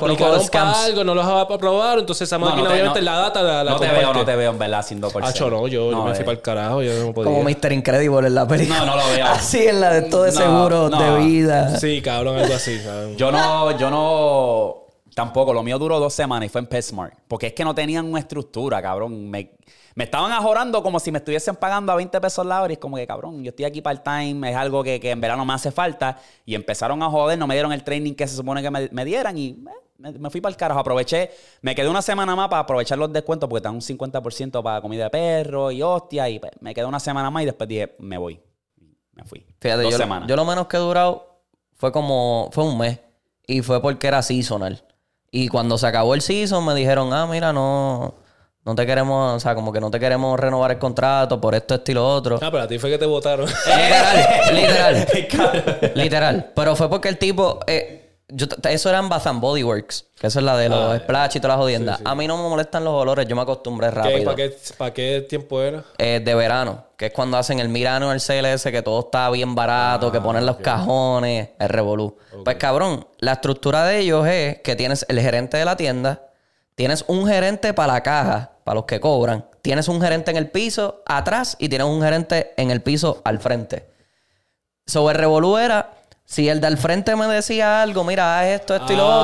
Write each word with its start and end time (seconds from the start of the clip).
aplicaron 0.00 0.46
para 0.52 0.84
algo, 0.84 1.02
no 1.04 1.14
los 1.16 1.26
aprobaron, 1.26 2.00
entonces 2.00 2.28
esa 2.28 2.38
No, 2.38 2.46
máquina 2.46 2.62
no 2.62 2.68
te- 2.68 2.74
obviamente 2.74 3.00
no- 3.00 3.04
la 3.06 3.16
data 3.18 3.42
la, 3.42 3.64
la 3.64 3.70
no 3.72 3.76
te 3.78 3.86
comparte. 3.86 3.98
veo, 4.04 4.14
no 4.14 4.24
te 4.24 4.36
veo 4.36 4.50
en 4.52 4.58
verdad 4.58 4.80
haciendo 4.80 5.10
por 5.10 5.24
Hacho, 5.24 5.50
no, 5.50 5.66
yo, 5.66 5.90
yo 5.90 6.04
me 6.04 6.14
fui 6.14 6.24
para 6.24 6.36
el 6.36 6.40
carajo, 6.42 6.82
yo 6.82 7.06
no 7.06 7.12
podía. 7.12 7.32
Como 7.32 7.42
Mr. 7.42 7.72
Incredible 7.72 8.28
en 8.28 8.34
la 8.36 8.46
película. 8.46 8.78
No, 8.80 8.86
no 8.86 8.96
lo 8.96 9.08
veo. 9.08 9.26
Así 9.26 9.66
en 9.66 9.80
la 9.80 9.90
de 9.92 10.02
todo 10.02 10.22
de 10.24 10.32
No, 10.32 10.38
seguro 10.38 10.88
no. 10.90 11.00
de 11.02 11.18
vida. 11.24 11.76
Sí, 11.78 12.00
cabrón, 12.02 12.38
algo 12.38 12.54
así. 12.54 12.78
cabrón. 12.84 13.16
Yo 13.16 13.32
no, 13.32 13.76
yo 13.78 13.90
no, 13.90 14.76
tampoco. 15.14 15.52
Lo 15.52 15.64
mío 15.64 15.76
duró 15.78 15.98
dos 15.98 16.14
semanas 16.14 16.46
y 16.46 16.48
fue 16.50 16.60
en 16.60 16.66
PetSmart. 16.68 17.14
Porque 17.26 17.48
es 17.48 17.52
que 17.52 17.64
no 17.64 17.74
tenían 17.74 18.06
una 18.06 18.20
estructura, 18.20 18.80
cabrón. 18.80 19.28
Me, 19.28 19.50
me 19.94 20.04
estaban 20.04 20.32
ajorando 20.32 20.82
como 20.82 21.00
si 21.00 21.10
me 21.10 21.18
estuviesen 21.18 21.56
pagando 21.56 21.92
a 21.92 21.96
20 21.96 22.20
pesos 22.20 22.46
la 22.46 22.62
hora. 22.62 22.72
Y 22.72 22.74
es 22.74 22.78
como 22.78 22.96
que, 22.96 23.06
cabrón, 23.06 23.42
yo 23.42 23.50
estoy 23.50 23.64
aquí 23.64 23.80
part-time, 23.80 24.50
es 24.50 24.56
algo 24.56 24.82
que, 24.82 25.00
que 25.00 25.10
en 25.10 25.20
verano 25.20 25.44
me 25.44 25.52
hace 25.52 25.70
falta. 25.70 26.18
Y 26.44 26.54
empezaron 26.54 27.02
a 27.02 27.10
joder, 27.10 27.38
no 27.38 27.46
me 27.46 27.54
dieron 27.54 27.72
el 27.72 27.82
training 27.82 28.14
que 28.14 28.26
se 28.26 28.36
supone 28.36 28.62
que 28.62 28.70
me, 28.70 28.88
me 28.92 29.04
dieran. 29.04 29.36
Y 29.36 29.48
eh, 29.48 29.56
me, 29.98 30.12
me 30.12 30.30
fui 30.30 30.40
para 30.40 30.50
el 30.50 30.56
carajo. 30.56 30.80
Aproveché, 30.80 31.30
me 31.62 31.74
quedé 31.74 31.88
una 31.88 32.02
semana 32.02 32.34
más 32.36 32.48
para 32.48 32.60
aprovechar 32.60 32.98
los 32.98 33.12
descuentos 33.12 33.48
porque 33.48 33.58
están 33.58 33.74
un 33.74 33.80
50% 33.80 34.62
para 34.62 34.80
comida 34.80 35.04
de 35.04 35.10
perro 35.10 35.70
y 35.70 35.82
hostia. 35.82 36.28
Y 36.28 36.38
pues, 36.38 36.52
me 36.60 36.74
quedé 36.74 36.84
una 36.84 37.00
semana 37.00 37.30
más 37.30 37.42
y 37.42 37.46
después 37.46 37.68
dije, 37.68 37.96
me 37.98 38.18
voy. 38.18 38.40
Me 39.12 39.24
fui. 39.24 39.44
Fíjate, 39.60 39.82
dos 39.82 39.92
yo, 39.92 39.98
semanas. 39.98 40.28
yo 40.28 40.36
lo 40.36 40.44
menos 40.44 40.66
que 40.66 40.76
he 40.76 40.80
durado 40.80 41.42
fue 41.74 41.92
como, 41.92 42.48
fue 42.52 42.64
un 42.64 42.78
mes. 42.78 43.00
Y 43.46 43.62
fue 43.62 43.82
porque 43.82 44.06
era 44.06 44.22
seasonal. 44.22 44.84
Y 45.30 45.48
cuando 45.48 45.78
se 45.78 45.86
acabó 45.86 46.14
el 46.14 46.22
season 46.22 46.64
me 46.64 46.74
dijeron, 46.74 47.12
ah, 47.12 47.26
mira, 47.26 47.52
no, 47.52 48.14
no 48.64 48.74
te 48.74 48.84
queremos, 48.86 49.36
o 49.36 49.40
sea, 49.40 49.54
como 49.54 49.72
que 49.72 49.80
no 49.80 49.90
te 49.90 49.98
queremos 49.98 50.38
renovar 50.38 50.70
el 50.72 50.78
contrato 50.78 51.40
por 51.40 51.54
esto, 51.54 51.74
esto 51.74 51.90
y 51.90 51.94
lo 51.94 52.06
otro. 52.06 52.36
Ah, 52.42 52.50
pero 52.50 52.64
a 52.64 52.68
ti 52.68 52.78
fue 52.78 52.90
que 52.90 52.98
te 52.98 53.06
votaron. 53.06 53.46
Literal, 54.52 55.06
literal. 55.14 55.92
literal. 55.94 56.52
Pero 56.54 56.76
fue 56.76 56.88
porque 56.88 57.08
el 57.08 57.18
tipo. 57.18 57.60
eh, 57.66 57.96
yo, 58.32 58.46
eso 58.68 58.88
era 58.88 59.00
en 59.00 59.08
Bath 59.08 59.26
and 59.26 59.40
Body 59.40 59.64
Works, 59.64 60.06
que 60.20 60.28
eso 60.28 60.38
es 60.38 60.44
la 60.44 60.56
de 60.56 60.68
los 60.68 60.78
Ah, 60.94 60.98
splash 61.00 61.36
y 61.36 61.40
todas 61.40 61.56
las 61.56 61.62
jodiendas. 61.64 62.00
A 62.04 62.14
mí 62.14 62.28
no 62.28 62.36
me 62.40 62.48
molestan 62.48 62.84
los 62.84 62.94
olores, 62.94 63.26
yo 63.26 63.34
me 63.34 63.42
acostumbré 63.42 63.88
¿Qué, 63.88 63.94
rápido. 63.96 64.24
¿Para 64.24 64.36
qué, 64.36 64.56
para 64.78 64.94
qué 64.94 65.26
tiempo 65.28 65.60
era? 65.60 65.82
Eh, 65.98 66.20
de 66.24 66.34
verano, 66.36 66.84
que 66.96 67.06
es 67.06 67.12
cuando 67.12 67.36
hacen 67.38 67.58
el 67.58 67.68
Mirano, 67.68 68.12
el 68.12 68.20
CLS, 68.20 68.70
que 68.70 68.82
todo 68.82 69.00
está 69.00 69.28
bien 69.30 69.56
barato, 69.56 70.12
que 70.12 70.20
ponen 70.20 70.46
los 70.46 70.58
cajones, 70.58 71.48
el 71.58 71.68
revolú. 71.68 72.16
Pues 72.44 72.54
cabrón, 72.56 73.04
la 73.18 73.32
estructura 73.32 73.84
de 73.84 73.98
ellos 73.98 74.24
es 74.28 74.60
que 74.60 74.76
tienes 74.76 75.04
el 75.08 75.18
gerente 75.20 75.56
de 75.56 75.64
la 75.64 75.76
tienda, 75.76 76.22
tienes 76.80 77.04
un 77.08 77.26
gerente 77.26 77.74
para 77.74 77.92
la 77.92 78.02
caja, 78.02 78.52
para 78.64 78.76
los 78.76 78.86
que 78.86 79.00
cobran, 79.00 79.44
tienes 79.60 79.86
un 79.88 80.00
gerente 80.00 80.30
en 80.30 80.38
el 80.38 80.50
piso 80.50 81.02
atrás 81.04 81.54
y 81.58 81.68
tienes 81.68 81.86
un 81.86 82.00
gerente 82.00 82.54
en 82.56 82.70
el 82.70 82.80
piso 82.80 83.20
al 83.22 83.38
frente. 83.38 83.90
Sobre 84.86 85.12
el 85.12 85.20
revolú 85.20 85.58
era, 85.58 85.90
si 86.32 86.48
el 86.48 86.60
de 86.60 86.68
al 86.68 86.78
frente 86.78 87.16
me 87.16 87.26
decía 87.26 87.82
algo, 87.82 88.04
mira, 88.04 88.38
haz 88.38 88.46
esto, 88.46 88.76
esto 88.76 88.92
y 88.92 88.96
lo 88.96 89.02
Ah, 89.10 89.20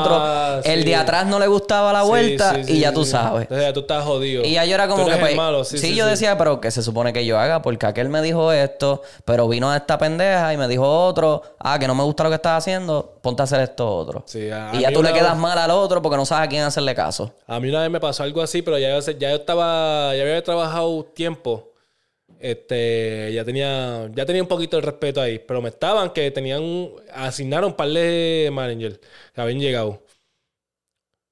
otro, 0.59 0.73
el 0.73 0.81
sí. 0.83 0.87
de 0.89 0.97
atrás 0.97 1.25
no 1.25 1.39
le 1.39 1.47
gustaba 1.47 1.93
la 1.93 2.03
vuelta 2.03 2.65
sí, 2.65 2.73
y 2.75 2.81
ya 2.81 2.93
tú 2.93 3.05
sabes. 3.05 3.43
Entonces 3.43 3.65
ya 3.69 3.73
tú 3.73 3.81
estás 3.81 4.03
jodido. 4.05 4.45
Y 4.45 4.55
ya 4.55 4.65
yo 4.65 4.75
era 4.75 4.89
como 4.89 5.03
Tú 5.05 5.05
que, 5.05 5.11
eres 5.12 5.21
pues, 5.21 5.31
el 5.31 5.37
malo, 5.37 5.62
sí, 5.65 5.95
yo 5.95 6.05
decía, 6.05 6.37
pero 6.37 6.61
¿qué 6.61 6.73
se 6.73 6.83
supone 6.83 7.12
que 7.12 7.25
yo 7.25 7.39
haga? 7.39 7.62
Porque 7.62 7.87
aquel 7.87 8.09
me 8.09 8.21
dijo 8.23 8.51
esto, 8.51 9.03
pero 9.25 9.47
vino 9.47 9.73
esta 9.73 9.99
pendeja 9.99 10.53
y 10.53 10.57
me 10.57 10.67
dijo 10.67 10.83
otro, 11.07 11.43
ah, 11.61 11.79
que 11.79 11.87
no 11.87 11.95
me 11.95 12.03
gusta 12.03 12.25
lo 12.25 12.31
que 12.31 12.37
estás 12.37 12.59
haciendo, 12.59 13.15
ponte 13.23 13.41
a 13.41 13.45
hacer 13.45 13.61
esto 13.61 13.89
otro. 13.89 14.25
Sí, 14.27 14.51
a- 14.51 14.71
y 14.75 14.79
a 14.79 14.91
ya 14.91 14.93
tú 14.93 15.01
le 15.01 15.12
quedas 15.12 15.34
vez- 15.34 15.41
mal 15.41 15.57
al 15.59 15.71
otro 15.71 16.03
porque 16.03 16.17
no 16.17 16.27
sabes 16.27 16.47
a 16.47 16.49
quién 16.49 16.65
hacerle 16.65 16.93
caso. 16.97 17.33
A 17.47 17.61
mí 17.61 17.69
una 17.69 17.83
vez 17.83 17.91
me 17.91 18.01
pasó 18.01 18.25
algo 18.25 18.43
así, 18.43 18.62
pero 18.62 18.79
ya, 18.79 18.99
yo- 18.99 19.12
ya 19.12 19.31
yo 19.31 19.37
estaba, 19.37 20.12
ya 20.17 20.23
había 20.23 20.43
trabajado 20.43 21.05
tiempo. 21.15 21.69
Este, 22.39 23.31
ya 23.33 23.45
tenía, 23.45 24.09
ya 24.15 24.27
tenía 24.27 24.42
un 24.42 24.48
poquito 24.48 24.77
de 24.77 24.83
respeto 24.83 25.20
ahí, 25.20 25.39
pero 25.39 25.62
me 25.62 25.69
estaban 25.70 26.11
que 26.11 26.31
tenían, 26.31 26.89
asignaron 27.15 27.70
un 27.70 27.77
par 27.77 27.89
de 27.89 28.51
managers 28.53 29.01
que 29.34 29.41
habían 29.41 29.59
llegado. 29.61 30.03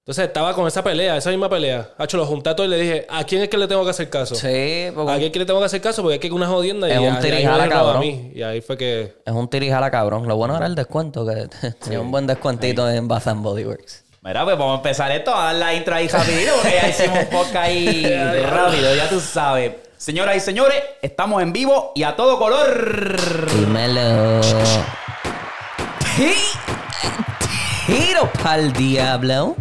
Entonces 0.03 0.27
estaba 0.27 0.53
con 0.55 0.67
esa 0.69 0.85
pelea, 0.85 1.17
esa 1.17 1.31
misma 1.31 1.49
pelea. 1.49 1.91
Hacho, 1.97 2.19
lo 2.19 2.27
junté 2.27 2.51
a 2.51 2.57
todos 2.57 2.69
y 2.69 2.71
le 2.73 2.79
dije, 2.79 3.07
¿a 3.09 3.25
quién 3.25 3.41
es 3.41 3.49
que 3.49 3.57
le 3.57 3.67
tengo 3.67 3.85
que 3.85 3.91
hacer 3.91 4.11
caso? 4.11 4.35
Sí, 4.35 4.87
¿A 4.91 4.93
porque 4.95 5.13
quién 5.13 5.23
es 5.25 5.31
que 5.31 5.39
le 5.39 5.47
tengo 5.47 5.61
que 5.61 5.65
hacer 5.67 5.81
caso? 5.81 6.03
Porque 6.03 6.17
es 6.17 6.21
que 6.21 6.27
es 6.27 6.33
una 6.33 6.47
jodienda 6.47 6.89
Es 6.89 6.95
y 6.95 6.99
un 6.99 7.05
ahí- 7.05 7.09
ahí 7.11 7.15
me 7.17 7.23
tirijala, 7.23 7.65
dejaron 7.65 7.73
a 7.73 7.83
cabrón. 7.87 8.01
mí. 8.03 8.33
Y 8.35 8.43
ahí 8.43 8.61
fue 8.61 8.77
que... 8.77 9.15
es 9.25 9.33
un 9.33 9.49
tirijala 9.49 9.91
cabrón. 9.91 10.29
Lo 10.29 10.37
bueno 10.37 10.57
era 10.59 10.67
el 10.67 10.75
descuento, 10.75 11.25
que 11.27 11.49
tenía 11.83 12.01
un 12.03 12.11
buen 12.11 12.27
descuentito 12.27 12.89
en 12.91 13.09
Bath 13.09 13.29
and 13.29 13.43
Body 13.43 13.65
Works. 13.65 14.05
Mira, 14.21 14.45
pues 14.45 14.59
vamos 14.59 14.75
a 14.75 14.77
empezar 14.77 15.11
esto, 15.13 15.35
a 15.35 15.45
dar 15.47 15.55
la 15.55 15.75
intro 15.75 15.95
ahí 15.95 16.07
rapidito, 16.09 16.53
porque 16.61 16.77
ya 16.83 16.89
hicimos 16.89 17.19
un 17.21 17.27
podcast 17.27 17.57
ahí 17.57 18.05
rápido, 18.43 18.95
ya 18.95 19.09
tú 19.09 19.21
sabes. 19.21 19.73
Señoras 19.97 20.37
y 20.37 20.41
señores, 20.41 20.83
estamos 21.03 21.43
en 21.43 21.53
vivo 21.53 21.93
y 21.95 22.03
a 22.03 22.17
todo 22.17 22.39
color. 22.39 23.51
Dímelo. 23.53 24.41
Tiro 27.87 28.31
pa'l 28.43 28.73
diablo. 28.73 29.57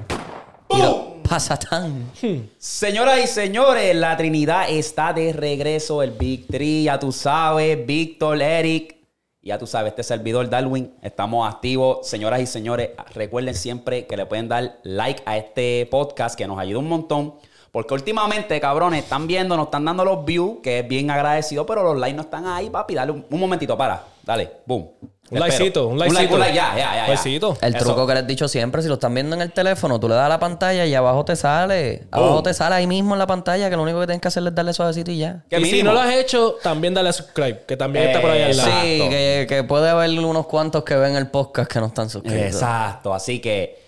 Tiro 0.67 1.17
pa' 1.27 1.39
Satán. 1.39 2.11
Señoras 2.57 3.19
y 3.23 3.27
señores, 3.27 3.95
la 3.95 4.17
Trinidad 4.17 4.69
está 4.69 5.13
de 5.13 5.33
regreso, 5.33 6.01
el 6.01 6.11
Big 6.11 6.47
Three, 6.47 6.83
ya 6.83 6.99
tú 6.99 7.11
sabes, 7.11 7.85
Víctor, 7.85 8.41
Eric, 8.41 8.97
ya 9.41 9.57
tú 9.57 9.67
sabes, 9.67 9.91
este 9.91 10.03
servidor 10.03 10.49
Darwin, 10.49 10.93
estamos 11.01 11.47
activos. 11.47 12.07
Señoras 12.07 12.41
y 12.41 12.47
señores, 12.47 12.89
recuerden 13.13 13.55
siempre 13.55 14.07
que 14.07 14.17
le 14.17 14.25
pueden 14.25 14.47
dar 14.47 14.79
like 14.83 15.21
a 15.25 15.37
este 15.37 15.87
podcast, 15.91 16.35
que 16.35 16.47
nos 16.47 16.57
ayuda 16.59 16.79
un 16.79 16.89
montón. 16.89 17.35
Porque 17.73 17.95
últimamente, 17.95 18.61
cabrones, 18.61 19.03
están 19.03 19.25
viendo, 19.25 19.57
nos 19.57 19.65
están 19.65 19.83
dando 19.83 20.05
los 20.05 20.23
views, 20.23 20.59
que 20.61 20.81
es 20.81 20.87
bien 20.87 21.09
agradecido, 21.09 21.65
pero 21.65 21.81
los 21.81 21.97
likes 21.97 22.15
no 22.15 22.21
están 22.21 22.45
ahí, 22.45 22.69
papi. 22.69 22.93
Dale 22.93 23.11
un, 23.11 23.25
un 23.27 23.39
momentito, 23.39 23.75
para. 23.75 24.03
Dale, 24.21 24.47
boom. 24.67 24.91
Un 25.31 25.39
likecito, 25.39 25.87
un 25.87 25.97
like, 25.97 26.13
likecito. 26.13 26.35
un 26.35 26.39
like, 26.41 26.55
ya, 26.55 26.75
ya, 26.77 27.07
ya. 27.07 27.53
El 27.61 27.75
Eso. 27.75 27.83
truco 27.83 28.05
que 28.05 28.13
les 28.13 28.23
he 28.23 28.27
dicho 28.27 28.47
siempre, 28.47 28.83
si 28.83 28.87
lo 28.89 28.93
están 28.93 29.15
viendo 29.15 29.35
en 29.35 29.41
el 29.41 29.51
teléfono, 29.51 29.99
tú 29.99 30.07
le 30.07 30.13
das 30.13 30.27
a 30.27 30.29
la 30.29 30.39
pantalla 30.39 30.85
y 30.85 30.93
abajo 30.93 31.25
te 31.25 31.35
sale. 31.35 32.03
Abajo 32.11 32.43
te 32.43 32.53
sale 32.53 32.75
ahí 32.75 32.85
mismo 32.85 33.15
en 33.15 33.19
la 33.19 33.25
pantalla, 33.25 33.67
que 33.71 33.75
lo 33.75 33.81
único 33.81 33.99
que 34.01 34.05
tienes 34.05 34.21
que 34.21 34.27
hacer 34.27 34.45
es 34.45 34.53
darle 34.53 34.73
suavecito 34.73 35.09
y 35.09 35.17
ya. 35.17 35.43
¿Qué 35.49 35.59
y 35.59 35.65
si 35.65 35.81
no 35.81 35.93
lo 35.93 35.99
has 35.99 36.13
hecho, 36.13 36.57
también 36.61 36.93
dale 36.93 37.09
a 37.09 37.13
subscribe, 37.13 37.63
que 37.65 37.75
también 37.75 38.05
está 38.05 38.21
por 38.21 38.29
ahí 38.29 38.43
al 38.43 38.51
Exacto. 38.51 38.69
lado. 38.69 38.83
Sí, 38.83 39.09
que, 39.09 39.45
que 39.49 39.63
puede 39.63 39.89
haber 39.89 40.11
unos 40.11 40.45
cuantos 40.45 40.83
que 40.83 40.95
ven 40.95 41.15
el 41.15 41.31
podcast 41.31 41.71
que 41.71 41.79
no 41.79 41.87
están 41.87 42.07
suscritos. 42.11 42.39
Exacto, 42.39 43.15
así 43.15 43.39
que 43.39 43.82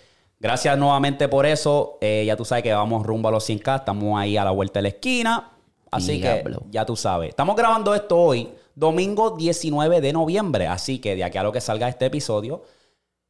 gracias 0.45 0.77
nuevamente 0.77 1.27
por 1.27 1.45
eso. 1.45 1.97
Eh, 2.01 2.23
ya 2.25 2.35
tú 2.35 2.45
sabes 2.45 2.63
que 2.63 2.71
vamos 2.73 3.03
rumbo 3.05 3.29
a 3.29 3.31
los 3.31 3.49
100K, 3.49 3.79
estamos 3.79 4.19
ahí 4.19 4.37
a 4.37 4.43
la 4.45 4.51
vuelta 4.51 4.77
de 4.79 4.83
la 4.83 4.87
esquina. 4.89 5.51
Así 5.91 6.19
Diablo. 6.19 6.59
que 6.59 6.65
ya 6.71 6.85
tú 6.85 6.95
sabes. 6.95 7.29
Estamos 7.29 7.55
grabando 7.55 7.95
esto 7.95 8.17
hoy, 8.17 8.49
domingo 8.75 9.31
19 9.31 10.01
de 10.01 10.13
noviembre. 10.13 10.67
Así 10.67 10.99
que 10.99 11.15
de 11.15 11.23
aquí 11.23 11.37
a 11.37 11.43
lo 11.43 11.51
que 11.51 11.61
salga 11.61 11.89
este 11.89 12.05
episodio, 12.05 12.63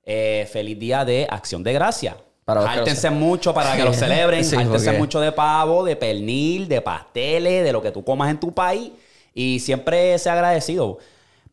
eh, 0.03 0.47
feliz 0.51 0.77
día 0.77 1.05
de 1.05 1.25
Acción 1.29 1.63
de 1.63 1.73
Gracia. 1.73 2.17
Jártense 2.45 3.09
mucho 3.09 3.53
para 3.53 3.75
que 3.75 3.83
lo 3.83 3.93
celebren. 3.93 4.43
Sí, 4.43 4.55
Jártense 4.55 4.85
porque- 4.87 4.99
mucho 4.99 5.19
de 5.19 5.31
pavo, 5.31 5.83
de 5.83 5.95
pernil, 5.95 6.67
de 6.67 6.81
pasteles, 6.81 7.63
de 7.63 7.71
lo 7.71 7.81
que 7.81 7.91
tú 7.91 8.03
comas 8.03 8.29
en 8.29 8.39
tu 8.39 8.51
país. 8.53 8.91
Y 9.33 9.59
siempre 9.59 10.17
sea 10.19 10.33
agradecido. 10.33 10.97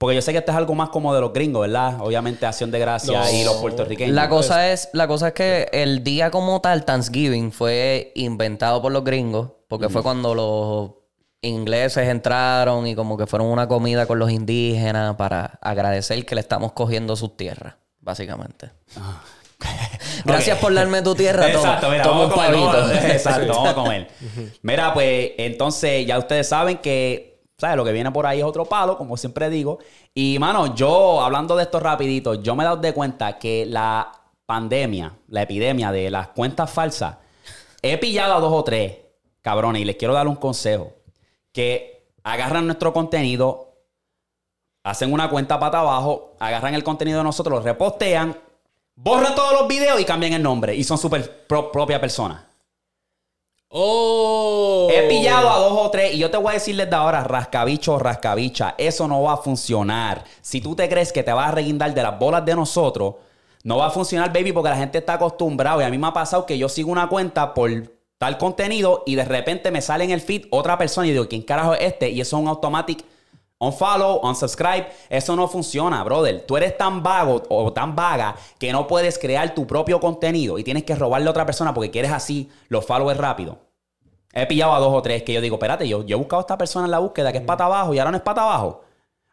Porque 0.02 0.16
yo 0.16 0.20
sé 0.22 0.32
que 0.32 0.38
esto 0.38 0.50
es 0.50 0.58
algo 0.58 0.74
más 0.74 0.88
como 0.88 1.14
de 1.14 1.20
los 1.20 1.32
gringos, 1.32 1.60
¿verdad? 1.62 2.00
Obviamente 2.00 2.44
Acción 2.44 2.72
de 2.72 2.80
Gracia 2.80 3.20
No. 3.20 3.30
y 3.30 3.44
los 3.44 3.54
puertorriqueños. 3.58 4.12
La 4.12 4.28
cosa 4.28 4.72
es, 4.72 4.88
la 4.92 5.06
cosa 5.06 5.28
es 5.28 5.32
que 5.34 5.68
el 5.72 6.02
día 6.02 6.32
como 6.32 6.60
tal, 6.60 6.84
Thanksgiving, 6.84 7.52
fue 7.52 8.10
inventado 8.16 8.82
por 8.82 8.90
los 8.90 9.04
gringos, 9.04 9.50
porque 9.68 9.88
fue 9.88 10.02
cuando 10.02 10.34
los 10.34 10.90
ingleses 11.40 12.08
entraron 12.08 12.84
y 12.88 12.96
como 12.96 13.16
que 13.16 13.28
fueron 13.28 13.46
una 13.46 13.68
comida 13.68 14.06
con 14.06 14.18
los 14.18 14.32
indígenas 14.32 15.14
para 15.14 15.60
agradecer 15.62 16.26
que 16.26 16.34
le 16.34 16.40
estamos 16.40 16.72
cogiendo 16.72 17.14
sus 17.14 17.36
tierras, 17.36 17.74
básicamente. 18.00 18.70
Gracias 20.24 20.58
por 20.58 20.74
darme 20.74 21.02
tu 21.02 21.14
tierra, 21.14 21.42
toma, 21.52 21.68
Exacto, 21.68 21.90
mira, 21.90 22.02
toma 22.02 22.24
un 22.24 22.30
vamos 22.30 22.44
a 22.44 22.46
comer, 22.50 22.60
pavito. 22.60 22.86
vamos- 22.88 23.04
Exacto, 23.12 23.52
vamos 23.54 23.68
a 23.68 23.74
comer. 23.74 24.08
Mira, 24.62 24.92
pues 24.94 25.30
entonces 25.38 26.04
ya 26.06 26.18
ustedes 26.18 26.48
saben 26.48 26.78
que, 26.78 27.31
¿sabes? 27.62 27.76
Lo 27.76 27.84
que 27.84 27.92
viene 27.92 28.10
por 28.10 28.26
ahí 28.26 28.40
es 28.40 28.44
otro 28.44 28.64
palo, 28.64 28.98
como 28.98 29.16
siempre 29.16 29.48
digo. 29.48 29.78
Y, 30.12 30.36
mano, 30.40 30.74
yo, 30.74 31.22
hablando 31.22 31.54
de 31.54 31.62
esto 31.62 31.78
rapidito, 31.78 32.34
yo 32.34 32.56
me 32.56 32.64
he 32.64 32.66
dado 32.66 32.78
de 32.78 32.92
cuenta 32.92 33.38
que 33.38 33.64
la 33.66 34.10
pandemia, 34.44 35.14
la 35.28 35.42
epidemia 35.42 35.92
de 35.92 36.10
las 36.10 36.28
cuentas 36.28 36.68
falsas, 36.70 37.18
he 37.80 37.96
pillado 37.98 38.34
a 38.34 38.40
dos 38.40 38.52
o 38.52 38.64
tres, 38.64 38.96
cabrones, 39.42 39.80
y 39.80 39.84
les 39.84 39.94
quiero 39.94 40.12
dar 40.12 40.26
un 40.26 40.34
consejo. 40.34 40.92
Que 41.52 42.08
agarran 42.24 42.66
nuestro 42.66 42.92
contenido, 42.92 43.76
hacen 44.84 45.12
una 45.12 45.30
cuenta 45.30 45.60
para 45.60 45.78
abajo, 45.80 46.34
agarran 46.40 46.74
el 46.74 46.82
contenido 46.82 47.18
de 47.18 47.24
nosotros, 47.24 47.60
lo 47.60 47.64
repostean, 47.64 48.36
borran 48.96 49.36
todos 49.36 49.52
los 49.52 49.68
videos 49.68 50.00
y 50.00 50.04
cambian 50.04 50.32
el 50.32 50.42
nombre. 50.42 50.74
Y 50.74 50.82
son 50.82 50.98
súper 50.98 51.46
pro- 51.46 51.70
propia 51.70 52.00
persona. 52.00 52.48
¡Oh! 53.74 54.88
He 54.92 55.08
pillado 55.08 55.48
a 55.48 55.56
dos 55.56 55.72
o 55.72 55.90
tres 55.90 56.12
y 56.12 56.18
yo 56.18 56.30
te 56.30 56.36
voy 56.36 56.50
a 56.50 56.54
decirles 56.54 56.90
de 56.90 56.94
ahora, 56.94 57.24
rascabicho 57.24 57.98
rascabicha, 57.98 58.74
eso 58.76 59.08
no 59.08 59.22
va 59.22 59.32
a 59.32 59.36
funcionar. 59.38 60.24
Si 60.42 60.60
tú 60.60 60.76
te 60.76 60.90
crees 60.90 61.10
que 61.10 61.22
te 61.22 61.32
vas 61.32 61.48
a 61.48 61.52
reguindar 61.52 61.94
de 61.94 62.02
las 62.02 62.18
bolas 62.18 62.44
de 62.44 62.54
nosotros, 62.54 63.14
no 63.64 63.78
va 63.78 63.86
a 63.86 63.90
funcionar, 63.90 64.30
baby, 64.30 64.52
porque 64.52 64.68
la 64.68 64.76
gente 64.76 64.98
está 64.98 65.14
acostumbrada. 65.14 65.82
Y 65.82 65.86
a 65.86 65.90
mí 65.90 65.96
me 65.96 66.08
ha 66.08 66.12
pasado 66.12 66.44
que 66.44 66.58
yo 66.58 66.68
sigo 66.68 66.92
una 66.92 67.08
cuenta 67.08 67.54
por 67.54 67.70
tal 68.18 68.36
contenido 68.36 69.04
y 69.06 69.14
de 69.14 69.24
repente 69.24 69.70
me 69.70 69.80
sale 69.80 70.04
en 70.04 70.10
el 70.10 70.20
feed 70.20 70.48
otra 70.50 70.76
persona 70.76 71.06
y 71.06 71.12
digo, 71.12 71.26
¿quién 71.26 71.40
carajo 71.40 71.72
es 71.72 71.80
este? 71.80 72.10
Y 72.10 72.20
eso 72.20 72.36
es 72.36 72.42
un 72.42 72.48
automatic, 72.48 73.02
Unfollow, 73.62 74.20
unsubscribe, 74.24 74.88
eso 75.08 75.36
no 75.36 75.46
funciona, 75.46 76.02
brother. 76.02 76.44
Tú 76.46 76.56
eres 76.56 76.76
tan 76.76 77.00
vago 77.00 77.42
o 77.48 77.72
tan 77.72 77.94
vaga 77.94 78.34
que 78.58 78.72
no 78.72 78.88
puedes 78.88 79.18
crear 79.20 79.54
tu 79.54 79.68
propio 79.68 80.00
contenido 80.00 80.58
y 80.58 80.64
tienes 80.64 80.82
que 80.82 80.96
robarle 80.96 81.28
a 81.28 81.30
otra 81.30 81.46
persona 81.46 81.72
porque 81.72 81.90
quieres 81.92 82.10
así 82.10 82.50
los 82.68 82.84
followers 82.84 83.20
rápido. 83.20 83.58
He 84.32 84.46
pillado 84.46 84.72
a 84.74 84.80
dos 84.80 84.92
o 84.92 85.00
tres 85.00 85.22
que 85.22 85.32
yo 85.32 85.40
digo, 85.40 85.56
espérate, 85.56 85.86
yo, 85.86 86.04
yo 86.04 86.16
he 86.16 86.18
buscado 86.18 86.40
a 86.40 86.42
esta 86.42 86.58
persona 86.58 86.86
en 86.86 86.90
la 86.90 86.98
búsqueda 86.98 87.30
que 87.30 87.38
es 87.38 87.44
pata 87.44 87.66
abajo 87.66 87.94
y 87.94 87.98
ahora 88.00 88.10
no 88.10 88.16
es 88.16 88.22
pata 88.24 88.42
abajo. 88.42 88.82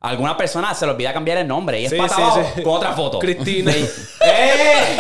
Alguna 0.02 0.38
persona 0.38 0.74
se 0.76 0.86
le 0.86 0.92
olvida 0.92 1.12
cambiar 1.12 1.40
el 1.40 1.48
nombre 1.48 1.82
y 1.82 1.86
es 1.86 1.92
Sí, 1.92 1.98
pata 1.98 2.16
sí, 2.16 2.22
abajo 2.22 2.42
sí. 2.56 2.62
con 2.62 2.74
otra 2.74 2.94
foto. 2.94 3.18
Cristina. 3.20 3.72
¡Eh! 3.72 4.98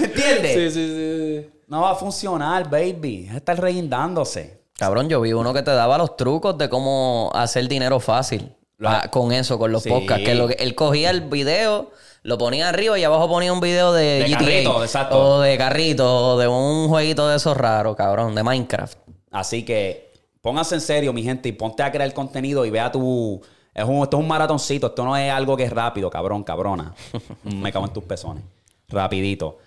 ¿Entiendes? 0.00 0.52
Sí, 0.52 0.70
sí, 0.70 0.88
sí, 0.88 1.44
sí. 1.44 1.50
No 1.68 1.82
va 1.82 1.92
a 1.92 1.94
funcionar, 1.94 2.68
baby. 2.68 3.26
Es 3.30 3.36
estar 3.36 3.58
reguindándose. 3.60 4.64
Cabrón, 4.76 5.08
yo 5.08 5.20
vi 5.20 5.32
uno 5.32 5.54
que 5.54 5.62
te 5.62 5.70
daba 5.70 5.96
los 5.96 6.16
trucos 6.16 6.58
de 6.58 6.68
cómo 6.68 7.30
hacer 7.34 7.68
dinero 7.68 8.00
fácil. 8.00 8.52
Ah, 8.90 9.10
con 9.10 9.32
eso, 9.32 9.58
con 9.58 9.72
los 9.72 9.82
Sí. 9.82 9.88
podcasts. 9.90 10.24
Que, 10.24 10.34
lo 10.34 10.48
que 10.48 10.54
él 10.54 10.74
cogía 10.74 11.10
el 11.10 11.22
video, 11.22 11.90
lo 12.22 12.38
ponía 12.38 12.68
arriba 12.68 12.98
y 12.98 13.04
abajo 13.04 13.28
ponía 13.28 13.52
un 13.52 13.60
video 13.60 13.92
de, 13.92 14.20
De 14.20 14.28
GTA. 14.28 14.38
carrito, 14.38 14.82
exacto. 14.82 15.18
O 15.36 15.40
de 15.40 15.56
carrito, 15.58 16.28
o 16.34 16.38
de 16.38 16.48
un 16.48 16.88
jueguito 16.88 17.28
de 17.28 17.36
esos 17.36 17.56
raros, 17.56 17.96
cabrón, 17.96 18.34
de 18.34 18.42
Minecraft. 18.42 18.98
Así 19.30 19.64
que 19.64 20.12
pónganse 20.40 20.74
en 20.76 20.80
serio, 20.80 21.12
mi 21.12 21.22
gente, 21.22 21.48
y 21.48 21.52
ponte 21.52 21.82
a 21.82 21.90
crear 21.92 22.12
contenido 22.14 22.64
y 22.64 22.70
vea 22.70 22.90
tu. 22.92 23.40
Es 23.74 23.84
un, 23.84 24.02
esto 24.04 24.16
es 24.18 24.22
un 24.22 24.28
maratoncito, 24.28 24.86
esto 24.86 25.04
no 25.04 25.16
es 25.16 25.30
algo 25.32 25.56
que 25.56 25.64
es 25.64 25.70
rápido, 25.72 26.08
cabrón, 26.08 26.44
cabrona. 26.44 26.94
Me 27.42 27.72
cago 27.72 27.86
en 27.86 27.92
tus 27.92 28.04
pezones. 28.04 28.44
Rapidito. 28.88 29.58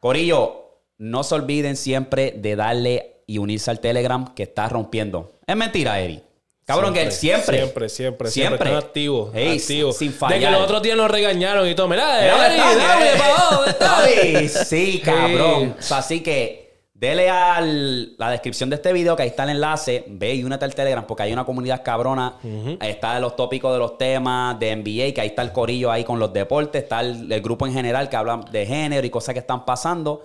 Corillo, 0.00 0.78
no 0.98 1.22
se 1.24 1.34
olviden 1.34 1.76
siempre 1.76 2.32
de 2.36 2.54
darle 2.56 3.22
y 3.26 3.38
unirse 3.38 3.70
al 3.70 3.80
Telegram 3.80 4.34
que 4.34 4.42
está 4.44 4.68
rompiendo. 4.68 5.32
Es 5.46 5.56
mentira, 5.56 5.98
Eri. 6.00 6.22
Cabrón, 6.66 6.92
que 6.94 7.10
siempre. 7.12 7.58
Siempre, 7.58 7.88
siempre, 7.88 8.28
siempre. 8.30 8.56
Están 8.68 8.82
activos. 8.82 9.30
Ey, 9.34 9.56
activos. 9.58 9.96
sin 9.96 10.10
De 10.10 10.18
fallar. 10.18 10.40
que 10.40 10.50
los 10.50 10.60
otros 10.62 10.82
días 10.82 10.96
nos 10.96 11.08
regañaron 11.10 11.68
y 11.68 11.74
todo. 11.76 11.86
Mira, 11.86 12.20
Mira, 12.20 12.46
Eri, 12.48 12.56
¿dónde 12.58 12.72
está? 12.72 12.88
dame, 12.88 13.06
Eh, 13.06 13.14
pa' 13.16 13.26
abajo, 13.26 13.54
¿dónde 13.54 13.70
está? 13.70 13.98
Ay, 14.02 14.48
sí, 14.48 15.00
cabrón. 15.04 15.76
O 15.78 15.82
sea, 15.82 15.98
así 15.98 16.22
que 16.24 16.82
dele 16.92 17.30
a 17.30 17.60
la 17.60 18.30
descripción 18.32 18.68
de 18.68 18.76
este 18.76 18.92
video, 18.92 19.14
que 19.14 19.22
ahí 19.22 19.28
está 19.28 19.44
el 19.44 19.50
enlace. 19.50 20.04
Ve 20.08 20.34
y 20.34 20.42
únete 20.42 20.64
al 20.64 20.74
Telegram, 20.74 21.06
porque 21.06 21.22
hay 21.22 21.32
una 21.32 21.44
comunidad 21.44 21.84
cabrona. 21.84 22.34
Ahí 22.80 22.90
está 22.90 23.20
los 23.20 23.36
tópicos 23.36 23.72
de 23.72 23.78
los 23.78 23.96
temas 23.96 24.58
de 24.58 24.74
NBA, 24.74 25.14
que 25.14 25.20
ahí 25.20 25.28
está 25.28 25.42
el 25.42 25.52
corillo 25.52 25.92
ahí 25.92 26.02
con 26.02 26.18
los 26.18 26.32
deportes. 26.32 26.82
Está 26.82 26.98
el, 27.00 27.30
el 27.30 27.40
grupo 27.42 27.64
en 27.68 27.74
general 27.74 28.08
que 28.08 28.16
habla 28.16 28.40
de 28.50 28.66
género 28.66 29.06
y 29.06 29.10
cosas 29.10 29.34
que 29.34 29.38
están 29.38 29.64
pasando. 29.64 30.24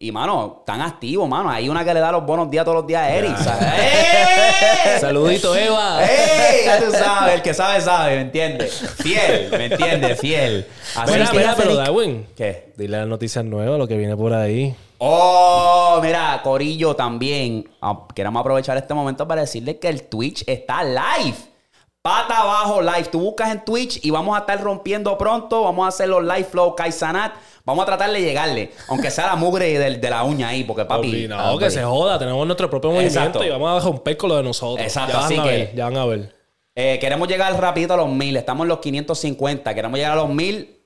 Y, 0.00 0.12
mano, 0.12 0.58
están 0.60 0.80
activos, 0.80 1.28
mano. 1.28 1.50
Hay 1.50 1.68
una 1.68 1.84
que 1.84 1.92
le 1.92 1.98
da 1.98 2.12
los 2.12 2.24
buenos 2.24 2.48
días 2.48 2.64
todos 2.64 2.76
los 2.76 2.86
días 2.86 3.02
a 3.02 3.10
Eric. 3.10 3.36
¡Eh! 3.62 4.98
Saludito, 5.00 5.56
Eva. 5.56 6.04
¡Ey! 6.04 6.66
Ya 6.66 6.78
tú 6.78 6.92
sabes, 6.92 7.34
el 7.34 7.42
que 7.42 7.52
sabe, 7.52 7.80
sabe, 7.80 8.14
¿me 8.16 8.20
entiendes? 8.22 8.74
Fiel, 8.96 9.50
¿me 9.50 9.64
entiendes? 9.66 10.20
Fiel. 10.20 10.66
Así 10.96 11.12
Mira, 11.12 11.30
que- 11.30 11.36
mira, 11.38 11.54
pero 11.56 11.74
Darwin. 11.74 12.26
¿Qué? 12.36 12.72
Dile 12.76 12.98
las 12.98 13.08
noticias 13.08 13.44
nuevas, 13.44 13.76
lo 13.76 13.88
que 13.88 13.96
viene 13.96 14.16
por 14.16 14.32
ahí. 14.32 14.72
Oh, 14.98 15.98
mira, 16.02 16.40
Corillo 16.44 16.94
también. 16.94 17.68
Ah, 17.80 17.98
Queremos 18.14 18.40
aprovechar 18.40 18.76
este 18.76 18.94
momento 18.94 19.26
para 19.26 19.40
decirle 19.40 19.78
que 19.80 19.88
el 19.88 20.04
Twitch 20.04 20.44
está 20.46 20.84
live. 20.84 21.36
Pata 22.08 22.40
abajo 22.40 22.80
live. 22.80 23.04
Tú 23.12 23.20
buscas 23.20 23.50
en 23.52 23.62
Twitch 23.66 24.00
y 24.02 24.10
vamos 24.10 24.34
a 24.34 24.40
estar 24.40 24.58
rompiendo 24.62 25.18
pronto. 25.18 25.64
Vamos 25.64 25.84
a 25.84 25.88
hacer 25.88 26.08
los 26.08 26.22
live 26.22 26.44
flow 26.44 26.74
Kaisanat. 26.74 27.34
Vamos 27.66 27.82
a 27.82 27.86
tratar 27.86 28.10
de 28.10 28.18
llegarle. 28.22 28.72
Aunque 28.88 29.10
sea 29.10 29.26
la 29.26 29.36
mugre 29.36 29.78
del- 29.78 30.00
de, 30.00 30.08
la 30.08 30.24
uña 30.24 30.48
ahí, 30.48 30.64
porque 30.64 30.86
papi. 30.86 31.28
No, 31.28 31.58
que 31.58 31.68
se 31.70 31.82
joda. 31.84 32.18
Tenemos 32.18 32.46
nuestro 32.46 32.70
propio 32.70 32.92
movimiento 32.92 33.18
Exacto. 33.20 33.44
y 33.44 33.50
vamos 33.50 33.82
a 33.82 33.86
romper 33.86 34.16
con 34.16 34.30
lo 34.30 34.36
de 34.38 34.42
nosotros. 34.42 34.86
Exacto, 34.86 35.12
Ya 35.12 35.18
van 35.18 35.24
así 35.26 35.36
a 35.38 35.42
que- 35.42 35.48
ver, 35.50 35.74
ya 35.74 35.84
van 35.84 35.96
a 35.98 36.06
ver. 36.06 36.34
Eh, 36.74 36.98
queremos 36.98 37.28
llegar 37.28 37.60
rapidito 37.60 37.92
a 37.92 37.98
los 37.98 38.08
mil. 38.08 38.34
Estamos 38.38 38.64
en 38.64 38.68
los 38.68 38.78
550. 38.78 39.74
Queremos 39.74 39.98
llegar 39.98 40.12
a 40.12 40.16
los 40.16 40.30
mil. 40.30 40.80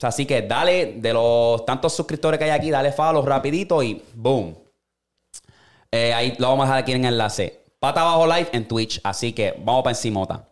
Así 0.00 0.24
que 0.24 0.40
dale, 0.40 0.94
de 0.96 1.12
los 1.12 1.66
tantos 1.66 1.92
suscriptores 1.94 2.38
que 2.38 2.44
hay 2.44 2.50
aquí, 2.50 2.70
dale 2.70 2.92
follow 2.92 3.22
rapidito 3.26 3.82
y 3.82 4.02
boom. 4.14 4.56
Eh, 5.92 6.14
ahí 6.14 6.34
lo 6.38 6.48
vamos 6.48 6.64
a 6.64 6.68
dejar 6.68 6.78
aquí 6.82 6.92
en 6.92 7.04
el 7.04 7.12
enlace. 7.12 7.63
Pata 7.84 8.00
abajo 8.00 8.26
live 8.26 8.48
en 8.54 8.66
Twitch. 8.66 8.98
Así 9.04 9.34
que 9.34 9.54
vamos 9.58 9.82
para 9.82 9.92
encimota. 9.94 10.48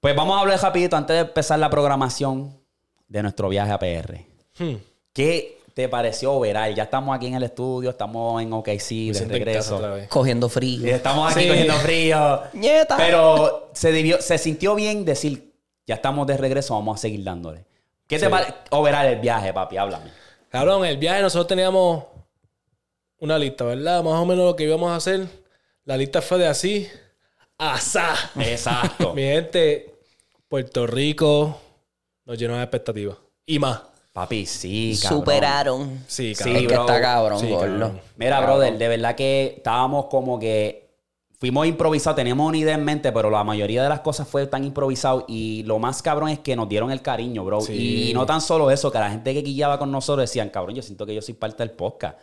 Pues 0.00 0.16
vamos 0.16 0.36
a 0.36 0.40
hablar 0.40 0.60
rapidito 0.60 0.96
antes 0.96 1.14
de 1.14 1.20
empezar 1.20 1.60
la 1.60 1.70
programación 1.70 2.58
de 3.06 3.22
nuestro 3.22 3.48
viaje 3.48 3.70
a 3.70 3.78
PR. 3.78 4.24
Hmm. 4.58 4.74
¿Qué 5.12 5.60
te 5.74 5.88
pareció 5.88 6.32
Overall? 6.32 6.74
Ya 6.74 6.82
estamos 6.82 7.14
aquí 7.16 7.28
en 7.28 7.34
el 7.34 7.44
estudio, 7.44 7.90
estamos 7.90 8.42
en 8.42 8.52
OKC 8.52 9.12
de 9.12 9.26
regreso. 9.28 9.80
Cogiendo 10.08 10.48
frío. 10.48 10.92
Estamos 10.92 11.30
aquí 11.30 11.42
Sí. 11.44 11.48
cogiendo 11.50 11.74
frío. 11.74 12.42
Nieta. 12.52 12.96
Pero 12.96 13.70
se, 13.72 13.92
debió- 13.92 14.20
se 14.20 14.38
sintió 14.38 14.74
bien 14.74 15.04
decir, 15.04 15.54
ya 15.86 15.94
estamos 15.94 16.26
de 16.26 16.36
regreso, 16.36 16.74
vamos 16.74 16.98
a 16.98 17.00
seguir 17.00 17.22
dándole. 17.22 17.64
¿Qué 18.08 18.18
te 18.18 18.28
parece? 18.28 18.54
Overall 18.70 19.06
el 19.06 19.20
viaje, 19.20 19.52
papi, 19.52 19.76
háblame. 19.76 20.10
Cabrón, 20.48 20.84
el 20.84 20.96
viaje 20.96 21.22
nosotros 21.22 21.46
teníamos 21.46 22.02
una 23.20 23.38
lista, 23.38 23.62
¿verdad? 23.64 24.02
Más 24.02 24.14
o 24.14 24.26
menos 24.26 24.44
lo 24.46 24.56
que 24.56 24.64
íbamos 24.64 24.90
a 24.90 24.96
hacer. 24.96 25.28
La 25.88 25.96
lista 25.96 26.20
fue 26.20 26.36
de 26.36 26.46
así. 26.46 26.86
Asá. 27.56 28.14
Exacto. 28.38 29.14
Mi 29.16 29.22
gente, 29.22 29.94
Puerto 30.46 30.86
Rico 30.86 31.58
nos 32.26 32.36
llenó 32.36 32.56
de 32.58 32.62
expectativas. 32.62 33.16
Y 33.46 33.58
más. 33.58 33.80
papi, 34.12 34.44
sí, 34.44 34.98
cabrón. 35.00 35.20
Superaron. 35.20 36.04
Sí, 36.06 36.34
Sí, 36.34 36.44
cabrón. 36.44 36.56
es 36.56 36.68
que 36.68 36.74
está 36.74 37.00
cabrón, 37.00 37.40
Sí, 37.40 37.48
cabrón. 37.48 38.00
Mira, 38.16 38.38
brother, 38.42 38.76
de 38.76 38.86
verdad 38.86 39.14
que 39.16 39.54
estábamos 39.56 40.08
como 40.10 40.38
que 40.38 40.90
fuimos 41.40 41.66
improvisados, 41.66 42.16
teníamos 42.16 42.46
una 42.46 42.58
idea 42.58 42.74
en 42.74 42.84
mente, 42.84 43.10
pero 43.10 43.30
la 43.30 43.42
mayoría 43.42 43.82
de 43.82 43.88
las 43.88 44.00
cosas 44.00 44.28
fue 44.28 44.46
tan 44.46 44.64
improvisado 44.64 45.24
y 45.26 45.62
lo 45.62 45.78
más 45.78 46.02
cabrón 46.02 46.28
es 46.28 46.40
que 46.40 46.54
nos 46.54 46.68
dieron 46.68 46.90
el 46.90 47.00
cariño, 47.00 47.46
bro. 47.46 47.62
Sí. 47.62 48.10
Y 48.10 48.12
no 48.12 48.26
tan 48.26 48.42
solo 48.42 48.70
eso, 48.70 48.92
que 48.92 48.98
la 48.98 49.08
gente 49.08 49.32
que 49.32 49.40
guiaba 49.40 49.78
con 49.78 49.90
nosotros 49.90 50.28
decían, 50.28 50.50
cabrón, 50.50 50.74
yo 50.76 50.82
siento 50.82 51.06
que 51.06 51.14
yo 51.14 51.22
soy 51.22 51.32
parte 51.32 51.62
del 51.62 51.70
podcast. 51.70 52.18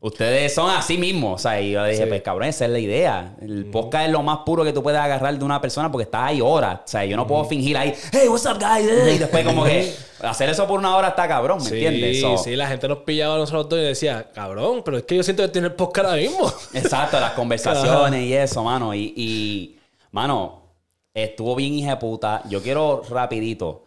Ustedes 0.00 0.54
son 0.54 0.70
así 0.70 0.98
mismos. 0.98 1.34
O 1.34 1.38
sea, 1.42 1.60
y 1.60 1.72
yo 1.72 1.84
dije, 1.84 2.02
Sí. 2.04 2.08
pues 2.08 2.22
cabrón, 2.22 2.48
esa 2.48 2.64
es 2.64 2.70
la 2.70 2.78
idea. 2.78 3.36
El 3.40 3.66
podcast 3.66 4.06
es 4.06 4.12
lo 4.12 4.22
más 4.22 4.38
puro 4.46 4.64
que 4.64 4.72
tú 4.72 4.82
puedes 4.82 5.00
agarrar 5.00 5.36
de 5.38 5.44
una 5.44 5.60
persona 5.60 5.90
porque 5.90 6.04
estás 6.04 6.22
ahí 6.28 6.40
horas. 6.40 6.80
O 6.84 6.88
sea, 6.88 7.04
yo 7.04 7.16
no 7.16 7.26
puedo 7.26 7.44
fingir 7.44 7.76
ahí, 7.76 7.92
hey, 8.12 8.28
what's 8.28 8.46
up, 8.46 8.58
guys? 8.58 8.88
Y 9.14 9.18
después, 9.18 9.44
como 9.44 9.64
que 9.64 9.92
hacer 10.22 10.48
eso 10.48 10.66
por 10.66 10.78
una 10.78 10.96
hora 10.96 11.08
está 11.08 11.26
cabrón, 11.26 11.58
¿me 11.58 11.64
Sí, 11.68 11.74
entiendes? 11.84 12.20
So, 12.20 12.38
sí, 12.38 12.54
la 12.56 12.66
gente 12.68 12.86
nos 12.88 12.98
pillaba 12.98 13.34
a 13.34 13.38
nosotros 13.38 13.68
dos 13.68 13.78
y 13.80 13.82
decía, 13.82 14.30
cabrón, 14.32 14.82
pero 14.84 14.98
es 14.98 15.02
que 15.04 15.16
yo 15.16 15.22
siento 15.22 15.42
que 15.42 15.48
tiene 15.48 15.68
el 15.68 15.74
podcast 15.74 16.08
ahora 16.10 16.20
mismo. 16.22 16.52
Exacto, 16.74 17.18
las 17.20 17.32
conversaciones 17.34 18.22
y 18.24 18.34
eso, 18.34 18.62
mano. 18.62 18.94
Y, 18.94 19.12
y, 19.16 19.78
mano, 20.12 20.62
estuvo 21.14 21.54
bien 21.56 21.74
hija 21.74 21.98
puta. 21.98 22.42
Yo 22.48 22.62
quiero 22.62 23.02
rapidito. 23.10 23.84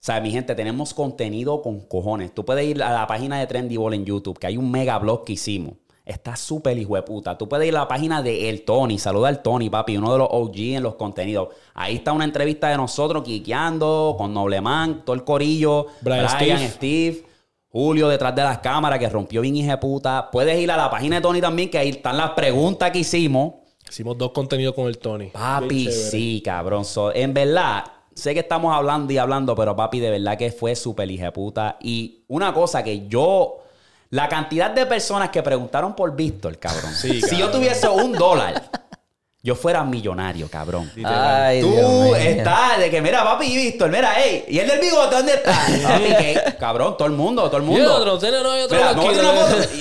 O 0.00 0.04
sea, 0.08 0.20
mi 0.20 0.30
gente, 0.30 0.54
tenemos 0.54 0.94
contenido 0.94 1.60
con 1.60 1.80
cojones. 1.80 2.32
Tú 2.32 2.44
puedes 2.44 2.64
ir 2.64 2.80
a 2.84 2.92
la 2.92 3.06
página 3.08 3.40
de 3.40 3.48
Trendy 3.48 3.76
Ball 3.76 3.94
en 3.94 4.04
YouTube, 4.04 4.38
que 4.38 4.46
hay 4.46 4.56
un 4.56 4.70
mega 4.70 4.96
blog 4.98 5.24
que 5.24 5.32
hicimos. 5.32 5.74
Está 6.06 6.36
súper 6.36 6.78
hijo 6.78 6.94
de 6.94 7.02
puta. 7.02 7.36
Tú 7.36 7.48
puedes 7.48 7.68
ir 7.68 7.76
a 7.76 7.80
la 7.80 7.88
página 7.88 8.22
de 8.22 8.48
El 8.48 8.64
Tony. 8.64 8.98
Saluda 8.98 9.28
al 9.28 9.42
Tony, 9.42 9.68
papi, 9.68 9.96
uno 9.96 10.12
de 10.12 10.18
los 10.18 10.28
OG 10.30 10.56
en 10.56 10.82
los 10.84 10.94
contenidos. 10.94 11.48
Ahí 11.74 11.96
está 11.96 12.12
una 12.12 12.24
entrevista 12.24 12.68
de 12.68 12.76
nosotros, 12.76 13.24
quiqueando, 13.24 14.14
con 14.16 14.32
Nobleman, 14.32 15.04
todo 15.04 15.14
el 15.14 15.24
corillo. 15.24 15.88
Brian 16.00 16.26
Brian, 16.38 16.58
Steve. 16.58 16.68
Steve. 16.68 17.24
Julio 17.70 18.08
detrás 18.08 18.34
de 18.34 18.42
las 18.42 18.58
cámaras 18.58 18.98
que 18.98 19.08
rompió 19.08 19.42
bien 19.42 19.56
hija 19.56 19.72
de 19.72 19.78
puta. 19.78 20.30
Puedes 20.30 20.58
ir 20.58 20.70
a 20.70 20.76
la 20.76 20.88
página 20.88 21.16
de 21.16 21.22
Tony 21.22 21.40
también, 21.40 21.68
que 21.68 21.76
ahí 21.76 21.90
están 21.90 22.16
las 22.16 22.30
preguntas 22.30 22.90
que 22.90 23.00
hicimos. 23.00 23.54
Hicimos 23.86 24.16
dos 24.16 24.30
contenidos 24.30 24.74
con 24.74 24.86
el 24.86 24.96
Tony. 24.98 25.26
Papi, 25.26 25.90
sí, 25.90 26.40
cabrón. 26.42 26.86
So, 26.86 27.14
en 27.14 27.34
verdad, 27.34 27.84
sé 28.18 28.34
que 28.34 28.40
estamos 28.40 28.74
hablando 28.74 29.12
y 29.12 29.18
hablando, 29.18 29.54
pero 29.54 29.74
papi, 29.76 30.00
de 30.00 30.10
verdad 30.10 30.36
que 30.36 30.50
fue 30.50 30.74
súper 30.76 31.10
hija 31.10 31.26
de 31.26 31.32
puta. 31.32 31.76
Y 31.80 32.24
una 32.28 32.52
cosa 32.52 32.82
que 32.82 33.06
yo. 33.08 33.62
La 34.10 34.26
cantidad 34.26 34.70
de 34.70 34.86
personas 34.86 35.28
que 35.28 35.42
preguntaron 35.42 35.94
por 35.94 36.16
Víctor, 36.16 36.58
cabrón. 36.58 36.94
Sí, 36.94 37.20
si 37.20 37.36
yo 37.36 37.50
tuviese 37.50 37.86
un 37.90 38.12
dólar, 38.12 38.62
yo 39.42 39.54
fuera 39.54 39.84
millonario, 39.84 40.48
cabrón. 40.50 40.90
Ay, 41.04 41.60
Tú 41.60 42.14
estás 42.14 42.78
de 42.78 42.90
que, 42.90 43.02
mira, 43.02 43.22
papi, 43.22 43.54
Víctor, 43.54 43.90
mira, 43.90 44.18
ey, 44.24 44.46
¿y 44.48 44.58
el 44.60 44.66
del 44.66 44.80
bigote 44.80 45.14
dónde 45.14 45.34
está? 45.34 45.52
papi, 45.82 46.04
que, 46.24 46.56
cabrón, 46.58 46.96
todo 46.96 47.06
el 47.06 47.12
mundo, 47.14 47.44
todo 47.48 47.58
el 47.58 47.64
Y 47.64 47.66
mundo. 47.66 48.02
el 48.02 48.08
otro, 48.08 48.42
no 48.42 48.50
hay 48.50 48.62
otro. 48.62 48.78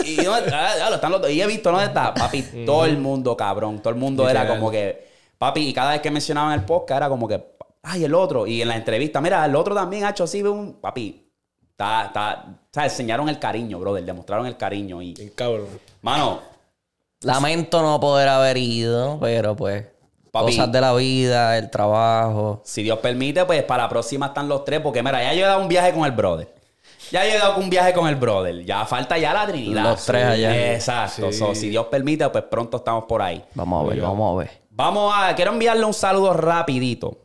Y, 0.03 0.09
y, 0.11 0.15
¿dónde- 0.25 0.51
ah, 0.53 0.73
diablo, 0.75 0.95
están 0.95 1.11
los 1.13 1.21
dos. 1.21 1.31
Y 1.31 1.41
he 1.41 1.47
visto, 1.47 1.71
¿dónde 1.71 1.85
está? 1.85 2.13
Papi, 2.13 2.41
todo 2.65 2.83
el 2.83 2.97
mundo, 2.97 3.37
cabrón. 3.37 3.79
Todo 3.79 3.91
el 3.91 3.95
mundo 3.99 4.29
era 4.29 4.45
como 4.45 4.69
que, 4.69 5.07
papi, 5.37 5.69
y 5.69 5.73
cada 5.73 5.91
vez 5.91 6.01
que 6.01 6.11
mencionaban 6.11 6.51
el 6.51 6.65
podcast 6.65 6.97
era 6.97 7.07
como 7.07 7.29
que, 7.29 7.41
ay, 7.87 8.03
el 8.03 8.13
otro. 8.13 8.45
Y 8.45 8.61
en 8.61 8.67
la 8.67 8.75
entrevista, 8.75 9.21
mira, 9.21 9.45
el 9.45 9.55
otro 9.55 9.73
también 9.73 10.05
ha 10.05 10.11
hecho 10.11 10.25
así, 10.25 10.41
un, 10.43 10.73
papi, 10.73 11.29
está, 11.71 12.05
está, 12.05 12.45
o 12.47 12.67
sea, 12.71 12.83
enseñaron 12.83 13.29
el 13.29 13.39
cariño, 13.39 13.79
brother, 13.79 14.03
demostraron 14.03 14.45
el 14.45 14.57
cariño. 14.57 15.01
Y, 15.01 15.13
Bien 15.13 15.31
cabrón. 15.35 15.67
mano, 16.01 16.41
Lamento 17.21 17.81
no 17.81 17.99
poder 17.99 18.29
haber 18.29 18.57
ido, 18.57 19.17
pero 19.19 19.55
pues. 19.55 19.85
Papi. 20.31 20.51
Cosas 20.51 20.71
de 20.71 20.81
la 20.81 20.93
vida, 20.93 21.57
el 21.57 21.71
trabajo. 21.71 22.61
si 22.63 22.83
Dios 22.83 22.99
permite, 22.99 23.43
pues 23.45 23.63
para 23.63 23.83
la 23.83 23.89
próxima 23.89 24.27
están 24.27 24.47
los 24.47 24.63
tres, 24.65 24.81
porque 24.81 25.01
mira, 25.01 25.23
ya 25.23 25.33
yo 25.33 25.45
he 25.45 25.47
dado 25.47 25.61
un 25.61 25.67
viaje 25.67 25.93
con 25.93 26.05
el 26.05 26.11
brother. 26.11 26.53
Ya 27.09 27.25
he 27.25 27.37
dado 27.37 27.57
un 27.57 27.69
viaje 27.69 27.93
con 27.93 28.07
el 28.07 28.17
brother. 28.17 28.63
Ya 28.65 28.85
falta 28.85 29.17
ya 29.17 29.33
la 29.33 29.47
Trinidad. 29.47 29.83
Los 29.83 30.05
tres 30.05 30.25
allá. 30.25 30.73
Exacto. 30.73 31.31
Sí. 31.31 31.39
So, 31.39 31.55
si 31.55 31.69
Dios 31.69 31.87
permite, 31.87 32.27
pues 32.29 32.43
pronto 32.43 32.77
estamos 32.77 33.05
por 33.05 33.21
ahí. 33.21 33.43
Vamos 33.55 33.85
a 33.85 33.89
ver, 33.89 34.01
vamos 34.01 34.35
a 34.35 34.39
ver. 34.39 34.61
Vamos 34.69 35.13
a. 35.15 35.33
Quiero 35.33 35.53
enviarle 35.53 35.85
un 35.85 35.93
saludo 35.93 36.33
rapidito. 36.33 37.17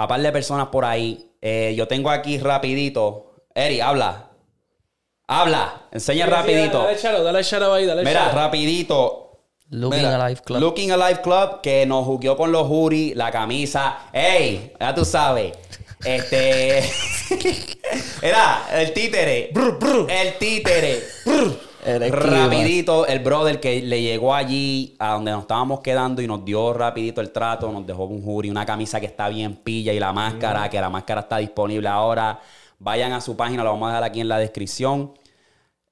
A 0.00 0.08
par 0.08 0.22
de 0.22 0.32
personas 0.32 0.68
por 0.68 0.86
ahí. 0.86 1.30
Eh, 1.42 1.74
yo 1.76 1.86
tengo 1.86 2.08
aquí 2.08 2.38
rapidito. 2.38 3.34
Eri, 3.54 3.82
habla. 3.82 4.30
Habla. 5.28 5.88
Enseña 5.92 6.24
rapidito. 6.24 6.84
Dale 6.84 6.96
shout 6.96 7.22
dale 7.22 7.42
shout 7.42 7.62
ahí, 7.64 7.84
dale 7.84 8.02
Mira, 8.02 8.30
rapidito. 8.30 9.42
Looking 9.68 9.98
Mira, 9.98 10.24
Alive 10.24 10.40
Club. 10.40 10.58
Looking 10.58 10.92
Alive 10.92 11.20
Club, 11.20 11.60
que 11.60 11.84
nos 11.84 12.06
jugueó 12.06 12.34
con 12.34 12.50
los 12.50 12.66
jury, 12.66 13.12
la 13.14 13.30
camisa. 13.30 14.06
¡Ey! 14.10 14.72
Ya 14.80 14.94
tú 14.94 15.04
sabes. 15.04 15.52
Este. 16.02 16.78
Era 18.22 18.68
el 18.72 18.94
títere. 18.94 19.52
El 20.08 20.38
títere. 20.38 21.02
Rapidito, 21.84 23.06
el 23.06 23.20
brother 23.20 23.60
que 23.60 23.80
le 23.82 24.00
llegó 24.02 24.34
allí 24.34 24.94
a 24.98 25.14
donde 25.14 25.30
nos 25.30 25.42
estábamos 25.42 25.80
quedando 25.80 26.22
y 26.22 26.26
nos 26.26 26.44
dio 26.44 26.72
rapidito 26.72 27.20
el 27.20 27.30
trato, 27.30 27.70
nos 27.72 27.86
dejó 27.86 28.04
un 28.04 28.22
jury, 28.22 28.50
una 28.50 28.66
camisa 28.66 29.00
que 29.00 29.06
está 29.06 29.28
bien 29.28 29.56
pilla 29.56 29.92
y 29.92 29.98
la 30.00 30.12
máscara, 30.12 30.68
que 30.68 30.80
la 30.80 30.90
máscara 30.90 31.22
está 31.22 31.38
disponible 31.38 31.88
ahora. 31.88 32.40
Vayan 32.78 33.12
a 33.12 33.20
su 33.20 33.36
página, 33.36 33.62
lo 33.62 33.70
vamos 33.70 33.86
a 33.88 33.92
dejar 33.92 34.04
aquí 34.04 34.20
en 34.20 34.28
la 34.28 34.38
descripción. 34.38 35.12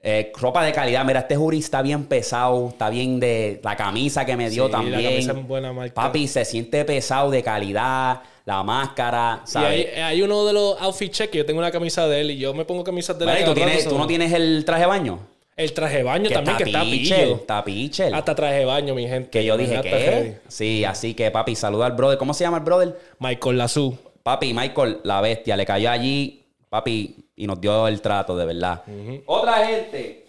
Eh, 0.01 0.33
ropa 0.41 0.63
de 0.65 0.73
calidad, 0.73 1.05
mira, 1.05 1.21
este 1.21 1.37
jury 1.37 1.59
está 1.59 1.83
bien 1.83 2.05
pesado, 2.05 2.69
está 2.69 2.89
bien 2.89 3.19
de 3.19 3.61
la 3.65 3.75
camisa 3.77 4.25
que 4.25 4.37
me 4.37 4.49
dio 4.49 4.67
Sí, 4.67 4.73
la 4.73 4.79
también. 4.79 5.03
camisa 5.03 5.33
es 5.33 5.47
buena 5.47 5.73
marca. 5.73 5.93
Papi, 5.95 6.29
se 6.29 6.45
siente 6.45 6.85
pesado 6.85 7.31
de 7.31 7.43
calidad, 7.43 8.23
la 8.45 8.63
máscara, 8.63 9.43
Y 9.45 9.51
¿sabes? 9.51 9.87
hay, 9.97 10.01
hay 10.01 10.23
uno 10.23 10.47
de 10.47 10.53
los 10.53 10.81
outfit 10.81 11.13
check 11.13 11.33
yo 11.35 11.45
tengo 11.45 11.59
una 11.59 11.73
camisa 11.73 12.07
de 12.07 12.21
él 12.21 12.31
y 12.31 12.39
yo 12.39 12.55
me 12.55 12.65
pongo 12.65 12.85
camisas 12.85 13.19
de 13.19 13.25
él. 13.25 13.31
Mira, 13.31 13.41
¿y 13.41 13.43
cada 13.43 13.55
tú, 13.55 13.61
tienes- 13.61 13.79
rato, 13.85 13.91
tú 13.91 13.99
no 13.99 14.07
tienes 14.07 14.33
el 14.33 14.65
traje 14.65 14.83
de 14.83 14.87
baño? 14.87 15.19
El 15.59 15.73
traje 15.73 15.97
de 15.97 16.03
baño 16.05 16.29
Que 16.29 16.35
también, 16.37 16.57
que 16.57 16.65
está 16.65 16.83
pichel. 16.83 17.33
Está 17.33 17.65
pichel. 17.65 18.15
Hasta 18.15 18.33
traje 18.33 18.61
de 18.61 18.65
baño, 18.65 18.95
mi 18.95 19.09
gente. 19.09 19.29
Que 19.29 19.45
yo 19.45 19.57
dije. 19.57 19.81
¿qué? 19.83 20.39
Sí, 20.47 20.85
así 20.85 21.15
que 21.15 21.33
papi, 21.33 21.57
saluda 21.57 21.87
al 21.87 21.93
brother. 21.93 22.17
¿Cómo 22.17 22.33
se 22.33 22.45
llama 22.45 22.59
el 22.59 22.63
brother? 22.63 22.97
Michael 23.19 23.59
Lazú. 23.59 23.99
Papi, 24.23 24.55
Michael, 24.55 25.01
la 25.03 25.21
bestia, 25.21 25.57
le 25.57 25.67
cayó 25.67 25.91
allí, 25.91 26.45
papi, 26.69 27.25
y 27.35 27.47
nos 27.49 27.61
dio 27.61 27.89
el 27.89 28.01
trato, 28.01 28.37
de 28.37 28.47
verdad. 28.47 28.85
Otra 29.27 29.67
gente. 29.67 30.27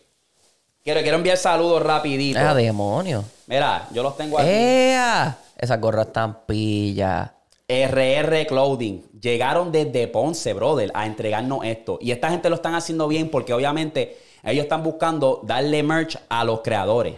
Quiero, 0.84 1.02
quiero 1.02 1.18
enviar 1.18 1.38
saludos 1.38 1.84
rapidito. 1.84 2.40
¡Ah, 2.40 2.56
demonio! 2.56 3.24
Mira, 3.46 3.88
yo 3.92 4.02
los 4.02 4.18
tengo 4.18 4.40
aquí. 4.40 4.50
¡Ea! 4.50 5.38
Esas 5.56 5.80
gorras 5.80 6.08
están 6.08 6.40
pillas. 6.48 7.30
RR 7.68 8.48
Clothing. 8.48 9.04
Llegaron 9.22 9.72
desde 9.72 10.08
Ponce, 10.08 10.54
brother, 10.54 10.90
a 10.96 11.06
entregarnos 11.06 11.64
esto. 11.66 12.00
Y 12.02 12.10
esta 12.10 12.32
gente 12.32 12.50
lo 12.50 12.56
están 12.56 12.74
haciendo 12.74 13.08
bien 13.08 13.30
porque 13.30 13.54
obviamente 13.54 14.18
ellos 14.44 14.64
están 14.64 14.84
buscando 14.84 15.42
darle 15.44 15.84
merch 15.84 16.18
a 16.30 16.44
los 16.44 16.62
creadores. 16.62 17.16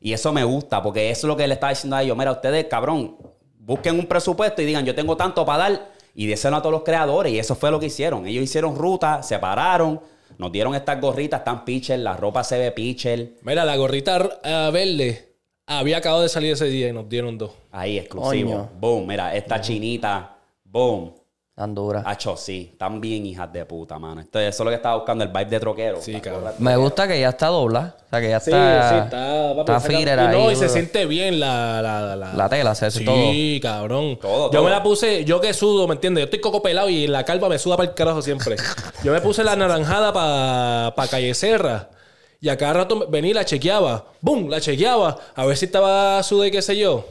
Y 0.00 0.12
eso 0.12 0.32
me 0.32 0.44
gusta 0.44 0.82
porque 0.82 1.10
eso 1.10 1.26
es 1.26 1.28
lo 1.28 1.36
que 1.36 1.46
le 1.46 1.54
estaba 1.54 1.70
diciendo 1.70 1.96
a 1.96 2.02
ellos. 2.02 2.16
Mira, 2.16 2.32
ustedes, 2.32 2.66
cabrón, 2.66 3.16
busquen 3.58 3.98
un 3.98 4.06
presupuesto 4.06 4.60
y 4.62 4.64
digan, 4.64 4.84
yo 4.84 4.94
tengo 4.94 5.16
tanto 5.16 5.46
para 5.46 5.68
dar 5.68 5.92
y 6.14 6.26
déselo 6.26 6.56
a 6.56 6.62
todos 6.62 6.72
los 6.72 6.82
creadores. 6.82 7.32
Y 7.32 7.38
eso 7.38 7.54
fue 7.54 7.70
lo 7.70 7.78
que 7.78 7.86
hicieron. 7.86 8.26
Ellos 8.26 8.42
hicieron 8.42 8.76
ruta, 8.76 9.22
se 9.22 9.38
pararon, 9.38 10.00
nos 10.38 10.50
dieron 10.50 10.74
estas 10.74 11.00
gorritas, 11.00 11.40
están 11.40 11.64
pitcher, 11.64 12.00
la 12.00 12.16
ropa 12.16 12.42
se 12.42 12.58
ve 12.58 12.72
pitcher. 12.72 13.34
Mira, 13.42 13.64
la 13.64 13.76
gorrita 13.76 14.40
eh, 14.42 14.70
verde 14.72 15.36
había 15.66 15.98
acabado 15.98 16.22
de 16.22 16.28
salir 16.28 16.52
ese 16.52 16.66
día 16.66 16.88
y 16.88 16.92
nos 16.92 17.08
dieron 17.08 17.38
dos. 17.38 17.52
Ahí, 17.70 17.98
exclusivo. 17.98 18.68
Boom, 18.78 19.06
mira, 19.06 19.34
esta 19.34 19.60
chinita, 19.60 20.36
boom. 20.64 21.14
Tan 21.54 21.74
duras. 21.74 22.02
Hacho, 22.06 22.34
sí, 22.34 22.70
están 22.72 22.98
bien 22.98 23.26
hijas 23.26 23.52
de 23.52 23.66
puta, 23.66 23.98
mano. 23.98 24.22
Esto, 24.22 24.40
eso 24.40 24.62
es 24.62 24.64
lo 24.64 24.70
que 24.70 24.76
estaba 24.76 24.96
buscando, 24.96 25.22
el 25.22 25.28
vibe 25.30 25.44
de 25.44 25.60
troquero. 25.60 26.00
Sí, 26.00 26.18
cabrón. 26.18 26.52
Me 26.58 26.76
gusta 26.76 27.06
que 27.06 27.20
ya 27.20 27.28
está 27.28 27.48
dobla. 27.48 27.94
O 28.06 28.08
sea, 28.08 28.20
que 28.22 28.30
ya 28.30 28.40
Sí, 28.40 28.50
está. 28.50 28.88
sí, 28.88 28.96
está. 29.04 29.54
papi, 29.56 29.60
Está 29.60 29.80
filler 29.80 30.18
y 30.18 30.22
ahí. 30.22 30.36
No, 30.42 30.50
y 30.50 30.56
se 30.56 30.70
siente 30.70 31.04
bien 31.04 31.38
la, 31.38 31.82
la, 31.82 32.16
la, 32.16 32.32
La 32.32 32.48
tela, 32.48 32.74
se 32.74 32.86
hace 32.86 33.00
sí, 33.00 33.04
todo. 33.04 33.70
cabrón. 33.70 34.18
Todo, 34.18 34.50
yo 34.50 34.64
me 34.64 34.70
la 34.70 34.82
puse, 34.82 35.26
yo 35.26 35.42
que 35.42 35.52
sudo, 35.52 35.86
¿me 35.86 35.94
entiendes? 35.94 36.22
Yo 36.22 36.24
estoy 36.24 36.40
coco 36.40 36.62
pelado 36.62 36.88
y 36.88 37.06
la 37.06 37.22
calva 37.24 37.50
me 37.50 37.58
suda 37.58 37.76
para 37.76 37.90
el 37.90 37.94
carajo 37.94 38.22
siempre. 38.22 38.56
yo 39.04 39.12
me 39.12 39.20
puse 39.20 39.44
la 39.44 39.54
naranjada 39.54 40.10
para 40.10 40.94
pa 40.96 41.06
Calle 41.06 41.34
Serra. 41.34 41.90
Y 42.40 42.48
a 42.48 42.56
cada 42.56 42.72
rato 42.72 43.06
venía 43.10 43.30
y 43.32 43.34
la 43.34 43.44
chequeaba. 43.44 44.06
¡Bum! 44.22 44.48
La 44.48 44.58
chequeaba. 44.58 45.18
A 45.36 45.44
ver 45.44 45.56
si 45.58 45.66
estaba 45.66 46.22
suda 46.22 46.46
y 46.46 46.50
qué 46.50 46.62
sé 46.62 46.78
yo. 46.78 47.04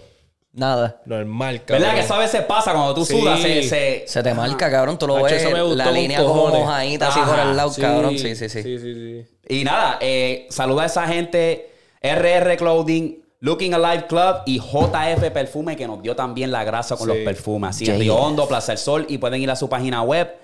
Nada. 0.53 1.01
Normal, 1.05 1.59
cabrón. 1.63 1.81
¿Verdad 1.81 1.95
que 1.95 2.01
eso 2.01 2.13
a 2.13 2.19
veces 2.19 2.41
pasa 2.43 2.73
cuando 2.73 2.93
tú 2.93 3.05
Sí. 3.05 3.17
sudas? 3.19 3.41
Se, 3.41 3.63
se- 3.63 4.03
Se 4.05 4.21
te 4.23 4.33
marca, 4.33 4.69
cabrón. 4.69 4.97
Tú 4.99 5.07
lo 5.07 5.15
Hacho, 5.15 5.25
ves. 5.25 5.43
eso 5.43 5.51
me 5.51 5.61
gustó 5.61 5.75
la 5.77 5.85
con 5.85 5.93
línea 5.93 6.19
como 6.21 6.33
cojones. 6.33 6.59
mojadita 6.59 7.07
así 7.07 7.19
por 7.21 7.39
el 7.39 7.55
lado, 7.55 7.69
Sí, 7.71 7.81
cabrón. 7.81 8.17
Sí, 8.17 8.35
sí, 8.35 8.49
sí. 8.49 8.61
Sí, 8.63 8.79
sí, 8.79 8.93
sí. 8.93 9.25
Y 9.47 9.63
nada, 9.63 9.97
eh, 10.01 10.47
saluda 10.49 10.83
a 10.83 10.85
esa 10.87 11.07
gente, 11.07 11.71
RR 12.01 12.57
Clothing, 12.57 13.23
Looking 13.39 13.73
Alive 13.73 14.07
Club 14.07 14.35
y 14.45 14.59
JF 14.59 15.31
Perfume 15.31 15.75
que 15.77 15.87
nos 15.87 16.01
dio 16.03 16.15
también 16.15 16.51
la 16.51 16.63
grasa 16.65 16.95
con 16.97 17.07
Sí. 17.09 17.15
los 17.15 17.23
perfumes. 17.23 17.69
Así 17.71 17.85
en 17.85 17.91
Yes. 17.93 17.99
Río 18.01 18.15
Hondo, 18.17 18.47
Plaza 18.47 18.73
del 18.73 18.77
Sol 18.79 19.05
y 19.07 19.17
pueden 19.17 19.41
ir 19.41 19.49
a 19.49 19.55
su 19.55 19.69
página 19.69 20.03
web. 20.03 20.35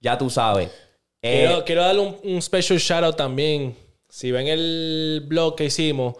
Ya 0.00 0.18
tú 0.18 0.28
sabes. 0.28 0.70
Eh, 1.22 1.44
Quiero, 1.46 1.64
quiero 1.64 1.82
darle 1.82 2.00
un, 2.02 2.16
un 2.24 2.42
special 2.42 2.78
shout 2.80 3.04
out 3.04 3.16
también. 3.16 3.76
Si 4.08 4.32
ven 4.32 4.48
el 4.48 5.22
blog 5.26 5.54
que 5.54 5.66
hicimos, 5.66 6.16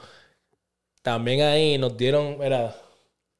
también 1.02 1.42
ahí 1.42 1.76
nos 1.76 1.96
dieron, 1.96 2.38
mira, 2.38 2.74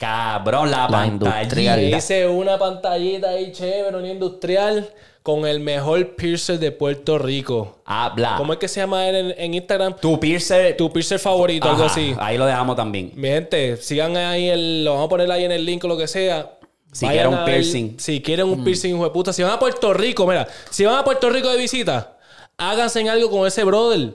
cabrón, 0.03 0.71
la, 0.71 0.79
La 0.79 0.89
pantalla. 0.89 1.43
industrial. 1.43 1.83
hice 1.85 2.27
una 2.27 2.59
pantallita 2.59 3.29
ahí 3.31 3.53
chévere, 3.53 3.97
una 3.97 4.09
industrial, 4.09 4.91
con 5.23 5.47
el 5.47 5.61
mejor 5.61 6.17
piercer 6.17 6.59
de 6.59 6.73
Puerto 6.73 7.19
Rico. 7.19 7.79
Habla. 7.85 8.35
¿Cómo 8.37 8.53
es 8.53 8.59
que 8.59 8.67
se 8.67 8.81
llama 8.81 9.09
él 9.09 9.15
en, 9.15 9.35
en 9.39 9.55
Instagram? 9.55 9.95
Tu 10.01 10.19
piercer. 10.19 10.77
Tu 10.77 10.93
piercer 10.93 11.21
favorito, 11.21 11.71
algo 11.71 11.85
así. 11.85 12.17
Ahí 12.19 12.37
lo 12.37 12.47
dejamos 12.47 12.75
también. 12.75 13.13
Mi 13.15 13.29
gente, 13.29 13.77
sigan 13.77 14.17
ahí, 14.17 14.49
el, 14.49 14.85
lo 14.85 14.95
vamos 14.95 15.07
a 15.07 15.09
poner 15.11 15.31
ahí 15.31 15.45
en 15.45 15.53
el 15.53 15.65
link 15.65 15.85
o 15.85 15.89
lo 15.89 15.97
que 15.97 16.09
sea. 16.09 16.59
Si 16.91 17.07
quieren 17.07 17.33
un 17.33 17.45
piercing. 17.45 17.95
Si 17.99 18.21
quieren 18.21 18.47
un 18.49 18.65
piercing, 18.65 18.97
hijo 18.97 19.05
de 19.05 19.11
puta. 19.11 19.33
Si 19.33 19.43
van 19.45 19.53
a 19.53 19.59
Puerto 19.61 19.95
Rico, 19.95 20.27
mira, 20.27 20.49
si 20.69 20.85
van 20.85 20.97
a 20.97 21.05
Puerto 21.05 21.31
Rico 21.31 21.49
de 21.49 21.59
visita, 21.59 22.19
háganse 22.59 23.01
en 23.01 23.09
algo 23.09 23.31
con 23.31 23.47
ese 23.47 23.63
brother. 23.63 24.11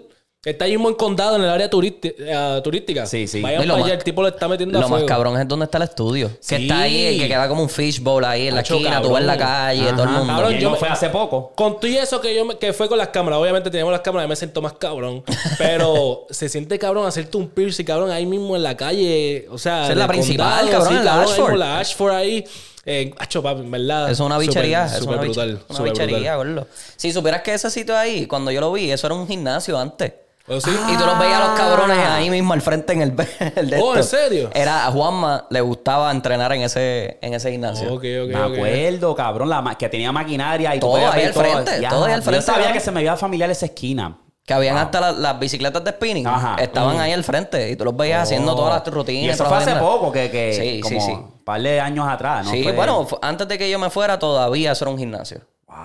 Está 0.46 0.64
ahí 0.66 0.72
mismo 0.72 0.88
en 0.88 0.96
condado, 0.96 1.36
en 1.36 1.42
el 1.42 1.50
área 1.50 1.70
turisti- 1.70 2.14
eh, 2.18 2.62
turística. 2.64 3.06
Sí, 3.06 3.28
sí. 3.28 3.42
Vayan 3.42 3.64
Y 3.64 3.66
lo 3.66 3.74
para 3.74 3.82
más- 3.82 3.86
allá, 3.90 3.98
el 3.98 4.04
tipo 4.04 4.22
le 4.24 4.30
está 4.30 4.48
metiendo 4.48 4.78
a 4.78 4.82
Lo 4.82 4.88
más 4.88 5.00
fuego. 5.00 5.06
cabrón 5.08 5.42
es 5.42 5.48
donde 5.48 5.66
está 5.66 5.78
el 5.80 5.84
estudio. 5.86 6.30
Que 6.30 6.36
Sí. 6.40 6.56
está 6.56 6.80
ahí, 6.82 7.20
que 7.20 7.28
queda 7.28 7.50
como 7.50 7.64
un 7.64 7.70
fishbowl 7.70 8.24
ahí 8.24 8.48
en 8.48 8.56
la 8.56 8.62
esquina. 8.62 9.02
Tú 9.02 9.14
ves 9.14 9.26
la 9.26 9.36
cabrón. 9.38 9.58
calle, 9.58 9.92
todo 9.94 10.04
el 10.04 10.10
mundo. 10.10 10.34
Cabrón, 10.34 10.54
yo 10.54 10.62
no 10.70 10.72
me- 10.72 10.78
fue 10.78 10.88
hace 10.88 11.10
poco. 11.10 11.52
Con 11.56 11.80
todo 11.80 11.88
y 11.92 11.98
eso 11.98 12.22
que 12.22 12.34
yo 12.34 12.46
me- 12.46 12.58
que 12.58 12.72
fue 12.72 12.88
con 12.88 12.98
las 12.98 13.10
cámaras, 13.10 13.40
obviamente 13.40 13.70
teníamos 13.72 13.92
las 13.92 14.02
cámaras 14.02 14.28
y 14.28 14.30
me 14.30 14.36
siento 14.38 14.62
más 14.62 14.74
cabrón. 14.74 15.24
Pero 15.58 16.28
se 16.30 16.48
siente 16.48 16.80
cabrón 16.80 17.06
hacerte 17.08 17.36
un 17.36 17.50
piercing, 17.50 17.84
cabrón, 17.84 18.12
ahí 18.12 18.26
mismo 18.26 18.56
en 18.56 18.64
la 18.64 18.78
calle. 18.78 19.48
O 19.50 19.58
sea, 19.58 19.84
Esa 19.84 19.92
es 19.94 19.98
la 19.98 20.08
principal, 20.08 20.60
condado, 20.62 20.72
cabrón, 20.80 20.98
en 21.00 21.06
la 21.06 21.20
ahí 21.22 21.30
Ashford. 21.30 21.56
la 21.58 21.80
Ashford 21.80 22.12
ahí. 22.14 22.46
Eh, 22.86 23.14
papi, 23.44 23.62
en 23.62 23.72
verdad. 23.72 24.04
Eso 24.12 24.24
es 24.24 24.26
una 24.28 24.38
bichería. 24.38 24.86
eso 24.86 24.96
es 24.98 25.02
una, 25.02 25.18
brutal. 25.18 25.60
una 25.68 25.82
bichería, 25.82 26.38
brutal. 26.38 26.56
gordo. 26.56 26.68
Si 26.96 27.12
supieras 27.12 27.42
que 27.42 27.54
ese 27.54 27.70
sitio 27.70 27.98
ahí, 27.98 28.28
cuando 28.28 28.50
yo 28.50 28.62
lo 28.62 28.72
vi, 28.72 28.90
eso 28.92 29.08
era 29.08 29.16
un 29.16 29.28
gimnasio 29.28 29.78
antes. 29.78 30.14
¿Oh, 30.50 30.62
sí? 30.62 30.70
Y 30.94 30.98
tú 30.98 31.06
los 31.06 31.20
veías 31.20 31.42
a 31.42 31.48
los 31.50 31.60
cabrones 31.60 31.98
ahí 31.98 32.30
mismo 32.30 32.54
al 32.54 32.62
frente 32.62 32.94
en 32.94 33.02
el, 33.02 33.14
el 33.58 33.70
de 33.70 33.80
Oh, 33.82 33.96
¿en 33.98 34.04
serio? 34.04 34.50
Era 34.54 34.88
a 34.88 34.92
Juanma 34.92 35.46
le 35.50 35.60
gustaba 35.62 36.10
entrenar 36.10 36.54
en 36.54 36.62
ese, 36.62 37.18
en 37.22 37.34
ese 37.34 37.52
gimnasio. 37.52 37.88
Ok, 37.94 38.04
ok, 38.24 38.30
Me 38.30 38.36
acuerdo, 38.38 39.14
cabrón, 39.16 39.50
la 39.50 39.76
que 39.78 39.90
tenía 39.90 40.12
maquinaria 40.12 40.74
y 40.76 40.80
tú 40.80 40.86
Todo 40.88 40.94
podías 40.94 41.14
ahí 41.14 41.24
al 41.26 41.34
frente, 41.34 41.82
Ya, 41.82 41.90
todo 41.90 42.06
ahí 42.06 42.14
al 42.14 42.22
frente, 42.24 42.40
Yo 42.40 42.42
sabía 42.46 42.60
cabrón. 42.62 42.74
que 42.74 42.80
se 42.80 42.92
me 42.92 43.02
iba 43.02 43.18
familiar 43.18 43.50
esa 43.50 43.66
esquina. 43.66 44.18
Que 44.46 44.54
habían 44.54 44.78
hasta 44.78 45.02
la- 45.02 45.12
las 45.12 45.38
bicicletas 45.38 45.84
de 45.84 45.92
spinning. 45.92 46.26
Ajá. 46.26 46.56
Estaban 46.62 46.96
Mm. 46.96 47.00
ahí 47.02 47.12
al 47.12 47.26
frente. 47.26 47.70
Y 47.70 47.76
tú 47.76 47.84
los 47.84 47.98
veías 47.98 48.24
haciendo 48.24 48.56
todas 48.56 48.76
las 48.82 48.94
rutinas. 48.94 49.24
Y 49.26 49.30
eso 49.30 49.44
fue 49.44 49.58
hace 49.58 49.76
poco, 49.76 50.10
que, 50.14 50.32
que 50.32 50.54
Sí, 50.54 50.80
como 50.80 51.02
sí, 51.02 51.06
sí. 51.06 51.12
un 51.12 51.44
par 51.44 51.62
de 51.62 51.82
años 51.82 52.08
atrás, 52.08 52.46
¿no? 52.46 52.52
sí, 52.52 52.64
Fue- 52.64 52.72
bueno, 52.72 53.06
antes 53.22 53.46
de 53.50 53.58
que 53.58 53.70
yo 53.70 53.78
me 53.78 53.90
fuera, 53.90 54.18
todavía 54.18 54.72
eso 54.72 54.86
era 54.86 54.92
un 54.94 54.98
gimnasio. 54.98 55.42
Wow. 55.68 55.76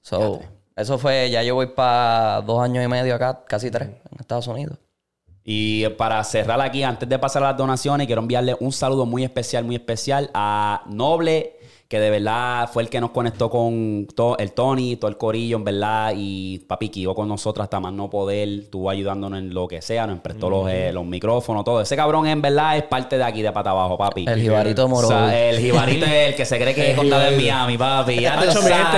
So, 0.00 0.40
eso 0.76 0.98
fue, 0.98 1.30
ya 1.30 1.42
yo 1.42 1.54
voy 1.54 1.68
para 1.68 2.42
dos 2.42 2.62
años 2.62 2.84
y 2.84 2.88
medio 2.88 3.14
acá, 3.14 3.44
casi 3.48 3.70
tres, 3.70 3.88
en 3.88 4.20
Estados 4.20 4.46
Unidos. 4.46 4.78
Y 5.42 5.88
para 5.90 6.22
cerrar 6.24 6.60
aquí, 6.60 6.82
antes 6.82 7.08
de 7.08 7.18
pasar 7.18 7.42
a 7.44 7.50
las 7.50 7.56
donaciones, 7.56 8.06
quiero 8.06 8.20
enviarle 8.20 8.56
un 8.60 8.72
saludo 8.72 9.06
muy 9.06 9.24
especial, 9.24 9.64
muy 9.64 9.76
especial 9.76 10.30
a 10.34 10.82
Noble, 10.86 11.55
que 11.88 12.00
de 12.00 12.10
verdad 12.10 12.68
fue 12.72 12.82
el 12.82 12.88
que 12.88 13.00
nos 13.00 13.10
conectó 13.10 13.48
con 13.48 14.08
todo, 14.14 14.36
el 14.38 14.52
Tony, 14.52 14.96
todo 14.96 15.08
el 15.08 15.16
corillo, 15.16 15.56
en 15.56 15.64
verdad. 15.64 16.12
Y 16.16 16.58
papi, 16.60 16.88
que 16.88 17.00
iba 17.00 17.14
con 17.14 17.28
nosotros 17.28 17.62
hasta 17.62 17.78
más 17.78 17.92
no 17.92 18.10
poder, 18.10 18.48
estuvo 18.48 18.90
ayudándonos 18.90 19.38
en 19.38 19.54
lo 19.54 19.68
que 19.68 19.80
sea, 19.80 20.06
nos 20.06 20.18
prestó 20.18 20.50
los, 20.50 20.68
eh, 20.68 20.90
los 20.92 21.04
micrófonos, 21.04 21.64
todo. 21.64 21.80
Ese 21.80 21.94
cabrón, 21.94 22.26
en 22.26 22.42
verdad, 22.42 22.76
es 22.76 22.82
parte 22.84 23.16
de 23.18 23.24
aquí 23.24 23.40
de 23.40 23.52
pata 23.52 23.70
abajo, 23.70 23.96
papi. 23.96 24.24
El 24.26 24.40
jibarito 24.40 24.88
moro. 24.88 25.06
O 25.06 25.10
sea, 25.10 25.48
el 25.48 25.60
jibarito 25.60 26.06
es 26.06 26.28
el 26.28 26.34
que 26.34 26.44
se 26.44 26.58
cree 26.58 26.74
que 26.74 26.82
es 26.82 26.90
El 26.90 26.96
condado 26.96 27.26
en. 27.28 27.36
Miami, 27.36 27.78
papi. 27.78 28.20
Ya 28.20 28.36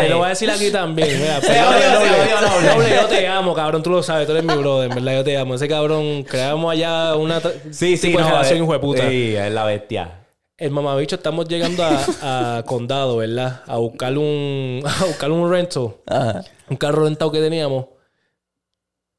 lo 0.09 0.18
voy 0.18 0.26
a 0.26 0.28
decir 0.30 0.50
aquí 0.50 0.71
también. 0.71 1.21
Mira, 1.21 1.40
yo 1.40 3.07
te 3.07 3.26
amo, 3.26 3.54
cabrón. 3.54 3.83
Tú 3.83 3.90
lo 3.90 4.02
sabes, 4.02 4.26
tú 4.26 4.33
eres 4.33 4.45
mi 4.45 4.54
brother. 4.54 4.88
En 4.90 4.95
verdad, 4.95 5.12
yo 5.18 5.25
te 5.25 5.37
amo. 5.37 5.54
Ese 5.54 5.68
cabrón, 5.68 6.23
creamos 6.23 6.73
allá 6.73 7.14
una 7.16 7.40
Sí, 7.71 7.97
sí, 7.97 8.09
tipo 8.09 8.18
de 8.18 8.25
no, 8.25 8.30
relación, 8.30 8.59
eh, 8.59 8.62
hijo 8.62 8.73
de 8.73 8.78
puta. 8.78 9.09
Sí, 9.09 9.37
es 9.37 9.52
la 9.52 9.64
bestia. 9.64 10.18
El 10.59 10.73
mamabicho, 10.73 11.15
estamos 11.15 11.47
llegando 11.49 11.85
a, 11.85 12.57
a 12.59 12.62
Condado, 12.65 13.19
¿verdad? 13.19 13.62
A 13.69 13.77
buscar 13.77 14.19
un, 14.19 14.83
a 14.85 15.05
buscar 15.05 15.31
un 15.31 15.49
rental. 15.49 15.95
Ajá. 16.05 16.45
Un 16.69 16.77
carro 16.77 17.05
rentado 17.05 17.31
que 17.31 17.38
teníamos. 17.38 17.87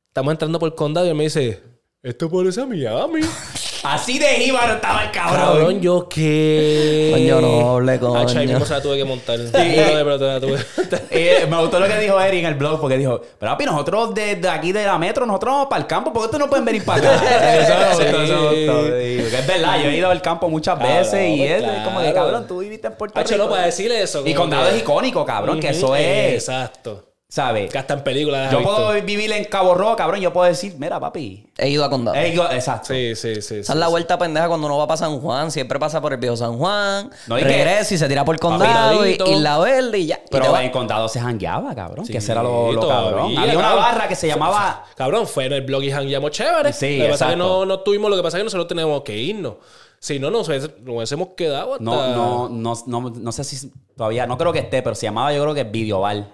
Estamos 0.10 0.34
entrando 0.34 0.60
por 0.60 0.67
el 0.67 0.75
condado 0.75 1.08
y 1.08 1.12
él 1.12 1.15
me 1.15 1.24
dice, 1.24 1.63
esto 2.03 2.29
parece 2.29 2.60
a 2.60 2.65
Miami. 2.65 3.22
Así 3.83 4.19
de 4.19 4.27
jíbaro 4.27 4.74
estaba 4.74 5.03
el 5.03 5.12
cabrón. 5.12 5.39
Cabrón, 5.39 5.81
yo 5.81 6.07
qué. 6.09 7.12
Coño, 7.13 7.41
noble, 7.41 8.00
coño. 8.00 8.19
Hacho, 8.19 8.39
ahí 8.39 8.48
mismo 8.48 8.65
se 8.65 8.74
la 8.74 8.81
tuve 8.81 8.98
que 8.98 9.05
montar. 9.05 9.39
De 9.39 9.51
que 9.51 10.03
montar. 10.03 11.01
Eh, 11.12 11.48
me 11.50 11.57
gustó 11.62 11.79
lo 11.79 11.88
que 11.88 11.98
dijo 12.00 12.19
Eric 12.19 12.39
en 12.41 12.45
el 12.48 12.55
blog 12.55 12.79
porque 12.81 12.98
dijo, 12.98 13.21
pero 13.39 13.51
papi, 13.53 13.65
nosotros 13.65 14.13
desde 14.13 14.50
aquí 14.50 14.71
de 14.71 14.86
la 14.86 14.98
metro, 14.98 15.25
nosotros 15.25 15.53
vamos 15.53 15.67
para 15.69 15.81
el 15.81 15.88
campo, 15.88 16.12
¿por 16.12 16.24
qué 16.24 16.25
ustedes 16.25 16.39
no 16.41 16.50
pueden 16.50 16.65
venir 16.65 16.83
para 16.83 17.00
acá? 17.15 17.59
Eso 17.59 17.74
me 17.77 17.86
gustó, 17.88 18.21
eso 18.21 18.36
me 18.36 18.65
gustó. 18.65 18.83
Sí, 18.86 19.17
porque 19.21 19.38
es 19.39 19.48
verdad, 19.48 19.79
yo 19.83 19.89
he 19.89 19.95
ido 19.98 20.09
al 20.09 20.21
campo 20.21 20.50
muchas 20.50 20.77
Cabrón, 20.77 20.98
veces 20.98 21.29
y 21.38 21.43
es 21.43 21.62
claro. 21.63 21.83
como 21.86 22.01
de 22.01 22.13
cabrón, 22.13 22.48
tú 22.48 22.59
viviste 22.59 22.88
en 22.88 22.93
Puerto 22.95 23.19
Hacho, 23.19 23.33
Rico. 23.36 23.43
no, 23.45 23.50
para 23.50 23.65
decirle 23.65 24.01
eso. 24.01 24.24
y 24.25 24.33
Condado 24.33 24.69
que- 24.69 24.75
es 24.75 24.81
icónico, 24.81 25.25
cabrón, 25.25 25.59
que 25.59 25.69
eso 25.69 25.95
es, 25.95 26.33
Exacto. 26.33 27.05
¿Sabes? 27.29 27.71
Que 27.71 27.77
hasta 27.77 27.93
en 27.93 28.03
películas 28.03 28.45
las 28.45 28.51
Yo 28.51 28.63
puedo 28.63 28.91
vivir 29.03 29.31
en 29.31 29.45
Cabo 29.45 29.75
Rojo, 29.75 29.95
cabrón, 29.95 30.19
yo 30.19 30.33
puedo 30.33 30.48
decir, 30.48 30.75
mira, 30.79 31.00
papi. 31.00 31.45
He 31.57 31.69
ido 31.69 31.86
a 31.86 31.89
condado. 31.89 32.17
Eh, 32.17 32.33
yo- 32.33 32.50
exacto. 32.50 32.91
Sí, 32.93 33.15
sí, 33.15 33.41
sí. 33.41 33.55
Esa 33.59 33.74
es 33.74 33.79
la 33.79 33.88
vuelta 33.88 34.17
pendeja 34.17 34.48
cuando 34.48 34.65
uno 34.65 34.77
va 34.77 34.88
para 34.88 34.98
San 34.98 35.19
Juan. 35.21 35.51
Siempre 35.51 35.77
pasa 35.79 36.01
por 36.01 36.12
el 36.13 36.19
viejo 36.19 36.36
San 36.36 36.57
Juan. 36.57 37.12
No, 37.27 37.38
y 37.38 37.41
que- 37.43 37.48
regresa 37.48 37.93
y 37.93 37.98
se 38.00 38.07
tira 38.07 38.25
por 38.25 38.39
condado 38.39 39.05
y, 39.05 39.17
y 39.24 39.39
la 39.39 39.59
verde 39.59 40.00
y 40.00 40.07
ya. 40.07 40.19
Pero 40.31 40.57
en 40.57 40.71
Condado 40.71 41.07
se 41.07 41.19
jangueaba, 41.21 41.75
cabrón. 41.75 42.05
Sí, 42.05 42.12
que 42.12 42.17
ese 42.17 42.31
era 42.31 42.41
lo, 42.41 42.71
lo 42.71 42.88
cabrón. 42.88 43.38
Había 43.38 43.57
una 43.57 43.75
barra 43.75 44.07
que 44.07 44.15
se 44.15 44.27
llamaba... 44.27 44.86
Cabrón, 44.95 45.27
fue 45.27 45.45
en 45.45 45.53
el 45.53 45.62
blog 45.62 45.83
y 45.83 45.91
jangueamos 45.91 46.31
chévere. 46.31 46.74
Sí, 46.74 46.98
lo 46.98 47.05
que 47.05 47.12
pasa 47.12 47.25
es 47.25 47.31
que 47.31 47.38
no, 47.38 47.65
no 47.65 47.79
tuvimos, 47.81 48.09
lo 48.09 48.17
que 48.17 48.24
pasa 48.24 48.38
es 48.38 48.41
que 48.41 48.45
nosotros 48.45 48.67
tenemos 48.67 49.01
que 49.03 49.15
irnos. 49.15 49.53
Si 50.00 50.17
no, 50.17 50.31
nos, 50.31 50.48
hubiésemos 50.50 51.29
quedado 51.36 51.74
hasta... 51.74 51.83
No, 51.83 52.48
no, 52.48 52.50
no, 52.50 52.74
no, 52.88 53.09
no 53.09 53.31
sé 53.31 53.43
si 53.43 53.71
todavía, 53.95 54.25
no 54.25 54.38
creo 54.38 54.51
que 54.53 54.59
esté, 54.59 54.81
pero 54.81 54.95
se 54.95 55.05
llamaba 55.05 55.31
yo 55.33 55.41
creo 55.43 55.53
que 55.53 55.65
Videoval. 55.65 56.33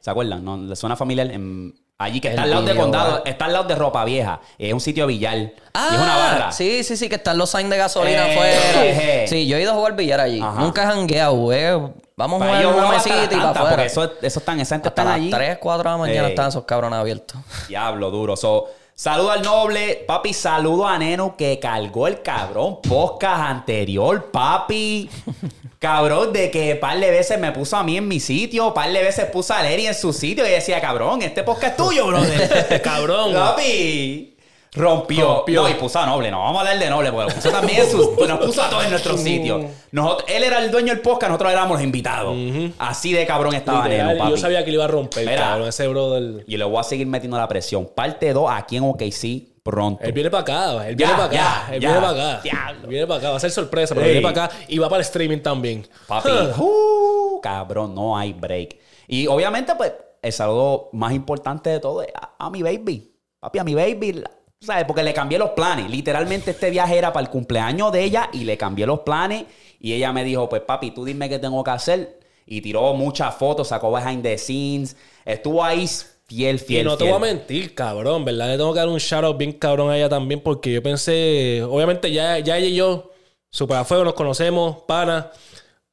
¿Se 0.00 0.10
acuerdan? 0.10 0.44
¿No? 0.44 0.56
¿Le 0.56 0.76
suena 0.76 0.96
familiar? 0.96 1.30
En- 1.30 1.74
allí 1.98 2.20
que 2.20 2.28
está 2.28 2.42
El 2.44 2.52
al 2.52 2.64
lado 2.64 2.74
de. 2.74 2.76
Condado, 2.80 3.22
está 3.24 3.46
al 3.46 3.52
lado 3.54 3.64
de 3.64 3.74
Ropa 3.74 4.04
Vieja. 4.04 4.40
Es 4.58 4.72
un 4.72 4.80
sitio 4.80 5.06
billar. 5.06 5.52
Ah, 5.74 5.88
y 5.90 5.94
es 5.94 6.00
una 6.00 6.16
barra. 6.16 6.52
Sí, 6.52 6.84
sí, 6.84 6.96
sí, 6.96 7.08
que 7.08 7.14
están 7.16 7.38
los 7.38 7.50
signs 7.50 7.70
de 7.70 7.76
gasolina 7.78 8.28
Eh, 8.28 8.32
afuera. 8.32 8.84
eh. 8.86 9.24
Sí, 9.28 9.46
yo 9.46 9.56
he 9.56 9.62
ido 9.62 9.72
a 9.72 9.74
jugar 9.74 9.96
billar 9.96 10.20
allí. 10.20 10.40
Ajá. 10.40 10.60
Nunca 10.60 10.82
he 10.82 10.86
jangueado, 10.86 11.52
eh. 11.52 11.92
Vamos 12.18 12.40
a 12.42 12.46
jugar 12.46 12.66
una 12.66 12.88
mesita 12.90 13.24
y 13.24 13.26
para 13.36 13.50
afuera. 13.50 13.68
porque 13.70 13.86
eso, 13.86 14.10
eso 14.22 14.38
están, 14.38 14.60
esa 14.60 14.74
gente 14.76 14.88
Hasta 14.88 15.02
están 15.02 15.06
las 15.06 15.16
allí. 15.16 15.30
3, 15.30 15.58
4 15.60 15.82
de 15.82 15.90
la 15.90 15.96
mañana 15.98 16.26
Eh. 16.28 16.30
están 16.30 16.48
esos 16.48 16.64
cabrones 16.64 16.98
abiertos. 16.98 17.36
Diablo 17.68 18.10
duro. 18.10 18.36
So, 18.36 18.68
saludo 18.96 19.30
al 19.30 19.42
noble. 19.42 20.04
Papi, 20.06 20.32
saludo 20.32 20.88
a 20.88 20.98
Neno 20.98 21.36
que 21.36 21.60
cargó 21.60 22.08
el 22.08 22.22
cabrón 22.22 22.80
podcast 22.82 23.42
anterior, 23.42 24.30
papi. 24.32 25.08
Cabrón, 25.78 26.32
de 26.32 26.50
que 26.50 26.74
par 26.74 26.98
de 26.98 27.10
veces 27.10 27.38
me 27.38 27.52
puso 27.52 27.76
a 27.76 27.84
mí 27.84 27.98
en 27.98 28.08
mi 28.08 28.18
sitio, 28.18 28.72
par 28.72 28.90
de 28.90 29.02
veces 29.02 29.26
puso 29.26 29.52
a 29.52 29.62
Leri 29.62 29.86
en 29.86 29.94
su 29.94 30.10
sitio 30.10 30.46
y 30.46 30.50
decía, 30.50 30.80
cabrón, 30.80 31.20
este 31.20 31.42
podcast 31.44 31.72
es 31.72 31.76
tuyo, 31.76 32.06
brother. 32.06 32.80
Cabrón. 32.82 33.34
Papi. 33.34 34.35
Rompió. 34.76 35.36
Rompió. 35.36 35.62
No, 35.62 35.68
y 35.68 35.74
puso 35.74 35.98
a 35.98 36.06
Noble. 36.06 36.30
No 36.30 36.40
vamos 36.40 36.56
a 36.58 36.60
hablar 36.60 36.78
de 36.78 36.90
Noble, 36.90 37.10
porque 37.12 37.28
lo 37.30 37.34
puso 37.34 37.50
también 37.50 37.80
en 37.80 37.90
sus- 37.90 38.28
nos 38.28 38.38
puso 38.38 38.62
a 38.62 38.70
todos 38.70 38.84
en 38.84 38.90
nuestro 38.90 39.16
sitio. 39.18 39.64
Nosotros, 39.92 40.28
él 40.28 40.44
era 40.44 40.58
el 40.62 40.70
dueño 40.70 40.92
del 40.92 41.00
podcast, 41.02 41.30
nosotros 41.30 41.52
éramos 41.52 41.76
los 41.78 41.82
invitados. 41.82 42.36
Así 42.78 43.12
de 43.12 43.26
cabrón 43.26 43.54
estaba 43.54 43.84
Literal, 43.88 44.06
Neno, 44.08 44.18
papi. 44.18 44.30
yo 44.30 44.36
sabía 44.36 44.64
que 44.64 44.70
le 44.70 44.74
iba 44.74 44.84
a 44.84 44.88
romper, 44.88 45.26
Mira. 45.26 45.40
cabrón. 45.40 45.68
Ese 45.68 45.88
brother... 45.88 46.44
Y 46.46 46.56
le 46.56 46.64
voy 46.64 46.78
a 46.78 46.82
seguir 46.82 47.06
metiendo 47.06 47.36
la 47.38 47.48
presión. 47.48 47.88
Parte 47.94 48.32
2 48.32 48.50
aquí 48.52 48.76
en 48.76 48.84
OKC 48.84 49.56
pronto. 49.62 50.04
Él 50.04 50.12
viene 50.12 50.30
para 50.30 50.42
acá, 50.42 50.86
él 50.88 50.94
viene 50.94 51.12
para 51.14 51.24
acá, 51.24 51.68
él 51.72 51.80
viene 51.80 51.94
para 51.96 52.10
acá. 52.10 52.40
Diablo. 52.42 52.88
Viene 52.88 53.06
para 53.06 53.18
acá, 53.18 53.30
va 53.30 53.36
a 53.36 53.40
ser 53.40 53.50
sorpresa, 53.50 53.94
pero 53.94 54.06
Ey. 54.06 54.12
viene 54.12 54.28
para 54.32 54.44
acá 54.44 54.56
y 54.68 54.78
va 54.78 54.88
para 54.88 54.98
el 55.00 55.06
streaming 55.06 55.38
también. 55.38 55.84
Papi, 56.06 56.28
uh, 56.58 57.40
cabrón, 57.42 57.92
no 57.94 58.16
hay 58.16 58.32
break. 58.32 58.76
Y 59.08 59.26
obviamente, 59.26 59.74
pues, 59.74 59.92
el 60.22 60.32
saludo 60.32 60.88
más 60.92 61.12
importante 61.12 61.70
de 61.70 61.80
todo 61.80 62.02
es 62.02 62.08
a, 62.14 62.34
a 62.46 62.50
mi 62.50 62.62
baby. 62.62 63.12
Papi, 63.40 63.58
a 63.58 63.64
mi 63.64 63.74
baby. 63.74 64.22
¿Sabes? 64.66 64.84
Porque 64.84 65.02
le 65.02 65.14
cambié 65.14 65.38
los 65.38 65.50
planes. 65.50 65.88
Literalmente 65.88 66.50
este 66.50 66.70
viaje 66.70 66.98
era 66.98 67.12
para 67.12 67.24
el 67.24 67.30
cumpleaños 67.30 67.92
de 67.92 68.02
ella 68.02 68.28
y 68.32 68.44
le 68.44 68.56
cambié 68.58 68.86
los 68.86 69.00
planes. 69.00 69.44
Y 69.80 69.92
ella 69.92 70.12
me 70.12 70.24
dijo, 70.24 70.48
pues 70.48 70.62
papi, 70.62 70.90
tú 70.90 71.04
dime 71.04 71.28
qué 71.28 71.38
tengo 71.38 71.62
que 71.62 71.70
hacer. 71.70 72.18
Y 72.46 72.60
tiró 72.60 72.92
muchas 72.94 73.34
fotos, 73.36 73.68
sacó 73.68 73.92
behind 73.92 74.22
the 74.22 74.36
scenes. 74.38 74.96
Estuvo 75.24 75.62
ahí 75.64 75.88
fiel, 76.26 76.56
Y 76.56 76.58
fiel, 76.58 76.84
no 76.84 76.96
te 76.96 77.04
fiel. 77.04 77.16
voy 77.16 77.28
a 77.28 77.32
mentir, 77.32 77.74
cabrón, 77.74 78.24
¿verdad? 78.24 78.48
Le 78.48 78.56
tengo 78.56 78.72
que 78.72 78.78
dar 78.80 78.88
un 78.88 78.98
shout 78.98 79.24
out 79.24 79.36
bien 79.38 79.52
cabrón 79.52 79.90
a 79.90 79.96
ella 79.96 80.08
también 80.08 80.40
porque 80.40 80.72
yo 80.72 80.82
pensé, 80.82 81.62
obviamente 81.62 82.10
ya, 82.10 82.38
ya 82.40 82.58
ella 82.58 82.66
y 82.66 82.74
yo, 82.74 83.12
super 83.50 83.76
a 83.78 83.84
fuego, 83.84 84.04
nos 84.04 84.14
conocemos, 84.14 84.78
pana, 84.86 85.30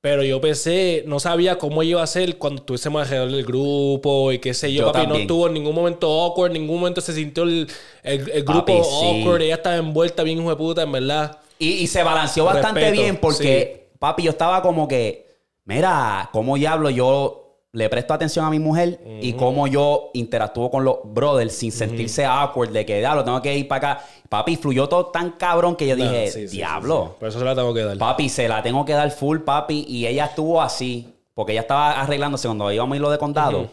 pero 0.03 0.21
yo 0.23 0.41
pensé, 0.41 1.03
no 1.07 1.17
sabía 1.21 1.57
cómo 1.57 1.81
iba 1.81 2.03
a 2.03 2.07
ser 2.07 2.37
cuando 2.37 2.59
estuviésemos 2.61 3.03
alrededor 3.03 3.31
del 3.31 3.45
grupo 3.45 4.33
y 4.33 4.39
qué 4.39 4.53
sé 4.53 4.73
yo, 4.73 4.81
Yo 4.87 4.91
papi, 4.91 5.07
no 5.07 5.15
estuvo 5.15 5.47
en 5.47 5.53
ningún 5.53 5.73
momento 5.73 6.07
awkward, 6.11 6.47
en 6.53 6.61
ningún 6.61 6.79
momento 6.81 6.99
se 6.99 7.13
sintió 7.13 7.43
el, 7.43 7.69
el- 8.03 8.29
el 8.29 8.43
grupo 8.43 8.73
Papi, 8.73 8.83
sí. 8.83 9.05
awkward, 9.21 9.41
ella 9.43 9.55
estaba 9.55 9.77
envuelta 9.77 10.23
bien 10.23 10.39
hijo 10.39 10.49
de 10.49 10.57
puta, 10.57 10.81
en 10.83 10.91
verdad. 10.91 11.39
Y, 11.57 11.69
y 11.75 11.87
se 11.87 12.03
balanceó 12.03 12.43
bastante 12.43 12.81
Respeto, 12.81 13.01
bien 13.01 13.17
porque, 13.17 13.91
papi, 13.99 14.23
yo 14.23 14.31
estaba 14.31 14.61
como 14.61 14.89
que, 14.89 15.25
mira, 15.63 16.29
cómo 16.33 16.57
diablo 16.57 16.89
yo 16.89 17.42
le 17.73 17.89
presto 17.89 18.13
atención 18.13 18.45
a 18.45 18.51
mi 18.51 18.59
mujer 18.59 18.99
y 19.19 19.33
cómo 19.33 19.65
yo 19.65 20.11
interactúo 20.13 20.69
con 20.69 20.85
los 20.85 20.97
brothers 21.05 21.55
sin 21.55 21.71
sentirse 21.71 22.23
awkward 22.23 22.69
de 22.69 22.85
que, 22.85 22.99
diablo, 22.99 23.23
tengo 23.23 23.41
que 23.41 23.57
ir 23.57 23.67
para 23.67 23.93
acá. 23.93 24.05
Papi, 24.29 24.57
fluyó 24.57 24.87
todo 24.87 25.07
tan 25.07 25.31
cabrón 25.31 25.75
que 25.75 25.87
yo 25.87 25.95
dije, 25.95 26.29
sí, 26.29 26.45
diablo. 26.45 27.09
sí. 27.13 27.15
Por 27.19 27.29
eso 27.29 27.39
se 27.39 27.45
la 27.45 27.55
tengo 27.55 27.73
que 27.73 27.83
dar. 27.83 27.97
Papi, 27.97 28.29
se 28.29 28.47
la 28.47 28.61
tengo 28.61 28.85
que 28.85 28.93
dar 28.93 29.09
full, 29.09 29.39
papi. 29.39 29.85
Y 29.87 30.05
ella 30.05 30.25
estuvo 30.25 30.61
así, 30.61 31.15
porque 31.33 31.53
ella 31.53 31.61
estaba 31.61 31.99
arreglándose 31.99 32.47
cuando 32.47 32.71
íbamos 32.71 32.93
a 32.93 32.95
ir 32.95 33.01
lo 33.01 33.09
de 33.09 33.17
condado. 33.17 33.67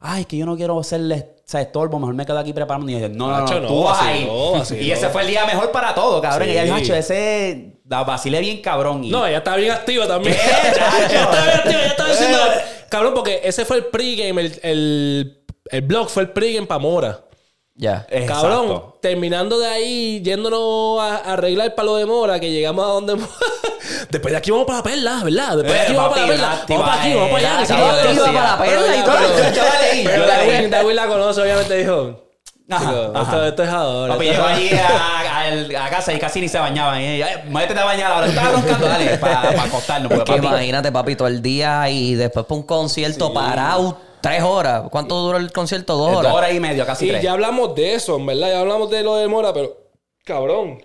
Ay, 0.00 0.24
que 0.24 0.36
yo 0.36 0.46
no 0.46 0.56
quiero 0.56 0.78
hacerle 0.80 1.28
o 1.38 1.46
sea, 1.46 1.60
estorbo, 1.60 1.98
mejor 1.98 2.14
me 2.14 2.26
quedo 2.26 2.38
aquí 2.38 2.52
preparando. 2.52 2.88
Y 2.90 2.94
yo 2.94 2.98
dije, 2.98 3.10
no, 3.10 3.28
no, 3.30 3.46
no, 3.46 3.60
no, 3.60 3.68
tú 3.68 3.84
vas 3.84 3.98
vaciló, 4.00 4.32
ahí. 4.54 4.58
vaciló. 4.58 4.82
Y 4.82 4.90
ese 4.90 5.08
fue 5.10 5.22
el 5.22 5.28
día 5.28 5.46
mejor 5.46 5.70
para 5.70 5.94
todo, 5.94 6.20
cabrón. 6.20 6.48
Y 6.48 6.52
ella 6.52 6.64
dijo, 6.64 6.76
"Hacho, 6.76 6.94
ese 6.94 7.74
la 7.86 8.02
vacilé 8.02 8.40
bien 8.40 8.60
cabrón. 8.62 9.04
Y 9.04 9.10
No, 9.10 9.26
ella 9.26 9.38
estaba 9.38 9.58
bien 9.58 9.70
activa 9.70 10.08
también. 10.08 10.34
Ella 10.36 10.68
estaba 10.72 11.44
bien 11.44 11.56
activa, 11.58 11.80
ella 11.80 11.86
estaba 11.88 12.10
diciendo. 12.10 12.38
Eh. 12.94 12.96
Cabrón, 12.98 13.14
porque 13.14 13.40
ese 13.44 13.64
fue 13.64 13.78
el 13.78 13.84
pregame, 13.86 14.42
el, 14.42 14.60
el, 14.62 15.44
el 15.70 15.82
blog 15.82 16.08
fue 16.08 16.22
el 16.24 16.30
pregame 16.30 16.66
para 16.66 16.78
Mora. 16.78 17.20
Ya. 17.76 18.06
Cabrón, 18.28 18.94
terminando 19.02 19.58
de 19.58 19.66
ahí, 19.66 20.22
yéndonos 20.22 21.00
a, 21.00 21.16
a 21.16 21.32
arreglar 21.32 21.74
para 21.74 21.86
lo 21.86 21.96
de 21.96 22.06
Mora, 22.06 22.38
que 22.38 22.52
llegamos 22.52 22.84
a 22.84 22.88
donde. 22.88 23.16
Después 24.10 24.32
de 24.32 24.38
aquí 24.38 24.50
vamos 24.50 24.66
para 24.66 24.78
la 24.78 24.84
perla, 24.84 25.20
¿verdad? 25.24 25.56
Después 25.56 25.72
de 25.72 25.78
Eh, 25.78 25.82
aquí 25.82 25.94
vamos 25.94 26.10
para 26.12 26.22
la 26.22 26.28
perla. 26.28 26.64
Vamos 26.68 26.84
para 26.86 27.00
aquí, 27.00 27.10
eh, 27.10 27.14
vamos 27.16 27.30
para 27.30 27.58
allá. 27.60 27.76
joda. 27.76 28.12
iba 28.12 28.24
para 28.26 28.50
la 28.50 28.58
perla 28.58 28.96
y 28.96 29.02
todo. 29.04 30.82
Yo- 30.82 30.92
la 30.92 31.06
conoce, 31.06 31.42
obviamente 31.42 31.76
dijo. 31.78 32.23
Ajá, 32.70 32.88
"Chico, 32.90 33.12
ajá. 33.14 33.22
Esto, 33.22 33.46
esto 33.46 33.62
es 33.64 33.68
ahora. 33.68 34.14
Papi 34.14 34.24
llegó 34.26 34.44
allí 34.44 34.70
a, 34.70 35.80
a- 35.80 35.86
a 35.86 35.90
casa 35.90 36.12
y 36.14 36.18
casi 36.18 36.40
ni 36.40 36.48
se 36.48 36.58
bañaban. 36.58 37.00
Y 37.00 37.06
ella, 37.16 37.32
"Eh, 37.34 37.44
métete 37.50 37.78
a 37.80 37.84
bañar 37.84 38.12
ahora. 38.12 38.26
Estaba 38.26 38.52
roncando, 38.52 38.86
dale, 38.86 39.18
para 39.18 39.50
acostarnos. 39.64 40.10
Porque, 40.12 40.32
que 40.32 40.36
papi, 40.40 40.46
imagínate, 40.48 40.90
papi, 40.92 41.16
todo 41.16 41.28
el 41.28 41.42
día 41.42 41.88
y 41.90 42.14
después 42.14 42.46
para 42.46 42.56
un 42.60 42.62
concierto 42.66 43.32
parado 43.34 43.98
tres 44.22 44.42
horas. 44.42 44.84
¿Cuánto 44.90 45.14
duró 45.20 45.36
el 45.36 45.52
concierto? 45.52 45.94
Dos 45.96 46.10
dos 46.12 46.18
horas. 46.20 46.32
horas 46.34 46.52
y 46.54 46.60
media, 46.60 46.86
casi 46.86 47.04
Y 47.06 47.08
tres. 47.10 47.22
ya 47.22 47.32
hablamos 47.32 47.74
de 47.74 47.94
eso, 47.94 48.16
en 48.16 48.24
verdad. 48.26 48.48
Ya 48.48 48.60
hablamos 48.60 48.90
de 48.90 49.02
lo 49.02 49.16
de 49.16 49.28
Mora, 49.28 49.52
pero. 49.52 49.76
Cabrón. 50.24 50.82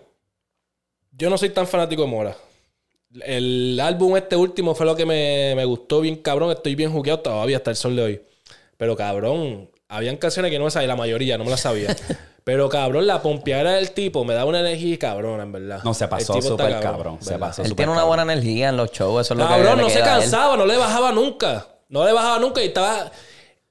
Yo 1.11 1.29
no 1.29 1.37
soy 1.37 1.49
tan 1.49 1.65
fanático 1.67 2.01
de 2.01 2.07
Mora. 2.09 2.35
El 3.25 3.79
álbum 3.81 4.15
este 4.17 4.35
último 4.35 4.75
fue 4.75 4.85
lo 4.85 4.95
que 4.95 5.05
me, 5.05 5.53
me 5.55 5.65
gustó 5.65 6.01
bien, 6.01 6.17
cabrón. 6.17 6.51
Estoy 6.51 6.75
bien 6.75 6.91
jugueado 6.91 7.21
todavía 7.21 7.57
hasta 7.57 7.71
el 7.71 7.75
sol 7.77 7.95
de 7.95 8.01
hoy. 8.03 8.21
Pero, 8.77 8.95
cabrón, 8.95 9.69
habían 9.89 10.15
canciones 10.17 10.51
que 10.51 10.57
no 10.59 10.65
me 10.65 10.71
sabía, 10.71 10.87
la 10.87 10.95
mayoría, 10.95 11.37
no 11.37 11.43
me 11.43 11.49
las 11.51 11.61
sabía. 11.61 11.95
Pero, 12.45 12.69
cabrón, 12.69 13.05
la 13.05 13.21
pompeadera 13.21 13.73
del 13.73 13.91
tipo 13.91 14.23
me 14.23 14.33
da 14.33 14.45
una 14.45 14.61
energía 14.61 14.97
cabrona, 14.97 15.43
en 15.43 15.51
verdad. 15.51 15.81
No, 15.83 15.93
se 15.93 16.07
pasó 16.07 16.41
súper 16.41 16.79
cabrón, 16.79 17.17
se 17.21 17.31
¿verdad? 17.31 17.47
pasó. 17.47 17.61
Él 17.61 17.67
súper 17.67 17.77
tiene 17.85 17.91
una 17.91 18.01
cabrón. 18.01 18.17
buena 18.17 18.33
energía 18.33 18.69
en 18.69 18.77
los 18.77 18.91
shows. 18.91 19.21
Eso 19.27 19.33
es 19.33 19.39
lo 19.39 19.47
que 19.47 19.53
Cabrón, 19.53 19.81
no 19.81 19.89
se 19.89 19.99
cansaba, 19.99 20.55
no 20.57 20.65
le 20.65 20.77
bajaba 20.77 21.11
nunca. 21.11 21.67
No 21.89 22.05
le 22.05 22.13
bajaba 22.13 22.39
nunca 22.39 22.61
y 22.63 22.67
estaba. 22.67 23.11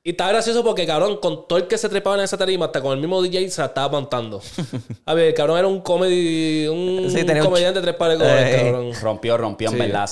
Y 0.04 0.10
estaba 0.10 0.30
gracioso 0.30 0.62
porque, 0.64 0.86
cabrón, 0.86 1.16
con 1.18 1.46
todo 1.48 1.58
el 1.58 1.66
que 1.66 1.76
se 1.76 1.88
trepaba 1.88 2.16
en 2.16 2.22
esa 2.22 2.38
tarima, 2.38 2.66
hasta 2.66 2.80
con 2.80 2.92
el 2.92 2.98
mismo 2.98 3.20
DJ 3.20 3.50
se 3.50 3.60
la 3.60 3.66
estaba 3.66 3.88
montando. 3.88 4.40
A 5.06 5.14
ver, 5.14 5.26
el 5.26 5.34
cabrón 5.34 5.58
era 5.58 5.66
un 5.68 5.80
comedy, 5.80 6.66
un 6.68 7.10
Sí, 7.10 7.24
tenía 7.24 7.42
un 7.42 7.48
comediante 7.48 7.80
de 7.80 7.84
tres 7.86 7.96
pares 7.96 8.18
de 8.18 8.24
Eh. 8.26 8.56
cabrón. 8.64 8.92
Rompió, 9.02 9.36
rompió 9.36 9.68
en 9.68 9.74
Sí. 9.74 9.80
verdad. 9.80 10.08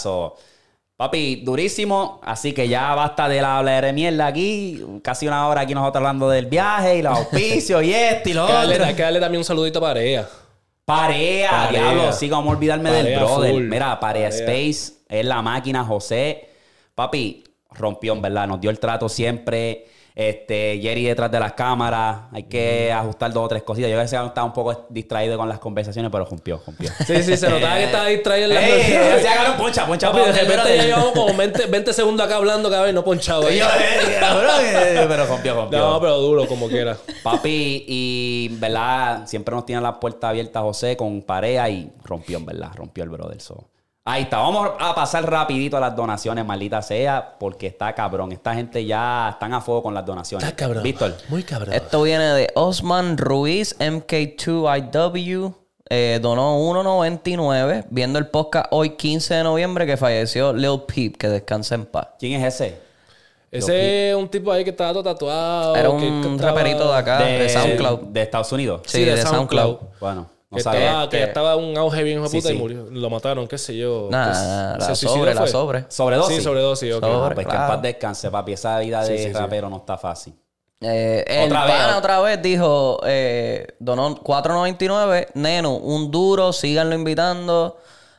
Papi, 0.97 1.43
durísimo. 1.45 2.21
Así 2.25 2.53
que 2.53 2.69
ya 2.69 2.95
basta 2.95 3.29
de 3.29 3.43
la 3.43 3.59
hablar 3.59 3.85
de 3.85 3.93
mierda 3.93 4.27
aquí. 4.27 4.83
Casi 5.03 5.29
una 5.29 5.47
hora 5.47 5.61
aquí 5.63 5.75
nosotros 5.75 5.97
hablando 6.01 6.29
del 6.31 6.47
viaje 6.47 6.97
y 6.99 7.03
los 7.03 7.19
auspicios 7.19 7.83
y 7.83 7.93
esto 7.93 8.31
y 8.31 8.33
lo 8.33 8.45
otro. 8.45 8.85
hay 8.85 8.95
que 8.95 9.03
darle 9.03 9.21
también 9.21 9.41
un 9.41 9.45
saludito 9.45 9.79
a 9.81 9.83
Parea. 9.83 10.29
Parea, 10.87 11.51
Parea. 11.51 11.83
diablo. 11.93 12.13
Sí, 12.13 12.31
a 12.31 12.39
olvidarme 12.39 12.91
del 12.91 13.19
brother. 13.19 13.53
full. 13.53 13.65
Mira, 13.65 14.01
Parea, 14.01 14.29
Parea. 14.31 14.47
Space 14.47 14.95
es 15.09 15.25
la 15.27 15.43
máquina, 15.43 15.85
José. 15.85 16.49
Papi, 16.95 17.45
rompió, 17.73 18.19
verdad. 18.21 18.47
Nos 18.47 18.61
dio 18.61 18.71
el 18.71 18.79
trato 18.79 19.09
siempre. 19.09 19.87
Este, 20.17 20.81
Jerry 20.81 21.05
detrás 21.05 21.31
de 21.31 21.39
las 21.39 21.53
cámaras. 21.53 22.21
Hay 22.33 22.45
que 22.45 22.91
ajustar 22.91 23.31
dos 23.35 23.45
o 23.45 23.49
tres 23.49 23.63
cositas. 23.63 23.91
Yo 23.91 23.99
a 23.99 24.03
veces 24.03 24.19
estaba 24.19 24.47
un 24.47 24.55
poco 24.55 24.87
distraído 24.89 25.37
con 25.37 25.47
las 25.47 25.59
conversaciones, 25.59 26.11
pero 26.11 26.25
rompió, 26.25 26.59
rompió. 26.65 26.91
Sí, 27.07 27.23
sí, 27.23 27.37
se 27.37 27.51
notaba 27.51 27.77
que 27.77 27.85
estaba 27.85 28.07
distraído 28.07 28.49
en 28.49 28.55
la 28.55 28.61
se 28.63 29.29
agarró 29.29 29.59
poncha, 29.59 29.87
poncha. 29.87 30.11
Papi, 30.11 30.25
de 30.25 30.33
repente 30.33 30.77
ya 30.79 30.85
llevamos 30.85 31.13
como 31.13 31.37
20, 31.37 31.67
20 31.67 31.93
segundos 31.93 32.25
acá 32.27 32.37
hablando 32.37 32.71
cada 32.71 32.85
vez 32.85 32.95
no 32.95 33.05
ponchado. 33.05 33.53
Y 33.53 33.59
eh, 33.59 33.63
cabrón, 34.19 34.61
eh, 34.63 35.05
Pero 35.07 35.27
rompió, 35.27 35.55
rompió. 35.55 35.79
No, 35.79 36.01
pero 36.01 36.17
duro, 36.17 36.47
como 36.47 36.67
quiera. 36.67 36.97
Papi, 37.23 37.85
y 37.87 38.49
verdad, 38.53 39.27
siempre 39.27 39.55
nos 39.55 39.67
tiene 39.67 39.83
la 39.83 40.01
puerta 40.01 40.31
abierta 40.31 40.63
José 40.63 40.97
con 40.97 41.21
pareja 41.21 41.69
y 41.69 41.93
rompió, 42.03 42.39
en 42.39 42.47
verdad, 42.47 42.71
rompió 42.75 43.05
el 43.05 43.11
brother. 43.11 43.39
so. 43.39 43.69
Ahí 44.09 44.23
está, 44.23 44.39
vamos 44.39 44.71
a 44.79 44.95
pasar 44.95 45.29
rapidito 45.29 45.77
a 45.77 45.81
las 45.81 45.97
donaciones, 45.97 46.45
maldita 46.47 46.81
sea, 46.81 47.35
porque 47.41 47.67
está 47.67 47.93
cabrón. 47.93 48.31
Esta 48.31 48.55
gente 48.55 48.85
ya 48.85 49.31
están 49.31 49.53
a 49.53 49.61
fuego 49.61 49.83
con 49.83 49.95
las 49.95 50.07
donaciones. 50.07 50.47
Está 50.47 50.57
cabrón. 50.57 50.85
Víctor. 50.85 51.17
Muy 51.29 51.43
cabrón. 51.43 51.75
Esto 51.75 52.03
viene 52.03 52.25
de 52.25 52.49
Osman 52.55 53.19
Ruiz, 53.19 53.75
MK2IW. 53.81 55.55
eh, 55.89 56.19
donó 56.21 56.59
1.99 56.61 57.87
viendo 57.91 58.19
el 58.19 58.27
podcast 58.29 58.67
hoy 58.71 58.91
15 58.97 59.35
de 59.35 59.43
noviembre 59.45 59.87
que 59.87 59.97
falleció 59.97 60.53
Lil 60.53 60.83
Peep, 60.87 61.17
que 61.17 61.29
descansa 61.29 61.75
en 61.77 61.87
paz. 61.87 62.09
¿Quién 62.19 62.41
es 62.43 62.55
ese? 62.55 62.81
Ese 63.53 64.11
es 64.11 64.17
un 64.17 64.29
tipo 64.29 64.51
ahí 64.53 64.65
que 64.65 64.71
estaba 64.71 64.93
todo 64.93 65.05
tatuado. 65.05 65.77
Era 65.77 65.89
que- 65.91 65.97
que 65.99 66.07
un 66.09 66.35
estaba- 66.35 66.51
raperito 66.53 66.91
de 66.93 66.97
acá, 66.99 67.19
de, 67.23 67.49
SoundCloud. 67.49 67.99
De 68.09 68.23
Estados 68.23 68.51
Unidos. 68.53 68.83
Sí, 68.87 69.05
de, 69.05 69.17
SoundCloud. 69.23 69.77
Bueno, 70.01 70.27
no 70.51 70.57
que, 70.59 70.63
sabía. 70.63 70.87
estaba, 70.87 71.09
que 71.11 71.17
Este- 71.19 71.29
estaba 71.29 71.57
un 71.57 71.77
auge 71.77 72.03
bien 72.05 72.19
hijo 72.19 72.25
de 72.25 72.31
Sí, 72.31 72.37
puta 72.39 72.49
sí. 72.51 72.55
y 72.55 72.59
murió. 72.59 72.87
Lo 72.91 73.11
mataron, 73.11 73.49
qué 73.49 73.59
sé 73.59 73.77
yo. 73.77 74.09
Nah, 74.11 74.27
Pues, 74.27 74.39
nah, 74.39 74.73
¿se 74.75 74.79
la 74.79 74.87
suicidó 74.95 75.15
sobre, 75.15 75.35
la 75.35 75.41
fue? 75.41 75.49
sobre. 75.51 75.85
Sobredosis. 75.89 76.37
Sí, 76.37 76.43
sobredosis, 76.43 76.95
ok. 76.95 77.01
Sobre. 77.05 77.15
Ah, 77.17 77.35
pues 77.35 77.47
que 77.47 77.53
en 77.53 77.57
claro. 77.59 77.73
paz 77.75 77.83
descanse, 77.83 78.31
papi. 78.31 78.53
Esa 78.53 78.79
vida 78.79 79.03
de 79.05 79.17
Sí, 79.19 79.25
sí, 79.25 79.29
sí. 79.31 79.33
rapero 79.33 79.69
no 79.69 79.77
está 79.79 79.97
fácil. 79.99 80.35
Eh, 80.81 81.25
el 81.27 81.47
Otra 81.47 81.65
vez, 81.65 81.73
pana 81.75 81.85
otra- 81.87 81.99
otra 81.99 82.21
vez 82.21 82.43
dijo, 82.43 83.01
eh, 83.07 83.67
donó 83.81 84.15
4.99, 84.23 85.29
Neno, 85.35 85.75
un 85.77 86.11
duro, 86.11 86.53
síganlo 86.53 86.95
invitando. 86.95 87.79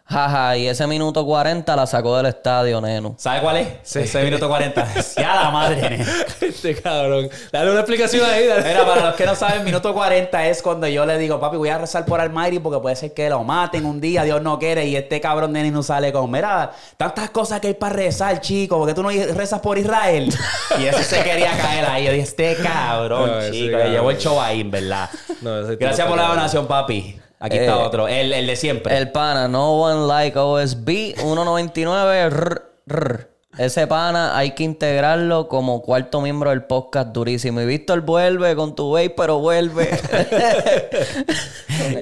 Jaja, 0.10 0.56
y 0.56 0.68
ese 0.68 0.88
minuto 0.88 1.26
40 1.26 1.76
la 1.76 1.86
sacó 1.86 2.16
del 2.16 2.28
estadio, 2.28 2.80
Neno. 2.80 3.16
¿Sabe 3.18 3.42
cuál 3.42 3.58
es? 3.58 3.94
Ese 3.94 4.24
minuto 4.24 4.48
40. 4.48 4.88
Ya 5.18 5.36
la 5.44 5.52
madre, 5.52 5.82
nene. 5.82 6.06
Este 6.42 6.76
cabrón. 6.76 7.30
Dale 7.52 7.72
una 7.72 7.82
explicación 7.82 8.24
ahí. 8.30 8.48
Dale. 8.48 8.64
Mira, 8.64 8.86
para 8.86 9.08
los 9.08 9.16
que 9.16 9.26
no 9.26 9.36
saben, 9.36 9.66
minuto 9.66 9.94
40 9.94 10.48
es 10.48 10.62
cuando 10.62 10.88
yo 10.88 11.06
le 11.06 11.18
digo, 11.18 11.42
papi, 11.42 11.58
voy 11.58 11.68
a 11.68 11.78
rezar 11.78 12.06
por 12.06 12.22
Almighty 12.22 12.60
porque 12.60 12.80
puede 12.80 12.96
ser 12.96 13.14
que 13.14 13.30
lo 13.30 13.44
maten 13.44 13.86
un 13.86 14.00
día, 14.00 14.24
Dios 14.24 14.42
no 14.42 14.58
quiere, 14.60 14.86
y 14.86 14.96
este 14.96 15.20
cabrón 15.20 15.52
nene 15.52 15.72
no 15.72 15.84
sale 15.84 16.14
con, 16.14 16.32
mira, 16.32 16.72
tantas 16.96 17.30
cosas 17.32 17.60
que 17.60 17.68
hay 17.68 17.74
para 17.74 17.94
rezar, 17.94 18.40
chico, 18.40 18.78
porque 18.78 18.94
tú 18.94 19.04
no 19.04 19.10
rezas 19.10 19.60
por 19.60 19.78
Israel. 19.78 20.34
Y 20.80 20.86
ese 20.86 21.04
se 21.04 21.22
quería 21.22 21.52
caer 21.58 21.86
ahí. 21.86 22.06
Yo 22.06 22.12
dije, 22.14 22.24
este 22.24 22.56
cabrón, 22.56 23.30
No, 23.30 23.52
chico, 23.52 23.72
cabrón. 23.74 23.88
le 23.90 23.92
llevó 23.98 24.12
el 24.12 24.18
show 24.18 24.40
ahí, 24.40 24.64
verdad. 24.64 25.10
No, 25.42 25.64
Gracias 25.78 26.08
por 26.08 26.18
la 26.18 26.28
donación, 26.30 26.66
papi. 26.66 27.20
Aquí 27.40 27.58
Eh, 27.58 27.62
está 27.62 27.78
otro, 27.78 28.08
el, 28.08 28.34
el 28.34 28.48
de 28.48 28.56
siempre. 28.56 28.98
El 28.98 29.12
pana, 29.12 29.48
no 29.48 29.74
one 29.74 30.08
like 30.08 30.38
OSB, 30.38 31.16
1.99, 31.18 32.30
rr, 32.30 32.62
rr. 32.88 33.28
Ese 33.58 33.88
pana 33.88 34.38
hay 34.38 34.52
que 34.52 34.64
integrarlo 34.64 35.48
como 35.48 35.82
cuarto 35.82 36.22
miembro 36.22 36.52
del 36.52 36.64
podcast 36.66 37.10
durísimo. 37.10 37.60
Y 37.62 37.66
Víctor 37.66 38.02
vuelve 38.02 38.56
con 38.56 38.76
tu 38.76 38.92
babe, 38.92 39.10
pero 39.10 39.40
vuelve. 39.40 39.90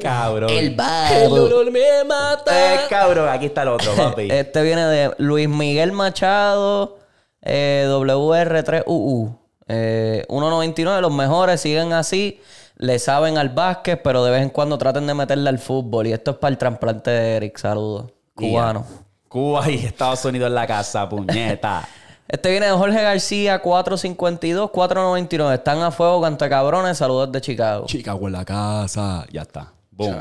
cabrón. 0.02 0.50
el 0.50 0.58
El 0.58 0.76
babo. 0.76 1.36
dolor 1.36 1.72
me 1.72 2.04
mata. 2.06 2.76
Eh, 2.76 2.80
cabrón, 2.90 3.30
aquí 3.30 3.46
está 3.48 3.62
el 3.64 3.70
otro, 3.70 3.94
papi. 3.96 4.28
Este 4.30 4.62
viene 4.64 4.86
de 4.86 5.12
Luis 5.18 5.48
Miguel 5.48 5.92
Machado, 5.94 6.98
eh, 7.42 7.86
WR3UU. 7.90 9.38
Eh, 9.68 10.26
1.99, 10.28 11.02
los 11.02 11.12
mejores, 11.14 11.62
siguen 11.62 11.94
así. 11.94 12.42
Le 12.78 13.00
saben 13.00 13.38
al 13.38 13.50
básquet, 13.50 14.02
pero 14.02 14.24
de 14.24 14.32
vez 14.32 14.42
en 14.42 14.50
cuando 14.50 14.78
traten 14.78 15.08
de 15.08 15.14
meterle 15.14 15.50
al 15.50 15.60
fútbol. 15.60 16.08
Y 16.08 16.14
esto 16.14 16.32
es 16.32 16.38
para 16.38 16.52
el 16.52 16.58
trasplante 16.58 17.10
de 17.10 17.36
Eric. 17.38 17.58
Saludos. 17.58 18.12
Cubano. 18.34 18.86
Cuba 19.30 19.70
y 19.70 19.86
Estados 19.86 20.24
Unidos 20.26 20.48
en 20.48 20.56
la 20.56 20.68
casa, 20.68 21.08
puñeta. 21.08 21.88
Este 22.28 22.50
viene 22.50 22.66
de 22.66 22.72
Jorge 22.72 23.04
García, 23.04 23.62
452, 23.62 24.72
499. 24.72 25.56
Están 25.56 25.82
a 25.84 25.92
fuego, 25.92 26.22
canta 26.22 26.50
cabrones. 26.50 26.98
Saludos 26.98 27.32
de 27.32 27.40
Chicago. 27.40 27.86
Chicago 27.86 28.26
en 28.26 28.34
la 28.34 28.44
casa. 28.44 29.28
Ya 29.32 29.44
está. 29.44 29.72
Boom. 29.92 30.16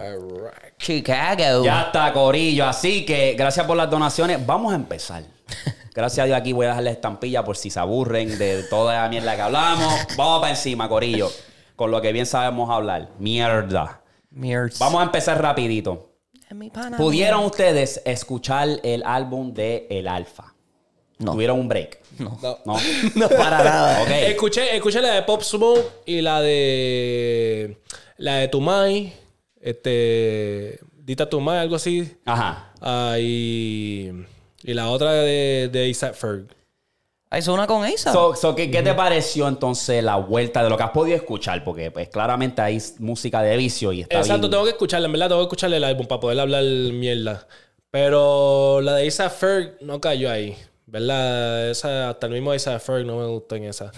Chicago. 0.76 1.64
Ya 1.64 1.84
está, 1.84 2.12
Corillo. 2.12 2.66
Así 2.66 3.06
que 3.06 3.34
gracias 3.38 3.66
por 3.66 3.78
las 3.78 3.88
donaciones. 3.88 4.44
Vamos 4.44 4.72
a 4.72 4.76
empezar. 4.76 5.24
Gracias 5.94 6.24
a 6.24 6.26
Dios 6.26 6.36
aquí 6.36 6.52
voy 6.52 6.66
a 6.66 6.70
dejarle 6.70 6.90
estampilla 6.90 7.44
por 7.44 7.56
si 7.56 7.70
se 7.70 7.78
aburren 7.78 8.36
de 8.36 8.64
toda 8.64 9.00
la 9.00 9.08
mierda 9.08 9.36
que 9.36 9.42
hablamos. 9.42 9.94
Vamos 10.16 10.40
para 10.40 10.50
encima, 10.50 10.88
Corillo. 10.88 11.30
Con 11.76 11.90
lo 11.90 12.00
que 12.00 12.12
bien 12.12 12.26
sabemos 12.26 12.70
hablar. 12.70 13.10
Mierda. 13.18 14.02
Mears. 14.30 14.78
Vamos 14.78 15.00
a 15.00 15.04
empezar 15.04 15.40
rapidito. 15.40 16.10
¿Pudieron 16.96 17.44
ustedes 17.44 18.00
escuchar 18.04 18.68
el 18.82 19.02
álbum 19.04 19.52
de 19.52 19.86
El 19.90 20.06
Alfa? 20.06 20.54
No. 21.18 21.32
¿Tuvieron 21.32 21.60
un 21.60 21.68
break? 21.68 22.00
No. 22.18 22.38
No. 22.64 22.76
No, 23.14 23.28
para 23.36 23.62
nada. 23.64 24.02
Escuché, 24.26 24.74
escuché 24.76 25.00
la 25.00 25.14
de 25.14 25.22
Pop 25.22 25.42
Smoke 25.42 26.02
y 26.06 26.20
la 26.20 26.40
de. 26.40 27.80
La 28.18 28.36
de 28.36 28.48
Tumay. 28.48 29.12
Este. 29.60 30.80
Dita 30.96 31.28
Tumay, 31.28 31.58
algo 31.58 31.76
así. 31.76 32.16
Ajá. 32.24 32.72
Ah, 32.80 33.16
y. 33.18 34.12
Y 34.62 34.74
la 34.74 34.88
otra 34.88 35.12
de, 35.12 35.68
de 35.72 35.88
Isaac 35.88 36.14
Ferg. 36.14 36.46
Ah, 37.34 37.38
¿Hizo 37.38 37.52
una 37.52 37.66
con 37.66 37.84
Isa? 37.88 38.12
So, 38.12 38.36
so, 38.36 38.54
¿qué, 38.54 38.70
qué 38.70 38.80
te 38.82 38.94
pareció 38.94 39.48
entonces 39.48 40.04
la 40.04 40.14
vuelta 40.16 40.62
de 40.62 40.70
lo 40.70 40.76
que 40.76 40.84
has 40.84 40.90
podido 40.90 41.16
escuchar? 41.16 41.64
Porque 41.64 41.90
pues 41.90 42.08
claramente 42.08 42.62
hay 42.62 42.78
música 43.00 43.42
de 43.42 43.56
vicio 43.56 43.92
y 43.92 44.02
está 44.02 44.18
Exacto, 44.18 44.42
bien. 44.42 44.50
tengo 44.52 44.64
que 44.64 44.70
escucharla, 44.70 45.06
en 45.06 45.12
verdad, 45.12 45.28
tengo 45.30 45.40
que 45.40 45.46
escucharle 45.46 45.78
el 45.78 45.84
álbum 45.84 46.06
para 46.06 46.20
poder 46.20 46.38
hablar 46.38 46.62
mierda. 46.62 47.46
Pero 47.90 48.80
la 48.80 48.94
de 48.94 49.06
Isaac 49.06 49.32
Ferg 49.32 49.76
no 49.80 50.00
cayó 50.00 50.30
ahí. 50.30 50.56
¿Verdad? 50.86 51.70
Esa, 51.70 52.10
hasta 52.10 52.26
el 52.28 52.32
mismo 52.34 52.54
Isaac 52.54 52.80
Ferg 52.80 53.04
no 53.04 53.16
me 53.18 53.26
gustó 53.26 53.56
en 53.56 53.64
esa. 53.64 53.90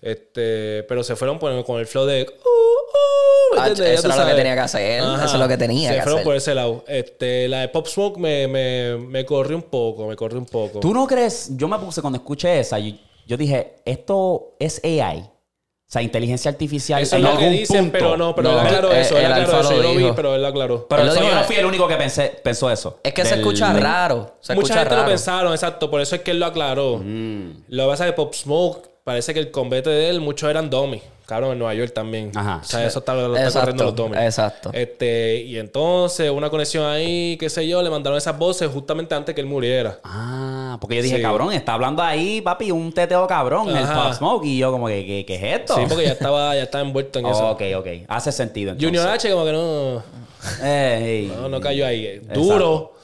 Este, 0.00 0.82
pero 0.88 1.02
se 1.02 1.14
fueron 1.14 1.38
con 1.38 1.78
el 1.78 1.86
flow 1.86 2.06
de. 2.06 2.22
"Uh, 2.22 2.24
uh", 2.24 2.26
¿me 2.32 3.27
Ah, 3.56 3.68
eso 3.68 3.82
era 3.84 4.16
lo 4.16 4.26
que 4.26 4.34
tenía 4.34 4.54
que 4.54 4.60
hacer, 4.60 5.00
eso 5.00 5.24
es 5.24 5.32
lo 5.34 5.48
que 5.48 5.56
tenía 5.56 5.88
Se 5.90 5.94
que 5.96 6.02
fueron 6.02 6.18
hacer. 6.18 6.24
por 6.24 6.36
ese 6.36 6.54
lado. 6.54 6.84
Este, 6.86 7.48
la 7.48 7.60
de 7.60 7.68
Pop 7.68 7.86
Smoke 7.86 8.18
me, 8.18 8.46
me, 8.48 8.96
me 8.98 9.24
corrió 9.24 9.56
un 9.56 9.62
poco, 9.62 10.06
me 10.06 10.16
corrió 10.16 10.38
un 10.38 10.46
poco. 10.46 10.80
¿Tú 10.80 10.92
no 10.92 11.06
crees? 11.06 11.50
Yo 11.56 11.68
me 11.68 11.78
puse 11.78 12.00
cuando 12.00 12.18
escuché 12.18 12.60
esa, 12.60 12.78
yo, 12.78 12.94
yo 13.26 13.36
dije, 13.36 13.76
esto 13.84 14.54
es 14.58 14.80
AI. 14.84 15.20
O 15.20 15.90
sea, 15.90 16.02
inteligencia 16.02 16.50
artificial. 16.50 17.00
Eso 17.00 17.16
es 17.16 17.22
lo 17.22 17.38
que 17.38 17.48
dicen, 17.48 17.84
punto. 17.84 17.92
pero 17.98 18.16
no, 18.18 18.34
pero 18.34 18.52
No, 18.52 18.60
él 18.60 18.66
aclaró 18.66 18.90
el- 18.92 18.98
eso, 18.98 19.16
él 19.16 19.32
aclaró 19.32 19.70
Yo 19.70 19.82
lo 19.82 19.94
vi, 19.94 20.12
pero 20.14 20.34
él 20.34 20.42
lo 20.42 20.48
aclaró. 20.48 20.86
Pero 20.86 21.00
Él 21.02 21.08
eso 21.08 21.22
yo 21.22 21.34
no 21.34 21.44
fui 21.44 21.56
el 21.56 21.64
único 21.64 21.88
que 21.88 21.96
pensé, 21.96 22.38
pensó 22.44 22.70
eso. 22.70 23.00
Es 23.02 23.14
que 23.14 23.24
se 23.24 23.36
escucha 23.36 23.72
raro. 23.72 24.34
Se 24.40 24.54
Mucha 24.54 24.66
escucha 24.66 24.74
gente 24.80 24.90
raro. 24.94 25.02
lo 25.04 25.08
pensaron, 25.08 25.52
exacto. 25.54 25.90
Por 25.90 26.02
eso 26.02 26.14
es 26.16 26.20
que 26.20 26.32
él 26.32 26.40
lo 26.40 26.44
aclaró. 26.44 26.98
Mm. 27.02 27.62
Lo 27.68 27.84
que 27.84 27.88
pasa 27.88 28.04
es 28.04 28.10
que 28.10 28.16
Pop 28.16 28.34
Smoke 28.34 28.86
parece 29.08 29.32
que 29.32 29.40
el 29.40 29.50
combate 29.50 29.88
de 29.88 30.10
él, 30.10 30.20
muchos 30.20 30.50
eran 30.50 30.68
dummy. 30.68 31.00
Cabrón, 31.24 31.52
en 31.52 31.58
Nueva 31.58 31.74
York 31.74 31.92
también. 31.94 32.30
Ajá. 32.34 32.60
O 32.62 32.64
sea, 32.64 32.86
eso 32.86 32.98
está, 33.00 33.14
lo 33.14 33.34
está 33.36 33.60
corriendo 33.60 33.84
los 33.84 33.94
dummies. 33.96 34.20
exacto. 34.22 34.70
Este, 34.72 35.36
y 35.42 35.58
entonces, 35.58 36.30
una 36.30 36.48
conexión 36.50 36.84
ahí, 36.86 37.36
qué 37.38 37.48
sé 37.50 37.66
yo, 37.66 37.82
le 37.82 37.88
mandaron 37.90 38.16
esas 38.18 38.38
voces 38.38 38.70
justamente 38.70 39.14
antes 39.14 39.34
que 39.34 39.40
él 39.40 39.46
muriera. 39.46 39.98
Ah, 40.04 40.76
porque 40.80 40.96
yo 40.96 41.02
dije, 41.02 41.16
Sí. 41.16 41.22
cabrón, 41.22 41.52
está 41.52 41.74
hablando 41.74 42.02
ahí, 42.02 42.40
papi, 42.42 42.70
un 42.70 42.92
teteo 42.92 43.26
cabrón, 43.26 43.68
el 43.70 43.76
Ajá. 43.78 44.04
Pop 44.04 44.12
Smoke. 44.14 44.44
Y 44.46 44.58
yo 44.58 44.70
como 44.70 44.86
que, 44.88 45.04
¿qué, 45.06 45.24
qué 45.26 45.34
es 45.36 45.60
esto? 45.60 45.74
Sí, 45.76 45.82
porque 45.88 46.04
ya 46.04 46.12
estaba, 46.12 46.54
ya 46.54 46.62
estaba 46.64 46.82
envuelto 46.84 47.18
en 47.18 47.26
eso. 47.32 47.50
ok, 47.50 47.62
ok. 47.76 47.86
Hace 48.08 48.30
sentido 48.32 48.72
entonces. 48.72 48.88
Junior 48.88 49.08
H 49.14 49.30
como 49.30 49.44
que 49.44 49.52
no, 49.52 50.02
Ey. 50.62 51.32
no, 51.36 51.48
no 51.48 51.60
cayó 51.60 51.86
ahí. 51.86 52.20
Duro, 52.32 52.94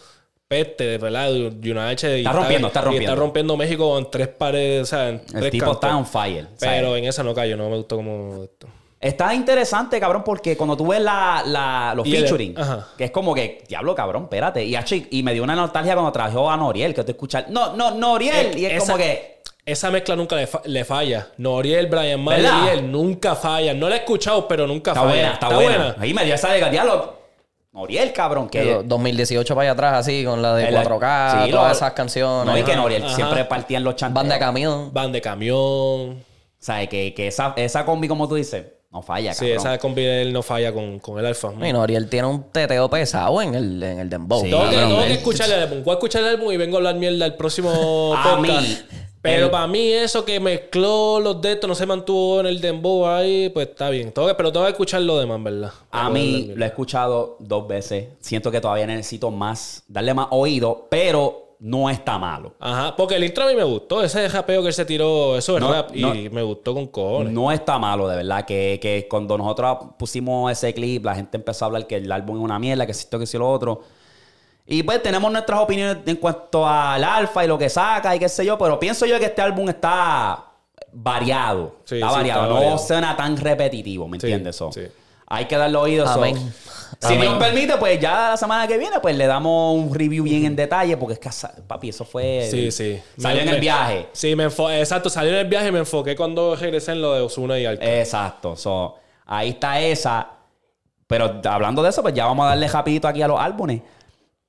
peste, 0.54 0.84
de 0.84 0.98
verdad. 0.98 1.28
Junior 1.30 1.78
H 1.80 2.18
y 2.18 2.20
Está 2.20 2.32
rompiendo, 2.32 2.68
está 2.68 2.80
y 2.80 2.82
rompiendo. 2.84 3.10
está 3.12 3.20
rompiendo 3.20 3.56
México 3.56 3.98
en 3.98 4.10
tres 4.10 4.28
paredes, 4.28 4.82
o 4.82 4.86
sea, 4.86 5.08
en 5.08 5.14
El 5.16 5.40
tres 5.40 5.50
tipo 5.50 5.72
está 5.72 5.96
on 5.96 6.06
fire. 6.06 6.46
¿sabes? 6.56 6.76
Pero 6.80 6.96
en 6.96 7.04
esa 7.06 7.22
no 7.22 7.34
cayó, 7.34 7.56
no 7.56 7.68
me 7.70 7.76
gustó 7.76 7.96
como 7.96 8.44
esto. 8.44 8.66
Está 9.00 9.34
interesante, 9.34 10.00
cabrón, 10.00 10.22
porque 10.24 10.56
cuando 10.56 10.76
tú 10.78 10.86
ves 10.86 11.00
la, 11.00 11.42
la- 11.46 11.92
los 11.94 12.06
Y 12.06 12.12
featuring, 12.12 12.54
que 12.96 13.04
es 13.04 13.10
como 13.10 13.34
que, 13.34 13.62
diablo, 13.68 13.94
cabrón, 13.94 14.22
espérate. 14.24 14.64
Y, 14.64 14.74
y 15.10 15.22
me 15.22 15.34
dio 15.34 15.42
una 15.42 15.54
nostalgia 15.54 15.92
cuando 15.92 16.10
trabajó 16.10 16.50
a 16.50 16.56
Noriel, 16.56 16.94
que 16.94 17.04
tú 17.04 17.10
escuchas, 17.10 17.44
no, 17.50 17.76
no, 17.76 17.90
Noriel. 17.90 18.56
y 18.58 18.64
es 18.64 18.72
Esa- 18.74 18.86
como 18.92 18.96
que, 18.96 19.34
Esa 19.66 19.90
mezcla 19.90 20.16
nunca 20.16 20.36
le, 20.36 20.46
fa- 20.46 20.62
le 20.64 20.84
falla. 20.86 21.28
Noriel, 21.38 21.86
Brian 21.86 22.22
Mayer 22.22 22.82
nunca 22.82 23.34
fallan. 23.34 23.78
No 23.78 23.88
la 23.90 23.96
he 23.96 23.98
escuchado, 23.98 24.46
pero 24.48 24.66
nunca 24.66 24.92
está 24.92 25.02
falla. 25.02 25.12
buena, 25.14 25.32
está, 25.34 25.48
buena. 25.54 25.96
Ahí 25.98 26.14
me 26.14 26.24
dio 26.24 26.34
esa 26.34 26.52
de 26.52 26.70
diablo. 26.70 27.23
Noriel, 27.74 28.12
cabrón, 28.12 28.48
que. 28.48 28.62
Que 28.62 28.80
2018 28.84 29.54
para 29.54 29.62
allá 29.64 29.72
atrás, 29.72 29.94
así, 29.98 30.24
con 30.24 30.40
la 30.40 30.54
de 30.54 30.68
El- 30.68 30.74
4K, 30.76 31.44
sí, 31.44 31.50
todas 31.50 31.66
lo- 31.68 31.72
esas 31.72 31.92
canciones. 31.92 32.46
No, 32.46 32.56
y 32.58 32.62
que 32.62 32.76
Noriel 32.76 33.04
ajá. 33.04 33.14
siempre 33.16 33.44
partía 33.44 33.78
en 33.78 33.84
los 33.84 33.96
chanteos. 33.96 34.22
Van 34.22 34.28
de 34.32 34.38
camión. 34.38 34.90
Van 34.92 35.10
de 35.12 35.20
camión. 35.20 36.24
¿Sabes? 36.58 36.88
Que, 36.88 37.12
que 37.12 37.26
esa, 37.26 37.52
esa 37.56 37.84
combi, 37.84 38.06
como 38.08 38.26
tú 38.28 38.37
dices, 38.37 38.64
no 38.90 39.02
falla, 39.02 39.34
Sí, 39.34 39.40
cabrón. 39.50 39.58
esa 39.58 39.78
combi 39.78 40.02
de 40.04 40.22
él 40.22 40.32
no 40.32 40.42
falla 40.42 40.72
con, 40.72 40.98
con 41.00 41.18
el 41.18 41.26
alfa. 41.26 41.50
Y 41.62 41.72
Noriel 41.72 42.08
tiene 42.08 42.28
un 42.28 42.44
teteo 42.52 42.88
pesado 42.88 43.42
en 43.42 43.54
el, 43.56 43.82
en 43.82 43.98
el 43.98 44.08
dembow. 44.08 44.40
Sí, 44.42 44.50
Tengo 44.50 44.70
que, 44.70 44.76
tengo 44.76 45.00
que 45.02 45.12
escuchar 45.14 45.50
el 45.50 45.62
álbum. 45.64 45.82
Voy 45.84 45.90
a 45.90 45.94
escuchar 45.94 46.22
el 46.22 46.28
álbum 46.28 46.52
y 46.52 46.56
vengo 46.56 46.76
a 46.76 46.78
hablar 46.78 46.94
mierda 46.94 47.26
el 47.26 47.34
próximo 47.34 48.14
A 48.16 48.37
podcast. 48.37 48.62
mí, 48.62 48.78
Pero 49.24 49.46
El- 49.46 49.50
para 49.50 49.66
mí 49.66 49.90
eso 49.90 50.22
que 50.22 50.38
mezcló 50.38 51.18
los 51.18 51.40
de 51.40 51.52
estos 51.52 51.66
no 51.66 51.74
se 51.74 51.87
mantuvo 51.87 52.40
en 52.40 52.46
el 52.46 52.60
dembow 52.60 53.06
ahí, 53.06 53.48
pues 53.48 53.68
está 53.68 53.88
bien. 53.88 54.12
Tengo 54.12 54.28
que- 54.28 54.34
pero 54.34 54.52
tengo 54.52 54.66
que 54.66 54.72
escuchar 54.72 55.00
lo 55.00 55.18
demás, 55.18 55.42
¿verdad? 55.42 55.72
A 55.90 56.10
mí 56.10 56.52
lo 56.54 56.62
he 56.62 56.68
escuchado 56.68 57.37
dos 57.40 57.66
veces. 57.66 58.08
Siento 58.20 58.50
que 58.50 58.60
todavía 58.60 58.87
necesito 58.87 59.30
más, 59.30 59.82
darle 59.88 60.12
más 60.12 60.26
oído, 60.30 60.87
pero 60.90 61.56
no 61.60 61.88
está 61.88 62.18
malo. 62.18 62.52
Ajá, 62.60 62.94
porque 62.94 63.14
el 63.14 63.24
intro 63.24 63.44
a 63.44 63.46
mí 63.48 63.54
me 63.54 63.64
gustó. 63.64 64.02
Ese 64.02 64.28
japeo 64.28 64.60
que 64.60 64.68
él 64.68 64.74
se 64.74 64.84
tiró, 64.84 65.38
eso 65.38 65.56
es 65.56 65.62
No, 65.62 65.72
rap. 65.72 65.92
no. 65.94 66.14
y 66.14 66.28
me 66.28 66.42
gustó 66.42 66.74
con 66.74 66.87
cojones. 66.88 67.32
No 67.32 67.50
está 67.50 67.78
malo, 67.78 68.06
de 68.06 68.16
verdad. 68.16 68.44
Que, 68.44 68.78
que 68.82 69.06
cuando 69.08 69.38
nosotros 69.38 69.78
pusimos 69.98 70.52
ese 70.52 70.74
clip, 70.74 71.02
la 71.02 71.14
gente 71.14 71.38
empezó 71.38 71.64
a 71.64 71.68
hablar 71.68 71.87
que 71.87 71.96
el 71.96 72.12
álbum 72.12 72.37
es 72.37 72.42
una 72.44 72.58
mierda, 72.58 72.84
que 72.84 72.92
esto, 72.92 73.18
que 73.18 73.24
si 73.26 73.38
lo 73.38 73.50
otro. 73.50 73.80
Y 74.66 74.83
pues 74.83 75.03
tenemos 75.03 75.31
nuestras 75.31 75.61
opiniones 75.61 75.98
en 76.07 76.16
cuanto 76.16 76.66
al 76.66 77.05
alfa 77.05 77.44
y 77.44 77.48
lo 77.48 77.59
que 77.59 77.68
saca 77.68 78.16
y 78.16 78.18
qué 78.18 78.29
sé 78.29 78.44
yo, 78.46 78.57
pero 78.57 78.79
pienso 78.81 79.05
yo 79.05 79.18
que 79.18 79.27
este 79.27 79.42
álbum 79.42 79.68
está 79.68 80.42
variado. 80.92 81.77
Sí, 81.85 81.96
está 81.96 82.09
sí, 82.09 82.14
variado. 82.14 82.40
está 82.42 82.48
no 82.48 82.55
variado. 82.55 82.79
suena 82.79 83.16
tan 83.16 83.37
repetitivo, 83.37 84.09
¿me 84.09 84.18
Sí, 84.18 84.27
entiendes? 84.27 84.57
So, 84.57 84.72
sí. 84.72 84.83
Hay 85.27 85.46
que 85.46 85.57
darle 85.57 85.77
oído. 85.77 86.07
so. 86.07 86.22
Si 86.24 87.07
Amén. 87.07 87.20
Dios 87.22 87.35
permite, 87.38 87.77
pues 87.77 87.98
ya 87.98 88.31
la 88.31 88.37
semana 88.37 88.66
que 88.68 88.79
viene, 88.79 89.00
pues 89.00 89.16
le 89.16 89.27
damos 89.27 89.74
un 89.77 89.92
review 89.92 90.22
bien 90.22 90.44
en 90.44 90.55
detalle, 90.55 90.96
porque 90.96 91.14
es 91.14 91.18
que, 91.18 91.29
papi, 91.66 91.88
eso 91.88 92.05
fue. 92.05 92.46
Sí, 92.50 92.70
sí. 92.70 93.00
Salió 93.18 93.38
Me- 93.38 93.42
en 93.42 93.48
el 93.48 93.55
me- 93.57 93.61
viaje. 93.61 94.09
Sí, 94.12 94.37
me 94.37 94.46
enfo- 94.48 94.70
exacto, 94.72 95.11
salió 95.11 95.31
en 95.33 95.38
el 95.38 95.46
viaje 95.48 95.68
y 95.68 95.72
me 95.72 95.81
enfoqué 95.81 96.14
cuando 96.14 96.55
regresé 96.55 96.92
en 96.92 97.03
lo 97.03 97.12
de 97.14 97.20
Osuna 97.22 97.59
y 97.59 97.66
Alca. 97.66 97.85
Exacto. 97.85 98.55
So, 98.57 98.94
ahí 99.27 99.50
está 99.50 99.81
esa. 99.81 100.29
Pero 101.07 101.40
hablando 101.44 101.83
de 101.83 101.90
eso, 101.90 102.00
pues 102.03 102.14
ya 102.14 102.27
vamos 102.27 102.46
a 102.46 102.50
darle 102.50 102.68
rapidito 102.68 103.09
aquí 103.09 103.20
a 103.20 103.29
los 103.29 103.40
álbumes. 103.40 103.83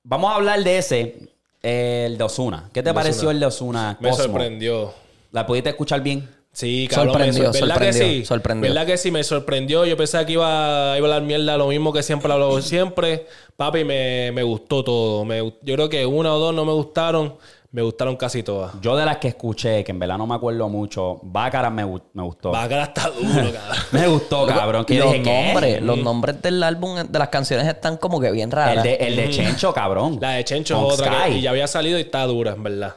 Vamos 0.08 0.30
a 0.30 0.36
hablar 0.36 0.62
de 0.62 0.78
ese, 0.78 1.16
el 1.62 2.16
de 2.16 2.22
Osuna. 2.24 2.70
¿Qué 2.72 2.80
te 2.80 2.90
de 2.90 2.94
pareció 2.94 3.22
Ozuna. 3.22 3.32
el 3.32 3.40
de 3.40 3.46
Osuna? 3.46 3.96
me 4.00 4.12
sorprendió. 4.12 4.94
¿La 5.32 5.44
pudiste 5.44 5.70
escuchar 5.70 6.00
bien? 6.00 6.28
Sí, 6.52 6.86
cabrón. 6.88 7.12
Sorprendió, 7.14 7.52
me 7.52 7.60
¿Verdad 7.60 7.78
que 7.78 7.92
sí? 7.92 8.24
sorprendió. 8.24 8.70
¿Verdad 8.70 8.86
que 8.86 8.96
sí? 8.96 9.10
Me 9.10 9.24
sorprendió. 9.24 9.84
Yo 9.84 9.96
pensaba 9.96 10.24
que 10.24 10.34
iba, 10.34 10.44
iba 10.96 11.06
a 11.06 11.16
hablar 11.16 11.22
mierda, 11.22 11.56
lo 11.58 11.66
mismo 11.68 11.92
que 11.92 12.02
siempre 12.04 12.32
hablo 12.32 12.62
siempre. 12.62 13.26
Papi, 13.56 13.82
me, 13.84 14.30
me 14.32 14.42
gustó 14.44 14.84
todo. 14.84 15.24
Me- 15.24 15.40
yo 15.40 15.74
creo 15.74 15.88
que 15.88 16.06
una 16.06 16.32
o 16.34 16.38
dos 16.38 16.54
no 16.54 16.64
me 16.64 16.72
gustaron. 16.72 17.34
Me 17.76 17.82
gustaron 17.82 18.16
casi 18.16 18.42
todas. 18.42 18.72
Yo 18.80 18.96
de 18.96 19.04
las 19.04 19.18
que 19.18 19.28
escuché, 19.28 19.84
que 19.84 19.92
en 19.92 19.98
verdad 19.98 20.16
no 20.16 20.26
me 20.26 20.34
acuerdo 20.34 20.66
mucho, 20.66 21.20
Bácara 21.22 21.68
me, 21.68 21.84
me 21.84 22.22
gustó. 22.22 22.50
Bácara 22.50 22.84
está 22.84 23.10
duro, 23.10 23.52
cabrón. 23.52 23.76
Me 23.92 24.08
gustó, 24.08 24.46
cabrón. 24.46 24.84
Que 24.86 24.98
los 24.98 25.12
dije, 25.12 25.22
¿qué? 25.22 25.44
nombres, 25.44 25.82
los 25.82 25.98
nombres 25.98 26.40
del 26.40 26.62
álbum, 26.62 26.96
de 27.06 27.18
las 27.18 27.28
canciones 27.28 27.68
están 27.68 27.98
como 27.98 28.18
que 28.18 28.30
bien 28.30 28.48
El 28.48 28.52
raras. 28.52 28.82
de, 28.82 28.94
el 28.94 29.16
de 29.16 29.28
Chencho, 29.28 29.74
cabrón. 29.74 30.16
La 30.22 30.30
de 30.30 30.44
Chencho 30.44 30.74
es 30.74 30.94
otra 30.94 31.24
que 31.26 31.32
y 31.32 31.42
ya 31.42 31.50
había 31.50 31.66
salido 31.66 31.98
y 31.98 32.00
está 32.00 32.24
dura, 32.24 32.52
en 32.52 32.62
verdad. 32.62 32.96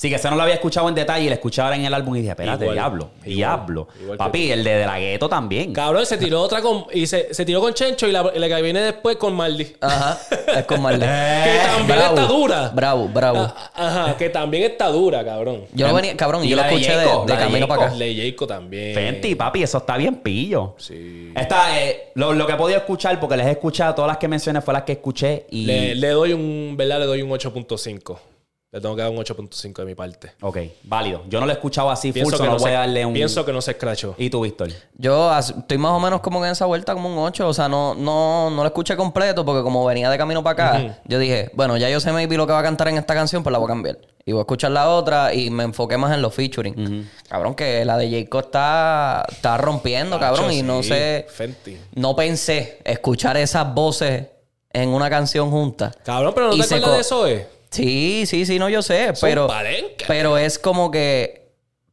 Sí, 0.00 0.08
que 0.08 0.14
ese 0.16 0.30
no 0.30 0.36
lo 0.36 0.42
había 0.44 0.54
escuchado 0.54 0.88
en 0.88 0.94
detalle 0.94 1.26
y 1.26 1.28
lo 1.28 1.34
escuché 1.34 1.60
ahora 1.60 1.76
en 1.76 1.84
el 1.84 1.92
álbum 1.92 2.16
y 2.16 2.20
dije, 2.20 2.30
espérate, 2.30 2.64
Igual, 2.64 2.74
diablo, 2.74 3.10
igual, 3.18 3.34
diablo. 3.36 3.88
igual 4.00 4.16
Papi, 4.16 4.50
el 4.50 4.64
de, 4.64 4.70
de 4.76 4.86
la 4.86 4.98
gueto 4.98 5.28
también. 5.28 5.74
Cabrón, 5.74 6.06
se 6.06 6.16
tiró 6.16 6.40
otra 6.40 6.62
con. 6.62 6.86
Y 6.90 7.06
se, 7.06 7.34
se 7.34 7.44
tiró 7.44 7.60
con 7.60 7.74
Chencho 7.74 8.08
y 8.08 8.12
la, 8.12 8.32
y 8.34 8.38
la 8.38 8.48
que 8.48 8.62
viene 8.62 8.80
después 8.80 9.18
con 9.18 9.34
Maldi. 9.34 9.76
Ajá, 9.78 10.18
es 10.56 10.64
con 10.64 10.80
Marley. 10.80 11.00
que 11.44 11.58
también 11.66 11.98
está 11.98 12.22
dura. 12.26 12.70
Bravo, 12.74 13.08
bravo. 13.08 13.40
Ah, 13.40 13.70
Ajá, 13.74 14.16
que 14.16 14.30
también 14.30 14.62
está 14.62 14.88
dura, 14.88 15.22
cabrón. 15.22 15.66
Yo 15.74 15.86
lo 15.88 15.92
venía, 15.92 16.16
cabrón, 16.16 16.46
Y 16.46 16.48
yo 16.48 16.56
lo 16.56 16.62
la 16.62 16.68
escuché 16.68 16.92
de, 16.92 17.04
de 17.04 17.04
la 17.04 17.24
de 17.26 17.36
camino 17.36 17.68
para 17.68 17.82
acá. 17.82 17.90
Jacob. 17.90 17.98
Le 17.98 18.16
Jayco 18.16 18.46
también. 18.46 18.94
Fenty, 18.94 19.34
papi, 19.34 19.64
eso 19.64 19.76
está 19.76 19.98
bien 19.98 20.14
pillo. 20.16 20.76
Sí. 20.78 21.30
Esta, 21.36 21.78
eh, 21.78 22.10
lo, 22.14 22.32
lo 22.32 22.46
que 22.46 22.54
he 22.54 22.56
podido 22.56 22.78
escuchar, 22.78 23.20
porque 23.20 23.36
les 23.36 23.46
he 23.46 23.50
escuchado, 23.50 23.94
todas 23.96 24.08
las 24.08 24.16
que 24.16 24.28
mencioné 24.28 24.62
fue 24.62 24.72
las 24.72 24.84
que 24.84 24.92
escuché 24.92 25.44
y... 25.50 25.66
Le, 25.66 25.94
le 25.94 26.08
doy 26.08 26.32
un, 26.32 26.74
¿verdad? 26.78 27.00
Le 27.00 27.04
doy 27.04 27.20
un 27.20 27.28
8.5. 27.28 28.16
Le 28.72 28.80
tengo 28.80 28.94
que 28.94 29.02
dar 29.02 29.10
un 29.10 29.16
8.5 29.16 29.74
de 29.78 29.84
mi 29.84 29.96
parte. 29.96 30.30
Ok, 30.42 30.58
válido. 30.84 31.24
Yo 31.28 31.40
no 31.40 31.46
lo 31.46 31.50
he 31.50 31.56
escuchado 31.56 31.90
así 31.90 32.12
full, 32.12 32.20
Pienso 32.20 32.36
so 32.36 32.42
que, 32.44 32.48
no 32.48 32.52
no 32.52 32.58
voy 32.60 32.70
se, 32.70 32.76
a 32.76 32.80
darle 32.80 33.04
un... 33.04 33.12
pienso 33.12 33.44
que 33.44 33.52
no 33.52 33.60
se 33.60 33.72
escrachó. 33.72 34.14
¿Y 34.16 34.30
tú, 34.30 34.42
Víctor? 34.42 34.70
Yo 34.96 35.36
estoy 35.36 35.76
más 35.76 35.90
o 35.90 35.98
menos 35.98 36.20
como 36.20 36.44
en 36.44 36.52
esa 36.52 36.66
vuelta, 36.66 36.94
como 36.94 37.08
un 37.08 37.18
8. 37.18 37.48
O 37.48 37.52
sea, 37.52 37.68
no, 37.68 37.96
no, 37.96 38.48
no 38.48 38.62
lo 38.62 38.66
escuché 38.66 38.96
completo 38.96 39.44
porque 39.44 39.64
como 39.64 39.84
venía 39.84 40.08
de 40.08 40.16
camino 40.16 40.44
para 40.44 40.68
acá, 40.68 40.98
yo 41.04 41.18
dije, 41.18 41.50
bueno, 41.54 41.76
ya 41.78 41.90
yo 41.90 41.98
sé 41.98 42.12
maybe 42.12 42.36
lo 42.36 42.46
que 42.46 42.52
va 42.52 42.60
a 42.60 42.62
cantar 42.62 42.86
en 42.86 42.98
esta 42.98 43.12
canción, 43.12 43.42
pues 43.42 43.50
la 43.50 43.58
voy 43.58 43.66
a 43.66 43.70
cambiar. 43.70 43.98
Y 44.24 44.30
voy 44.30 44.38
a 44.38 44.42
escuchar 44.42 44.70
la 44.70 44.88
otra 44.88 45.34
y 45.34 45.50
me 45.50 45.64
enfoqué 45.64 45.96
más 45.96 46.14
en 46.14 46.22
los 46.22 46.32
featuring. 46.32 47.10
Cabrón, 47.28 47.56
que 47.56 47.84
la 47.84 47.96
de 47.96 48.08
Jacob 48.08 48.44
está, 48.44 49.26
está 49.28 49.58
rompiendo, 49.58 50.20
cabrón. 50.20 50.52
Y 50.52 50.62
no 50.62 50.84
sé, 50.84 51.26
Fenty. 51.28 51.76
no 51.96 52.14
pensé 52.14 52.78
escuchar 52.84 53.36
esas 53.36 53.74
voces 53.74 54.26
en 54.72 54.90
una 54.90 55.10
canción 55.10 55.50
junta. 55.50 55.92
Cabrón, 56.04 56.32
pero 56.36 56.50
no 56.50 56.56
te 56.56 56.62
acuerdas 56.62 56.92
de 56.92 57.00
eso, 57.00 57.26
eh. 57.26 57.48
Sí, 57.70 58.24
sí, 58.26 58.46
sí, 58.46 58.58
no, 58.58 58.68
yo 58.68 58.82
sé, 58.82 59.14
Son 59.14 59.28
pero, 59.28 59.48
pero 60.08 60.36
es 60.38 60.58
como 60.58 60.90
que 60.90 61.52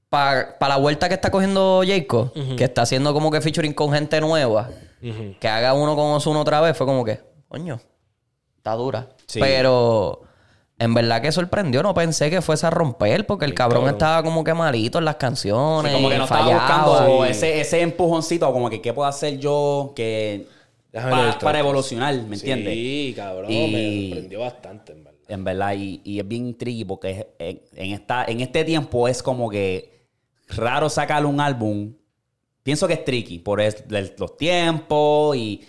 para 0.09 0.55
la 0.59 0.77
vuelta 0.77 1.07
que 1.07 1.15
está 1.15 1.29
cogiendo 1.31 1.83
Jacob, 1.85 2.31
que 2.55 2.63
está 2.63 2.83
haciendo 2.83 3.13
como 3.13 3.29
que 3.29 3.41
featuring 3.41 3.73
con 3.73 3.91
gente 3.93 4.19
nueva, 4.21 4.69
que 5.39 5.47
haga 5.47 5.73
uno 5.73 5.95
con 5.95 6.05
Ozuna 6.11 6.39
otra 6.39 6.61
vez, 6.61 6.75
fue 6.75 6.87
como 6.87 7.03
que, 7.05 7.19
coño, 7.47 7.79
está 8.57 8.73
dura. 8.73 9.09
Sí. 9.27 9.39
Pero 9.39 10.21
en 10.79 10.93
verdad 10.93 11.21
que 11.21 11.31
sorprendió, 11.31 11.83
no 11.83 11.93
pensé 11.93 12.29
que 12.29 12.41
fuese 12.41 12.65
a 12.65 12.69
romper, 12.69 13.25
porque 13.27 13.45
el 13.45 13.53
cabrón, 13.53 13.81
cabrón. 13.81 13.95
estaba 13.95 14.23
como 14.23 14.43
que 14.43 14.53
malito 14.53 14.97
en 14.97 15.05
las 15.05 15.17
canciones, 15.17 15.91
como 15.93 16.09
que 16.09 16.17
no 16.17 16.23
estaba 16.23 16.43
fallaba. 16.43 16.85
buscando 16.87 17.23
sí. 17.25 17.29
ese, 17.31 17.59
ese 17.61 17.81
empujoncito, 17.81 18.51
como 18.51 18.69
que 18.69 18.81
qué 18.81 18.93
puedo 18.93 19.07
hacer 19.07 19.37
yo 19.37 19.93
que... 19.95 20.47
Pa- 20.91 21.37
para 21.39 21.59
evolucionar, 21.59 22.15
¿me 22.15 22.35
entiendes? 22.37 22.73
Sí, 22.73 23.13
cabrón. 23.15 23.51
Y- 23.51 23.71
Me 23.71 24.09
sorprendió 24.09 24.39
bastante, 24.39 24.93
en 24.93 25.03
verdad. 25.03 25.06
En 25.29 25.43
verdad, 25.43 25.73
y, 25.77 26.01
y 26.03 26.19
es 26.19 26.27
bien 26.27 26.57
tricky 26.57 26.85
porque 26.85 27.27
en, 27.39 27.91
esta, 27.93 28.25
en 28.25 28.39
este 28.41 28.63
tiempo 28.63 29.07
es 29.07 29.21
como 29.21 29.49
que 29.49 30.07
raro 30.49 30.89
sacar 30.89 31.25
un 31.25 31.41
álbum. 31.41 31.93
Pienso 32.63 32.87
que 32.87 32.93
es 32.93 33.05
tricky 33.05 33.39
por 33.39 33.59
el- 33.61 33.75
los 34.17 34.37
tiempos 34.37 35.35
y 35.37 35.61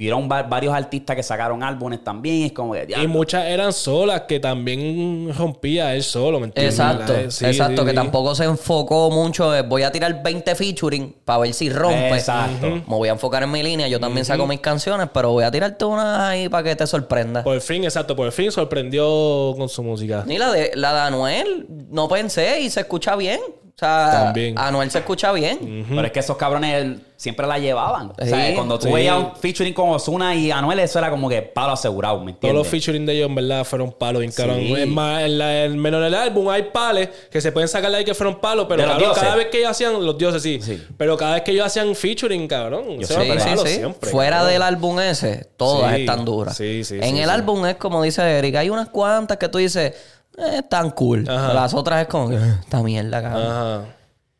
vieron 0.00 0.30
va- 0.32 0.42
varios 0.44 0.72
artistas 0.74 1.14
que 1.14 1.22
sacaron 1.22 1.62
álbumes 1.62 2.02
también. 2.02 2.44
Es 2.46 2.52
como 2.52 2.72
que. 2.72 2.86
Y 3.02 3.06
muchas 3.06 3.44
eran 3.44 3.70
solas 3.74 4.22
que 4.22 4.40
también 4.40 5.30
rompía 5.36 5.94
él 5.94 6.02
solo, 6.02 6.40
¿me 6.40 6.46
entiendes? 6.46 6.74
Exacto, 6.74 7.12
sí, 7.30 7.44
exacto, 7.44 7.82
sí, 7.82 7.84
que 7.84 7.90
sí. 7.90 7.96
tampoco 7.96 8.34
se 8.34 8.44
enfocó 8.44 9.10
mucho. 9.10 9.54
en, 9.54 9.68
Voy 9.68 9.82
a 9.82 9.92
tirar 9.92 10.22
20 10.22 10.54
featuring 10.54 11.16
para 11.22 11.40
ver 11.40 11.52
si 11.52 11.68
rompe. 11.68 12.14
Exacto. 12.14 12.66
Me 12.66 12.82
voy 12.86 13.08
a 13.08 13.12
enfocar 13.12 13.42
en 13.42 13.50
mi 13.50 13.62
línea. 13.62 13.88
Yo 13.88 14.00
también 14.00 14.24
saco 14.24 14.46
mis 14.46 14.60
canciones, 14.60 15.08
pero 15.12 15.32
voy 15.32 15.44
a 15.44 15.50
tirarte 15.50 15.84
una 15.84 16.30
ahí 16.30 16.48
para 16.48 16.64
que 16.64 16.76
te 16.76 16.86
sorprenda. 16.86 17.44
Por 17.44 17.60
fin, 17.60 17.84
exacto, 17.84 18.16
por 18.16 18.32
fin 18.32 18.50
sorprendió 18.50 19.54
con 19.54 19.68
su 19.68 19.82
música. 19.82 20.24
Ni 20.26 20.38
la 20.38 20.50
de, 20.50 20.70
la 20.76 20.94
de 20.94 21.00
Anuel, 21.00 21.66
no 21.90 22.08
pensé 22.08 22.60
y 22.60 22.70
se 22.70 22.80
escucha 22.80 23.16
bien. 23.16 23.38
O 23.76 23.78
sea, 23.80 24.24
También. 24.24 24.58
Anuel 24.58 24.90
se 24.90 24.98
escucha 24.98 25.32
bien. 25.32 25.86
Pero 25.88 26.02
es 26.02 26.12
que 26.12 26.20
esos 26.20 26.36
cabrones 26.36 26.98
siempre 27.16 27.46
la 27.46 27.58
llevaban. 27.58 28.12
O 28.18 28.24
sea, 28.26 28.54
cuando 28.54 28.78
tú 28.78 28.86
sí. 28.88 28.92
veías 28.92 29.16
un 29.16 29.36
featuring 29.36 29.72
con 29.74 29.90
Osuna 29.90 30.34
y 30.34 30.50
Anuel, 30.50 30.78
eso 30.80 30.98
era 30.98 31.10
como 31.10 31.28
que 31.28 31.42
palo 31.42 31.72
asegurado, 31.72 32.22
¿me 32.24 32.32
Todos 32.34 32.54
los 32.54 32.66
featuring 32.66 33.04
de 33.06 33.14
ellos, 33.14 33.28
en 33.28 33.34
verdad, 33.34 33.64
fueron 33.64 33.92
palos 33.92 34.20
bien. 34.20 34.32
Sí. 34.32 34.42
Es 34.74 34.86
más, 34.88 35.22
en 35.22 35.38
la- 35.38 35.64
en 35.64 35.78
menos 35.78 35.98
en 36.00 36.06
el 36.06 36.14
álbum 36.14 36.48
hay 36.48 36.64
pales 36.64 37.08
que 37.30 37.40
se 37.40 37.52
pueden 37.52 37.68
sacar 37.68 37.90
de 37.90 37.98
ahí 37.98 38.04
que 38.04 38.14
fueron 38.14 38.40
palos, 38.40 38.66
pero 38.68 38.84
cabrón, 38.86 39.12
cada 39.14 39.36
vez 39.36 39.46
que 39.48 39.58
ellos 39.58 39.70
hacían, 39.70 40.04
los 40.04 40.16
dioses 40.18 40.42
sí, 40.42 40.60
Sí. 40.62 40.82
pero 40.96 41.16
cada 41.16 41.34
vez 41.34 41.42
que 41.42 41.50
ellos 41.52 41.66
hacían 41.66 41.94
featuring, 41.94 42.48
cabrón, 42.48 42.98
Yo 43.00 43.06
Sí, 43.06 43.14
sí, 43.14 43.28
palos 43.28 43.62
sí. 43.68 43.74
siempre, 43.76 44.10
Fuera 44.10 44.36
cabrón. 44.36 44.52
del 44.52 44.62
álbum 44.62 45.00
ese, 45.00 45.46
todas 45.56 45.94
Sí, 45.94 46.00
están 46.00 46.24
duras. 46.24 46.56
sí, 46.56 46.84
sí, 46.84 46.94
en 46.96 47.02
sí, 47.02 47.18
el 47.20 47.24
sí. 47.28 47.30
álbum 47.30 47.66
es 47.66 47.76
como 47.76 48.02
dice 48.02 48.22
Eric, 48.22 48.56
hay 48.56 48.70
unas 48.70 48.88
cuantas 48.88 49.36
que 49.36 49.48
tú 49.48 49.58
dices, 49.58 49.92
eh, 50.38 50.58
están 50.58 50.90
cool. 50.90 51.28
Ajá. 51.28 51.52
Las 51.54 51.74
otras 51.74 52.02
es 52.02 52.08
como, 52.08 52.28
que, 52.30 52.36
"Eh, 52.36 52.54
esta 52.60 52.82
mierda, 52.82 53.22
cabrón. 53.22 53.46
Ajá. 53.46 53.84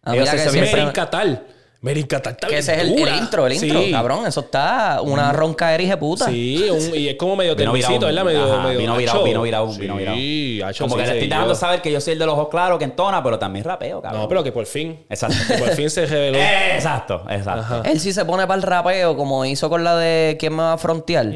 A 0.03 0.12
mí 0.12 0.18
la 0.18 0.31
que 0.33 0.38
se 0.38 0.50
siempre- 0.50 0.72
Merin 0.76 0.90
Catal. 0.92 1.46
Merin 1.83 2.07
Catal 2.07 2.33
está 2.35 2.46
Que 2.46 2.59
ese 2.59 2.74
es 2.74 2.81
el, 2.81 2.88
intro, 2.90 3.46
el 3.46 3.55
intro, 3.55 3.81
Sí. 3.81 3.90
cabrón. 3.90 4.26
Eso 4.26 4.40
está 4.40 5.00
una 5.03 5.33
ronca 5.33 5.74
erige 5.74 5.96
puta. 5.96 6.26
Sí, 6.26 6.68
un- 6.70 6.94
y 6.94 7.09
es 7.09 7.14
como 7.16 7.37
medio 7.37 7.57
virado. 7.57 7.72
¿verdad? 8.00 8.22
Medio, 8.24 8.44
Ajá, 8.53 8.62
medio 8.66 8.79
vino 8.81 8.96
virado, 8.98 9.24
vino 9.24 9.42
virado, 9.42 9.66
vino 9.72 9.96
virado. 9.96 10.16
Sí, 10.18 10.61
hacho, 10.62 10.85
como 10.85 10.96
sí 10.96 11.00
que 11.00 11.07
le 11.07 11.12
estoy 11.14 11.29
dejando 11.31 11.55
saber 11.55 11.81
que 11.81 11.90
yo 11.90 11.98
soy 12.03 12.12
el 12.14 12.18
de 12.18 12.26
los 12.26 12.35
ojos 12.35 12.48
claros, 12.50 12.79
que 12.79 12.85
entona, 12.85 13.22
pero 13.22 13.38
también 13.38 13.64
rapeo, 13.64 14.03
cabrón. 14.03 14.20
No, 14.22 14.29
pero 14.29 14.44
que 14.44 14.53
por 14.53 14.66
fin. 14.66 15.05
Exacto. 15.09 15.37
que 15.48 15.55
por 15.55 15.70
fin 15.70 15.88
se 15.88 16.05
reveló. 16.05 16.38
Exacto, 16.74 17.24
exacto. 17.31 17.83
Él 17.85 17.98
sí 17.98 18.12
se 18.12 18.26
pone 18.26 18.46
para 18.46 18.57
el 18.57 18.62
rapeo, 18.62 19.16
como 19.16 19.46
hizo 19.46 19.70
con 19.70 19.83
la 19.83 19.96
de 19.96 20.37
¿Quién 20.38 20.55
me 20.55 20.62
va 20.62 20.74
a 20.74 20.79
frontear? 20.79 21.29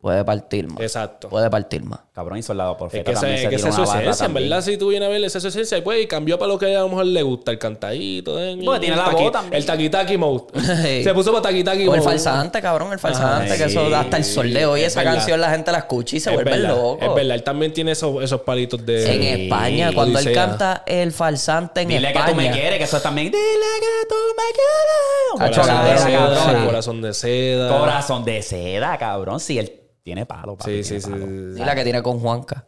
Puede 0.00 0.24
partir 0.24 0.66
más. 0.68 0.80
Exacto. 0.80 1.28
Puede 1.28 1.48
partir 1.48 1.84
más. 1.84 2.00
Cabrón 2.16 2.38
y 2.38 2.42
soldado 2.42 2.72
Es 2.72 2.78
profeta 2.78 3.04
que 3.04 3.10
esa, 3.12 3.20
también 3.20 3.36
es 3.36 3.42
se 3.42 3.48
que 3.50 3.54
esa 3.56 3.68
es 3.68 3.74
su 3.74 3.82
esencia, 3.82 4.24
en 4.24 4.32
verdad, 4.32 4.62
si 4.62 4.78
tú 4.78 4.88
vienes 4.88 5.06
a 5.06 5.10
ver, 5.12 5.22
esa 5.22 5.36
es 5.36 5.42
su 5.42 5.48
esencia. 5.48 5.84
Pues, 5.84 6.02
y 6.02 6.06
cambió 6.06 6.38
para 6.38 6.48
lo 6.50 6.58
que 6.58 6.74
a 6.74 6.80
lo 6.80 6.88
mejor 6.88 7.04
le 7.04 7.22
gusta, 7.22 7.50
el 7.50 7.58
cantadito. 7.58 8.42
eh, 8.42 8.56
Porque 8.64 8.80
tiene 8.80 8.96
la 8.96 9.04
taqui- 9.04 9.22
voz 9.24 9.32
también. 9.32 9.52
El 9.52 9.66
taquitaki 9.66 10.16
mode. 10.16 10.44
Sí. 10.82 11.04
Se 11.04 11.12
puso 11.12 11.30
para 11.30 11.42
taquitaki 11.42 11.80
O 11.86 11.92
el 11.94 12.00
mode. 12.00 12.02
falsante, 12.02 12.62
cabrón, 12.62 12.90
el 12.94 12.98
falsante, 12.98 13.54
que 13.58 13.64
eso 13.64 13.86
sí, 13.86 13.92
hasta 13.92 14.16
el 14.16 14.24
sol 14.24 14.50
de 14.50 14.64
hoy, 14.64 14.80
es 14.80 14.86
esa 14.86 15.00
verdad. 15.00 15.14
canción 15.16 15.40
la 15.42 15.50
gente 15.50 15.70
la 15.72 15.78
escucha 15.78 16.16
y 16.16 16.20
se 16.20 16.30
Es 16.30 16.34
vuelve 16.36 16.50
verdad, 16.52 16.68
loco. 16.74 16.98
Es 17.04 17.14
verdad, 17.14 17.34
él 17.34 17.42
también 17.42 17.72
tiene 17.74 17.92
esos, 17.92 18.22
esos 18.24 18.40
palitos 18.40 18.86
de. 18.86 19.12
En 19.14 19.42
España, 19.42 19.90
cuando 19.94 20.18
él 20.18 20.32
canta 20.32 20.84
el 20.86 21.12
falsante 21.12 21.82
en 21.82 21.88
Dile 21.88 22.08
España. 22.08 22.24
que 22.26 22.32
tú 22.32 22.36
me 22.38 22.50
quieres, 22.50 22.78
que 22.78 22.84
eso 22.84 22.96
es 22.96 23.02
también. 23.02 23.26
Dile 23.26 23.36
que 23.42 24.08
tú 24.08 24.14
me 24.38 24.52
quieres. 24.54 25.54
Corazón 25.54 25.84
de 25.84 25.98
seda, 25.98 26.64
corazón 26.66 27.02
de 27.02 27.12
seda. 27.14 27.78
Corazón 27.78 28.24
de 28.24 28.42
seda, 28.42 28.96
cabrón. 28.96 29.38
Sí, 29.38 29.58
él 29.58 29.82
tiene 30.06 30.24
palo, 30.24 30.56
papi, 30.56 30.84
Sí, 30.84 31.00
sí, 31.00 31.00
sí. 31.00 31.10
Y 31.12 31.58
la 31.64 31.74
que 31.74 31.82
tiene 31.82 32.00
con 32.00 32.20
Juanca. 32.20 32.64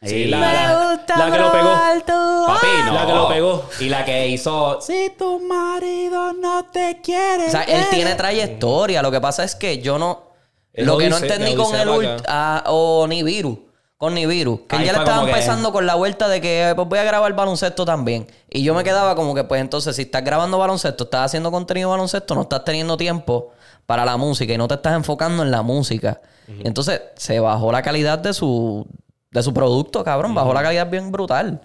Sí, 0.00 0.26
la, 0.26 0.38
Me 0.38 0.52
la- 0.52 0.92
gusta 0.92 1.16
la 1.18 1.32
que 1.32 1.38
lo 1.40 1.50
pegó. 1.50 1.70
Papi, 2.46 2.66
no. 2.86 2.92
La 2.94 3.06
que 3.06 3.12
lo 3.12 3.28
pegó. 3.28 3.68
Y 3.80 3.88
la 3.88 4.04
que 4.04 4.28
hizo. 4.28 4.80
Si 4.80 5.10
tu 5.18 5.40
marido 5.40 6.32
no 6.34 6.64
te 6.66 7.00
quiere. 7.02 7.48
O 7.48 7.50
sea, 7.50 7.62
él 7.64 7.80
ver". 7.80 7.90
tiene 7.90 8.14
trayectoria. 8.14 9.02
Lo 9.02 9.10
que 9.10 9.20
pasa 9.20 9.42
es 9.42 9.56
que 9.56 9.78
yo 9.82 9.98
no. 9.98 10.28
Lo 10.74 10.96
que 10.96 11.08
no 11.10 11.16
entendí 11.16 11.50
de 11.50 11.56
con 11.56 11.66
Odisea 11.66 11.82
el 11.82 11.88
para 11.88 11.98
ult- 12.18 12.24
ah, 12.28 12.64
o 12.68 13.06
Nibiru. 13.08 13.66
Con 13.96 14.14
Nibiru. 14.14 14.64
Que 14.68 14.76
Ahí 14.76 14.84
ya 14.86 14.92
le 14.92 14.98
fue 14.98 15.04
estaba 15.04 15.16
como 15.22 15.26
que- 15.26 15.32
empezando 15.40 15.72
con 15.72 15.86
la 15.86 15.96
vuelta 15.96 16.28
de 16.28 16.40
que 16.40 16.72
pues, 16.76 16.86
voy 16.86 16.98
a 17.00 17.04
grabar 17.04 17.32
baloncesto 17.34 17.84
también. 17.84 18.28
Y 18.48 18.62
yo 18.62 18.74
me 18.74 18.84
quedaba 18.84 19.16
como 19.16 19.34
que, 19.34 19.42
pues 19.42 19.60
entonces, 19.60 19.96
si 19.96 20.02
estás 20.02 20.22
grabando 20.22 20.58
baloncesto, 20.58 21.04
estás 21.04 21.26
haciendo 21.26 21.50
contenido 21.50 21.90
baloncesto, 21.90 22.36
no 22.36 22.42
estás 22.42 22.62
teniendo 22.64 22.96
tiempo 22.96 23.50
para 23.86 24.04
la 24.04 24.16
música 24.16 24.52
y 24.52 24.58
no 24.58 24.68
te 24.68 24.74
estás 24.74 24.94
enfocando 24.94 25.42
en 25.42 25.50
la 25.50 25.62
música. 25.62 26.20
Entonces 26.46 27.00
se 27.16 27.40
bajó 27.40 27.72
la 27.72 27.82
calidad 27.82 28.18
de 28.18 28.32
su, 28.34 28.86
de 29.30 29.42
su 29.42 29.52
producto, 29.54 30.04
cabrón. 30.04 30.34
Bajó 30.34 30.52
la 30.54 30.62
calidad 30.62 30.90
bien 30.90 31.10
brutal. 31.12 31.60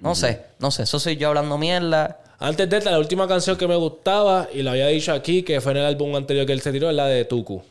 No 0.00 0.14
sé, 0.14 0.42
no 0.58 0.70
sé. 0.70 0.82
Eso 0.84 0.98
soy 0.98 1.16
yo 1.16 1.28
hablando 1.28 1.56
mierda. 1.58 2.18
Antes 2.38 2.68
de 2.68 2.78
esta, 2.78 2.90
la 2.90 2.98
última 2.98 3.28
canción 3.28 3.56
que 3.56 3.68
me 3.68 3.76
gustaba, 3.76 4.48
y 4.52 4.62
lo 4.62 4.70
había 4.70 4.88
dicho 4.88 5.12
aquí, 5.12 5.44
que 5.44 5.60
fue 5.60 5.72
en 5.72 5.78
el 5.78 5.84
álbum 5.84 6.14
anterior 6.16 6.44
que 6.44 6.52
él 6.52 6.60
se 6.60 6.72
tiró, 6.72 6.90
es 6.90 6.96
la 6.96 7.06
de 7.06 7.24
Tuku. 7.24 7.62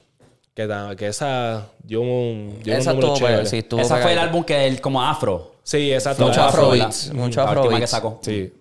Que, 0.54 0.68
que 0.98 1.08
esa 1.08 1.68
dio 1.84 2.02
un, 2.02 2.60
dio 2.64 2.74
Esa 2.76 2.94
un 2.94 3.00
número 3.02 3.18
chévere. 3.18 3.38
pues, 3.40 3.50
sí, 3.50 3.66
Esa 3.78 3.98
fue 3.98 4.14
el 4.14 4.20
álbum 4.20 4.44
que 4.46 4.68
él, 4.68 4.80
como 4.80 5.04
afro. 5.04 5.56
Sí, 5.64 5.92
exacto. 5.94 6.26
Mucho 6.26 6.40
La- 6.40 6.48
afro, 6.48 6.70
¿verdad? 6.70 6.94
mucho 7.14 7.44
La 7.44 7.52
última 7.62 7.80
que 7.80 7.88
sacó. 7.88 8.20
Sí, 8.22 8.54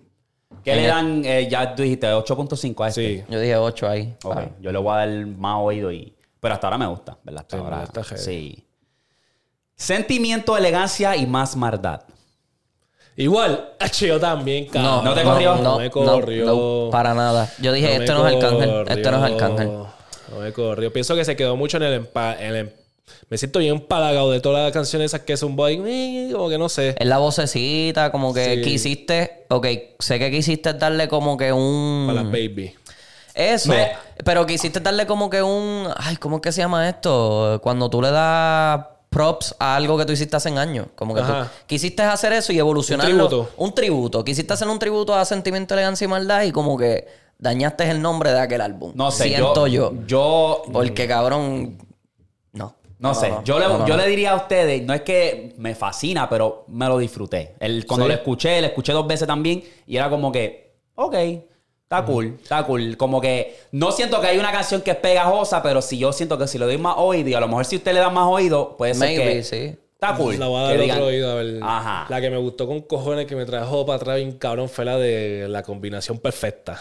¿Qué 0.65 0.75
le 0.75 0.87
dan? 0.87 1.23
eh, 1.25 1.47
ya 1.49 1.73
tú 1.73 1.83
dijiste 1.83 2.07
8.5 2.07 2.83
a 2.83 2.87
este. 2.89 3.17
sí. 3.19 3.23
Yo 3.29 3.39
dije 3.39 3.55
8 3.55 3.87
ahí. 3.89 4.13
Ok, 4.23 4.37
Ah. 4.37 4.45
Yo 4.59 4.71
le 4.71 4.77
voy 4.79 4.93
a 4.93 4.97
dar 5.05 5.25
más 5.27 5.57
oído 5.59 5.91
y... 5.91 6.13
Pero 6.41 6.53
hasta 6.55 6.67
ahora 6.67 6.77
me 6.77 6.87
gusta, 6.87 7.17
¿verdad? 7.23 7.41
Hasta 7.43 7.57
Sí, 7.57 7.63
ahora. 7.63 7.83
está. 7.83 8.03
Sí. 8.17 8.65
Sentimiento, 9.75 10.57
elegancia 10.57 11.15
y 11.15 11.25
más 11.25 11.55
maldad. 11.55 12.01
Igual, 13.15 13.69
yo 13.99 14.19
también, 14.19 14.65
cabrón. 14.67 15.05
¿No 15.05 15.13
te 15.13 15.23
corrió? 15.23 15.55
No, 15.55 15.77
me 15.79 15.89
corrió. 15.89 16.45
no, 16.45 16.89
para 16.91 17.13
nada. 17.13 17.51
Yo 17.59 17.71
dije, 17.73 17.87
me 17.97 18.05
este 18.05 18.13
no 18.13 18.27
es 18.27 18.35
Arcángel. 18.35 18.85
Este 18.89 19.11
no 19.11 19.25
es. 19.25 19.31
Arcángel. 19.33 19.67
No 19.67 20.39
me 20.39 20.53
corrió. 20.53 20.91
Pienso 20.93 21.15
que 21.15 21.25
se 21.25 21.35
quedó 21.35 21.55
mucho 21.55 21.77
en 21.77 21.83
el, 21.83 22.05
empa- 22.05 22.37
en 22.39 22.55
el- 22.55 22.73
Me 23.29 23.37
siento 23.37 23.59
bien 23.59 23.75
empalagado 23.75 24.31
de 24.31 24.39
todas 24.39 24.63
las 24.63 24.71
canciones 24.71 25.07
esas 25.07 25.21
que 25.21 25.33
es 25.33 25.43
un 25.43 25.55
boy. 25.55 25.81
eh, 25.85 26.29
Como 26.31 26.47
que 26.49 26.57
no 26.57 26.69
sé. 26.69 26.95
Es 26.97 27.05
la 27.07 27.17
vocecita, 27.17 28.11
como 28.11 28.33
que 28.33 28.55
Sí. 28.55 28.61
quisiste... 28.61 29.45
Ok, 29.49 29.67
sé 29.99 30.17
que 30.17 30.31
quisiste 30.31 30.73
darle 30.73 31.07
como 31.09 31.35
que 31.37 31.51
un... 31.51 32.05
Para 32.07 32.21
las 32.23 32.31
baby. 32.31 32.73
Eso. 33.33 33.69
Me- 33.69 33.91
Pero 34.23 34.45
quisiste 34.45 34.79
darle 34.79 35.05
como 35.07 35.29
que 35.29 35.41
un... 35.41 35.87
Ay, 35.97 36.17
¿cómo 36.17 36.37
es 36.37 36.41
que 36.41 36.51
se 36.51 36.61
llama 36.61 36.87
esto? 36.89 37.59
Cuando 37.63 37.89
tú 37.89 38.01
le 38.01 38.11
das 38.11 38.85
props 39.09 39.55
a 39.59 39.75
algo 39.75 39.97
que 39.97 40.05
tú 40.05 40.13
hiciste 40.13 40.35
hace 40.37 40.49
años. 40.57 40.87
Como 40.95 41.13
que 41.13 41.21
tú 41.21 41.33
quisiste 41.67 42.01
hacer 42.03 42.31
eso 42.33 42.53
y 42.53 42.59
evolucionarlo. 42.59 43.23
Un 43.23 43.29
tributo. 43.29 43.49
Un 43.57 43.73
tributo. 43.75 44.23
Quisiste 44.23 44.53
hacer 44.53 44.67
un 44.67 44.79
tributo 44.79 45.13
a 45.15 45.25
Sentimiento, 45.25 45.73
Elegancia 45.73 46.05
y 46.05 46.07
Maldad 46.07 46.43
y 46.43 46.51
como 46.51 46.77
que 46.77 47.07
dañaste 47.37 47.89
el 47.89 48.01
nombre 48.01 48.31
de 48.31 48.39
aquel 48.39 48.61
álbum. 48.61 48.91
No 48.95 49.11
sé, 49.11 49.25
Siento 49.25 49.67
yo. 49.67 49.93
yo... 50.07 50.61
Porque, 50.71 51.07
cabrón... 51.07 51.77
No. 52.53 52.75
No, 52.99 53.15
sé, 53.15 53.29
no. 53.29 53.43
yo, 53.43 53.57
le, 53.59 53.67
No, 53.67 53.87
yo 53.87 53.97
le 53.97 54.07
diría 54.07 54.31
a 54.33 54.35
ustedes, 54.35 54.83
no 54.85 54.93
es 54.93 55.01
que 55.01 55.55
me 55.57 55.73
fascina, 55.73 56.29
pero 56.29 56.65
me 56.67 56.87
lo 56.87 56.99
disfruté. 56.99 57.55
El, 57.59 57.87
cuando 57.87 58.05
Sí. 58.05 58.09
lo 58.11 58.15
escuché, 58.15 58.61
lo 58.61 58.67
escuché 58.67 58.93
dos 58.93 59.07
veces 59.07 59.27
también 59.27 59.63
y 59.87 59.97
era 59.97 60.07
como 60.09 60.31
que, 60.31 60.75
ok, 60.95 61.15
está 61.97 62.05
cool, 62.05 62.37
está 62.41 62.63
cool. 62.63 62.95
Como 62.97 63.19
que 63.19 63.59
no 63.71 63.91
siento 63.91 64.21
que 64.21 64.27
hay 64.27 64.37
una 64.37 64.51
canción 64.51 64.81
que 64.81 64.91
es 64.91 64.97
pegajosa, 64.97 65.61
pero 65.61 65.81
si 65.81 65.97
yo 65.97 66.13
siento 66.13 66.37
que 66.37 66.47
si 66.47 66.57
le 66.57 66.65
doy 66.65 66.77
más 66.77 66.95
oído 66.97 67.29
y 67.29 67.33
a 67.33 67.39
lo 67.39 67.47
mejor 67.47 67.65
si 67.65 67.75
usted 67.75 67.93
le 67.93 67.99
da 67.99 68.09
más 68.09 68.27
oído, 68.27 68.75
puede 68.77 68.93
ser 68.93 69.09
Maybe, 69.09 69.33
que 69.33 69.43
sí. 69.43 69.75
está 69.93 70.15
cool. 70.15 70.39
La 70.39 70.47
voy 70.47 70.63
a 70.63 70.67
que 70.71 70.77
dar 70.77 70.85
digan- 70.85 70.95
otro 70.97 71.05
oído 71.07 71.31
a 71.31 71.35
ver. 71.35 71.59
Ajá. 71.61 72.05
La 72.09 72.21
que 72.21 72.29
me 72.29 72.37
gustó 72.37 72.65
con 72.67 72.81
cojones 72.81 73.25
que 73.25 73.35
me 73.35 73.45
trajo 73.45 73.85
para 73.85 73.97
atrás 73.97 74.15
bien 74.17 74.31
cabrón 74.37 74.69
fue 74.69 74.85
la 74.85 74.97
de 74.97 75.47
la 75.49 75.63
combinación 75.63 76.17
perfecta. 76.19 76.79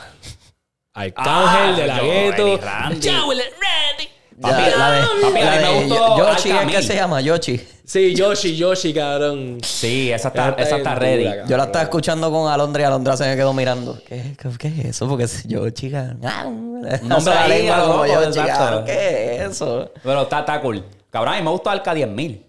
Arcángel 0.94 1.74
Ah, 1.74 1.76
de 1.76 1.86
la 1.86 2.00
gueto. 2.00 2.58
Randy. 2.62 4.09
Papi, 4.40 4.62
Ya, 4.70 4.76
la 4.78 4.90
de, 4.92 5.00
papi, 5.22 5.40
a 5.40 5.44
la 5.44 5.56
mí 5.56 5.62
me 5.62 5.68
de 5.68 5.88
gustó 5.88 6.18
Yoshi, 6.18 6.32
¿es 6.32 6.42
que 6.42 6.50
Alcamil. 6.52 6.82
se 6.82 6.94
llama? 6.94 7.20
Yoshi. 7.20 7.68
Sí, 7.84 8.14
Yoshi, 8.14 8.56
Yoshi, 8.56 8.94
cabrón. 8.94 9.58
Sí, 9.62 10.10
esa 10.12 10.28
está, 10.28 10.50
Esa 10.50 10.62
esa 10.62 10.76
está 10.78 10.94
ready. 10.94 11.24
cabrón. 11.24 11.48
Yo 11.48 11.56
la 11.56 11.64
estaba 11.64 11.82
escuchando 11.82 12.30
con 12.30 12.50
Alondra 12.50 12.82
y 12.82 12.84
Alondra 12.86 13.16
se 13.16 13.24
me 13.28 13.36
quedó 13.36 13.52
mirando. 13.52 13.98
¿Qué, 14.06 14.36
qué, 14.38 14.48
qué 14.58 14.68
es 14.68 14.84
eso? 14.86 15.08
Porque 15.08 15.24
es 15.24 15.44
Yoshi, 15.46 15.90
cabrón. 15.90 16.20
Nombre 17.02 17.34
la 17.34 17.42
ahí, 17.44 17.50
lengua 17.62 17.80
como 17.82 18.06
loco, 18.06 18.22
Yoshi, 18.24 18.40
cabrón. 18.46 18.84
¿Qué 18.84 19.36
es 19.36 19.50
eso? 19.50 19.90
Pero 20.02 20.22
está, 20.22 20.40
está 20.40 20.60
cool. 20.60 20.84
Cabrón, 21.10 21.34
a 21.34 21.36
mí 21.38 21.42
me 21.42 21.50
gustó 21.50 21.70
Alca 21.70 21.92
10000 21.92 22.46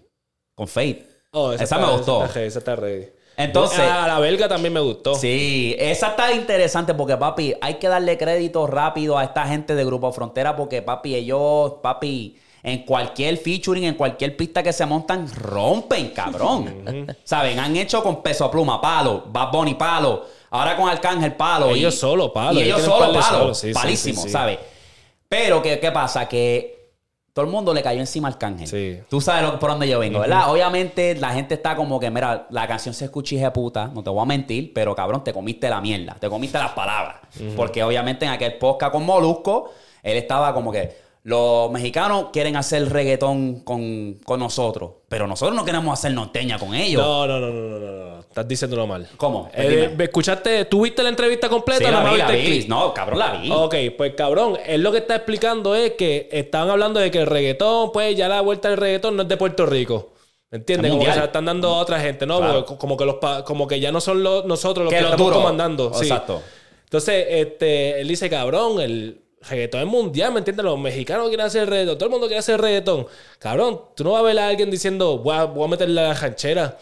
con 0.54 0.68
Fate. 0.68 1.06
Oh, 1.32 1.52
esa 1.52 1.64
está- 1.64 1.78
me 1.78 1.90
gustó. 1.92 2.24
Esa 2.24 2.26
está, 2.26 2.34
ready, 2.34 2.46
esa 2.48 2.58
está 2.60 2.76
ready. 2.76 3.06
Entonces- 3.36 3.80
A 3.80 4.06
la 4.06 4.18
belga 4.18 4.48
también 4.48 4.72
me 4.74 4.80
gustó. 4.80 5.14
Sí, 5.14 5.74
esa 5.78 6.08
está 6.08 6.32
interesante 6.32 6.94
porque, 6.94 7.16
papi, 7.16 7.54
hay 7.60 7.74
que 7.74 7.88
darle 7.88 8.18
crédito 8.18 8.66
rápido 8.66 9.16
a 9.18 9.24
esta 9.24 9.46
gente 9.46 9.74
de 9.74 9.84
Grupo 9.84 10.12
Frontera 10.12 10.54
porque, 10.54 10.82
papi, 10.82 11.14
ellos, 11.14 11.74
papi, 11.82 12.36
en 12.62 12.84
cualquier 12.84 13.38
featuring, 13.38 13.84
en 13.84 13.94
cualquier 13.94 14.36
pista 14.36 14.62
que 14.62 14.72
se 14.72 14.86
montan, 14.86 15.26
rompen, 15.34 16.10
cabrón. 16.10 16.84
¿Saben? 17.24 17.58
Han 17.58 17.76
hecho 17.76 18.02
con 18.02 18.22
Peso 18.22 18.50
Pluma, 18.50 18.80
palo, 18.80 19.24
Bad 19.26 19.50
Bunny, 19.50 19.74
palo, 19.74 20.24
ahora 20.50 20.76
con 20.76 20.88
Arcángel, 20.88 21.34
palo. 21.34 21.70
Ellos 21.70 21.94
y- 21.94 21.98
solo, 21.98 22.32
palo, 22.32 22.60
Y 22.60 22.64
ellos 22.64 22.82
solo, 22.82 23.18
palo. 23.18 23.54
sí, 23.54 23.72
palísimo, 23.72 24.20
sí, 24.22 24.28
sí. 24.28 24.32
¿sabes? 24.32 24.58
Pero, 25.28 25.60
¿qué, 25.62 25.80
¿qué 25.80 25.90
pasa? 25.90 26.28
Que 26.28 26.81
todo 27.32 27.46
el 27.46 27.50
mundo 27.50 27.72
le 27.72 27.82
cayó 27.82 28.00
encima 28.00 28.28
al 28.28 28.34
Arcángel. 28.34 28.66
Sí. 28.68 28.98
Tú 29.08 29.20
sabes 29.20 29.42
lo- 29.42 29.58
por 29.58 29.70
dónde 29.70 29.88
yo 29.88 29.98
vengo, 29.98 30.20
¿verdad? 30.20 30.50
Obviamente 30.50 31.14
la 31.14 31.30
gente 31.30 31.54
está 31.54 31.74
como 31.76 31.98
que, 31.98 32.10
mira, 32.10 32.46
la 32.50 32.68
canción 32.68 32.94
se 32.94 33.06
escucha 33.06 33.34
hija 33.36 33.52
puta, 33.52 33.90
no 33.94 34.02
te 34.02 34.10
voy 34.10 34.20
a 34.22 34.26
mentir, 34.26 34.72
pero 34.74 34.94
cabrón, 34.94 35.24
te 35.24 35.32
comiste 35.32 35.70
la 35.70 35.80
mierda, 35.80 36.16
te 36.20 36.28
comiste 36.28 36.58
las 36.58 36.72
palabras. 36.72 37.16
Porque 37.56 37.82
obviamente 37.82 38.26
en 38.26 38.32
aquel 38.32 38.58
podcast 38.58 38.92
con 38.92 39.06
Molusco, 39.06 39.70
él 40.02 40.16
estaba 40.18 40.52
como 40.52 40.70
que 40.70 41.00
los 41.24 41.70
mexicanos 41.70 42.26
quieren 42.32 42.56
hacer 42.56 42.90
reggaetón 42.92 43.60
con, 43.60 44.18
con 44.24 44.40
nosotros, 44.40 44.90
pero 45.08 45.26
nosotros 45.26 45.56
no 45.56 45.64
queremos 45.64 45.96
hacer 45.98 46.12
norteña 46.12 46.58
con 46.58 46.74
ellos. 46.74 47.00
No, 47.00 47.26
no, 47.28 47.38
no, 47.38 47.48
no, 47.48 47.78
no, 47.78 47.78
no, 47.78 48.16
no. 48.16 48.21
Estás 48.32 48.48
diciéndolo 48.48 48.86
mal. 48.86 49.06
¿Cómo? 49.18 49.50
Eh, 49.52 49.68
Dime. 49.68 49.88
¿me 49.90 50.04
¿Escuchaste? 50.04 50.64
¿Tuviste 50.64 51.02
la 51.02 51.10
entrevista 51.10 51.50
completa 51.50 51.84
Sí, 51.84 51.90
la 51.92 52.02
no 52.02 52.12
vi, 52.12 52.62
la? 52.62 52.66
No, 52.68 52.94
cabrón, 52.94 53.18
la 53.18 53.32
vi. 53.36 53.50
Ok, 53.52 53.74
pues 53.98 54.14
cabrón, 54.14 54.56
él 54.64 54.80
lo 54.82 54.90
que 54.90 54.98
está 54.98 55.16
explicando 55.16 55.74
es 55.74 55.92
que 55.92 56.30
estaban 56.32 56.70
hablando 56.70 56.98
de 56.98 57.10
que 57.10 57.18
el 57.18 57.26
reggaetón, 57.26 57.92
pues 57.92 58.16
ya 58.16 58.28
la 58.28 58.40
vuelta 58.40 58.70
del 58.70 58.78
reggaetón 58.78 59.16
no 59.16 59.22
es 59.24 59.28
de 59.28 59.36
Puerto 59.36 59.66
Rico. 59.66 60.14
¿Me 60.50 60.56
entiendes? 60.58 60.86
Es 60.86 60.90
Como 60.92 61.00
que 61.02 61.08
mundial. 61.08 61.14
se 61.14 61.20
la 61.20 61.26
están 61.26 61.44
dando 61.44 61.68
a 61.74 61.78
otra 61.78 62.00
gente, 62.00 62.24
¿no? 62.24 62.38
Claro. 62.38 62.64
Porque 62.64 62.78
como 62.78 62.96
que 62.96 63.04
los 63.04 63.14
pa- 63.16 63.44
como 63.44 63.66
que 63.68 63.78
ya 63.80 63.92
no 63.92 64.00
son 64.00 64.22
los, 64.22 64.46
nosotros 64.46 64.84
los 64.84 64.92
Que 64.94 65.00
estamos 65.00 65.18
duros. 65.18 65.36
comandando. 65.38 65.92
Sí. 65.92 66.04
Exacto. 66.04 66.40
Entonces, 66.84 67.26
este, 67.28 68.00
él 68.00 68.08
dice, 68.08 68.30
cabrón, 68.30 68.80
el 68.80 69.20
reggaetón 69.42 69.80
es 69.82 69.86
mundial, 69.86 70.32
¿me 70.32 70.38
entiendes? 70.38 70.64
Los 70.64 70.78
mexicanos 70.78 71.28
quieren 71.28 71.44
hacer 71.44 71.68
reggaetón, 71.68 71.96
todo 71.98 72.06
el 72.06 72.10
mundo 72.12 72.26
quiere 72.28 72.38
hacer 72.38 72.58
reggaetón. 72.60 73.06
Cabrón, 73.38 73.78
tú 73.94 74.04
no 74.04 74.12
vas 74.12 74.20
a 74.20 74.24
ver 74.24 74.38
a 74.38 74.48
alguien 74.48 74.70
diciendo, 74.70 75.18
voy 75.18 75.36
a, 75.36 75.44
voy 75.44 75.64
a 75.64 75.68
meterle 75.68 76.00
a 76.00 76.08
la 76.08 76.14
ranchera. 76.14 76.78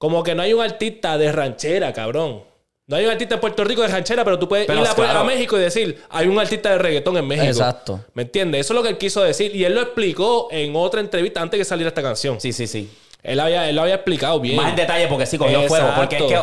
Como 0.00 0.22
que 0.22 0.34
no 0.34 0.40
hay 0.40 0.54
un 0.54 0.62
artista 0.62 1.18
de 1.18 1.30
ranchera, 1.30 1.92
cabrón. 1.92 2.42
No 2.86 2.96
hay 2.96 3.04
un 3.04 3.10
artista 3.10 3.34
de 3.34 3.40
Puerto 3.42 3.62
Rico 3.64 3.82
de 3.82 3.88
ranchera, 3.88 4.24
pero 4.24 4.38
tú 4.38 4.48
puedes 4.48 4.66
Pero 4.66 4.80
ir 4.80 4.86
a, 4.88 4.94
claro. 4.94 5.18
a 5.18 5.24
México 5.24 5.58
y 5.58 5.60
decir, 5.60 6.02
hay 6.08 6.26
un 6.26 6.38
artista 6.40 6.70
de 6.70 6.78
reggaetón 6.78 7.18
en 7.18 7.26
México. 7.26 7.46
Exacto. 7.48 8.00
¿Me 8.14 8.22
entiendes? 8.22 8.62
Eso 8.62 8.72
es 8.72 8.76
lo 8.76 8.82
que 8.82 8.88
él 8.88 8.96
quiso 8.96 9.22
decir. 9.22 9.54
Y 9.54 9.62
él 9.62 9.74
lo 9.74 9.82
explicó 9.82 10.48
en 10.50 10.74
otra 10.74 11.02
entrevista 11.02 11.42
antes 11.42 11.58
de 11.58 11.60
que 11.60 11.64
saliera 11.66 11.88
esta 11.88 12.00
canción. 12.00 12.40
Sí, 12.40 12.54
sí, 12.54 12.66
sí. 12.66 12.90
Él, 13.22 13.38
había, 13.40 13.68
él 13.68 13.76
lo 13.76 13.82
había 13.82 13.96
explicado 13.96 14.40
bien. 14.40 14.56
Más 14.56 14.70
en 14.70 14.76
detalle 14.76 15.06
porque 15.06 15.26
sí 15.26 15.36
cogió 15.36 15.60
Exacto. 15.60 15.84
fuego. 15.84 15.92
Porque 15.94 16.16
es 16.16 16.22
que. 16.22 16.38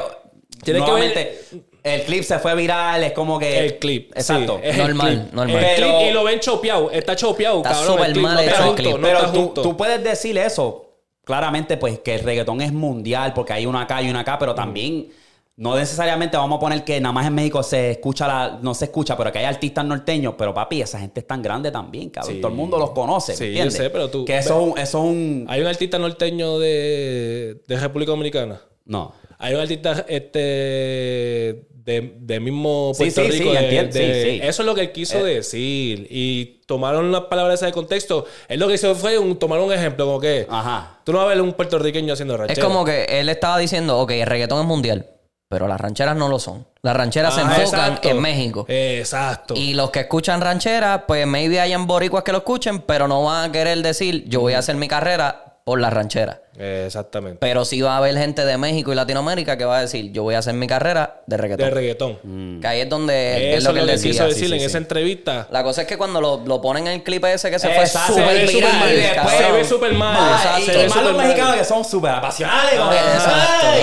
Tienes 0.64 0.84
que 0.84 0.90
nuevamente, 0.92 1.40
El 1.84 2.02
clip 2.04 2.24
se 2.24 2.38
fue 2.40 2.54
viral, 2.56 3.04
es 3.06 3.14
como 3.14 3.40
que. 3.40 3.58
El 3.60 3.80
clip. 3.80 4.12
Exacto. 4.16 4.62
sí, 4.64 4.78
Normal, 4.78 5.08
clip. 5.24 5.34
normal. 5.34 5.56
El 5.66 5.66
Pero- 5.76 5.88
clip 5.98 6.10
y 6.10 6.14
lo 6.14 6.24
ven 6.24 6.40
chopeado. 6.40 6.92
Está 6.92 7.16
chopeado, 7.16 7.58
Está 7.58 7.72
cabrón. 7.72 8.06
el 8.06 8.12
clip 8.14 8.24
mal 8.24 8.36
no 8.36 8.40
está 8.42 8.56
el 8.58 8.64
junto, 8.68 8.76
clip. 8.84 8.96
no 8.96 9.02
pero 9.02 9.18
está 9.18 9.32
tú, 9.34 9.40
junto. 9.42 9.62
tú 9.64 9.76
puedes 9.78 10.04
decir 10.04 10.38
eso. 10.38 10.87
Claramente, 11.28 11.78
pues 11.78 12.00
que 12.00 12.16
el 12.16 12.22
reggaetón 12.22 12.62
es 12.62 12.74
mundial 12.74 13.34
porque 13.34 13.54
hay 13.54 13.66
una 13.68 13.82
acá 13.82 14.02
y 14.02 14.10
una 14.10 14.22
acá, 14.22 14.40
pero 14.40 14.56
también 14.56 15.10
no 15.58 15.76
necesariamente 15.76 16.38
vamos 16.38 16.58
a 16.58 16.60
poner 16.60 16.84
que 16.84 17.02
nada 17.02 17.12
más 17.12 17.28
en 17.28 17.34
México 17.36 17.62
se 17.64 17.92
escucha 17.92 18.28
la, 18.28 18.60
no 18.62 18.74
se 18.74 18.86
escucha, 18.86 19.18
pero 19.18 19.32
que 19.32 19.40
hay 19.40 19.46
artistas 19.46 19.84
norteños. 19.84 20.36
Pero 20.38 20.54
papi, 20.54 20.82
esa 20.82 21.00
gente 21.00 21.20
es 21.20 21.28
tan 21.28 21.42
grande 21.42 21.70
también, 21.72 22.10
cabrón. 22.12 22.36
Sí. 22.36 22.40
Todo 22.42 22.52
el 22.52 22.58
mundo 22.58 22.78
los 22.80 22.92
conoce. 22.92 23.36
Sí, 23.36 23.46
¿me 23.46 23.66
yo 23.66 23.72
sé, 23.72 23.90
pero 23.90 24.10
tú- 24.10 24.24
Que 24.24 24.38
eso, 24.38 24.60
es 24.62 24.72
un- 24.72 24.78
eso 24.80 24.98
es 25.00 25.04
un. 25.12 25.46
Hay 25.50 25.60
un 25.62 25.68
artista 25.68 26.00
norteño 26.00 26.60
de, 26.60 27.62
de 27.68 27.78
República 27.80 28.12
Dominicana. 28.12 28.62
No. 28.86 29.14
Hay 29.40 29.54
un 29.54 29.60
artista 29.60 30.06
este 30.08 31.68
de, 31.88 32.14
de 32.20 32.40
mismo 32.42 32.92
Puerto 32.96 33.22
sí, 33.24 33.32
Rico. 33.32 33.50
sí, 33.50 33.56
de- 33.56 33.64
entiendo, 33.64 33.92
sí, 33.94 34.00
de- 34.00 34.24
sí. 34.24 34.40
Eso 34.44 34.62
es 34.62 34.66
lo 34.66 34.76
que 34.76 34.82
él 34.82 34.92
quiso 34.92 35.26
Eh. 35.26 35.36
decir. 35.36 36.06
Y 36.12 36.62
tomaron 36.68 37.12
las 37.14 37.22
palabras 37.22 37.62
de 37.62 37.72
contexto. 37.72 38.26
Él 38.50 38.60
lo 38.60 38.68
que 38.68 38.74
hizo 38.74 38.94
fue 38.94 39.18
un, 39.18 39.40
tomar 39.40 39.60
un 39.62 39.72
ejemplo, 39.72 40.06
como 40.06 40.20
que 40.20 40.46
Ajá. 40.50 41.00
tú 41.06 41.14
no 41.14 41.20
vas 41.20 41.28
a 41.28 41.30
ver 41.30 41.42
un 41.42 41.54
puertorriqueño 41.54 42.12
haciendo 42.14 42.34
Es 42.36 42.40
ranchera. 42.42 42.68
como 42.68 42.84
que 42.84 43.06
él 43.06 43.30
estaba 43.30 43.58
diciendo, 43.58 43.98
ok, 44.00 44.12
el 44.12 44.26
reggaetón 44.28 44.60
es 44.60 44.66
mundial, 44.68 45.08
pero 45.50 45.68
las 45.70 45.80
rancheras 45.80 46.18
no 46.18 46.28
lo 46.28 46.40
son. 46.40 46.68
Las 46.82 46.96
rancheras 46.98 47.34
se 47.34 47.40
Ah, 47.40 47.44
enfocan 47.46 47.64
exacto. 47.92 48.10
en 48.10 48.20
México. 48.22 48.66
Exacto. 48.68 49.54
Y 49.56 49.74
los 49.74 49.90
que 49.92 50.02
escuchan 50.02 50.42
rancheras, 50.42 51.04
pues 51.08 51.26
maybe 51.26 51.62
hayan 51.62 51.88
boricuas 51.88 52.24
que 52.24 52.34
lo 52.34 52.40
escuchen, 52.40 52.80
pero 52.82 53.08
no 53.08 53.24
van 53.24 53.50
a 53.50 53.52
querer 53.54 53.82
decir, 53.82 54.26
yo 54.28 54.42
voy 54.42 54.54
a 54.54 54.60
hacer 54.60 54.76
mi 54.76 54.90
carrera 54.90 55.57
por 55.68 55.82
la 55.82 55.90
ranchera. 55.90 56.40
Eh, 56.58 56.84
exactamente. 56.88 57.40
Pero 57.42 57.66
sí 57.66 57.82
va 57.82 57.96
a 57.96 57.98
haber 57.98 58.18
gente 58.18 58.46
de 58.46 58.58
México 58.58 58.94
y 58.94 58.96
Latinoamérica 58.96 59.58
que 59.58 59.66
va 59.66 59.80
a 59.80 59.82
decir, 59.82 60.14
yo 60.14 60.24
voy 60.24 60.34
a 60.36 60.38
hacer 60.40 60.54
mi 60.54 60.66
carrera 60.66 61.20
de 61.28 61.36
reggaetón. 61.36 61.66
De 61.66 61.72
reggaetón. 61.76 62.60
Que 62.62 62.68
ahí 62.68 62.80
es 62.80 62.90
donde 62.90 63.54
es 63.58 63.64
lo 63.66 63.74
que 63.74 63.82
él 63.82 64.02
quiso 64.02 64.24
decir 64.26 64.48
sí, 64.48 64.54
en 64.54 64.60
sí, 64.62 64.66
esa 64.66 64.78
entrevista. 64.78 65.46
La 65.52 65.64
cosa 65.64 65.82
es 65.82 65.88
que 65.90 65.98
cuando 65.98 66.22
lo, 66.22 66.38
lo 66.46 66.62
ponen 66.62 66.88
en 66.88 66.94
el 66.94 67.04
clip 67.04 67.26
ese 67.26 67.52
que 67.52 67.60
se 67.60 67.68
Exacto, 67.68 68.14
fue 68.14 68.24
se 68.24 68.24
súper 68.24 68.38
ve 68.48 68.54
viral, 68.54 68.74
mal 68.80 69.30
se 69.30 69.52
ve 69.52 69.66
súper 69.66 69.94
mal. 69.94 70.16
Ah, 70.18 70.58
exacto, 70.58 70.72
y 70.72 70.88
más 70.88 71.04
los 71.04 71.18
mal. 71.18 71.28
mexicanos 71.28 71.56
que 71.58 71.66
son 71.66 71.84
súper 71.84 72.12
Exacto, 72.12 72.46
"Ay", 72.50 72.78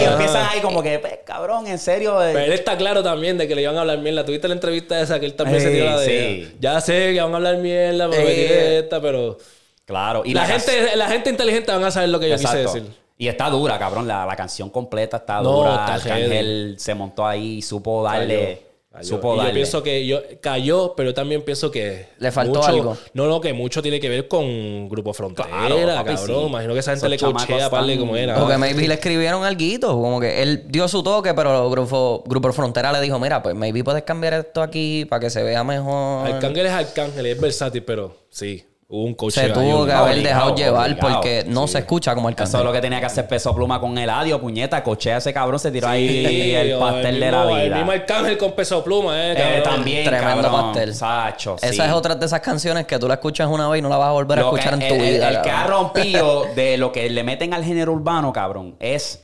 y 0.01 0.05
ajá. 0.07 0.12
empiezan 0.12 0.47
ahí 0.51 0.61
como 0.61 0.82
que, 0.82 0.99
pues, 1.01 1.18
cabrón, 1.26 1.66
en 1.66 1.78
serio. 1.78 2.20
eh, 2.24 2.30
Pero 2.32 2.47
él 2.47 2.53
está 2.55 2.78
claro 2.78 3.03
también 3.03 3.37
de 3.37 3.47
que 3.47 3.55
le 3.55 3.61
iban 3.61 3.76
a 3.76 3.82
hablar 3.82 3.99
mierda. 3.99 4.24
¿Tuviste 4.24 4.49
la 4.49 4.55
entrevista 4.55 4.99
esa 5.03 5.20
que 5.20 5.26
él 5.26 5.35
también 5.35 5.61
se 5.61 5.70
tiró 5.70 5.85
la 5.85 6.01
de... 6.01 6.07
sí. 6.07 6.57
Ya 6.61 6.80
sé 6.80 7.12
que 7.12 7.20
van 7.20 7.35
a 7.35 7.37
hablar 7.37 7.59
mierda, 7.59 8.09
pero 8.09 8.26
tiré 8.26 8.78
esta, 8.78 9.03
pero... 9.03 9.37
Claro. 9.85 10.22
Y 10.24 10.32
la, 10.35 10.43
la 10.43 10.47
gente, 10.47 10.97
la 10.97 11.09
gente 11.09 11.30
inteligente 11.30 11.70
van 11.72 11.85
a 11.85 11.91
saber 11.91 12.09
lo 12.09 12.18
que 12.20 12.28
yo 12.28 12.35
Exacto. 12.37 12.59
quise 12.72 12.80
decir. 12.80 12.97
Y 13.16 13.28
está 13.28 13.49
dura, 13.51 13.78
cabrón. 13.78 14.09
La, 14.09 14.26
la 14.26 14.35
canción 14.37 14.70
completa 14.70 15.18
está 15.18 15.41
No, 15.41 15.53
dura. 15.53 15.85
Arcángel 15.87 16.74
se 16.78 16.95
montó 16.95 17.26
ahí 17.26 17.59
y 17.59 17.62
supo 17.62 18.03
darle. 18.03 18.62
Cayó. 18.91 19.09
Supo 19.09 19.35
Y 19.35 19.37
darle. 19.39 19.51
yo 19.51 19.55
pienso 19.55 19.82
que 19.82 20.07
yo 20.07 20.20
cayó, 20.41 20.95
pero 20.97 21.12
también 21.14 21.43
pienso 21.43 21.68
que 21.70 22.07
Le 22.18 22.30
faltó 22.30 22.61
mucho- 22.61 22.68
algo. 22.68 22.97
No, 23.12 23.26
no, 23.26 23.41
que 23.41 23.53
mucho 23.53 23.82
tiene 23.82 23.99
que 23.99 24.09
ver 24.09 24.28
con 24.28 24.89
Grupo 24.89 25.12
Frontera, 25.12 25.49
Claro, 25.49 25.76
papi, 25.97 26.14
cabrón. 26.14 26.41
sí. 26.43 26.47
Imagino 26.49 26.72
que 26.74 26.78
esa 26.80 26.91
gente 26.93 27.07
Esos 27.07 27.11
le 27.28 27.32
cochea 27.32 27.64
están- 27.66 27.99
como 27.99 28.16
era. 28.16 28.37
Porque 28.37 28.57
maybe 28.57 28.87
le 28.87 28.95
escribieron 28.95 29.45
algo, 29.45 29.89
como 30.01 30.20
que 30.20 30.43
él 30.43 30.64
dio 30.68 30.87
su 30.89 31.03
toque, 31.03 31.35
pero 31.35 31.68
grupo, 31.70 32.22
grupo 32.26 32.53
Frontera 32.53 32.93
le 32.93 33.01
dijo, 33.01 33.18
mira, 33.18 33.43
pues 33.43 33.55
maybe 33.57 33.82
puedes 33.82 34.05
cambiar 34.05 34.35
esto 34.35 34.62
aquí 34.62 35.05
para 35.07 35.20
que 35.20 35.30
se 35.30 35.43
vea 35.43 35.64
mejor. 35.64 36.26
Arcángel 36.28 36.66
es 36.66 36.72
Arcángel, 36.72 37.26
es 37.26 37.41
versátil, 37.41 37.82
pero 37.82 38.16
sí, 38.30 38.64
hubo 38.89 39.05
un 39.05 39.14
coche 39.14 39.41
se 39.41 39.49
tuvo 39.51 39.87
que 39.87 39.93
no, 39.93 39.99
haber 39.99 40.14
obligado, 40.18 40.22
dejado 40.22 40.55
llevar 40.57 40.91
obligado. 40.91 41.12
porque 41.14 41.45
no 41.49 41.66
se 41.66 41.78
escucha 41.78 42.14
como 42.14 42.28
Eso 42.28 42.59
es 42.59 42.64
lo 42.64 42.72
que 42.72 42.80
tenía 42.80 43.01
que 43.01 43.07
hacer 43.07 43.26
peso 43.26 43.55
pluma 43.55 43.80
con 43.80 43.97
Eladio, 43.99 44.41
puñeta. 44.41 44.82
Cochea 44.82 45.16
ese 45.16 45.32
cabrón, 45.32 45.59
se 45.59 45.70
tiró 45.70 45.89
ahí 45.89 46.55
el 46.55 46.78
pastel 46.78 47.20
de 47.20 47.30
la 47.30 47.43
El 47.62 47.70
mismo 47.72 47.85
vida. 47.91 47.93
Arcángel 48.03 48.39
con 48.39 48.53
peso 48.53 48.85
pluma, 48.85 49.16
eh, 49.32 49.59
Eh, 49.59 49.61
también, 49.62 50.05
Tremendo 50.05 50.43
cabrón. 50.43 50.66
pastel. 50.72 50.95
Sacho, 50.95 51.57
sí. 51.59 51.66
Esa 51.68 51.87
es 51.87 51.93
otra 51.93 52.14
de 52.14 52.26
esas 52.26 52.41
canciones 52.41 52.87
que 52.87 52.99
tú 52.99 53.09
la 53.09 53.14
escuchas 53.14 53.49
una 53.49 53.68
vez 53.68 53.78
y 53.78 53.82
no 53.82 53.89
la 53.89 53.97
vas 53.97 54.09
a 54.09 54.12
volver 54.12 54.39
a 54.39 54.43
Lo 54.43 54.51
que- 54.53 54.61
escuchar 54.61 54.80
en 54.82 54.89
tu 54.89 54.95
el, 54.95 55.01
el- 55.01 55.12
vida. 55.14 55.28
el 55.30 55.43
que 55.43 55.51
ha 55.51 55.66
rompido 55.66 56.45
de 56.55 56.76
lo 56.78 56.93
que 56.93 57.09
le 57.11 57.24
meten 57.24 57.55
al 57.55 57.64
género 57.64 57.93
urbano, 57.93 58.32
cabrón, 58.32 58.76
es 58.80 59.20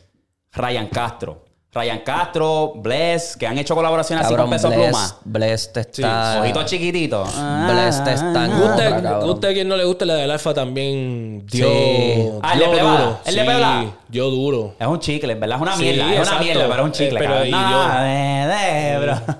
Ryan 0.52 0.88
Castro. 0.88 1.44
Ryan 1.72 2.00
Castro, 2.00 2.72
Bless, 2.74 3.36
que 3.36 3.46
han 3.46 3.56
hecho 3.56 3.76
colaboraciones 3.76 4.24
así 4.26 4.34
Cabrón, 4.34 4.46
con 4.50 4.56
peso 4.56 4.68
Bless, 4.70 4.88
pluma. 4.88 5.16
Bless 5.24 5.72
te 5.72 5.80
está... 5.80 6.40
Ojitos 6.40 6.64
chiquitos. 6.66 7.28
Bless 7.32 8.02
te 8.02 8.12
está 8.14 8.46
Guste, 8.48 8.90
cabrón. 8.90 9.26
guste 9.28 9.46
a 9.46 9.52
quien 9.52 9.68
no 9.68 9.76
le 9.76 9.84
guste 9.84 10.04
la 10.04 10.14
del 10.14 10.32
Alfa 10.32 10.52
también 10.52 11.46
dio, 11.46 11.66
Sí. 11.68 12.28
Ah, 12.42 12.54
¿el 12.54 12.58
dio 12.58 12.66
de 12.70 12.74
Plebala? 12.74 13.00
duro. 13.00 13.18
¿El 13.24 13.34
de 13.36 13.44
Sí, 13.84 13.92
dio 14.08 14.30
duro. 14.30 14.74
Es 14.80 14.86
un 14.88 14.98
chicle, 14.98 15.32
en 15.32 15.38
verdad 15.40 15.56
es 15.58 15.62
una 15.62 15.76
Sí, 15.76 15.82
mierda. 15.84 16.12
es 16.22 16.28
una 16.28 16.40
mierda, 16.40 16.62
pero 16.68 16.74
es 16.80 16.86
un 16.86 16.92
chicle. 16.92 17.08
Eh, 17.10 17.14
pero 17.18 17.30
cabrón. 17.34 17.46
y 17.48 17.50
No, 17.52 17.70
yo- 17.70 18.02
de, 18.02 18.46
de, 18.48 18.98
bro. 18.98 19.36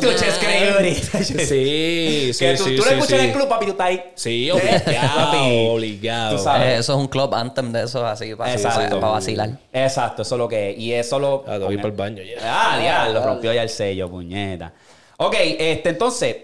Escucha, 0.00 0.26
escribir. 0.28 0.94
Sí, 1.24 2.32
sí, 2.32 2.44
que 2.44 2.54
tú, 2.56 2.64
sí, 2.64 2.76
tú 2.76 2.82
lo 2.82 2.88
sí, 2.88 2.94
escuchas 2.94 3.12
en 3.12 3.24
el 3.26 3.32
club, 3.32 3.48
papi, 3.48 3.66
tú 3.66 3.70
estás 3.72 3.86
ahí. 3.86 4.02
Sí, 4.14 4.50
obligado, 4.50 5.72
obligado. 5.72 6.36
Tú 6.36 6.42
sabes. 6.42 6.68
Eh, 6.68 6.78
eso 6.78 6.92
es 6.92 6.98
un 6.98 7.08
club 7.08 7.34
anthem 7.34 7.72
de 7.72 7.84
esos 7.84 8.02
así, 8.02 8.34
para, 8.34 8.52
Exacto. 8.52 9.00
para 9.00 9.12
vacilar. 9.12 9.50
Exacto, 9.72 10.22
eso 10.22 10.34
es 10.34 10.38
lo 10.38 10.48
que 10.48 10.70
es. 10.70 10.78
Y 10.78 10.92
eso 10.92 11.18
lo. 11.18 11.44
Ah, 11.46 11.58
voy 11.58 11.76
para 11.76 11.88
el 11.88 11.94
baño 11.94 12.22
ya. 12.22 12.36
Ah, 12.42 12.78
diablo, 12.78 13.24
rompió 13.24 13.52
ya 13.52 13.62
el 13.62 13.68
sello, 13.68 14.08
puñeta. 14.10 14.72
Ok, 15.18 15.36
este, 15.38 15.90
entonces, 15.90 16.36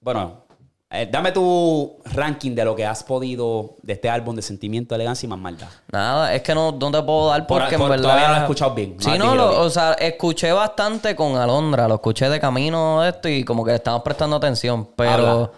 bueno, 0.00 0.44
eh, 0.90 1.06
dame 1.10 1.32
tu 1.32 1.98
ranking 2.06 2.54
de 2.54 2.64
lo 2.64 2.74
que 2.74 2.86
has 2.86 3.04
podido 3.04 3.76
de 3.82 3.92
este 3.92 4.08
álbum 4.08 4.34
de 4.34 4.42
Sentimiento, 4.42 4.94
Elegancia 4.94 5.26
y 5.26 5.28
Más 5.30 5.38
Maldad. 5.38 5.68
Nada, 5.92 6.34
es 6.34 6.42
que 6.42 6.54
no, 6.54 6.72
no 6.72 6.90
te 6.90 7.02
puedo 7.02 7.28
dar 7.28 7.46
Por- 7.46 7.60
porque 7.60 7.76
por- 7.76 7.84
en 7.86 7.90
verdad... 7.90 8.02
todavía 8.04 8.26
no 8.28 8.32
lo 8.34 8.38
he 8.38 8.42
escuchado 8.42 8.74
bien, 8.74 8.96
no 8.96 9.02
Sí, 9.02 9.18
no, 9.18 9.34
lo- 9.34 9.48
bien. 9.50 9.60
o 9.62 9.70
sea, 9.70 9.92
escuché 9.94 10.50
bastante 10.52 11.14
con 11.14 11.36
Alondra, 11.36 11.86
lo 11.88 11.96
escuché 11.96 12.28
de 12.30 12.40
camino 12.40 13.04
esto 13.04 13.28
y 13.28 13.44
como 13.44 13.64
que 13.64 13.72
le 13.72 13.76
estamos 13.76 14.02
prestando 14.02 14.36
atención, 14.36 14.88
pero 14.96 15.12
Habla. 15.12 15.50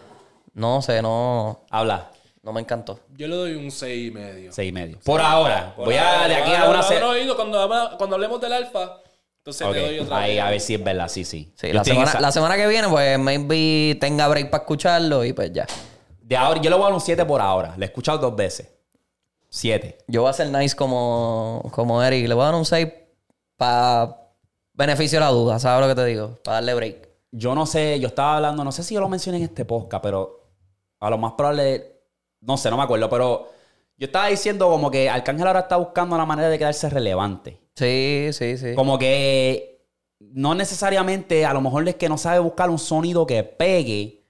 no 0.55 0.83
sé, 0.83 1.01
no, 1.01 1.61
Habla, 1.71 2.11
no 2.43 2.53
me 2.53 2.61
encantó. 2.61 2.99
Yo 3.17 3.29
le 3.29 3.37
doy 3.37 3.55
un 3.55 3.71
6 3.71 4.09
y 4.09 4.11
medio. 4.13 4.53
seis 4.53 4.71
y 4.71 4.73
medio. 4.73 4.99
Por 5.05 5.21
ahora, 5.21 5.75
Por 5.77 5.85
voy 5.85 5.95
a 5.95 6.01
de 6.01 6.07
ahora, 6.09 6.37
aquí 6.39 6.51
a 6.53 6.61
ahora, 6.63 6.79
una... 6.81 6.83
se- 6.83 6.95
ahora, 6.95 7.09
oído, 7.11 7.37
cuando, 7.37 7.91
cuando 7.99 8.17
hablemos 8.17 8.41
del 8.41 8.53
Alfa, 8.55 8.97
entonces 9.41 9.67
Ok, 9.67 9.73
te 9.75 9.81
doy 9.81 9.99
otra 10.01 10.19
ahí 10.21 10.35
vez. 10.37 10.43
a 10.45 10.51
ver 10.51 10.61
si 10.61 10.75
es 10.75 10.85
verdad, 10.85 11.09
sí, 11.09 11.25
sí. 11.25 11.53
La 11.73 11.83
semana, 11.85 12.09
esa- 12.11 12.21
la 12.21 12.33
semana 12.33 12.57
que 12.57 12.67
viene, 12.69 12.89
pues 12.89 13.19
maybe 13.19 13.97
tenga 14.01 14.29
break 14.29 14.51
para 14.51 14.63
escucharlo 14.63 15.25
y 15.25 15.33
pues 15.33 15.53
ya. 15.53 15.67
De 16.23 16.37
ahora, 16.37 16.61
yo 16.61 16.71
le 16.71 16.77
voy 16.77 16.83
a 16.85 16.87
dar 16.87 16.95
un 16.95 17.01
7 17.01 17.25
por 17.25 17.41
ahora. 17.41 17.75
Le 17.77 17.87
he 17.87 17.89
escuchado 17.89 18.19
dos 18.19 18.37
veces. 18.37 18.69
7. 19.49 19.99
Yo 20.07 20.23
voy 20.23 20.31
a 20.31 20.33
ser 20.33 20.49
nice 20.51 20.77
como, 20.77 21.69
como 21.73 22.03
Eric, 22.03 22.29
le 22.29 22.35
voy 22.35 22.43
a 22.43 22.47
dar 22.47 22.55
un 22.55 22.65
6 22.65 22.87
para 23.57 24.17
beneficio 24.75 25.19
de 25.19 25.25
la 25.25 25.31
duda, 25.33 25.59
¿sabes 25.59 25.87
lo 25.87 25.95
que 25.95 26.01
te 26.01 26.07
digo? 26.07 26.39
Para 26.45 26.57
darle 26.57 26.75
break. 26.75 27.09
Yo 27.33 27.55
no 27.55 27.67
sé, 27.67 27.99
yo 28.01 28.09
estaba 28.09 28.37
hablando, 28.37 28.63
no 28.65 28.73
sé 28.73 28.83
si 28.83 28.95
yo 28.95 29.01
lo 29.01 29.09
mencioné 29.09 29.39
en 29.39 29.45
este 29.45 29.65
podcast, 29.65 30.03
pero 30.03 30.49
a 31.01 31.11
lo 31.11 31.19
más 31.19 31.33
probable, 31.33 32.01
no 32.41 32.57
sé, 32.57 32.71
no 32.71 32.77
me 32.77 32.83
acuerdo, 32.85 33.09
pero 33.11 33.49
yo 33.97 34.07
estaba 34.07 34.27
diciendo 34.29 34.69
como 34.69 34.91
que 34.91 35.09
Arcángel 35.11 35.47
ahora 35.47 35.61
está 35.61 35.77
buscando 35.77 36.17
la 36.17 36.25
manera 36.27 36.49
de 36.49 36.59
quedarse 36.59 36.89
relevante. 36.89 37.61
Sí, 37.77 38.29
sí, 38.33 38.59
sí. 38.59 38.75
Como 38.75 38.99
que 38.99 39.71
no 40.21 40.55
necesariamente, 40.55 41.47
a 41.47 41.53
lo 41.55 41.61
mejor 41.61 41.89
es 41.89 41.97
que 41.97 42.09
no 42.09 42.19
sabe 42.19 42.39
buscar 42.39 42.71
un 42.71 42.79
sonido 42.79 43.27
que 43.27 43.43
pegue, 43.43 44.21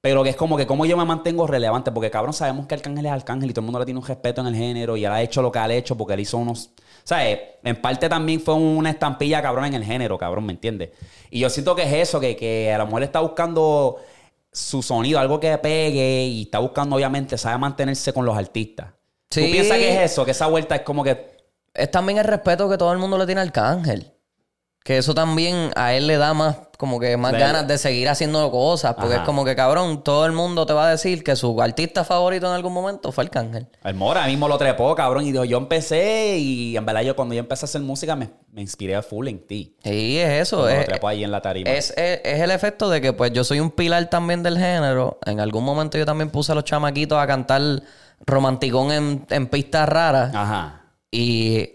pero 0.00 0.22
que 0.22 0.30
es 0.30 0.36
como 0.36 0.56
que 0.56 0.66
como 0.66 0.84
yo 0.84 0.96
me 0.96 1.04
mantengo 1.04 1.46
relevante, 1.46 1.90
porque 1.92 2.10
cabrón, 2.10 2.34
sabemos 2.34 2.66
que 2.66 2.74
Arcángel 2.74 3.06
es 3.06 3.12
Arcángel 3.12 3.50
y 3.50 3.52
todo 3.52 3.60
el 3.60 3.66
mundo 3.66 3.78
le 3.78 3.84
tiene 3.84 4.00
un 4.00 4.06
respeto 4.06 4.40
en 4.40 4.48
el 4.48 4.56
género 4.56 4.96
y 4.96 5.04
él 5.04 5.12
ha 5.12 5.22
hecho 5.22 5.40
lo 5.42 5.50
que 5.50 5.58
ha 5.58 5.72
hecho 5.72 5.96
porque 5.96 6.14
él 6.14 6.20
hizo 6.20 6.38
unos... 6.38 6.70
¿Sabes? 7.04 7.38
En 7.64 7.80
parte 7.80 8.08
también 8.08 8.40
fue 8.40 8.54
una 8.54 8.90
estampilla 8.90 9.40
cabrón 9.42 9.64
en 9.64 9.74
el 9.74 9.84
género, 9.84 10.18
cabrón, 10.18 10.46
¿me 10.46 10.52
entiendes? 10.52 10.90
Y 11.30 11.40
yo 11.40 11.50
siento 11.50 11.74
que 11.74 11.82
es 11.82 12.08
eso, 12.08 12.20
que, 12.20 12.36
que 12.36 12.72
a 12.72 12.78
lo 12.78 12.86
mejor 12.86 13.02
está 13.02 13.20
buscando 13.20 13.96
su 14.52 14.82
sonido, 14.82 15.18
algo 15.18 15.40
que 15.40 15.56
pegue 15.58 16.24
y 16.26 16.42
está 16.42 16.58
buscando 16.58 16.96
obviamente, 16.96 17.38
sabe 17.38 17.58
mantenerse 17.58 18.12
con 18.12 18.24
los 18.24 18.36
artistas. 18.36 18.88
¿Tú 19.28 19.40
piensas 19.40 19.78
que 19.78 19.94
es 19.94 20.12
eso? 20.12 20.24
Que 20.24 20.32
esa 20.32 20.46
vuelta 20.46 20.76
es 20.76 20.82
como 20.82 21.02
que... 21.02 21.31
Es 21.74 21.90
también 21.90 22.18
el 22.18 22.24
respeto 22.24 22.68
que 22.68 22.76
todo 22.78 22.92
el 22.92 22.98
mundo 22.98 23.16
le 23.18 23.26
tiene 23.26 23.40
al 23.40 23.48
Arcángel. 23.48 24.12
Que 24.84 24.98
eso 24.98 25.14
también 25.14 25.70
a 25.76 25.94
él 25.94 26.08
le 26.08 26.16
da 26.16 26.34
más, 26.34 26.56
como 26.76 26.98
que 26.98 27.16
más 27.16 27.30
ganas 27.34 27.68
de 27.68 27.78
seguir 27.78 28.08
haciendo 28.08 28.50
cosas. 28.50 28.94
Porque 28.94 29.12
Ajá. 29.14 29.22
es 29.22 29.26
como 29.26 29.44
que, 29.44 29.54
cabrón, 29.54 30.02
todo 30.02 30.26
el 30.26 30.32
mundo 30.32 30.66
te 30.66 30.72
va 30.72 30.88
a 30.88 30.90
decir 30.90 31.22
que 31.22 31.36
su 31.36 31.62
artista 31.62 32.02
favorito 32.02 32.48
en 32.48 32.52
algún 32.54 32.72
momento 32.72 33.12
fue 33.12 33.22
Arcángel. 33.22 33.68
El 33.84 33.94
Mora 33.94 34.26
mismo 34.26 34.48
lo 34.48 34.58
trepó, 34.58 34.92
cabrón. 34.96 35.24
Y 35.24 35.30
dijo, 35.30 35.44
yo 35.44 35.58
empecé 35.58 36.36
y 36.38 36.76
en 36.76 36.84
verdad 36.84 37.02
yo 37.02 37.14
cuando 37.14 37.32
yo 37.32 37.38
empecé 37.38 37.64
a 37.64 37.66
hacer 37.68 37.80
música 37.80 38.16
me, 38.16 38.30
me 38.50 38.60
inspiré 38.60 39.00
full 39.02 39.28
en 39.28 39.46
ti. 39.46 39.76
Sí, 39.84 40.18
es 40.18 40.48
eso. 40.48 40.68
Es, 40.68 40.80
lo 40.80 40.84
trepó 40.86 41.06
ahí 41.06 41.22
en 41.22 41.30
la 41.30 41.40
tarima. 41.40 41.70
es, 41.70 41.90
es- 41.96 42.20
es 42.24 42.40
el 42.40 42.50
efecto 42.50 42.90
de 42.90 43.00
que, 43.00 43.12
pues, 43.12 43.32
yo 43.32 43.44
soy 43.44 43.60
un 43.60 43.70
pilar 43.70 44.10
también 44.10 44.42
del 44.42 44.58
género. 44.58 45.20
En 45.24 45.38
algún 45.38 45.62
momento 45.64 45.96
yo 45.96 46.04
también 46.04 46.28
puse 46.30 46.50
a 46.50 46.56
los 46.56 46.64
chamaquitos 46.64 47.16
a 47.20 47.26
cantar 47.28 47.62
romanticón 48.26 48.90
en, 48.90 49.26
en 49.30 49.46
pistas 49.46 49.88
raras. 49.88 50.34
Ajá. 50.34 50.80
Y 51.12 51.74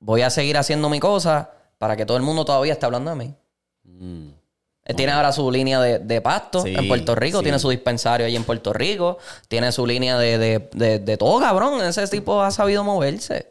voy 0.00 0.20
a 0.22 0.28
seguir 0.30 0.58
haciendo 0.58 0.88
mi 0.90 1.00
cosa 1.00 1.50
para 1.78 1.96
que 1.96 2.04
todo 2.04 2.16
el 2.18 2.22
mundo 2.22 2.44
todavía 2.44 2.72
esté 2.74 2.84
hablando 2.84 3.10
de 3.10 3.16
mí. 3.16 3.34
Mm. 3.84 4.28
Él 4.86 4.96
tiene 4.96 5.12
ahora 5.12 5.32
su 5.32 5.50
línea 5.50 5.80
de, 5.80 5.98
de 6.00 6.20
pasto 6.20 6.60
Sí, 6.60 6.74
en 6.76 6.86
Puerto 6.88 7.14
Rico, 7.14 7.38
sí. 7.38 7.44
tiene 7.44 7.58
su 7.58 7.70
dispensario 7.70 8.26
ahí 8.26 8.36
en 8.36 8.44
Puerto 8.44 8.74
Rico, 8.74 9.16
tiene 9.48 9.72
su 9.72 9.86
línea 9.86 10.18
de, 10.18 10.36
de, 10.36 10.68
de, 10.74 10.98
de 10.98 11.16
todo, 11.16 11.40
cabrón. 11.40 11.80
Ese 11.82 12.06
tipo 12.08 12.42
ha 12.42 12.50
sabido 12.50 12.84
moverse. 12.84 13.46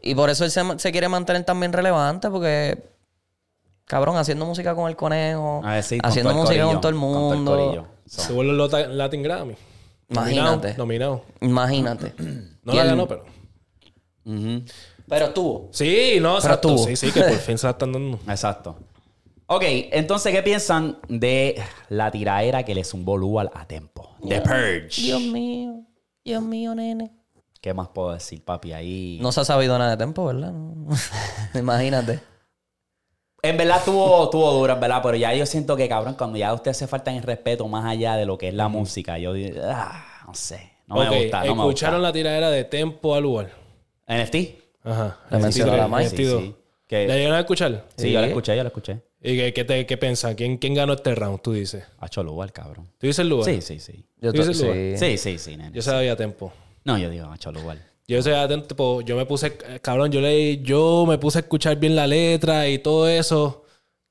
Y 0.00 0.14
por 0.14 0.30
eso 0.30 0.44
él 0.44 0.50
se, 0.50 0.62
se 0.78 0.92
quiere 0.92 1.08
mantener 1.08 1.44
también 1.44 1.72
relevante, 1.74 2.30
porque, 2.30 2.78
cabrón, 3.84 4.16
haciendo 4.16 4.46
música 4.46 4.74
con 4.74 4.88
el 4.88 4.96
conejo, 4.96 5.60
A 5.64 5.74
ver, 5.74 5.82
sí, 5.82 5.98
con 5.98 6.08
haciendo 6.08 6.30
el 6.30 6.36
música 6.36 6.62
corillo, 6.62 6.72
con 6.72 6.80
todo 6.80 6.90
el 6.90 6.96
todo 6.96 7.32
el 7.34 7.40
mundo. 7.74 7.88
So, 8.06 8.22
Se 8.22 8.32
vuelve 8.32 8.52
los 8.54 8.72
Lata- 8.72 8.88
Latin 8.88 9.22
Grammy. 9.24 9.56
Imagínate. 10.08 10.74
Nominado. 10.78 10.78
nominado. 10.78 11.22
Imagínate. 11.40 12.14
No 12.62 12.72
la 12.72 12.84
ganó, 12.84 13.06
pero. 13.08 13.24
Ujú. 14.26 14.62
Pero 15.08 15.26
estuvo. 15.26 15.68
Sí, 15.72 16.18
no, 16.20 16.36
exacto. 16.36 16.74
tú. 16.74 16.78
Sí, 16.78 16.96
sí, 16.96 17.12
que 17.12 17.22
por 17.22 17.38
fin 17.38 17.56
se 17.56 17.66
la 17.66 17.70
están 17.70 17.92
dando. 17.92 18.18
Exacto. 18.28 18.76
Ok, 19.46 19.62
entonces, 19.92 20.32
¿qué 20.32 20.42
piensan 20.42 20.98
de 21.08 21.62
la 21.88 22.10
tiraera 22.10 22.64
que 22.64 22.74
le 22.74 22.82
zumbó 22.82 23.16
Lual 23.16 23.50
a 23.54 23.64
Tempo? 23.64 24.16
The 24.28 24.40
Purge. 24.40 25.00
Dios 25.00 25.22
mío, 25.22 25.84
Dios 26.24 26.42
mío, 26.42 26.74
nene. 26.74 27.12
¿Qué 27.60 27.72
más 27.72 27.88
puedo 27.88 28.12
decir, 28.12 28.44
papi? 28.44 28.72
Ahí. 28.72 29.18
No 29.22 29.30
se 29.30 29.40
ha 29.40 29.44
sabido 29.44 29.78
nada 29.78 29.92
de 29.92 29.96
tiempo, 29.96 30.24
¿verdad? 30.26 30.50
No. 30.52 30.88
Imagínate. 31.58 32.20
En 33.42 33.56
verdad 33.56 33.80
tuvo, 33.84 34.28
tuvo 34.30 34.52
duro, 34.52 34.72
en 34.72 34.80
verdad, 34.80 35.00
pero 35.02 35.16
ya 35.16 35.32
yo 35.32 35.46
siento 35.46 35.76
que, 35.76 35.88
cabrón, 35.88 36.14
cuando 36.14 36.36
ya 36.38 36.52
ustedes 36.52 36.76
se 36.76 36.88
faltan 36.88 37.14
el 37.14 37.22
respeto 37.22 37.68
más 37.68 37.84
allá 37.84 38.16
de 38.16 38.26
lo 38.26 38.36
que 38.38 38.48
es 38.48 38.54
la 38.54 38.66
música, 38.66 39.18
yo 39.18 39.32
digo, 39.32 39.60
ah, 39.64 40.24
no 40.26 40.34
sé, 40.34 40.72
no 40.88 40.96
me 40.96 41.08
gusta, 41.08 41.44
no 41.44 41.54
me 41.54 41.62
escucharon 41.62 42.00
gusta. 42.00 42.08
la 42.08 42.12
tiradera 42.12 42.50
de 42.50 42.64
Tempo 42.64 43.14
al 43.14 43.22
lugar. 43.22 43.65
¿NFT? 44.08 44.36
Ajá. 44.84 45.18
Le 45.30 45.38
mencionó 45.38 45.72
a 45.72 45.76
la 45.76 45.88
Mai. 45.88 46.08
Sí, 46.08 46.16
22. 46.16 46.42
sí. 46.42 46.54
Que- 46.86 47.06
¿La 47.08 47.14
llegaron 47.16 47.36
a 47.36 47.40
escuchar? 47.40 47.86
sí, 47.96 48.12
yo 48.12 48.20
la 48.20 48.28
escuché, 48.28 48.56
yo 48.56 48.62
la 48.62 48.68
escuché. 48.68 49.00
¿Y 49.20 49.36
qué, 49.36 49.52
qué, 49.52 49.64
te- 49.64 49.86
qué 49.86 49.96
piensan? 49.96 50.34
¿Quién, 50.36 50.56
¿Quién 50.58 50.74
ganó 50.74 50.92
este 50.92 51.14
round? 51.16 51.40
Tú 51.42 51.52
dices. 51.52 51.84
Hacho 51.98 52.22
Lual, 52.22 52.52
cabrón. 52.52 52.86
¿Tú 52.98 53.06
dices 53.08 53.18
el 53.20 53.28
lugar? 53.28 53.46
Sí, 53.52 53.60
sí, 53.60 53.80
sí. 53.80 54.04
Yo 54.20 54.32
¿Tú 54.32 54.42
to- 54.42 54.46
dices 54.46 54.58
sí. 54.58 54.62
lugar? 54.64 54.98
Sí, 54.98 55.18
sí, 55.18 55.38
sí, 55.38 55.56
nene. 55.56 55.74
Yo 55.74 55.82
sabía 55.82 56.14
Tempo. 56.16 56.52
No, 56.84 56.96
yo 56.96 57.10
digo 57.10 57.26
Hacho 57.26 57.50
Lual. 57.50 57.82
Yo 58.06 58.22
soy 58.22 58.34
atento, 58.34 58.68
tipo, 58.68 59.00
yo 59.00 59.16
me 59.16 59.26
puse, 59.26 59.48
eh, 59.68 59.80
cabrón, 59.82 60.12
yo 60.12 60.20
leí, 60.20 60.62
yo 60.62 61.04
me 61.08 61.18
puse 61.18 61.38
a 61.38 61.40
escuchar 61.40 61.76
bien 61.76 61.96
la 61.96 62.06
letra 62.06 62.68
y 62.68 62.78
todo 62.78 63.08
eso. 63.08 63.64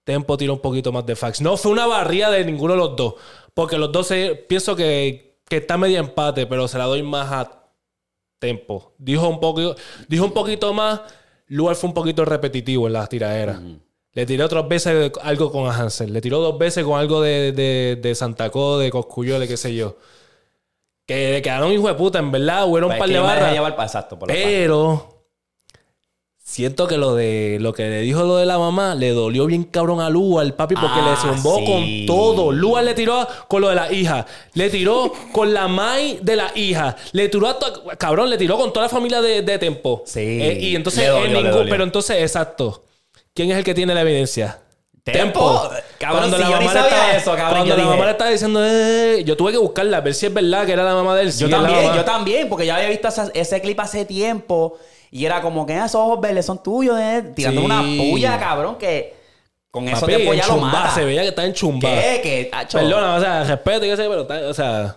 Tempo 0.03 0.35
tiró 0.35 0.51
un 0.51 0.59
poquito 0.59 0.91
más 0.91 1.05
de 1.05 1.15
fax. 1.15 1.39
No 1.39 1.55
fue 1.55 1.71
una 1.71 1.87
barría 1.87 2.29
de 2.29 2.43
ninguno 2.43 2.73
de 2.73 2.79
los 2.79 2.95
dos. 2.97 3.13
Porque 3.53 3.77
los 3.77 3.93
dos 3.93 4.07
se- 4.07 4.35
pienso 4.35 4.75
que, 4.75 5.37
que 5.47 5.57
está 5.57 5.77
medio 5.77 5.97
empate, 5.99 6.45
pero 6.45 6.67
se 6.67 6.77
la 6.77 6.83
doy 6.83 7.03
más 7.03 7.31
a 7.31 7.64
Tempo. 8.45 8.93
Dijo 8.97 9.27
un 9.27 9.39
poquito, 9.39 9.75
dijo 10.07 10.25
un 10.25 10.31
poquito 10.33 10.73
más. 10.73 11.01
Lugar 11.47 11.75
fue 11.75 11.87
un 11.89 11.93
poquito 11.93 12.25
repetitivo 12.25 12.87
en 12.87 12.93
las 12.93 13.07
tiraderas. 13.09 13.59
Le 14.13 14.25
tiré 14.25 14.43
otras 14.43 14.67
veces 14.67 15.11
algo 15.21 15.51
con 15.51 15.67
Hansel. 15.69 16.13
Le 16.13 16.21
tiró 16.21 16.39
dos 16.39 16.57
veces 16.57 16.83
con 16.83 16.99
algo 16.99 17.21
de, 17.21 17.51
de, 17.51 17.99
de 18.01 18.15
Santa 18.15 18.49
Co, 18.49 18.79
de 18.79 18.89
Coscuyole, 18.89 19.47
qué 19.47 19.57
sé 19.57 19.75
yo. 19.75 19.97
Que 21.05 21.33
le 21.33 21.41
quedaron 21.41 21.71
hijo 21.71 21.87
de 21.87 21.93
puta, 21.93 22.17
en 22.19 22.31
verdad. 22.31 22.65
Hubo 22.65 22.77
un 22.77 22.85
Pues 22.87 22.97
par 22.99 23.09
de 23.09 23.19
barras. 23.19 23.53
llevar 23.53 23.75
exacto, 23.79 24.17
por. 24.17 24.27
Pero 24.27 25.14
siento 26.47 26.85
que 26.87 26.97
lo 26.97 27.15
de 27.15 27.57
lo 27.59 27.73
que 27.73 27.89
le 27.89 28.01
dijo 28.01 28.21
lo 28.23 28.37
de 28.37 28.45
la 28.45 28.59
mamá 28.59 28.93
le 28.93 29.09
dolió 29.09 29.47
bien 29.47 29.63
cabrón 29.63 29.99
a 29.99 30.09
Lua, 30.11 30.43
el 30.43 30.53
papi, 30.53 30.75
porque 30.75 30.99
Ah, 31.01 31.09
le 31.09 31.17
zumbó 31.33 31.57
sí. 31.57 31.65
con 31.65 32.05
todo. 32.05 32.51
Lua 32.51 32.83
le 32.83 32.93
tiró 32.93 33.27
con 33.47 33.61
lo 33.61 33.69
de 33.69 33.75
la 33.75 33.91
hija, 33.91 34.25
le 34.53 34.69
tiró 34.69 35.11
con 35.31 35.53
la 35.53 35.67
mai 35.67 36.19
de 36.21 36.35
la 36.35 36.51
hija, 36.55 36.95
le 37.13 37.27
tiró 37.29 37.47
a 37.47 37.57
to- 37.57 37.83
cabrón, 37.97 38.29
le 38.29 38.37
tiró 38.37 38.57
con 38.57 38.71
toda 38.71 38.85
la 38.85 38.89
familia 38.89 39.21
de, 39.21 39.41
de 39.41 39.57
Tempo. 39.57 40.03
Sí. 40.05 40.19
Eh, 40.19 40.57
y 40.61 40.75
entonces 40.75 41.07
dolió, 41.09 41.39
en 41.39 41.45
ningún, 41.45 41.67
pero 41.67 41.83
entonces 41.83 42.21
exacto. 42.21 42.83
¿Quién 43.33 43.49
es 43.51 43.57
el 43.57 43.63
que 43.63 43.73
tiene 43.73 43.93
la 43.95 44.01
evidencia? 44.01 44.59
Tempo. 45.03 45.61
Cabrón, 45.99 46.31
si 46.31 46.41
yo 46.41 46.59
ni 46.59 46.65
le 46.65 46.71
sabía 46.71 47.17
eso, 47.17 47.31
cabrón, 47.35 47.49
Cuando 47.57 47.75
la 47.75 47.81
dije- 47.83 47.89
mamá 47.89 48.05
le 48.05 48.11
estaba 48.11 48.29
diciendo, 48.31 48.59
eh, 48.63 49.23
yo 49.25 49.35
tuve 49.35 49.51
que 49.51 49.57
buscarla, 49.57 49.97
a 49.97 50.01
ver 50.01 50.13
si 50.13 50.25
es 50.27 50.33
verdad 50.33 50.65
que 50.65 50.71
era 50.73 50.83
la 50.83 50.93
mamá 50.95 51.15
de 51.15 51.23
él. 51.23 51.31
Yo 51.31 51.47
la 51.47 51.57
también, 51.57 51.83
mamá. 51.83 51.95
yo 51.95 52.05
también, 52.05 52.49
porque 52.49 52.65
ya 52.65 52.75
había 52.77 52.89
visto 52.89 53.07
esa- 53.07 53.31
ese 53.33 53.61
clip 53.61 53.79
hace 53.79 54.05
tiempo 54.05 54.77
y 55.11 55.25
era 55.25 55.41
como 55.41 55.65
que 55.65 55.73
"Ah, 55.73 55.85
esos 55.85 56.01
ojos 56.01 56.19
verdes 56.21 56.45
son 56.45 56.61
tuyos, 56.61 56.97
eh", 56.99 57.23
tirando 57.35 57.61
Sí. 57.61 57.65
una 57.65 57.81
puya, 57.81 58.37
cabrón, 58.39 58.75
que 58.77 59.15
con 59.71 59.87
eso 59.89 60.01
Papi, 60.01 60.15
tiempo 60.15 60.33
ya 60.33 60.47
lo 60.47 60.57
mata. 60.57 60.91
Se 60.95 61.03
veía 61.03 61.21
que 61.21 61.27
estaba 61.29 61.47
enchumbada. 61.47 61.95
¿Qué? 62.01 62.19
¿Qué? 62.23 62.49
Acho. 62.53 62.77
Perdona, 62.77 63.15
o 63.15 63.19
sea, 63.19 63.43
respeto 63.43 63.85
y 63.85 63.89
qué 63.89 63.97
sé, 63.97 64.03
pero 64.07 64.21
está, 64.21 64.35
o 64.47 64.53
sea, 64.53 64.95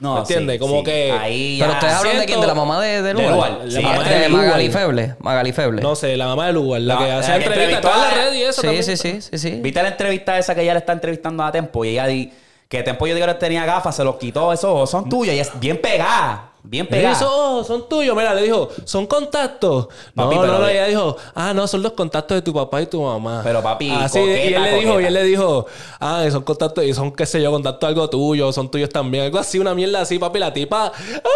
No, 0.00 0.14
¿me 0.14 0.20
entiendes? 0.20 0.54
sí, 0.54 0.58
Como 0.60 0.78
sí. 0.78 0.84
que- 0.84 1.10
Ahí 1.12 1.56
Pero 1.60 1.72
ustedes 1.72 1.94
hablan 1.94 2.18
de 2.20 2.26
quién, 2.26 2.40
de 2.40 2.46
la 2.46 2.54
mamá 2.54 2.80
de, 2.80 3.02
de 3.02 3.14
De 3.14 3.14
Lugar. 3.14 3.60
La 3.64 3.70
sí, 3.70 3.80
mamá 3.80 4.04
de 4.04 4.18
de 4.20 4.28
Magali. 4.28 4.70
Feble. 4.70 5.14
Magali 5.18 5.52
Feble. 5.52 5.82
no 5.82 5.96
sé, 5.96 6.16
la 6.16 6.26
mamá 6.26 6.46
de 6.46 6.52
Lugar, 6.52 6.80
la, 6.82 6.94
La- 6.94 7.00
que 7.00 7.06
la 7.08 7.18
hace 7.18 7.34
entrevistas, 7.34 7.84
está 7.84 7.94
en 7.94 8.00
la 8.00 8.10
red 8.24 8.32
y 8.34 8.42
eso 8.42 8.52
sí, 8.60 8.66
también. 8.66 8.84
sí, 8.84 8.96
sí, 8.96 9.20
sí, 9.22 9.38
sí. 9.38 9.50
¿Viste 9.60 9.82
la 9.82 9.88
entrevista 9.88 10.38
esa 10.38 10.54
que 10.54 10.62
ella 10.62 10.74
le 10.74 10.78
está 10.80 10.92
entrevistando 10.92 11.42
a 11.42 11.50
Tempo? 11.50 11.84
Y 11.84 11.88
ella 11.90 12.06
di 12.06 12.32
que 12.68 12.82
Tempo 12.84 13.06
yo 13.08 13.14
digo 13.16 13.26
que 13.26 13.34
tenía 13.34 13.64
gafas, 13.64 13.96
se 13.96 14.04
los 14.04 14.16
quitó, 14.16 14.52
esos 14.52 14.66
ojos 14.70 14.90
son 14.90 15.08
tuyos 15.08 15.34
y 15.34 15.40
es 15.40 15.50
bien 15.58 15.80
pegada, 15.80 16.47
bien 16.62 16.86
pegada. 16.86 17.12
esos 17.14 17.28
ojos 17.32 17.66
son 17.66 17.88
tuyos. 17.88 18.16
Mira, 18.16 18.34
le 18.34 18.42
dijo, 18.42 18.68
son 18.84 19.06
contactos. 19.06 19.88
Papi, 20.14 20.34
no, 20.36 20.40
pero 20.42 20.52
no, 20.54 20.58
no. 20.60 20.64
de- 20.66 20.72
Ella 20.72 20.86
dijo, 20.86 21.16
ah, 21.34 21.52
no, 21.54 21.66
son 21.66 21.82
los 21.82 21.92
contactos 21.92 22.34
de 22.36 22.42
tu 22.42 22.52
papá 22.52 22.82
y 22.82 22.86
tu 22.86 23.02
mamá. 23.02 23.40
Pero, 23.44 23.62
papi, 23.62 23.90
Así, 23.90 24.18
y 24.18 24.22
coqueta, 24.22 24.56
él 24.56 24.62
le 24.62 24.70
dijo, 24.80 24.90
coqueta. 24.92 25.02
y 25.02 25.06
él 25.06 25.14
le 25.14 25.22
dijo, 25.24 25.66
ah, 26.00 26.24
son 26.30 26.42
contactos, 26.42 26.84
y 26.84 26.92
son, 26.94 27.12
qué 27.12 27.26
sé 27.26 27.40
yo, 27.42 27.50
contactos 27.50 27.88
algo 27.88 28.08
tuyo, 28.10 28.52
son 28.52 28.70
tuyos 28.70 28.90
también. 28.90 29.24
Algo 29.24 29.38
así, 29.38 29.58
una 29.58 29.74
mierda 29.74 30.00
así, 30.00 30.18
papi, 30.18 30.38
la 30.38 30.52
tipa. 30.52 30.86
¡ah! 30.94 31.30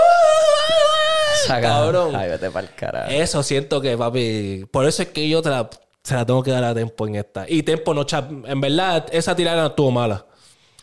Saca- 1.47 1.61
Cabrón. 1.69 2.15
Ay, 2.15 2.29
vete 2.31 2.51
pa'l 2.51 2.69
carajo. 2.75 3.11
Eso 3.11 3.43
siento 3.43 3.81
que, 3.81 3.97
papi. 3.97 4.65
Por 4.71 4.87
eso 4.87 5.03
es 5.03 5.09
que 5.09 5.29
yo 5.29 5.43
te 5.43 5.51
la, 5.51 5.69
se 6.03 6.15
la 6.15 6.25
tengo 6.27 6.43
que 6.43 6.51
dar 6.51 6.63
a 6.65 6.75
Tempo 6.75 7.07
en 7.07 7.17
esta. 7.17 7.47
Y 7.49 7.63
Tempo 7.63 7.95
no. 7.95 8.07
En 8.47 8.61
verdad, 8.61 9.07
esa 9.11 9.35
tirada 9.35 9.67
estuvo 9.69 9.91
mala. 9.91 10.25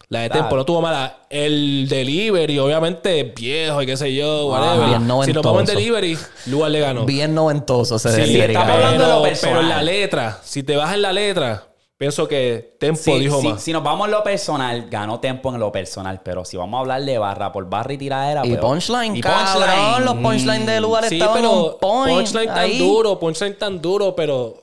La 0.09 0.21
de. 0.21 0.29
Tempo 0.31 0.55
no 0.55 0.61
estuvo 0.61 0.81
mala. 0.81 1.19
El 1.29 1.87
delivery, 1.87 2.57
obviamente, 2.59 3.23
viejo 3.23 3.81
y 3.81 3.85
qué 3.85 3.95
sé 3.95 4.13
yo, 4.13 4.47
whatever. 4.47 4.87
bien 4.87 5.01
si 5.25 5.33
nos 5.33 5.43
vamos 5.43 5.61
en 5.61 5.65
delivery, 5.77 6.17
Lugar 6.47 6.71
le 6.71 6.79
ganó. 6.79 7.05
Bien 7.05 7.33
noventoso 7.35 7.99
se 7.99 8.09
Sí, 8.11 8.21
delivery, 8.21 8.53
estamos 8.53 8.75
hablando 8.75 9.03
de 9.03 9.09
lo 9.09 9.15
pero, 9.21 9.23
personal. 9.23 9.53
pero 9.55 9.61
en 9.61 9.69
la 9.69 9.83
letra, 9.83 10.39
si 10.43 10.63
te 10.63 10.75
vas 10.75 10.95
en 10.95 11.03
la 11.03 11.13
letra, 11.13 11.67
pienso 11.95 12.27
que 12.27 12.75
Tempo 12.79 12.99
Sí, 13.03 13.19
dijo 13.19 13.39
sí, 13.39 13.47
más. 13.49 13.61
Si 13.61 13.71
nos 13.71 13.83
vamos 13.83 14.05
en 14.07 14.11
lo 14.11 14.23
personal, 14.23 14.87
ganó 14.89 15.19
Tempo 15.19 15.53
en 15.53 15.59
lo 15.59 15.71
personal. 15.71 16.21
Pero 16.23 16.43
si 16.43 16.57
vamos 16.57 16.79
a 16.79 16.81
hablar 16.81 17.03
de 17.03 17.17
barra 17.19 17.51
por 17.51 17.69
barra 17.69 17.93
y 17.93 17.97
tiradera. 17.99 18.41
Y 18.47 18.55
punchline, 18.57 19.15
y 19.17 19.21
cabrón. 19.21 20.05
Los 20.05 20.15
punchlines 20.15 20.65
de 20.65 20.81
lugar 20.81 21.05
Sí, 21.07 21.15
estaban 21.19 21.35
pero 21.35 21.51
on 21.51 21.77
point. 21.79 22.15
punchline 22.17 22.47
tan 22.47 22.57
ahí. 22.57 22.79
duro, 22.79 23.19
punchline 23.19 23.57
tan 23.59 23.79
duro, 23.79 24.15
pero 24.15 24.55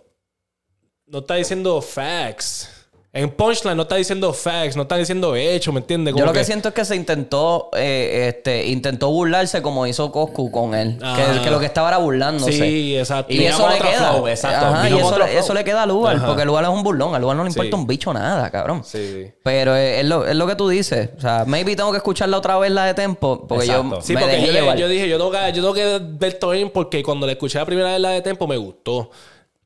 no 1.07 1.19
está 1.21 1.37
diciendo 1.37 1.81
facts. 1.81 2.73
En 3.17 3.31
punchline 3.31 3.75
no 3.77 3.85
está 3.85 3.97
diciendo 3.97 4.33
facts, 4.35 4.77
no 4.77 4.83
está 4.83 4.97
diciendo 4.97 5.35
hechos, 5.35 5.73
¿me 5.73 5.81
entiendes? 5.81 6.15
Yo 6.15 6.27
lo 6.27 6.33
que, 6.35 6.45
siento 6.45 6.69
es 6.69 6.75
que 6.75 6.85
se 6.85 6.95
intentó, 6.97 7.71
eh, 7.75 8.27
este, 8.29 8.67
intentó 8.67 9.09
burlarse 9.11 9.63
como 9.63 9.87
hizo 9.87 10.13
Coscu 10.13 10.51
con 10.51 10.75
él. 10.75 10.99
Ah. 11.03 11.17
Que, 11.35 11.41
que 11.45 11.51
lo 11.51 11.59
que 11.59 11.65
estaba 11.65 11.89
era 11.89 11.97
burlándose. 11.99 12.53
Sí, 12.53 12.97
exacto. 12.99 13.33
Y 13.33 13.45
eso 13.47 13.67
le 13.71 13.79
queda. 13.79 14.13
flow, 14.13 14.29
exacto. 14.29 14.67
Ajá, 14.67 14.91
y 14.91 14.99
eso, 14.99 15.19
le, 15.19 15.39
eso 15.39 15.55
le 15.55 15.65
queda 15.65 15.85
a 15.85 15.87
Lugar, 15.87 16.17
Ajá. 16.17 16.27
porque 16.27 16.45
Lugar 16.45 16.65
es 16.65 16.71
un 16.71 16.83
burlón. 16.83 17.15
A 17.15 17.19
Lugar 17.19 17.37
no 17.39 17.45
le 17.45 17.49
importa 17.49 17.71
Sí. 17.71 17.75
un 17.81 17.87
bicho 17.87 18.13
nada, 18.13 18.51
cabrón. 18.51 18.83
Sí. 18.85 19.33
Pero 19.43 19.75
es, 19.75 20.01
es 20.01 20.05
lo, 20.05 20.27
es 20.27 20.37
lo 20.37 20.47
que 20.47 20.55
tú 20.55 20.69
dices. 20.69 21.09
O 21.17 21.21
sea, 21.21 21.45
maybe 21.47 21.75
tengo 21.75 21.91
que 21.93 21.97
escucharla 21.97 22.37
otra 22.37 22.59
vez 22.59 22.71
la 22.71 22.85
de 22.85 22.93
Tempo. 22.95 23.47
Porque 23.49 23.67
yo. 23.67 23.99
Sí, 24.03 24.13
me 24.13 24.21
porque 24.21 24.35
dejé 24.37 24.47
yo, 24.49 24.53
le- 24.53 24.61
llevar. 24.61 24.77
yo 24.77 24.89
dije, 24.89 25.09
yo 25.09 25.17
tengo, 25.17 25.31
que, 25.31 25.39
yo 25.55 25.63
tengo 25.63 25.73
que 25.73 25.99
ver 26.03 26.35
todo 26.35 26.51
bien 26.51 26.69
porque 26.69 27.03
cuando 27.03 27.27
le 27.27 27.33
escuché 27.33 27.59
la 27.59 27.65
primera 27.65 27.93
vez 27.93 28.01
la 28.01 28.11
de 28.11 28.21
Tempo 28.21 28.47
me 28.47 28.59
gustó. 28.59 29.11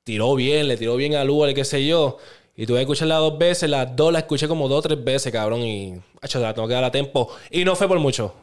Tiró 0.04 0.34
bien, 0.34 0.66
le 0.68 0.76
tiró 0.76 0.96
bien 0.96 1.14
a 1.14 1.24
Lugar, 1.24 1.52
qué 1.52 1.64
sé 1.64 1.84
yo. 1.84 2.16
Y 2.56 2.66
tuve 2.66 2.76
que 2.78 2.82
escucharla 2.82 3.16
dos 3.16 3.38
veces, 3.38 3.70
las 3.70 3.94
dos 3.96 4.12
las 4.12 4.22
escuché 4.22 4.46
como 4.48 4.68
dos 4.68 4.80
o 4.80 4.82
tres 4.82 5.02
veces, 5.02 5.32
cabrón. 5.32 5.62
Y, 5.62 5.94
hacho, 6.20 6.40
la 6.40 6.52
tengo 6.52 6.68
que 6.68 6.74
dar 6.74 6.84
a 6.84 6.90
Tempo. 6.90 7.28
Y 7.50 7.64
no 7.64 7.74
fue 7.76 7.88
por 7.88 7.98
mucho. 7.98 8.34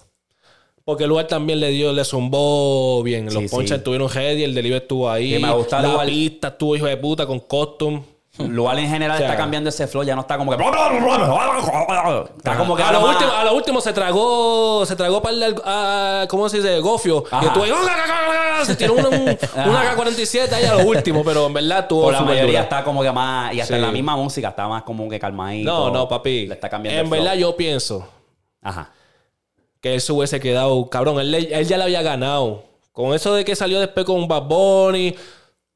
Porque 0.84 1.04
el 1.04 1.10
lugar 1.10 1.28
también 1.28 1.60
le 1.60 1.70
dio, 1.70 1.92
le 1.92 2.04
zumbó 2.06 3.04
bien. 3.04 3.26
Los 3.26 3.34
Sí, 3.36 3.48
ponches 3.50 3.70
sí. 3.72 3.76
estuvieron 3.76 4.10
ready, 4.10 4.44
el 4.44 4.56
delivery 4.56 4.82
estuvo 4.84 5.10
ahí. 5.10 5.36
Y 5.36 5.40
me 5.40 5.52
gusta 5.54 5.82
la 5.82 5.90
Lugar- 5.90 6.08
pista 6.08 6.48
estuvo 6.48 6.76
hijo 6.76 6.86
de 6.86 6.98
puta 6.98 7.28
con 7.28 7.40
costume. 7.42 8.04
Lugar 8.40 8.78
en 8.78 8.88
general 8.90 9.22
está 9.22 9.36
cambiando 9.36 9.70
ese 9.70 9.88
flow, 9.88 10.04
ya 10.04 10.14
no 10.16 10.22
está 10.22 10.38
como 10.38 10.56
que. 10.56 10.64
Está 10.64 12.58
como 12.58 12.76
que 12.76 12.84
a 12.84 12.92
lo, 12.92 13.06
último, 13.08 13.32
a 13.32 13.44
lo 13.44 13.54
último 13.56 13.82
se 13.82 13.94
tragó, 13.94 14.86
se 14.86 14.96
tragó 14.96 15.22
para 15.22 15.36
el, 15.36 16.28
¿cómo 16.28 16.48
se 16.50 16.58
dice? 16.58 16.80
Gofio. 16.80 17.24
Ajá. 17.32 17.54
Y 18.62 18.66
se 18.66 18.76
tiró 18.76 18.94
un- 18.94 19.06
un- 19.06 19.38
una 19.70 19.96
K-47 19.96 20.52
ahí 20.54 20.66
a 20.66 20.76
lo 20.76 20.86
último, 20.88 21.24
pero 21.24 21.46
en 21.48 21.54
verdad 21.54 21.80
estuvo 21.80 22.04
Por 22.04 22.14
la 22.14 22.22
mayoría 22.22 22.46
dura. 22.46 22.62
está 22.62 22.84
como 22.84 23.02
que 23.04 23.12
más. 23.12 23.54
Y 23.54 23.62
hasta 23.62 23.74
Sí. 23.76 23.80
en 23.80 23.86
la 23.86 23.92
misma 23.92 24.16
música 24.16 24.50
está 24.50 24.68
más 24.68 24.84
como 24.84 25.08
que 25.10 25.20
calmadito. 25.20 25.72
No, 25.72 25.92
no, 25.92 26.08
papi. 26.08 26.48
Le 26.48 26.54
está 26.56 26.70
cambiando 26.70 27.00
En 27.00 27.06
el 27.06 27.10
flow. 27.12 27.24
verdad 27.24 27.38
yo 27.38 27.56
pienso 27.56 28.08
Ajá. 28.62 28.92
que 29.82 29.94
él 29.96 30.02
se 30.02 30.12
hubiese 30.12 30.40
quedado, 30.40 30.90
cabrón, 30.90 31.20
él, 31.20 31.34
él 31.36 31.68
ya 31.68 31.78
le 31.78 31.84
había 31.84 32.02
ganado. 32.02 32.64
Con 32.92 33.14
eso 33.14 33.36
de 33.36 33.46
que 33.46 33.56
salió 33.56 33.80
después 33.80 34.06
con 34.08 34.28
Bad 34.28 34.44
Bunny, 34.44 35.16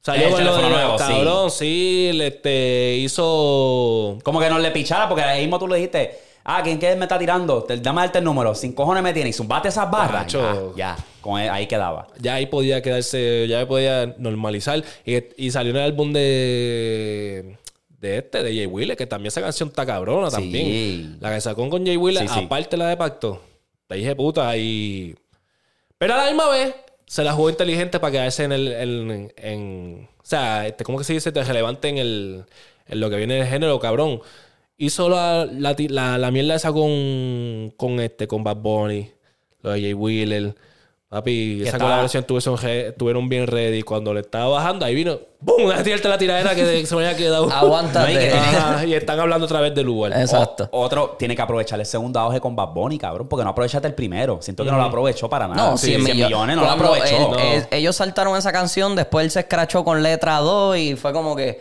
salió 0.02 0.28
El 0.28 0.34
con 0.34 0.46
lo 0.46 0.58
de 0.58 0.70
nuevo, 0.70 0.98
sí. 0.98 1.04
cabrón, 1.08 1.52
sí, 1.52 2.12
le, 2.14 2.28
este, 2.28 2.96
hizo... 2.98 4.18
Como 4.24 4.40
que 4.40 4.50
no 4.50 4.60
le 4.60 4.72
pichara, 4.72 5.08
porque 5.08 5.24
ahí 5.24 5.42
mismo 5.42 5.60
tú 5.60 5.68
le 5.68 5.76
dijiste, 5.76 6.18
ah, 6.44 6.62
¿quién 6.64 6.80
que 6.80 6.96
me 6.96 7.06
está 7.06 7.20
tirando? 7.20 7.64
Te, 7.64 7.78
dame 7.78 8.02
darte 8.02 8.18
el 8.20 8.24
número, 8.24 8.56
sin 8.56 8.74
cojones 8.74 9.04
me 9.04 9.14
tiene, 9.14 9.30
y 9.30 9.34
zumbate 9.34 9.68
esas 9.70 9.90
barras. 9.92 10.28
Ya, 10.32 10.56
ya, 10.76 10.98
con 11.22 11.40
él- 11.40 11.50
ahí 11.50 11.68
quedaba. 11.68 12.08
Ya 12.20 12.36
ahí 12.36 12.48
podía 12.48 12.82
quedarse, 12.82 13.46
ya 13.48 13.68
podía 13.68 14.16
normalizar. 14.18 14.84
Y, 15.06 15.18
y 15.38 15.52
salió 15.52 15.72
en 15.72 15.78
el 15.78 15.84
álbum 15.84 16.12
de... 16.14 17.58
De 18.00 18.18
este, 18.18 18.42
de 18.42 18.56
Jay 18.56 18.66
Wheeler, 18.66 18.98
que 18.98 19.06
también 19.06 19.28
esa 19.28 19.42
canción 19.42 19.70
está 19.70 19.86
cabrona 19.86 20.32
Sí. 20.32 20.36
también. 20.38 21.18
La 21.20 21.32
que 21.36 21.40
sacó 21.40 21.70
con 21.70 21.86
Jay 21.86 21.98
Wheeler, 21.98 22.28
Sí, 22.28 22.34
sí. 22.34 22.46
aparte 22.46 22.76
la 22.76 22.88
de 22.88 22.98
Pacto. 22.98 23.40
Te 23.88 23.94
dije 23.98 24.16
puta 24.16 24.58
y... 24.58 25.16
Pero 26.00 26.16
a 26.16 26.18
la 26.18 26.26
misma 26.26 26.50
vez, 26.50 26.74
se 27.12 27.24
la 27.26 27.34
jugó 27.34 27.50
inteligente 27.50 28.00
para 28.00 28.12
quedarse 28.12 28.46
en 28.46 28.54
el... 28.54 28.68
en- 28.72 29.34
en- 29.36 30.10
o 30.18 30.26
sea, 30.26 30.66
este, 30.68 30.86
¿cómo 30.86 30.98
que 30.98 31.04
se 31.04 31.12
dice? 31.14 31.34
Te 31.34 31.44
relevante 31.44 31.90
en, 31.90 31.98
el, 31.98 32.46
en 32.88 33.00
lo 33.02 33.10
que 33.10 33.18
viene 33.18 33.34
del 33.36 33.48
género, 33.48 33.80
cabrón. 33.80 34.22
Hizo 34.78 35.10
la, 35.10 35.46
la, 35.46 36.18
la 36.18 36.32
mierda 36.32 36.56
esa 36.56 36.72
con, 36.72 37.74
con 37.76 38.00
este, 38.00 38.28
con 38.28 38.44
Bad 38.46 38.58
Bunny, 38.58 39.12
lo 39.62 39.72
de 39.72 39.82
Jay 39.82 39.94
Wheeler. 39.94 40.56
Papi, 41.12 41.58
esa 41.64 41.72
estaba- 41.72 41.84
colaboración 41.84 42.24
tuvieron, 42.24 43.28
bien 43.28 43.46
ready. 43.46 43.82
Cuando 43.82 44.14
le 44.14 44.22
estaba 44.22 44.48
bajando, 44.48 44.86
ahí 44.86 44.96
vino, 44.96 45.20
¡bum! 45.42 45.68
La 45.68 45.84
tirarte 45.84 46.08
la 46.08 46.18
tiradera 46.18 46.56
que 46.56 46.86
se 46.86 46.96
me 46.96 47.06
había 47.06 47.18
quedado. 47.18 47.52
Aguántate. 47.52 48.14
No, 48.14 48.18
y 48.18 48.24
que- 48.24 48.32
Ajá, 48.34 48.86
y 48.86 48.94
están 48.94 49.20
hablando 49.20 49.44
otra 49.46 49.60
vez 49.60 49.76
del 49.76 49.88
lugar. 49.88 50.14
Exacto. 50.14 50.70
O- 50.72 50.80
otro 50.80 51.18
tiene 51.20 51.36
que 51.36 51.42
aprovechar 51.42 51.78
el 51.82 51.86
segundo 51.86 52.18
auge 52.22 52.40
con 52.40 52.56
Bad 52.56 52.70
Bunny, 52.70 52.98
cabrón, 52.98 53.28
porque 53.28 53.44
no 53.44 53.50
aprovechaste 53.50 53.90
el 53.90 53.94
primero. 53.94 54.38
Siento 54.42 54.64
que 54.64 54.72
no 54.72 54.78
lo 54.78 54.84
aprovechó 54.84 55.30
para 55.30 55.50
nada. 55.50 55.72
No, 55.72 55.78
100 55.78 56.02
millones. 56.02 56.26
millones 56.28 56.56
no 56.56 56.62
lo 56.64 56.72
aprovechó. 56.72 57.16
él- 57.18 57.22
No. 57.32 57.38
él- 57.40 57.68
ellos 57.72 57.94
saltaron 57.94 58.38
esa 58.38 58.54
canción, 58.54 58.96
después 58.96 59.26
él 59.26 59.32
se 59.32 59.42
escrachó 59.42 59.84
con 59.84 60.02
letra 60.02 60.38
2 60.38 60.78
y 60.78 60.96
fue 60.96 61.12
como 61.12 61.36
que. 61.36 61.60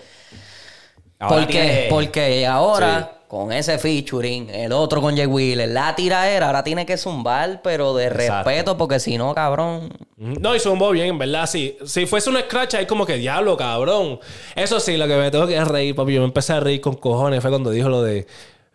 Ahora 1.19 1.37
¿Por 1.39 1.47
qué? 1.49 1.53
tiene- 1.53 1.87
Porque 1.91 2.47
ahora, 2.47 3.20
con 3.31 3.53
ese 3.53 3.79
featuring, 3.79 4.51
el 4.51 4.73
otro 4.73 5.01
con 5.01 5.17
Jay 5.17 5.25
Wheeler, 5.27 5.69
la 5.69 5.95
tiraera, 5.95 6.47
ahora 6.49 6.65
tiene 6.65 6.85
que 6.85 6.97
zumbar, 6.97 7.61
pero 7.63 7.95
de 7.95 8.07
Exacto. 8.07 8.49
respeto, 8.51 8.77
porque 8.77 8.99
si 8.99 9.17
no, 9.17 9.33
cabrón. 9.37 9.89
No, 10.17 10.57
y 10.57 10.59
zumbó 10.59 10.91
bien, 10.91 11.07
en 11.11 11.19
verdad, 11.19 11.47
sí. 11.47 11.79
Si 11.85 12.07
fuese 12.07 12.29
un 12.29 12.39
scratch, 12.41 12.75
ahí 12.75 12.87
como 12.87 13.07
que 13.07 13.19
diablo, 13.19 13.57
cabrón. 13.57 14.19
Eso 14.57 14.81
sí, 14.81 14.97
lo 14.97 15.07
que 15.07 15.15
me 15.15 15.31
tengo 15.31 15.47
que 15.47 15.65
reír, 15.65 15.95
papi. 15.95 16.15
Yo 16.15 16.23
me 16.23 16.27
empecé 16.27 16.55
a 16.55 16.59
reír 16.61 16.81
con 16.81 16.95
cojones. 16.97 17.41
Fue 17.41 17.51
cuando 17.51 17.71
dijo 17.71 17.89
lo 17.89 18.03
de 18.03 18.27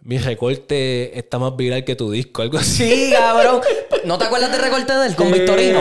mi 0.04 0.20
recorte 0.20 1.20
está 1.20 1.38
más 1.38 1.54
viral 1.58 1.84
que 1.84 1.96
tu 1.98 2.10
disco, 2.10 2.42
algo 2.42 2.58
así. 2.58 2.90
Sí, 2.90 3.12
cabrón. 3.12 3.60
¿No 4.06 4.18
te 4.18 4.24
acuerdas 4.24 4.54
del 4.54 4.62
recorte 4.62 4.94
de 4.94 5.08
él 5.08 5.16
con 5.18 5.34
Victorino? 5.34 5.80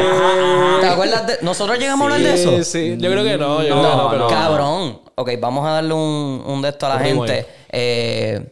¿Te 0.81 0.87
acuerdas 0.89 1.27
de.? 1.29 1.35
¿Nosotros 1.43 1.79
llegamos 1.79 2.11
a 2.11 2.15
hablar 2.17 2.29
de 2.29 2.43
eso? 2.43 2.57
Sí, 2.57 2.65
sí. 2.65 2.97
Yo 2.99 3.09
creo 3.13 3.23
que 3.23 3.39
no. 3.39 3.63
Yo 3.63 3.77
No, 3.77 3.81
creo 3.83 3.91
que 3.93 3.97
no, 3.99 4.11
pero... 4.11 4.27
Cabrón. 4.27 5.01
Ok, 5.15 5.31
vamos 5.39 5.65
a 5.65 5.71
darle 5.75 5.95
un, 5.95 6.43
un 6.45 6.61
de 6.61 6.71
esto 6.71 6.87
a 6.87 6.89
la 6.89 6.99
gente. 6.99 7.47
Eh, 7.71 8.47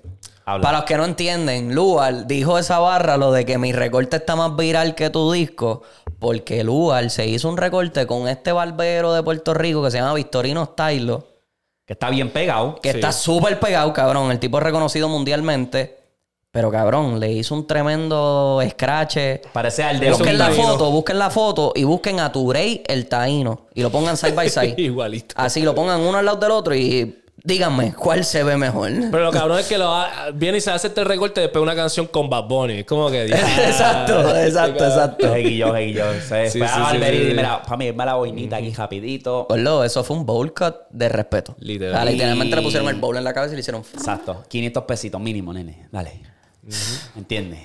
Habla. 0.44 0.62
para 0.62 0.78
los 0.78 0.86
que 0.86 0.96
no 0.96 1.04
entienden, 1.04 1.74
Lual 1.74 2.26
dijo 2.26 2.58
esa 2.58 2.78
barra 2.80 3.16
lo 3.16 3.30
de 3.32 3.44
que 3.44 3.58
mi 3.58 3.72
recorte 3.72 4.16
está 4.16 4.34
más 4.36 4.56
viral 4.56 4.94
que 4.94 5.08
tu 5.10 5.30
disco, 5.32 5.82
porque 6.18 6.64
Lual 6.64 7.10
se 7.10 7.26
hizo 7.26 7.48
un 7.48 7.56
recorte 7.56 8.06
con 8.06 8.26
este 8.28 8.50
barbero 8.52 9.12
de 9.12 9.22
Puerto 9.22 9.54
Rico 9.54 9.82
que 9.84 9.90
se 9.90 9.98
llama 9.98 10.14
Victorino 10.14 10.64
Stylo, 10.72 11.26
Que 11.86 11.92
está 11.94 12.10
bien 12.10 12.30
pegado. 12.30 12.76
que 12.82 12.90
Sí. 12.92 12.96
está 12.98 13.12
súper 13.12 13.58
pegado, 13.60 13.92
cabrón. 13.92 14.30
El 14.30 14.38
tipo 14.38 14.58
es 14.58 14.62
reconocido 14.64 15.08
mundialmente. 15.08 15.98
Pero 16.50 16.70
cabrón, 16.70 17.18
le 17.18 17.32
hizo 17.32 17.54
un 17.54 17.66
tremendo 17.66 18.60
scratch. 18.70 19.16
Parece 19.54 19.82
al 19.84 19.98
de 19.98 20.10
Busquen 20.10 20.36
la 20.38 20.48
taíno. 20.48 20.62
foto, 20.64 20.90
busquen 20.90 21.18
la 21.18 21.30
foto 21.30 21.72
y 21.74 21.84
busquen 21.84 22.20
a 22.20 22.30
Turey 22.30 22.82
el 22.86 23.08
taíno. 23.08 23.68
Y 23.74 23.80
lo 23.82 23.90
pongan 23.90 24.16
side 24.18 24.32
by 24.32 24.48
side. 24.50 24.74
Igualito. 24.76 25.34
Así 25.38 25.62
lo 25.62 25.74
pongan 25.74 26.00
uno 26.02 26.18
al 26.18 26.26
lado 26.26 26.36
del 26.38 26.50
otro 26.50 26.74
y 26.74 27.21
díganme 27.44 27.92
cuál 27.94 28.24
se 28.24 28.42
ve 28.44 28.56
mejor. 28.56 28.90
Pero 29.10 29.24
lo 29.24 29.30
cabrón 29.32 29.58
es 29.58 29.66
que 29.66 29.78
lo 29.78 29.92
ha- 29.94 30.30
viene 30.34 30.58
y 30.58 30.60
se 30.60 30.70
hace 30.70 30.88
este 30.88 31.02
recorte 31.04 31.40
después 31.40 31.60
de 31.60 31.62
una 31.64 31.74
canción 31.74 32.06
con 32.06 32.28
Bad 32.30 32.44
Bunny. 32.44 32.78
Es 32.80 32.84
como 32.86 33.10
que... 33.10 33.24
exacto, 33.26 34.36
exacto, 34.36 34.84
exacto. 34.86 35.32
Seguillo, 35.32 35.72
seguillo. 35.74 36.04
Se 36.26 36.50
Sí, 36.50 36.58
fue 36.58 36.68
sí, 36.68 36.74
a 36.74 36.76
sí, 36.76 36.80
Barbería 36.82 37.20
sí, 37.20 37.26
y 37.26 37.28
sí. 37.30 37.34
mira, 37.36 37.62
para 37.62 37.76
mí, 37.76 37.84
irme 37.86 38.04
la 38.06 38.14
boinita 38.14 38.56
aquí 38.56 38.72
rapidito. 38.72 39.46
Gordo, 39.48 39.84
eso 39.84 40.04
fue 40.04 40.16
un 40.16 40.26
bowl 40.26 40.52
cut 40.54 40.74
de 40.90 41.08
respeto. 41.08 41.54
Literal. 41.58 41.94
O 41.94 41.96
sea, 42.02 42.10
literalmente 42.10 42.54
Y- 42.54 42.58
le 42.58 42.62
pusieron 42.62 42.88
el 42.88 42.96
bowl 42.96 43.16
en 43.16 43.24
la 43.24 43.32
cabeza 43.32 43.52
y 43.52 43.56
le 43.56 43.60
hicieron 43.60 43.82
Exacto. 43.94 44.44
500 44.48 44.84
pesitos 44.84 45.20
mínimo, 45.20 45.52
nene. 45.52 45.86
Dale. 45.90 46.20
¿Entiendes? 47.16 47.60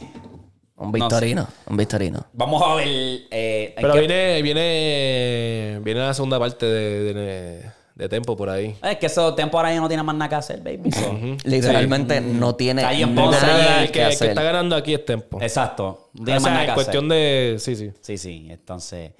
un 0.79 0.91
victorino. 0.91 1.47
Un 1.67 1.75
victorino. 1.77 2.25
Vamos 2.33 2.61
a 2.63 2.75
ver. 2.75 2.87
eh, 3.31 3.73
Pero 3.79 3.93
qué- 3.93 3.99
viene, 4.01 4.41
viene, 4.43 5.79
viene 5.83 5.99
la 6.01 6.13
segunda 6.13 6.37
parte 6.39 6.65
de, 6.67 7.13
de, 7.13 7.71
de 7.97 8.07
Tempo 8.07 8.37
por 8.37 8.49
ahí. 8.49 8.75
Es 8.83 8.97
que 8.97 9.07
esos 9.07 9.35
tiempos 9.35 9.57
ahora 9.57 9.73
ya 9.73 9.81
no 9.81 9.87
tienen 9.87 10.05
más 10.05 10.15
nada 10.15 10.29
que 10.29 10.35
hacer, 10.35 10.61
baby. 10.61 10.91
so. 10.91 11.17
Literalmente 11.43 12.21
no 12.21 12.55
tiene 12.55 12.83
nada 12.83 12.93
que, 12.93 13.01
el 13.01 13.15
que, 13.15 13.85
el 13.85 13.91
que 13.91 14.03
hacer. 14.03 14.29
está 14.29 14.43
ganando 14.43 14.75
aquí 14.75 14.93
es 14.93 15.03
Tempo. 15.03 15.41
Exacto. 15.41 16.09
No 16.13 16.21
o 16.21 16.25
tienen 16.25 16.43
más 16.43 16.51
nada 16.51 16.63
en 16.63 16.69
que 16.69 16.73
cuestión 16.75 17.05
hacer. 17.11 17.17
de... 17.17 17.59
Sí, 17.59 17.75
sí. 17.75 17.91
Sí, 18.01 18.17
sí. 18.17 18.47
Entonces. 18.49 19.11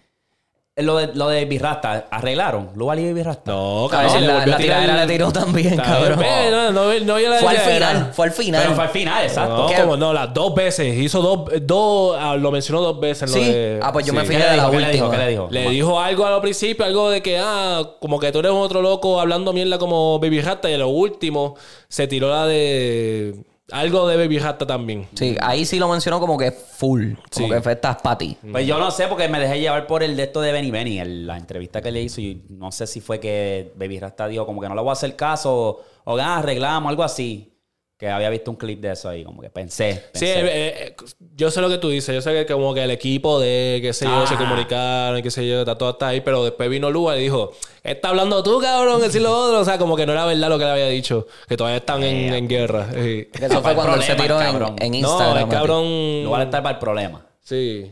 Eh, 0.78 0.84
Lo 0.84 0.96
de, 0.98 1.08
lo 1.16 1.28
de 1.28 1.44
Birrasta, 1.46 2.06
¿arreglaron? 2.12 2.70
¿Luval 2.76 3.00
y 3.00 3.12
Birrasta? 3.12 3.52
No, 3.52 3.88
A 3.88 3.90
cabrón, 3.90 4.28
la, 4.28 4.58
tiradera 4.58 5.08
tiró 5.08 5.32
también, 5.34 5.76
cabrón. 5.76 6.20
bien, 6.20 6.52
No, 6.52 6.72
no, 6.72 6.94
no, 6.94 7.00
no, 7.06 7.20
yo 7.20 7.30
la 7.30 7.38
Fue 7.40 7.50
al 7.50 7.58
final, 7.58 8.12
fue 8.14 8.26
al 8.28 8.32
final. 8.32 8.62
Pero 8.62 8.76
fue 8.76 8.84
al 8.84 8.90
final, 8.92 9.24
exacto. 9.24 9.68
No, 9.70 9.82
como 9.82 9.98
no, 9.98 10.14
las 10.14 10.34
dos 10.34 10.54
veces. 10.56 10.96
Hizo 10.98 11.22
dos, 11.22 11.50
dos 11.64 12.16
ah, 12.20 12.36
lo 12.36 12.52
mencionó 12.52 12.82
dos 12.82 13.00
veces. 13.00 13.24
en 13.34 13.40
lo 13.40 13.46
Sí. 13.46 13.52
de- 13.52 13.80
Ah, 13.82 13.92
pues 13.92 14.06
yo 14.06 14.14
me 14.14 14.22
sí. 14.22 14.28
fui 14.28 14.36
¿Qué 14.36 14.44
de 14.44 14.50
le 14.52 14.56
la 14.58 14.64
dijo? 14.64 14.72
¿Qué 14.72 14.78
le 14.80 14.92
dijo? 14.92 15.06
última. 15.06 15.12
¿Qué 15.12 15.18
le 15.26 15.32
dijo? 15.32 15.48
Le 15.52 15.70
dijo 15.72 16.00
algo 16.00 16.26
a 16.26 16.30
lo 16.32 16.42
principio, 16.42 16.86
algo 16.86 17.10
de 17.10 17.22
que, 17.22 17.40
ah, 17.40 17.82
como 18.00 18.20
que 18.20 18.32
tú 18.32 18.40
eres 18.40 18.52
otro 18.52 18.82
loco 18.82 19.20
hablando 19.20 19.52
mierda 19.54 19.78
como 19.80 20.20
Baby 20.20 20.42
Rasta. 20.42 20.70
Y 20.70 20.76
a 20.76 20.78
lo 20.78 20.90
último 20.90 21.56
se 21.88 22.08
tiró 22.08 22.30
la 22.30 22.46
de. 22.46 23.34
Algo 23.72 24.08
de 24.08 24.16
Baby 24.16 24.40
Rasta 24.40 24.66
también. 24.66 25.10
Sí, 25.14 25.36
ahí 25.42 25.66
sí 25.66 25.78
lo 25.78 25.90
mencionó 25.90 26.22
como 26.22 26.38
que 26.38 26.52
full. 26.52 27.16
Como 27.34 27.48
Sí. 27.48 27.54
que 27.54 27.62
fue 27.62 27.74
estás 27.74 27.98
para 28.02 28.18
ti. 28.18 28.38
Pues 28.50 28.66
yo 28.66 28.80
no 28.80 28.90
sé 28.92 29.08
porque 29.08 29.28
me 29.28 29.40
dejé 29.40 29.60
llevar 29.60 29.88
por 29.88 30.04
el 30.04 30.16
de 30.16 30.24
esto 30.24 30.40
de 30.40 30.54
Benny 30.54 30.72
Benny, 30.72 31.00
el- 31.00 31.28
la 31.28 31.36
entrevista 31.38 31.82
que 31.82 31.92
le 31.92 32.02
hizo 32.02 32.22
y 32.22 32.46
no 32.50 32.72
sé 32.72 32.88
si 32.88 33.02
fue 33.02 33.20
que 33.20 33.74
Baby 33.76 34.00
Rasta 34.00 34.28
dijo 34.30 34.46
como 34.46 34.62
que 34.62 34.70
no 34.70 34.76
le 34.76 34.82
voy 34.82 34.90
a 34.90 34.94
hacer 34.94 35.18
caso 35.18 35.54
o, 35.54 36.14
o 36.14 36.18
ah, 36.18 36.38
arreglamos, 36.38 36.90
algo 36.90 37.04
así. 37.04 37.54
Que 37.98 38.08
había 38.10 38.30
visto 38.30 38.52
un 38.52 38.58
clip 38.58 38.80
de 38.80 38.92
eso 38.92 39.10
ahí, 39.10 39.24
como 39.24 39.42
que 39.42 39.50
pensé. 39.50 40.04
Sí, 40.14 40.28
eh, 40.28 40.44
eh, 40.46 40.96
yo 41.36 41.50
sé 41.50 41.62
lo 41.62 41.68
que 41.70 41.80
tú 41.80 41.90
dices. 41.90 42.14
Yo 42.14 42.22
sé 42.22 42.32
que 42.32 42.46
como 42.54 42.72
que 42.76 42.84
el 42.84 42.92
equipo 42.92 43.40
de, 43.40 43.80
qué 43.82 43.92
sé 43.92 44.06
yo, 44.06 44.28
se 44.28 44.36
Ah. 44.36 44.38
comunicaron 44.38 45.18
y 45.18 45.24
qué 45.24 45.32
sé 45.32 45.48
yo, 45.48 45.62
está 45.62 45.76
todo 45.80 45.90
hasta 45.90 46.10
ahí. 46.10 46.22
Pero 46.22 46.44
después 46.44 46.70
vino 46.70 46.92
Lua 46.92 47.18
y 47.18 47.24
dijo, 47.24 47.54
¿qué 47.82 47.94
está 47.94 48.10
hablando 48.10 48.44
tú, 48.44 48.60
cabrón? 48.60 49.02
Que 49.02 49.10
si 49.10 49.20
lo 49.20 49.36
otro. 49.36 49.60
O 49.62 49.66
sea, 49.66 49.80
como 49.80 49.96
que 49.96 50.06
no 50.06 50.12
era 50.14 50.26
verdad 50.28 50.48
lo 50.48 50.60
que 50.60 50.66
le 50.66 50.70
había 50.72 50.88
dicho. 50.90 51.26
Que 51.48 51.58
todavía 51.58 51.78
están 51.78 52.04
en, 52.04 52.36
en 52.36 52.48
guerra. 52.48 52.88
Sí. 52.94 53.30
Eso 53.34 53.62
fue 53.64 53.72
el 53.72 53.76
cuando 53.76 53.96
él 53.96 54.04
se 54.04 54.14
problema, 54.14 54.24
tiró 54.24 54.42
en, 54.42 54.46
cabrón. 54.46 54.76
en 54.80 54.92
No, 54.92 54.98
Instagram. 55.00 55.38
el 55.38 55.44
a 55.44 55.46
ti. 55.50 55.56
cabrón... 55.56 56.24
No 56.24 56.30
vale 56.30 56.46
estar 56.46 56.62
para 56.62 56.74
el 56.76 56.80
problema. 56.80 57.26
Sí. 57.42 57.92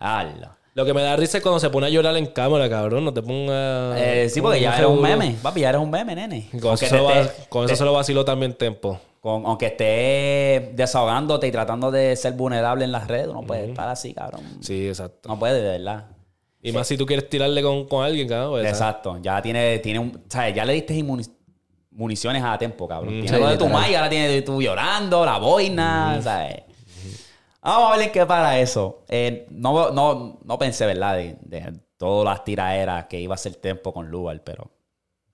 Ala. 0.00 0.56
Lo 0.74 0.84
que 0.84 0.92
me 0.92 1.02
da 1.02 1.14
risa 1.14 1.36
es 1.38 1.42
cuando 1.44 1.60
se 1.60 1.70
pone 1.70 1.86
a 1.86 1.90
llorar 1.90 2.16
en 2.16 2.26
cámara, 2.26 2.68
cabrón. 2.68 3.04
No 3.04 3.14
te 3.14 3.22
ponga. 3.22 3.94
Eh, 3.96 4.28
sí, 4.28 4.40
porque 4.40 4.60
ya 4.60 4.74
eres 4.76 4.88
un 4.88 5.00
meme. 5.00 5.36
Papi, 5.40 5.60
ya 5.60 5.68
eres 5.68 5.80
un 5.80 5.90
meme, 5.92 6.16
nene. 6.16 6.48
Con, 6.60 6.74
eso, 6.74 6.86
te 6.88 7.00
va- 7.00 7.28
con 7.48 7.64
eso 7.66 7.76
se 7.76 7.84
lo 7.84 7.92
vaciló 7.92 8.24
también 8.24 8.54
Tempo. 8.54 9.00
Con- 9.24 9.46
aunque 9.46 9.66
estés 9.68 10.76
desahogándote 10.76 11.46
y 11.46 11.50
tratando 11.50 11.90
de 11.90 12.14
ser 12.14 12.34
vulnerable 12.34 12.84
en 12.84 12.92
las 12.92 13.08
redes, 13.08 13.28
no 13.28 13.40
puedes 13.40 13.70
estar 13.70 13.88
así, 13.88 14.12
cabrón. 14.12 14.42
Sí, 14.60 14.86
exacto. 14.86 15.30
No 15.30 15.38
puedes, 15.38 15.62
de 15.62 15.68
verdad. 15.78 16.08
Y 16.60 16.72
más 16.72 16.86
si 16.86 16.98
tú 16.98 17.06
quieres 17.06 17.26
tirarle 17.30 17.62
con, 17.62 17.86
con 17.88 18.04
alguien, 18.04 18.28
cabrón. 18.28 18.50
pues, 18.50 18.66
Exacto. 18.66 19.18
Ya 19.22 19.40
tiene, 19.40 19.78
tiene 19.78 19.98
un. 19.98 20.22
¿sabes? 20.28 20.54
Ya 20.54 20.66
le 20.66 20.74
diste 20.74 21.02
municiones 21.90 22.42
a 22.44 22.58
tiempo, 22.58 22.86
cabrón. 22.86 23.12
Tiene 23.22 23.28
sí, 23.28 23.42
lo 23.42 23.48
de 23.48 23.56
tu. 23.56 23.66
Mike, 23.66 23.96
ahora 23.96 24.10
tiene 24.10 24.42
tú 24.42 24.60
llorando, 24.60 25.24
la 25.24 25.38
boina, 25.38 26.20
¿sabes? 26.20 26.62
Vamos 27.62 27.92
a 27.92 27.96
ver 27.96 28.06
en 28.08 28.12
qué 28.12 28.26
para 28.26 28.58
eso. 28.60 29.04
Eh, 29.08 29.46
no, 29.52 29.90
no, 29.90 30.38
no 30.44 30.58
pensé, 30.58 30.84
¿verdad? 30.84 31.16
De, 31.16 31.36
de 31.40 31.72
todas 31.96 32.26
las 32.26 32.44
tiraderas 32.44 33.06
que 33.06 33.18
iba 33.18 33.34
a 33.34 33.38
ser 33.38 33.54
Tempo 33.54 33.90
con 33.90 34.10
Lugar, 34.10 34.42
pero 34.44 34.70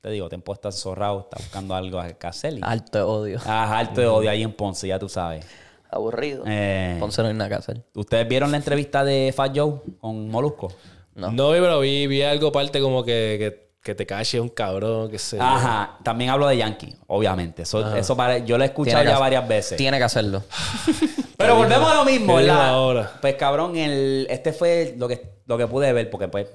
te 0.01 0.11
digo, 0.11 0.28
Tempo 0.28 0.53
está 0.53 0.72
zorrado, 0.72 1.20
está 1.20 1.36
buscando 1.38 1.74
algo 1.74 2.01
que 2.18 2.26
hacer. 2.26 2.55
y- 2.55 2.61
Alto 2.62 2.98
de 2.98 3.05
odio. 3.05 3.40
Ah, 3.46 3.78
alto 3.78 4.01
de 4.01 4.07
odio 4.07 4.30
ahí 4.30 4.42
en 4.42 4.53
Ponce, 4.53 4.86
ya 4.88 4.98
tú 4.98 5.09
sabes. 5.09 5.44
Aburrido. 5.90 6.44
Eh, 6.46 6.96
Ponce 7.01 7.20
no 7.22 7.28
hay 7.28 7.34
nada 7.34 7.48
que 7.51 7.57
hacer. 7.57 7.82
¿Ustedes 7.94 8.26
vieron 8.28 8.51
la 8.51 8.57
entrevista 8.59 9.05
de 9.05 9.32
Fat 9.36 9.53
Joe 9.57 9.80
con 10.01 10.28
Molusco? 10.28 10.72
No. 11.14 11.32
No, 11.32 11.51
vi, 11.51 11.59
pero 11.61 11.80
vi, 11.80 12.07
vi 12.07 12.22
algo 12.22 12.51
parte 12.53 12.80
como 12.80 13.03
que, 13.05 13.36
que, 13.38 13.70
que 13.82 13.94
te 13.94 14.07
cache 14.07 14.40
un 14.40 14.48
cabrón, 14.51 15.11
que 15.11 15.18
sé. 15.18 15.36
yo. 15.36 15.42
Ajá, 15.42 15.98
también 16.05 16.30
hablo 16.30 16.46
de 16.46 16.57
Yankee, 16.57 16.94
obviamente. 17.09 17.62
Eso, 17.62 17.94
eso 17.96 18.16
pare- 18.16 18.44
yo 18.46 18.57
lo 18.57 18.62
he 18.64 18.68
escuchado 18.68 18.98
Tiene 18.98 19.11
ya 19.12 19.18
varias 19.18 19.46
veces. 19.48 19.76
Tiene 19.76 19.98
que 19.98 20.05
hacerlo. 20.05 20.42
Pero 21.36 21.57
volvemos 21.57 21.90
a 21.90 21.94
lo 21.96 22.05
mismo, 22.05 22.36
¿Qué 22.36 22.42
dijo 22.44 22.55
¿verdad? 22.55 22.68
ahora? 22.68 23.12
Pues 23.20 23.34
cabrón, 23.34 23.76
el, 23.76 24.26
este 24.30 24.53
fue 24.53 24.94
lo 24.96 25.09
que, 25.09 25.40
lo 25.46 25.59
que 25.59 25.66
pude 25.66 25.92
ver 25.92 26.09
porque 26.11 26.28
pues 26.28 26.46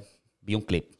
vi 0.41 0.55
un 0.55 0.61
clip. 0.61 0.93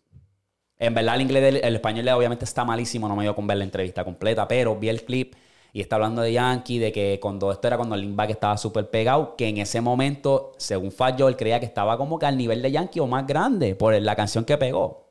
En 0.78 0.94
verdad 0.94 1.16
el 1.16 1.22
inglés, 1.22 1.62
el 1.64 1.76
español 1.76 2.08
obviamente 2.10 2.46
está 2.46 2.66
malísimo, 2.66 3.08
no 3.08 3.16
me 3.16 3.24
dio 3.24 3.36
con 3.36 3.48
ver 3.48 3.58
la 3.58 3.64
entrevista 3.64 4.04
completa, 4.04 4.48
pero 4.48 4.76
vi 4.76 4.90
el 4.90 5.04
clip 5.04 5.36
y 5.76 5.82
está 5.82 5.98
hablando 5.98 6.22
de 6.22 6.32
Yankee, 6.32 6.80
de 6.80 6.92
que 6.94 7.20
cuando 7.22 7.52
esto 7.52 7.68
era 7.68 7.76
cuando 7.76 7.96
el 7.96 8.02
Limbach 8.02 8.30
estaba 8.30 8.58
súper 8.58 8.90
pegado, 8.90 9.36
que 9.36 9.50
en 9.50 9.58
ese 9.58 9.82
momento, 9.82 10.54
según 10.58 10.90
Fat 10.90 11.20
Joe, 11.20 11.30
él 11.30 11.36
creía 11.36 11.60
que 11.60 11.66
estaba 11.66 11.98
como 11.98 12.18
que 12.18 12.26
al 12.26 12.38
nivel 12.38 12.62
de 12.62 12.72
Yankee 12.72 13.02
o 13.02 13.08
más 13.08 13.28
grande 13.28 13.76
por 13.76 13.94
la 13.94 14.16
canción 14.16 14.46
que 14.46 14.58
pegó. 14.58 15.06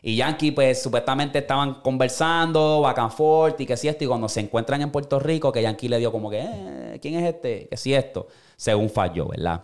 Y 0.00 0.16
Yankee, 0.16 0.50
pues 0.52 0.82
supuestamente 0.82 1.40
estaban 1.40 1.82
conversando, 1.82 2.80
back 2.80 2.98
and 2.98 3.60
y 3.60 3.66
que 3.66 3.76
si 3.76 3.88
esto. 3.88 4.04
Y 4.04 4.06
cuando 4.06 4.28
se 4.28 4.40
encuentran 4.40 4.80
en 4.80 4.90
Puerto 4.90 5.20
Rico, 5.20 5.52
que 5.52 5.62
Yankee 5.62 5.88
le 5.88 5.98
dio 5.98 6.10
como 6.10 6.30
que, 6.30 6.40
eh, 6.40 6.98
¿quién 7.02 7.14
es 7.16 7.34
este? 7.34 7.68
Que 7.68 7.76
si 7.76 7.94
esto. 7.94 8.28
Según 8.56 8.88
Falló, 8.88 9.28
¿verdad? 9.28 9.62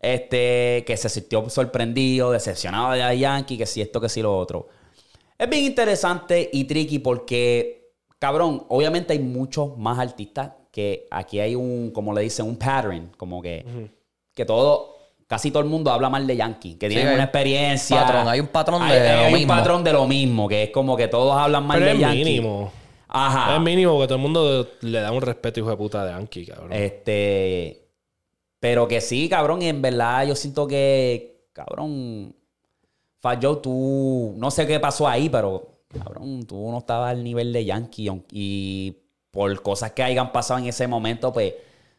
Este, 0.00 0.84
que 0.86 0.96
se 0.96 1.08
sintió 1.08 1.48
sorprendido, 1.48 2.30
decepcionado 2.30 2.92
de 2.92 3.18
Yankee, 3.18 3.56
que 3.58 3.66
si 3.66 3.80
esto, 3.80 4.00
que 4.00 4.08
si 4.08 4.22
lo 4.22 4.36
otro. 4.36 4.68
Es 5.38 5.48
bien 5.48 5.64
interesante 5.64 6.48
y 6.52 6.64
tricky 6.64 6.98
porque, 6.98 7.90
cabrón, 8.18 8.64
obviamente 8.68 9.12
hay 9.12 9.18
muchos 9.18 9.76
más 9.78 9.98
artistas 9.98 10.52
que 10.70 11.06
aquí 11.10 11.40
hay 11.40 11.54
un, 11.54 11.90
como 11.90 12.12
le 12.12 12.22
dicen, 12.22 12.46
un 12.46 12.56
pattern, 12.56 13.10
como 13.16 13.40
que, 13.40 13.64
que 14.34 14.44
todo, 14.44 14.94
casi 15.26 15.50
todo 15.50 15.62
el 15.62 15.68
mundo 15.68 15.90
habla 15.90 16.10
mal 16.10 16.26
de 16.26 16.36
Yankee, 16.36 16.74
que 16.74 16.88
tienen 16.88 17.08
hay 17.08 17.14
una 17.14 17.22
un 17.22 17.28
experiencia. 17.28 18.02
patrón, 18.04 18.28
hay 18.28 18.40
un 18.40 18.46
patrón 18.48 18.86
de 18.86 18.94
Hay- 18.94 19.00
lo 19.16 19.18
hay 19.24 19.32
un 19.32 19.38
mismo. 19.40 19.54
patrón 19.54 19.84
de 19.84 19.92
lo 19.94 20.06
mismo, 20.06 20.46
que 20.48 20.64
es 20.64 20.70
como 20.70 20.96
que 20.96 21.08
todos 21.08 21.34
hablan 21.36 21.66
mal 21.66 21.78
Pero 21.78 21.86
de 21.90 21.94
es 21.96 22.00
Yankee. 22.00 22.24
mínimo. 22.24 22.70
Ajá. 23.08 23.56
Es 23.56 23.62
mínimo 23.62 23.92
porque 23.94 24.06
todo 24.08 24.16
el 24.16 24.22
mundo 24.22 24.68
le 24.82 25.00
da 25.00 25.10
un 25.12 25.22
respeto, 25.22 25.60
hijo 25.60 25.70
de 25.70 25.76
puta, 25.76 26.04
de 26.04 26.10
Yankee, 26.12 26.44
cabrón. 26.46 26.72
Este. 26.72 27.85
Pero 28.60 28.88
que 28.88 29.00
sí, 29.00 29.28
cabrón, 29.28 29.62
y 29.62 29.68
en 29.68 29.82
verdad 29.82 30.26
yo 30.26 30.34
siento 30.34 30.66
que, 30.66 31.48
cabrón, 31.52 32.34
Fat 33.18 33.42
Joe, 33.44 33.56
tú, 33.62 34.34
no 34.36 34.50
sé 34.50 34.66
qué 34.66 34.80
pasó 34.80 35.06
ahí, 35.08 35.28
pero, 35.28 35.80
cabrón, 35.92 36.44
tú 36.46 36.70
no 36.70 36.78
estabas 36.78 37.10
al 37.10 37.22
nivel 37.22 37.52
de 37.52 37.64
Yankee 37.64 38.08
y 38.32 38.96
por 39.30 39.60
cosas 39.62 39.92
que 39.92 40.02
hayan 40.02 40.32
pasado 40.32 40.58
en 40.60 40.66
ese 40.66 40.86
momento, 40.86 41.32
pues, 41.32 41.54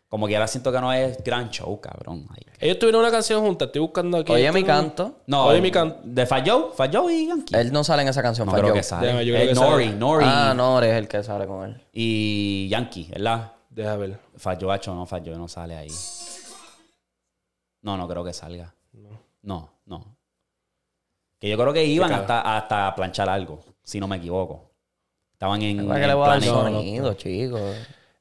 como 0.09 0.25
que 0.25 0.35
ahora 0.37 0.47
siento 0.47 0.71
que 0.71 0.79
no 0.79 0.91
es 0.93 1.21
gran 1.23 1.49
show, 1.49 1.79
cabrón. 1.81 2.25
Ellos 2.59 2.79
tuvieron 2.79 3.01
una 3.01 3.11
canción 3.11 3.41
juntas, 3.41 3.67
estoy 3.67 3.81
buscando 3.81 4.17
aquí. 4.19 4.31
Oye, 4.31 4.51
mi 4.53 4.63
canto. 4.63 5.17
No, 5.27 5.47
Oye, 5.47 5.59
mi 5.61 5.69
can- 5.69 5.97
De 6.03 6.25
Fat 6.25 6.47
Joe, 6.47 6.67
Fat 6.73 6.95
Joe 6.95 7.13
y 7.13 7.27
Yankee. 7.27 7.55
Él 7.55 7.71
no 7.73 7.83
sale 7.83 8.03
en 8.03 8.07
esa 8.07 8.21
canción, 8.23 8.45
no 8.45 8.51
falló. 8.51 8.63
creo 8.63 8.73
que 8.73 8.83
sale. 8.83 9.07
Déjame, 9.07 9.25
yo 9.25 9.33
creo 9.33 9.43
Eh, 9.45 9.47
que 9.49 9.53
Nori, 9.53 9.85
sale. 9.85 9.97
Nori 9.97 10.25
Ah, 10.27 10.53
no, 10.55 10.81
es 10.81 10.93
el 10.95 11.07
que 11.09 11.21
sale 11.23 11.45
con 11.45 11.65
él. 11.69 11.81
y 11.91 12.67
Yankee, 12.69 13.09
¿verdad? 13.11 13.51
Deja 13.69 13.95
ver. 13.97 14.17
Fat 14.37 14.59
Joe, 14.63 14.73
hacho, 14.73 14.95
no, 14.95 15.05
Fat 15.05 15.23
Joe 15.25 15.35
no 15.35 15.47
sale 15.49 15.75
ahí. 15.75 15.91
No, 17.81 17.97
no 17.97 18.07
creo 18.07 18.23
que 18.23 18.33
salga. 18.33 18.73
No, 19.41 19.69
no. 19.85 20.17
Que 21.39 21.49
yo 21.49 21.57
creo 21.57 21.71
que 21.73 21.85
iban 21.85 22.11
hasta, 22.11 22.57
hasta 22.57 22.93
planchar 22.95 23.29
algo, 23.29 23.59
si 23.83 23.99
no 23.99 24.07
me 24.07 24.17
equivoco. 24.17 24.71
Estaban 25.33 25.61
en. 25.61 25.87
¿Para 25.87 25.99
en 25.99 26.01
que 26.01 26.07
le 26.07 26.13
voy 26.15 26.25
a 26.25 26.29
dar 26.29 26.39
planes- 26.39 26.51
no, 26.51 26.63
no. 26.69 26.77
sonido, 26.79 27.13
chicos? 27.13 27.61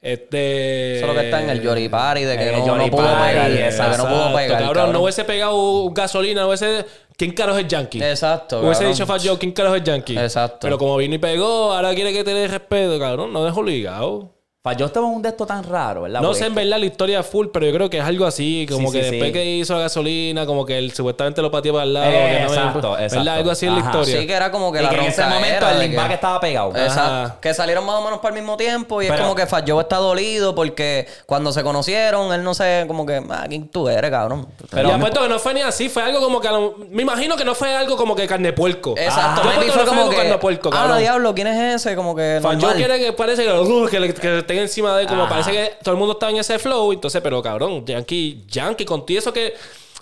Este. 0.01 0.99
Eso 0.99 1.07
es 1.07 1.15
lo 1.15 1.19
que 1.19 1.25
está 1.27 1.43
en 1.43 1.51
el 1.51 1.63
Yori 1.63 1.89
Party 1.89 2.25
de 2.25 2.37
que 2.37 2.49
El 2.51 2.59
no, 2.61 2.67
Yori 2.67 2.85
no 2.85 2.91
pudo 2.91 3.03
Party, 3.07 3.29
pegar. 3.33 3.51
de 3.51 3.57
que 3.57 3.65
exacto. 3.65 3.97
no 3.97 4.09
pudo 4.09 4.27
pegar. 4.37 4.49
cabrón, 4.51 4.75
cabrón. 4.75 4.93
no 4.93 5.01
hubiese 5.03 5.25
pegado 5.25 5.91
gasolina, 5.91 6.43
no 6.43 6.49
hubiese. 6.49 6.85
¿Quién 7.17 7.33
carajo 7.33 7.59
es 7.59 7.67
Yankee? 7.67 8.03
Exacto. 8.03 8.59
Hubiese 8.61 8.75
cabrón. 8.81 8.93
dicho 8.93 9.07
Fat 9.07 9.23
Joe, 9.25 9.39
¿quién 9.39 9.53
carajo 9.53 9.75
es 9.77 9.83
Yankee? 9.83 10.19
Exacto. 10.19 10.59
Pero 10.61 10.77
como 10.77 10.97
vino 10.99 11.15
y 11.15 11.19
pegó, 11.19 11.73
ahora 11.73 11.95
quiere 11.95 12.13
que 12.13 12.23
te 12.23 12.35
dé 12.35 12.47
respeto, 12.47 12.99
cabrón. 13.01 13.33
No 13.33 13.43
dejo 13.45 13.61
obligado. 13.61 14.36
Falló 14.67 14.87
estaba 14.87 15.07
en 15.07 15.13
un 15.15 15.23
de 15.23 15.29
estos 15.29 15.47
tan 15.47 15.63
raro, 15.63 16.03
¿verdad? 16.03 16.21
No 16.21 16.27
Porque 16.31 16.41
sé 16.41 16.47
en 16.47 16.55
verdad 16.57 16.79
la 16.81 16.87
historia 16.87 17.23
full, 17.23 17.47
pero 17.53 17.67
yo 17.67 17.73
creo 17.73 17.89
que 17.89 17.99
es 17.99 18.05
algo 18.05 18.27
así, 18.27 18.67
como 18.69 18.91
Sí, 18.91 18.99
que 18.99 19.05
sí, 19.05 19.11
después 19.13 19.29
sí. 19.29 19.33
que 19.33 19.45
hizo 19.45 19.75
la 19.75 19.81
gasolina, 19.83 20.45
como 20.45 20.67
que 20.67 20.77
él 20.77 20.91
supuestamente 20.93 21.41
lo 21.41 21.53
pateó 21.53 21.73
para 21.73 21.85
el 21.85 21.95
lado. 21.95 22.07
Eh, 22.11 22.11
que 22.11 22.41
no 22.45 22.51
me- 22.51 22.57
exacto, 22.57 22.91
¿verdad? 22.91 23.05
exacto. 23.05 23.31
Algo 23.31 23.51
así 23.53 23.67
en 23.67 23.75
la 23.75 23.79
historia. 23.81 24.21
Sí, 24.21 24.27
que 24.27 24.33
era 24.33 24.51
como 24.51 24.73
que 24.73 24.81
Y 24.81 24.83
la 24.83 24.89
que 24.91 24.97
en 24.97 25.03
ese 25.05 25.23
momento 25.25 25.69
el 25.71 25.79
limbag 25.79 26.09
que- 26.09 26.15
estaba 26.15 26.41
pegado. 26.41 26.73
Exacto. 26.75 27.39
Que 27.41 27.55
salieron 27.55 27.87
más 27.87 27.95
o 27.95 28.03
menos 28.03 28.19
para 28.19 28.35
el 28.35 28.41
mismo 28.43 28.57
tiempo 28.57 29.01
y 29.03 29.07
es 29.07 29.13
como 29.13 29.37
que 29.37 29.47
Fat 29.47 29.65
Joe 29.71 29.83
está 29.83 29.99
dolido 29.99 30.53
porque 30.57 31.07
cuando 31.27 31.53
se 31.53 31.63
conocieron, 31.63 32.33
él 32.33 32.43
no 32.43 32.53
sé, 32.53 32.87
como 32.89 33.07
que, 33.07 33.23
ah, 33.31 33.45
¿quién 33.49 33.69
tú 33.69 33.89
eres, 33.89 34.11
cabrón? 34.11 34.49
Pero 34.73 34.93
apuesto 34.93 35.23
que 35.23 35.29
no 35.29 35.39
fue 35.39 35.55
ni 35.55 35.61
así, 35.61 35.89
fue 35.89 36.03
algo 36.03 36.19
como 36.21 36.41
que. 36.41 36.49
a 36.49 36.53
lo- 36.53 36.75
Me 36.91 37.03
imagino 37.03 37.37
que 37.37 37.45
no 37.45 37.55
fue 37.55 37.73
algo 37.73 37.97
como 37.97 38.17
que 38.17 38.27
carne 38.27 38.53
puerco. 38.53 38.95
Exacto. 38.97 39.43
Yo 39.65 39.73
fue 39.73 39.85
como 39.85 40.11
que, 40.11 40.17
carne 40.17 40.39
puerco, 40.39 40.71
ah, 40.73 40.77
cabrón. 40.77 40.99
diablo, 40.99 41.35
¿quién 41.37 41.47
es 41.47 41.77
ese? 41.87 41.95
Como 41.95 42.17
que 42.17 42.41
Fat 42.43 42.61
Joe 42.61 42.75
quiere 42.75 42.99
que 42.99 43.13
parece 43.13 43.45
que, 43.45 43.53
uh, 43.53 43.87
que, 43.89 44.01
le- 44.01 44.13
que 44.15 44.56
estén 44.57 44.63
encima 44.63 44.97
de 44.97 45.03
él, 45.03 45.09
como 45.09 45.23
Ajá. 45.23 45.31
parece 45.31 45.53
que 45.53 45.73
todo 45.83 45.93
el 45.95 45.99
mundo 45.99 46.13
está 46.15 46.31
en 46.31 46.37
ese 46.37 46.59
flow. 46.59 46.93
Entonces, 46.93 47.21
pero 47.23 47.43
cabrón, 47.43 47.85
Yankee, 47.87 48.45
Yankee, 48.49 48.85
con 48.85 49.05
todo 49.07 49.19
eso 49.19 49.33
que. 49.33 49.55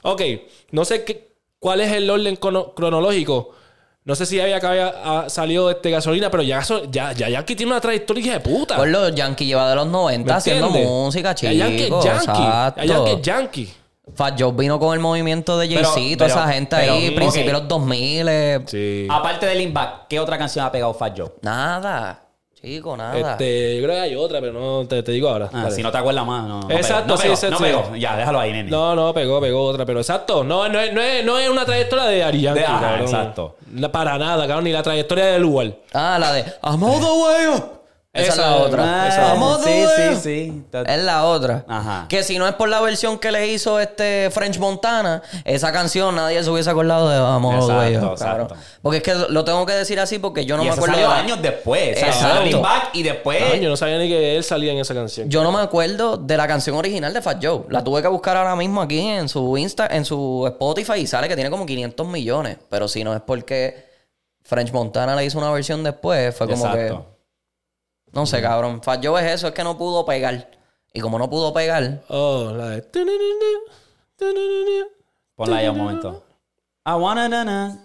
Ok, 0.03 0.23
no 0.73 0.85
sé 0.85 1.05
qué, 1.05 1.29
cuál 1.59 1.81
es 1.81 1.93
el 1.93 2.09
orden 2.11 2.37
crono- 2.37 2.75
cronológico. 2.75 3.51
No 4.05 4.15
sé 4.15 4.27
si 4.27 4.39
había 4.39 4.61
que 4.61 4.67
había 4.67 4.95
ah, 5.03 5.25
salido 5.31 5.71
este 5.71 5.91
gasolina, 5.91 6.31
pero 6.31 6.43
ya, 6.43 6.61
ya, 6.91 7.13
ya 7.13 7.29
Yankee 7.31 7.57
tiene 7.57 7.73
una 7.73 7.81
trayectoria 7.81 8.35
de 8.35 8.41
puta. 8.41 8.77
Por 8.77 8.89
los 8.89 9.15
Yankee 9.15 9.47
lleva 9.47 9.71
de 9.71 9.77
los 9.77 9.87
90 9.87 10.31
¿Me 10.31 10.37
haciendo 10.37 10.69
música, 10.69 11.35
Ya 11.35 11.53
Yankee 11.53 11.77
es 11.77 11.85
chico. 11.85 12.05
Yankee. 12.05 12.21
Exacto. 12.27 12.81
Ya 12.83 12.85
Yankee 12.87 13.23
Yankee. 13.23 13.75
Fat 14.15 14.39
Joe 14.39 14.53
vino 14.53 14.79
con 14.79 14.93
el 14.93 15.01
movimiento 15.01 15.57
de 15.59 15.67
Jay-Z, 15.67 16.19
toda 16.19 16.29
esa 16.29 16.47
gente 16.53 16.77
pero, 16.79 16.93
ahí, 16.93 17.13
principios 17.13 17.47
de 17.47 17.53
los 17.55 17.67
2000. 17.67 18.27
eh, 18.29 18.61
Sí. 18.67 19.07
Aparte 19.11 19.47
del 19.47 19.57
limbag, 19.57 20.07
¿qué 20.07 20.21
otra 20.21 20.37
canción 20.37 20.67
ha 20.67 20.71
pegado 20.71 20.93
Fat 20.93 21.19
Joe? 21.19 21.31
Nada, 21.41 22.24
chico, 22.65 22.97
nada. 22.97 23.17
Este, 23.33 23.77
yo 23.77 23.83
creo 23.85 23.95
que 23.97 24.01
hay 24.01 24.15
otra, 24.17 24.41
pero 24.41 24.53
no 24.53 24.87
te, 24.89 25.03
te 25.03 25.12
digo 25.12 25.29
ahora. 25.29 25.51
Ah, 25.53 25.71
si 25.71 25.83
no 25.83 25.93
te 25.93 25.99
acuerdas 25.99 26.25
más, 26.27 26.47
no. 26.49 26.61
no 26.62 26.71
Exacto, 26.71 27.17
pegó, 27.17 27.17
no 27.17 27.23
pegó, 27.23 27.37
sí, 27.37 27.47
sí, 27.47 27.51
no 27.53 27.59
sí. 27.59 27.65
pegó. 27.65 27.97
Ya, 27.97 28.17
déjalo 28.17 28.41
ahí, 28.41 28.53
nene. 28.53 28.71
No, 28.71 28.95
no, 28.95 29.12
pegó, 29.15 29.41
pegó 29.41 29.62
otra, 29.65 29.85
pero 29.85 30.01
exacto. 30.01 30.43
No, 30.45 30.69
no, 30.69 30.81
es, 30.81 30.93
no, 30.93 31.01
es, 31.01 31.25
no 31.25 31.39
es 31.39 31.49
una 31.49 31.65
trayectoria 31.65 32.05
de 32.07 32.25
Ari 32.25 32.41
Yankee, 32.41 32.61
De- 32.61 32.67
ajá, 32.67 32.81
cabrón. 32.81 33.01
exacto. 33.03 33.57
La- 33.75 33.93
para 33.93 34.19
nada, 34.19 34.47
cabrón, 34.47 34.65
ni 34.65 34.73
la 34.73 34.83
trayectoria 34.83 35.27
de 35.27 35.39
lugar. 35.39 35.73
Ah, 35.93 36.17
la 36.19 36.33
de 36.33 36.41
I'm 36.62 36.83
all 36.83 37.01
the 37.01 37.07
way 37.07 37.47
up. 37.57 37.65
Esa, 38.15 38.29
es 38.33 38.39
la 38.39 38.57
otra. 38.57 39.09
Esa- 39.09 39.35
the 39.65 39.65
sí, 39.65 40.15
sí, 40.15 40.21
sí. 40.23 40.65
Es 40.87 41.03
la 41.03 41.25
otra. 41.25 41.65
Ajá. 41.67 42.07
Que 42.09 42.23
si 42.23 42.39
no 42.39 42.47
es 42.47 42.55
por 42.55 42.69
la 42.69 42.81
versión 42.81 43.19
que 43.19 43.33
le 43.33 43.49
hizo 43.49 43.81
este 43.81 44.31
French 44.31 44.59
Montana, 44.61 45.21
esa 45.45 45.73
canción 45.73 46.15
nadie 46.15 46.43
se 46.45 46.49
hubiese 46.49 46.71
acordado 46.71 47.09
de 47.09 47.19
Vamos 47.19 47.55
Exacto, 47.55 47.75
güey. 47.75 47.95
exacto. 47.95 48.25
cabrón. 48.25 48.49
Porque 48.83 48.97
es 48.99 49.03
que 49.03 49.15
lo 49.31 49.45
tengo 49.45 49.67
que 49.67 49.73
decir 49.73 49.99
así 49.99 50.21
porque 50.21 50.45
yo 50.45 50.57
no 50.57 50.62
y 50.62 50.67
me 50.67 50.73
acuerdo. 50.73 50.95
salió 50.95 51.09
de 51.09 51.15
años 51.15 51.43
después. 51.43 51.99
Exacto. 52.01 52.45
limbag 52.45 52.91
y 52.93 53.03
después... 53.03 53.61
Yo 53.61 53.69
no 53.69 53.77
sabía 53.77 53.99
ni 53.99 54.09
que 54.09 54.37
él 54.37 54.45
salía 54.45 54.71
en 54.71 54.79
esa 54.79 54.95
canción. 54.95 55.29
Yo 55.29 55.43
no 55.43 55.51
me 55.51 55.61
acuerdo 55.61 56.17
de 56.17 56.37
la 56.37 56.47
canción 56.47 56.77
original 56.77 57.12
de 57.12 57.21
Fat 57.21 57.45
Joe. 57.45 57.62
La 57.69 57.83
tuve 57.83 58.01
que 58.01 58.07
buscar 58.09 58.37
ahora 58.37 58.55
mismo 58.55 58.81
aquí 58.81 59.01
en 59.01 59.29
su 59.29 59.59
Insta, 59.59 59.89
en 59.89 60.05
su 60.05 60.45
Spotify 60.47 61.01
y 61.01 61.07
sale 61.09 61.27
que 61.27 61.35
tiene 61.35 61.51
como 61.51 61.67
500 61.67 62.07
millones. 62.07 62.59
Pero 62.71 62.87
si 62.87 63.03
no 63.03 63.12
es 63.12 63.21
porque 63.23 63.87
French 64.45 64.71
Montana 64.73 65.17
le 65.17 65.25
hizo 65.25 65.37
una 65.39 65.51
versión 65.51 65.83
después, 65.83 66.33
fue 66.37 66.47
como 66.49 66.65
Exacto. 66.67 67.07
que. 67.09 67.14
No 68.15 68.27
sé, 68.27 68.41
cabrón. 68.41 68.81
Fat 68.83 69.05
Joe 69.05 69.21
es 69.25 69.33
eso, 69.33 69.49
es 69.49 69.55
que 69.55 69.65
no 69.65 69.77
pudo 69.77 70.05
pegar. 70.07 70.51
Y 70.93 71.01
como 71.01 71.19
no 71.19 71.29
pudo 71.29 71.53
pegar, 71.53 72.03
Oh, 72.09 72.53
la 72.57 72.69
de. 72.71 72.83
Ponla 75.37 75.57
ahí 75.57 75.69
un 75.69 75.77
momento. 75.79 76.25
I 76.87 76.93
wanna 76.93 77.29
na 77.29 77.45
na. 77.45 77.79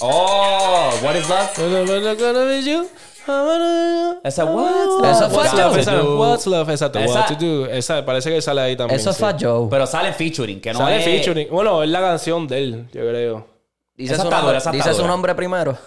Oh, 0.00 0.90
what 1.02 1.14
is 1.14 1.28
love? 1.28 1.50
Esa 4.24 4.44
what's 4.44 5.00
love? 5.00 5.10
Eso 5.10 5.30
fue 5.30 5.38
What's 5.44 5.52
Joe. 5.52 5.80
Esa, 5.80 5.92
do? 5.92 6.18
What's 6.18 6.46
love? 6.46 6.68
Exacto. 6.70 6.98
Esa- 6.98 7.20
What 7.20 7.28
to 7.28 7.34
do. 7.36 7.66
Esa, 7.66 8.04
parece 8.04 8.30
que 8.30 8.42
sale 8.42 8.60
ahí 8.60 8.76
también. 8.76 8.98
eso 8.98 9.10
es 9.10 9.16
sí. 9.16 9.22
Fat 9.22 9.40
Joe. 9.40 9.68
Pero 9.70 9.86
sale 9.86 10.12
featuring, 10.12 10.60
que 10.60 10.72
no 10.72 10.80
Sale 10.80 10.96
es... 10.98 11.04
featuring. 11.04 11.48
Bueno, 11.50 11.82
es 11.82 11.88
la 11.90 12.00
canción 12.00 12.46
de 12.46 12.58
él, 12.58 12.88
yo 12.92 13.00
creo. 13.02 13.46
dice 13.94 14.14
esa 14.14 14.22
su, 14.24 14.28
esa 14.58 14.70
dice 14.72 14.94
nombre 15.06 15.34
primero. 15.34 15.78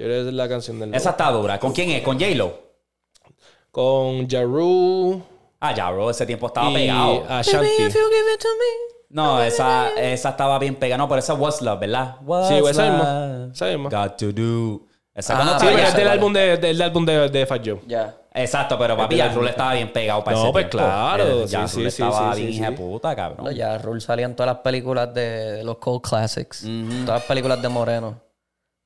Yo 0.00 0.06
creo 0.06 0.22
que 0.22 0.28
es 0.30 0.34
la 0.34 0.48
canción 0.48 0.80
del 0.80 0.94
Esa 0.94 1.10
está 1.10 1.30
dura. 1.30 1.60
¿Con 1.60 1.72
quién 1.72 1.90
es? 1.90 2.02
¿Con 2.02 2.18
J-Lo? 2.18 2.58
Con 3.70 4.26
Jaru 4.28 5.22
Ah, 5.60 5.74
ya, 5.74 5.90
bro. 5.90 6.08
Ese 6.08 6.24
tiempo 6.24 6.46
estaba 6.46 6.70
y 6.70 6.74
pegado. 6.74 7.22
Ashanti. 7.28 7.68
No, 9.10 9.42
esa, 9.42 9.90
esa 10.00 10.30
estaba 10.30 10.58
bien 10.58 10.74
pegada. 10.76 10.96
No, 10.96 11.06
pero 11.08 11.18
esa 11.18 11.34
What's 11.34 11.60
Love, 11.60 11.80
¿verdad? 11.80 12.16
What's 12.24 12.48
Sí, 12.48 12.54
esa 12.54 12.82
misma. 12.90 13.48
Esa 13.52 13.66
misma. 13.66 13.90
Got 13.90 14.16
to 14.16 14.32
do. 14.32 14.86
Esa 15.14 15.36
Ah, 15.38 15.58
Sí, 15.58 15.66
pero 15.66 15.78
ya 15.78 15.88
es 15.88 15.96
del 15.96 16.08
álbum 16.08 16.32
de, 16.32 16.56
del 16.56 16.80
álbum 16.80 17.04
de, 17.04 17.28
de 17.28 17.44
Fat 17.46 17.62
Joe. 17.62 17.80
Ya. 17.86 18.16
Exacto, 18.32 18.78
pero 18.78 18.96
papi, 18.96 19.20
el 19.20 19.34
rule 19.34 19.50
estaba 19.50 19.74
bien 19.74 19.92
pegado 19.92 20.24
para 20.24 20.36
No, 20.36 20.44
ese 20.44 20.52
pues 20.52 20.70
tiempo. 20.70 20.78
claro, 20.88 21.44
Ya 21.46 21.66
sí, 21.68 21.78
Rule 21.78 21.90
sí, 21.90 22.02
estaba 22.02 22.34
sí, 22.34 22.40
bien 22.42 22.52
sí, 22.54 22.58
hija 22.60 22.70
puta, 22.74 23.14
cabrón. 23.16 23.52
Ya 23.54 23.76
Rule 23.76 24.00
salía 24.00 24.24
en 24.24 24.34
todas 24.36 24.54
las 24.54 24.62
películas 24.62 25.12
de 25.12 25.62
los 25.64 25.76
Cold 25.78 26.00
Classics. 26.00 26.60
Todas 27.04 27.20
las 27.20 27.22
películas 27.24 27.60
de 27.60 27.68
Moreno. 27.68 28.20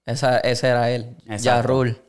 Esa, 0.07 0.39
ese 0.39 0.69
era 0.69 0.91
él. 0.91 1.17
Ya 1.27 1.35
Exacto. 1.35 1.69
Rule. 1.69 2.03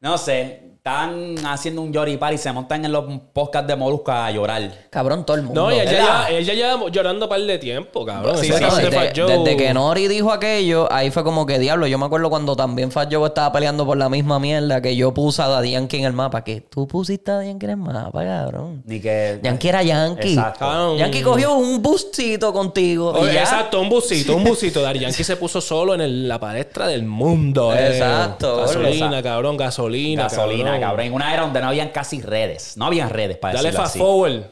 No 0.00 0.18
sé, 0.18 0.65
están 0.86 1.34
haciendo 1.44 1.82
un 1.82 1.92
Yori 1.92 2.16
Party 2.16 2.36
y 2.36 2.38
se 2.38 2.52
montan 2.52 2.84
en 2.84 2.92
los 2.92 3.04
podcasts 3.32 3.66
de 3.66 3.74
Molusca 3.74 4.26
a 4.26 4.30
llorar. 4.30 4.70
Cabrón, 4.88 5.26
todo 5.26 5.36
el 5.36 5.42
mundo. 5.42 5.62
No, 5.64 5.72
y 5.74 5.78
él 5.80 5.88
ya, 5.90 6.26
él 6.30 6.44
ya 6.44 6.76
llorando 6.92 7.24
un 7.26 7.28
par 7.28 7.40
de 7.40 7.58
tiempo, 7.58 8.06
cabrón. 8.06 8.38
Sí, 8.38 8.46
sí, 8.46 8.52
desde, 8.52 8.92
Fat 8.92 9.16
Joe- 9.16 9.26
desde 9.26 9.56
que 9.56 9.74
Nori 9.74 10.06
dijo 10.06 10.30
aquello, 10.30 10.86
ahí 10.92 11.10
fue 11.10 11.24
como 11.24 11.44
que 11.44 11.58
diablo. 11.58 11.88
Yo 11.88 11.98
me 11.98 12.06
acuerdo 12.06 12.30
cuando 12.30 12.54
también 12.54 12.92
Fat 12.92 13.12
Joe 13.12 13.26
estaba 13.26 13.52
peleando 13.52 13.84
por 13.84 13.96
la 13.96 14.08
misma 14.08 14.38
mierda 14.38 14.80
que 14.80 14.94
yo 14.94 15.12
puse 15.12 15.42
a 15.42 15.48
Daddy 15.48 15.72
Yankee 15.72 15.96
en 15.98 16.04
el 16.04 16.12
mapa. 16.12 16.44
Que 16.44 16.60
tú 16.60 16.86
pusiste 16.86 17.32
a 17.32 17.34
Daddy 17.34 17.48
Yankee 17.48 17.64
en 17.66 17.70
el 17.70 17.76
mapa, 17.78 18.24
cabrón. 18.24 18.82
Ni 18.86 19.00
que. 19.00 19.40
Yankee 19.42 19.68
era 19.68 19.82
Yankee. 19.82 20.34
Exacto. 20.34 20.96
Yankee 20.96 21.22
cogió 21.22 21.54
un 21.54 21.82
buscito 21.82 22.52
contigo. 22.52 23.10
Oye, 23.10 23.32
y 23.32 23.34
ya. 23.34 23.40
Exacto, 23.40 23.80
un 23.80 23.88
busito, 23.88 24.36
un 24.36 24.44
busito. 24.44 24.80
Daddy 24.82 25.00
Yankee 25.00 25.24
se 25.24 25.34
puso 25.36 25.60
solo 25.60 25.94
en 25.94 26.00
el- 26.02 26.28
la 26.28 26.38
palestra 26.38 26.86
del 26.86 27.02
mundo. 27.04 27.74
eh. 27.74 27.88
Exacto, 27.88 28.58
Gasolina, 28.58 28.88
exacto. 29.06 29.22
cabrón, 29.24 29.56
gasolina. 29.56 30.22
Gasolina, 30.24 30.64
cabrón. 30.64 30.75
En 30.76 31.12
una 31.12 31.32
era 31.32 31.42
donde 31.42 31.60
no 31.60 31.68
habían 31.68 31.88
casi 31.90 32.20
redes. 32.22 32.76
No 32.76 32.86
habían 32.86 33.10
redes 33.10 33.36
para 33.38 33.54
Dale 33.54 33.68
decirlo 33.68 33.82
fast 33.84 33.96
así. 33.96 33.98
forward. 33.98 34.42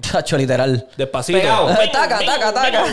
Chacho, 0.00 0.36
literal. 0.36 0.88
Despacito. 0.96 1.38
Pegado. 1.38 1.68
taca, 1.92 2.18
taca, 2.24 2.52
taca. 2.52 2.84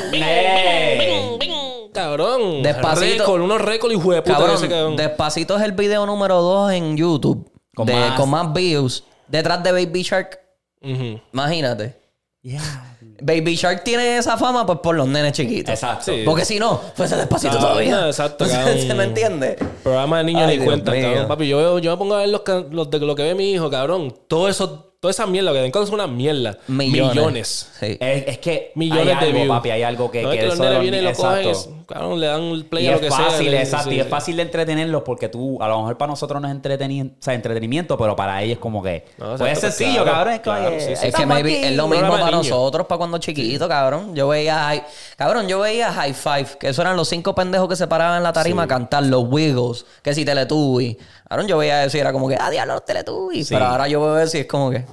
Cabrón. 1.93 2.63
Despacito. 2.63 3.23
Récord, 3.23 3.41
unos 3.41 3.61
récords 3.61 3.93
y 3.95 3.97
de 3.97 4.21
puta 4.21 4.37
Cabrón, 4.37 4.55
ese 4.55 4.69
cabrón. 4.69 4.95
Despacito 4.95 5.57
es 5.57 5.63
el 5.63 5.71
video 5.73 6.05
número 6.05 6.41
2 6.41 6.71
en 6.73 6.95
YouTube. 6.97 7.51
Con 7.75 7.85
de- 7.85 7.93
más- 7.95 8.19
con 8.19 8.29
más 8.29 8.53
views. 8.53 9.03
Detrás 9.27 9.61
de 9.63 9.71
Baby 9.71 10.03
Shark. 10.03 10.39
Ujú. 10.81 11.19
Imagínate. 11.33 11.99
Yeah. 12.41 12.90
Baby 13.21 13.55
Shark 13.55 13.83
tiene 13.83 14.17
esa 14.17 14.37
fama 14.37 14.65
pues 14.65 14.79
por 14.79 14.95
los 14.95 15.07
nenes 15.07 15.33
chiquitos. 15.33 15.73
Exacto. 15.73 16.11
Sí. 16.11 16.23
Porque 16.25 16.43
si 16.45 16.59
no, 16.59 16.81
fuese 16.95 17.15
despacito 17.15 17.53
Cabrón, 17.57 17.71
todavía. 17.71 18.07
exacto, 18.07 18.45
¿Se 18.45 18.93
me 18.93 19.03
entiende? 19.05 19.57
Programa 19.83 20.17
de 20.19 20.23
niños 20.25 20.41
Ay, 20.43 20.47
ni 20.47 20.53
Dios 20.55 20.65
cuenta, 20.65 20.91
mío. 20.91 21.03
cabrón. 21.03 21.27
Papi, 21.27 21.47
yo, 21.47 21.79
yo 21.79 21.91
me 21.91 21.97
pongo 21.97 22.15
a 22.15 22.19
ver 22.19 22.29
los, 22.29 22.41
can- 22.41 22.67
los 22.71 22.89
de 22.89 22.99
lo 22.99 23.15
que 23.15 23.23
ve 23.23 23.35
mi 23.35 23.51
hijo, 23.51 23.69
cabrón. 23.69 24.13
Todo 24.27 24.49
eso, 24.49 24.90
toda 25.01 25.09
esa 25.09 25.25
mierda, 25.25 25.49
lo 25.49 25.55
que 25.55 25.61
den 25.63 25.71
es 25.83 25.89
una 25.89 26.05
mierda. 26.05 26.59
Millones. 26.67 27.15
Millones. 27.15 27.69
Sí. 27.79 27.97
Es, 27.99 28.23
es 28.27 28.37
que 28.37 28.71
Millones 28.75 29.07
hay 29.07 29.07
de 29.07 29.13
algo, 29.25 29.39
views. 29.39 29.47
papi, 29.57 29.69
hay 29.71 29.81
algo 29.81 30.11
que, 30.11 30.21
No, 30.21 30.29
que 30.29 30.35
es 30.35 30.41
que 30.43 30.47
los 30.49 30.59
nenes 30.59 30.79
vienen 30.79 31.01
y 31.01 31.03
lo 31.05 31.13
cogen, 31.13 31.49
es- 31.49 31.69
cabrón, 31.87 32.19
le 32.19 32.27
dan 32.27 32.41
el 32.43 32.65
play 32.65 32.83
Y 32.85 32.87
a 32.87 32.91
lo 32.91 32.97
es 32.97 33.01
que 33.01 33.09
fácil, 33.09 33.45
sea. 33.45 33.51
le- 33.51 33.61
exacto. 33.61 33.89
sí, 33.89 33.95
y 33.95 33.99
es 33.99 34.05
sí. 34.05 34.09
fácil 34.11 34.35
de 34.37 34.41
entretenerlos 34.43 35.01
porque 35.01 35.27
tú, 35.27 35.57
a 35.59 35.67
lo 35.67 35.79
mejor 35.79 35.97
para 35.97 36.11
nosotros 36.11 36.39
no 36.39 36.47
es 36.47 36.53
entreteni- 36.55 37.09
o 37.09 37.15
sea, 37.17 37.33
entretenimiento, 37.33 37.97
pero 37.97 38.15
para 38.15 38.43
ellos 38.43 38.57
es 38.57 38.59
como 38.59 38.83
que. 38.83 39.05
No, 39.17 39.35
pues 39.37 39.53
es 39.53 39.59
sencillo, 39.59 40.03
claro, 40.03 40.11
cabrón. 40.11 40.33
Es, 40.35 40.39
claro, 40.41 40.69
que, 40.69 40.79
sí, 40.81 40.95
sí. 40.95 41.07
Es 41.07 41.15
que 41.15 41.25
maybe 41.25 41.67
es 41.67 41.75
lo 41.75 41.87
mismo 41.87 42.07
para 42.11 42.29
nosotros, 42.29 42.85
para 42.85 42.97
cuando 42.99 43.17
chiquito, 43.17 43.67
cabrón. 43.67 44.13
Yo 44.15 44.27
veía 44.27 44.59
High, 44.65 44.83
cabrón, 45.17 45.47
yo 45.47 45.61
veía 45.61 45.91
High 45.91 46.13
Five, 46.13 46.47
que 46.59 46.69
eso 46.69 46.83
eran 46.83 46.95
los 46.95 47.09
cinco 47.09 47.33
pendejos 47.33 47.67
que 47.67 47.75
se 47.75 47.87
paraban 47.87 48.17
en 48.17 48.23
la 48.23 48.33
tarima 48.33 48.63
a 48.63 48.67
cantar, 48.67 49.03
los 49.07 49.23
Wiggles, 49.27 49.83
que 50.03 50.13
si 50.13 50.23
Teletubbies. 50.23 50.97
Cabrón, 51.31 51.47
yo 51.47 51.57
veía 51.57 51.85
eso 51.85 51.95
y 51.95 52.01
era 52.01 52.11
como 52.11 52.27
que, 52.27 52.35
ah, 52.37 52.49
diablo, 52.49 52.73
los 52.73 52.83
Teletubbies. 52.83 53.47
Sí. 53.47 53.53
Pero 53.53 53.67
ahora 53.67 53.87
yo 53.87 54.01
veo 54.01 54.19
eso 54.19 54.35
y 54.35 54.41
es 54.41 54.47
como 54.47 54.69
que, 54.69 54.83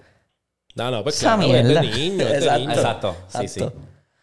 No, 0.76 0.88
no, 0.88 1.02
pues 1.02 1.16
Esa 1.16 1.34
claro, 1.36 1.42
es 1.52 1.64
mierda. 1.64 1.80
de 1.80 1.88
niño, 1.88 2.22
es 2.24 2.30
de 2.30 2.36
Exacto. 2.38 2.58
niño. 2.60 2.72
Exacto, 2.72 3.16
sí, 3.26 3.48
sí. 3.48 3.60
Exacto. 3.60 3.72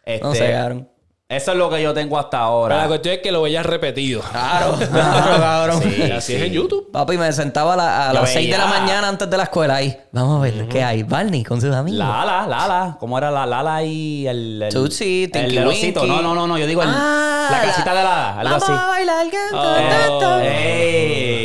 Este, 0.05 0.23
no 0.23 0.33
sé, 0.33 0.51
cabrón. 0.53 0.89
Eso 1.27 1.51
es 1.53 1.57
lo 1.57 1.71
que 1.71 1.81
yo 1.81 1.91
tengo 1.93 2.17
hasta 2.19 2.37
Pero 2.37 2.69
la 2.69 2.75
ahora. 2.75 2.87
cuestión 2.87 3.15
es 3.15 3.21
que 3.21 3.31
lo 3.31 3.41
veías 3.41 3.65
repetido. 3.65 4.21
Claro, 4.21 4.75
claro, 4.91 5.41
cabrón. 5.41 5.81
Sí, 5.81 6.03
así 6.03 6.33
es 6.35 6.39
sí. 6.39 6.45
en 6.45 6.53
YouTube. 6.53 6.91
Papi, 6.91 7.17
me 7.17 7.33
sentaba 7.33 7.73
a, 7.73 7.75
la- 7.77 8.09
a 8.11 8.13
las 8.13 8.29
6 8.31 8.49
de 8.49 8.57
la 8.59 8.67
mañana 8.67 9.07
antes 9.09 9.27
de 9.29 9.35
la 9.35 9.43
escuela 9.43 9.75
ahí. 9.77 9.99
Vamos 10.11 10.37
a 10.39 10.43
ver 10.43 10.67
qué 10.69 10.83
hay. 10.83 11.01
Barney 11.03 11.43
con 11.43 11.59
sus 11.59 11.73
amigos. 11.73 11.97
Lala, 11.99 12.45
Lala. 12.47 12.95
¿Cómo 12.99 13.17
era 13.17 13.31
la 13.31 13.45
Lala 13.47 13.83
y 13.83 14.27
el. 14.27 14.61
el 14.61 14.75
el 14.75 14.97
Tinky 15.31 15.55
del 15.55 15.67
osito. 15.67 16.01
Winky. 16.03 16.15
No, 16.15 16.21
no, 16.21 16.35
no, 16.35 16.45
no. 16.47 16.57
Yo 16.59 16.67
digo 16.67 16.83
el- 16.83 16.89
Ah, 16.91 17.47
la 17.51 17.61
casita 17.63 17.89
de 17.89 17.95
Lala. 18.03 18.39
Algo 18.39 18.51
Vamos 18.51 18.63
así. 18.69 18.71
a 18.71 18.85
bailar, 18.87 19.25
Oh. 19.53 20.39
¡Ey! 20.43 21.44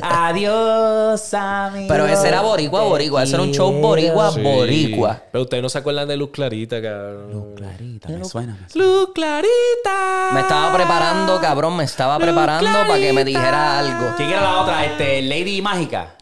Adiós, 0.00 1.34
amigo. 1.34 1.86
Pero 1.88 2.06
ese 2.06 2.28
era 2.28 2.40
boricua, 2.40 2.82
boricua. 2.82 3.22
Ese 3.22 3.34
era 3.34 3.42
un 3.42 3.52
show 3.52 3.72
boricua, 3.72 4.30
Sí. 4.32 4.40
boricua. 4.40 5.20
Pero 5.30 5.42
ustedes 5.42 5.62
no 5.62 5.68
se 5.68 5.78
acuerdan 5.78 6.08
de 6.08 6.16
Luz 6.16 6.30
Clarita, 6.30 6.80
cabrón. 6.80 7.54
Clarita, 7.56 8.08
me 8.08 8.24
suena. 8.24 8.56
me 8.60 8.68
suena. 8.68 8.86
Luz 8.86 9.10
Clarita. 9.14 10.30
Me 10.34 10.40
estaba 10.40 10.74
preparando, 10.74 11.40
cabrón. 11.40 11.76
Me 11.76 11.84
estaba 11.84 12.18
preparando 12.18 12.70
para 12.86 12.98
que 12.98 13.12
me 13.12 13.24
dijera 13.24 13.78
algo. 13.78 14.14
¿Quién 14.16 14.30
era 14.30 14.40
la 14.42 14.60
otra? 14.62 14.84
Este, 14.84 15.22
Lady 15.22 15.60
Mágica. 15.62 16.16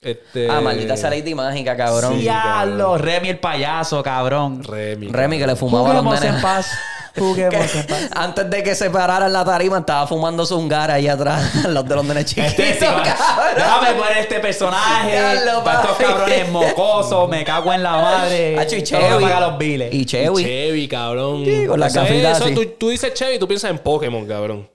Este... 0.00 0.48
Ah, 0.48 0.60
maldita 0.60 0.96
sea 0.96 1.10
Lady 1.10 1.34
Mágica, 1.34 1.76
cabrón. 1.76 2.18
Diablo, 2.20 2.98
Remy 2.98 3.30
el 3.30 3.40
payaso, 3.40 4.00
cabrón. 4.02 4.62
Remy. 4.62 5.08
Remy 5.08 5.38
que 5.38 5.46
le 5.46 5.56
fumaba 5.56 5.90
a 5.90 5.94
los 5.94 6.02
Juguemos 6.04 6.22
en 6.24 6.28
nenes. 6.30 6.42
paz. 6.42 6.70
Juguemos 7.18 7.74
en 7.74 7.86
paz. 7.86 8.08
Antes 8.14 8.48
de 8.50 8.62
que 8.62 8.74
se 8.74 8.90
pararan 8.90 9.32
la 9.32 9.44
tarima, 9.44 9.78
estaba 9.78 10.06
fumando 10.06 10.44
su 10.46 10.56
hungar 10.56 10.90
ahí 10.90 11.08
atrás. 11.08 11.64
Los 11.68 11.86
de 11.88 11.94
los 11.94 12.04
nenes 12.04 12.24
chiquitos, 12.26 12.58
Este, 12.58 12.86
va- 12.88 13.02
cabrón. 13.02 13.54
déjame 13.56 13.92
poner 13.98 14.18
este 14.18 14.40
personaje. 14.40 15.18
Para 15.64 15.80
estos 15.82 15.96
cabrones 15.96 16.48
mocosos. 16.50 17.28
Me 17.28 17.44
cago 17.44 17.72
en 17.72 17.82
la 17.82 17.92
madre. 17.92 18.58
Hacho, 18.60 18.76
y 18.76 18.82
Chevy. 18.82 19.24
los 19.40 19.58
biles. 19.58 19.94
Y 19.94 20.04
Chewy. 20.04 20.42
Chevy, 20.44 20.88
cabrón. 20.88 21.44
Sí, 21.44 21.66
con 21.66 21.80
la 21.80 21.86
Eso 21.88 22.46
tú, 22.54 22.66
tú 22.78 22.88
dices 22.90 23.12
Chevy 23.14 23.36
y 23.36 23.38
tú 23.38 23.46
piensas 23.48 23.70
en 23.70 23.78
Pokémon, 23.78 24.26
cabrón. 24.26 24.68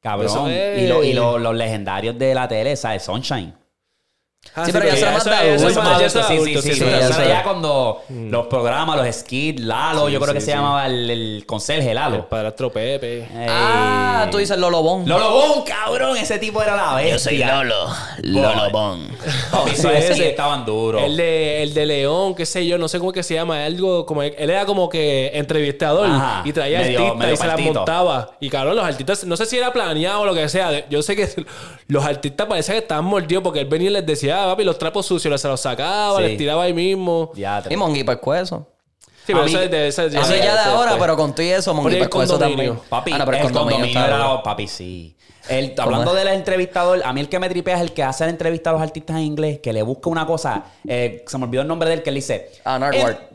Cabrón. 0.00 0.50
Es- 0.50 0.82
Y, 0.82 0.86
lo- 0.86 1.04
y 1.04 1.12
lo- 1.12 1.38
los 1.38 1.54
legendarios 1.54 2.18
de 2.18 2.34
la 2.34 2.48
tele, 2.48 2.76
¿sabes? 2.76 3.04
Sunshine. 3.04 3.54
Ah, 4.54 4.66
Sí, 4.66 4.72
pero 4.72 4.84
ya 4.84 4.96
son 4.96 5.14
más 5.14 5.26
adultos. 5.26 6.26
sí, 6.28 6.38
sí, 6.60 6.74
sí, 6.74 6.80
pero 6.84 7.28
ya 7.28 7.42
cuando 7.42 8.02
los 8.10 8.46
programas, 8.48 8.96
los 9.02 9.14
skits, 9.16 9.62
Lalo, 9.62 10.06
Sí, 10.08 10.12
yo 10.12 10.20
creo 10.20 10.34
que 10.34 10.40
sí, 10.40 10.46
se 10.46 10.52
sí. 10.52 10.56
llamaba 10.58 10.86
el, 10.86 11.08
el 11.10 11.44
conserje 11.46 11.88
El 11.90 11.94
Lalo. 11.94 12.28
padrastro 12.28 12.70
Pepe. 12.70 13.20
Ey. 13.20 13.46
Ah, 13.48 14.28
tú 14.30 14.36
dices 14.38 14.58
Lolo 14.58 14.82
Bon. 14.82 15.08
Lolo 15.08 15.30
Bon, 15.30 15.62
cabrón, 15.64 16.16
ese 16.18 16.38
tipo 16.38 16.60
era 16.62 16.76
la 16.76 16.94
bestia. 16.96 17.62
Lolo 18.22 18.70
Bon. 18.70 19.08
Papi, 19.50 19.70
Sí, 19.70 19.76
esos 19.76 19.92
ese 20.10 20.30
estaban 20.30 20.66
duros. 20.66 21.02
El 21.02 21.16
de, 21.16 21.62
el 21.62 21.72
de 21.72 21.86
León, 21.86 22.34
qué 22.34 22.44
sé 22.44 22.66
yo, 22.66 22.76
no 22.76 22.88
sé 22.88 22.98
cómo 22.98 23.10
es 23.10 23.14
que 23.14 23.22
se 23.22 23.34
llama, 23.34 23.64
algo 23.64 24.04
como 24.04 24.22
él 24.22 24.34
era 24.36 24.66
como 24.66 24.88
que 24.88 25.30
entrevistador 25.34 26.06
Ajá. 26.10 26.42
y 26.44 26.52
traía 26.52 26.80
Medio- 26.80 26.98
artistas 26.98 27.16
medio 27.18 27.32
y 27.32 27.36
se 27.38 27.46
las 27.46 27.60
montaba. 27.60 28.30
Y 28.40 28.50
cabrón, 28.50 28.76
los 28.76 28.84
artistas, 28.84 29.24
no 29.24 29.36
sé 29.36 29.46
si 29.46 29.56
era 29.56 29.72
planeado 29.72 30.20
o 30.20 30.26
lo 30.26 30.34
que 30.34 30.48
sea. 30.50 30.86
Yo 30.90 31.00
sé 31.02 31.16
que 31.16 31.28
los 31.88 32.04
artistas 32.04 32.46
parecía 32.46 32.74
que 32.74 32.80
estaban 32.80 33.04
mordidos 33.06 33.42
porque 33.42 33.60
él 33.60 33.66
venía 33.66 33.88
y 33.88 33.92
les 33.92 34.04
decía, 34.06 34.31
ah, 34.32 34.46
papi, 34.46 34.64
los 34.64 34.78
trapos 34.78 35.06
sucios, 35.06 35.40
se 35.40 35.48
los 35.48 35.60
sacaba, 35.60 36.16
Sí. 36.18 36.22
les 36.24 36.36
tiraba 36.38 36.62
ahí 36.64 36.72
mismo. 36.72 37.30
Diatre. 37.34 37.72
Y 37.72 37.76
Mongi 37.76 38.04
Pescuezo. 38.04 38.68
Sí, 39.24 39.26
pero 39.28 39.42
A 39.42 39.44
mí- 39.44 39.50
eso 39.52 39.60
es 39.62 39.70
de 39.70 39.88
ese- 39.88 40.06
Eso 40.06 40.18
ya 40.20 40.26
de 40.32 40.38
ese 40.38 40.48
ahora, 40.70 40.96
pero 40.98 41.16
con 41.16 41.32
todo 41.32 41.46
y 41.46 41.50
eso, 41.50 41.72
Mongi 41.74 41.84
Ponía 41.90 41.98
el 41.98 42.04
Pescuezo 42.08 42.32
condominio. 42.32 42.64
también. 42.72 42.88
Papi, 42.88 43.12
Ah, 43.12 43.18
no, 43.18 43.24
pero 43.24 43.36
el 43.36 43.42
condominio 43.44 43.84
está 43.84 44.06
era... 44.06 44.16
duro. 44.18 44.42
Papi, 44.42 44.66
sí. 44.66 45.16
El- 45.48 45.74
hablando 45.78 46.14
del 46.14 46.28
entrevistador, 46.28 47.02
a 47.04 47.12
mí 47.12 47.20
el 47.20 47.28
que 47.28 47.38
me 47.40 47.48
tripea 47.48 47.74
es 47.76 47.80
el 47.82 47.92
que 47.92 48.02
hace 48.04 48.24
la 48.24 48.30
entrevista 48.30 48.70
a 48.70 48.72
los 48.74 48.82
artistas 48.82 49.16
en 49.16 49.22
inglés, 49.24 49.58
que 49.60 49.72
le 49.72 49.82
busca 49.82 50.08
una 50.10 50.24
cosa. 50.26 50.64
eh, 50.86 51.24
se 51.26 51.38
me 51.38 51.44
olvidó 51.44 51.62
el 51.62 51.68
nombre 51.68 51.88
del 51.90 52.02
que 52.02 52.10
le 52.12 52.16
dice. 52.16 52.50
Ah, 52.64 52.78
Nardwuar. 52.78 53.28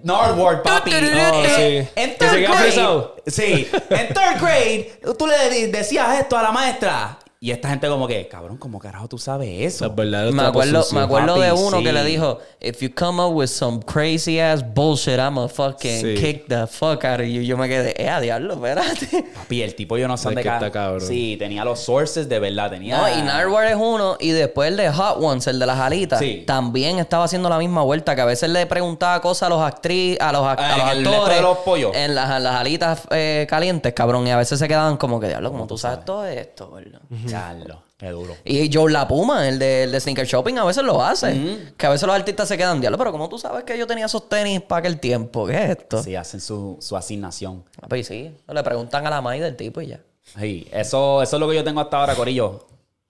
En- 0.55 0.63
papi. 0.63 0.91
Oh, 1.33 1.43
sí. 1.55 1.87
En 1.95 2.11
Que 2.11 2.15
third 2.17 2.31
queda 2.31 2.49
grade. 2.49 2.61
frisado. 2.63 3.15
Sí. 3.25 3.67
En 3.89 4.07
third 4.07 4.41
grade, 4.41 4.99
tú 5.17 5.27
le 5.27 5.67
decías 5.67 6.19
esto 6.19 6.37
a 6.37 6.43
la 6.43 6.51
maestra. 6.51 7.17
Y 7.39 7.51
esta 7.51 7.69
gente 7.69 7.87
como 7.87 8.07
que, 8.07 8.27
cabrón, 8.27 8.57
¿cómo 8.57 8.79
carajo 8.79 9.07
tú 9.07 9.19
sabes 9.19 9.47
eso? 9.75 9.85
Me 9.93 10.41
acuerdo, 10.41 10.83
me 10.91 10.99
acuerdo 11.01 11.39
de 11.39 11.51
uno 11.51 11.77
sí. 11.77 11.83
que 11.83 11.93
le 11.93 12.03
dijo, 12.03 12.39
if 12.59 12.81
you 12.81 12.89
come 12.95 13.21
up 13.21 13.31
with 13.31 13.45
some 13.49 13.79
crazy 13.85 14.39
ass 14.39 14.63
bullshit, 14.73 15.19
I'ma 15.19 15.47
fucking 15.47 16.01
Sí. 16.01 16.15
kick 16.15 16.47
the 16.47 16.65
fuck 16.65 17.05
out 17.05 17.19
of 17.19 17.27
you. 17.27 17.43
Yo 17.43 17.55
me 17.55 17.67
quedé, 17.69 17.93
eh, 18.01 18.09
a 18.09 18.19
diablo, 18.19 18.55
espérate. 18.55 19.23
Papi, 19.35 19.61
el 19.61 19.75
tipo 19.75 19.99
yo 19.99 20.07
no 20.07 20.17
sé 20.17 20.29
de 20.31 20.41
está 20.41 20.71
cabrón. 20.71 21.01
Sí, 21.07 21.35
tenía 21.37 21.63
los 21.63 21.79
sources 21.79 22.27
de 22.27 22.39
verdad. 22.39 22.71
Tenía... 22.71 22.97
No, 22.97 23.07
y 23.19 23.21
Nardwar 23.21 23.67
es 23.67 23.75
uno, 23.75 24.17
y 24.19 24.31
después 24.31 24.69
el 24.71 24.77
de 24.77 24.89
Hot 24.91 25.17
Ones, 25.21 25.45
el 25.45 25.59
de 25.59 25.65
las 25.67 25.77
alitas, 25.79 26.17
Sí. 26.17 26.43
también 26.47 26.97
estaba 26.97 27.25
haciendo 27.25 27.49
la 27.49 27.59
misma 27.59 27.83
vuelta, 27.83 28.15
que 28.15 28.21
a 28.21 28.25
veces 28.25 28.49
le 28.49 28.65
preguntaba 28.65 29.21
cosas 29.21 29.43
a 29.45 29.49
los 29.49 29.61
actrices, 29.61 30.19
a 30.21 30.31
los, 30.31 30.41
act- 30.41 30.59
a 30.59 30.77
los 30.77 30.85
en 30.85 30.89
el 30.89 30.97
esto 31.05 31.11
actores. 31.13 31.35
de 31.35 31.41
los 31.43 31.57
pollos. 31.59 31.91
En 31.93 32.15
las, 32.15 32.35
en 32.35 32.43
las 32.43 32.55
alitas 32.55 33.01
eh, 33.11 33.45
calientes, 33.47 33.93
cabrón, 33.93 34.25
y 34.25 34.31
a 34.31 34.37
veces 34.37 34.57
se 34.57 34.67
quedaban 34.67 34.97
como 34.97 35.19
que, 35.19 35.27
diablo, 35.27 35.51
como 35.51 35.67
tú 35.67 35.77
sabes 35.77 36.03
todo 36.03 36.25
esto, 36.25 36.71
¿verdad? 36.71 36.99
Charlo, 37.27 37.83
qué 37.97 38.09
duro. 38.09 38.35
Y 38.43 38.69
Joe 38.73 38.91
La 38.91 39.07
Puma, 39.07 39.47
el 39.47 39.59
de, 39.59 39.83
el 39.83 39.91
de 39.91 39.99
Sneaker 39.99 40.25
Shopping, 40.25 40.57
a 40.57 40.65
veces 40.65 40.83
lo 40.83 41.03
hace. 41.03 41.71
Que 41.77 41.85
a 41.85 41.89
veces 41.89 42.07
los 42.07 42.15
artistas 42.15 42.47
se 42.47 42.57
quedan, 42.57 42.79
diablo, 42.81 42.97
pero 42.97 43.11
como 43.11 43.29
tú 43.29 43.37
sabes 43.37 43.63
que 43.63 43.77
yo 43.77 43.87
tenía 43.87 44.05
esos 44.05 44.27
tenis 44.29 44.61
para 44.61 44.79
aquel 44.79 44.99
tiempo, 44.99 45.45
¿qué 45.47 45.63
es 45.63 45.69
esto? 45.71 46.03
Sí, 46.03 46.15
hacen 46.15 46.39
su, 46.41 46.77
su 46.79 46.95
asignación. 46.97 47.63
Pues 47.87 48.07
sí, 48.07 48.31
le 48.47 48.63
preguntan 48.63 49.05
a 49.05 49.09
la 49.09 49.21
maíz 49.21 49.41
del 49.41 49.55
tipo 49.55 49.81
y 49.81 49.87
ya. 49.87 49.99
Sí, 50.37 50.67
eso, 50.71 51.21
eso 51.21 51.35
es 51.35 51.39
lo 51.39 51.49
que 51.49 51.55
yo 51.55 51.63
tengo 51.63 51.79
hasta 51.81 51.99
ahora, 51.99 52.15
Corillo. 52.15 52.67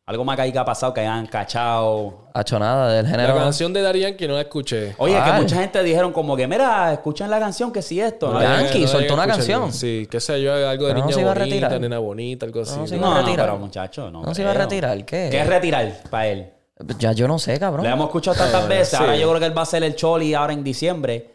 Algo 0.08 0.24
más 0.24 0.38
que 0.38 0.44
haya 0.44 0.64
pasado, 0.64 0.94
que 0.94 1.02
hayan 1.02 1.28
cachado. 1.28 2.30
Ha 2.34 2.40
hecho 2.40 2.58
nada 2.58 2.94
del 2.94 3.04
La 3.04 3.12
género. 3.12 3.36
canción 3.36 3.74
de 3.74 3.82
Darian 3.82 4.16
que 4.16 4.26
no 4.26 4.36
la 4.36 4.42
escuché. 4.42 4.96
Oye, 5.00 5.14
que 5.14 5.20
Ay. 5.20 5.42
mucha 5.42 5.58
gente 5.58 5.84
dijeron 5.84 6.14
como 6.14 6.38
que, 6.38 6.48
mira, 6.48 6.94
escuchen 6.94 7.30
la 7.30 7.40
canción, 7.40 7.74
que 7.74 7.82
sí 7.82 8.00
esto. 8.00 8.28
No, 8.28 8.36
¿no? 8.36 8.42
ya. 8.42 8.62
Yankee 8.62 8.84
no 8.84 8.88
soltó 8.88 9.14
una 9.16 9.28
canción. 9.28 9.74
Sí, 9.74 10.08
qué 10.10 10.22
sé 10.22 10.42
yo, 10.42 10.54
algo 10.54 10.86
de 10.88 10.94
Pero 10.94 11.00
no 11.02 11.06
niña 11.08 11.14
se 11.16 11.20
iba 11.22 11.32
a 11.32 11.34
bonita, 11.34 11.56
retirar. 11.56 11.82
nena 11.82 12.00
bonita, 12.00 12.46
algo 12.46 12.62
así. 12.62 12.78
No. 12.80 12.86
¿no? 12.86 12.96
iba 12.96 12.96
a 12.96 13.00
No, 13.10 13.16
no, 13.16 13.20
retirar. 13.26 13.46
pero 13.48 13.58
muchacho, 13.60 14.10
no. 14.10 14.22
No 14.24 14.34
se 14.34 14.42
iba 14.44 14.52
a 14.52 14.54
retirar, 14.54 14.98
¿qué? 15.04 15.28
¿Qué 15.30 15.42
es 15.42 15.48
retirar 15.48 15.94
para 16.10 16.28
él? 16.28 16.54
Ya 17.00 17.12
yo 17.12 17.28
no 17.28 17.38
sé, 17.38 17.60
cabrón. 17.60 17.86
Lo 17.86 17.92
hemos 17.92 18.06
escuchado 18.06 18.38
tantas 18.38 18.64
Eh, 18.64 18.68
veces. 18.70 18.94
Ahora 19.00 19.18
yo 19.18 19.28
creo 19.28 19.40
que 19.42 19.46
él 19.48 19.58
va 19.58 19.62
a 19.62 19.64
hacer 19.64 19.84
el 19.84 19.94
Choli 19.98 20.34
ahora 20.34 20.54
en 20.54 20.64
diciembre. 20.64 21.32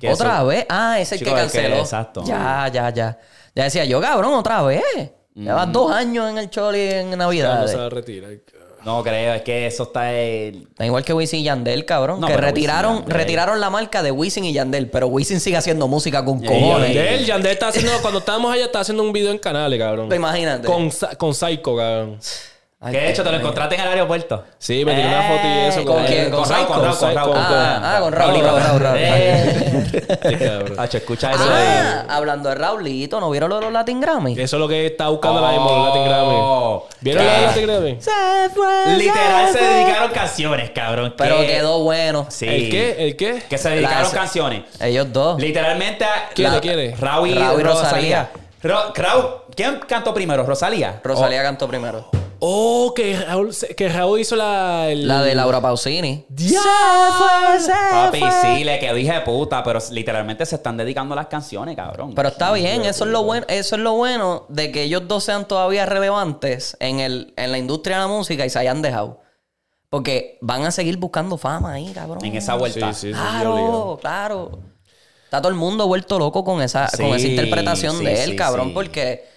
Que 0.00 0.10
¿Otra 0.10 0.38
eso- 0.38 0.46
vez? 0.46 0.66
Ah, 0.68 0.98
ese 0.98 1.14
es 1.16 1.20
el 1.22 1.26
Chico, 1.28 1.36
que 1.36 1.42
el 1.42 1.50
que- 1.52 1.58
canceló. 1.58 1.76
exacto. 1.80 2.24
Ya, 2.24 2.68
ya, 2.72 2.90
ya. 2.90 3.18
Ya 3.54 3.64
decía 3.64 3.84
yo, 3.84 4.00
cabrón, 4.00 4.34
otra 4.34 4.62
vez. 4.62 4.82
Llevas 5.44 5.72
dos 5.72 5.90
años 5.92 6.28
en 6.30 6.38
el 6.38 6.50
Choli 6.50 6.80
en 6.80 7.10
Ya 7.10 7.16
Navidad. 7.16 7.60
no 7.62 7.68
se 7.68 7.76
va 7.76 7.86
a 7.86 7.90
retirar. 7.90 8.30
No 8.84 9.02
creo, 9.02 9.34
es 9.34 9.42
que 9.42 9.66
eso 9.66 9.82
está... 9.82 10.10
eh, 10.14 10.48
Está 10.70 10.86
igual 10.86 11.04
que 11.04 11.12
Wisin 11.12 11.40
y 11.40 11.42
Yandel, 11.42 11.84
cabrón. 11.84 12.18
No, 12.18 12.26
que 12.26 12.36
retiraron, 12.38 13.04
retiraron 13.06 13.60
la 13.60 13.68
marca 13.68 14.02
de 14.02 14.10
Wisin 14.10 14.44
y 14.46 14.54
Yandel, 14.54 14.88
pero 14.88 15.06
Wisin 15.08 15.38
sigue 15.38 15.58
haciendo 15.58 15.86
música 15.86 16.24
con 16.24 16.42
cojones. 16.42 16.94
Yandel, 16.94 17.26
Yandel 17.26 17.52
está 17.52 17.68
haciendo, 17.68 17.92
cuando 18.00 18.20
estábamos 18.20 18.50
allá, 18.54 18.64
estaba 18.64 18.80
haciendo 18.80 19.02
un 19.02 19.12
video 19.12 19.32
en 19.32 19.38
canales, 19.38 19.78
cabrón. 19.78 20.10
Imagínate. 20.14 20.66
Con, 20.66 20.90
Sa- 20.90 21.14
con 21.16 21.34
Psycho, 21.34 21.76
cabrón. 21.76 22.18
Ay, 22.82 22.92
¿Qué 22.92 22.98
he 22.98 23.00
qué 23.02 23.10
hecho? 23.10 23.22
¿Te 23.22 23.30
lo 23.30 23.36
encontraste 23.36 23.74
en 23.74 23.82
el 23.82 23.88
aeropuerto? 23.88 24.42
Sí, 24.58 24.86
me 24.86 24.94
tiré 24.94 25.06
una 25.06 25.22
foto 25.28 25.46
y 25.46 25.58
eso. 25.68 25.84
¿con 25.84 26.02
quién? 26.06 26.30
Con 26.30 26.40
¿Con 26.44 26.48
Raúl, 26.50 26.66
con 26.66 26.82
Raúl, 26.82 26.96
con 26.98 27.14
Raúl. 27.14 27.36
Ah, 27.36 27.80
ah, 27.96 28.00
con 28.00 28.12
Raúl, 28.14 28.40
Raúl, 28.42 28.80
Raúl. 28.80 28.98
Eh. 28.98 30.76
Escucha 30.90 31.32
eso. 31.32 31.44
Ah, 31.46 32.06
hablando 32.08 32.48
de 32.48 32.54
Raulito, 32.54 33.20
¿no 33.20 33.28
vieron 33.28 33.50
lo 33.50 33.56
de 33.56 33.62
los 33.64 33.72
Latin 33.74 34.00
Grammy? 34.00 34.32
Eso 34.32 34.56
es 34.56 34.60
lo 34.60 34.66
que 34.66 34.86
está 34.86 35.08
buscando 35.08 35.42
la 35.42 35.50
misma, 35.50 35.66
los 35.66 35.86
Latin 35.88 36.04
Grammy. 36.06 36.34
Oh. 36.36 36.88
¿Vieron 37.02 37.26
los 37.26 37.42
Latin 37.42 37.66
Grammy? 37.66 37.96
Se 38.00 38.10
fue, 38.54 38.96
Literal 38.96 39.52
se 39.52 39.62
dedicaron 39.62 40.10
canciones, 40.12 40.70
cabrón. 40.70 41.14
Pero 41.18 41.40
que- 41.40 41.46
quedó 41.48 41.80
bueno. 41.80 42.26
Sí. 42.30 42.46
¿El 42.48 42.70
qué? 42.70 42.96
¿El 43.08 43.14
qué? 43.16 43.42
Que 43.46 43.58
se 43.58 43.68
dedicaron 43.68 44.10
canciones. 44.10 44.62
Ellos 44.80 45.12
dos. 45.12 45.38
Literalmente. 45.38 46.06
¿Quién 46.34 46.48
la- 46.48 46.54
le 46.54 46.60
quiere? 46.62 46.96
Raúl 46.98 47.28
y, 47.28 47.62
Rosalía. 47.62 48.30
¿Quién 49.54 49.80
cantó 49.86 50.14
primero? 50.14 50.44
¿Rosalía? 50.44 50.98
Rosalía 51.04 51.42
cantó 51.42 51.68
primero. 51.68 52.08
Oh, 52.42 52.92
que 52.96 53.16
Raúl, 53.16 53.54
que 53.76 53.88
Raúl 53.90 54.20
hizo 54.20 54.34
la... 54.34 54.88
el- 54.90 55.06
La 55.06 55.22
de 55.22 55.34
Laura 55.34 55.60
Pausini. 55.60 56.24
¡Ya! 56.30 56.60
Papi, 57.92 58.22
sí, 58.42 58.64
le 58.64 58.78
quedó 58.78 58.96
hija 58.96 59.14
de 59.14 59.20
puta, 59.20 59.62
pero 59.62 59.78
literalmente 59.90 60.46
se 60.46 60.56
están 60.56 60.76
dedicando 60.76 61.12
a 61.12 61.16
las 61.16 61.26
canciones, 61.26 61.76
cabrón. 61.76 62.14
Pero 62.14 62.28
está 62.28 62.52
bien, 62.52 62.84
eso 62.84 63.04
es 63.04 63.10
lo 63.10 63.22
bueno, 63.24 63.46
eso 63.48 63.76
es 63.76 63.82
lo 63.82 63.92
bueno 63.92 64.46
de 64.48 64.72
que 64.72 64.82
ellos 64.84 65.06
dos 65.06 65.24
sean 65.24 65.46
todavía 65.46 65.86
relevantes 65.86 66.76
en 66.80 67.00
el, 67.00 67.34
en 67.36 67.52
la 67.52 67.58
industria 67.58 67.96
de 67.96 68.02
la 68.02 68.08
música 68.08 68.44
y 68.46 68.50
se 68.50 68.58
hayan 68.58 68.82
dejado. 68.82 69.20
Porque 69.88 70.38
van 70.40 70.64
a 70.64 70.70
seguir 70.70 70.96
buscando 70.96 71.36
fama 71.36 71.72
ahí, 71.72 71.92
cabrón. 71.92 72.24
en 72.24 72.36
esa 72.36 72.54
vuelta. 72.54 72.92
Sí, 72.94 73.08
sí, 73.08 73.12
sí, 73.12 73.18
obligado. 73.20 73.98
Claro, 74.00 74.48
claro. 74.50 74.58
Está 75.24 75.40
todo 75.42 75.50
el 75.52 75.58
mundo 75.58 75.86
vuelto 75.86 76.18
loco 76.18 76.42
con 76.44 76.62
esa, 76.62 76.88
con 76.96 77.06
esa 77.08 77.18
Sí, 77.18 77.30
interpretación 77.32 77.98
sí, 77.98 78.04
de 78.04 78.22
él, 78.24 78.30
sí, 78.30 78.36
cabrón, 78.36 78.68
sí. 78.68 78.72
porque 78.74 79.28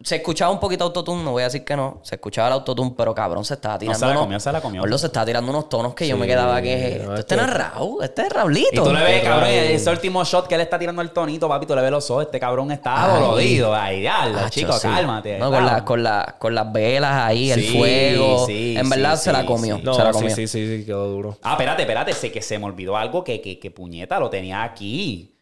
se 0.00 0.14
escuchaba 0.16 0.52
un 0.52 0.60
poquito 0.60 0.84
autotune, 0.84 1.24
no 1.24 1.32
voy 1.32 1.42
a 1.42 1.46
decir 1.46 1.64
que 1.64 1.74
no, 1.74 1.98
se 2.04 2.14
escuchaba 2.14 2.46
el 2.46 2.54
autotune, 2.54 2.94
pero 2.96 3.12
cabrón, 3.14 3.44
se 3.44 3.54
estaba 3.54 3.76
tirando. 3.78 3.98
se 3.98 4.04
la 4.06 4.10
unos- 4.12 4.22
comió, 4.22 4.38
se 4.40 4.52
la 4.52 4.60
comió. 4.60 4.80
Gordo, 4.82 4.96
se 4.96 5.06
estaba 5.08 5.26
tirando 5.26 5.50
unos 5.50 5.68
tonos 5.68 5.94
que 5.94 6.06
yo 6.06 6.16
me 6.16 6.26
quedaba 6.26 6.62
que 6.62 7.00
no, 7.04 7.14
esto 7.14 7.14
este- 7.16 7.20
este 7.20 7.36
no 7.36 7.42
es 7.42 7.50
Raúl, 7.54 8.04
este 8.04 8.22
es 8.22 8.28
Raulito. 8.32 8.68
Y 8.72 8.76
tú 8.76 8.92
le 8.92 9.02
ves, 9.02 9.20
Qué 9.22 9.26
cabrón, 9.28 9.48
ese 9.50 9.90
último 9.90 10.24
shot 10.24 10.46
que 10.46 10.54
él 10.54 10.60
está 10.60 10.78
tirando 10.78 11.02
el 11.02 11.10
tonito, 11.10 11.48
papi, 11.48 11.66
tú 11.66 11.74
le 11.74 11.82
ves 11.82 11.90
los 11.90 12.08
ojos, 12.12 12.26
este 12.26 12.38
cabrón 12.38 12.70
está 12.70 13.08
dolorido. 13.18 13.74
Ay, 13.74 14.00
diablo, 14.00 14.38
Hacho, 14.38 14.50
chico, 14.50 14.72
sí. 14.74 14.86
cálmate. 14.86 15.36
No, 15.38 15.50
con, 15.50 15.66
la- 15.66 15.84
con, 15.84 16.02
la- 16.04 16.36
con 16.38 16.54
las 16.54 16.72
velas 16.72 17.12
ahí, 17.26 17.50
el 17.50 17.60
Sí, 17.60 17.76
fuego. 17.76 18.46
sí, 18.46 18.76
en 18.78 18.88
verdad 18.88 19.16
sí, 19.16 19.24
se 19.24 19.32
la 19.32 19.44
comió. 19.44 19.76
sí. 19.78 19.82
No, 19.82 19.94
se 19.94 20.04
la 20.04 20.12
sí, 20.12 20.18
comió. 20.20 20.34
sí, 20.36 20.46
sí, 20.46 20.78
sí, 20.78 20.84
quedó 20.86 21.08
duro. 21.08 21.38
Ah, 21.42 21.52
espérate, 21.52 21.82
espérate, 21.82 22.12
sé 22.12 22.30
que 22.30 22.40
se 22.40 22.56
me 22.58 22.66
olvidó 22.66 22.96
algo 22.96 23.24
que, 23.24 23.40
que, 23.40 23.58
que 23.58 23.70
puñeta 23.72 24.20
lo 24.20 24.30
tenía 24.30 24.62
aquí. 24.62 25.34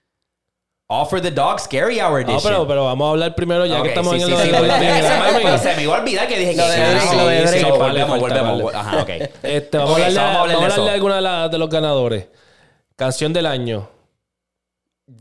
Offer 0.88 1.20
the 1.20 1.32
Dog 1.32 1.58
Scary 1.58 1.98
Hour 2.00 2.24
No, 2.24 2.30
Edition. 2.32 2.42
pero, 2.52 2.68
pero 2.68 2.84
vamos 2.84 3.06
a 3.06 3.10
hablar 3.10 3.34
primero, 3.34 3.66
ya 3.66 3.78
Ok, 3.78 3.82
que 3.82 3.88
estamos 3.88 4.14
sí, 4.14 4.20
en 4.20 4.26
sí, 4.26 4.32
el 4.32 4.38
sí, 4.38 4.44
de 4.46 4.52
los 4.52 4.60
porque 4.60 4.84
Latin 4.84 5.58
se 5.58 5.76
me- 5.76 5.82
iba 5.82 5.96
a 5.96 6.00
olvidar 6.00 6.28
que 6.28 6.38
dije 6.38 6.54
Lo 6.56 6.62
que 6.64 6.70
de 6.70 7.00
sí, 7.00 7.08
sí, 7.08 7.16
lo 7.16 7.26
de 7.26 7.36
sí, 7.38 7.42
Drake. 7.42 7.58
sí, 7.58 7.78
volvemos, 7.78 8.20
volvemos. 8.20 8.74
Ajá, 8.74 9.02
ok. 9.02 9.08
Este, 9.42 9.78
vamos 9.78 9.92
Ok, 9.94 9.98
a 9.98 10.06
hablarle, 10.06 10.14
so 10.14 10.20
vamos 10.20 10.36
a 10.36 10.40
hablar 10.42 10.52
de 10.52 11.32
de 11.32 11.42
de, 11.42 11.48
de 11.48 11.58
los 11.58 11.68
ganadores. 11.70 12.28
Canción 12.94 13.32
del 13.32 13.46
año. 13.46 13.88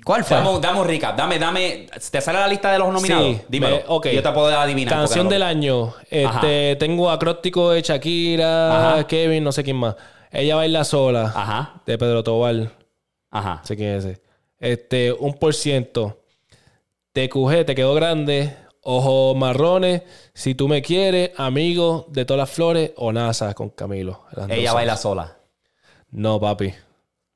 ¿Cuál 0.03 0.23
fue? 0.23 0.37
Dame, 0.37 0.59
dame 0.59 0.79
un 0.81 0.87
recap. 0.87 1.17
Dame, 1.17 1.39
dame. 1.39 1.87
¿Te 2.11 2.21
sale 2.21 2.39
la 2.39 2.47
lista 2.47 2.71
de 2.71 2.79
los 2.79 2.91
nominados? 2.93 3.25
Sí, 3.25 3.41
Dímelo. 3.49 3.75
me- 3.77 3.83
ok. 3.87 4.07
Yo 4.09 4.21
te 4.23 4.31
puedo 4.31 4.59
adivinar. 4.59 4.93
Canción 4.93 5.25
no 5.25 5.29
lo- 5.31 5.33
del 5.33 5.43
año. 5.43 5.93
Este, 6.09 6.75
tengo 6.75 7.09
acróstico 7.09 7.71
de 7.71 7.81
Shakira, 7.81 8.91
Ajá. 8.97 9.07
Kevin, 9.07 9.43
no 9.43 9.51
sé 9.51 9.63
quién 9.63 9.77
más. 9.77 9.95
Ella 10.31 10.55
baila 10.55 10.83
sola. 10.83 11.31
Ajá. 11.35 11.73
De 11.87 11.97
Pedro 11.97 12.23
Tobal. 12.23 12.71
Ajá. 13.31 13.55
No 13.61 13.65
sé 13.65 13.75
quién 13.75 13.89
es 13.95 14.05
ese. 14.05 14.24
Este, 14.65 15.13
un 15.13 15.35
por 15.35 15.53
ciento. 15.53 16.23
TQG, 17.13 17.65
te 17.65 17.75
quedó 17.75 17.93
grande. 17.93 18.55
Ojos 18.81 19.35
marrones. 19.37 20.01
Si 20.33 20.55
tú 20.55 20.67
me 20.67 20.81
quieres, 20.81 21.31
amigo 21.37 22.07
de 22.09 22.25
todas 22.25 22.39
las 22.39 22.49
flores 22.49 22.91
o 22.97 23.11
NASA 23.11 23.53
con 23.53 23.69
Camilo. 23.69 24.23
Ella 24.49 24.73
baila 24.73 24.97
sola. 24.97 25.37
No, 26.09 26.39
papi. 26.39 26.73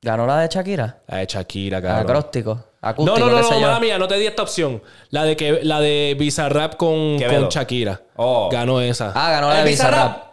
¿Ganó 0.02 0.26
la 0.26 0.40
de 0.40 0.48
Shakira? 0.48 1.02
La 1.06 1.18
de 1.18 1.26
Shakira, 1.26 1.80
cabrón. 1.80 2.02
Acróstico. 2.02 2.54
No, 2.54 2.88
Acústico, 2.88 3.18
no, 3.20 3.26
no, 3.30 3.42
no, 3.42 3.50
yo. 3.52 3.60
mala 3.60 3.78
mía, 3.78 3.98
no 3.98 4.08
te 4.08 4.16
di 4.16 4.26
esta 4.26 4.42
opción. 4.42 4.82
La 5.10 5.22
de 5.24 5.36
que 5.36 5.60
la 5.62 5.80
de 5.80 6.16
Bizarrap 6.18 6.74
con, 6.76 7.16
con 7.20 7.48
Shakira. 7.48 8.00
Oh. 8.16 8.48
Ganó 8.50 8.80
esa. 8.80 9.12
Ah, 9.14 9.30
ganó 9.30 9.50
la 9.50 9.58
¿El 9.58 9.64
de 9.66 9.70
Bizarrap? 9.70 10.29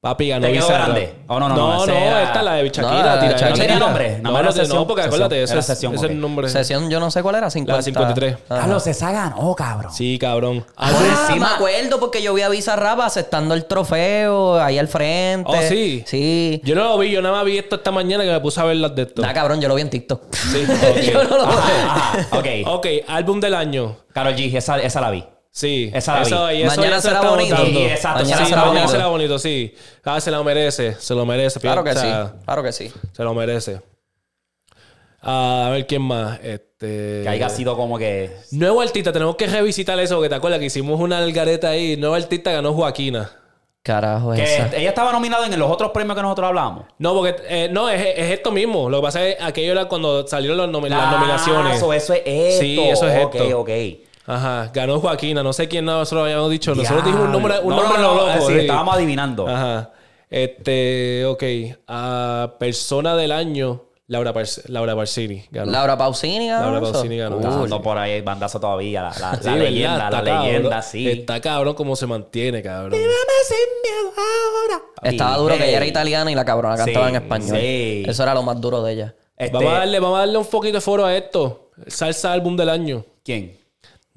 Papi 0.00 0.28
ganó 0.28 0.46
¿Te 0.46 0.52
quedó 0.52 0.62
Bizarrap. 0.68 0.86
grande? 0.90 1.14
Oh, 1.26 1.40
no, 1.40 1.48
no, 1.48 1.56
no, 1.56 1.72
no, 1.78 1.86
no, 1.86 1.92
era- 1.92 2.22
esta 2.22 2.38
es 2.38 2.44
la 2.44 2.52
de 2.54 2.62
No, 2.62 2.68
Shakira. 2.70 3.16
la 3.16 3.28
Shakira. 3.32 3.48
¿No 3.50 3.56
tenía 3.56 3.78
nombre? 3.80 4.08
Nada 4.10 4.20
No, 4.22 4.30
más 4.30 4.32
no, 4.32 4.38
era 4.38 4.52
sesión. 4.52 4.76
no, 4.76 4.86
porque 4.86 5.02
acuérdate, 5.02 5.42
ese, 5.42 5.60
sesión, 5.60 5.94
ese 5.96 6.06
es 6.06 6.12
el 6.12 6.20
nombre. 6.20 6.48
Sesión, 6.48 6.88
yo 6.88 7.00
no 7.00 7.10
sé 7.10 7.20
cuál 7.20 7.34
era, 7.34 7.50
50. 7.50 7.82
53. 7.82 8.36
Ajá. 8.48 8.60
Carlos, 8.60 8.86
esa 8.86 9.10
ganó, 9.10 9.56
cabrón. 9.56 9.92
Sí, 9.92 10.16
cabrón. 10.20 10.64
Ah, 10.76 10.90
Por 10.92 11.00
me 11.02 11.08
encima- 11.08 11.54
acuerdo 11.56 11.98
porque 11.98 12.22
yo 12.22 12.32
vi 12.32 12.42
a 12.42 12.48
Bizarrap 12.48 13.00
aceptando 13.00 13.54
el 13.54 13.64
trofeo 13.64 14.60
ahí 14.62 14.78
al 14.78 14.86
frente. 14.86 15.50
Oh, 15.50 15.60
sí. 15.68 16.04
Sí. 16.06 16.60
Yo 16.62 16.76
no 16.76 16.84
lo 16.84 16.98
vi, 16.98 17.10
yo 17.10 17.20
nada 17.20 17.34
más 17.34 17.44
vi 17.44 17.58
esto 17.58 17.74
esta 17.74 17.90
mañana 17.90 18.22
que 18.22 18.30
me 18.30 18.38
puse 18.38 18.60
a 18.60 18.64
ver 18.64 18.76
las 18.76 18.94
de 18.94 19.02
esto. 19.02 19.20
Nah, 19.20 19.32
cabrón, 19.32 19.60
yo 19.60 19.66
lo 19.66 19.74
vi 19.74 19.82
en 19.82 19.90
TikTok. 19.90 20.32
Sí, 20.32 20.64
yo 21.12 21.22
ok. 21.22 21.28
no 21.28 21.36
lo 21.38 21.42
Ajá, 21.42 22.12
ajá. 22.20 22.38
Ok. 22.38 22.46
ok, 22.66 22.86
álbum 23.08 23.40
del 23.40 23.54
año. 23.54 23.96
Carol 24.12 24.36
G, 24.36 24.54
esa, 24.56 24.78
esa 24.78 25.00
la 25.00 25.10
vi. 25.10 25.24
Sí. 25.58 25.90
Esa 25.92 26.22
eso, 26.22 26.52
y 26.52 26.62
eso 26.62 26.76
Mañana 26.76 27.00
será 27.00 27.20
bonito. 27.20 27.56
Sí, 27.56 27.78
exacto, 27.86 28.22
Mañana 28.22 28.42
Sí, 28.44 28.48
será 28.50 28.60
mañana 28.60 28.78
bonito. 28.80 28.92
será 28.92 29.06
bonito, 29.08 29.38
sí. 29.40 29.74
Ah, 30.04 30.20
se 30.20 30.30
lo 30.30 30.44
merece, 30.44 30.94
se 31.00 31.14
lo 31.14 31.26
merece. 31.26 31.58
Claro 31.58 31.82
que 31.82 31.90
o 31.90 31.94
sí. 31.94 32.08
Claro 32.44 32.62
que 32.62 32.70
sí. 32.72 32.92
Se 33.12 33.24
lo 33.24 33.34
merece. 33.34 33.80
Ah, 35.20 35.64
a 35.66 35.70
ver 35.70 35.84
quién 35.88 36.02
más. 36.02 36.38
Este. 36.44 37.22
Que 37.24 37.28
haya 37.28 37.48
sido 37.48 37.76
como 37.76 37.98
que. 37.98 38.30
Nuevo 38.52 38.80
artista, 38.80 39.10
tenemos 39.12 39.34
que 39.34 39.48
revisitar 39.48 39.98
eso, 39.98 40.14
porque 40.14 40.28
te 40.28 40.36
acuerdas 40.36 40.60
que 40.60 40.66
hicimos 40.66 41.00
una 41.00 41.18
algareta 41.18 41.70
ahí. 41.70 41.96
Nuevo 41.96 42.14
artista 42.14 42.52
ganó 42.52 42.72
Joaquina. 42.72 43.28
Carajo, 43.82 44.32
Que 44.34 44.42
esa. 44.44 44.76
ella 44.76 44.90
estaba 44.90 45.10
nominada 45.12 45.44
en 45.46 45.58
los 45.58 45.70
otros 45.70 45.90
premios 45.92 46.14
que 46.14 46.22
nosotros 46.22 46.46
hablábamos. 46.48 46.84
No, 46.98 47.14
porque 47.14 47.34
eh, 47.48 47.68
no, 47.72 47.88
es, 47.88 48.00
es 48.16 48.30
esto 48.32 48.52
mismo. 48.52 48.88
Lo 48.90 48.98
que 48.98 49.02
pasa 49.02 49.26
es 49.26 49.36
que 49.36 49.42
aquello 49.42 49.72
era 49.72 49.86
cuando 49.86 50.24
salieron 50.28 50.56
los 50.56 50.68
nomi- 50.68 50.88
las 50.88 51.00
Ah, 51.02 51.16
nominaciones. 51.18 51.76
Eso, 51.78 51.92
eso 51.92 52.12
es 52.12 52.22
esto. 52.24 52.60
Sí, 52.60 52.78
eso 52.80 53.08
es 53.08 53.24
Ok, 53.24 53.34
esto. 53.36 53.60
ok. 53.60 53.70
Ajá, 54.28 54.70
ganó 54.74 55.00
Joaquina. 55.00 55.42
No 55.42 55.52
sé 55.52 55.66
quién 55.68 55.84
nosotros 55.86 56.24
habíamos 56.24 56.50
dicho. 56.50 56.74
Nosotros 56.74 57.02
dijimos 57.04 57.26
un 57.26 57.32
nombre, 57.32 57.54
un 57.62 57.70
No, 57.70 57.82
nombre 57.82 57.98
no, 57.98 58.10
a 58.10 58.14
lo 58.14 58.26
no, 58.26 58.34
loco. 58.34 58.46
sí, 58.46 58.52
sí. 58.52 58.58
estábamos 58.60 58.94
adivinando. 58.94 59.48
Ajá. 59.48 59.90
Este, 60.30 61.24
ok. 61.26 61.42
Ah, 61.88 62.54
persona 62.58 63.16
del 63.16 63.32
año, 63.32 63.84
Laura, 64.06 64.32
Par- 64.34 64.46
Laura 64.66 64.94
Parsini 64.94 65.46
ganó. 65.50 65.70
Laura 65.72 65.96
Pausini 65.96 66.46
ganó. 66.48 66.70
Laura? 66.72 66.80
Pausini 66.92 67.16
ganó. 67.16 67.36
Uy. 67.36 67.42
Está 67.44 67.56
dando 67.58 67.82
por 67.82 67.96
ahí 67.98 68.20
bandazo 68.20 68.60
todavía. 68.60 69.02
La, 69.02 69.08
la- 69.08 69.14
Sí, 69.14 69.44
la 69.44 69.52
¿verdad? 69.54 69.56
leyenda, 69.70 70.10
la 70.10 70.22
cabrón. 70.24 70.42
leyenda, 70.44 70.82
sí. 70.82 71.08
Está 71.10 71.40
cabrón 71.40 71.74
cómo 71.74 71.96
se 71.96 72.06
mantiene, 72.06 72.62
cabrón. 72.62 73.00
Estaba 75.02 75.36
Y, 75.36 75.38
duro 75.40 75.56
que 75.56 75.68
ella 75.68 75.76
era 75.76 75.86
italiana 75.86 76.30
y 76.30 76.34
la 76.34 76.44
cabrona 76.44 76.76
cantaba 76.76 77.06
Sí, 77.08 77.14
en 77.16 77.22
español. 77.22 77.58
sí. 77.60 78.02
Eso 78.06 78.22
era 78.22 78.34
lo 78.34 78.42
más 78.42 78.60
duro 78.60 78.82
de 78.82 78.92
ella. 78.92 79.14
este, 79.36 79.54
Vamos, 79.56 79.72
a 79.72 79.78
darle, 79.78 80.00
vamos 80.00 80.16
a 80.16 80.20
darle 80.20 80.38
un 80.38 80.46
poquito 80.46 80.74
de 80.74 80.80
foro 80.80 81.04
a 81.06 81.16
esto. 81.16 81.70
Salsa 81.86 82.32
álbum 82.32 82.56
del 82.56 82.68
año. 82.68 83.04
¿Quién? 83.24 83.57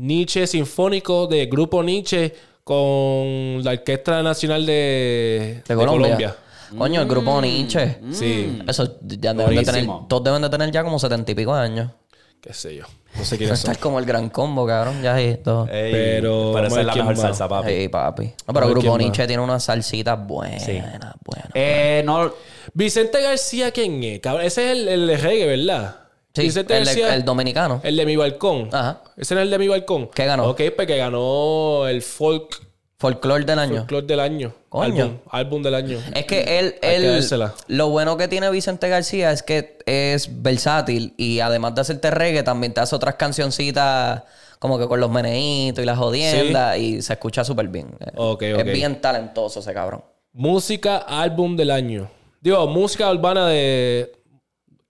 Nietzsche 0.01 0.47
Sinfónico 0.47 1.27
de 1.27 1.45
Grupo 1.45 1.83
Nietzsche 1.83 2.33
con 2.63 3.63
la 3.63 3.71
Orquesta 3.71 4.23
Nacional 4.23 4.65
de, 4.65 5.61
De 5.67 5.75
Colombia. 5.75 6.35
Coño, 6.77 7.01
el 7.01 7.07
grupo 7.07 7.39
Nietzsche. 7.41 7.97
Sí, 8.11 8.61
Eso 8.67 8.97
ya 9.01 9.33
deben 9.33 9.55
de 9.55 9.63
tener, 9.63 9.85
todos 10.07 10.23
deben 10.23 10.41
de 10.41 10.49
tener 10.49 10.71
ya 10.71 10.83
como 10.83 10.97
setenta 10.97 11.31
y 11.31 11.35
pico 11.35 11.53
de 11.55 11.61
años. 11.61 11.91
qué 12.39 12.53
sé 12.53 12.75
yo. 12.77 12.85
No 13.15 13.25
sé 13.25 13.37
quiénes 13.37 13.59
son. 13.61 13.71
Estar 13.71 13.83
como 13.83 13.99
el 13.99 14.05
gran 14.05 14.29
combo, 14.29 14.65
cabrón. 14.65 15.01
Ya 15.03 15.15
ahí 15.15 15.37
todo. 15.43 15.67
Ey, 15.67 15.91
Pero, 15.91 16.53
ver 16.53 16.65
es 16.65 16.73
la 16.73 16.95
mejor 16.95 17.13
más. 17.13 17.19
salsa, 17.21 17.47
papi. 17.49 17.69
Sí, 17.69 17.87
papi. 17.89 18.33
No, 18.47 18.53
pero 18.53 18.69
Grupo 18.69 18.97
Nietzsche 18.97 19.27
tiene 19.27 19.43
unas 19.43 19.63
salsitas 19.65 20.17
buenas, 20.25 20.65
buenas. 20.65 21.49
Eh, 21.53 22.01
no. 22.05 22.33
Vicente 22.73 23.21
García, 23.21 23.71
¿quién 23.71 24.01
es? 24.03 24.19
Cabrón, 24.21 24.45
ese 24.45 24.71
es 24.71 24.77
el, 24.77 24.87
el 24.87 25.19
reggae, 25.19 25.45
¿verdad? 25.45 25.95
Sí, 26.33 26.43
Vicente 26.43 26.77
el, 26.77 27.25
dominicano. 27.25 27.81
el 27.83 27.95
de 27.97 28.05
mi 28.05 28.15
balcón. 28.15 28.69
Ajá. 28.71 29.01
Ese 29.17 29.33
era 29.33 29.43
el 29.43 29.49
de 29.49 29.57
mi 29.59 29.67
balcón. 29.67 30.07
¿Qué 30.13 30.25
ganó? 30.25 30.49
Ok, 30.49 30.61
pues 30.75 30.87
que 30.87 30.97
ganó 30.97 31.87
el 31.87 32.01
folk, 32.01 32.57
Folclore 32.97 33.43
del 33.45 33.59
año. 33.59 33.77
folklore 33.79 34.05
del 34.05 34.19
año. 34.19 34.53
Coño. 34.69 35.03
Álbum, 35.03 35.17
álbum 35.29 35.63
del 35.63 35.75
año. 35.75 35.97
Es 36.13 36.25
que 36.25 36.59
él, 36.59 36.75
que 36.79 36.95
él 36.95 37.25
lo 37.67 37.89
bueno 37.89 38.15
que 38.15 38.27
tiene 38.27 38.49
Vicente 38.51 38.87
García 38.87 39.31
es 39.31 39.43
que 39.43 39.79
es 39.85 40.41
versátil 40.41 41.13
y 41.17 41.39
además 41.39 41.75
de 41.75 41.81
hacerte 41.81 42.11
reggae, 42.11 42.43
también 42.43 42.73
te 42.73 42.79
hace 42.79 42.95
otras 42.95 43.15
cancioncitas 43.15 44.23
como 44.59 44.77
que 44.77 44.87
con 44.87 44.99
los 44.99 45.09
meneitos 45.09 45.81
y 45.83 45.85
las 45.87 45.97
jodiendas 45.97 46.77
y 46.77 47.01
se 47.01 47.13
escucha 47.13 47.43
súper 47.43 47.67
bien. 47.67 47.89
Ok, 48.15 48.43
Es 48.43 48.57
ok. 48.59 48.65
bien 48.71 49.01
talentoso 49.01 49.59
ese 49.59 49.73
cabrón. 49.73 50.03
Música, 50.33 50.97
álbum 50.99 51.57
del 51.57 51.71
año. 51.71 52.09
Digo, 52.39 52.65
música 52.67 53.11
urbana 53.11 53.47
de. 53.47 54.11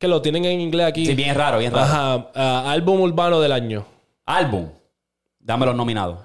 Que 0.01 0.07
lo 0.07 0.19
tienen 0.21 0.43
en 0.45 0.59
inglés 0.59 0.87
aquí. 0.87 1.05
Sí, 1.05 1.13
bien 1.13 1.35
raro, 1.35 1.59
bien 1.59 1.71
raro. 1.71 1.85
Ajá. 1.85 2.27
ah, 2.33 2.71
álbum 2.71 3.01
urbano 3.01 3.39
del 3.39 3.51
año. 3.51 3.85
Álbum. 4.25 4.67
Dame 5.39 5.67
los 5.67 5.75
nominados. 5.75 6.17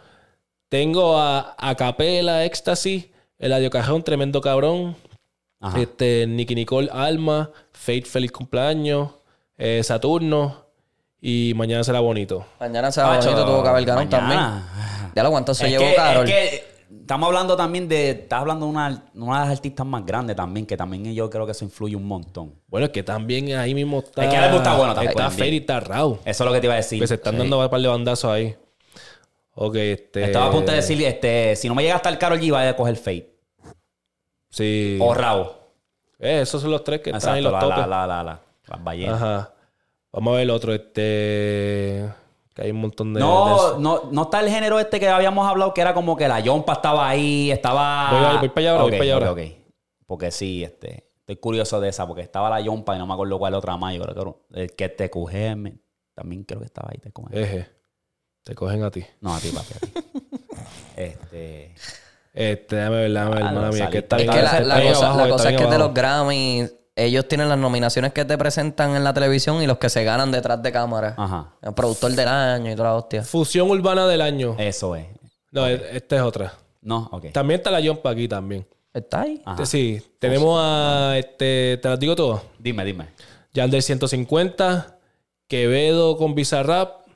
Tengo 0.70 1.18
a 1.18 1.54
Acapela, 1.58 2.44
Éxtasis, 2.46 3.06
Eladio 3.38 3.68
Cajón, 3.70 4.02
Tremendo 4.02 4.40
Cabrón, 4.40 4.96
Ajá. 5.60 5.78
este, 5.78 6.26
Nicky 6.26 6.54
Nicole, 6.54 6.88
Alma, 6.90 7.50
Fate, 7.72 8.06
Feliz 8.06 8.32
Cumpleaños, 8.32 9.10
eh, 9.58 9.82
Saturno 9.84 10.64
y 11.20 11.52
Mañana 11.54 11.84
será 11.84 12.00
bonito. 12.00 12.46
Mañana 12.58 12.90
se 12.90 13.02
va 13.02 13.08
Macho, 13.08 13.30
bonito, 13.30 13.46
tuvo 13.46 13.62
que 13.62 13.68
haber 13.68 13.84
ganado 13.84 14.08
también. 14.08 14.40
Ya 15.14 15.22
lo 15.22 15.30
cuánto 15.30 15.52
se 15.54 15.66
Es 15.66 15.70
llevó 15.72 15.84
que, 15.84 15.94
Carol. 15.94 16.28
es 16.28 16.34
que 16.34 16.64
estamos 17.06 17.28
hablando 17.28 17.56
también 17.56 17.88
de. 17.88 18.10
Estás 18.10 18.40
hablando 18.40 18.66
de 18.66 18.72
una, 18.72 19.04
una 19.14 19.40
de 19.40 19.46
las 19.48 19.56
artistas 19.56 19.86
más 19.86 20.04
grandes 20.04 20.34
también, 20.34 20.66
que 20.66 20.76
también 20.76 21.14
yo 21.14 21.30
creo 21.30 21.46
que 21.46 21.52
eso 21.52 21.64
influye 21.64 21.94
un 21.94 22.04
montón. 22.04 22.54
Bueno, 22.66 22.86
es 22.86 22.92
que 22.92 23.02
también 23.04 23.52
ahí 23.56 23.74
mismo 23.74 24.00
está. 24.00 24.24
Es 24.24 24.30
que 24.30 24.56
está 24.56 24.76
bueno 24.76 24.92
también, 24.94 25.10
Está. 25.12 25.30
Fate 25.30 25.48
y 25.50 25.56
está 25.58 25.80
Raw. 25.80 26.18
Eso 26.24 26.44
es 26.44 26.46
lo 26.46 26.52
que 26.52 26.60
te 26.60 26.66
iba 26.66 26.74
a 26.74 26.78
decir. 26.78 27.00
Que 27.00 27.06
se 27.06 27.14
están 27.14 27.38
dando 27.38 27.60
un 27.62 27.68
par 27.70 27.80
de 27.80 27.88
bandazos 27.88 28.30
ahí. 28.30 28.56
Ok, 29.54 29.76
este. 29.76 30.24
Estaba 30.24 30.46
a 30.46 30.50
punto 30.50 30.70
de 30.72 30.76
decir, 30.78 31.00
este, 31.02 31.54
si 31.56 31.68
no 31.68 31.74
me 31.74 31.82
llega 31.82 31.94
hasta 31.96 32.08
el 32.08 32.18
Carol 32.18 32.38
G, 32.40 32.52
va 32.52 32.68
a 32.68 32.76
coger 32.76 32.96
Fate. 32.96 33.32
Sí. 34.50 34.98
O 35.00 35.14
Rao. 35.14 35.58
Eh, 36.18 36.40
esos 36.42 36.60
son 36.60 36.70
los 36.72 36.82
tres 36.82 37.00
que 37.00 37.10
están 37.10 37.36
en 37.38 37.44
Exacto, 37.44 37.50
los 37.50 37.52
la, 37.52 37.60
topes. 37.60 37.88
la, 37.88 38.06
la, 38.06 38.06
la, 38.06 38.22
la- 38.24 38.42
las 38.66 38.84
ballenas. 38.84 39.14
Ajá. 39.22 39.52
Vamos 40.12 40.32
a 40.32 40.34
ver 40.36 40.42
el 40.42 40.50
otro. 40.50 40.74
Este. 40.74 42.08
Que 42.56 42.62
hay 42.62 42.70
un 42.70 42.80
montón 42.80 43.12
de. 43.12 43.20
No, 43.20 43.74
de- 43.74 43.80
no, 43.82 44.02
no 44.10 44.22
está 44.22 44.40
el 44.40 44.48
género 44.48 44.80
este 44.80 44.98
que 44.98 45.06
habíamos 45.08 45.46
hablado, 45.46 45.74
que 45.74 45.82
era 45.82 45.92
como 45.92 46.16
que 46.16 46.26
la 46.26 46.40
Yompa 46.40 46.72
estaba 46.72 47.06
ahí, 47.06 47.50
estaba... 47.50 48.08
Voy 48.10 48.24
a- 48.24 48.38
voy 48.40 48.48
para 48.48 48.60
allá 48.62 48.70
ahora, 48.72 48.82
voy 48.84 48.92
Ok, 48.92 48.96
para 48.98 49.04
allá 49.04 49.16
ok, 49.18 49.22
ahora. 49.28 49.42
ok. 49.42 49.50
Porque 50.06 50.30
sí, 50.30 50.64
este... 50.64 51.10
Estoy 51.20 51.36
curioso 51.36 51.80
de 51.80 51.90
esa, 51.90 52.06
porque 52.06 52.22
estaba 52.22 52.48
la 52.48 52.60
Yompa 52.62 52.96
y 52.96 52.98
no 52.98 53.06
me 53.06 53.12
acuerdo 53.12 53.38
cuál 53.38 53.52
otra 53.54 53.76
más. 53.76 53.94
Yo 53.94 54.02
creo 54.04 54.46
que 54.54 54.60
el 54.62 54.72
que 54.74 54.88
te 54.88 55.10
me- 55.56 55.76
También 56.14 56.44
creo 56.44 56.60
que 56.60 56.64
estaba 56.66 56.88
ahí, 56.90 56.98
te 56.98 57.12
Eje. 57.38 57.68
Te 58.42 58.54
cogen 58.54 58.82
a 58.84 58.90
ti. 58.90 59.04
No, 59.20 59.34
a 59.34 59.38
ti, 59.38 59.50
papi, 59.50 59.74
a 59.74 59.78
ti. 59.80 59.92
este... 60.96 61.74
Este, 62.32 62.76
déjame 62.76 62.96
ver, 62.96 63.10
déjame 63.12 63.30
ver, 63.34 63.42
Ah, 63.44 63.48
hermana 63.48 63.66
no, 63.68 63.72
mía, 63.72 63.90
que 63.90 63.98
está. 63.98 64.16
Es 64.16 64.22
bien. 64.24 64.34
que 64.34 64.42
la, 64.42 64.60
la 64.60 64.82
cosa, 64.82 65.14
la 65.16 65.28
cosa 65.28 65.50
es 65.50 65.56
que 65.56 65.66
de 65.66 65.78
los 65.78 65.92
Grammys, 65.94 66.74
ellos 66.96 67.28
tienen 67.28 67.48
las 67.50 67.58
nominaciones 67.58 68.12
que 68.14 68.24
te 68.24 68.38
presentan 68.38 68.96
en 68.96 69.04
la 69.04 69.12
televisión 69.12 69.62
y 69.62 69.66
los 69.66 69.76
que 69.78 69.90
se 69.90 70.02
ganan 70.02 70.32
detrás 70.32 70.62
de 70.62 70.72
cámara. 70.72 71.14
Ajá. 71.18 71.52
El 71.60 71.74
productor 71.74 72.12
del 72.12 72.26
año 72.28 72.72
y 72.72 72.74
toda 72.74 72.88
la 72.90 72.94
hostia. 72.96 73.22
Fusión 73.22 73.70
urbana 73.70 74.06
del 74.06 74.22
año. 74.22 74.56
Eso 74.58 74.96
es. 74.96 75.06
No, 75.52 75.66
e- 75.68 75.96
esta 75.96 76.16
es 76.16 76.22
otra. 76.22 76.54
No, 76.80 77.08
ok. 77.12 77.26
También 77.32 77.60
está 77.60 77.70
la 77.70 77.86
Jumpa 77.86 78.10
aquí 78.10 78.26
también. 78.26 78.66
¿Está 78.94 79.22
ahí? 79.22 79.42
Ajá. 79.44 79.66
Sí, 79.66 80.00
tenemos 80.18 80.58
a 80.58 81.18
este, 81.18 81.78
te 81.82 81.88
las 81.88 82.00
digo 82.00 82.16
todas. 82.16 82.40
Dime, 82.58 82.82
dime. 82.84 83.08
Yandel 83.52 83.82
150, 83.82 84.96
Quevedo 85.48 86.16
con 86.16 86.34
Bizarrap, 86.34 87.06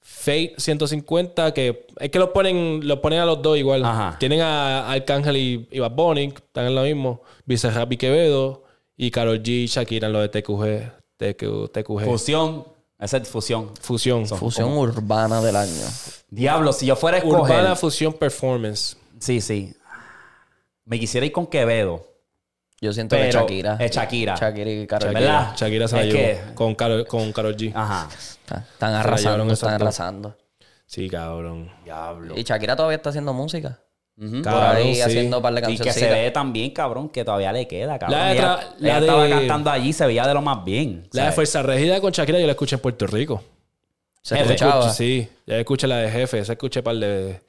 Fate 0.00 0.54
150, 0.56 1.52
que 1.52 1.86
es 1.98 2.10
que 2.10 2.18
los 2.18 2.30
ponen, 2.30 2.80
los 2.86 3.00
ponen 3.00 3.18
a 3.20 3.26
los 3.26 3.42
dos 3.42 3.58
igual. 3.58 3.84
Ajá. 3.84 4.16
Tienen 4.18 4.40
a 4.40 4.90
Arcángel 4.90 5.36
y, 5.36 5.68
y 5.70 5.78
Bad 5.80 5.92
Bunny, 5.92 6.26
están 6.34 6.66
en 6.66 6.74
lo 6.74 6.82
mismo. 6.82 7.22
Bizarrap 7.44 7.92
y 7.92 7.96
Quevedo, 7.96 8.62
y 8.96 9.10
Karol 9.10 9.42
G 9.42 9.48
y 9.48 9.66
Shakira 9.66 10.06
en 10.06 10.12
lo 10.12 10.20
de 10.20 10.28
TQG. 10.28 10.92
TQ, 11.18 11.72
TQG. 11.72 12.04
Fusión. 12.04 12.66
Esa 12.98 13.18
es 13.18 13.28
fusión. 13.28 13.70
Fusión. 13.80 14.26
Fusión 14.26 14.72
urbana 14.72 15.40
del 15.42 15.56
año. 15.56 15.86
Diablo, 16.30 16.72
si 16.72 16.86
yo 16.86 16.96
fuera 16.96 17.18
a 17.18 17.20
escoger... 17.20 17.42
Urbana 17.56 17.76
Fusión 17.76 18.12
Performance. 18.14 18.96
Sí, 19.18 19.40
sí. 19.40 19.74
Me 20.84 20.98
quisiera 20.98 21.26
ir 21.26 21.32
con 21.32 21.46
Quevedo. 21.46 22.06
Yo 22.80 22.92
siento 22.92 23.16
que 23.16 23.22
Pero 23.22 23.40
Shakira. 23.40 23.76
es 23.80 23.90
Shakira. 23.90 24.34
Shakira 24.36 24.70
y 24.70 24.86
Karol 24.86 25.10
G. 25.10 25.14
¿Verdad? 25.14 25.56
Shakira 25.56 25.88
se 25.88 25.96
la 25.96 26.02
llevó 26.04 26.18
que- 26.18 26.40
con 26.54 26.74
Karol, 26.74 27.06
con 27.06 27.32
Karol 27.32 27.56
G. 27.56 27.72
Ajá. 27.74 28.08
Está- 28.10 28.58
Están 28.72 28.94
arrasando, 28.94 29.52
están 29.52 29.74
arrasando. 29.74 30.36
Sí, 30.86 31.08
cabrón. 31.08 31.70
Diablo. 31.84 32.34
Y 32.36 32.44
Shakira 32.44 32.76
todavía 32.76 32.96
está 32.96 33.10
haciendo 33.10 33.32
música. 33.32 33.80
Cabrón, 34.42 34.76
ahí 34.76 34.94
sí. 34.94 35.00
haciendo 35.02 35.36
un 35.38 35.42
par 35.42 35.52
de 35.52 35.60
Y 35.60 35.76
que 35.76 35.84
canciones. 35.84 35.94
se 35.94 36.08
ve 36.10 36.30
también, 36.30 36.70
cabrón, 36.70 37.08
que 37.10 37.22
todavía 37.24 37.52
le 37.52 37.68
queda, 37.68 37.98
cabrón. 37.98 38.18
La 38.18 38.26
de 38.28 38.32
ella 38.34 38.58
la 38.78 38.88
ella 38.88 39.00
de- 39.00 39.06
estaba 39.06 39.28
cantando 39.28 39.70
allí, 39.70 39.92
se 39.92 40.06
veía 40.06 40.26
de 40.26 40.32
lo 40.34 40.40
más 40.40 40.64
bien. 40.64 41.02
La 41.12 41.22
de 41.24 41.26
¿sabes? 41.26 41.34
Fuerza 41.34 41.62
Regida 41.62 42.00
con 42.00 42.12
Shakira 42.12 42.38
yo 42.40 42.46
la 42.46 42.52
escuché 42.52 42.76
en 42.76 42.80
Puerto 42.80 43.06
Rico. 43.06 43.42
Se 44.22 44.40
escuchaba. 44.40 44.90
Sí, 44.90 45.28
ya 45.46 45.56
escuché 45.58 45.86
la 45.86 45.98
de 45.98 46.10
Jefe. 46.10 46.38
Esa 46.38 46.52
escuché 46.54 46.82
par 46.82 46.96
de... 46.96 47.40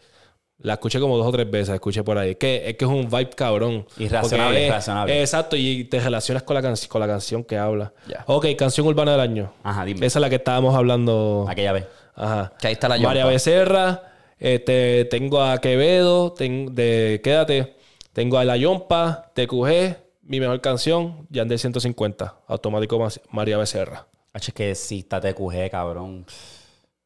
La 0.59 0.73
escuché 0.73 0.99
como 0.99 1.17
dos 1.17 1.27
o 1.27 1.31
tres 1.31 1.49
veces, 1.49 1.75
escuché 1.75 2.03
por 2.03 2.17
ahí. 2.17 2.35
Que, 2.35 2.69
es 2.69 2.77
que 2.77 2.85
es 2.85 2.89
un 2.91 3.07
vibe 3.09 3.29
cabrón. 3.29 3.85
Irracionable, 3.97 4.63
es- 4.63 4.67
irracionable. 4.69 5.21
Exacto, 5.21 5.55
y 5.55 5.83
te 5.85 5.99
relacionas 5.99 6.43
con 6.43 6.55
la, 6.55 6.61
can- 6.63 6.75
con 6.89 6.99
la 6.99 7.07
canción 7.07 7.43
que 7.43 7.57
habla. 7.57 7.93
Ya. 8.07 8.23
Ok, 8.27 8.47
canción 8.57 8.85
urbana 8.87 9.11
del 9.11 9.21
año. 9.21 9.53
Ajá, 9.63 9.85
dime. 9.85 10.05
Esa 10.05 10.19
es 10.19 10.21
la 10.21 10.29
que 10.29 10.35
estábamos 10.35 10.75
hablando. 10.75 11.45
Aquella 11.47 11.71
vez. 11.73 11.85
Ajá. 12.15 12.53
Que 12.59 12.67
ahí 12.67 12.73
está 12.73 12.89
la 12.89 12.97
María. 12.97 13.25
Becerra, 13.27 14.01
este, 14.39 15.05
tengo 15.05 15.41
a 15.43 15.59
Quevedo, 15.59 16.33
ten- 16.33 16.73
de 16.75 17.21
Quédate, 17.23 17.75
tengo 18.13 18.37
a 18.37 18.45
La 18.45 18.57
Yompa, 18.57 19.31
TQG, 19.33 19.97
mi 20.23 20.39
mejor 20.39 20.59
canción, 20.61 21.25
Yandel 21.29 21.59
150, 21.59 22.35
automático 22.47 23.05
María 23.31 23.57
Becerra. 23.57 24.07
H, 24.33 24.49
es 24.49 24.53
que 24.53 24.75
sí, 24.75 24.99
está 24.99 25.19
TQG, 25.21 25.69
cabrón. 25.71 26.25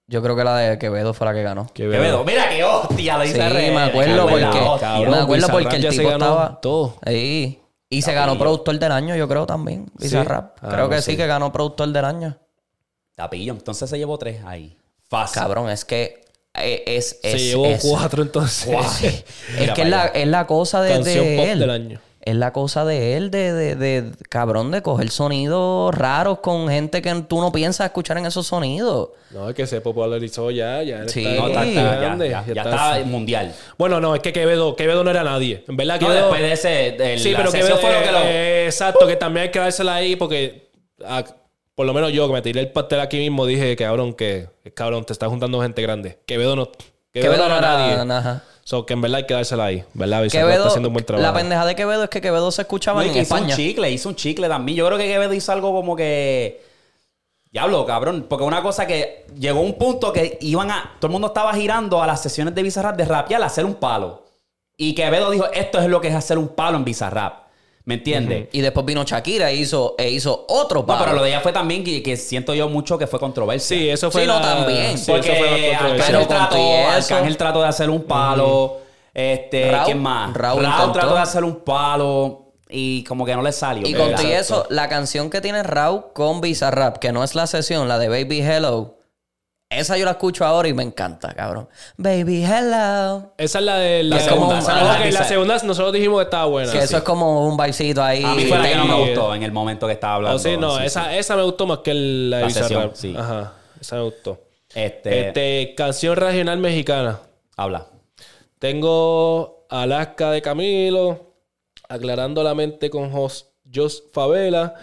Yo 0.07 0.21
creo 0.21 0.35
que 0.35 0.43
la 0.43 0.57
de 0.57 0.77
Quevedo 0.77 1.13
fue 1.13 1.25
la 1.27 1.33
que 1.33 1.41
ganó. 1.43 1.67
Quevedo, 1.73 2.25
mira 2.25 2.49
qué 2.49 2.63
hostia, 2.63 3.17
lo 3.17 3.23
Sí, 3.23 3.29
hice 3.29 3.41
al 3.41 3.51
revés. 3.53 3.73
me 3.73 3.81
acuerdo 3.81 4.27
porque, 4.27 4.45
hostia. 4.45 4.99
Me 5.09 5.17
acuerdo 5.17 5.47
porque 5.47 5.75
el 5.77 5.87
tipo 5.89 6.09
ganó 6.09 6.25
estaba 6.25 6.59
todo. 6.61 6.95
ahí. 7.05 7.57
Y 7.89 8.01
se 8.01 8.13
ganó 8.13 8.37
productor 8.37 8.77
del 8.79 8.91
año, 8.91 9.15
yo 9.15 9.27
creo 9.27 9.45
también. 9.45 9.89
Bizarrap. 9.97 10.57
Ah, 10.61 10.69
creo 10.69 10.85
no 10.85 10.89
que 10.89 11.01
sé. 11.01 11.11
sí 11.11 11.17
que 11.17 11.27
ganó 11.27 11.51
productor 11.51 11.89
del 11.89 12.05
año. 12.05 12.37
Tapillo, 13.15 13.53
entonces 13.53 13.89
se 13.89 13.97
llevó 13.97 14.17
tres 14.17 14.43
ahí. 14.45 14.77
Fácil. 15.09 15.41
Cabrón, 15.41 15.69
es 15.69 15.83
que 15.85 16.25
es, 16.53 17.19
es, 17.23 17.31
Se 17.31 17.39
llevó 17.39 17.65
es- 17.65 17.81
cuatro 17.81 18.21
entonces. 18.23 18.67
es 19.03 19.23
Mira 19.59 19.73
que 19.73 19.81
es 19.83 19.89
la, 19.89 20.05
es 20.07 20.27
la 20.27 20.47
cosa 20.47 20.81
de, 20.81 20.93
Canción 20.93 21.25
de 21.25 21.35
pop 21.37 21.45
él. 21.47 21.59
del 21.59 21.69
año. 21.69 22.01
Es 22.23 22.35
la 22.35 22.53
cosa 22.53 22.85
de 22.85 23.17
él, 23.17 23.31
de, 23.31 23.51
de, 23.51 23.75
de, 23.75 24.11
cabrón, 24.29 24.69
de 24.69 24.83
coger 24.83 25.09
sonidos 25.09 25.91
raros 25.95 26.37
con 26.37 26.69
gente 26.69 27.01
que 27.01 27.11
tú 27.27 27.41
no 27.41 27.51
piensas 27.51 27.85
escuchar 27.87 28.15
en 28.19 28.27
esos 28.27 28.45
sonidos. 28.45 29.09
No, 29.31 29.49
es 29.49 29.55
que 29.55 29.65
se 29.65 29.81
popularizó 29.81 30.51
ya, 30.51 30.83
ya. 30.83 31.07
Sí. 31.09 31.25
está 31.25 31.41
No, 31.41 31.47
está- 31.47 31.65
está- 31.65 31.81
ya, 31.81 31.95
grande, 31.95 32.29
ya, 32.29 32.45
ya 32.45 32.53
ya 32.53 32.61
está- 32.61 32.97
está 32.99 33.09
mundial. 33.09 33.55
Bueno, 33.75 33.99
no, 33.99 34.13
es 34.13 34.21
que 34.21 34.31
Quevedo, 34.31 34.75
Quevedo 34.75 35.03
no 35.03 35.09
era 35.09 35.23
nadie. 35.23 35.63
En 35.67 35.75
verdad, 35.75 35.99
No, 35.99 36.07
Quevedo... 36.09 36.21
después 36.31 36.41
de 36.43 36.51
ese, 36.51 37.17
Sí, 37.17 37.33
pero 37.35 37.51
Quevedo 37.51 37.77
fue 37.77 37.91
lo 37.91 38.03
que 38.03 38.11
lo... 38.11 38.19
eh, 38.25 38.65
Exacto, 38.67 39.07
que 39.07 39.15
también 39.15 39.45
hay 39.45 39.51
que 39.51 39.57
dársela 39.57 39.95
ahí 39.95 40.15
porque... 40.15 40.69
ah, 41.03 41.23
por 41.81 41.87
lo 41.87 41.95
menos 41.95 42.11
yo, 42.11 42.27
que 42.27 42.33
me 42.33 42.43
tiré 42.43 42.59
el 42.59 42.71
pastel 42.71 42.99
aquí 42.99 43.17
mismo, 43.17 43.43
dije, 43.47 43.75
cabrón, 43.75 44.13
que... 44.13 44.47
Cabrón, 44.75 45.03
te 45.03 45.13
estás 45.13 45.29
juntando 45.29 45.59
gente 45.63 45.81
grande. 45.81 46.19
Quevedo 46.27 46.55
no... 46.55 46.69
Quevedo, 47.11 47.31
Quevedo 47.33 47.49
no 47.49 47.57
era 47.57 47.59
nadie. 47.59 48.13
ajá. 48.13 48.43
So, 48.63 48.85
que 48.85 48.93
en 48.93 49.01
verdad 49.01 49.17
hay 49.17 49.25
que 49.25 49.33
dársela 49.33 49.65
ahí, 49.65 49.83
¿verdad? 49.95 50.27
Quevedo, 50.29 50.51
está 50.57 50.67
haciendo 50.67 50.89
un 50.89 50.93
buen 50.93 51.03
trabajo. 51.03 51.25
la 51.25 51.33
pendeja 51.33 51.65
de 51.65 51.73
Quevedo 51.75 52.03
es 52.03 52.09
que 52.11 52.21
Quevedo 52.21 52.51
se 52.51 52.61
escuchaba 52.61 52.99
No, 52.99 53.05
y 53.07 53.09
en 53.09 53.13
que 53.15 53.21
hizo 53.21 53.33
un 53.33 53.39
España. 53.39 53.55
chicle, 53.55 53.89
hizo 53.89 54.09
un 54.09 54.15
chicle 54.15 54.47
también. 54.47 54.77
Yo 54.77 54.85
creo 54.85 54.99
que 54.99 55.07
Quevedo 55.07 55.33
hizo 55.33 55.51
algo 55.51 55.71
como 55.73 55.95
que. 55.95 56.63
Diablo, 57.51 57.83
cabrón. 57.87 58.27
Porque 58.29 58.45
una 58.45 58.61
cosa 58.61 58.85
que 58.85 59.25
llegó 59.39 59.61
un 59.61 59.73
punto 59.73 60.13
que 60.13 60.37
iban 60.41 60.69
a. 60.69 60.97
Todo 60.99 61.07
el 61.07 61.13
mundo 61.13 61.29
estaba 61.29 61.51
girando 61.55 62.03
a 62.03 62.05
las 62.05 62.21
sesiones 62.21 62.53
de 62.53 62.61
Bizarrap 62.61 62.95
de 62.95 63.05
rapear 63.05 63.41
a 63.41 63.47
hacer 63.47 63.65
un 63.65 63.73
palo. 63.73 64.23
Y 64.77 64.93
Quevedo 64.93 65.31
dijo: 65.31 65.47
Esto 65.51 65.79
es 65.79 65.87
lo 65.87 65.99
que 65.99 66.09
es 66.09 66.13
hacer 66.15 66.37
un 66.37 66.49
palo 66.49 66.77
en 66.77 66.85
Bizarrap. 66.85 67.47
¿Me 67.85 67.95
entiendes? 67.95 68.47
Y 68.51 68.61
después 68.61 68.85
vino 68.85 69.03
Shakira 69.03 69.49
e 69.49 69.55
hizo, 69.55 69.95
e 69.97 70.09
hizo 70.09 70.45
otro 70.49 70.81
No, 70.81 70.85
palo. 70.85 70.99
pero 71.03 71.15
lo 71.17 71.23
de 71.23 71.29
ella 71.29 71.41
fue 71.41 71.51
también 71.51 71.83
que, 71.83 72.03
que 72.03 72.15
siento 72.15 72.53
yo 72.53 72.69
mucho 72.69 72.97
que 72.97 73.07
fue 73.07 73.19
controversia. 73.19 73.75
Sí, 73.77 73.89
eso 73.89 74.11
fue 74.11 74.21
Sí, 74.21 74.27
no, 74.27 74.39
también. 74.39 74.97
sí, 74.97 75.11
eso 75.11 75.13
fue 75.13 75.15
Porque 75.21 75.29
controversia. 75.39 75.79
Pero 75.79 76.19
Arcángel 76.19 76.27
trató, 76.27 76.55
eso- 76.57 77.13
Arcángel 77.15 77.37
trató 77.37 77.61
de 77.61 77.67
hacer 77.67 77.89
un 77.89 78.03
palo. 78.03 78.77
Este, 79.13 79.71
Raúl- 79.71 79.85
¿quién 79.85 79.99
más? 80.01 80.33
Raúl 80.33 80.63
Raúl, 80.63 80.91
trató 80.93 81.15
de 81.15 81.19
hacer 81.21 81.43
un 81.43 81.55
palo 81.61 82.45
y 82.69 83.03
como 83.03 83.25
que 83.25 83.35
no 83.35 83.41
le 83.41 83.51
salió. 83.51 83.85
Y 83.87 83.93
con 83.93 84.13
todo 84.15 84.27
eso, 84.27 84.65
la 84.69 84.87
canción 84.87 85.29
que 85.29 85.41
tiene 85.41 85.63
Raúl 85.63 86.05
con 86.13 86.39
Bizarrap, 86.39 86.97
que 86.97 87.11
no 87.11 87.23
es 87.23 87.35
la 87.35 87.47
sesión, 87.47 87.87
la 87.89 87.97
de 87.99 88.07
Baby 88.09 88.41
Hello, 88.41 88.95
esa 89.71 89.97
yo 89.97 90.05
la 90.05 90.11
escucho 90.11 90.45
ahora 90.45 90.67
y 90.67 90.73
me 90.73 90.83
encanta, 90.83 91.33
cabrón. 91.33 91.67
Baby 91.97 92.43
Hello. 92.43 93.33
Esa 93.37 93.59
es 93.59 93.65
la 93.65 93.77
de 93.77 94.03
la, 94.03 94.17
La 94.17 94.21
segunda, 94.21 94.57
es 94.59 94.67
es 95.07 95.13
la, 95.13 95.23
segunda 95.23 95.57
nosotros 95.63 95.93
dijimos 95.93 96.19
que 96.19 96.23
estaba 96.25 96.45
buena. 96.45 96.71
que 96.71 96.79
eso 96.79 96.97
es 96.97 97.03
como 97.03 97.47
un 97.47 97.55
bailcito 97.57 98.03
ahí. 98.03 98.23
A 98.23 98.35
mí 98.35 98.45
fue 98.45 98.57
la 98.57 98.67
que 98.69 98.75
no 98.75 98.85
me 98.85 98.99
gustó 99.07 99.33
en 99.35 99.43
el 99.43 99.51
momento 99.51 99.87
que 99.87 99.93
estaba 99.93 100.15
hablando. 100.15 100.35
Oh, 100.35 100.39
sí, 100.39 100.57
no, 100.57 100.77
Sí, 100.77 100.85
esa, 100.85 101.09
sí. 101.11 101.17
esa 101.17 101.35
me 101.35 101.43
gustó 101.43 101.65
más 101.65 101.79
que 101.79 101.91
el- 101.91 102.29
la 102.29 102.37
de 102.37 102.43
La 102.43 102.49
sesión, 102.49 102.91
sí. 102.93 103.15
Ajá, 103.17 103.53
esa 103.79 103.95
me 103.95 104.01
gustó. 104.03 104.39
Este, 104.73 105.27
Este, 105.27 105.73
canción 105.75 106.15
regional 106.15 106.57
mexicana. 106.59 107.19
habla. 107.57 107.87
Tengo 108.59 109.65
Alaska 109.69 110.31
de 110.31 110.41
Camilo, 110.41 111.31
Aclarando 111.89 112.41
la 112.43 112.53
mente 112.55 112.89
con 112.89 113.11
Jos, 113.11 113.47
Jos 113.73 114.03
Favela, 114.13 114.75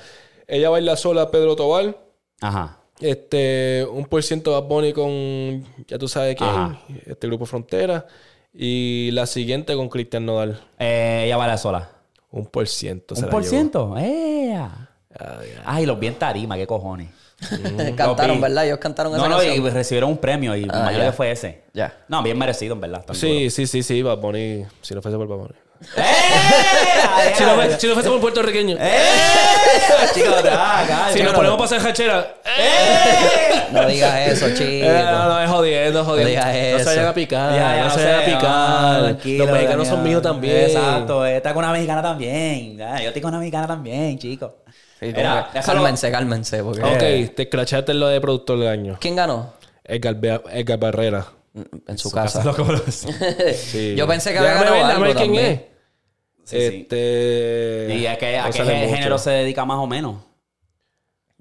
Ella 0.47 0.69
baila 0.69 0.95
sola, 0.97 1.31
Pedro 1.31 1.57
Tobal, 1.57 1.97
Ajá. 2.43 2.78
Este, 3.01 3.87
un 3.91 4.05
por 4.07 4.23
ciento 4.23 4.53
Bad 4.53 4.69
Bunny 4.69 4.93
con, 4.93 5.65
ya 5.87 5.99
tú 5.99 6.09
sabes 6.09 6.37
quién, 6.37 6.51
Ajá. 6.51 6.81
este 7.07 7.27
grupo 7.27 7.47
Frontera, 7.47 8.07
y 8.53 9.11
la 9.13 9.27
siguiente 9.27 9.75
con 9.75 9.89
Cristian 9.89 10.27
Nodal, 10.27 10.61
Eh, 10.79 11.23
ella 11.27 11.37
baila 11.37 11.57
sola. 11.59 11.91
un 12.31 12.47
por 12.47 12.67
ciento. 12.69 13.15
¿Un 13.17 13.29
por 13.29 13.45
ciento? 13.45 13.95
Ah, 13.97 14.01
ya. 14.03 14.89
Ay, 15.65 15.87
los 15.87 15.99
vi 15.99 16.09
en 16.09 16.15
tarima, 16.15 16.57
qué 16.57 16.67
cojones. 16.67 17.09
cantaron, 17.97 18.37
vi. 18.37 18.43
¿verdad? 18.43 18.67
Ellos 18.67 18.79
cantaron 18.79 19.15
esa 19.15 19.29
No, 19.29 19.37
no, 19.37 19.43
y 19.43 19.61
recibieron 19.71 20.11
un 20.11 20.19
premio 20.19 20.57
y 20.57 20.65
Ah, 20.71 20.83
mayor 20.87 21.13
fue 21.13 21.31
ese. 21.31 21.63
Ya. 21.73 21.97
No, 22.09 22.23
bien 22.23 22.37
merecido, 22.37 22.75
en 22.75 22.81
verdad. 22.81 23.05
Sí, 23.13 23.49
sí, 23.51 23.67
sí, 23.67 23.83
sí, 23.83 24.03
Bad 24.03 24.19
Bunny, 24.19 24.65
si 24.83 24.95
no 24.95 25.03
fuese 25.03 25.17
por 25.17 25.29
Bad 25.29 25.37
Bunny. 25.39 25.55
¡Eh! 25.97 26.03
Si 27.37 27.45
no, 27.45 27.55
fue- 27.55 27.79
si 27.79 27.87
no 27.87 27.95
fuese 27.95 28.09
por 28.09 28.21
puertorriqueño. 28.21 28.77
¡Eh! 28.81 28.99
Ah, 30.51 30.81
acá, 30.83 31.09
Si 31.13 31.23
nos 31.23 31.33
ponemos 31.35 31.57
para 31.57 31.77
hacer 31.77 31.89
hachera. 31.91 32.35
No 33.73 33.87
digas 33.87 34.29
eso, 34.29 34.49
chico. 34.51 34.87
Eh, 34.87 35.03
no, 35.05 35.29
no, 35.29 35.41
es 35.41 35.51
jodiendo, 35.51 36.05
jodiendo. 36.05 36.23
No 36.25 36.29
digas 36.29 36.47
No 36.47 36.53
se 36.53 36.77
eso. 36.77 36.85
vayan 36.91 37.07
a 37.07 37.15
picar. 37.15 37.53
Ya, 37.53 37.59
ya, 37.59 37.77
no, 37.79 37.85
no 37.85 37.91
se 37.95 38.05
vayan 38.05 38.21
a 38.21 38.25
picar. 38.25 39.01
Los 39.39 39.51
mexicanos 39.51 39.89
son 39.89 40.03
míos 40.03 40.23
también. 40.23 40.57
Exacto, 40.57 41.27
eh, 41.27 41.37
está 41.37 41.55
con 41.55 41.65
una 41.65 41.73
mexicana 41.73 42.03
también. 42.03 42.79
Yo 42.79 42.85
estoy 43.09 43.23
con 43.23 43.29
una 43.31 43.39
mexicana 43.39 43.67
también, 43.67 44.19
chicos. 44.19 44.53
Sí, 45.01 45.07
eso 45.15 45.21
lo- 45.23 45.63
cálmense, 45.63 46.11
cálmense. 46.11 46.63
Porque... 46.65 46.83
Ok, 46.83 47.35
te 47.37 47.43
escrachaste 47.45 47.93
en 47.93 48.01
lo 48.01 48.09
de 48.09 48.21
productor 48.21 48.59
del 48.59 48.69
año. 48.69 48.97
¿Quién 49.01 49.15
ganó? 49.15 49.53
Edgar, 49.85 50.17
Edgar 50.51 50.79
Barrera. 50.79 51.27
En 51.87 51.99
su 51.99 52.11
casa. 52.11 52.45
Lo 52.45 52.55
conocí. 52.55 53.09
Sí. 53.55 53.95
Yo 53.97 54.07
pensé 54.07 54.33
que 54.33 54.39
había 54.39 54.55
ganado 54.55 54.85
algo 54.85 55.15
también. 55.15 55.45
es. 55.47 55.61
Sí, 56.45 56.57
sí. 56.57 56.77
Este. 56.83 57.97
¿Y 57.99 58.07
a 58.07 58.17
qué, 58.17 58.39
a 58.39 58.51
qué 58.51 58.65
género 58.65 59.19
se 59.19 59.31
dedica 59.31 59.65
más 59.65 59.79
o 59.79 59.87
menos? 59.87 60.28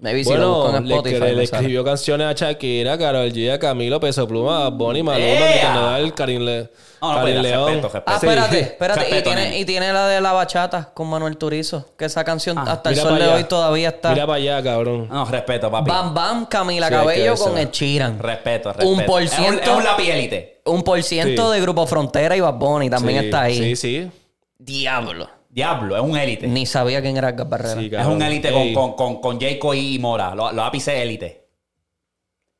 Maybe 0.00 0.22
si 0.22 0.32
lo 0.32 0.48
busco 0.48 0.62
Bueno, 0.62 0.78
en 0.78 0.88
le, 0.88 0.94
Spotify. 0.94 1.34
le 1.34 1.42
escribió 1.42 1.82
canciones 1.84 2.28
a 2.28 2.32
Shakira, 2.32 2.96
Karol 2.96 3.32
G, 3.32 3.50
a 3.52 3.58
Camilo, 3.58 3.98
Peso 3.98 4.28
Pluma, 4.28 4.68
Bonnie 4.70 5.02
Maluma, 5.02 5.26
¡Ea! 5.26 5.74
Nodal, 5.74 6.14
Karim, 6.14 6.42
Le 6.42 6.70
No, 7.02 7.08
no, 7.14 7.18
Karim 7.18 7.34
pues, 7.34 7.42
León. 7.42 7.66
respeto, 7.66 7.88
respeto. 7.88 8.04
Ah, 8.06 8.18
Sí. 8.20 8.26
espérate, 8.26 8.60
espérate. 8.60 9.00
y, 9.00 9.02
Respeto, 9.02 9.22
tiene, 9.30 9.42
nene. 9.46 9.58
y 9.58 9.64
tiene 9.64 9.92
la 9.92 10.06
de 10.06 10.20
la 10.20 10.32
bachata 10.32 10.90
con 10.94 11.08
Manuel 11.08 11.36
Turizo. 11.36 11.84
Que 11.98 12.04
esa 12.04 12.22
canción 12.22 12.56
Ah, 12.58 12.64
hasta 12.68 12.90
el 12.90 12.94
Mira 12.96 13.08
sol 13.08 13.18
de 13.18 13.24
allá. 13.24 13.34
hoy 13.34 13.44
todavía 13.44 13.88
está. 13.88 14.10
Mira 14.10 14.24
para 14.26 14.36
allá, 14.36 14.62
cabrón. 14.62 15.08
No, 15.10 15.24
respeto, 15.24 15.68
papi. 15.68 15.90
Bam 15.90 16.14
Bam, 16.14 16.46
Camila 16.46 16.86
Sí, 16.86 16.94
hay 16.94 17.00
que 17.00 17.04
Cabello 17.06 17.34
con 17.36 17.58
el 17.58 17.70
Chiran. 17.72 18.18
Respeto, 18.20 18.68
respeto. 18.72 18.88
Un 18.88 19.04
por 19.04 19.20
Es 19.22 19.30
ciento. 19.32 19.62
Es 19.62 19.68
un, 19.78 19.82
lápiz 19.82 20.08
élite. 20.10 20.60
Un 20.66 20.82
por 20.84 21.02
ciento 21.02 21.48
Sí. 21.50 21.54
de 21.56 21.60
Grupo 21.60 21.86
Frontera 21.88 22.36
y 22.36 22.40
Bad 22.40 22.54
Bunny 22.54 22.88
también 22.88 23.18
Sí, 23.18 23.24
está 23.26 23.42
ahí. 23.42 23.58
Sí, 23.58 23.74
sí. 23.74 24.10
Diablo. 24.58 25.28
Diablo, 25.58 25.96
es 25.96 26.02
un 26.02 26.16
élite. 26.16 26.46
Ni 26.46 26.66
sabía 26.66 27.02
quién 27.02 27.16
era 27.16 27.30
Edgar 27.30 27.48
Barrera. 27.48 27.74
Sí, 27.80 27.90
Es 27.92 28.06
un 28.06 28.22
élite 28.22 28.52
con, 28.52 28.72
con, 28.72 28.92
con, 28.94 29.20
con 29.20 29.40
Jayco 29.40 29.74
y 29.74 29.98
Mora. 29.98 30.32
Los 30.36 30.52
los 30.54 30.64
ápices 30.64 30.94
élite. 30.94 31.48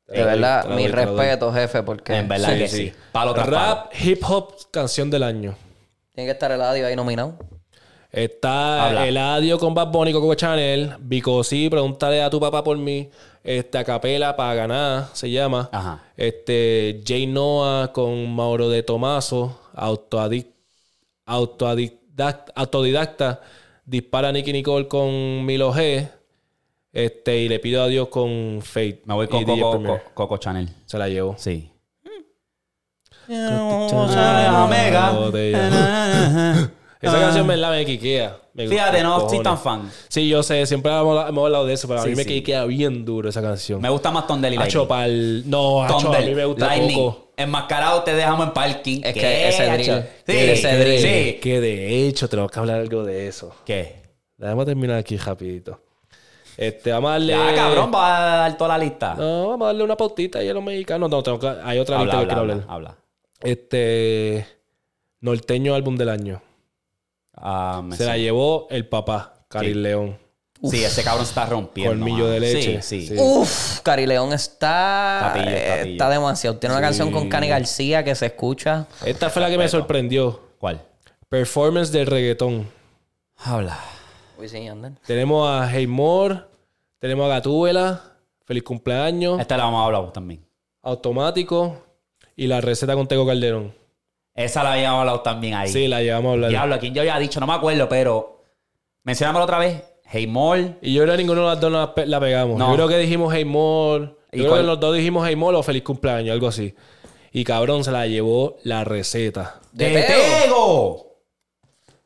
de 0.05 0.23
verdad, 0.23 0.67
mi 0.75 0.85
respeto, 0.87 1.53
jefe, 1.53 1.81
porque 1.83 2.17
En 2.17 2.27
verdad 2.27 2.57
que 2.57 2.67
sí. 2.67 2.91
Palo 3.13 3.33
tras 3.33 3.47
Rap, 3.47 3.93
hip 4.01 4.21
hop, 4.27 4.53
canción 4.69 5.09
del 5.09 5.23
año. 5.23 5.55
tiene 6.13 6.27
que 6.27 6.33
estar 6.33 6.51
el 6.51 6.61
audio 6.61 6.87
ahí 6.87 6.95
nominado. 6.97 7.35
Está 8.11 8.87
Habla. 8.87 9.07
Eladio 9.07 9.57
con 9.59 9.73
Bad 9.73 9.91
Bunny, 9.91 10.11
Coco 10.11 10.33
Chanel, 10.33 10.95
Vico 10.99 11.41
sí, 11.43 11.69
pregúntale 11.69 12.21
a 12.21 12.29
tu 12.29 12.39
papá 12.39 12.63
por 12.65 12.77
mí. 12.77 13.09
Este, 13.43 13.77
Acapela 13.77 14.35
para 14.35 14.55
ganar, 14.55 15.07
se 15.13 15.31
llama. 15.31 15.69
Ajá. 15.71 16.03
Este, 16.17 17.01
Jay 17.07 17.27
Noah 17.27 17.93
con 17.93 18.29
Mauro 18.35 18.67
de 18.67 18.83
Tomaso, 18.83 19.57
autoadic- 19.73 20.47
autodidacta, 22.25 22.53
autodidacta. 22.55 23.41
Dispara 23.85 24.31
Nicky 24.31 24.53
Nicole 24.53 24.87
con 24.87 25.45
Milo 25.45 25.73
G. 25.73 26.07
Este, 26.91 27.37
y 27.39 27.49
le 27.49 27.59
pido 27.59 27.83
a 27.83 27.87
Dios 27.87 28.09
con 28.09 28.61
Fate. 28.61 29.01
Me 29.05 29.13
voy 29.13 29.27
con 29.27 29.43
Coco, 29.45 29.99
Coco 30.13 30.37
Chanel. 30.37 30.69
Se 30.85 30.97
la 30.97 31.07
llevo. 31.07 31.35
Sí. 31.37 31.71
Omega. 34.65 35.11
Esa 37.01 37.19
canción 37.19 37.47
me 37.47 37.55
la 37.55 37.71
me 37.71 37.85
quiquea. 37.85 38.37
Fíjate, 38.67 39.03
no 39.03 39.13
cojones. 39.15 39.31
soy 39.35 39.43
tan 39.43 39.57
fan. 39.57 39.91
Sí, 40.07 40.27
yo 40.27 40.43
sé, 40.43 40.65
siempre 40.65 40.91
hemos, 40.91 41.29
hemos 41.29 41.45
hablado 41.45 41.65
de 41.65 41.73
eso, 41.73 41.87
pero 41.87 41.99
a 42.01 42.03
Sí, 42.03 42.09
mí 42.09 42.15
me 42.15 42.43
queda 42.43 42.65
bien 42.65 43.05
duro 43.05 43.29
esa 43.29 43.41
canción. 43.41 43.79
Me 43.81 43.89
gusta 43.89 44.11
más 44.11 44.25
Tondel 44.27 44.53
y 44.53 44.57
Lightning. 44.57 44.87
pa'l- 44.87 45.43
No, 45.45 45.83
hacho, 45.83 46.13
a 46.13 46.19
mí 46.19 46.33
me 46.35 46.45
gusta 46.45 46.65
Lightning. 46.67 46.97
poco. 46.97 47.29
Enmascarado 47.37 48.03
te 48.03 48.13
dejamos 48.13 48.47
en 48.47 48.53
parking. 48.53 49.01
Es 49.03 49.13
¿Qué, 49.13 49.19
que 49.21 49.47
ese 49.47 49.65
drill, 49.65 49.85
Sí, 49.85 50.37
ese 50.37 50.69
que, 50.69 50.75
drill. 50.77 51.01
de, 51.01 51.23
sí. 51.33 51.39
que 51.39 51.61
de 51.61 52.07
hecho 52.07 52.27
tenemos 52.27 52.51
que 52.51 52.59
hablar 52.59 52.79
algo 52.81 53.03
de 53.03 53.27
eso. 53.27 53.55
¿Qué? 53.65 54.01
Déjame 54.37 54.65
terminar 54.65 54.97
aquí 54.97 55.15
rapidito. 55.17 55.79
Este, 56.57 56.91
vamos 56.91 57.09
a 57.09 57.11
darle... 57.13 57.31
Ya, 57.33 57.55
cabrón, 57.55 57.89
va 57.95 58.17
a 58.17 58.37
dar 58.41 58.57
toda 58.57 58.77
la 58.77 58.83
lista. 58.83 59.13
No, 59.15 59.47
vamos 59.51 59.63
a 59.63 59.67
darle 59.67 59.83
una 59.85 59.95
pautita 59.95 60.39
ahí 60.39 60.49
a 60.49 60.53
los 60.53 60.61
mexicanos. 60.63 61.09
No, 61.09 61.23
tengo 61.23 61.39
que- 61.39 61.47
hay 61.47 61.79
otra 61.79 61.97
habla, 61.99 62.05
lista 62.13 62.17
que 62.17 62.17
habla, 62.17 62.27
quiero 62.27 62.41
habla, 62.41 62.53
hablar. 62.73 62.95
habla. 62.95 62.97
Este... 63.41 64.45
Norteño 65.21 65.75
álbum 65.75 65.95
del 65.95 66.09
año. 66.09 66.41
Ah, 67.39 67.81
me 67.83 67.95
Se 67.95 68.05
la 68.05 68.17
llevó 68.17 68.67
el 68.69 68.87
papá, 68.87 69.33
Cari 69.47 69.69
Sí. 69.69 69.73
León. 69.75 70.17
Sí, 70.61 70.83
ese 70.83 71.03
cabrón 71.03 71.23
está 71.23 71.45
rompiendo. 71.45 71.91
Colmillo 71.93 72.25
mano. 72.25 72.29
de 72.31 72.39
leche. 72.41 72.81
Sí, 72.81 73.01
sí. 73.01 73.15
Sí. 73.15 73.15
Uf, 73.17 73.79
Cari 73.79 74.05
León 74.05 74.33
está. 74.33 75.33
Eh, 75.37 75.91
está 75.93 76.09
demasiado. 76.09 76.57
Tiene 76.57 76.75
una 76.75 76.81
canción 76.81 77.11
con 77.11 77.29
Cani 77.29 77.47
García 77.47 78.03
que 78.03 78.13
se 78.13 78.25
escucha. 78.25 78.85
Esta 79.05 79.29
fue 79.29 79.41
la 79.41 79.49
que 79.49 79.57
me 79.57 79.69
sorprendió. 79.69 80.41
¿Cuál? 80.59 80.81
Performance 81.29 81.91
del 81.93 82.07
reggaetón. 82.07 82.67
Habla. 83.37 83.79
Uy, 84.37 84.49
sí, 84.49 84.67
Ander. 84.67 84.93
Tenemos 85.05 85.49
a 85.49 85.73
Heymore, 85.73 86.41
tenemos 86.99 87.25
a 87.25 87.29
Gatúbela, 87.35 88.03
Feliz 88.45 88.63
cumpleaños, 88.63 89.39
Esta 89.39 89.55
la 89.57 89.65
vamos 89.65 89.81
a 89.81 89.85
hablar 89.85 90.11
también. 90.11 90.43
Automático 90.81 91.85
y 92.35 92.47
la 92.47 92.61
receta 92.61 92.95
con 92.95 93.07
Tego 93.07 93.25
Calderón. 93.27 93.73
Esa 94.43 94.63
la 94.63 94.73
habíamos 94.73 94.99
hablado 95.01 95.21
también 95.21 95.53
ahí. 95.55 95.67
Sí, 95.69 95.87
la 95.87 96.01
llevamos 96.01 96.29
a 96.29 96.33
hablar. 96.33 96.49
Diablo, 96.49 96.75
a 96.75 96.79
quien 96.79 96.93
yo 96.93 97.01
había 97.01 97.17
dicho, 97.19 97.39
no 97.39 97.47
me 97.47 97.53
acuerdo, 97.53 97.89
pero. 97.89 98.43
Mencionámoslo 99.03 99.43
otra 99.45 99.59
vez. 99.59 99.83
Hey 100.11 100.27
Mall. 100.27 100.77
Y 100.81 100.93
yo 100.93 101.03
creo 101.03 101.15
que 101.15 101.21
ninguno 101.23 101.41
de 101.41 101.47
las 101.47 101.59
dos 101.59 101.71
la, 101.71 101.93
pe- 101.93 102.05
la 102.05 102.19
pegamos. 102.19 102.57
No. 102.57 102.69
Yo 102.69 102.75
creo 102.75 102.87
que 102.87 102.97
dijimos 102.97 103.33
Heymore. 103.33 104.15
¿Y 104.31 104.37
Yo 104.37 104.43
creo 104.43 104.49
cuál? 104.49 104.61
que 104.61 104.67
los 104.67 104.79
dos 104.79 104.95
dijimos 104.95 105.27
Heymore 105.27 105.57
o 105.57 105.63
Feliz 105.63 105.83
cumpleaños, 105.83 106.33
algo 106.33 106.47
así. 106.47 106.73
Y 107.31 107.43
cabrón, 107.43 107.83
se 107.83 107.91
la 107.91 108.07
llevó 108.07 108.57
la 108.63 108.83
receta. 108.83 109.59
¿De 109.71 109.89
¡De 109.89 110.03
Tego? 110.03 111.08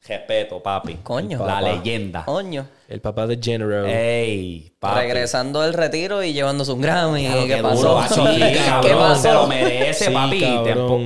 Respeto, 0.06 0.62
papi. 0.62 0.96
Coño. 1.04 1.46
La 1.46 1.62
leyenda. 1.62 2.26
Coño. 2.26 2.68
El 2.90 3.00
papá 3.00 3.26
de 3.26 3.40
General. 3.42 3.86
Ey, 3.88 4.74
papi. 4.78 5.00
Regresando 5.00 5.62
del 5.62 5.74
retiro 5.74 6.22
y 6.24 6.34
llevándose 6.34 6.72
un 6.74 6.82
Grammy. 6.82 7.26
Claro, 7.26 7.42
¿Qué 7.48 7.48
qué 7.56 7.62
pasó? 7.64 7.76
duro, 7.82 7.96
macho. 7.96 8.28
Sí, 8.34 8.42
¿Qué 8.82 8.94
pasó? 8.96 9.22
Se 9.22 9.32
lo 9.32 9.48
merece, 9.48 10.06
Sí, 10.08 10.12
papi. 10.14 10.44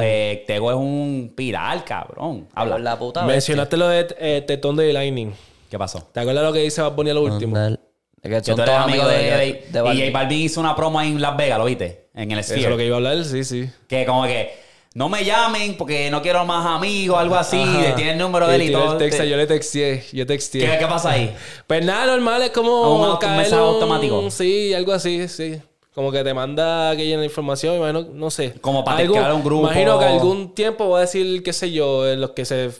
eh, 0.01 0.43
Tego 0.47 0.71
es 0.71 0.77
un 0.77 1.31
piral, 1.35 1.83
cabrón. 1.83 2.47
Habla 2.55 2.79
la 2.79 2.97
puta 2.97 3.21
bestia. 3.21 3.33
Mencionaste 3.35 3.77
lo 3.77 3.87
de 3.87 4.07
eh, 4.19 4.43
Tetón 4.47 4.75
de 4.75 4.91
Lightning. 4.91 5.31
¿Qué 5.69 5.77
pasó? 5.77 6.01
¿Te 6.11 6.21
acuerdas 6.21 6.43
lo 6.43 6.53
que 6.53 6.59
dice 6.59 6.81
Bad 6.81 6.93
Bunny 6.93 7.11
a 7.11 7.13
lo 7.13 7.21
último? 7.23 7.57
De 7.59 7.77
que 8.23 8.43
son 8.43 8.55
todos 8.55 8.69
amigo 8.69 9.03
amigos 9.03 9.09
de, 9.09 9.17
de, 9.17 9.37
de- 9.71 9.81
de 9.83 9.93
y. 9.95 9.99
J 10.07 10.11
Balvin 10.11 10.39
hizo 10.41 10.59
una 10.59 10.75
promo 10.75 10.99
en 11.01 11.21
Las 11.21 11.37
Vegas, 11.37 11.59
¿lo 11.59 11.65
viste? 11.65 12.07
En 12.15 12.31
el 12.31 12.39
Eso 12.39 12.49
Sphere. 12.49 12.63
es 12.63 12.69
lo 12.71 12.77
que 12.77 12.85
iba 12.87 12.95
a 12.95 12.97
hablar, 12.97 13.23
sí, 13.23 13.43
sí. 13.43 13.69
Que 13.87 14.05
como 14.07 14.23
que 14.23 14.51
no 14.97 15.09
me 15.09 15.23
llamen 15.23 15.77
porque 15.77 16.09
no 16.09 16.23
quiero 16.23 16.43
más 16.43 16.65
amigos, 16.65 17.19
algo 17.19 17.35
así. 17.35 17.61
Ajá. 17.61 17.93
Tiene 17.93 18.13
el 18.13 18.17
número 18.17 18.47
de 18.47 18.55
él 18.55 18.61
y 18.63 18.71
todo. 18.71 18.97
yo 18.97 19.37
le 19.37 19.45
texté, 19.45 20.03
yo 20.11 20.25
texté. 20.25 20.57
¿Qué, 20.57 20.77
qué 20.79 20.87
pasa 20.87 21.11
ahí? 21.11 21.35
Pues 21.67 21.85
nada, 21.85 22.07
normal, 22.07 22.41
es 22.41 22.49
como 22.49 22.95
¿Un 22.95 23.11
un 23.11 23.37
mensaje 23.37 23.61
automático? 23.61 24.31
Sí, 24.31 24.73
algo 24.73 24.93
así, 24.93 25.27
sí. 25.27 25.61
Como 25.93 26.11
que 26.11 26.23
te 26.23 26.33
manda 26.33 26.95
que 26.95 27.05
llena 27.05 27.23
información, 27.23 27.75
imagino, 27.75 28.07
no 28.11 28.31
sé. 28.31 28.55
Como 28.59 28.83
para 28.83 28.97
teclear 28.97 29.31
un 29.33 29.43
grupo. 29.43 29.67
Imagino 29.67 29.99
que 29.99 30.05
algún 30.05 30.55
tiempo 30.55 30.87
voy 30.87 30.97
a 30.97 31.01
decir, 31.01 31.43
qué 31.43 31.53
sé 31.53 31.71
yo, 31.71 32.09
en 32.09 32.19
los 32.19 32.31
que 32.31 32.45
se... 32.45 32.71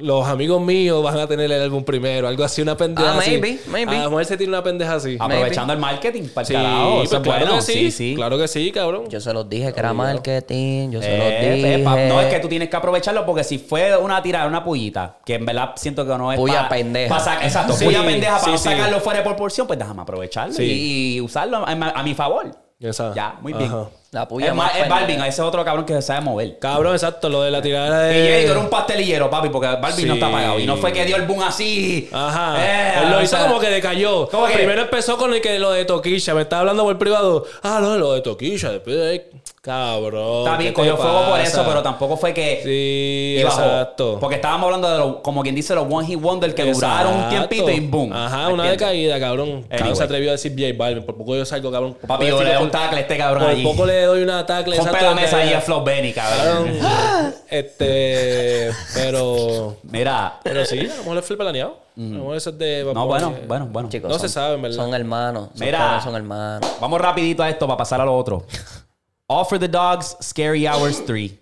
Los 0.00 0.26
amigos 0.26 0.60
míos 0.62 1.02
van 1.02 1.18
a 1.18 1.26
tener 1.26 1.50
el 1.52 1.62
álbum 1.62 1.84
primero, 1.84 2.26
algo 2.26 2.42
así, 2.44 2.62
una 2.62 2.76
pendeja 2.76 3.12
Ah, 3.14 3.18
así. 3.18 3.32
maybe, 3.32 3.60
maybe. 3.68 3.96
A 3.98 4.04
lo 4.04 4.10
mejor 4.10 4.24
se 4.24 4.36
tiene 4.36 4.50
una 4.52 4.62
pendeja 4.62 4.94
así. 4.94 5.16
Aprovechando 5.20 5.72
el 5.72 5.78
marketing 5.78 6.24
para 6.32 6.42
el 6.42 6.46
Sí, 6.46 6.52
carajo. 6.54 6.96
pues 6.98 7.08
claro 7.10 7.22
bueno. 7.46 7.54
que 7.56 7.62
sí, 7.62 7.72
Sí, 7.72 7.90
sí. 7.90 8.14
Claro 8.14 8.38
que 8.38 8.48
sí, 8.48 8.72
cabrón. 8.72 9.08
Yo 9.08 9.20
se 9.20 9.32
los 9.32 9.48
dije 9.48 9.72
que 9.72 9.80
era 9.80 9.92
marketing. 9.92 10.90
Yo 10.90 11.02
se 11.02 11.14
Eh, 11.14 11.18
los 11.18 11.56
dije. 11.56 11.74
eh, 11.74 11.78
pa- 11.84 11.96
no, 12.06 12.20
es 12.20 12.32
que 12.32 12.40
tú 12.40 12.48
tienes 12.48 12.68
que 12.68 12.76
aprovecharlo 12.76 13.26
porque 13.26 13.44
si 13.44 13.58
fue 13.58 13.96
una 13.96 14.22
tirada, 14.22 14.46
una 14.46 14.64
pullita, 14.64 15.18
que 15.24 15.34
en 15.34 15.44
verdad 15.44 15.72
siento 15.76 16.06
que 16.06 16.16
no 16.16 16.32
es 16.32 16.38
Puya 16.38 16.62
pa- 16.62 16.68
pendeja. 16.70 17.16
pa 17.24 17.44
exacto, 17.44 17.74
Sí, 17.74 17.84
puya 17.84 18.02
pendeja 18.02 18.32
para 18.32 18.44
sí, 18.44 18.50
no 18.52 18.58
sí. 18.58 18.64
sacarlo 18.64 19.00
fuera 19.00 19.18
de 19.20 19.24
proporción, 19.26 19.66
pues 19.66 19.78
déjame 19.78 20.02
aprovecharlo 20.02 20.54
Sí. 20.54 20.62
y, 20.64 21.16
y 21.16 21.20
usarlo 21.20 21.58
a, 21.58 21.70
a 21.70 22.02
mi 22.02 22.14
favor. 22.14 22.50
Esa. 22.80 23.14
Ya, 23.14 23.36
muy 23.40 23.52
bien. 23.52 23.70
Ajá. 23.70 23.88
La 24.14 24.28
puya 24.28 24.46
Es, 24.46 24.54
más 24.54 24.76
es. 24.76 24.88
Balvin, 24.88 25.20
ese 25.22 25.42
otro 25.42 25.64
cabrón 25.64 25.84
que 25.84 25.92
se 25.94 26.02
sabe 26.02 26.20
mover. 26.20 26.56
Cabrón, 26.60 26.92
exacto, 26.92 27.28
lo 27.28 27.42
de 27.42 27.50
la 27.50 27.60
tirada 27.60 28.12
Y 28.12 28.14
de... 28.14 28.44
eres 28.44 28.56
un 28.56 28.70
pastelillero, 28.70 29.28
papi, 29.28 29.48
porque 29.48 29.66
Balvin 29.66 29.92
Sí. 29.96 30.04
no 30.06 30.14
está 30.14 30.30
pagado. 30.30 30.60
Y 30.60 30.66
no 30.66 30.76
fue 30.76 30.92
que 30.92 31.04
dio 31.04 31.16
el 31.16 31.22
boom 31.22 31.42
así. 31.42 32.08
Ajá. 32.12 32.54
Eh, 32.64 32.92
Él 33.02 33.10
lo 33.10 33.20
hizo 33.20 33.36
sea, 33.36 33.46
como 33.48 33.58
que 33.58 33.68
decayó. 33.70 34.28
¿Cómo 34.30 34.46
que? 34.46 34.54
Primero 34.54 34.82
empezó 34.82 35.18
con 35.18 35.34
el 35.34 35.40
que 35.40 35.58
lo 35.58 35.72
de 35.72 35.84
Toquilla. 35.84 36.32
Me 36.34 36.42
estaba 36.42 36.60
hablando 36.60 36.84
por 36.84 36.96
privado. 36.96 37.44
Ah, 37.64 37.80
no, 37.82 37.96
lo 37.98 38.12
de 38.12 38.20
Toquilla. 38.20 38.70
Después 38.70 38.94
de 38.96 39.08
ahí, 39.10 39.22
cabrón. 39.64 40.38
Está 40.44 40.56
¿qué 40.58 40.62
bien, 40.64 40.74
cogió 40.74 40.96
fuego 40.96 41.24
por 41.30 41.40
eso, 41.40 41.64
pero 41.66 41.82
tampoco 41.82 42.16
fue 42.18 42.34
que. 42.34 42.60
Sí, 42.62 43.42
exacto. 43.42 44.18
Porque 44.20 44.36
estábamos 44.36 44.66
hablando 44.66 44.90
de 44.90 44.98
los, 44.98 45.16
como 45.22 45.42
quien 45.42 45.54
dice, 45.54 45.74
los 45.74 45.86
One 45.90 46.06
Hit 46.06 46.20
Wonder 46.20 46.54
que 46.54 46.70
duraron 46.70 47.14
un 47.14 47.20
Exacto. 47.24 47.48
tiempito 47.48 47.70
y 47.70 47.80
boom. 47.80 48.12
Ajá, 48.12 48.48
¿Me 48.48 48.52
una 48.54 48.64
decaída, 48.70 49.18
cabrón. 49.18 49.62
Cabrón 49.62 49.78
Anyway. 49.80 49.96
se 49.96 50.02
atrevió 50.04 50.28
a 50.28 50.32
decir 50.32 50.52
J 50.56 50.74
Balvin. 50.76 51.04
Por 51.04 51.16
poco 51.16 51.34
yo 51.34 51.44
salgo, 51.46 51.72
cabrón. 51.72 51.94
Por 51.94 52.06
Papi, 52.08 52.26
poco 52.26 52.38
yo 52.42 52.44
le 52.48 52.54
doy 52.54 52.62
un 52.64 52.70
tackle 52.70 52.98
a 52.98 53.00
este 53.00 53.16
cabrón 53.16 53.42
Por 53.44 53.52
allí. 53.52 53.62
poco 53.62 53.86
le 53.86 54.02
doy 54.02 54.22
una 54.22 54.44
tackle. 54.44 54.76
Rompe 54.76 54.90
exacto, 54.90 55.14
la 55.14 55.20
mesa 55.20 55.36
ahí 55.38 55.52
a 55.54 55.60
Flo 55.62 55.82
Benny, 55.82 56.12
cabrón. 56.12 56.78
Cabrón. 56.80 57.34
este. 57.50 58.70
Pero. 58.94 59.76
Mira. 59.84 60.40
Pero 60.42 60.64
sí, 60.66 60.78
a 60.80 60.82
lo 60.82 60.88
mejor 61.04 61.22
fue 61.22 61.36
planeado. 61.36 61.78
A 61.96 62.00
lo 62.00 62.06
mejor 62.18 62.36
eso 62.36 62.50
es 62.50 62.58
de. 62.58 62.84
No, 62.92 63.06
bueno, 63.06 63.34
bueno, 63.46 63.68
bueno. 63.70 63.88
Chicos, 63.88 64.08
No 64.10 64.18
son- 64.18 64.28
se 64.28 64.34
sabe, 64.34 64.54
en 64.56 64.62
verdad. 64.62 64.76
Son 64.76 64.92
hermanos. 64.94 65.48
Esos 65.54 65.60
Mira. 65.60 66.00
son 66.02 66.14
hermanos. 66.16 66.68
Vamos 66.80 67.00
rapidito 67.00 67.42
a 67.42 67.48
esto 67.48 67.66
para 67.66 67.76
pasar 67.78 68.00
a 68.00 68.04
lo 68.04 68.14
otro. 68.16 68.44
Offer 69.26 69.58
the 69.58 69.68
Dogs, 69.68 70.16
Scary 70.20 70.66
Hours 70.66 71.04
3. 71.04 71.32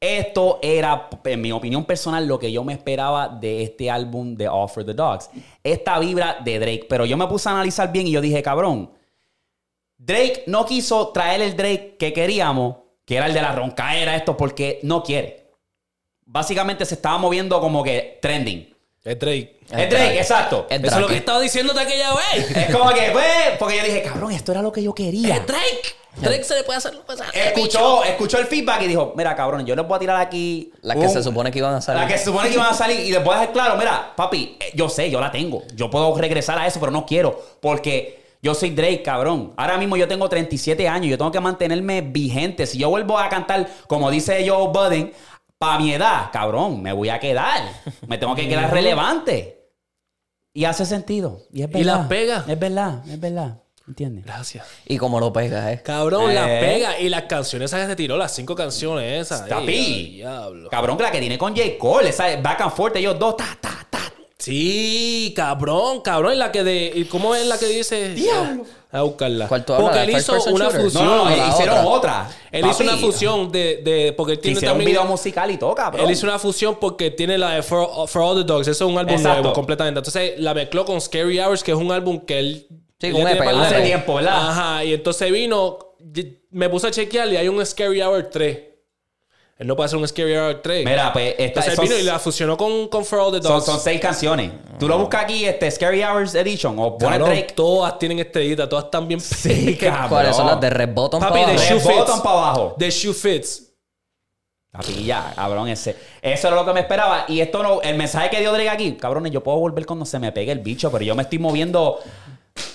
Esto 0.00 0.58
era, 0.60 1.08
en 1.24 1.40
mi 1.40 1.52
opinión 1.52 1.84
personal, 1.84 2.26
lo 2.26 2.36
que 2.36 2.50
yo 2.50 2.64
me 2.64 2.72
esperaba 2.72 3.28
de 3.28 3.62
este 3.62 3.88
álbum 3.88 4.34
de 4.34 4.48
Offer 4.48 4.84
the 4.84 4.94
Dogs. 4.94 5.30
Esta 5.62 6.00
vibra 6.00 6.38
de 6.44 6.58
Drake. 6.58 6.86
Pero 6.88 7.06
yo 7.06 7.16
me 7.16 7.28
puse 7.28 7.48
a 7.48 7.52
analizar 7.52 7.92
bien 7.92 8.08
y 8.08 8.10
yo 8.10 8.20
dije, 8.20 8.42
cabrón, 8.42 8.90
Drake 9.96 10.42
no 10.48 10.66
quiso 10.66 11.10
traer 11.10 11.40
el 11.40 11.56
Drake 11.56 11.96
que 11.96 12.12
queríamos, 12.12 12.78
que 13.04 13.16
era 13.16 13.26
el 13.26 13.34
de 13.34 13.42
la 13.42 13.54
roncaera, 13.54 14.16
esto, 14.16 14.36
porque 14.36 14.80
no 14.82 15.04
quiere. 15.04 15.52
Básicamente 16.24 16.84
se 16.84 16.94
estaba 16.94 17.18
moviendo 17.18 17.60
como 17.60 17.84
que 17.84 18.18
trending. 18.20 18.74
Es 19.04 19.18
Drake. 19.20 19.60
Es 19.78 19.90
Drake, 19.90 20.18
exacto. 20.18 20.66
Es 20.70 20.82
Eso 20.82 20.94
es 20.96 21.00
lo 21.00 21.06
que 21.08 21.16
estaba 21.16 21.40
diciéndote 21.40 21.80
aquella 21.80 22.10
vez. 22.14 22.56
Es 22.56 22.74
como 22.76 22.90
que, 22.90 23.10
pues, 23.12 23.26
porque 23.58 23.76
yo 23.78 23.84
dije, 23.84 24.02
cabrón, 24.02 24.32
esto 24.32 24.52
era 24.52 24.62
lo 24.62 24.70
que 24.72 24.82
yo 24.82 24.94
quería. 24.94 25.40
Drake. 25.40 25.82
Drake 26.16 26.44
se 26.44 26.54
le 26.56 26.62
puede 26.64 26.76
hacer 26.76 26.92
pasar. 27.06 27.26
Escuchó, 27.34 28.04
escuchó 28.04 28.38
el 28.38 28.46
feedback 28.46 28.82
y 28.82 28.88
dijo, 28.88 29.14
mira, 29.16 29.34
cabrón, 29.34 29.64
yo 29.64 29.74
les 29.74 29.86
voy 29.86 29.96
a 29.96 29.98
tirar 29.98 30.16
aquí... 30.20 30.70
La 30.82 30.94
que 30.94 31.00
un- 31.00 31.08
se 31.10 31.22
supone 31.22 31.50
que 31.50 31.58
iban 31.58 31.74
a 31.74 31.80
salir. 31.80 32.02
La 32.02 32.06
que 32.06 32.18
se 32.18 32.26
supone 32.26 32.48
que 32.48 32.54
iban 32.54 32.66
a 32.66 32.74
salir 32.74 33.00
y 33.00 33.10
les 33.10 33.24
voy 33.24 33.34
a 33.34 33.40
dejar 33.40 33.52
claro, 33.54 33.76
mira, 33.76 34.12
papi, 34.14 34.58
eh, 34.60 34.72
yo 34.74 34.90
sé, 34.90 35.10
yo 35.10 35.20
la 35.20 35.30
tengo. 35.32 35.62
Yo 35.74 35.88
puedo 35.90 36.14
regresar 36.18 36.58
a 36.58 36.66
eso, 36.66 36.78
pero 36.80 36.92
no 36.92 37.06
quiero 37.06 37.40
porque 37.60 38.22
yo 38.42 38.54
soy 38.54 38.70
Drake, 38.70 39.02
cabrón. 39.02 39.54
Ahora 39.56 39.78
mismo 39.78 39.96
yo 39.96 40.06
tengo 40.06 40.28
37 40.28 40.86
años, 40.86 41.06
yo 41.08 41.16
tengo 41.16 41.32
que 41.32 41.40
mantenerme 41.40 42.02
vigente. 42.02 42.66
Si 42.66 42.76
yo 42.76 42.90
vuelvo 42.90 43.18
a 43.18 43.30
cantar, 43.30 43.66
como 43.86 44.10
dice 44.10 44.46
Joe 44.46 44.68
Budden, 44.68 45.14
para 45.56 45.78
mi 45.78 45.94
edad, 45.94 46.26
cabrón, 46.30 46.82
me 46.82 46.92
voy 46.92 47.08
a 47.08 47.18
quedar. 47.20 47.62
Me 48.06 48.18
tengo 48.18 48.34
que 48.34 48.46
quedar 48.48 48.70
relevante. 48.72 49.61
Y 50.54 50.64
hace 50.66 50.84
sentido. 50.86 51.42
Y 51.52 51.62
es 51.62 51.68
verdad. 51.68 51.80
Y 51.80 51.84
las 51.84 52.06
pega. 52.08 52.44
Es 52.46 52.58
verdad, 52.58 53.02
es 53.08 53.18
verdad. 53.20 53.58
¿Entiendes? 53.88 54.24
Gracias. 54.24 54.64
Y 54.86 54.96
como 54.96 55.18
lo 55.18 55.32
pega, 55.32 55.72
¿eh? 55.72 55.82
Cabrón, 55.82 56.30
Eh. 56.30 56.34
las 56.34 56.46
pega. 56.46 57.00
Y 57.00 57.08
las 57.08 57.22
canciones 57.22 57.70
esas 57.70 57.80
que 57.82 57.86
se 57.88 57.96
tiró, 57.96 58.16
las 58.16 58.32
cinco 58.34 58.54
canciones 58.54 59.22
esas. 59.22 59.46
Diablo. 59.46 60.68
Cabrón, 60.70 60.96
que 60.96 61.02
la 61.02 61.10
que 61.10 61.20
tiene 61.20 61.36
con 61.36 61.54
J. 61.56 61.68
Cole, 61.78 62.10
esa 62.10 62.36
back 62.36 62.60
and 62.60 62.72
forth, 62.72 62.94
ellos 62.96 63.18
dos, 63.18 63.36
ta, 63.36 63.56
ta, 63.60 63.86
ta. 63.90 64.11
Sí, 64.42 65.32
cabrón, 65.36 66.00
cabrón. 66.00 66.34
Y 66.34 66.36
la 66.36 66.50
que 66.50 66.64
de. 66.64 66.92
¿y 66.94 67.04
¿Cómo 67.04 67.34
es 67.34 67.46
la 67.46 67.58
que 67.58 67.66
dice? 67.66 68.12
Diablo. 68.14 68.64
A 68.90 69.02
buscarla. 69.02 69.48
¿Cuál 69.48 69.64
tú 69.64 69.72
hablas? 69.72 69.88
Porque 69.88 69.98
¿La 70.00 70.12
él 70.12 70.18
hizo 70.18 70.32
una 70.50 70.64
shooter? 70.66 70.80
fusión. 70.82 71.04
No, 71.06 71.24
no, 71.24 71.48
hicieron 71.48 71.78
otra. 71.78 71.88
otra. 71.88 72.30
Él 72.50 72.66
hizo 72.66 72.82
una 72.82 72.96
fusión 72.96 73.50
de. 73.52 73.76
de 73.84 74.12
porque 74.14 74.32
él 74.34 74.38
tiene 74.40 74.56
Hicieron 74.56 74.74
un 74.76 74.80
también. 74.80 74.90
video 74.98 75.04
musical 75.10 75.50
y 75.50 75.56
todo, 75.56 75.74
cabrón. 75.74 76.04
Él 76.04 76.10
hizo 76.10 76.26
una 76.26 76.38
fusión 76.38 76.76
porque 76.80 77.10
tiene 77.10 77.38
la 77.38 77.52
de 77.54 77.62
For, 77.62 78.08
For 78.08 78.22
All 78.22 78.38
the 78.38 78.44
Dogs. 78.44 78.68
Eso 78.68 78.84
es 78.84 78.90
un 78.90 78.98
álbum 78.98 79.14
Exacto. 79.14 79.40
nuevo 79.42 79.54
completamente. 79.54 79.98
Entonces 80.00 80.34
la 80.38 80.52
mezcló 80.54 80.84
con 80.84 81.00
Scary 81.00 81.38
Hours, 81.40 81.62
que 81.62 81.70
es 81.72 81.78
un 81.78 81.90
álbum 81.92 82.20
que 82.20 82.38
él. 82.38 82.66
Sí, 83.00 83.10
un 83.12 83.26
EP, 83.26 83.40
Hace 83.40 83.80
tiempo, 83.82 84.16
¿verdad? 84.16 84.48
Ajá. 84.50 84.84
Y 84.84 84.92
entonces 84.92 85.30
vino. 85.32 85.78
Me 86.50 86.68
puse 86.68 86.88
a 86.88 86.90
chequear 86.90 87.32
y 87.32 87.36
hay 87.36 87.48
un 87.48 87.64
Scary 87.64 88.02
Hour 88.02 88.28
3. 88.30 88.58
Él 89.62 89.68
no 89.68 89.76
puede 89.76 89.86
hacer 89.86 89.96
un 89.96 90.08
Scary 90.08 90.36
Hour 90.36 90.60
3. 90.60 90.84
Mira, 90.84 91.12
pues 91.12 91.36
esta, 91.38 91.44
entonces 91.44 91.78
él 91.78 91.80
vino 91.82 91.96
y 91.96 92.02
la 92.02 92.18
fusionó 92.18 92.56
con, 92.56 92.88
con 92.88 93.04
For 93.04 93.20
All 93.20 93.30
the 93.30 93.40
son, 93.40 93.52
Dogs. 93.52 93.64
son 93.64 93.78
seis 93.78 94.00
canciones. 94.00 94.50
Tú 94.76 94.88
lo 94.88 94.98
buscas 94.98 95.22
aquí, 95.22 95.44
este 95.44 95.70
Scary 95.70 96.02
Hours 96.02 96.34
Edition, 96.34 96.74
o 96.80 96.98
Cabrón, 96.98 97.28
Drake. 97.30 97.52
Todas 97.54 97.96
tienen 97.96 98.18
estrellita, 98.18 98.68
todas 98.68 98.86
están 98.86 99.06
bien. 99.06 99.20
Sí, 99.20 99.76
cabrón. 99.80 100.08
¿Cuáles 100.08 100.34
son 100.34 100.48
las 100.48 100.60
de 100.60 100.68
Red 100.68 100.88
Bottom 100.92 101.20
Papi, 101.20 101.32
para 101.32 101.46
de 101.46 101.52
abajo? 101.52 101.68
Shoe 101.68 101.78
Red 101.78 101.96
bottom 101.96 102.14
Fits. 102.14 102.22
para 102.24 102.38
abajo. 102.38 102.74
The 102.76 102.90
Shoe 102.90 103.14
Fits. 103.14 103.72
Papi, 104.72 105.04
ya, 105.04 105.32
cabrón, 105.36 105.68
ese. 105.68 105.94
Eso 106.20 106.48
era 106.48 106.56
lo 106.56 106.66
que 106.66 106.72
me 106.72 106.80
esperaba. 106.80 107.26
Y 107.28 107.40
esto 107.40 107.62
no, 107.62 107.80
el 107.82 107.96
mensaje 107.96 108.30
que 108.30 108.40
dio 108.40 108.50
Drake 108.52 108.68
aquí, 108.68 108.92
cabrones, 108.96 109.30
yo 109.30 109.44
puedo 109.44 109.58
volver 109.58 109.86
cuando 109.86 110.04
se 110.04 110.18
me 110.18 110.32
pegue 110.32 110.50
el 110.50 110.58
bicho, 110.58 110.90
pero 110.90 111.04
yo 111.04 111.14
me 111.14 111.22
estoy 111.22 111.38
moviendo. 111.38 112.00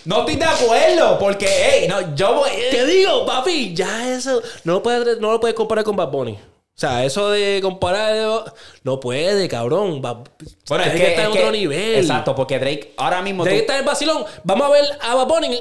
No 0.05 0.19
estoy 0.19 0.37
de 0.37 0.45
acuerdo, 0.45 1.19
porque, 1.19 1.49
hey, 1.49 1.87
no, 1.89 2.15
yo 2.15 2.33
voy. 2.33 2.49
¿Qué 2.71 2.85
digo, 2.85 3.25
papi? 3.25 3.75
Ya 3.75 4.07
eso 4.15 4.41
no 4.63 4.71
lo 4.75 4.81
puedes, 4.81 5.19
no 5.19 5.33
lo 5.33 5.41
puedes 5.41 5.53
comparar 5.53 5.83
con 5.83 5.97
Bad 5.97 6.11
Bunny. 6.11 6.39
O 6.77 6.79
sea, 6.79 7.03
eso 7.03 7.31
de 7.31 7.59
comparar 7.63 8.43
no 8.83 8.99
puede, 8.99 9.47
cabrón. 9.47 9.99
Va, 10.05 10.23
Bueno, 10.69 10.83
es 10.83 10.91
tiene 10.91 11.05
que, 11.05 11.09
estar 11.09 11.25
es 11.25 11.31
en 11.31 11.37
otro 11.39 11.51
que- 11.51 11.57
nivel. 11.57 11.95
Exacto, 11.95 12.35
porque 12.35 12.59
Drake 12.59 12.93
ahora 12.97 13.23
mismo. 13.23 13.43
Tú- 13.45 13.49
estar 13.49 13.79
en 13.79 13.85
vacilón. 13.85 14.23
Vamos 14.43 14.67
a 14.67 14.69
ver 14.69 14.83
a 15.01 15.15
Bad 15.15 15.25
Bunny 15.25 15.59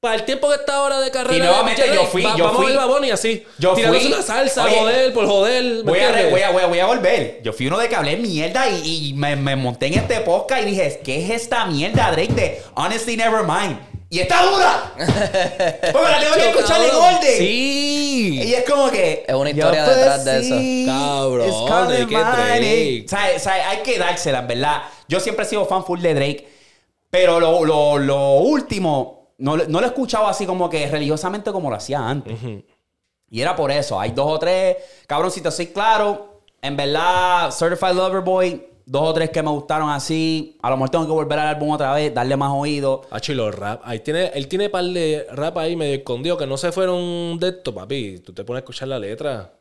para 0.00 0.16
el 0.16 0.24
tiempo 0.24 0.48
que 0.48 0.56
está 0.56 0.74
ahora 0.78 0.98
de 1.00 1.12
carrera. 1.12 1.36
Y 1.36 1.40
de 1.40 1.46
nuevamente 1.46 1.82
Drake, 1.82 1.94
yo 1.94 2.06
fui- 2.06 2.24
va- 2.24 2.36
yo 2.36 2.44
vamos 2.46 2.64
fui- 2.64 2.72
a 2.74 2.78
ver 2.80 2.88
Bunny 2.88 3.10
así. 3.12 3.44
Yo 3.58 3.74
tirándose 3.74 4.04
fui- 4.04 4.12
una 4.14 4.22
salsa, 4.22 4.64
Oye, 4.64 4.76
joder, 4.80 5.12
por 5.14 5.26
joder. 5.28 5.62
¿me 5.62 5.82
Voy 5.82 6.00
a, 6.00 6.10
voy, 6.10 6.40
a, 6.40 6.50
voy, 6.50 6.62
a, 6.62 6.66
voy 6.66 6.78
a 6.80 6.86
volver. 6.86 7.40
Yo 7.44 7.52
fui 7.52 7.68
uno 7.68 7.78
de 7.78 7.88
que 7.88 7.94
hablé 7.94 8.16
mierda 8.16 8.68
y, 8.68 9.10
y 9.10 9.12
me, 9.14 9.36
me 9.36 9.54
monté 9.54 9.86
en 9.86 9.94
este 9.94 10.20
podcast 10.22 10.60
y 10.62 10.66
dije, 10.66 11.00
¿qué 11.04 11.24
es 11.24 11.30
esta 11.30 11.66
mierda, 11.66 12.10
Drake? 12.10 12.32
De 12.32 12.62
Honestly 12.74 13.16
Nevermind. 13.16 13.78
Y 14.08 14.20
está 14.20 14.44
dura. 14.44 14.92
Porque 14.96 16.10
la 16.10 16.20
tengo 16.20 16.34
que 16.34 16.48
escuchar 16.50 16.80
en 16.80 16.94
orden. 16.94 17.38
Sí. 17.38 18.40
Y 18.44 18.54
es 18.54 18.64
como 18.68 18.88
que. 18.90 19.24
Es 19.26 19.34
una 19.34 19.50
historia 19.50 19.84
yo, 19.84 19.94
detrás 19.94 20.24
de 20.24 20.42
sí, 20.44 20.82
eso. 20.88 21.66
Cabrón, 21.66 21.88
de 21.88 22.06
que. 22.06 22.16
Drake. 22.16 23.02
O 23.04 23.08
sea, 23.08 23.20
o 23.34 23.38
sea, 23.40 23.70
hay 23.70 23.78
que 23.82 23.98
dársela, 23.98 24.38
en 24.40 24.46
verdad. 24.46 24.82
Yo 25.08 25.18
siempre 25.18 25.44
he 25.44 25.48
sido 25.48 25.66
fan 25.66 25.84
full 25.84 26.00
de 26.00 26.14
Drake. 26.14 26.48
Pero 27.10 27.40
lo, 27.40 27.64
lo, 27.64 27.98
lo 27.98 28.34
último, 28.34 29.32
no, 29.38 29.56
lo- 29.56 29.66
no 29.66 29.80
lo 29.80 29.86
he 29.86 29.88
escuchado 29.88 30.26
así 30.28 30.44
como 30.46 30.68
que 30.70 30.86
religiosamente 30.88 31.50
como 31.50 31.70
lo 31.70 31.76
hacía 31.76 31.98
antes. 32.00 32.38
Y 33.28 33.40
era 33.40 33.56
por 33.56 33.70
eso. 33.72 33.98
Hay 33.98 34.12
dos 34.12 34.30
o 34.30 34.38
tres. 34.38 34.76
Cabrón, 35.06 35.30
si 35.32 35.40
te 35.40 35.50
soy 35.50 35.68
claro, 35.68 36.42
en 36.62 36.76
verdad, 36.76 37.50
Certified 37.50 37.94
Lover 37.94 38.20
Boy, 38.20 38.68
dos 38.86 39.02
o 39.02 39.12
tres 39.12 39.30
que 39.30 39.42
me 39.42 39.50
gustaron 39.50 39.90
así. 39.90 40.56
A 40.62 40.70
lo 40.70 40.76
mejor 40.76 40.90
tengo 40.90 41.04
que 41.06 41.12
volver 41.12 41.38
al 41.40 41.48
álbum 41.48 41.70
otra 41.72 41.92
vez, 41.92 42.14
darle 42.14 42.36
más 42.36 42.52
oído. 42.52 43.02
Y 43.28 43.32
los 43.32 43.54
rap. 43.54 43.80
Ahí 43.84 44.00
tiene, 44.00 44.28
él 44.34 44.46
tiene 44.48 44.70
par 44.70 44.84
de 44.84 45.26
rap 45.32 45.58
ahí 45.58 45.76
medio 45.76 45.96
escondido 45.96 46.36
que 46.38 46.46
no 46.46 46.56
se 46.56 46.72
fueron 46.72 47.38
de 47.38 47.48
esto, 47.48 47.74
papi. 47.74 48.20
Tú 48.20 48.32
te 48.32 48.44
pones 48.44 48.60
a 48.60 48.62
escuchar 48.62 48.88
la 48.88 48.98
letra. 48.98 49.52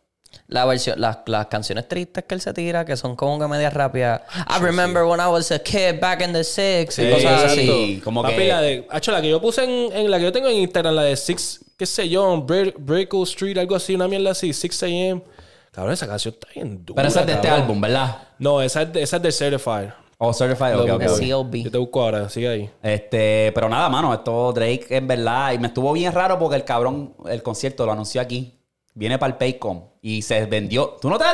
La 0.47 0.65
versión, 0.65 0.99
las, 0.99 1.19
las 1.27 1.47
canciones 1.47 1.88
tristes 1.88 2.26
que 2.26 2.35
él 2.35 2.41
se 2.41 2.53
tira, 2.53 2.84
que 2.84 2.97
son 2.97 3.15
como 3.15 3.39
que 3.39 3.47
medias 3.47 3.73
rápidas. 3.73 4.22
I 4.49 4.61
remember 4.61 5.03
when 5.06 5.19
I 5.22 5.27
was 5.27 5.49
a 5.52 5.60
kid 5.60 5.99
back 6.02 6.22
in 6.22 6.34
the 6.34 6.43
six 6.43 6.99
y 6.99 7.06
Sí, 7.06 7.10
cosas 7.10 7.41
exacto. 7.43 7.61
así. 7.61 8.02
como 8.03 8.22
Papi, 8.22 8.35
que- 8.35 8.47
la 8.49 8.61
de. 8.61 8.85
Hacho, 8.89 9.11
la 9.14 9.22
que 9.22 9.30
yo 9.30 9.41
puse 9.41 9.64
en, 9.64 9.93
en 9.95 10.11
la 10.11 10.18
que 10.18 10.23
yo 10.26 10.31
tengo 10.34 10.49
en 10.49 10.57
Instagram, 10.57 10.93
la 10.93 11.03
de 11.03 11.15
Six, 11.15 11.61
qué 11.77 11.85
sé 11.85 12.10
yo, 12.10 12.41
Breakle 12.43 13.23
Street, 13.23 13.57
algo 13.57 13.76
así, 13.76 13.95
una 13.95 14.07
mierda 14.10 14.31
así, 14.31 14.52
6 14.53 14.84
AM. 14.84 15.22
Cabrón, 15.76 15.93
esa 15.93 16.07
canción 16.07 16.34
está 16.34 16.47
bien 16.56 16.85
dura. 16.85 16.95
Pero 16.95 17.07
esa 17.10 17.19
es 17.22 17.26
de 17.27 17.34
este 17.34 17.47
cabrón. 17.47 17.64
álbum, 17.64 17.81
¿verdad? 17.81 18.18
No, 18.39 18.61
esa 18.61 18.81
es 18.84 18.93
de, 18.93 19.03
esa 19.03 19.18
es 19.18 19.22
de 19.22 19.31
Certified. 19.31 19.89
O 20.18 20.34
Certified, 20.34 20.76
ok, 20.80 20.89
ok, 20.93 20.99
de 21.02 21.07
ok. 21.10 21.19
CLB. 21.49 21.56
Yo 21.65 21.72
te 21.72 21.77
busco 21.77 22.02
ahora, 22.02 22.30
sigue 22.30 22.47
ahí. 22.47 22.69
Este, 22.81 23.52
pero 23.53 23.68
nada, 23.68 23.89
mano, 23.89 24.14
esto 24.14 24.53
Drake 24.53 24.88
en 24.89 25.07
verdad, 25.07 25.52
y 25.52 25.60
me 25.60 25.68
estuvo 25.68 25.91
bien 25.91 26.14
raro 26.14 26.39
porque 26.39 26.56
el 26.56 26.64
cabrón, 26.64 27.14
el 27.27 27.43
concierto 27.43 27.85
lo 27.85 27.91
anunció 27.91 28.22
aquí. 28.22 28.53
Viene 28.93 29.18
para 29.19 29.34
el 29.34 29.38
Paycom 29.38 29.81
y 30.02 30.22
se 30.22 30.45
vendió. 30.45 30.95
¿Tú 31.02 31.10
no 31.10 31.18
te 31.18 31.26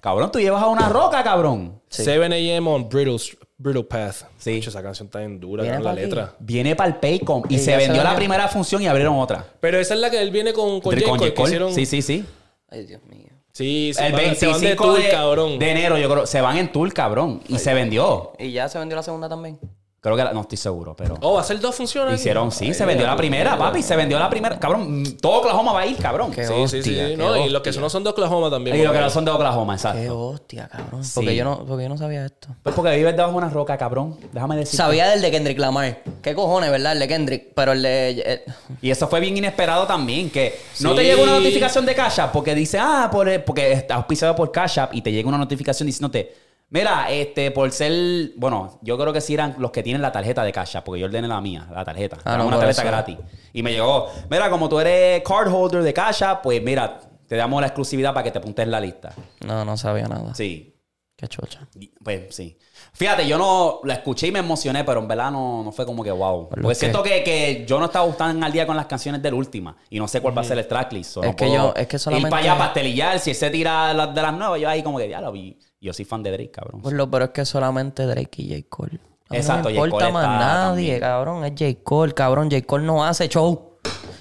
Cabrón, 0.00 0.32
tú 0.32 0.38
llevas 0.40 0.62
a 0.62 0.68
una 0.68 0.88
roca, 0.88 1.22
cabrón. 1.22 1.82
7 1.90 2.56
AM 2.56 2.66
on 2.66 2.88
Brittle, 2.88 3.18
Brittle 3.58 3.84
Path. 3.84 4.22
Sí. 4.38 4.62
Esa 4.66 4.82
canción 4.82 5.08
está 5.08 5.18
bien 5.18 5.38
dura, 5.38 5.62
Viene 5.62 5.76
cabrón, 5.76 5.84
la 5.84 6.00
pa' 6.00 6.00
aquí. 6.00 6.10
letra. 6.10 6.34
Viene 6.38 6.74
para 6.74 6.88
el 6.88 6.96
Paycom 6.96 7.42
y 7.50 7.56
Y 7.56 7.58
se 7.58 7.72
ya 7.72 7.72
se 7.72 7.76
vendió 7.88 8.02
la 8.02 8.10
vendió. 8.12 8.16
primera 8.26 8.48
función 8.48 8.80
y 8.80 8.86
abrieron 8.88 9.18
otra. 9.18 9.44
Pero 9.60 9.78
esa 9.78 9.92
es 9.92 10.00
la 10.00 10.08
que 10.08 10.22
él 10.22 10.30
viene 10.30 10.54
con, 10.54 10.80
con 10.80 10.94
Con 10.94 10.94
J. 10.94 11.04
Cole, 11.04 11.18
J. 11.18 11.24
que 11.26 11.34
Cole. 11.34 11.48
hicieron. 11.50 11.74
Sí, 11.74 11.84
sí, 11.84 12.00
sí. 12.00 12.24
Ay, 12.70 12.86
Dios 12.86 13.02
mío. 13.04 13.26
Sí, 13.52 13.92
sí, 13.94 14.02
el 14.02 14.12
van- 14.12 14.36
se 14.36 14.46
van 14.46 14.60
de 14.60 14.66
25 14.68 14.84
tour, 14.84 15.02
de, 15.02 15.10
cabrón. 15.10 15.58
de 15.58 15.70
enero, 15.70 15.98
yo 15.98 16.08
creo. 16.08 16.26
Se 16.26 16.40
van 16.40 16.56
en 16.56 16.70
tour, 16.72 16.92
cabrón. 16.92 17.42
Y 17.48 17.58
se 17.58 17.74
vendió. 17.74 18.32
Y 18.38 18.52
ya 18.52 18.68
se 18.68 18.78
vendió 18.78 18.96
la 18.96 19.02
segunda 19.02 19.28
también. 19.28 19.58
Creo 20.02 20.16
que 20.16 20.24
la- 20.24 20.32
no 20.32 20.40
estoy 20.40 20.56
seguro, 20.56 20.96
pero. 20.96 21.16
Oh, 21.20 21.34
va 21.34 21.42
a 21.42 21.44
ser 21.44 21.60
dos 21.60 21.74
funciones. 21.74 22.18
Hicieron, 22.18 22.50
sí, 22.50 22.68
Ay, 22.68 22.74
se 22.74 22.86
vendió 22.86 23.06
la 23.06 23.16
primera, 23.16 23.58
papi. 23.58 23.82
Se 23.82 23.94
vendió 23.96 24.18
la 24.18 24.30
primera. 24.30 24.58
Cabrón, 24.58 25.02
mm, 25.02 25.16
todo 25.20 25.40
Oklahoma 25.40 25.72
va 25.74 25.80
a 25.80 25.86
ir, 25.86 25.98
cabrón. 25.98 26.30
Qué 26.30 26.46
Sí, 26.46 26.54
sí, 26.68 26.82
sí. 26.82 26.94
qué 26.94 27.16
No, 27.18 27.36
y 27.36 27.50
los 27.50 27.60
que 27.60 27.70
no 27.72 27.90
son 27.90 28.02
de 28.02 28.08
Oklahoma 28.08 28.48
también. 28.48 28.76
Y 28.76 28.82
lo 28.82 28.92
que 28.92 28.98
no 28.98 29.10
son 29.10 29.26
de 29.26 29.30
Oklahoma, 29.30 29.74
Qué 29.74 29.76
exacto. 29.76 30.18
hostia, 30.28 30.68
cabrón. 30.68 31.04
Sí. 31.04 31.12
Porque, 31.16 31.36
yo 31.36 31.44
no, 31.44 31.66
porque 31.66 31.82
yo 31.82 31.88
no 31.90 31.98
sabía 31.98 32.24
esto. 32.24 32.48
Pues 32.62 32.74
porque 32.74 32.96
vives 32.96 33.12
debajo 33.14 33.32
de 33.32 33.38
una 33.38 33.48
roca, 33.50 33.76
cabrón. 33.76 34.16
Déjame 34.32 34.56
decir. 34.56 34.76
Sabía 34.78 35.08
del 35.10 35.20
de 35.20 35.30
Kendrick 35.30 35.58
Lamar. 35.58 35.98
¿Qué 36.22 36.34
cojones, 36.34 36.70
verdad? 36.70 36.92
El 36.92 37.00
de 37.00 37.08
Kendrick. 37.08 37.48
Pero 37.54 37.72
el 37.72 37.82
de... 37.82 38.22
eh, 38.24 38.44
Y 38.80 38.90
eso 38.90 39.06
fue 39.06 39.20
bien 39.20 39.36
inesperado 39.36 39.86
también, 39.86 40.30
que 40.30 40.58
no 40.80 40.94
te 40.94 41.04
llega 41.04 41.22
una 41.22 41.32
notificación 41.32 41.84
de 41.84 41.94
Cash 41.94 42.20
App 42.20 42.32
porque 42.32 42.54
dice, 42.54 42.78
ah, 42.80 43.10
por, 43.12 43.44
porque 43.44 43.72
está 43.72 43.96
auspiciado 43.96 44.34
por 44.34 44.50
Cash 44.50 44.78
App 44.78 44.94
y 44.94 45.02
te 45.02 45.12
llega 45.12 45.28
una 45.28 45.36
notificación 45.36 45.86
diciéndote, 45.86 46.34
mira, 46.70 47.10
este, 47.10 47.50
por 47.50 47.70
ser, 47.72 48.32
bueno, 48.36 48.78
yo 48.82 48.96
creo 48.98 49.12
que 49.12 49.20
sí 49.20 49.34
eran 49.34 49.56
los 49.58 49.70
que 49.70 49.82
tienen 49.82 50.00
la 50.02 50.12
tarjeta 50.12 50.42
de 50.44 50.52
Cash 50.52 50.76
App, 50.76 50.84
porque 50.84 51.00
yo 51.00 51.06
ordené 51.06 51.28
la 51.28 51.40
mía, 51.40 51.66
la 51.72 51.84
tarjeta, 51.84 52.18
Ah, 52.24 52.36
no, 52.36 52.46
una 52.46 52.58
tarjeta 52.58 52.82
eso. 52.82 52.90
gratis. 52.90 53.16
Y 53.52 53.62
me 53.62 53.72
llegó, 53.72 54.08
mira, 54.30 54.48
como 54.50 54.68
tú 54.68 54.80
eres 54.80 55.22
card 55.22 55.52
holder 55.52 55.82
de 55.82 55.92
Cash 55.92 56.22
App, 56.22 56.42
pues 56.42 56.62
mira, 56.62 56.98
te 57.26 57.36
damos 57.36 57.60
la 57.60 57.68
exclusividad 57.68 58.12
para 58.14 58.24
que 58.24 58.30
te 58.30 58.38
apuntes 58.38 58.64
en 58.64 58.70
la 58.70 58.80
lista. 58.80 59.12
no, 59.46 59.64
no 59.64 59.76
sabía 59.76 60.08
nada. 60.08 60.34
Sí, 60.34 60.66
Qué 61.16 61.28
chocha. 61.28 61.68
y, 61.78 61.88
Pues 62.02 62.34
sí. 62.34 62.56
Fíjate, 62.94 63.28
yo 63.28 63.36
no 63.36 63.80
la 63.84 63.92
escuché 63.92 64.28
y 64.28 64.32
me 64.32 64.38
emocioné, 64.38 64.84
pero 64.84 65.00
en 65.00 65.06
verdad 65.08 65.30
no, 65.30 65.62
no 65.62 65.70
fue 65.70 65.84
como 65.84 66.02
que 66.02 66.10
wow. 66.10 66.48
Porque 66.48 66.66
que- 66.66 66.74
siento 66.74 67.02
que, 67.02 67.22
que 67.22 67.66
yo 67.68 67.78
no 67.78 67.84
estaba 67.84 68.10
tan 68.16 68.42
al 68.42 68.50
día 68.50 68.66
con 68.66 68.74
las 68.74 68.86
canciones 68.86 69.20
del 69.22 69.34
última 69.34 69.76
y 69.90 69.98
no 69.98 70.08
sé 70.08 70.22
cuál 70.22 70.34
va 70.36 70.40
a 70.40 70.44
ser 70.44 70.56
el 70.56 70.66
tracklist. 70.66 71.10
so 71.12 71.20
Es 71.22 71.28
no 71.28 71.36
que 71.36 71.52
yo- 71.52 71.74
es 71.76 71.86
que 71.88 71.98
solamente- 71.98 72.26
Ir 72.28 72.30
para 72.30 72.42
allá, 72.54 72.58
pastelillar, 72.58 73.18
si 73.18 73.34
se 73.34 73.50
tira 73.50 73.88
de 73.88 74.22
las 74.22 74.32
nuevas, 74.34 74.58
yo 74.58 74.66
ahí 74.70 74.82
como 74.82 74.96
que 74.96 75.10
ya 75.10 75.20
lo 75.20 75.30
vi. 75.30 75.58
Yo 75.80 75.92
soy 75.92 76.04
fan 76.04 76.22
de 76.22 76.30
Drake, 76.30 76.50
cabrón. 76.50 76.82
Pues 76.82 76.94
lo 76.94 77.10
pero 77.10 77.26
es 77.26 77.30
que 77.30 77.44
solamente 77.46 78.04
Drake 78.06 78.42
y 78.42 78.50
J. 78.54 78.66
Cole. 78.68 78.98
A 79.28 79.32
mí 79.32 79.38
Exacto, 79.38 79.68
no 79.68 79.70
me 79.70 79.76
J. 79.76 79.86
importa 79.86 80.04
Cole 80.06 80.12
más 80.12 80.24
está 80.24 80.38
nadie, 80.38 80.66
también. 80.66 81.00
cabrón. 81.00 81.44
Es 81.44 81.52
J. 81.52 81.80
Cole, 81.84 82.12
cabrón. 82.14 82.50
J. 82.50 82.66
Cole 82.66 82.84
no 82.84 83.04
hace 83.04 83.28
show. 83.28 83.66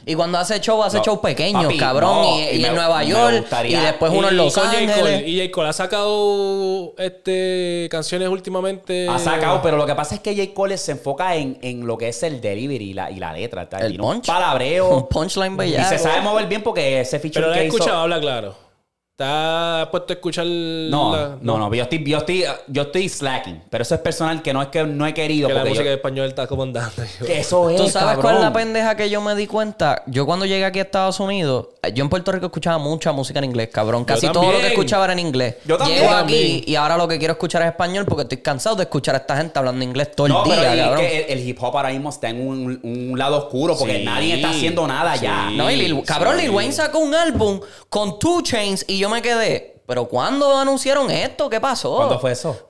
Y 0.05 0.15
cuando 0.15 0.37
hace 0.39 0.59
show, 0.61 0.81
hace 0.81 0.97
No, 0.97 1.03
show 1.03 1.21
pequeños, 1.21 1.65
papi, 1.65 1.77
cabrón. 1.77 2.09
no, 2.09 2.39
y, 2.39 2.43
y 2.43 2.49
y 2.55 2.61
me- 2.61 2.67
en 2.69 2.75
Nueva 2.75 3.03
York. 3.03 3.45
Y 3.65 3.73
después 3.75 4.11
uno 4.11 4.29
en 4.29 4.37
Los 4.37 4.53
con 4.55 4.63
J. 4.63 4.73
Cole. 4.79 4.91
Ángeles. 4.93 5.23
Y 5.27 5.39
J. 5.39 5.51
Cole 5.51 5.69
ha 5.69 5.73
sacado 5.73 6.93
este, 6.97 7.87
canciones 7.91 8.29
últimamente. 8.29 9.07
Ha 9.09 9.19
sacado, 9.19 9.61
pero 9.61 9.75
lo 9.77 9.85
que 9.85 9.93
pasa 9.95 10.15
es 10.15 10.21
que 10.21 10.33
J. 10.35 10.53
Cole 10.53 10.77
se 10.77 10.93
enfoca 10.93 11.35
en, 11.35 11.59
en 11.61 11.85
lo 11.85 11.97
que 11.97 12.07
es 12.07 12.23
el 12.23 12.39
delivery 12.39 12.91
y 12.91 12.93
la, 12.93 13.11
y 13.11 13.17
la 13.17 13.33
letra. 13.33 13.67
tal. 13.67 13.83
El 13.83 13.99
un 13.99 14.13
punch. 14.13 14.27
palabreo. 14.27 14.89
Un 14.97 15.09
punchline 15.09 15.53
y 15.53 15.57
bellaco. 15.57 15.89
se 15.89 15.99
sabe 15.99 16.21
mover 16.21 16.47
bien 16.47 16.63
porque 16.63 17.01
ese 17.01 17.19
feature 17.19 17.41
Pero 17.41 17.47
lo 17.49 17.53
que 17.53 17.61
he 17.61 17.67
hizo- 17.67 17.75
escuchado, 17.77 18.01
habla 18.03 18.19
claro. 18.21 18.68
¿Estás 19.21 19.89
puesto 19.89 20.13
a 20.13 20.15
escuchar? 20.15 20.45
No, 20.45 21.13
la- 21.13 21.37
no, 21.41 21.57
no, 21.57 21.73
yo 21.73 21.83
estoy, 21.83 22.05
yo 22.05 22.19
estoy, 22.19 22.45
yo 22.69 22.83
estoy 22.83 23.09
slacking, 23.09 23.63
pero 23.69 23.81
eso 23.81 23.93
es 23.95 23.99
personal 23.99 24.41
que 24.41 24.53
no 24.53 24.61
es 24.61 24.69
que 24.69 24.85
no 24.85 25.05
he 25.05 25.13
querido 25.13 25.49
Que 25.49 25.55
la 25.55 25.65
música 25.65 25.83
yo- 25.83 25.89
en 25.89 25.95
español 25.97 26.27
está 26.29 26.47
comandando. 26.47 27.03
que 27.25 27.37
eso 27.41 27.69
es, 27.69 27.75
¿Tú 27.81 27.89
sabes 27.89 28.17
cuál 28.19 28.35
es 28.35 28.41
la 28.41 28.53
pendeja 28.53 28.95
que 28.95 29.09
yo 29.09 29.19
me 29.19 29.35
di 29.35 29.45
cuenta? 29.45 30.03
Yo 30.07 30.25
cuando 30.25 30.45
llegué 30.45 30.63
aquí 30.63 30.79
a 30.79 30.83
Estados 30.83 31.19
Unidos, 31.19 31.67
eh, 31.83 31.91
yo 31.93 32.05
en 32.05 32.09
Puerto 32.09 32.31
Rico 32.31 32.45
escuchaba 32.45 32.77
mucha 32.77 33.11
música 33.11 33.39
en 33.39 33.45
inglés, 33.45 33.67
cabrón. 33.73 34.05
Casi 34.05 34.29
todo 34.31 34.53
lo 34.53 34.59
que 34.59 34.67
escuchaba 34.67 35.03
era 35.03 35.11
en 35.11 35.19
inglés. 35.19 35.55
Yo 35.65 35.77
también. 35.77 35.99
Llego 35.99 36.11
Yo 36.11 36.17
aquí 36.17 36.33
también. 36.33 36.63
y 36.67 36.75
ahora 36.75 36.95
lo 36.95 37.05
que 37.09 37.19
quiero 37.19 37.33
escuchar 37.33 37.61
es 37.63 37.67
español 37.71 38.05
porque 38.05 38.21
estoy 38.21 38.37
cansado 38.37 38.77
de 38.77 38.83
escuchar 38.83 39.15
a 39.15 39.17
esta 39.17 39.35
gente 39.35 39.59
hablando 39.59 39.83
inglés 39.83 40.13
todo 40.15 40.27
el 40.27 40.33
No, 40.33 40.45
día, 40.45 40.55
pero 40.61 40.71
es 40.71 40.79
cabrón. 40.79 40.99
que 41.01 41.19
el, 41.25 41.39
el 41.39 41.45
hip 41.49 41.61
hop 41.61 41.75
ahora 41.75 41.89
mismo 41.89 42.09
está 42.09 42.29
en 42.29 42.47
un, 42.47 42.79
un 42.83 43.19
lado 43.19 43.37
oscuro 43.37 43.75
porque 43.77 43.97
Sí. 43.97 44.05
nadie 44.05 44.35
está 44.35 44.51
haciendo 44.51 44.87
nada 44.87 45.17
ya. 45.17 45.47
Sí. 45.49 45.57
No, 45.57 45.69
y 45.69 45.75
Lil, 45.75 46.03
cabrón, 46.05 46.35
sí. 46.37 46.43
Lil 46.43 46.51
Wayne 46.51 46.71
sacó 46.71 46.99
un 46.99 47.13
álbum 47.13 47.59
con 47.89 48.17
Two 48.17 48.41
Chains 48.43 48.85
y 48.87 48.97
yo 48.97 49.08
me 49.09 49.21
quedé. 49.21 49.81
¿Pero 49.85 50.07
cuándo 50.07 50.55
anunciaron 50.57 51.09
esto? 51.09 51.49
¿Qué 51.49 51.59
pasó? 51.59 51.95
¿Cuándo 51.95 52.19
fue 52.19 52.31
eso? 52.31 52.69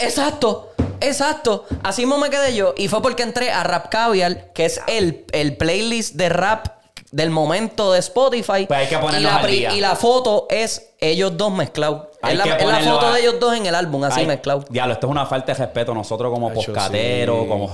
Exacto, 0.00 0.72
exacto. 1.00 1.64
Así 1.82 2.02
mismo 2.02 2.18
me 2.18 2.30
quedé 2.30 2.54
yo. 2.54 2.74
Y 2.76 2.88
fue 2.88 3.00
porque 3.00 3.22
entré 3.22 3.50
a 3.50 3.62
Rap 3.62 3.88
Caviar, 3.88 4.52
que 4.52 4.64
es 4.64 4.80
el, 4.86 5.24
el 5.32 5.56
playlist 5.56 6.14
de 6.14 6.28
rap 6.28 6.66
del 7.10 7.30
momento 7.30 7.92
de 7.92 8.00
Spotify. 8.00 8.66
Pues 8.66 8.70
hay 8.80 8.86
que 8.88 8.96
y 8.96 8.98
ponernos 8.98 9.32
la, 9.32 9.38
al 9.38 9.50
día. 9.50 9.74
y 9.74 9.80
la 9.80 9.96
foto 9.96 10.46
es 10.50 10.90
ellos 10.98 11.36
dos 11.36 11.52
mezclados. 11.52 12.07
Hay 12.20 12.32
Es 12.36 12.38
la, 12.44 12.56
es 12.56 12.84
foto 12.88 13.06
a- 13.06 13.12
de 13.14 13.20
ellos 13.20 13.36
dos 13.38 13.54
en 13.54 13.66
el 13.66 13.74
álbum, 13.74 14.02
así 14.02 14.20
Ay, 14.20 14.26
mezclado. 14.26 14.64
Diablo, 14.68 14.94
esto 14.94 15.06
es 15.06 15.10
una 15.12 15.24
falta 15.26 15.52
de 15.52 15.58
respeto 15.58 15.94
nosotros 15.94 16.32
como 16.32 16.52
poscateros, 16.52 17.42
sí. 17.42 17.48
como 17.48 17.68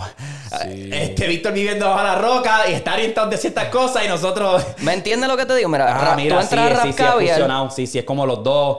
Sí. 0.63 0.91
este 0.93 1.27
Víctor 1.27 1.53
viviendo 1.55 1.89
bajo 1.89 2.03
la 2.03 2.15
roca 2.17 2.69
y 2.69 2.75
estar 2.75 2.95
orientado 2.95 3.31
de 3.31 3.39
ciertas 3.39 3.69
cosas 3.69 4.05
y 4.05 4.09
nosotros. 4.09 4.63
¿Me 4.83 4.93
entiendes 4.93 5.29
lo 5.31 5.37
que 5.37 5.47
te 5.47 5.55
digo? 5.57 5.69
Mira, 5.71 6.13
Ah, 6.13 6.15
mira, 6.15 6.37
tú 6.37 6.43
sí, 6.43 6.55
entras 6.55 6.67
a 6.71 6.75
Rap 6.75 6.87
sí, 6.87 6.93
sí, 6.93 7.03
es 7.03 7.11
fusionado. 7.31 7.71
Sí, 7.71 7.87
sí, 7.87 7.99
es 7.99 8.05
como 8.05 8.27
los 8.27 8.43
dos. 8.45 8.79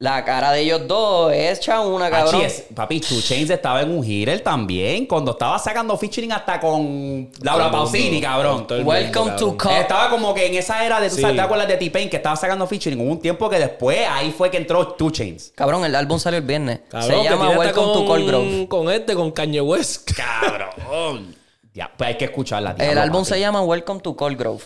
La 0.00 0.24
cara 0.24 0.50
de 0.52 0.60
ellos 0.60 0.86
dos 0.88 1.32
es 1.32 1.58
hecha 1.60 1.80
una, 1.80 2.10
cabrón. 2.10 2.34
Achi, 2.34 2.44
es- 2.44 2.64
papi, 2.74 3.00
Two 3.00 3.20
Chains 3.22 3.48
estaba 3.48 3.80
en 3.80 3.96
un 3.96 4.04
hitter 4.04 4.40
también. 4.40 5.06
Cuando 5.06 5.30
estaba 5.30 5.58
sacando 5.58 5.96
featuring 5.96 6.32
hasta 6.32 6.58
con 6.60 7.30
Laura 7.40 7.66
Todo 7.66 7.66
el 7.66 7.70
Pausini, 7.72 8.10
mundo, 8.10 8.26
cabrón. 8.26 8.56
con 8.56 8.66
todo 8.66 8.78
el 8.78 8.84
Welcome 8.84 9.30
mundo, 9.30 9.36
to 9.52 9.56
cabrón. 9.56 9.76
Co- 9.76 9.82
Estaba 9.82 10.10
como 10.10 10.34
que 10.34 10.46
en 10.46 10.54
esa 10.54 10.84
era 10.84 11.00
de, 11.00 11.08
tú 11.08 11.14
Sí. 11.16 11.20
sabes, 11.22 11.36
¿te 11.36 11.42
acuerdas 11.42 11.68
de 11.68 11.76
T-Pain 11.76 12.10
que 12.10 12.16
estaba 12.16 12.36
sacando 12.36 12.66
featuring? 12.66 13.00
Hubo 13.00 13.12
un 13.12 13.20
tiempo 13.20 13.48
que 13.48 13.58
después 13.58 13.98
ahí 14.10 14.30
fue 14.32 14.50
que 14.50 14.56
entró 14.58 14.88
Two 14.88 15.10
Chains. 15.10 15.52
Cabrón, 15.54 15.84
el 15.84 15.94
álbum 15.94 16.18
salió 16.18 16.38
el 16.38 16.44
viernes. 16.44 16.80
Cabrón, 16.90 17.10
Se 17.10 17.22
llama 17.24 17.50
Welcome 17.50 17.92
to 17.92 18.04
Cold 18.06 18.26
Grove. 18.28 18.68
Con 18.68 18.90
este, 18.90 19.14
con 19.14 19.30
Kanye 19.30 19.60
West. 19.60 20.10
Cabrón. 20.16 21.34
Ya, 21.72 21.90
pues 21.96 22.08
hay 22.08 22.16
que 22.18 22.26
escucharla. 22.26 22.70
El 22.72 22.76
diablo, 22.78 23.00
álbum 23.00 23.20
papi. 23.22 23.34
se 23.34 23.40
llama 23.40 23.62
Welcome 23.62 24.00
to 24.00 24.14
Cold 24.16 24.36
Grove. 24.38 24.62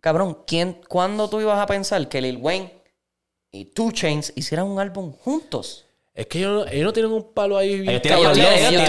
Cabrón, 0.00 0.38
¿quién, 0.46 0.80
¿cuándo 0.88 1.28
tú 1.28 1.40
ibas 1.40 1.58
a 1.58 1.66
pensar 1.66 2.08
que 2.08 2.20
Lil 2.20 2.38
Wayne 2.38 2.81
y 3.52 3.66
Two 3.66 3.92
Chains 3.92 4.32
hicieran 4.34 4.66
un 4.66 4.80
álbum 4.80 5.12
juntos. 5.12 5.84
Es 6.14 6.26
que 6.26 6.38
ellos, 6.38 6.64
no- 6.66 6.70
ellos 6.72 6.84
no 6.84 6.92
tienen 6.92 7.12
un 7.12 7.32
palo 7.32 7.56
ahí 7.56 7.76
bien 7.80 7.88
Ellos 7.90 8.02
tienen- 8.02 8.18
ellos 8.20 8.28
La- 8.38 8.44
tienen- 8.44 8.58
ellos 8.58 8.72
la- 8.72 8.84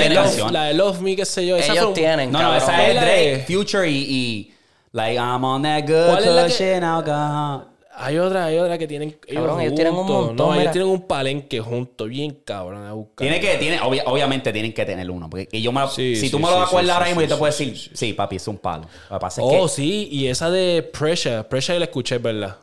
tienen 0.52 0.68
de 0.68 0.74
Love 0.74 1.00
Me, 1.02 1.16
qué 1.16 1.26
sé 1.26 1.46
yo. 1.46 1.56
esa 1.58 1.74
Ellos 1.74 1.86
un- 1.86 1.94
tienen, 1.94 2.32
No, 2.32 2.40
no, 2.40 2.46
cabrón. 2.50 2.64
esa 2.64 2.88
es 2.88 2.96
la 2.96 3.02
Drake, 3.02 3.38
de- 3.48 3.56
Future 3.56 3.90
y, 3.90 3.96
y 3.96 4.54
like 4.92 5.16
I'm 5.18 5.44
on 5.44 5.62
that 5.64 5.82
good 5.82 5.88
¿Cuál 6.10 6.24
es 6.24 6.26
la 6.32 6.48
que- 6.48 6.76
alcohol. 6.76 7.68
Hay 7.96 8.18
otra, 8.18 8.46
hay 8.46 8.58
otra 8.58 8.76
que 8.78 8.88
tienen. 8.88 9.10
Ellos, 9.28 9.42
Cabrón, 9.44 9.62
ellos 9.62 9.76
tienen 9.76 9.94
un 9.94 10.08
montón, 10.08 10.36
No, 10.36 10.50
mira. 10.50 10.62
ellos 10.64 10.72
tienen 10.74 10.90
un 10.90 11.02
palenque 11.04 11.60
juntos, 11.60 12.10
bien 12.10 12.40
cabrón. 12.44 12.84
A 12.88 12.94
buscar. 12.94 13.18
Tiene 13.28 13.40
que, 13.40 13.56
tiene, 13.58 13.80
obvia- 13.82 14.04
obviamente 14.08 14.52
tienen 14.52 14.74
que 14.74 14.84
tener 14.84 15.12
uno. 15.12 15.30
Porque 15.30 15.62
yo 15.62 15.72
me 15.72 15.80
lo- 15.82 15.88
Sí, 15.90 16.16
si 16.16 16.22
sí, 16.22 16.30
tú 16.32 16.40
me 16.40 16.48
sí, 16.48 16.52
lo 16.54 16.58
sí, 16.58 16.64
acuerdas 16.66 16.88
sí, 16.88 16.92
ahora 16.92 17.06
sí, 17.06 17.10
mismo, 17.12 17.22
yo 17.22 17.28
te 17.28 17.34
sí, 17.36 17.40
puedo 17.40 17.52
sí, 17.54 17.66
decir, 17.70 17.92
sí, 17.98 18.14
papi, 18.14 18.36
es 18.38 18.48
un 18.48 18.58
palo. 18.58 18.88
Lo 19.12 19.18
que 19.18 19.22
pasa 19.22 19.42
es 19.42 19.48
Oh, 19.48 19.64
que 19.64 19.70
sí, 19.70 20.10
y 20.12 20.28
esa 20.28 20.50
de 20.50 20.82
Pressure. 20.82 21.44
Pressure 21.44 21.76
yo 21.76 21.80
la 21.80 21.86
escuché, 21.86 22.18
¿verdad? 22.18 22.58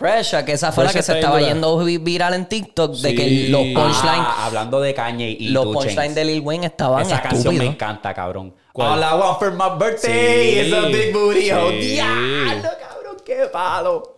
Pressure, 0.00 0.44
que 0.46 0.52
esa 0.52 0.72
fue 0.72 0.84
la 0.84 0.92
que 0.92 1.02
se 1.02 1.12
estaba 1.12 1.38
yendo 1.40 1.76
vi- 1.84 1.98
viral 1.98 2.32
en 2.34 2.46
TikTok 2.48 2.92
de 2.96 3.10
Sí. 3.10 3.14
que 3.14 3.48
los 3.50 3.60
punchlines, 3.60 4.26
Ah, 4.26 4.46
hablando 4.46 4.80
de 4.80 4.94
Kanye 4.94 5.28
y 5.38 5.48
los 5.50 5.66
punchlines 5.66 6.14
de 6.14 6.24
Lil 6.24 6.40
Wayne 6.40 6.66
estaban 6.68 7.02
Esa 7.02 7.20
canción 7.20 7.56
me 7.58 7.66
encanta, 7.66 8.14
cabrón. 8.14 8.54
¿Cuál? 8.72 8.92
All 8.92 9.00
I 9.02 9.20
want 9.20 9.38
for 9.38 9.52
my 9.52 9.78
birthday 9.78 10.54
Sí. 10.54 10.68
is 10.68 10.72
a 10.72 10.80
big 10.86 11.12
booty. 11.12 11.50
Oh, 11.52 11.68
Sí. 11.70 11.76
diablo, 11.76 12.68
cabrón, 12.80 13.16
qué 13.26 13.46
palo. 13.52 14.16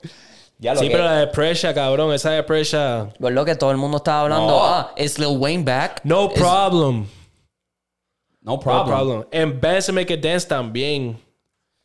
Ya 0.59 0.75
lo 0.75 0.81
Sí, 0.81 0.87
que- 0.87 0.93
pero 0.93 1.05
la 1.05 1.17
de 1.17 1.27
Pressure, 1.27 1.75
cabrón. 1.75 2.13
Esa 2.15 2.31
de 2.31 2.45
Pressure. 2.45 3.09
Pues 3.19 3.35
lo 3.35 3.45
que 3.45 3.57
todo 3.57 3.73
el 3.73 3.77
mundo 3.79 3.97
estaba 3.97 4.21
hablando, 4.21 4.47
No. 4.47 4.65
ah, 4.65 4.93
¿es 4.95 5.19
Lil 5.19 5.37
Wayne 5.39 5.65
back? 5.65 6.01
No 6.05 6.29
problem. 6.31 7.07
No 8.41 8.53
No 8.53 8.61
problem. 8.61 8.87
problem. 8.87 9.25
En 9.33 9.61
Dance 9.61 9.91
and 9.91 9.99
Make 9.99 10.15
It 10.15 10.21
Dance 10.25 10.47
también. 10.47 11.19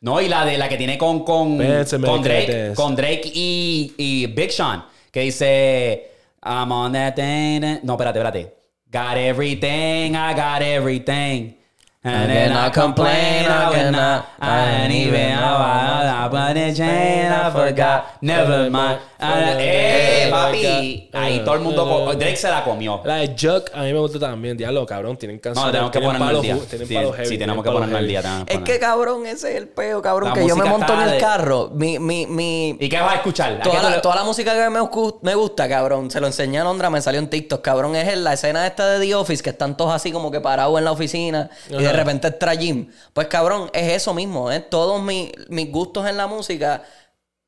No, 0.00 0.20
y 0.20 0.28
la 0.28 0.44
de 0.44 0.56
la 0.56 0.68
que 0.68 0.76
tiene 0.76 0.96
con, 0.96 1.24
con, 1.24 1.58
con 1.58 2.22
Drake, 2.22 2.72
con 2.74 2.94
Drake 2.94 3.32
y, 3.34 3.94
y 3.98 4.26
Big 4.26 4.52
Sean, 4.52 4.84
que 5.10 5.20
dice 5.22 6.10
I'm 6.44 6.70
on 6.70 6.92
that 6.92 7.14
thing. 7.16 7.80
No, 7.82 7.94
espérate, 7.94 8.18
espérate. 8.20 8.54
Got 8.90 9.16
everything, 9.16 10.14
I 10.14 10.34
got 10.34 10.62
everything. 10.62 11.57
And 12.04 12.30
then 12.30 12.52
I 12.52 12.70
complain, 12.70 13.44
I 13.50 13.70
will 13.70 13.90
not. 13.90 14.24
I 14.40 14.82
ain't 14.84 14.94
even 14.94 15.32
how 15.32 15.56
I 15.58 16.28
put 16.30 16.56
it 16.56 16.76
chain, 16.76 17.26
I 17.26 17.50
forgot. 17.50 18.22
Never 18.22 18.70
mind. 18.70 18.98
Ah, 19.20 19.54
Eh, 19.58 20.28
papi. 20.30 21.10
Ahí 21.12 21.40
todo 21.44 21.56
el 21.56 21.60
mundo. 21.62 22.12
Drake 22.14 22.36
se 22.36 22.48
la 22.48 22.62
comió. 22.62 23.00
La 23.04 23.16
de 23.16 23.34
Juck 23.36 23.70
a 23.74 23.80
mí 23.82 23.92
me 23.92 23.98
gusta 23.98 24.20
también. 24.20 24.56
Diablo, 24.56 24.86
cabrón. 24.86 25.16
Tienen 25.16 25.40
canciones. 25.40 25.66
No, 25.66 25.72
tenemos 25.72 25.90
que 25.90 26.00
ponernos 26.00 26.28
al 26.28 26.40
día. 26.40 27.24
Sí, 27.26 27.36
tenemos 27.36 27.64
que 27.64 27.70
ponernos 27.72 27.98
al 27.98 28.06
día. 28.06 28.22
Es 28.46 28.58
que 28.60 28.78
cabrón, 28.78 29.26
ese 29.26 29.50
es 29.50 29.56
el 29.56 29.66
peo, 29.68 30.00
cabrón, 30.00 30.28
La 30.30 30.34
que 30.36 30.46
yo 30.46 30.54
me 30.54 30.66
monto 30.66 30.92
en 30.94 31.00
el 31.00 31.18
carro. 31.20 31.70
Mi, 31.74 31.98
mi, 31.98 32.26
mi, 32.26 32.76
¿Y 32.78 32.88
qué 32.88 33.00
vas 33.00 33.14
a 33.14 33.16
escuchar? 33.16 33.54
¿A 33.54 33.56
qué 33.60 33.68
Toda 33.70 33.82
la, 33.82 33.90
le- 33.96 34.00
toda 34.02 34.14
la 34.14 34.22
música 34.24 34.52
que 34.54 34.70
me, 34.70 34.80
gu- 34.80 35.18
me 35.22 35.34
gusta, 35.34 35.68
cabrón, 35.68 36.12
se 36.12 36.20
lo 36.20 36.28
enseñé 36.28 36.60
a 36.60 36.64
Londra, 36.64 36.90
me 36.90 37.00
salió 37.02 37.18
en 37.18 37.28
TikTok, 37.28 37.60
cabrón, 37.60 37.96
es 37.96 38.06
en 38.06 38.22
la 38.22 38.34
escena 38.34 38.64
esta 38.68 38.86
de 38.88 39.04
The 39.04 39.14
Office, 39.16 39.42
que 39.42 39.50
están 39.50 39.76
todos 39.76 39.92
así 39.92 40.12
como 40.12 40.30
que 40.30 40.40
parados 40.40 40.78
en 40.78 40.84
la 40.84 40.92
oficina 40.92 41.50
y 41.68 41.87
de 41.88 41.92
repente 41.98 42.28
entra 42.28 42.54
Jim. 42.56 42.90
Pues 43.12 43.26
cabrón, 43.28 43.70
es 43.72 43.92
eso 43.92 44.14
mismo, 44.14 44.50
¿eh? 44.52 44.60
Todos 44.60 45.02
mi- 45.02 45.32
mis 45.48 45.70
gustos 45.70 46.06
en 46.08 46.16
la 46.16 46.26
música, 46.26 46.82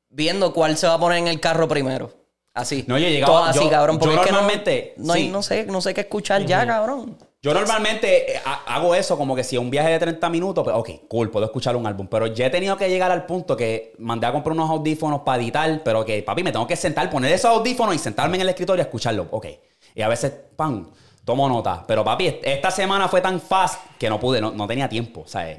viendo 0.09 0.53
cuál 0.53 0.77
se 0.77 0.87
va 0.87 0.95
a 0.95 0.99
poner 0.99 1.19
en 1.19 1.27
el 1.27 1.39
carro 1.39 1.67
primero. 1.67 2.13
Así. 2.53 2.83
No, 2.87 2.97
yo 2.97 3.07
he 3.07 3.11
llegado- 3.11 3.31
Todo 3.33 3.43
así, 3.45 3.59
yo- 3.63 3.69
cabrón, 3.69 3.95
yo 3.95 3.99
porque 4.01 4.15
es 4.15 4.21
que 4.21 4.31
no- 4.31 4.37
normalmente, 4.39 4.93
no, 4.97 5.13
sí. 5.13 5.29
no 5.29 5.41
sé, 5.41 5.65
no 5.67 5.79
sé 5.79 5.93
qué 5.93 6.01
escuchar 6.01 6.45
ya, 6.45 6.65
cabrón. 6.67 7.17
Yo 7.43 7.53
normalmente 7.55 8.33
eh, 8.35 8.41
ha- 8.45 8.75
hago 8.75 8.93
eso 8.93 9.17
como 9.17 9.35
que 9.35 9.43
si 9.43 9.55
es 9.55 9.61
un 9.61 9.69
viaje 9.71 9.89
de 9.89 9.97
30 9.99 10.29
minutos, 10.29 10.63
pues 10.63 10.75
ok, 10.75 11.07
cool, 11.07 11.31
puedo 11.31 11.45
escuchar 11.45 11.75
un 11.77 11.87
álbum. 11.87 12.07
Pero 12.07 12.27
ya 12.27 12.45
he 12.47 12.49
tenido 12.49 12.77
que 12.77 12.87
llegar 12.89 13.09
al 13.09 13.25
punto 13.25 13.55
que 13.57 13.93
mandé 13.99 14.27
a 14.27 14.31
comprar 14.33 14.51
unos 14.53 14.69
audífonos 14.69 15.21
para 15.21 15.41
editar, 15.41 15.81
pero 15.83 16.03
que 16.05 16.21
papi, 16.21 16.43
me 16.43 16.51
tengo 16.51 16.67
que 16.67 16.75
sentar, 16.75 17.09
poner 17.09 17.31
esos 17.31 17.49
audífonos 17.49 17.95
y 17.95 17.99
sentarme 17.99 18.35
en 18.35 18.41
el 18.41 18.49
escritorio 18.49 18.83
a 18.83 18.85
escucharlo. 18.85 19.27
Ok. 19.31 19.47
Y 19.95 20.01
a 20.01 20.07
veces, 20.09 20.31
pan, 20.55 20.87
tomo 21.23 21.47
nota. 21.47 21.83
Pero 21.87 22.03
papi, 22.03 22.27
est- 22.27 22.43
esta 22.47 22.71
semana 22.71 23.07
fue 23.07 23.21
tan 23.21 23.39
fast 23.39 23.79
que 23.99 24.09
no 24.09 24.19
pude, 24.19 24.41
no, 24.41 24.51
no 24.51 24.67
tenía 24.67 24.89
tiempo, 24.89 25.23
¿sabes? 25.27 25.57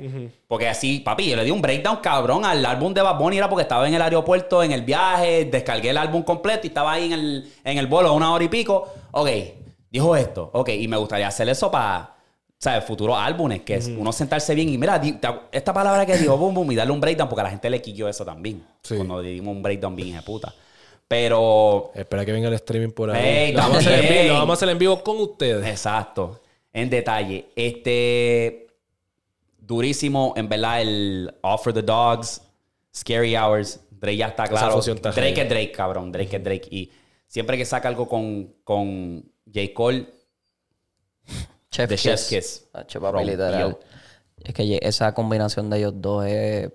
Porque 0.49 0.69
así, 0.69 1.01
papi, 1.01 1.31
yo 1.31 1.37
le 1.37 1.45
di 1.45 1.51
un 1.51 1.63
breakdown 1.63 1.99
cabrón 2.03 2.45
al 2.45 2.65
álbum 2.67 2.93
de 2.93 3.01
Bad 3.03 3.19
Bunny, 3.19 3.39
era 3.39 3.49
porque 3.49 3.63
estaba 3.63 3.87
en 3.87 3.95
el 3.95 4.03
aeropuerto, 4.03 4.63
en 4.63 4.73
el 4.73 4.83
viaje, 4.83 5.45
descargué 5.45 5.91
el 5.91 5.99
álbum 5.99 6.23
completo 6.23 6.61
y 6.65 6.69
estaba 6.69 6.93
ahí 6.93 7.07
en 7.07 7.13
el, 7.13 7.53
en 7.65 7.79
el 7.79 7.87
vuelo 7.87 8.13
una 8.13 8.33
hora 8.33 8.43
y 8.45 8.49
pico. 8.49 8.89
Ok, 9.13 9.29
dijo 9.91 10.17
esto, 10.17 10.51
ok, 10.53 10.69
y 10.71 10.89
me 10.89 10.97
gustaría 10.97 11.29
hacer 11.29 11.49
eso 11.49 11.71
para, 11.71 12.15
¿sabes? 12.59 12.85
Futuros 12.85 13.17
álbumes, 13.19 13.63
que 13.63 13.77
es 13.77 13.87
uno 13.87 14.13
sentarse 14.13 14.55
bien 14.55 14.69
y 14.69 14.79
mira, 14.79 15.01
esta 15.53 15.73
palabra 15.73 16.05
que 16.07 16.17
digo, 16.19 16.37
boom, 16.37 16.55
boom, 16.55 16.73
y 16.73 16.75
darle 16.75 16.93
un 16.93 17.01
breakdown, 17.01 17.29
porque 17.29 17.41
a 17.41 17.45
la 17.45 17.51
gente 17.51 17.71
le 17.71 17.81
quiquió 17.81 18.09
eso 18.09 18.25
también. 18.25 18.65
Sí. 18.83 18.97
Cuando 18.97 19.23
le 19.23 19.31
dimos 19.31 19.55
un 19.55 19.63
breakdown 19.63 19.95
bien 19.95 20.15
de 20.17 20.23
puta. 20.23 20.53
Pero, 21.13 21.93
Espera 21.95 22.25
que 22.25 22.33
venga 22.33 22.49
el 22.49 22.55
streaming 22.55 22.89
por 22.89 23.11
ahí. 23.11 23.53
Lo, 23.53 23.59
vamos 23.59 23.77
a 23.77 23.81
hacer 23.81 24.03
en 24.03 24.09
vivo, 24.15 24.29
lo 24.29 24.35
vamos 24.41 24.51
a 24.51 24.55
hacer 24.55 24.69
en 24.71 24.79
vivo 24.79 25.05
con 25.05 25.21
ustedes. 25.21 25.67
exacto, 25.67 26.41
en 26.73 26.89
detalle, 26.89 27.51
este, 27.55 28.69
durísimo, 29.59 30.33
en 30.39 30.49
verdad, 30.49 30.81
el 30.81 31.35
Offer 31.43 31.75
the 31.75 31.83
Dogs, 31.83 32.41
Scary 32.97 33.37
Hours, 33.37 33.81
Drake 33.91 34.17
ya 34.17 34.29
está 34.29 34.47
claro. 34.47 34.81
está 34.81 35.11
Drake 35.11 35.43
es 35.43 35.49
Drake, 35.51 35.73
cabrón, 35.73 36.11
Drake 36.13 36.35
es 36.35 36.43
Drake. 36.43 36.69
Y 36.71 36.91
siempre 37.27 37.59
que 37.59 37.67
saca 37.67 37.89
algo 37.89 38.09
con, 38.09 38.55
con 38.65 39.23
J. 39.53 39.75
Cole, 39.75 40.07
Chef 41.71 41.91
The 41.91 41.97
Chef's 41.99 42.29
Kiss. 42.31 42.69
Literal. 43.23 43.61
yo- 43.73 43.81
Es 44.43 44.55
que 44.55 44.79
esa 44.81 45.13
combinación 45.13 45.69
de 45.69 45.77
ellos 45.77 45.93
dos 45.97 46.25
es 46.25 46.71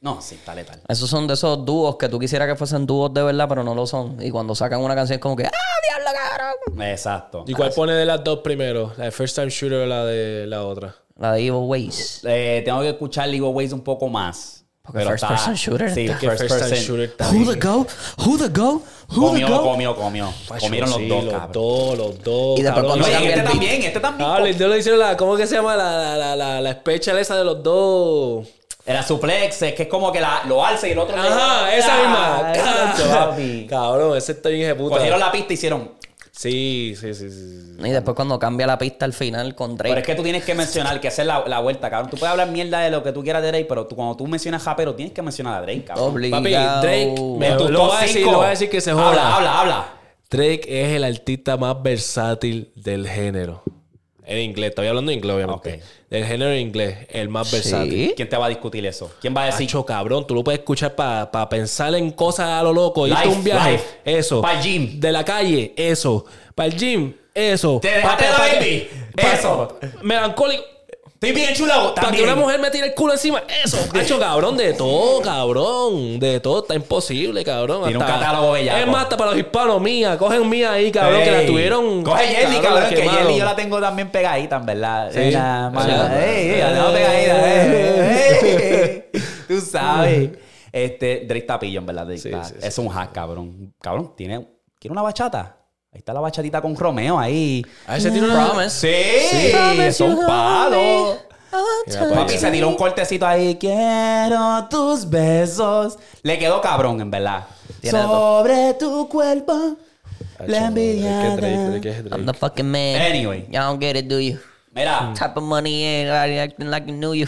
no, 0.00 0.20
sí, 0.20 0.36
está 0.36 0.54
letal. 0.54 0.80
Esos 0.88 1.10
son 1.10 1.26
de 1.26 1.34
esos 1.34 1.64
dúos 1.64 1.96
que 1.96 2.08
tú 2.08 2.18
quisieras 2.18 2.46
que 2.48 2.54
fuesen 2.56 2.86
dúos 2.86 3.12
de 3.12 3.22
verdad, 3.22 3.46
pero 3.48 3.64
no 3.64 3.74
lo 3.74 3.86
son. 3.86 4.16
Y 4.22 4.30
cuando 4.30 4.54
sacan 4.54 4.80
una 4.80 4.94
canción 4.94 5.16
es 5.16 5.20
como 5.20 5.34
que, 5.36 5.44
¡ah, 5.46 5.50
diablo, 5.50 6.10
cabrón! 6.14 6.82
Exacto. 6.88 7.44
¿Y 7.46 7.52
cuál 7.54 7.72
pone 7.72 7.92
de 7.94 8.04
las 8.06 8.22
dos 8.22 8.38
primero? 8.40 8.92
¿La 8.96 9.06
de 9.06 9.10
First 9.10 9.34
Time 9.36 9.50
Shooter 9.50 9.78
o 9.80 9.86
la 9.86 10.04
de 10.04 10.46
la 10.46 10.64
otra? 10.64 10.94
La 11.16 11.32
de 11.32 11.40
Evil 11.40 11.52
Ways. 11.66 12.20
Eh, 12.24 12.62
tengo 12.64 12.80
que 12.80 12.90
escuchar 12.90 13.28
Legal 13.28 13.48
Ways 13.52 13.72
un 13.72 13.80
poco 13.80 14.08
más. 14.08 14.54
Porque 14.82 15.04
First 15.04 15.26
Person 15.26 15.54
Shooter 15.54 15.90
Sí, 15.92 16.06
está- 16.06 16.18
first, 16.18 16.48
person. 16.48 16.78
Shooter 16.78 17.04
está 17.10 17.28
Who 17.30 17.52
the 17.52 17.58
go? 17.60 17.86
Who 18.24 18.38
the 18.38 18.48
go? 18.48 18.82
Who 19.10 19.34
the 19.34 19.40
Comió, 19.42 19.48
go? 19.48 19.62
comió, 19.62 19.96
comió. 19.96 20.32
Pacho, 20.48 20.60
Comieron 20.66 20.88
los 20.90 20.98
sí, 20.98 21.08
dos, 21.08 21.24
los 21.24 21.32
cabrón. 21.34 21.52
dos, 21.52 21.98
los 21.98 22.22
dos. 22.22 22.58
Y 22.58 22.62
después 22.62 22.84
cuando 22.86 23.06
No, 23.06 23.12
este 23.18 23.42
también, 23.42 23.82
este 23.82 24.00
también. 24.00 24.30
Ah, 24.30 24.40
le- 24.40 24.54
yo 24.54 24.68
le 24.68 24.78
hicieron 24.78 25.00
la, 25.00 25.16
¿cómo 25.16 25.36
que 25.36 25.46
se 25.46 25.56
llama? 25.56 25.76
La, 25.76 25.92
la, 25.98 26.16
la, 26.16 26.36
la, 26.36 26.60
la 26.62 26.72
special 26.72 27.18
esa 27.18 27.36
de 27.36 27.44
los 27.44 27.62
dos. 27.62 28.46
Era 28.88 29.02
suplex, 29.02 29.60
es 29.62 29.74
que 29.74 29.82
es 29.82 29.88
como 29.88 30.10
que 30.10 30.18
la, 30.20 30.42
lo 30.46 30.64
alza 30.64 30.88
y 30.88 30.92
el 30.92 30.98
otro 30.98 31.14
le- 31.14 31.28
Ajá, 31.28 31.76
esa 31.76 31.92
Ah, 31.94 33.34
misma. 33.36 33.66
Cabrón, 33.68 34.16
ese 34.16 34.32
está 34.32 34.48
bien 34.48 34.62
ejecuta. 34.62 34.96
Cogieron 34.96 35.20
la 35.20 35.30
pista 35.30 35.52
y 35.52 35.54
hicieron. 35.54 35.90
Sí, 36.32 36.94
sí, 36.98 37.12
sí, 37.14 37.30
sí. 37.30 37.76
Y 37.84 37.90
después 37.90 38.14
cuando 38.14 38.38
cambia 38.38 38.66
la 38.66 38.78
pista 38.78 39.04
al 39.04 39.12
final 39.12 39.54
con 39.54 39.76
Drake. 39.76 39.90
Pero 39.90 40.00
es 40.00 40.06
que 40.06 40.14
tú 40.14 40.22
tienes 40.22 40.44
que 40.44 40.54
mencionar, 40.54 41.00
que 41.00 41.08
hacer 41.08 41.26
la, 41.26 41.44
la 41.48 41.58
vuelta, 41.60 41.90
cabrón. 41.90 42.10
Tú 42.10 42.16
puedes 42.16 42.30
hablar 42.30 42.48
mierda 42.50 42.78
de 42.80 42.90
lo 42.90 43.02
que 43.02 43.12
tú 43.12 43.22
quieras 43.24 43.42
de 43.42 43.48
Drake, 43.48 43.66
pero 43.68 43.86
tú, 43.86 43.96
cuando 43.96 44.16
tú 44.16 44.26
mencionas 44.26 44.64
rapero, 44.64 44.94
tienes 44.94 45.12
que 45.12 45.20
mencionar 45.20 45.58
a 45.58 45.62
Drake, 45.62 45.84
cabrón. 45.84 46.12
Obligado. 46.12 46.42
Papi, 46.42 46.52
Drake, 46.86 47.14
me- 47.38 47.50
lo 47.50 47.58
top 47.58 47.70
voy 47.88 47.96
a 47.96 48.00
decir, 48.00 48.24
lo 48.24 48.36
voy 48.38 48.46
a 48.46 48.50
decir 48.50 48.70
que 48.70 48.80
se 48.80 48.92
joda. 48.92 49.08
Habla, 49.08 49.36
habla, 49.36 49.60
habla. 49.60 49.86
Drake 50.30 50.62
es 50.68 50.88
el 50.94 51.04
artista 51.04 51.56
más 51.56 51.82
versátil 51.82 52.72
del 52.76 53.06
género. 53.08 53.62
En 54.28 54.38
inglés, 54.38 54.68
estoy 54.70 54.86
hablando 54.86 55.10
en 55.10 55.18
inglés, 55.18 55.34
obviamente. 55.36 55.74
Ok. 55.74 55.80
Del 56.10 56.24
género 56.26 56.52
en 56.52 56.60
inglés, 56.60 56.98
el 57.10 57.28
más 57.28 57.48
Sí. 57.48 57.56
versátil. 57.56 58.12
¿Quién 58.14 58.28
te 58.28 58.36
va 58.36 58.46
a 58.46 58.48
discutir 58.50 58.84
eso? 58.86 59.10
¿Quién 59.20 59.34
va 59.36 59.42
a 59.42 59.46
decir? 59.46 59.66
Hacho, 59.66 59.84
cabrón, 59.86 60.26
tú 60.26 60.34
lo 60.34 60.44
puedes 60.44 60.60
escuchar 60.60 60.94
para 60.94 61.48
pensar 61.48 61.94
en 61.94 62.10
cosas 62.12 62.48
a 62.48 62.62
lo 62.62 62.72
loco. 62.72 63.06
Irte 63.06 63.18
a 63.20 63.24
Life, 63.24 63.36
un 63.36 63.44
viaje, 63.44 63.72
life. 63.72 63.84
eso. 64.04 64.40
Pa'l 64.42 64.60
gym. 64.62 65.00
De 65.00 65.10
la 65.12 65.24
calle, 65.24 65.72
eso. 65.76 66.24
Para 66.54 66.66
el 66.68 66.76
gym, 66.78 67.14
eso. 67.34 67.78
Te 67.80 67.88
dejaste 67.88 68.24
Pa- 68.24 68.30
la 68.30 68.36
pa- 68.36 68.54
baby, 68.54 68.88
pa- 69.16 69.32
eso. 69.32 69.78
Melancólico. 70.02 70.62
Estoy 71.20 71.32
bien 71.32 71.52
chulado. 71.52 71.96
Para 71.96 72.12
que 72.12 72.22
una 72.22 72.36
mujer 72.36 72.60
me 72.60 72.70
tire 72.70 72.86
el 72.86 72.94
culo 72.94 73.14
encima, 73.14 73.42
eso. 73.64 73.76
Hacho, 73.98 74.20
cabrón, 74.20 74.56
de 74.56 74.72
todo, 74.72 75.20
cabrón. 75.20 76.20
De 76.20 76.38
todo, 76.38 76.62
está 76.62 76.76
imposible, 76.76 77.42
cabrón. 77.42 77.82
Tiene 77.82 77.98
un 77.98 78.04
catálogo 78.04 78.52
bellaco. 78.52 78.78
Es 78.78 78.86
más, 78.86 79.02
hasta 79.02 79.16
para 79.16 79.32
los 79.32 79.40
hispanos, 79.40 79.82
mía. 79.82 80.16
Cogen 80.16 80.48
mía 80.48 80.74
ahí, 80.74 80.92
cabrón, 80.92 81.24
que 81.24 81.32
la 81.32 81.44
tuvieron. 81.44 82.04
Coge 82.04 82.24
Jelly, 82.24 82.60
cabrón, 82.60 82.82
cabrón, 82.82 82.88
que. 82.90 83.08
Jelly 83.08 83.36
yo 83.36 83.44
la 83.44 83.56
tengo 83.56 83.80
también 83.80 84.12
pegadita, 84.12 84.56
en 84.58 84.66
verdad. 84.66 85.10
Sí. 85.12 85.32
La. 85.32 85.72
Ey, 86.24 86.60
la 86.60 86.72
tengo 86.72 86.92
pegadita. 86.92 87.34
Tú 89.48 89.60
sabes. 89.60 90.30
Este, 90.70 91.24
Drake 91.26 91.46
Tapillo, 91.46 91.80
en 91.80 91.86
verdad. 91.86 92.06
Drake 92.06 92.20
sí. 92.20 92.30
es 92.62 92.78
un 92.78 92.90
hack, 92.90 93.10
cabrón. 93.10 93.74
Cabrón, 93.80 94.12
tiene, 94.16 94.46
¿quiere 94.78 94.92
una 94.92 95.02
bachata? 95.02 95.57
Ahí 95.98 96.00
está 96.00 96.12
la 96.12 96.20
bachatita 96.20 96.62
con 96.62 96.76
Romeo 96.76 97.18
ahí. 97.18 97.66
A 97.84 97.96
ese 97.96 98.12
tiene 98.12 98.28
una. 98.28 98.50
Promise. 98.50 99.90
Sí, 99.90 99.92
son 99.92 100.16
palos. 100.24 101.18
Mira, 101.88 102.08
pa' 102.08 102.14
Papi 102.14 102.38
se 102.38 102.52
tiró 102.52 102.68
un 102.68 102.76
cortecito 102.76 103.26
ahí. 103.26 103.56
Quiero 103.56 104.68
tus 104.70 105.10
besos. 105.10 105.98
Le 106.22 106.38
quedó 106.38 106.60
cabrón, 106.60 107.00
en 107.00 107.10
verdad. 107.10 107.46
Tiene 107.80 108.00
Sobre 108.00 108.74
tu 108.74 109.08
cuerpo. 109.08 109.76
La 110.46 110.58
es 110.58 110.62
envidia. 110.66 111.34
Es. 111.34 112.06
I'm 112.12 112.26
the 112.26 112.32
fucking 112.32 112.70
man. 112.70 112.94
Anyway. 113.02 113.46
You 113.50 113.58
don't 113.58 113.80
get 113.82 113.96
it, 113.96 114.06
do 114.06 114.20
you? 114.20 114.38
Mira, 114.72 115.12
Type 115.18 115.32
of 115.34 115.42
money 115.42 115.82
ain't 115.82 116.10
acting 116.10 116.70
like 116.70 116.86
you 116.88 116.94
knew 116.96 117.12
you. 117.12 117.26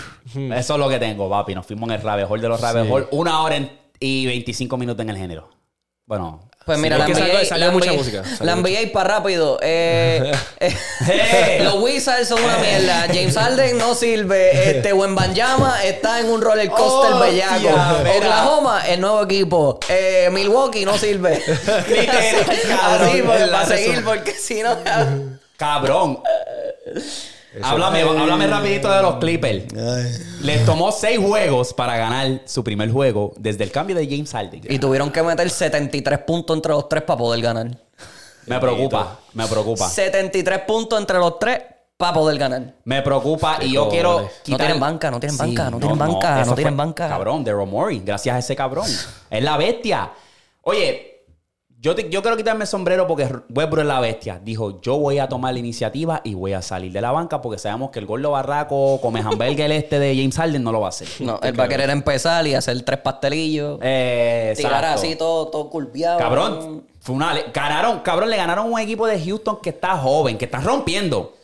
eso 0.55 0.75
es 0.75 0.79
lo 0.79 0.89
que 0.89 1.01
tengo, 1.01 1.29
papi. 1.29 1.57
Nos 1.57 1.67
fuimos 1.67 1.89
en 1.89 1.97
el 1.97 2.03
rabbit 2.03 2.29
de 2.41 2.49
los 2.49 2.61
rabbit 2.61 2.89
hole. 2.89 3.09
Una 3.11 3.43
hora 3.43 3.57
en- 3.57 3.69
y 3.99 4.27
25 4.27 4.77
minutos 4.77 5.03
en 5.03 5.11
el 5.11 5.17
género. 5.17 5.51
Bueno, 6.07 6.50
Pues 6.71 6.79
mira, 6.79 6.99
la 6.99 7.07
NBA, 7.07 7.15
salió- 7.19 7.45
salió 7.47 7.67
la 7.67 7.73
mucha 7.73 7.93
música, 7.93 8.23
La. 8.41 8.55
NBA 8.57 8.93
para 8.93 9.17
rápido. 9.19 9.59
Eh, 9.63 10.33
eh, 10.61 11.61
los 11.65 11.75
Wizards 11.83 12.29
son 12.29 12.43
una 12.43 12.59
mierda. 12.59 13.07
James 13.09 13.37
Harden 13.37 13.77
no 13.79 13.95
sirve. 13.95 14.71
Este 14.71 14.93
Wembanyama 14.93 15.83
está 15.85 16.21
en 16.21 16.27
un 16.31 16.41
roller 16.41 16.69
coaster 16.71 17.15
Oh, 17.15 17.19
bellaco. 17.21 17.59
tía. 17.59 18.05
Oklahoma, 18.19 18.83
el 18.87 19.01
nuevo 19.01 19.23
equipo. 19.25 19.81
Eh, 19.89 20.29
Milwaukee 20.31 20.85
no 20.85 20.97
sirve. 20.97 21.43
Así, 22.83 23.23
pues, 23.23 23.49
para 23.49 23.67
seguir, 23.67 24.05
porque 24.05 24.33
si 24.33 24.63
no... 24.63 24.77
Cabrón. 25.57 26.21
Háblame, 27.63 28.03
háblame 28.03 28.47
rapidito 28.47 28.91
de 28.91 29.03
los 29.03 29.17
Clippers. 29.17 29.65
Les 30.43 30.65
tomó 30.65 30.93
seis 30.93 31.19
juegos 31.19 31.75
para 31.75 31.97
ganar 31.97 32.41
su 32.45 32.63
primer 32.65 32.91
juego 32.91 33.33
desde 33.39 33.65
el 33.65 33.71
cambio 33.73 33.97
de 33.97 34.07
James 34.07 34.31
Harden. 34.33 34.63
Y 34.69 34.79
tuvieron 34.79 35.11
que 35.11 35.23
meter 35.23 35.49
73 35.51 36.19
puntos 36.21 36.57
entre 36.57 36.73
los 36.73 36.89
tres 36.89 37.03
para 37.03 37.19
poder 37.19 37.41
ganar. 37.43 37.69
Me 38.47 38.59
preocupa, 38.59 39.19
me 39.35 39.47
preocupa. 39.47 39.89
73 39.89 40.61
puntos 40.61 40.99
entre 40.99 41.19
los 41.19 41.39
tres 41.39 41.61
para 41.97 42.15
poder 42.15 42.39
ganar. 42.39 42.75
Me 42.85 43.03
preocupa 43.03 43.59
y 43.61 43.73
yo 43.73 43.89
quiero 43.89 44.29
No 44.47 44.57
tienen 44.57 44.81
banca, 44.81 45.11
no 45.11 45.21
tienen 45.21 45.37
banca, 45.37 45.71
no 45.71 45.79
tienen 45.79 45.99
banca, 45.99 46.45
no 46.45 46.55
tienen 46.55 46.75
fue- 46.75 46.85
banca. 46.85 47.09
Cabrón, 47.09 47.45
Daryl 47.45 47.67
Morey, 47.69 48.01
gracias 48.05 48.35
a 48.35 48.39
ese 48.39 48.57
cabrón. 48.57 48.87
es 49.31 49.43
la 49.45 49.57
bestia. 49.57 50.11
Oye, 50.63 51.10
yo, 51.81 51.95
te- 51.95 52.11
yo 52.11 52.21
quiero 52.21 52.37
quitarme 52.37 52.65
el 52.65 52.69
sombrero 52.69 53.07
porque 53.07 53.25
Westbrook 53.49 53.81
es 53.81 53.87
la 53.87 54.01
bestia. 54.01 54.39
Dijo, 54.45 54.81
yo 54.83 54.99
voy 54.99 55.19
a 55.19 55.29
tomar 55.29 55.55
la 55.55 55.61
iniciativa 55.61 56.21
y 56.25 56.35
voy 56.35 56.53
a 56.53 56.61
salir 56.61 56.93
de 56.93 57.01
la 57.01 57.11
banca 57.11 57.41
porque 57.41 57.59
sabemos 57.59 57.91
que 57.91 57.99
el 58.01 58.07
gordo 58.07 58.33
barraco 58.33 59.01
come 59.01 59.21
hamburger 59.21 59.71
este 59.73 59.99
de 59.99 60.15
James 60.15 60.37
Harden 60.37 60.63
no 60.63 60.73
lo 60.73 60.81
va 60.81 60.89
a 60.89 60.91
hacer. 60.91 61.09
No, 61.21 61.41
él 61.43 61.59
va 61.59 61.65
a 61.65 61.69
querer 61.69 61.89
empezar 61.91 62.47
y 62.47 62.55
hacer 62.55 62.81
tres 62.83 62.99
pastelillos. 63.01 63.79
Eh, 63.83 64.53
tirar 64.57 64.85
exacto. 64.85 65.01
así 65.01 65.17
todo, 65.17 65.49
todo 65.49 65.71
curviado. 65.71 66.19
Cabrón, 66.19 66.85
fue 67.01 67.15
una 67.15 67.35
ganaron, 67.53 68.01
cabrón, 68.01 68.29
le 68.31 68.37
ganaron 68.37 68.71
un 68.71 68.79
equipo 68.79 69.07
de 69.07 69.19
Houston 69.19 69.59
que 69.63 69.71
está 69.71 69.97
joven, 69.97 70.37
que 70.37 70.45
está 70.45 70.61
rompiendo. 70.61 71.35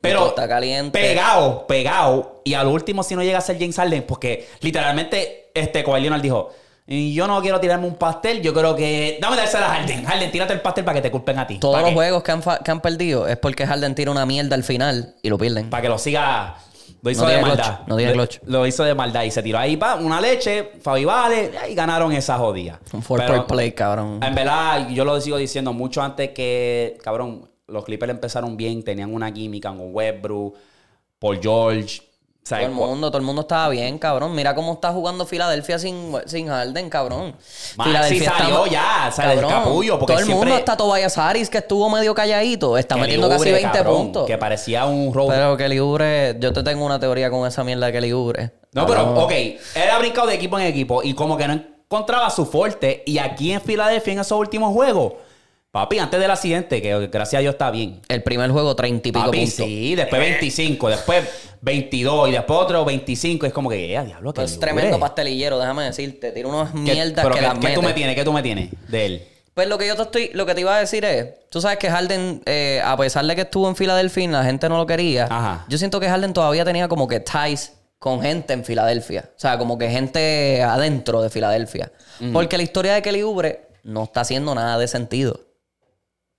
Pero 0.00 0.26
está 0.26 0.46
caliente. 0.46 0.98
pegado, 1.00 1.66
pegado. 1.66 2.40
Y 2.44 2.52
al 2.54 2.66
último, 2.66 3.02
si 3.02 3.14
no 3.16 3.22
llega 3.22 3.38
a 3.38 3.40
ser 3.40 3.58
James 3.58 3.76
Harden, 3.76 4.02
porque 4.06 4.48
literalmente 4.60 5.50
este 5.54 5.82
Kawhi 5.82 6.02
Leonard 6.02 6.20
dijo: 6.20 6.50
"Y 6.86 7.14
Yo 7.14 7.26
no 7.26 7.40
quiero 7.40 7.60
tirarme 7.60 7.86
un 7.86 7.94
pastel, 7.94 8.42
yo 8.42 8.52
creo 8.52 8.76
que. 8.76 9.18
Dame 9.20 9.36
dársela 9.36 9.66
a 9.72 9.76
Harden. 9.76 10.04
Harden, 10.04 10.30
tírate 10.30 10.52
el 10.52 10.60
pastel 10.60 10.84
para 10.84 10.96
que 10.96 11.02
te 11.02 11.10
culpen 11.10 11.38
a 11.38 11.46
ti. 11.46 11.58
Todos 11.58 11.80
los 11.80 11.92
juegos 11.92 12.22
que 12.22 12.32
han, 12.32 12.42
que 12.42 12.70
han 12.70 12.80
perdido 12.80 13.26
es 13.26 13.36
porque 13.38 13.66
Harden 13.66 13.94
tira 13.94 14.10
una 14.10 14.26
mierda 14.26 14.54
al 14.54 14.64
final 14.64 15.14
y 15.22 15.28
lo 15.30 15.38
pierden. 15.38 15.70
Para 15.70 15.82
que 15.82 15.88
lo 15.88 15.98
siga. 15.98 16.56
Lo 17.00 17.10
hizo 17.10 17.22
No 17.22 17.28
de 17.28 17.40
maldad. 17.42 17.76
clutch, 17.76 17.88
no 17.88 17.96
tiene 17.98 18.14
Lo-. 18.14 18.26
Lo 18.46 18.66
hizo 18.66 18.82
de 18.82 18.94
maldad 18.94 19.24
y 19.24 19.30
se 19.30 19.42
tiró 19.42 19.58
ahí 19.58 19.76
pa, 19.76 19.96
una 19.96 20.22
leche, 20.22 20.72
Fabi 20.80 21.04
Vale, 21.04 21.50
y 21.70 21.74
ganaron 21.74 22.12
esa 22.12 22.38
jodida. 22.38 22.80
Un 22.94 23.02
four 23.02 23.46
play, 23.46 23.72
cabrón. 23.72 24.20
En 24.22 24.34
verdad, 24.34 24.88
yo 24.88 25.04
lo 25.04 25.20
sigo 25.20 25.36
diciendo 25.36 25.74
mucho 25.74 26.00
antes 26.00 26.30
que, 26.30 26.96
cabrón, 27.02 27.50
los 27.66 27.84
Clippers 27.84 28.10
empezaron 28.10 28.56
bien, 28.56 28.82
tenían 28.82 29.12
una 29.12 29.32
química 29.34 29.68
con 29.68 29.94
Westbrook, 29.94 30.56
Paul 31.18 31.40
George. 31.42 32.00
Todo 32.46 32.58
el 32.58 32.72
mundo, 32.72 33.08
todo 33.08 33.16
el 33.16 33.24
mundo 33.24 33.40
estaba 33.40 33.70
bien, 33.70 33.98
cabrón. 33.98 34.34
Mira 34.34 34.54
cómo 34.54 34.74
está 34.74 34.92
jugando 34.92 35.24
Filadelfia 35.24 35.78
sin, 35.78 36.12
sin 36.26 36.48
Harden, 36.48 36.90
cabrón. 36.90 37.34
Maxi 37.76 38.20
salió 38.20 38.66
ya, 38.66 39.10
sea, 39.10 39.30
del 39.30 39.46
capullo, 39.46 39.98
porque 39.98 40.12
todo 40.12 40.20
el 40.20 40.26
siempre- 40.26 40.50
mundo, 40.50 40.58
hasta 40.58 40.76
Tobias 40.76 41.16
Harris, 41.16 41.48
que 41.48 41.56
estuvo 41.56 41.88
medio 41.88 42.14
calladito, 42.14 42.76
está 42.76 42.98
metiendo 42.98 43.30
casi 43.30 43.38
Oubre, 43.48 43.52
20 43.52 43.78
cabrón, 43.78 43.96
puntos. 43.96 44.26
Que 44.26 44.36
parecía 44.36 44.84
un 44.84 45.14
robo. 45.14 45.30
Pero 45.30 45.56
Kelly 45.56 45.78
Oubre, 45.78 46.36
yo 46.38 46.52
te 46.52 46.62
tengo 46.62 46.84
una 46.84 47.00
teoría 47.00 47.30
con 47.30 47.48
esa 47.48 47.64
mierda 47.64 47.86
de 47.86 47.92
Kelly 47.92 48.12
Oubre. 48.12 48.50
no, 48.72 48.84
pero, 48.86 49.24
ok, 49.24 49.32
él 49.32 49.90
ha 49.90 49.98
brincado 49.98 50.26
de 50.26 50.34
equipo 50.34 50.58
en 50.58 50.66
equipo 50.66 51.02
y 51.02 51.14
como 51.14 51.38
que 51.38 51.48
no 51.48 51.54
encontraba 51.54 52.28
su 52.28 52.44
fuerte. 52.44 53.02
Y 53.06 53.16
aquí 53.16 53.52
en 53.52 53.62
Filadelfia, 53.62 54.12
en 54.12 54.18
esos 54.18 54.38
últimos 54.38 54.70
juegos, 54.74 55.14
papi, 55.74 55.98
antes 55.98 56.20
del 56.20 56.30
accidente, 56.30 56.80
que 56.80 57.08
gracias 57.08 57.40
a 57.40 57.40
Dios 57.40 57.54
está 57.54 57.68
bien. 57.72 58.00
El 58.06 58.22
primer 58.22 58.48
juego, 58.52 58.76
30 58.76 59.08
y 59.08 59.10
pico 59.10 59.24
Papi, 59.24 59.38
puntos. 59.38 59.54
sí, 59.66 59.96
después 59.96 60.20
25, 60.20 60.88
después 60.88 61.24
22 61.62 62.28
y 62.28 62.32
después 62.32 62.60
otro 62.60 62.84
25. 62.84 63.44
Es 63.44 63.52
como 63.52 63.68
que, 63.68 63.92
eh, 63.92 64.04
diablo, 64.04 64.32
que 64.32 64.42
Pues 64.42 64.52
es 64.52 64.60
tremendo 64.60 65.00
pastelillero, 65.00 65.58
déjame 65.58 65.82
decirte. 65.82 66.30
Tira 66.30 66.46
unas 66.46 66.72
mierdas 66.74 67.24
pero 67.24 67.34
que 67.34 67.40
¿qué, 67.40 67.46
las 67.48 67.58
qué 67.58 67.70
tú 67.70 67.82
me 67.82 67.92
tienes? 67.92 68.14
¿Qué 68.14 68.24
tú 68.24 68.32
me 68.32 68.40
tienes 68.40 68.70
de 68.86 69.06
él? 69.06 69.28
Pues 69.52 69.66
lo 69.66 69.76
que 69.76 69.88
yo 69.88 69.96
te 69.96 70.02
estoy, 70.02 70.30
lo 70.32 70.46
que 70.46 70.54
te 70.54 70.60
iba 70.60 70.76
a 70.76 70.78
decir 70.78 71.04
es, 71.04 71.26
tú 71.50 71.60
sabes 71.60 71.78
que 71.78 71.90
Harden, 71.90 72.42
eh, 72.46 72.80
a 72.84 72.96
pesar 72.96 73.24
de 73.24 73.34
que 73.34 73.42
estuvo 73.42 73.68
en 73.68 73.74
Filadelfia, 73.74 74.22
y 74.22 74.28
la 74.28 74.44
gente 74.44 74.68
no 74.68 74.76
lo 74.76 74.86
quería. 74.86 75.24
Ajá. 75.24 75.66
Yo 75.68 75.76
siento 75.76 75.98
que 75.98 76.08
Harden 76.08 76.32
todavía 76.34 76.64
tenía 76.64 76.86
como 76.86 77.08
que 77.08 77.18
ties 77.18 77.72
con 77.98 78.22
gente 78.22 78.52
en 78.52 78.64
Filadelfia. 78.64 79.30
O 79.36 79.40
sea, 79.40 79.58
como 79.58 79.76
que 79.76 79.90
gente 79.90 80.62
adentro 80.62 81.20
de 81.20 81.30
Filadelfia. 81.30 81.90
Porque 82.32 82.56
la 82.58 82.62
historia 82.62 82.94
de 82.94 83.02
Kelly 83.02 83.22
Oubre 83.22 83.66
no 83.82 84.04
está 84.04 84.20
haciendo 84.20 84.54
nada 84.54 84.78
de 84.78 84.86
sentido. 84.86 85.40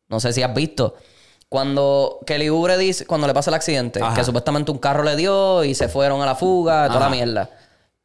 No 0.10 0.20
sé 0.20 0.34
si 0.34 0.44
has 0.44 0.54
visto. 0.54 0.96
Cuando 1.50 2.20
Kelly 2.26 2.48
Oubre 2.50 2.78
dice, 2.78 3.06
cuando 3.06 3.28
le 3.28 3.34
pasa 3.34 3.50
el 3.52 3.56
accidente, 3.56 4.02
Ajá. 4.02 4.16
que 4.16 4.24
supuestamente 4.24 4.72
un 4.72 4.78
carro 4.80 5.04
le 5.04 5.16
dio 5.16 5.64
y 5.64 5.74
se 5.76 5.88
fueron 5.88 6.22
a 6.22 6.26
la 6.26 6.36
fuga, 6.36 6.88
toda 6.88 7.00
la 7.02 7.10
mierda. 7.10 7.50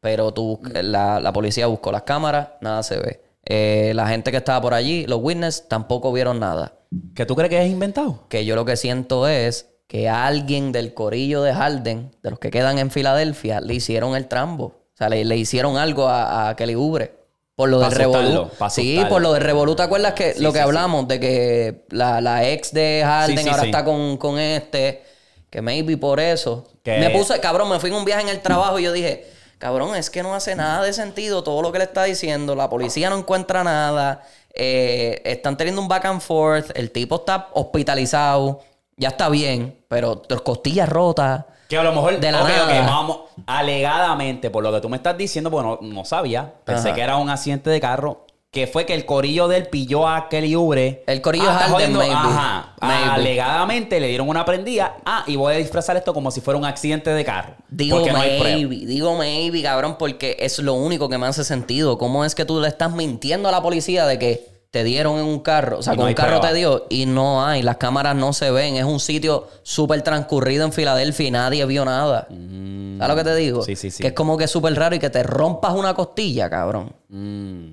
Pero 0.00 0.32
tú, 0.32 0.60
la, 0.72 1.20
la 1.20 1.32
policía 1.32 1.66
buscó 1.66 1.90
las 1.92 2.02
cámaras, 2.02 2.48
nada 2.60 2.82
se 2.82 2.98
ve. 2.98 3.22
Eh, 3.44 3.92
la 3.94 4.06
gente 4.08 4.30
que 4.30 4.36
estaba 4.36 4.60
por 4.60 4.74
allí, 4.74 5.06
los 5.06 5.20
witnesses, 5.22 5.68
tampoco 5.68 6.12
vieron 6.12 6.38
nada. 6.38 6.74
¿Que 7.14 7.26
tú 7.26 7.34
crees 7.34 7.50
que 7.50 7.62
es 7.62 7.70
inventado? 7.70 8.24
Que 8.28 8.44
yo 8.44 8.56
lo 8.56 8.64
que 8.64 8.76
siento 8.76 9.26
es 9.26 9.68
que 9.86 10.08
alguien 10.08 10.70
del 10.72 10.94
corillo 10.94 11.42
de 11.42 11.52
Harden, 11.52 12.14
de 12.22 12.30
los 12.30 12.38
que 12.38 12.50
quedan 12.50 12.78
en 12.78 12.90
Filadelfia, 12.90 13.60
le 13.60 13.74
hicieron 13.74 14.14
el 14.16 14.28
trambo. 14.28 14.64
O 14.66 14.96
sea, 14.96 15.08
le, 15.08 15.24
le 15.24 15.36
hicieron 15.36 15.76
algo 15.76 16.08
a, 16.08 16.50
a 16.50 16.56
Kelly 16.56 16.74
Oubre. 16.74 17.19
Por 17.60 17.68
lo 17.68 17.80
del 17.80 17.92
Revolú. 17.92 18.50
Sí, 18.70 19.04
por 19.08 19.20
lo 19.22 19.32
del 19.32 19.42
Revolú. 19.42 19.74
¿Te 19.76 19.82
acuerdas 19.82 20.14
que 20.14 20.34
Sí, 20.34 20.40
lo 20.42 20.50
que 20.52 20.58
sí, 20.58 20.62
sí. 20.62 20.66
hablamos 20.66 21.06
de 21.08 21.20
que 21.20 21.84
la, 21.90 22.20
la 22.20 22.48
ex 22.48 22.72
de 22.72 23.02
Harden 23.04 23.48
ahora 23.48 23.64
está 23.64 23.84
con, 23.84 24.16
con 24.16 24.38
este? 24.38 25.02
Que 25.50 25.60
maybe 25.62 25.96
por 25.96 26.20
eso. 26.20 26.66
Me 26.84 27.10
puse, 27.10 27.38
cabrón, 27.40 27.68
me 27.68 27.78
fui 27.80 27.90
en 27.90 27.96
un 27.96 28.04
viaje 28.04 28.22
en 28.22 28.28
el 28.28 28.40
trabajo 28.40 28.78
y 28.78 28.84
yo 28.84 28.92
dije, 28.92 29.26
cabrón, 29.58 29.94
es 29.96 30.08
que 30.10 30.22
no 30.22 30.34
hace 30.34 30.54
nada 30.54 30.82
de 30.84 30.92
sentido 30.92 31.42
todo 31.42 31.60
lo 31.60 31.70
que 31.72 31.78
le 31.78 31.84
está 31.84 32.04
diciendo. 32.04 32.54
La 32.54 32.68
policía 32.70 33.10
no 33.10 33.18
encuentra 33.18 33.62
nada. 33.64 34.22
eh, 34.54 35.20
están 35.24 35.56
teniendo 35.56 35.80
un 35.82 35.88
back 35.88 36.04
and 36.06 36.20
forth. 36.20 36.70
El 36.74 36.90
tipo 36.90 37.16
está 37.16 37.48
hospitalizado. 37.52 38.60
Ya 38.96 39.08
está 39.08 39.28
bien, 39.28 39.84
pero 39.88 40.22
las 40.28 40.40
costillas 40.42 40.88
rotas. 40.88 41.44
Que 41.70 41.78
a 41.78 41.82
lo 41.84 41.92
mejor, 41.92 42.20
De 42.20 42.30
la 42.32 42.42
ok, 42.42 42.48
nada. 42.48 42.64
ok, 42.82 42.86
vamos, 42.86 43.18
alegadamente, 43.46 44.50
por 44.50 44.62
lo 44.62 44.72
que 44.72 44.80
tú 44.80 44.88
me 44.88 44.96
estás 44.96 45.16
diciendo, 45.16 45.50
porque 45.50 45.66
no, 45.68 45.78
no 45.94 46.04
sabía, 46.04 46.52
pensé 46.64 46.88
Ajá. 46.88 46.94
que 46.96 47.00
era 47.00 47.16
un 47.16 47.30
accidente 47.30 47.70
de 47.70 47.80
carro, 47.80 48.26
que 48.50 48.66
fue 48.66 48.84
que 48.84 48.94
el 48.94 49.06
corillo 49.06 49.46
de 49.46 49.58
él 49.58 49.68
pilló 49.68 50.08
a 50.08 50.28
Kelly 50.28 50.54
Oubre. 50.56 51.04
El 51.06 51.20
corillo 51.22 51.44
Ah, 51.48 51.52
está 51.52 51.68
Harden, 51.68 51.94
jodiendo. 51.94 51.98
maybe. 52.00 52.14
Ajá. 52.14 52.74
Maybe. 52.80 53.10
Alegadamente 53.12 54.00
le 54.00 54.08
dieron 54.08 54.28
una 54.28 54.44
prendida. 54.44 54.96
Ah, 55.06 55.22
y 55.28 55.36
voy 55.36 55.54
a 55.54 55.56
disfrazar 55.58 55.96
esto 55.96 56.12
como 56.12 56.32
si 56.32 56.40
fuera 56.40 56.58
un 56.58 56.64
accidente 56.64 57.10
de 57.10 57.24
carro. 57.24 57.54
Digo 57.68 57.98
porque 57.98 58.12
no 58.12 58.18
maybe, 58.18 58.86
digo 58.86 59.16
maybe, 59.16 59.62
cabrón, 59.62 59.94
porque 59.98 60.36
es 60.40 60.58
lo 60.58 60.74
único 60.74 61.08
que 61.08 61.16
me 61.18 61.28
hace 61.28 61.44
sentido. 61.44 61.96
¿Cómo 61.96 62.24
es 62.24 62.34
que 62.34 62.44
tú 62.44 62.60
le 62.60 62.66
estás 62.66 62.90
mintiendo 62.90 63.48
a 63.48 63.52
la 63.52 63.62
policía 63.62 64.04
de 64.06 64.18
que 64.18 64.48
te 64.70 64.84
dieron 64.84 65.18
en 65.18 65.24
un 65.24 65.40
carro? 65.40 65.78
O 65.78 65.82
sea, 65.82 65.94
no 65.94 65.98
con 66.00 66.08
un 66.08 66.14
carro 66.14 66.38
prueba. 66.38 66.48
te 66.48 66.54
dio 66.54 66.86
y 66.90 67.06
no 67.06 67.44
hay, 67.44 67.62
las 67.62 67.76
cámaras 67.76 68.14
no 68.14 68.32
se 68.32 68.50
ven. 68.50 68.76
Es 68.76 68.84
un 68.84 69.00
sitio 69.00 69.48
súper 69.62 70.02
transcurrido 70.02 70.64
en 70.64 70.72
Filadelfia 70.72 71.26
y 71.26 71.30
nadie 71.30 71.64
vio 71.66 71.84
nada. 71.84 72.26
¿Sabes 72.28 73.08
lo 73.08 73.16
que 73.16 73.24
te 73.24 73.34
digo? 73.34 73.60
Mm. 73.62 73.64
Sí, 73.64 73.76
sí, 73.76 73.90
sí. 73.90 74.02
Que 74.02 74.08
es 74.08 74.14
como 74.14 74.36
que 74.38 74.46
súper 74.46 74.74
raro 74.76 74.94
y 74.94 74.98
que 74.98 75.10
te 75.10 75.22
rompas 75.22 75.72
una 75.74 75.94
costilla, 75.94 76.48
cabrón. 76.48 76.92
Mm, 77.08 77.70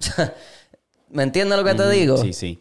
¿Me 1.11 1.23
entiendes 1.23 1.57
lo 1.57 1.63
que 1.63 1.75
te 1.75 1.89
digo? 1.89 2.17
sí, 2.17 2.33
sí. 2.33 2.59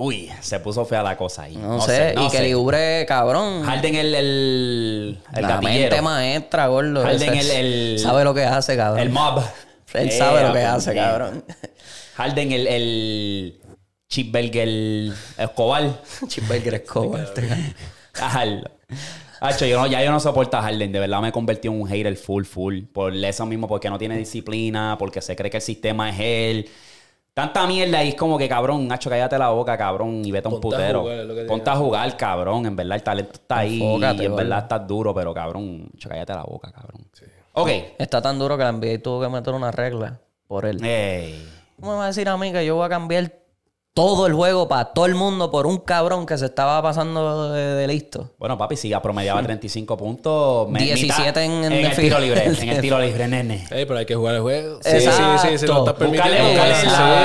Uy, 0.00 0.30
se 0.42 0.60
puso 0.60 0.84
fea 0.84 1.02
la 1.02 1.16
cosa 1.16 1.42
ahí. 1.42 1.56
No, 1.56 1.80
sé. 1.80 2.12
no 2.14 2.26
y 2.26 2.30
que 2.30 2.40
libre, 2.40 3.04
cabrón. 3.08 3.64
Harden 3.64 3.96
el, 3.96 4.14
el, 4.14 5.20
el 5.34 5.42
la 5.42 5.48
gatillero. 5.48 5.80
mente 5.80 6.02
maestra, 6.02 6.66
gordo. 6.68 7.02
Harden 7.02 7.34
el- 7.34 7.50
el- 7.50 7.98
Sabe 7.98 8.22
lo 8.22 8.32
que 8.32 8.44
hace, 8.44 8.76
cabrón. 8.76 9.00
El 9.00 9.10
mob. 9.10 9.42
Él 9.94 10.12
sabe 10.12 10.42
Eh, 10.42 10.46
lo 10.46 10.52
que 10.52 10.62
ah, 10.62 10.74
hace, 10.74 10.92
eh. 10.92 10.94
cabrón. 10.94 11.44
Harden 12.18 12.50
el, 12.50 12.66
el 12.66 13.60
Chipberger 14.08 15.12
Escobar. 15.38 16.02
Chipberger 16.26 16.74
Escobar. 16.74 17.28
Harden. 18.12 18.64
Hacho, 19.40 19.66
yo 19.66 19.78
no, 19.80 19.86
ya 19.86 20.02
yo 20.02 20.10
no 20.10 20.18
soporto 20.18 20.56
a 20.56 20.62
Harden. 20.62 20.90
De 20.90 20.98
verdad 20.98 21.20
me 21.20 21.30
convertí 21.30 21.68
en 21.68 21.80
un 21.80 21.86
hater 21.86 22.16
full, 22.16 22.42
full. 22.42 22.82
Por 22.92 23.14
eso 23.14 23.46
mismo, 23.46 23.68
porque 23.68 23.88
no 23.88 23.98
tiene 23.98 24.18
disciplina, 24.18 24.96
porque 24.98 25.22
se 25.22 25.36
cree 25.36 25.48
que 25.48 25.58
el 25.58 25.62
sistema 25.62 26.10
es 26.10 26.16
él. 26.18 26.68
Tanta 27.34 27.68
mierda 27.68 28.02
y 28.02 28.08
es 28.08 28.14
como 28.16 28.36
que, 28.36 28.48
cabrón, 28.48 28.88
Nacho, 28.88 29.08
cállate 29.08 29.38
la 29.38 29.50
boca, 29.50 29.78
cabrón, 29.78 30.24
y 30.24 30.32
vete 30.32 30.48
a 30.48 30.50
un 30.50 30.60
Ponte 30.60 30.74
a 30.74 30.78
putero. 30.80 31.02
jugar, 31.02 31.46
Ponte 31.46 31.70
a 31.70 31.76
jugar, 31.76 32.16
cabrón. 32.16 32.66
En 32.66 32.74
verdad, 32.74 32.96
el 32.96 33.02
talento 33.04 33.34
está 33.34 33.58
ahí. 33.58 33.80
Enfócate, 33.80 34.24
y 34.24 34.26
en 34.26 34.34
verdad 34.34 34.58
estás 34.64 34.88
duro, 34.88 35.14
pero, 35.14 35.32
cabrón, 35.32 35.88
Nacho, 35.92 36.08
cállate 36.08 36.32
la 36.32 36.42
boca, 36.42 36.72
cabrón. 36.72 37.06
Ok. 37.52 37.70
Está 37.96 38.20
tan 38.20 38.40
duro 38.40 38.58
que 38.58 38.64
la 38.64 38.72
NBA 38.72 39.00
tuvo 39.04 39.20
que 39.20 39.28
meter 39.28 39.54
una 39.54 39.70
regla 39.70 40.18
por 40.48 40.66
él. 40.66 40.84
Ey. 40.84 41.57
¿Cómo 41.80 41.92
me 41.92 41.98
va 41.98 42.04
a 42.04 42.06
decir 42.08 42.28
a 42.28 42.36
mí 42.36 42.52
que 42.52 42.64
yo 42.66 42.76
voy 42.76 42.86
a 42.86 42.88
cambiar 42.88 43.32
todo 43.94 44.26
el 44.28 44.32
juego 44.32 44.68
para 44.68 44.84
todo 44.92 45.06
el 45.06 45.16
mundo 45.16 45.50
por 45.50 45.66
un 45.66 45.78
cabrón 45.78 46.24
que 46.24 46.38
se 46.38 46.44
estaba 46.46 46.80
pasando 46.80 47.50
de, 47.52 47.60
de 47.74 47.86
listo. 47.88 48.30
Bueno, 48.38 48.56
papi, 48.56 48.76
si 48.76 48.88
ya 48.88 49.02
promediaba 49.02 49.42
35 49.42 49.96
puntos. 49.96 50.68
me- 50.68 50.78
17 50.78 51.30
mitad- 51.30 51.42
en- 51.44 51.64
en 51.72 51.84
el 51.86 51.96
tiro 51.96 52.18
libre. 52.20 52.44
en 52.44 52.68
el 52.68 52.80
tiro 52.80 53.00
libre, 53.00 53.26
nene. 53.26 53.66
Ey, 53.72 53.86
pero 53.86 53.98
hay 53.98 54.06
que 54.06 54.14
jugar 54.14 54.36
el 54.36 54.42
juego. 54.42 54.78
Sí, 54.82 54.90
Exacto. 54.90 55.38
sí, 55.42 55.48
sí, 55.48 55.58
sí, 55.58 55.66
lo 55.66 55.78
estás 55.80 55.94
permitiendo. 55.94 56.30
Búscale, 56.44 56.74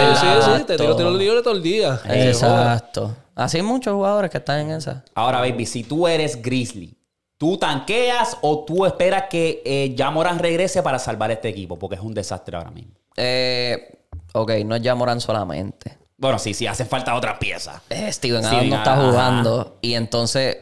búscale 0.09 0.15
sí, 0.15 0.41
sí, 0.51 0.57
sí, 0.57 0.63
te 0.65 0.77
tiro 0.77 0.95
tiro 0.95 1.11
libre 1.11 1.41
todo 1.43 1.53
el 1.53 1.61
día. 1.61 1.99
Exacto. 2.09 3.15
Así 3.35 3.57
hay 3.57 3.63
muchos 3.63 3.93
jugadores 3.93 4.31
que 4.31 4.37
están 4.37 4.61
en 4.61 4.71
esa. 4.71 5.03
Ahora, 5.13 5.39
baby, 5.39 5.65
si 5.67 5.83
tú 5.83 6.07
eres 6.07 6.41
Grizzly, 6.41 6.95
¿tú 7.37 7.57
tanqueas 7.57 8.37
o 8.41 8.63
tú 8.65 8.85
esperas 8.85 9.25
que 9.29 9.61
eh, 9.65 9.93
ya 9.95 10.09
Morán 10.09 10.39
regrese 10.39 10.81
para 10.81 10.97
salvar 10.97 11.29
este 11.29 11.49
equipo? 11.49 11.77
Porque 11.77 11.95
es 11.95 12.01
un 12.01 12.13
desastre 12.15 12.57
ahora 12.57 12.71
mismo. 12.71 12.93
Eh, 13.15 14.02
ok, 14.33 14.51
no 14.65 14.75
es 14.75 14.81
ya 14.81 14.93
Morán 14.95 15.21
solamente. 15.21 15.97
Bueno, 16.17 16.37
sí, 16.39 16.53
sí, 16.53 16.67
hacen 16.67 16.87
falta 16.87 17.15
otras 17.15 17.37
piezas. 17.37 17.81
Eh, 17.89 18.11
Steven 18.11 18.43
Sí, 18.43 18.49
Adams 18.49 18.69
no 18.69 18.75
está 18.75 18.93
ajá. 18.93 19.01
jugando. 19.09 19.77
Y 19.81 19.93
entonces, 19.95 20.57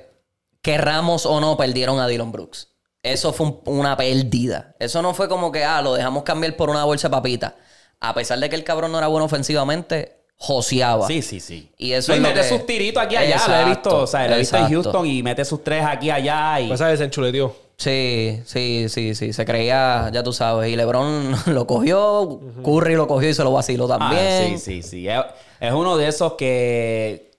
querramos 0.62 1.26
o 1.26 1.40
no, 1.40 1.58
perdieron 1.58 2.00
a 2.00 2.08
Dylan 2.08 2.32
Brooks. 2.32 2.68
Eso 3.04 3.34
fue 3.34 3.48
un- 3.48 3.60
una 3.66 3.98
pérdida. 3.98 4.76
Eso 4.80 5.02
no 5.02 5.14
fue 5.14 5.28
como 5.28 5.52
que, 5.52 5.64
ah, 5.64 5.82
lo 5.82 5.94
dejamos 5.96 6.24
cambiar 6.24 6.56
por 6.56 6.70
una 6.70 6.84
bolsa 6.84 7.08
de 7.10 7.12
papita. 7.12 7.56
A 8.00 8.14
pesar 8.14 8.40
de 8.40 8.50
que 8.50 8.56
el 8.56 8.64
cabrón 8.64 8.92
no 8.92 8.98
era 8.98 9.08
bueno 9.08 9.26
ofensivamente, 9.26 10.24
joseaba. 10.38 11.06
Sí, 11.08 11.22
sí, 11.22 11.40
sí. 11.40 11.72
Y 11.78 11.92
eso 11.94 12.12
No, 12.12 12.16
es 12.16 12.22
lo 12.22 12.28
mete 12.30 12.42
que- 12.42 12.50
sus 12.50 12.66
tiritos 12.66 13.02
aquí 13.04 13.16
y 13.16 13.18
allá, 13.18 13.48
lo 13.48 13.54
he 13.56 13.66
visto. 13.66 13.90
Exacto, 13.90 14.02
O 14.02 14.08
sea, 14.08 14.28
lo 14.28 14.36
he 14.36 14.40
visto 14.40 14.56
en 14.58 14.64
exacto. 14.64 14.84
Houston 14.84 15.06
y 15.08 15.24
mete 15.24 15.46
sus 15.46 15.64
tres 15.64 15.84
aquí 15.86 16.08
y 16.08 16.12
allá. 16.12 16.60
Y... 16.62 16.68
Pues 16.68 16.80
sabes, 16.80 16.98
se 17.00 17.06
enchuleteó. 17.06 17.56
Sí, 17.82 18.40
sí, 18.46 18.86
sí, 18.90 19.16
sí. 19.16 19.34
Se 19.34 19.44
creía, 19.44 20.12
ya 20.14 20.22
tú 20.22 20.32
sabes. 20.34 20.72
Y 20.72 20.76
LeBron 20.76 21.34
lo 21.48 21.66
cogió, 21.66 22.40
Curry 22.64 22.96
lo 22.96 23.08
cogió 23.08 23.30
y 23.30 23.34
se 23.34 23.44
lo 23.44 23.52
vaciló 23.52 23.86
Ah, 23.92 23.98
también. 23.98 24.60
sí, 24.60 24.82
sí, 24.82 24.84
sí. 24.84 25.08
Es, 25.08 25.20
es 25.60 25.72
uno 25.74 25.98
de 25.98 26.08
esos 26.08 26.34
que. 26.34 27.32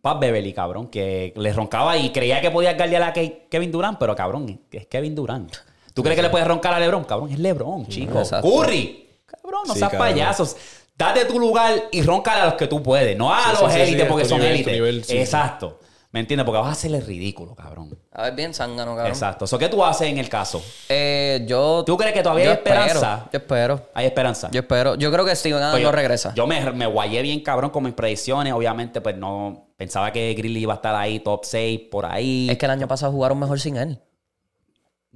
Pat 0.00 0.18
Beverly, 0.20 0.52
cabrón, 0.52 0.88
que 0.88 1.32
le 1.36 1.52
roncaba 1.52 1.96
y 1.96 2.10
creía 2.12 2.40
que 2.40 2.50
podía 2.50 2.74
guardiar 2.74 3.02
a 3.02 3.12
Ke- 3.14 3.46
Kevin 3.50 3.70
Durant, 3.72 3.98
pero 3.98 4.14
cabrón, 4.14 4.60
es 4.70 4.86
Kevin 4.86 5.14
Durant. 5.14 5.54
¿Tú 5.94 6.02
crees 6.02 6.16
que 6.16 6.22
le 6.22 6.28
puedes 6.30 6.46
roncar 6.46 6.74
a 6.74 6.80
LeBron? 6.80 7.04
Cabrón, 7.04 7.30
es 7.30 7.38
LeBron, 7.38 7.86
chico. 7.88 8.18
Exacto. 8.18 8.48
Curry. 8.50 9.06
Cabrón, 9.26 9.62
no 9.66 9.72
Sí, 9.74 9.78
seas 9.78 9.90
cabrón. 9.90 10.08
payasos. 10.12 10.56
Date 10.96 11.24
tu 11.24 11.38
lugar 11.38 11.72
y 11.90 12.02
roncale 12.02 12.42
a 12.42 12.44
los 12.46 12.54
que 12.54 12.66
tú 12.66 12.82
puedes, 12.82 13.16
no 13.16 13.32
a 13.34 13.40
Sí, 13.56 13.62
los 13.62 13.74
élites 13.74 14.02
sí, 14.02 14.06
porque 14.08 14.24
son 14.26 14.42
élites. 14.42 15.10
Exacto. 15.10 15.80
¿Me 16.14 16.20
entiendes? 16.20 16.44
Porque 16.44 16.60
vas 16.60 16.68
a 16.68 16.72
hacerle 16.72 17.00
ridículo, 17.00 17.56
cabrón. 17.56 17.98
A 18.12 18.22
ver, 18.22 18.36
bien 18.36 18.54
zángano, 18.54 18.92
cabrón. 18.94 19.08
Exacto. 19.08 19.48
¿So, 19.48 19.58
¿Qué 19.58 19.68
tú 19.68 19.84
haces 19.84 20.06
en 20.06 20.18
el 20.18 20.28
caso? 20.28 20.62
Eh, 20.88 21.42
yo... 21.44 21.82
¿Tú 21.84 21.96
crees 21.96 22.12
que 22.14 22.22
todavía 22.22 22.44
yo 22.44 22.50
hay 22.52 22.56
esperanza? 22.56 23.14
Espero, 23.24 23.30
yo 23.32 23.38
espero. 23.38 23.90
¿Hay 23.94 24.06
esperanza? 24.06 24.48
Yo 24.52 24.60
espero. 24.60 24.94
Yo 24.94 25.10
creo 25.10 25.24
que 25.24 25.34
Steven 25.34 25.58
Adams 25.58 25.72
Pues 25.72 25.82
no 25.82 25.88
yo- 25.88 25.92
regresa. 25.96 26.32
Yo 26.36 26.46
me, 26.46 26.70
me 26.70 26.86
guayé 26.86 27.20
bien 27.20 27.40
cabrón 27.40 27.70
con 27.70 27.82
mis 27.82 27.94
predicciones. 27.94 28.52
Obviamente, 28.52 29.00
pues 29.00 29.16
no 29.16 29.70
pensaba 29.76 30.12
que 30.12 30.32
Grizzly 30.34 30.60
iba 30.60 30.74
a 30.74 30.76
estar 30.76 30.94
ahí, 30.94 31.18
top 31.18 31.40
6, 31.44 31.80
por 31.90 32.06
ahí. 32.06 32.46
Es 32.48 32.58
que 32.58 32.66
el 32.66 32.70
año 32.70 32.86
pasado 32.86 33.10
jugaron 33.10 33.40
mejor 33.40 33.58
sin 33.58 33.76
él. 33.76 34.00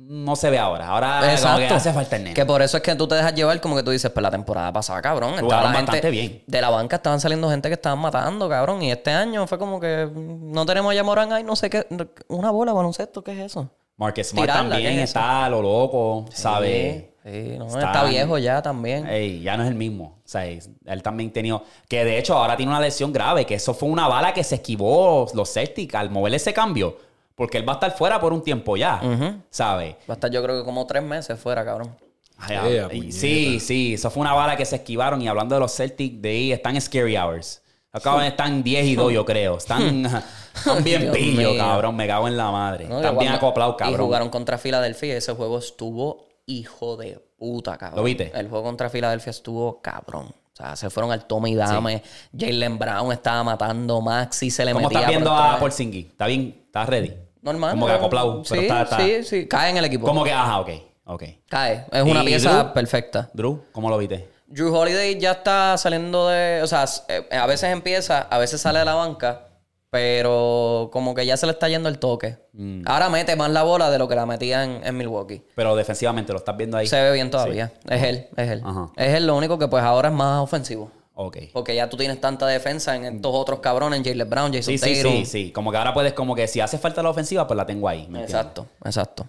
No 0.01 0.37
se 0.37 0.49
ve 0.49 0.59
ahora. 0.59 0.89
Ahora 0.89 1.21
como 1.43 1.59
que 1.59 1.67
hace 1.67 1.93
falta 1.93 2.17
el 2.17 2.23
nene. 2.25 2.35
Que 2.35 2.47
por 2.47 2.63
eso 2.63 2.77
es 2.77 2.83
que 2.83 2.95
tú 2.95 3.07
te 3.09 3.17
dejas 3.17 3.35
llevar 3.35 3.61
como 3.61 3.77
que 3.77 3.83
tú 3.83 3.91
dices, 3.91 4.11
pues 4.11 4.23
la 4.23 4.31
temporada 4.31 4.73
pasada, 4.73 5.03
cabrón. 5.03 5.35
estaba 5.35 5.49
la 5.65 5.73
gente- 5.73 5.75
bastante 5.87 6.11
bien. 6.11 6.43
De 6.47 6.61
la 6.61 6.71
banca 6.71 6.97
estaban 6.97 7.21
saliendo 7.21 7.51
gente 7.51 7.69
que 7.69 7.75
estaban 7.75 7.99
matando, 7.99 8.49
cabrón. 8.49 8.81
Y 8.83 8.91
este 8.93 9.11
año 9.11 9.47
fue 9.47 9.59
como 9.59 9.81
que 9.81 10.07
mm, 10.07 10.53
no 10.53 10.65
tenemos 10.65 10.95
ya 10.95 11.03
Morán 11.03 11.33
ahí, 11.33 11.43
no 11.45 11.57
sé 11.57 11.69
qué. 11.69 11.87
Una 12.29 12.51
bola 12.51 12.73
baloncesto, 12.73 13.23
¿qué 13.23 13.33
es 13.33 13.39
eso? 13.47 13.69
Marcus 13.97 14.29
Smart 14.29 14.47
Tirarla, 14.49 14.71
también 14.77 14.99
está 15.01 15.45
a 15.47 15.51
lo 15.51 15.61
loco, 15.61 16.27
¿sabe? 16.33 17.15
Sí, 17.25 17.31
sí, 17.33 17.59
no, 17.59 17.67
Está- 17.67 17.81
está 17.87 18.05
viejo 18.05 18.39
ya 18.39 18.63
también. 18.63 19.07
Ey, 19.09 19.43
ya 19.43 19.57
no 19.57 19.65
es 19.65 19.69
el 19.69 19.75
mismo. 19.75 20.19
O 20.25 20.29
sea, 20.29 20.47
él 20.47 21.03
también 21.03 21.33
tenido. 21.33 21.65
Que 21.89 22.05
de 22.05 22.17
hecho 22.19 22.35
ahora 22.39 22.57
tiene 22.57 22.71
una 22.71 22.81
lesión 22.81 23.13
grave. 23.13 23.45
Que 23.45 23.55
eso 23.55 23.75
fue 23.75 23.89
una 23.89 24.07
bala 24.07 24.33
que 24.33 24.45
se 24.45 24.55
esquivó 24.55 25.27
los 25.35 25.53
Celtics 25.53 25.95
al 25.97 26.11
mover 26.11 26.35
ese 26.35 26.55
cambio. 26.55 26.97
Porque 27.39 27.57
él 27.57 27.67
va 27.67 27.73
a 27.73 27.77
estar 27.77 27.97
fuera 27.97 28.21
por 28.21 28.35
un 28.35 28.43
tiempo 28.43 28.77
ya. 28.77 29.01
¿Sabe? 29.49 29.97
Va 30.11 30.13
a 30.13 30.17
estar 30.17 30.31
yo 30.31 30.43
creo 30.43 30.59
que 30.59 30.65
como 30.65 30.87
tres 30.87 31.03
meses 31.03 31.39
fuera, 31.41 31.65
cabrón. 31.65 31.97
Ay, 32.37 32.57
Ea, 32.75 32.89
sí, 33.11 33.59
sí, 33.59 33.95
eso 33.95 34.11
fue 34.11 34.21
una 34.21 34.35
bala 34.35 34.57
que 34.57 34.65
se 34.67 34.77
esquivaron. 34.77 35.23
Y 35.23 35.29
hablando 35.29 35.55
de 35.55 35.61
los 35.61 35.75
Celtics, 35.75 36.21
de 36.21 36.29
ahí 36.29 36.53
están 36.53 36.79
Scary 36.81 37.17
Hours. 37.17 37.63
Acaban 37.91 38.27
están 38.27 38.63
10 38.63 38.85
y 38.87 38.95
2, 38.97 39.13
yo 39.13 39.25
creo. 39.25 39.57
Están, 39.57 40.05
están 40.55 40.85
bien 40.85 41.01
Dios 41.03 41.17
pillos, 41.17 41.53
mío. 41.53 41.57
cabrón. 41.57 41.97
Me 41.97 42.07
cago 42.07 42.29
en 42.29 42.37
la 42.37 42.51
madre. 42.51 42.87
¿no? 42.87 42.97
están 42.97 43.17
bien 43.19 43.31
cuando- 43.33 43.47
acoplados, 43.49 43.75
Y 43.75 43.79
cabrón. 43.79 44.07
jugaron 44.07 44.29
contra 44.31 44.59
Filadelfia 44.59 45.15
y 45.15 45.17
ese 45.17 45.33
juego 45.33 45.59
estuvo 45.59 46.27
hijo 46.47 46.97
de 46.97 47.19
puta, 47.39 47.77
cabrón. 47.79 47.97
¿Lo 47.99 48.03
viste? 48.05 48.31
El 48.35 48.49
juego 48.49 48.65
contra 48.65 48.91
Filadelfia 48.91 49.31
estuvo 49.31 49.81
cabrón. 49.81 50.27
O 50.27 50.57
sea, 50.61 50.75
se 50.77 50.91
fueron 50.91 51.13
al 51.13 51.25
tome 51.27 51.51
y 51.51 51.55
dame. 51.55 52.03
Jalen 52.37 52.79
Brown 52.79 53.13
estaba 53.13 53.43
matando. 53.45 54.01
Maxi 54.01 54.51
se 54.51 54.65
le 54.65 54.73
¿Cómo 54.73 54.87
metía 54.89 54.99
estás 55.01 55.11
viendo 55.11 55.31
por 55.31 55.39
a 55.39 55.45
atrás. 55.47 55.61
Porzingis? 55.61 56.07
¿Está 56.07 56.27
bien? 56.27 56.63
¿Estás 56.67 56.89
ready? 56.89 57.13
Normal. 57.53 57.71
Como 57.73 57.87
que 57.87 57.93
acoplado. 57.93 58.45
Sí, 58.45 58.51
pero 58.51 58.63
está, 58.63 58.83
está- 58.83 58.97
sí, 58.99 59.25
sí. 59.25 59.47
Cae 59.49 59.71
en 59.71 59.77
el 59.79 59.85
equipo. 59.85 60.07
Como 60.07 60.25
que, 60.25 60.33
ajá, 60.33 60.61
ok. 60.61 60.71
Ok. 61.07 61.23
Cae. 61.49 61.87
Es 61.91 62.03
una 62.03 62.23
¿Y 62.23 62.27
pieza 62.27 62.63
Drew? 62.63 62.73
perfecta. 62.75 63.31
Drew, 63.33 63.63
¿cómo 63.73 63.89
lo 63.91 63.97
viste? 63.99 64.29
Drew 64.47 64.75
Holiday 64.75 65.19
ya 65.19 65.33
está 65.33 65.77
saliendo 65.79 66.29
de. 66.29 66.61
O 66.63 66.67
sea, 66.67 66.85
eh, 67.09 67.27
a 67.37 67.47
veces 67.47 67.71
empieza, 67.73 68.21
a 68.31 68.39
veces 68.39 68.61
sale 68.61 68.79
de 68.79 68.85
la 68.85 68.95
banca, 68.95 69.43
pero 69.91 70.91
como 70.93 71.15
que 71.15 71.27
ya 71.27 71.37
se 71.37 71.47
le 71.47 71.53
está 71.53 71.69
yendo 71.69 71.89
el 71.89 71.99
toque. 71.99 72.39
Mm. 72.53 72.83
Ahora 72.87 73.09
mete 73.09 73.37
más 73.37 73.51
la 73.51 73.63
bola 73.63 73.91
de 73.91 73.99
lo 73.99 74.07
que 74.09 74.15
la 74.15 74.27
metía 74.27 74.65
en, 74.65 74.81
en 74.87 74.97
Milwaukee. 74.97 75.43
Pero 75.55 75.77
defensivamente, 75.77 76.33
¿lo 76.33 76.39
estás 76.39 76.57
viendo 76.57 76.77
ahí? 76.77 76.87
Se 76.87 77.01
ve 77.01 77.13
bien 77.13 77.31
todavía. 77.31 77.73
Es 77.89 78.03
él, 78.03 78.29
es 78.37 78.51
él. 78.51 78.63
Ajá. 78.65 78.89
Es 78.97 79.15
él 79.15 79.27
lo 79.27 79.37
único 79.37 79.59
que 79.59 79.69
pues 79.69 79.83
ahora 79.83 80.09
es 80.09 80.15
más 80.15 80.41
ofensivo. 80.43 80.91
Ok. 81.21 81.37
Porque 81.53 81.75
ya 81.75 81.89
tú 81.91 81.97
tienes 81.97 82.21
tanta 82.21 82.47
defensa 82.47 82.95
en 82.95 83.05
estos 83.17 83.35
otros 83.35 83.59
cabrones, 83.59 84.03
Jalen 84.05 84.31
Brown, 84.31 84.53
Jason 84.53 84.73
Sí, 84.73 84.79
sí, 84.79 85.03
Tatum. 85.03 85.13
sí, 85.17 85.25
sí. 85.27 85.51
Como 85.51 85.73
que 85.73 85.77
ahora 85.77 85.93
puedes, 85.93 86.13
como 86.13 86.37
que 86.37 86.47
si 86.47 86.61
hace 86.61 86.79
falta 86.79 87.03
la 87.03 87.11
ofensiva, 87.11 87.45
pues 87.45 87.57
la 87.57 87.67
tengo 87.67 87.89
ahí. 87.89 88.03
¿me 88.03 88.21
entiendes? 88.21 88.31
Exacto, 88.31 88.67
exacto. 88.85 89.27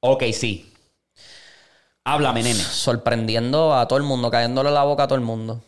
Ok, 0.00 0.24
sí. 0.34 0.70
Háblame, 2.04 2.42
nene. 2.42 2.60
Sorprendiendo 2.60 3.74
a 3.74 3.88
todo 3.88 3.98
el 3.98 4.04
mundo, 4.04 4.30
cayéndole 4.30 4.70
la 4.70 4.84
boca 4.84 5.04
a 5.04 5.08
todo 5.08 5.18
el 5.18 5.24
mundo. 5.24 5.62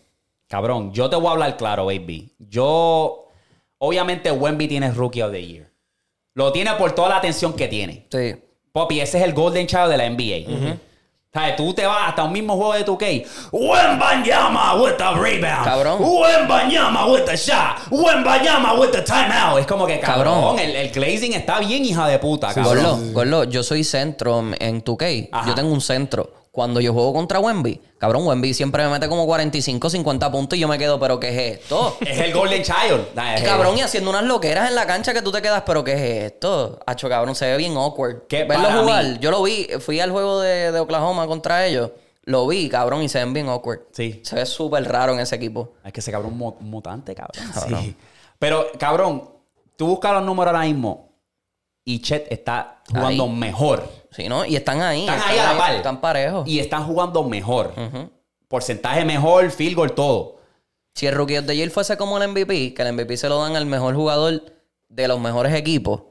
Cabrón, 0.47 0.93
yo 0.93 1.09
te 1.09 1.17
voy 1.17 1.29
a 1.29 1.31
hablar 1.31 1.57
claro, 1.57 1.87
baby. 1.87 2.35
Yo, 2.39 3.29
obviamente, 3.79 4.31
Wemby 4.31 4.69
tiene 4.69 4.91
Rookie 4.91 5.23
of 5.23 5.33
the 5.33 5.47
Year. 5.47 5.71
Lo 6.35 6.53
tiene 6.53 6.73
por 6.75 6.93
toda 6.93 7.09
la 7.09 7.17
atención 7.17 7.55
que 7.55 7.67
tiene. 7.67 8.07
Sí. 8.11 8.35
Papi, 8.73 9.01
ese 9.01 9.19
es 9.19 9.25
el 9.25 9.33
Golden 9.33 9.67
Child 9.67 9.89
de 9.89 9.97
la 9.97 10.05
NBA. 10.11 10.79
¿Sabes? 11.33 11.55
Tú 11.55 11.73
te 11.73 11.87
vas 11.87 12.09
hasta 12.09 12.25
un 12.25 12.33
mismo 12.33 12.57
juego 12.57 12.73
de 12.73 12.85
2K. 12.85 13.25
Wembanyama 13.53 14.75
with 14.83 14.97
the 14.97 15.05
rebound. 15.15 15.65
Cabrón. 15.65 15.99
Wembanyama 16.03 17.07
with 17.07 17.25
the 17.25 17.37
shot. 17.37 17.77
Wembanyama 17.91 18.73
with 18.81 18.91
the 18.91 19.03
timeout. 19.03 19.61
Es 19.61 19.67
como 19.67 19.87
que, 19.87 20.01
cabrón, 20.01 20.35
Cabrón. 20.35 20.59
El, 20.59 20.75
el 20.75 20.91
glazing 20.91 21.35
está 21.35 21.61
bien 21.61 21.85
hija 21.85 22.09
de 22.09 22.19
puta, 22.19 22.53
cabrón. 22.53 22.83
Gorlo, 22.85 23.13
Gorlo, 23.13 23.45
yo 23.45 23.63
soy 23.63 23.85
centro 23.85 24.41
en- 24.41 24.57
en 24.59 24.83
2K. 24.85 25.29
Ajá. 25.31 25.47
Yo 25.49 25.55
tengo 25.55 25.73
un 25.73 25.81
centro. 25.81 26.31
Cuando 26.61 26.79
yo 26.83 26.93
juego 26.93 27.15
contra 27.15 27.41
Wemby, 27.41 27.81
cabrón, 27.97 28.27
Wemby 28.27 28.53
siempre 28.53 28.85
me 28.85 28.91
mete 28.91 29.09
como 29.09 29.25
45, 29.25 29.89
50 29.89 30.31
puntos 30.31 30.59
y 30.59 30.61
yo 30.61 30.69
me 30.69 30.77
quedo, 30.77 31.01
¿pero 31.01 31.19
qué 31.19 31.31
es 31.31 31.59
esto? 31.61 31.97
Es 32.03 32.19
el 32.19 32.35
Golden 32.35 32.63
Child. 32.63 33.15
Nah, 33.15 33.37
es- 33.37 33.45
cabrón, 33.45 33.79
y 33.79 33.81
haciendo 33.81 34.11
unas 34.11 34.25
loqueras 34.25 34.69
en 34.69 34.75
la 34.75 34.87
cancha 34.87 35.15
que 35.15 35.23
tú 35.23 35.33
te 35.33 35.41
quedas, 35.41 35.63
¿pero 35.65 35.83
qué 35.83 35.95
es 35.95 36.33
esto? 36.33 36.79
Hacho, 36.85 37.09
cabrón, 37.09 37.35
se 37.35 37.47
ve 37.47 37.57
bien 37.57 37.75
awkward. 37.79 38.27
Que 38.29 38.45
Verlo 38.45 38.83
jugar, 38.83 39.05
mí- 39.07 39.19
yo 39.23 39.31
lo 39.31 39.43
vi, 39.43 39.69
fui 39.81 40.01
al 40.01 40.11
juego 40.11 40.39
de, 40.41 40.71
de 40.71 40.79
Oklahoma 40.81 41.27
contra 41.27 41.65
ellos, 41.67 41.93
lo 42.25 42.47
vi, 42.47 42.69
cabrón, 42.69 43.03
y 43.03 43.09
se 43.09 43.21
ven 43.21 43.33
bien 43.33 43.49
awkward. 43.49 43.81
Sí. 43.93 44.21
Se 44.23 44.37
ve 44.37 44.45
súper 44.45 44.85
raro 44.87 45.15
en 45.15 45.21
ese 45.21 45.37
equipo. 45.37 45.73
Es 45.83 45.95
que 45.95 46.01
ese 46.01 46.13
cabrón 46.13 46.37
mutante, 46.61 47.15
cabrón. 47.15 47.43
Sí. 47.81 47.97
Pero, 48.39 48.67
cabrón, 48.79 49.31
tú 49.77 49.87
buscas 49.87 50.13
los 50.13 50.25
números 50.25 50.53
ahora 50.55 50.67
mismo 50.67 51.10
y 51.85 52.01
Chet 52.01 52.27
está 52.31 52.83
jugando 52.89 53.25
Ahí. 53.25 53.31
mejor. 53.31 53.89
Sí, 54.11 54.29
¿no? 54.29 54.45
Y 54.45 54.57
están 54.57 54.81
ahí. 54.83 55.01
Están 55.09 55.21
ahí 55.23 55.39
a 55.39 55.53
la 55.53 55.59
par. 55.59 55.75
Están 55.75 56.01
parejos. 56.01 56.49
Y 56.49 56.59
están 56.59 56.85
jugando 56.85 57.23
mejor. 57.25 57.73
Porcentaje 58.49 59.05
mejor, 59.05 59.51
field 59.51 59.77
goal, 59.77 59.93
todo. 59.93 60.39
Si 60.95 61.07
el 61.07 61.15
Rookie 61.15 61.41
the 61.43 61.57
Year 61.57 61.71
fuese 61.71 61.97
como 61.97 62.19
el 62.19 62.29
MVP, 62.29 62.75
que 62.75 62.83
el 62.83 62.93
MVP 62.93 63.17
se 63.17 63.29
lo 63.29 63.41
dan 63.41 63.55
al 63.57 63.67
mejor 63.67 63.95
jugador 63.95 64.43
de 64.89 65.09
los 65.09 65.21
mejores 65.21 65.55
equipos, 65.55 66.03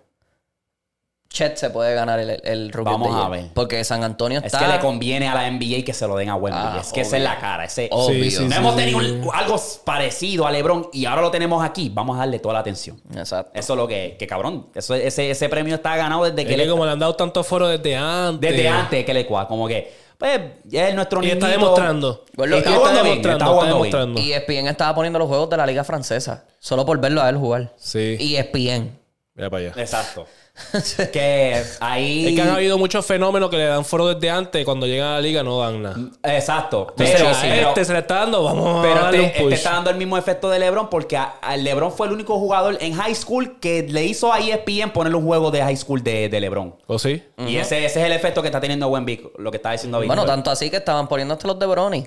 Chet 1.32 1.58
se 1.58 1.70
puede 1.70 1.94
ganar 1.94 2.20
el, 2.20 2.42
el 2.44 2.72
Rookie 2.72 2.90
Vamos 2.92 3.16
a 3.26 3.30
ver. 3.30 3.50
Porque 3.54 3.84
San 3.84 4.04
Antonio 4.04 4.40
Es 4.40 4.46
está... 4.46 4.60
que 4.60 4.68
le 4.68 4.80
conviene 4.80 5.28
a 5.28 5.36
la 5.36 5.50
NBA 5.52 5.86
que 5.86 5.94
se 5.94 6.08
lo 6.08 6.16
den 6.18 6.30
a 6.30 6.36
Wemby. 6.36 6.58
Ah, 6.60 6.78
es 6.82 6.92
que 6.92 7.02
esa 7.02 7.18
es 7.18 7.24
la 7.24 7.40
cara. 7.40 7.66
Ese, 7.66 7.88
Obvio. 7.92 8.24
Sí, 8.24 8.32
sí, 8.32 8.44
no 8.46 8.50
sí, 8.52 8.58
hemos 8.58 8.74
sí, 8.74 8.80
tenido 8.80 8.98
un- 8.98 9.30
algo 9.32 9.62
parecido 9.86 10.48
a 10.48 10.52
LeBron 10.52 10.90
y 10.92 11.06
ahora 11.06 11.22
lo 11.22 11.30
tenemos 11.30 11.64
aquí. 11.64 11.90
Vamos 11.94 12.16
a 12.16 12.22
darle 12.22 12.40
toda 12.40 12.56
la 12.56 12.62
atención. 12.62 13.00
Exacto. 13.16 13.52
Eso 13.54 13.74
es 13.74 13.78
lo 13.78 13.88
que, 13.88 14.16
que 14.18 14.26
cabrón. 14.26 14.70
Eso, 14.74 14.96
ese, 14.96 15.30
ese 15.30 15.50
premio 15.50 15.76
está 15.76 15.96
ganado 15.96 16.24
desde 16.24 16.46
que 16.48 16.54
Es 16.54 16.58
le- 16.58 16.68
como 16.68 16.84
le 16.86 16.92
han 16.94 17.00
dado 17.00 17.16
tantos 17.16 17.46
foros 17.46 17.70
desde 17.70 17.96
antes. 17.96 18.50
desde 18.52 18.68
antes 18.68 19.06
que 19.06 19.14
le 19.14 19.28
cua. 19.28 19.48
Como 19.48 19.68
que, 19.68 19.94
pues, 20.18 20.42
ya 20.66 20.90
es 20.90 20.96
nuestro 20.96 21.20
Y 21.22 21.28
niñito. 21.28 21.46
está 21.46 21.58
demostrando. 21.60 22.26
Gordo, 22.36 22.56
Está 22.58 22.70
y 22.72 22.74
está 22.74 22.90
bien, 23.04 23.04
demostrando, 23.22 23.54
está 23.54 23.66
demostrando. 23.68 24.20
Y 24.20 24.34
ESPN 24.34 24.68
estaba 24.68 24.96
poniendo 24.96 25.20
los 25.20 25.28
juegos 25.28 25.48
de 25.52 25.58
la 25.58 25.68
Liga 25.68 25.84
Francesa. 25.84 26.46
Solo 26.58 26.88
por 26.88 27.00
verlo 27.00 27.22
a 27.22 27.30
él 27.30 27.38
jugar. 27.38 27.72
Sí. 27.78 28.18
Y 28.20 28.36
ESPN. 28.36 28.98
Mira 29.36 29.50
para 29.52 29.68
allá. 29.70 29.74
Exacto. 29.82 30.26
que 31.12 31.64
ahí. 31.80 32.28
Es 32.28 32.36
que 32.36 32.42
han 32.42 32.50
habido 32.50 32.78
muchos 32.78 33.06
fenómenos 33.06 33.50
que 33.50 33.58
le 33.58 33.66
dan 33.66 33.86
foro 33.86 34.08
desde 34.08 34.30
antes. 34.30 34.64
Cuando 34.66 34.86
llegan 34.86 35.10
a 35.10 35.14
la 35.16 35.22
liga 35.22 35.44
no 35.44 35.60
dan 35.60 35.82
nada. 35.82 35.98
Exacto. 36.24 36.88
Entonces, 36.92 37.38
Pero, 37.42 37.70
este 37.70 37.86
se 37.86 37.94
le 37.94 38.00
está 38.00 38.16
dando, 38.16 38.44
vamos 38.44 38.82
pero 38.86 39.00
a 39.00 39.04
darle 39.04 39.26
este, 39.26 39.40
un 39.40 39.44
push. 39.46 39.54
este 39.54 39.56
está 39.56 39.72
dando 39.76 39.90
el 39.90 39.98
mismo 39.98 40.18
efecto 40.18 40.50
de 40.50 40.60
LeBron 40.60 40.90
porque 40.90 41.18
a, 41.18 41.24
a 41.42 41.58
LeBron 41.58 41.92
fue 41.92 42.08
el 42.08 42.14
único 42.14 42.38
jugador 42.40 42.78
en 42.82 42.94
high 42.94 43.16
school 43.16 43.60
que 43.60 43.84
le 43.84 44.06
hizo 44.06 44.32
a 44.34 44.40
ESPN 44.40 44.92
ponerle 44.92 45.18
un 45.18 45.26
juego 45.26 45.52
de 45.52 45.62
high 45.62 45.78
school 45.78 46.04
de, 46.04 46.30
de 46.30 46.40
LeBron. 46.40 46.76
¿O 46.88 47.00
sí? 47.00 47.24
Y 47.38 47.58
ese, 47.58 47.86
ese 47.86 48.00
es 48.00 48.06
el 48.06 48.12
efecto 48.12 48.42
que 48.42 48.48
está 48.48 48.60
teniendo 48.62 48.88
Wemby, 48.88 49.32
lo 49.38 49.52
que 49.52 49.58
está 49.58 49.72
diciendo 49.72 50.02
Bueno, 50.06 50.26
tanto 50.26 50.52
así 50.52 50.70
que 50.70 50.78
estaban 50.78 51.08
poniendo 51.08 51.34
hasta 51.34 51.48
los 51.48 51.58
de 51.60 51.66
Brony. 51.66 52.04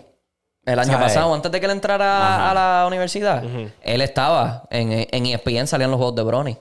El 0.64 0.78
año 0.78 0.96
pasado, 0.96 1.34
antes 1.34 1.50
de 1.50 1.58
que 1.58 1.66
él 1.66 1.72
entrara 1.72 2.34
Ajá. 2.34 2.50
a 2.50 2.54
la 2.82 2.86
universidad, 2.86 3.42
él 3.82 4.00
estaba 4.00 4.62
en, 4.70 5.08
en 5.10 5.26
ESPN, 5.26 5.66
salían 5.66 5.90
los 5.90 5.98
juegos 5.98 6.14
de 6.14 6.22
Brony. 6.22 6.56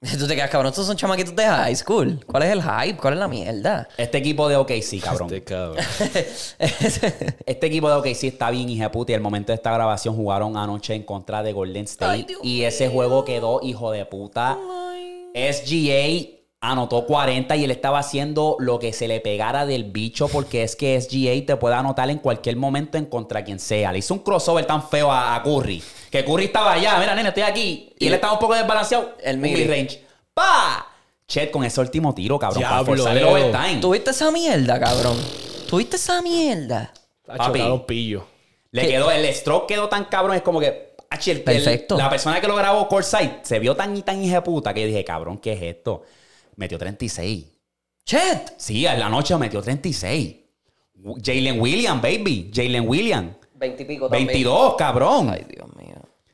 Tú 0.18 0.28
te 0.28 0.36
quedas, 0.36 0.48
cabrón, 0.50 0.70
estos 0.70 0.86
son 0.86 0.96
chamaquitos 0.96 1.34
de 1.34 1.44
high 1.44 1.74
school. 1.74 2.24
¿Cuál 2.24 2.44
es 2.44 2.52
el 2.52 2.62
hype? 2.62 2.96
¿Cuál 2.98 3.14
es 3.14 3.18
la 3.18 3.26
mierda? 3.26 3.88
Este 3.96 4.18
equipo 4.18 4.48
de 4.48 4.54
OKC, 4.54 5.00
cabrón. 5.02 5.26
Este 5.26 5.42
cabrón. 5.42 5.76
Este 7.46 7.66
equipo 7.66 7.88
de 7.88 7.96
OKC 7.96 8.24
está 8.24 8.50
bien 8.50 8.68
hija 8.68 8.84
de 8.84 8.90
puta 8.90 9.12
y 9.12 9.14
al 9.16 9.20
momento 9.20 9.50
de 9.50 9.56
esta 9.56 9.72
grabación 9.72 10.14
jugaron 10.14 10.56
anoche 10.56 10.94
en 10.94 11.02
contra 11.02 11.42
de 11.42 11.52
Golden 11.52 11.84
State 11.84 12.26
Ay, 12.28 12.36
y 12.44 12.62
ese 12.62 12.88
juego 12.88 13.24
quedó 13.24 13.60
hijo 13.62 13.90
de 13.90 14.04
puta. 14.06 14.56
SGA 15.34 16.38
anotó 16.60 17.04
40 17.04 17.56
y 17.56 17.64
él 17.64 17.70
estaba 17.72 17.98
haciendo 17.98 18.56
lo 18.60 18.78
que 18.78 18.92
se 18.92 19.08
le 19.08 19.20
pegara 19.20 19.66
del 19.66 19.84
bicho 19.84 20.28
porque 20.28 20.62
es 20.62 20.76
que 20.76 21.00
SGA 21.00 21.44
te 21.44 21.56
puede 21.56 21.74
anotar 21.74 22.08
en 22.10 22.18
cualquier 22.18 22.56
momento 22.56 22.98
en 22.98 23.06
contra 23.06 23.42
quien 23.42 23.58
sea. 23.58 23.90
Le 23.90 23.98
hizo 23.98 24.14
un 24.14 24.20
crossover 24.20 24.64
tan 24.64 24.88
feo 24.88 25.10
a, 25.10 25.34
a 25.34 25.42
Curry 25.42 25.82
que 26.10 26.24
Curry 26.24 26.46
estaba 26.46 26.72
allá, 26.72 26.98
mira 26.98 27.14
nene, 27.14 27.28
estoy 27.28 27.42
aquí 27.44 27.92
y 27.98 28.06
él 28.06 28.14
estaba 28.14 28.32
un 28.34 28.38
poco 28.38 28.54
desbalanceado. 28.54 29.16
El 29.22 29.38
mid-range. 29.38 30.02
¡Pa! 30.34 30.86
Chet 31.26 31.50
con 31.50 31.62
ese 31.64 31.80
último 31.80 32.14
tiro, 32.14 32.38
cabrón, 32.38 32.62
para 32.62 32.84
forzar 32.84 33.16
el 33.16 33.24
overtime. 33.24 33.80
¿Tuviste 33.80 34.10
esa 34.12 34.30
mierda, 34.30 34.80
cabrón? 34.80 35.16
¿Tuviste 35.68 35.96
esa 35.96 36.22
mierda? 36.22 36.92
Papi. 37.26 37.60
pillo. 37.86 38.26
Le 38.70 38.82
¿Qué? 38.82 38.88
quedó, 38.88 39.10
el 39.10 39.34
stroke 39.34 39.66
quedó 39.66 39.88
tan 39.88 40.04
cabrón, 40.06 40.36
es 40.36 40.42
como 40.42 40.60
que. 40.60 40.94
ach, 41.10 41.28
el- 41.28 41.38
el- 41.38 41.42
Perfecto. 41.44 41.96
la 41.96 42.08
persona 42.08 42.40
que 42.40 42.46
lo 42.48 42.56
grabó 42.56 42.86
courtside 42.88 43.40
se 43.42 43.58
vio 43.58 43.74
tan 43.76 43.94
y 43.96 44.02
tan 44.02 44.22
hija 44.22 44.36
de 44.36 44.42
puta 44.42 44.72
que 44.72 44.80
yo 44.82 44.86
dije, 44.86 45.04
cabrón, 45.04 45.38
¿qué 45.38 45.52
es 45.52 45.62
esto? 45.62 46.02
Metió 46.56 46.78
36. 46.78 47.44
¡Chet! 48.04 48.54
Sí, 48.56 48.86
en 48.86 48.98
la 48.98 49.08
noche 49.10 49.36
metió 49.36 49.60
36. 49.60 50.36
Jalen 51.24 51.60
Williams, 51.60 52.00
baby. 52.02 52.50
Jalen 52.54 52.88
Williams. 52.88 53.36
Veintipico 53.54 54.08
22, 54.08 54.74
cabrón. 54.76 55.30
Ay, 55.30 55.44
Dios 55.48 55.68
mío. 55.76 55.77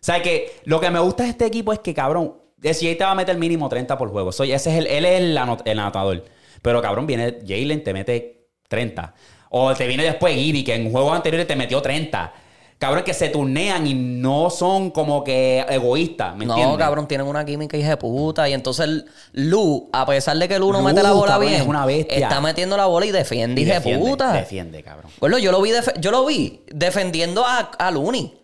O 0.04 0.06
sea 0.06 0.20
que 0.20 0.60
lo 0.64 0.80
que 0.80 0.90
me 0.90 0.98
gusta 0.98 1.22
de 1.22 1.30
este 1.30 1.46
equipo 1.46 1.72
es 1.72 1.78
que, 1.78 1.94
cabrón, 1.94 2.34
si 2.74 2.94
te 2.94 3.04
va 3.04 3.12
a 3.12 3.14
meter 3.14 3.38
mínimo 3.38 3.70
30 3.70 3.96
por 3.96 4.10
juego. 4.10 4.32
Soy, 4.32 4.52
ese 4.52 4.70
es 4.70 4.76
el, 4.80 4.86
él 4.86 5.06
es 5.06 5.20
el, 5.22 5.38
anot- 5.38 5.62
el 5.64 5.78
anotador. 5.78 6.22
Pero, 6.60 6.82
cabrón, 6.82 7.06
viene 7.06 7.38
Jalen, 7.40 7.82
te 7.82 7.94
mete 7.94 8.48
30. 8.68 9.14
O 9.48 9.72
te 9.74 9.86
viene 9.86 10.02
después 10.04 10.34
Giri, 10.34 10.62
que 10.62 10.74
en 10.74 10.92
juegos 10.92 11.14
anteriores 11.16 11.46
te 11.46 11.56
metió 11.56 11.80
30. 11.80 12.34
Cabrón, 12.78 13.02
que 13.02 13.14
se 13.14 13.30
turnean 13.30 13.86
y 13.86 13.94
no 13.94 14.50
son 14.50 14.90
como 14.90 15.24
que 15.24 15.64
egoístas, 15.70 16.36
¿me 16.36 16.44
No, 16.44 16.52
entiendes? 16.52 16.78
cabrón, 16.80 17.08
tienen 17.08 17.26
una 17.26 17.42
química 17.46 17.78
hija 17.78 17.88
de 17.88 17.96
puta. 17.96 18.46
Y 18.46 18.52
entonces 18.52 19.06
Lu, 19.32 19.88
a 19.90 20.04
pesar 20.04 20.36
de 20.36 20.46
que 20.48 20.58
Lu 20.58 20.70
no 20.70 20.80
Lu, 20.80 20.84
mete 20.84 21.02
la 21.02 21.12
bola 21.12 21.32
cabrón, 21.32 21.48
bien, 21.48 21.62
es 21.62 21.66
una 21.66 21.86
bestia. 21.86 22.18
está 22.18 22.42
metiendo 22.42 22.76
la 22.76 22.84
bola 22.84 23.06
y 23.06 23.10
defiende, 23.10 23.58
Y 23.62 23.64
hija 23.64 23.80
de 23.80 23.98
puta. 23.98 24.32
Defiende, 24.34 24.82
cabrón. 24.82 25.10
Bueno, 25.18 25.38
yo 25.38 25.50
lo 25.50 25.62
vi, 25.62 25.70
def- 25.70 25.98
yo 25.98 26.10
lo 26.10 26.26
vi 26.26 26.60
defendiendo 26.66 27.42
a, 27.46 27.58
a 27.78 27.90
Looney. 27.90 28.34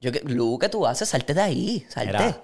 Yo, 0.00 0.12
que- 0.12 0.20
Lu, 0.24 0.58
¿qué 0.58 0.68
tú 0.68 0.86
haces? 0.86 1.08
Salte 1.08 1.34
de 1.34 1.42
ahí, 1.42 1.86
salte. 1.88 2.36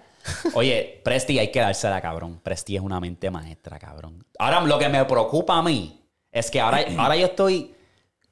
Oye, 0.54 1.00
Presti 1.04 1.38
hay 1.38 1.50
que 1.50 1.60
dársela, 1.60 2.00
cabrón. 2.00 2.40
Presti 2.42 2.76
es 2.76 2.82
una 2.82 3.00
mente 3.00 3.30
maestra, 3.30 3.78
cabrón. 3.78 4.24
Ahora, 4.38 4.60
lo 4.60 4.78
que 4.78 4.88
me 4.88 5.04
preocupa 5.04 5.56
a 5.58 5.62
mí 5.62 6.00
es 6.30 6.50
que 6.50 6.60
ahora, 6.60 6.84
ahora 6.98 7.16
yo 7.16 7.26
estoy 7.26 7.74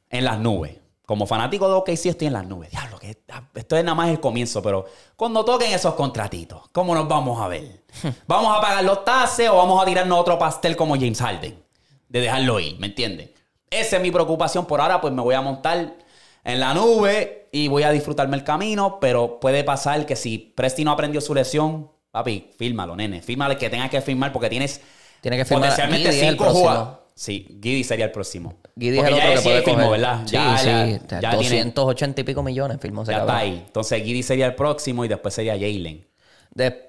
en 0.08 0.24
las 0.24 0.38
nubes. 0.38 0.76
Como 1.04 1.26
fanático 1.26 1.66
de 1.68 1.74
OKC 1.74 2.06
estoy 2.06 2.28
en 2.28 2.34
las 2.34 2.46
nubes. 2.46 2.70
Diablo, 2.70 2.96
que 3.00 3.18
esto 3.54 3.76
es 3.76 3.82
nada 3.84 3.96
más 3.96 4.10
el 4.10 4.20
comienzo, 4.20 4.62
pero 4.62 4.86
cuando 5.16 5.44
toquen 5.44 5.72
esos 5.72 5.94
contratitos, 5.94 6.68
¿cómo 6.70 6.94
nos 6.94 7.08
vamos 7.08 7.40
a 7.42 7.48
ver? 7.48 7.82
¿Vamos 8.28 8.56
a 8.56 8.60
pagar 8.60 8.84
los 8.84 9.04
tases 9.04 9.48
o 9.48 9.56
vamos 9.56 9.82
a 9.82 9.86
tirarnos 9.86 10.16
otro 10.20 10.38
pastel 10.38 10.76
como 10.76 10.94
James 10.94 11.20
Harden? 11.20 11.60
De 12.08 12.20
dejarlo 12.20 12.60
ir, 12.60 12.78
¿me 12.78 12.86
entiendes? 12.86 13.30
Esa 13.68 13.96
es 13.96 14.02
mi 14.02 14.12
preocupación 14.12 14.66
por 14.66 14.80
ahora, 14.80 15.00
pues 15.00 15.12
me 15.12 15.20
voy 15.22 15.34
a 15.34 15.40
montar 15.40 15.94
en 16.44 16.60
la 16.60 16.74
nube 16.74 17.48
y 17.52 17.68
voy 17.68 17.82
a 17.82 17.90
disfrutarme 17.90 18.36
el 18.36 18.44
camino, 18.44 18.98
pero 19.00 19.40
puede 19.40 19.64
pasar 19.64 20.06
que 20.06 20.16
si 20.16 20.38
Presti 20.38 20.84
no 20.84 20.92
aprendió 20.92 21.20
su 21.20 21.34
lesión, 21.34 21.90
papi, 22.10 22.50
fírmalo, 22.56 22.96
nene. 22.96 23.22
Fírmalo 23.22 23.52
el 23.52 23.58
que 23.58 23.68
tengas 23.70 23.90
que 23.90 24.00
firmar 24.00 24.32
porque 24.32 24.48
tienes 24.48 24.80
Tiene 25.20 25.36
que 25.36 25.44
firmar 25.44 25.68
potencialmente 25.70 26.08
Giddy 26.10 26.16
es 26.18 26.22
el 26.24 26.30
cinco 26.30 26.44
jugadores. 26.50 26.94
Sí, 27.14 27.58
Giddy 27.62 27.84
sería 27.84 28.06
el 28.06 28.12
próximo. 28.12 28.54
Giddy 28.78 28.98
es 28.98 29.04
Porque 29.04 29.10
el 29.14 29.16
ya 29.18 29.22
otro 29.22 29.32
que 29.32 29.38
ese 29.38 29.48
puede 29.48 29.62
firmó. 29.62 29.90
¿verdad? 29.90 30.20
Sí, 30.24 30.32
ya, 30.32 30.58
sí. 30.58 30.66
ya, 30.66 31.20
ya 31.20 31.38
tiene- 31.38 31.64
280 31.64 32.20
y 32.20 32.24
pico 32.24 32.42
millones 32.42 32.78
firmó 32.80 33.04
ya 33.04 33.18
está 33.18 33.36
ahí. 33.36 33.62
Entonces 33.66 34.02
Giddy 34.02 34.22
sería 34.22 34.46
el 34.46 34.54
próximo 34.54 35.04
y 35.04 35.08
después 35.08 35.34
sería 35.34 35.52
Jalen. 35.52 36.06
Eh, 36.58 36.86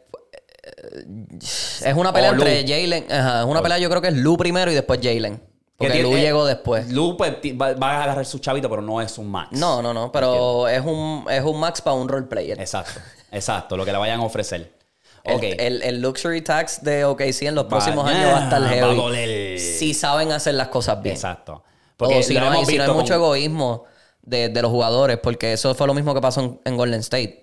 es 1.86 1.94
una 1.96 2.14
pelea 2.14 2.30
entre 2.30 2.62
Jalen. 2.68 3.12
Ajá, 3.12 3.42
es 3.42 3.46
una 3.48 3.62
pelea 3.62 3.78
yo 3.80 3.90
creo 3.90 4.02
que 4.02 4.08
es 4.10 4.16
Lu 4.16 4.38
primero 4.38 4.72
y 4.72 4.76
después 4.76 5.00
Jalen. 5.04 5.42
Porque 5.82 5.94
tiene- 5.94 6.10
Lu 6.10 6.18
eh, 6.18 6.22
llegó 6.22 6.46
después. 6.46 6.90
Lu 6.92 7.16
pues, 7.18 7.34
va, 7.60 7.74
va 7.74 7.92
a 7.92 8.04
agarrar 8.04 8.26
su 8.26 8.40
chavito, 8.40 8.70
pero 8.70 8.82
no 8.82 9.02
es 9.02 9.18
un 9.18 9.30
max. 9.30 9.50
No, 9.58 9.82
no, 9.82 9.94
no. 9.94 10.12
Pero 10.12 10.68
es 10.68 10.82
un, 10.86 11.26
es 11.30 11.44
un 11.44 11.60
max 11.60 11.82
para 11.82 11.96
un 11.96 12.08
role 12.08 12.28
player. 12.28 12.60
Exacto, 12.60 13.00
exacto, 13.32 13.76
lo 13.78 13.86
que 13.86 13.92
le 13.92 13.98
vayan 13.98 14.20
a 14.20 14.24
ofrecer. 14.24 14.74
El- 15.24 15.36
Ok. 15.36 15.44
El, 15.44 15.82
el 15.84 16.02
luxury 16.02 16.42
tax 16.42 16.84
de 16.84 17.06
OKC 17.06 17.44
en 17.44 17.54
los 17.56 17.66
Va- 17.66 17.70
próximos 17.70 18.08
años 18.10 18.34
va 18.34 18.40
a 18.40 18.44
estar 18.46 18.62
va 18.64 18.66
a 18.66 18.70
heavy. 18.70 18.96
doler. 18.96 19.60
Si 19.60 19.94
saben 19.94 20.32
hacer 20.32 20.56
las 20.56 20.70
cosas 20.70 21.00
bien. 21.02 21.14
Exacto. 21.16 21.64
o 22.00 22.24
si 22.24 22.34
no, 22.34 22.42
hay, 22.42 22.48
hemos 22.48 22.68
si 22.68 22.78
no 22.78 22.84
hay 22.84 22.88
visto 22.88 22.94
mucho 22.96 23.14
con- 23.14 23.24
egoísmo 23.24 23.84
de, 24.24 24.50
de 24.50 24.62
los 24.64 24.72
jugadores, 24.72 25.18
porque 25.22 25.54
eso 25.54 25.76
fue 25.76 25.86
lo 25.86 25.94
mismo 25.94 26.16
que 26.16 26.22
pasó 26.22 26.42
en, 26.42 26.60
en 26.66 26.76
Golden 26.76 27.02
State. 27.02 27.42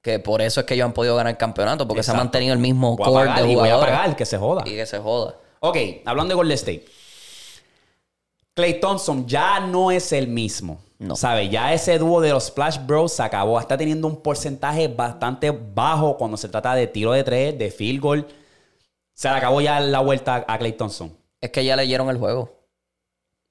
Que 0.00 0.20
por 0.20 0.40
eso 0.42 0.60
es 0.60 0.66
que 0.66 0.74
ellos 0.74 0.84
han 0.86 0.92
podido 0.92 1.16
ganar 1.16 1.32
el 1.32 1.36
campeonato, 1.36 1.88
porque 1.88 2.04
se 2.04 2.12
ha 2.12 2.14
mantenido 2.14 2.52
el 2.52 2.60
mismo 2.60 2.96
Voy 2.96 3.04
a 3.04 3.10
core 3.10 3.26
pagar 3.26 3.42
de 3.44 3.50
y 3.50 3.54
voy 3.56 3.68
a 3.68 3.72
jugadores. 3.74 3.94
pagar, 3.96 4.16
que 4.16 4.24
se 4.24 4.38
joda. 4.38 4.62
Y 4.64 4.70
que 4.76 4.86
se 4.86 4.98
joda. 5.00 5.34
Ok, 5.58 5.76
hablando 6.04 6.28
de 6.32 6.34
Golden 6.36 6.54
State. 6.54 6.84
Clay 8.58 8.80
Thompson 8.80 9.24
ya 9.24 9.60
no 9.60 9.92
es 9.92 10.12
el 10.12 10.26
mismo. 10.26 10.80
No. 10.98 11.14
¿Sabe? 11.14 11.48
Ya 11.48 11.72
ese 11.72 11.96
dúo 11.96 12.20
de 12.20 12.30
los 12.30 12.46
Splash 12.46 12.84
Bros 12.84 13.12
se 13.12 13.22
acabó. 13.22 13.60
Está 13.60 13.78
teniendo 13.78 14.08
un 14.08 14.20
porcentaje 14.20 14.88
bastante 14.88 15.52
bajo 15.52 16.16
cuando 16.16 16.36
se 16.36 16.48
trata 16.48 16.74
de 16.74 16.88
tiro 16.88 17.12
de 17.12 17.22
tres, 17.22 17.56
de 17.56 17.70
field 17.70 18.00
goal. 18.00 18.26
Se 19.14 19.28
le 19.28 19.36
acabó 19.36 19.60
ya 19.60 19.78
la 19.78 20.00
vuelta 20.00 20.44
a 20.48 20.58
Clay 20.58 20.72
Thompson. 20.72 21.16
Es 21.40 21.50
que 21.50 21.64
ya 21.64 21.76
leyeron 21.76 22.10
el 22.10 22.16
juego. 22.16 22.52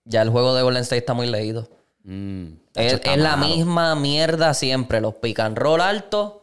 Ya 0.04 0.24
el 0.24 0.30
juego 0.30 0.54
de 0.54 0.62
Golden 0.62 0.82
State 0.82 0.98
está 0.98 1.14
muy 1.14 1.28
leído. 1.28 1.70
Mm, 2.04 2.48
Es, 2.76 3.00
la 3.18 3.38
misma 3.38 3.96
mierda 3.96 4.54
siempre. 4.54 5.00
Los 5.00 5.14
pican 5.16 5.56
roll 5.56 5.80
alto 5.80 6.42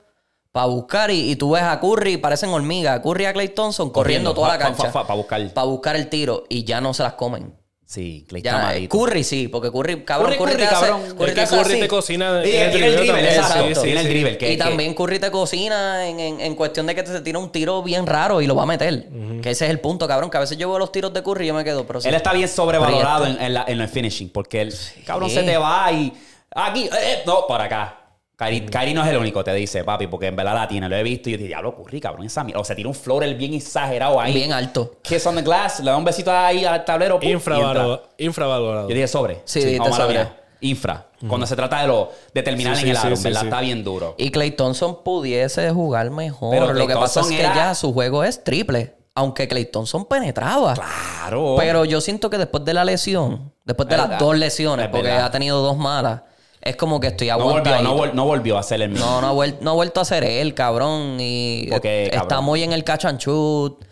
para 0.53 0.69
buscar 0.69 1.11
y, 1.11 1.31
y 1.31 1.37
tú 1.37 1.51
ves 1.51 1.65
a 1.65 1.81
Curry 1.81 2.13
y 2.15 2.17
parecen 2.17 2.49
hormigas. 2.49 3.01
Curry 3.01 3.25
y 3.25 3.27
a 3.27 3.35
Clay 3.35 3.49
Thompson 3.51 3.91
corriendo, 3.91 4.33
toda 4.33 4.49
la 4.49 4.59
cancha 4.59 4.85
buscar. 4.85 5.53
para 5.53 5.67
buscar 5.67 5.97
el 5.97 6.09
tiro 6.09 6.45
y 6.49 6.65
ya 6.65 6.81
no 6.81 6.95
se 6.95 7.03
las 7.03 7.13
comen. 7.13 7.63
Sí, 7.87 8.25
Clay 8.29 8.41
está 8.41 8.51
Ya, 8.51 8.59
eh, 8.61 8.63
malito. 8.77 8.99
Curry 8.99 9.25
sí, 9.25 9.49
porque 9.49 9.71
Curry, 9.71 10.05
cabrón, 10.05 10.31
Curry, 10.33 10.39
Curry, 10.39 10.53
Curry, 10.53 10.63
te 10.63 10.75
hace, 10.75 10.87
cabrón. 10.87 11.17
Curry 11.19 11.29
Es 11.31 11.35
te 11.51 11.57
Curry 11.57 11.81
te 11.81 11.89
cocina. 11.89 12.43
Sí, 12.43 12.57
en 12.57 12.63
el 12.63 12.73
dribble 12.97 13.21
exacto. 13.35 13.63
Sí, 13.67 13.75
sí, 13.83 13.91
el 13.93 13.99
sí. 13.99 14.09
dribble. 14.09 14.39
que- 14.39 14.53
y 14.53 14.57
que- 14.57 14.65
también 14.65 14.95
Curry 14.95 15.19
te 15.19 15.31
cocina 15.31 16.09
en, 16.09 16.19
en- 16.19 16.41
en 16.41 16.55
cuestión 16.55 16.87
de 16.87 16.95
que 16.95 17.03
te, 17.03 17.13
se 17.13 17.21
tira 17.21 17.39
un 17.39 17.53
tiro 17.53 17.83
bien 17.83 18.07
raro 18.07 18.41
y 18.41 18.47
lo 18.47 18.55
va 18.57 18.63
a 18.63 18.67
meter. 18.67 19.07
Que 19.43 19.51
ese 19.51 19.67
es 19.67 19.71
el 19.71 19.81
punto, 19.81 20.09
cabrón. 20.09 20.31
Que 20.31 20.39
a 20.39 20.41
veces 20.41 20.57
yo 20.57 20.69
veo 20.71 20.79
los 20.79 20.93
tiros 20.93 21.13
de 21.13 21.23
Curry 21.23 21.45
y 21.45 21.49
yo 21.49 21.55
me 21.55 21.63
quedo, 21.63 21.87
pero 21.87 22.01
sí. 22.01 22.09
Él 22.09 22.15
está 22.15 22.33
bien 22.33 22.49
sobrevalorado 22.49 23.27
en, 23.27 23.41
en 23.41 23.53
la- 23.55 23.65
en 23.69 23.81
el 23.81 23.89
finishing 23.89 24.31
porque 24.31 24.63
el 24.63 24.75
cabrón 25.07 25.29
se 25.29 25.43
te 25.43 25.57
va 25.59 25.93
y 25.93 26.11
aquí, 26.55 26.85
eh, 26.85 26.91
eh, 26.95 27.23
no, 27.27 27.47
por 27.47 27.61
acá. 27.61 28.01
Kairi, 28.45 28.67
Kairi 28.67 28.95
no 28.95 29.03
es 29.03 29.09
el 29.11 29.17
único, 29.17 29.43
te 29.43 29.53
dice, 29.55 29.85
papi, 29.85 30.07
porque 30.07 30.27
en 30.27 30.37
verdad 30.37 30.55
la 30.55 30.69
tiene, 30.69 30.89
lo 30.89 30.97
he 30.97 31.03
visto 31.03 31.29
y 31.29 31.33
yo 31.33 31.39
dije, 31.39 31.49
diablo, 31.49 31.75
Curry, 31.75 32.01
cabrón, 32.01 32.27
esa 32.27 32.45
mierda. 32.45 32.61
O 32.61 32.65
se 32.65 32.75
tira 32.75 32.89
un 32.89 32.95
floater 32.95 33.35
bien 33.35 33.55
exagerado 33.55 34.21
ahí. 34.21 34.33
bien 34.35 34.53
alto. 34.53 34.97
Kiss 35.03 35.27
on 35.27 35.37
the 35.37 35.43
glass, 35.43 35.81
le 35.81 35.91
da 35.91 35.97
un 35.97 36.05
besito 36.05 36.31
ahí 36.33 36.65
al 36.65 36.85
tablero. 36.85 37.19
pum. 37.21 37.29
Infravalorado. 37.29 38.09
infravalorado. 38.19 38.89
Yo 38.89 38.95
dije 38.95 39.09
sobre. 39.09 39.41
Sí, 39.45 39.61
dijiste 39.61 39.89
mala 39.91 39.97
sobre. 40.05 40.29
Infra. 40.61 41.07
Cuando 41.29 41.47
se 41.47 41.57
trata 41.57 41.81
de 41.83 41.89
lo 41.89 42.11
de 42.33 42.43
terminar 42.43 42.75
Sí, 42.77 42.81
en 42.83 42.85
sí, 42.87 42.91
el 42.91 42.97
sí, 42.97 43.07
aro, 43.07 43.17
sí, 43.17 43.25
¿verdad? 43.25 43.41
sí. 43.41 43.47
Está 43.47 43.61
bien 43.61 43.83
duro. 43.85 44.15
Y 44.19 44.31
Clay 44.31 44.51
Thompson 44.53 45.03
pudiese 45.03 45.71
jugar 45.71 46.11
mejor. 46.11 46.51
Pero 46.51 46.73
lo 46.73 46.87
que 46.87 46.95
pasa 46.95 47.21
es 47.21 47.27
que 47.29 47.39
ya 47.43 47.75
su 47.75 47.93
juego 47.93 48.25
es 48.25 48.45
triple. 48.45 48.95
Aunque 49.15 49.47
Clay 49.47 49.67
Thompson 49.67 50.07
penetraba. 50.07 50.75
Claro. 50.75 51.55
Pero 51.59 51.85
yo 51.85 52.01
siento 52.01 52.29
que 52.31 52.37
después 52.39 52.65
de 52.65 52.75
la 52.75 52.85
lesión, 52.85 53.53
después 53.65 53.89
de 53.89 53.95
Es 53.95 54.01
las 54.01 54.09
verdad. 54.09 54.21
dos 54.27 54.37
lesiones, 54.37 54.87
Es 54.87 54.91
porque 54.91 55.07
verdad. 55.09 55.27
ha 55.27 55.31
tenido 55.31 55.63
dos 55.63 55.77
malas, 55.77 56.23
es 56.65 56.77
como 56.77 56.99
que 57.01 57.09
estoy 57.09 57.29
no 57.29 57.39
volvió, 57.39 57.83
no, 57.83 58.07
no 58.13 58.25
volvió 58.25 58.59
a 58.59 58.63
ser 58.63 58.81
el 58.83 58.91
mismo. 58.91 59.05
No, 59.07 59.21
no 59.21 59.27
ha, 59.29 59.33
vuel- 59.33 59.59
no 59.61 59.71
ha 59.73 59.75
vuelto 59.75 60.01
a 60.01 60.05
ser 60.05 60.25
él, 60.25 60.55
cabrón. 60.55 61.17
Y 61.21 61.69
Porque, 61.71 62.05
está 62.07 62.21
cabrón. 62.21 62.45
muy 62.47 62.63
en 62.63 62.73
el 62.73 62.83
catch 62.85 63.05
and 63.05 63.19
shoot. 63.21 63.85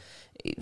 Y- 0.43 0.55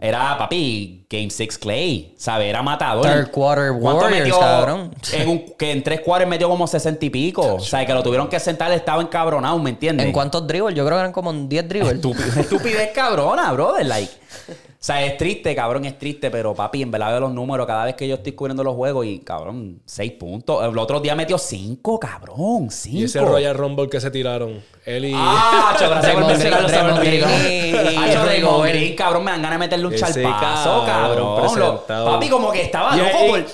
Era, 0.00 0.38
papi, 0.38 1.04
Game 1.10 1.28
6 1.28 1.58
Clay. 1.58 2.14
¿Sabes? 2.16 2.46
Era 2.48 2.62
matador. 2.62 3.04
Third 3.04 3.30
quarter 3.32 3.72
¿Cuánto 3.80 4.04
Warriors, 4.04 4.38
cabrón. 4.38 4.94
En 5.12 5.28
un- 5.28 5.54
que 5.58 5.72
en 5.72 5.82
tres 5.82 6.00
quarters 6.02 6.30
metió 6.30 6.48
como 6.48 6.68
60 6.68 7.04
y 7.04 7.10
pico. 7.10 7.54
O 7.56 7.60
sea, 7.60 7.84
que 7.84 7.92
lo 7.92 8.02
tuvieron 8.04 8.28
que 8.28 8.38
sentar, 8.38 8.70
estaba 8.70 9.02
encabronado, 9.02 9.58
¿me 9.58 9.70
entiendes? 9.70 10.06
¿En 10.06 10.12
cuántos 10.12 10.46
dribbles? 10.46 10.76
Yo 10.76 10.84
creo 10.86 10.96
que 10.96 11.00
eran 11.00 11.12
como 11.12 11.32
10 11.32 11.68
dribbles. 11.68 11.94
Estúpido- 11.96 12.40
estupidez 12.40 12.90
cabrona, 12.94 13.50
brother. 13.52 13.84
Like. 13.86 14.12
O 14.80 14.84
sea, 14.88 15.04
es 15.04 15.16
triste, 15.16 15.56
cabrón, 15.56 15.84
es 15.86 15.98
triste, 15.98 16.30
pero 16.30 16.54
papi, 16.54 16.82
en 16.82 16.92
verdad 16.92 17.08
veo 17.10 17.18
los 17.20 17.32
números 17.32 17.66
cada 17.66 17.84
vez 17.84 17.96
que 17.96 18.06
yo 18.06 18.14
estoy 18.14 18.30
cubriendo 18.32 18.62
los 18.62 18.76
juegos 18.76 19.06
y, 19.06 19.18
cabrón, 19.18 19.80
seis 19.84 20.12
puntos. 20.12 20.64
El 20.64 20.78
otro 20.78 21.00
día 21.00 21.16
metió 21.16 21.36
cinco, 21.36 21.98
cabrón, 21.98 22.70
cinco. 22.70 22.96
Y 22.98 23.02
ese 23.02 23.20
Royal 23.20 23.56
Rumble 23.56 23.88
que 23.88 24.00
se 24.00 24.08
tiraron. 24.12 24.62
Él 24.86 25.06
y. 25.06 25.12
Ah, 25.16 25.74
gracias 25.76 25.90
por 25.90 26.00
Draymond 26.00 26.28
mencionarlo, 26.28 26.68
Green, 26.68 26.78
se 26.78 26.84
me 26.84 26.92
Draymond 26.92 27.08
olvidó. 27.08 27.26
Green 27.26 27.74
y- 27.74 27.78
y 27.78 27.96
Hacho, 27.96 28.24
Draymond 28.24 28.30
Rigoberto. 28.30 28.78
Green, 28.78 28.94
cabrón, 28.96 29.24
me 29.24 29.30
dan 29.32 29.42
ganas 29.42 29.58
de 29.58 29.66
meterle 29.66 29.86
un 29.88 29.94
Ese 29.94 30.22
charpazo, 30.22 30.84
cabrón. 30.86 31.58
Lo- 31.58 31.84
papi, 31.86 32.28
como 32.28 32.52
que 32.52 32.62
estaba 32.62 32.94
loco 32.96 33.08
y- 33.24 33.28
por... 33.30 33.44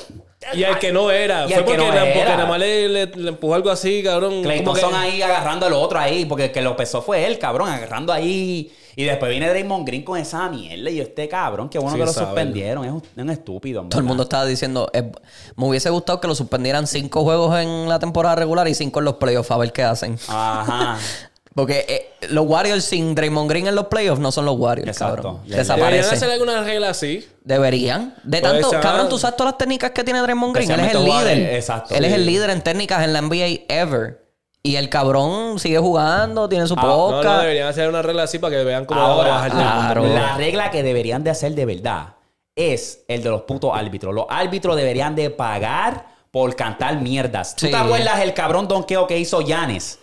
Y 0.53 0.63
al 0.65 0.79
que 0.79 0.93
no 0.93 1.11
era. 1.11 1.47
Y 1.47 1.55
Fue 1.55 1.63
porque, 1.63 1.79
no 1.79 1.87
na- 1.87 2.01
porque 2.01 2.21
era. 2.21 2.37
nada 2.37 2.47
más 2.47 2.59
le, 2.59 2.87
le- 2.87 3.07
le 3.07 3.29
empujó 3.31 3.55
algo 3.55 3.71
así, 3.71 4.03
cabrón. 4.03 4.43
Clay 4.43 4.63
como 4.63 4.75
que- 4.75 4.85
ahí 4.95 5.23
agarrando 5.23 5.65
al 5.65 5.73
otro 5.73 5.99
ahí, 5.99 6.27
porque 6.27 6.45
el 6.45 6.53
que 6.53 6.61
lo 6.61 6.77
pesó 6.77 7.01
fue 7.01 7.25
él, 7.27 7.39
cabrón, 7.39 7.71
agarrando 7.71 8.13
ahí. 8.13 8.71
Y 8.97 9.05
después 9.05 9.31
viene 9.31 9.49
Draymond 9.49 9.87
Green 9.87 10.03
con 10.05 10.19
esa 10.19 10.49
mierda. 10.49 10.91
Y 10.91 10.97
yo, 10.97 11.03
este 11.03 11.29
cabrón, 11.29 11.69
qué 11.69 11.79
bueno 11.79 11.97
Sí, 11.97 12.01
que 12.01 12.07
lo 12.07 12.13
sabe. 12.13 12.27
suspendieron. 12.27 12.85
Es 12.85 12.93
un, 12.93 12.99
es 13.17 13.23
un 13.23 13.31
estúpido, 13.31 13.83
en 13.83 13.89
Todo 13.89 14.01
el 14.01 14.07
mundo 14.07 14.23
estaba 14.25 14.45
diciendo, 14.47 14.89
eh, 14.93 15.11
me 15.57 15.67
hubiese 15.67 15.91
gustado 15.91 16.21
que 16.21 16.29
lo 16.29 16.35
suspendieran 16.35 16.87
cinco 16.87 17.23
juegos 17.23 17.59
en 17.59 17.89
la 17.89 17.99
temporada 17.99 18.37
regular 18.37 18.69
y 18.69 18.75
cinco 18.75 19.01
en 19.01 19.07
los 19.07 19.15
playoffs, 19.15 19.51
a 19.51 19.57
ver 19.57 19.73
qué 19.73 19.83
hacen. 19.83 20.19
Ajá. 20.29 20.99
Porque 21.55 21.87
eh, 21.89 22.27
los 22.31 22.47
Warriors 22.49 22.85
sin 22.85 23.15
Draymond 23.15 23.49
Green 23.49 23.69
en 23.69 23.77
los 23.77 23.87
playoffs 23.87 24.21
no 24.21 24.33
son 24.33 24.45
los 24.45 24.59
Warriors, 24.59 24.89
Exacto. 24.89 25.41
cabrón. 25.41 25.41
Deberían 25.47 26.05
hacer 26.05 26.29
alguna 26.29 26.65
regla 26.65 26.91
así. 26.91 27.25
Deberían. 27.45 28.15
De 28.25 28.41
Puede 28.41 28.55
tanto, 28.55 28.71
ser. 28.71 28.81
cabrón, 28.81 29.09
tú 29.09 29.19
sabes 29.19 29.37
todas 29.37 29.53
las 29.53 29.59
técnicas 29.59 29.93
que 29.93 30.03
tiene 30.03 30.19
Draymond 30.21 30.53
Green. 30.53 30.71
Él 30.73 30.81
es 30.81 30.95
el 30.95 31.05
líder. 31.05 31.55
exacto. 31.55 31.95
Él 31.95 32.05
es 32.05 32.13
el 32.13 32.27
líder 32.27 32.51
en 32.51 32.61
técnicas 32.61 33.05
en 33.05 33.13
la 33.13 33.21
NBA 33.23 33.67
ever. 33.69 34.24
Y 34.67 34.77
el 34.77 34.89
cabrón 34.89 35.59
sigue 35.59 35.77
jugando, 35.79 36.49
tiene 36.49 36.67
su 36.67 36.73
Ah, 36.75 36.83
No, 36.83 36.89
no, 36.89 36.97
podcast. 37.17 37.43
deberían 37.43 37.69
hacer 37.69 37.87
una 37.87 38.01
regla 38.01 38.23
así 38.23 38.39
para 38.39 38.57
que 38.57 38.65
vean 38.65 38.87
cómo 38.87 38.99
va 38.99 39.07
a 39.07 39.11
Ahora, 39.11 39.29
bajar 39.33 39.51
el 39.51 39.57
claro. 39.59 40.07
la 40.07 40.37
regla 40.39 40.71
que 40.71 40.83
deberían 40.83 41.23
de 41.23 41.29
hacer 41.31 41.55
de 41.55 41.67
verdad 41.67 42.15
es 42.57 43.05
el 43.09 43.23
de 43.23 43.29
los 43.29 43.43
putos 43.43 43.73
árbitros. 43.75 44.15
Los 44.15 44.25
árbitros 44.31 44.75
deberían 44.77 45.15
de 45.15 45.29
pagar 45.29 46.07
por 46.31 46.57
cantar 46.57 46.99
mierdas. 47.03 47.55
¿Tú 47.57 47.67
Sí. 47.67 47.73
te 47.73 47.77
acuerdas 47.77 48.21
el 48.21 48.33
cabrón 48.33 48.67
donqueo 48.67 49.07
que 49.07 49.19
hizo 49.19 49.43
Yanes? 49.43 49.99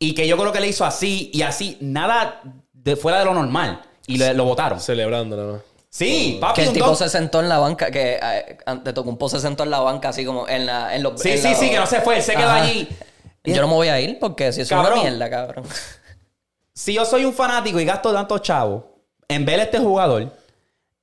Y 0.00 0.12
que 0.14 0.26
yo 0.26 0.36
creo 0.36 0.50
que 0.50 0.58
le 0.60 0.66
hizo 0.66 0.84
así 0.84 1.30
y 1.32 1.42
así, 1.42 1.76
nada 1.80 2.40
de 2.72 2.96
fuera 2.96 3.20
de 3.20 3.26
lo 3.26 3.34
normal. 3.34 3.80
Y 4.08 4.16
le- 4.16 4.34
lo 4.34 4.44
votaron. 4.44 4.80
Celebrando, 4.80 5.36
¿no? 5.36 5.60
Sí, 5.88 6.38
papi, 6.40 6.54
Que 6.56 6.62
el 6.62 6.68
un 6.68 6.74
tipo 6.74 6.86
don- 6.86 6.96
se 6.96 7.08
sentó 7.08 7.38
en 7.38 7.48
la 7.48 7.58
banca, 7.58 7.92
que 7.92 8.18
eh, 8.20 8.58
ante 8.66 8.92
Tocumpo 8.92 9.28
se 9.28 9.38
sentó 9.38 9.62
en 9.62 9.70
la 9.70 9.78
banca 9.80 10.08
así 10.08 10.24
como 10.24 10.48
en, 10.48 10.66
la, 10.66 10.96
en 10.96 11.02
los... 11.04 11.20
Sí, 11.20 11.30
en 11.30 11.38
sí, 11.38 11.48
la- 11.48 11.54
sí, 11.54 11.70
que 11.70 11.76
no 11.78 11.86
se 11.86 12.00
fue, 12.00 12.20
se 12.22 12.34
quedó 12.34 12.48
Ajá. 12.48 12.62
allí. 12.62 12.88
Yo 13.44 13.60
no 13.62 13.68
me 13.68 13.74
voy 13.74 13.88
a 13.88 14.00
ir 14.00 14.18
porque 14.18 14.52
si 14.52 14.60
es 14.60 14.70
una 14.70 14.82
Cabrón. 14.82 15.00
mierda, 15.00 15.30
cabrón. 15.30 15.64
si 16.74 16.94
yo 16.94 17.04
soy 17.04 17.24
un 17.24 17.32
fanático 17.32 17.80
y 17.80 17.84
gasto 17.84 18.12
tantos 18.12 18.42
chavos 18.42 18.84
en 19.28 19.44
ver 19.44 19.60
a 19.60 19.62
este 19.64 19.78
jugador 19.78 20.30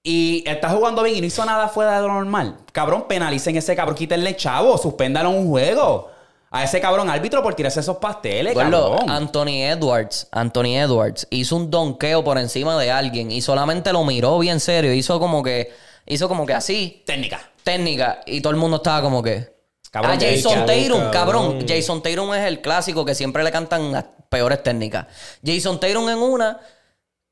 y 0.04 0.44
está 0.48 0.70
jugando 0.70 1.04
bien 1.04 1.18
y 1.18 1.22
no 1.22 1.28
hizo 1.28 1.44
nada 1.46 1.68
fuera 1.68 1.96
de 2.00 2.08
lo 2.08 2.14
normal, 2.14 2.58
cabrón, 2.72 3.06
penalicen 3.08 3.56
ese 3.58 3.76
cabrón, 3.76 3.96
quítenle 3.96 4.36
chavo, 4.36 4.78
suspéndalo 4.78 5.30
un 5.30 5.48
juego. 5.50 6.12
A 6.50 6.64
ese 6.64 6.80
cabrón 6.80 7.10
árbitro 7.10 7.44
por 7.44 7.56
tirarse 7.56 7.82
esos 7.82 7.98
pasteles, 7.98 8.54
Gordo, 8.54 8.92
cabrón. 8.92 9.10
Anthony 9.10 9.64
Edwards, 9.64 10.30
Anthony 10.32 10.78
Edwards 10.78 11.28
hizo 11.30 11.58
un 11.58 11.70
donqueo 11.70 12.24
por 12.24 12.38
encima 12.38 12.80
de 12.80 12.90
alguien 12.90 13.32
y 13.32 13.42
solamente 13.42 13.92
lo 13.92 14.06
miró 14.06 14.40
bien 14.40 14.62
serio, 14.62 14.94
hizo 14.94 15.20
como 15.20 15.44
que 15.44 15.74
hizo 16.06 16.30
como 16.30 16.46
que 16.46 16.54
así, 16.54 17.04
Técnica. 17.06 17.42
técnica 17.64 18.22
y 18.26 18.40
todo 18.40 18.52
el 18.52 18.58
mundo 18.58 18.78
estaba 18.78 19.02
como 19.02 19.22
que 19.22 19.57
Cabrón, 19.92 20.12
a 20.14 20.20
Jason 20.20 20.66
Tatum, 20.66 21.12
cabrón. 21.12 21.12
cabrón. 21.12 21.66
Jason 21.68 22.02
Tatum 22.04 22.34
es 22.34 22.46
el 22.46 22.62
clásico 22.62 23.06
que 23.06 23.16
siempre 23.16 23.44
le 23.44 23.52
cantan 23.52 23.92
las 23.92 24.06
peores 24.30 24.62
técnicas. 24.64 25.08
Jason 25.46 25.80
Tatum 25.80 26.10
en 26.10 26.18
una 26.18 26.60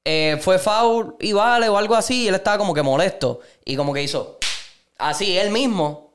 eh, 0.06 0.38
fue 0.42 0.58
foul 0.60 1.16
y 1.20 1.34
vale 1.34 1.68
o 1.70 1.78
algo 1.78 1.96
así 1.96 2.24
y 2.24 2.28
él 2.28 2.36
estaba 2.36 2.58
como 2.58 2.74
que 2.74 2.82
molesto 2.82 3.40
y 3.66 3.76
como 3.76 3.94
que 3.94 4.04
hizo 4.04 4.38
así 5.00 5.38
él 5.38 5.50
mismo 5.50 6.06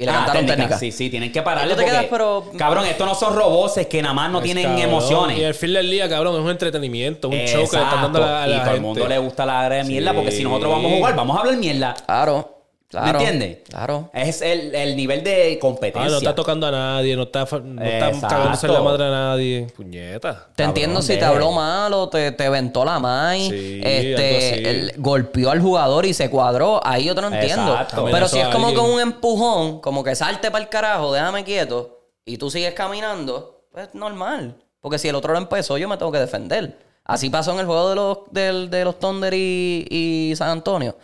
y 0.00 0.04
le 0.04 0.10
Ah, 0.12 0.14
cantaron 0.16 0.46
técnica. 0.46 0.56
técnica. 0.56 0.78
Sí, 0.78 0.92
sí, 0.92 1.10
tienen 1.10 1.32
que 1.32 1.42
pararle 1.42 1.72
Y 1.72 1.74
tú 1.74 1.78
te 1.78 1.82
porque, 1.82 1.90
quedas, 1.98 2.06
pero- 2.10 2.52
cabrón, 2.56 2.86
estos 2.86 3.04
no 3.06 3.14
son 3.16 3.34
robots 3.34 3.84
que 3.88 4.00
nada 4.00 4.14
más 4.14 4.30
no 4.30 4.40
tienen 4.40 4.62
Cabrón. 4.64 4.78
Y 4.80 4.82
emociones. 4.84 5.38
el 5.40 5.54
fin 5.54 5.72
del 5.72 5.90
día, 5.90 6.08
cabrón, 6.08 6.36
es 6.36 6.40
un 6.42 6.50
entretenimiento, 6.50 7.28
un 7.28 7.34
show 7.46 7.68
que 7.68 7.76
le 7.78 7.82
están 7.82 8.02
dando 8.02 8.18
a 8.22 8.26
la, 8.26 8.42
a 8.44 8.48
y 8.48 8.60
todo 8.64 8.74
el 8.74 8.80
mundo 8.80 9.08
le 9.08 9.18
gusta 9.18 9.44
la 9.44 9.68
de 9.68 9.82
mierda 9.84 10.12
porque 10.14 10.30
si 10.30 10.44
nosotros 10.44 10.70
vamos 10.70 10.92
a 10.92 10.96
jugar, 10.96 11.16
vamos 11.16 11.36
a 11.36 11.40
hablar 11.40 11.56
mierda. 11.56 11.94
Claro, 12.06 12.57
claro. 12.88 13.18
¿Me 13.18 13.24
entiendes? 13.24 13.58
Claro. 13.68 14.10
Es 14.12 14.42
el, 14.42 14.74
el 14.74 14.96
nivel 14.96 15.22
de 15.22 15.58
competencia. 15.60 16.06
Ah, 16.08 16.10
no 16.10 16.16
está 16.18 16.34
tocando 16.34 16.66
a 16.66 16.70
nadie, 16.70 17.14
no 17.16 17.22
está, 17.24 17.46
no 17.62 17.82
está 17.82 18.28
cagándose 18.28 18.66
en 18.66 18.72
la 18.72 18.80
madre 18.80 19.04
a 19.04 19.10
nadie. 19.10 19.66
Puñeta. 19.76 20.32
Te 20.54 20.62
Cabrón, 20.64 20.68
entiendo 20.68 21.02
si 21.02 21.16
te 21.16 21.24
habló 21.24 21.52
mal 21.52 21.92
o 21.94 22.08
te, 22.08 22.32
te 22.32 22.48
ventó 22.48 22.84
la 22.84 22.98
mai, 22.98 23.48
Sí, 23.50 23.80
este, 23.84 24.70
él 24.70 24.92
golpeó 24.98 25.50
al 25.50 25.60
jugador 25.60 26.06
y 26.06 26.14
se 26.14 26.30
cuadró. 26.30 26.80
Ahí 26.84 27.04
yo 27.04 27.14
te 27.14 27.20
lo 27.20 27.28
entiendo. 27.28 27.72
Exacto. 27.72 28.06
Pero 28.10 28.28
si 28.28 28.38
es 28.38 28.48
como 28.48 28.72
con 28.74 28.90
un 28.90 29.00
empujón, 29.00 29.80
como 29.80 30.02
que 30.02 30.14
salte 30.14 30.50
para 30.50 30.64
el 30.64 30.70
carajo, 30.70 31.12
déjame 31.12 31.44
quieto, 31.44 32.00
y 32.24 32.38
tú 32.38 32.50
sigues 32.50 32.74
caminando, 32.74 33.64
pues 33.72 33.94
normal. 33.94 34.56
Porque 34.80 34.98
si 34.98 35.08
el 35.08 35.14
otro 35.14 35.32
lo 35.32 35.38
empezó, 35.38 35.76
yo 35.76 35.88
me 35.88 35.96
tengo 35.96 36.12
que 36.12 36.18
defender. 36.18 36.78
Así 37.04 37.30
pasó 37.30 37.52
en 37.54 37.60
el 37.60 37.66
juego 37.66 37.88
de 37.88 37.94
los, 37.96 38.18
del- 38.30 38.70
de 38.70 38.84
los 38.84 38.98
Thunder 38.98 39.32
y, 39.34 39.86
y 39.90 40.34
San 40.36 40.50
Antonio. 40.50 40.96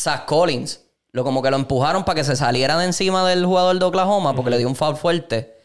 Zach 0.00 0.24
Collins, 0.24 0.80
lo 1.12 1.24
como 1.24 1.42
que 1.42 1.50
lo 1.50 1.56
empujaron 1.56 2.04
para 2.04 2.16
que 2.16 2.24
se 2.24 2.36
saliera 2.36 2.78
de 2.78 2.86
encima 2.86 3.28
del 3.28 3.44
jugador 3.44 3.78
de 3.78 3.84
Oklahoma 3.84 4.34
porque 4.34 4.50
le 4.50 4.58
dio 4.58 4.68
un 4.68 4.76
foul 4.76 4.96
fuerte. 4.96 5.56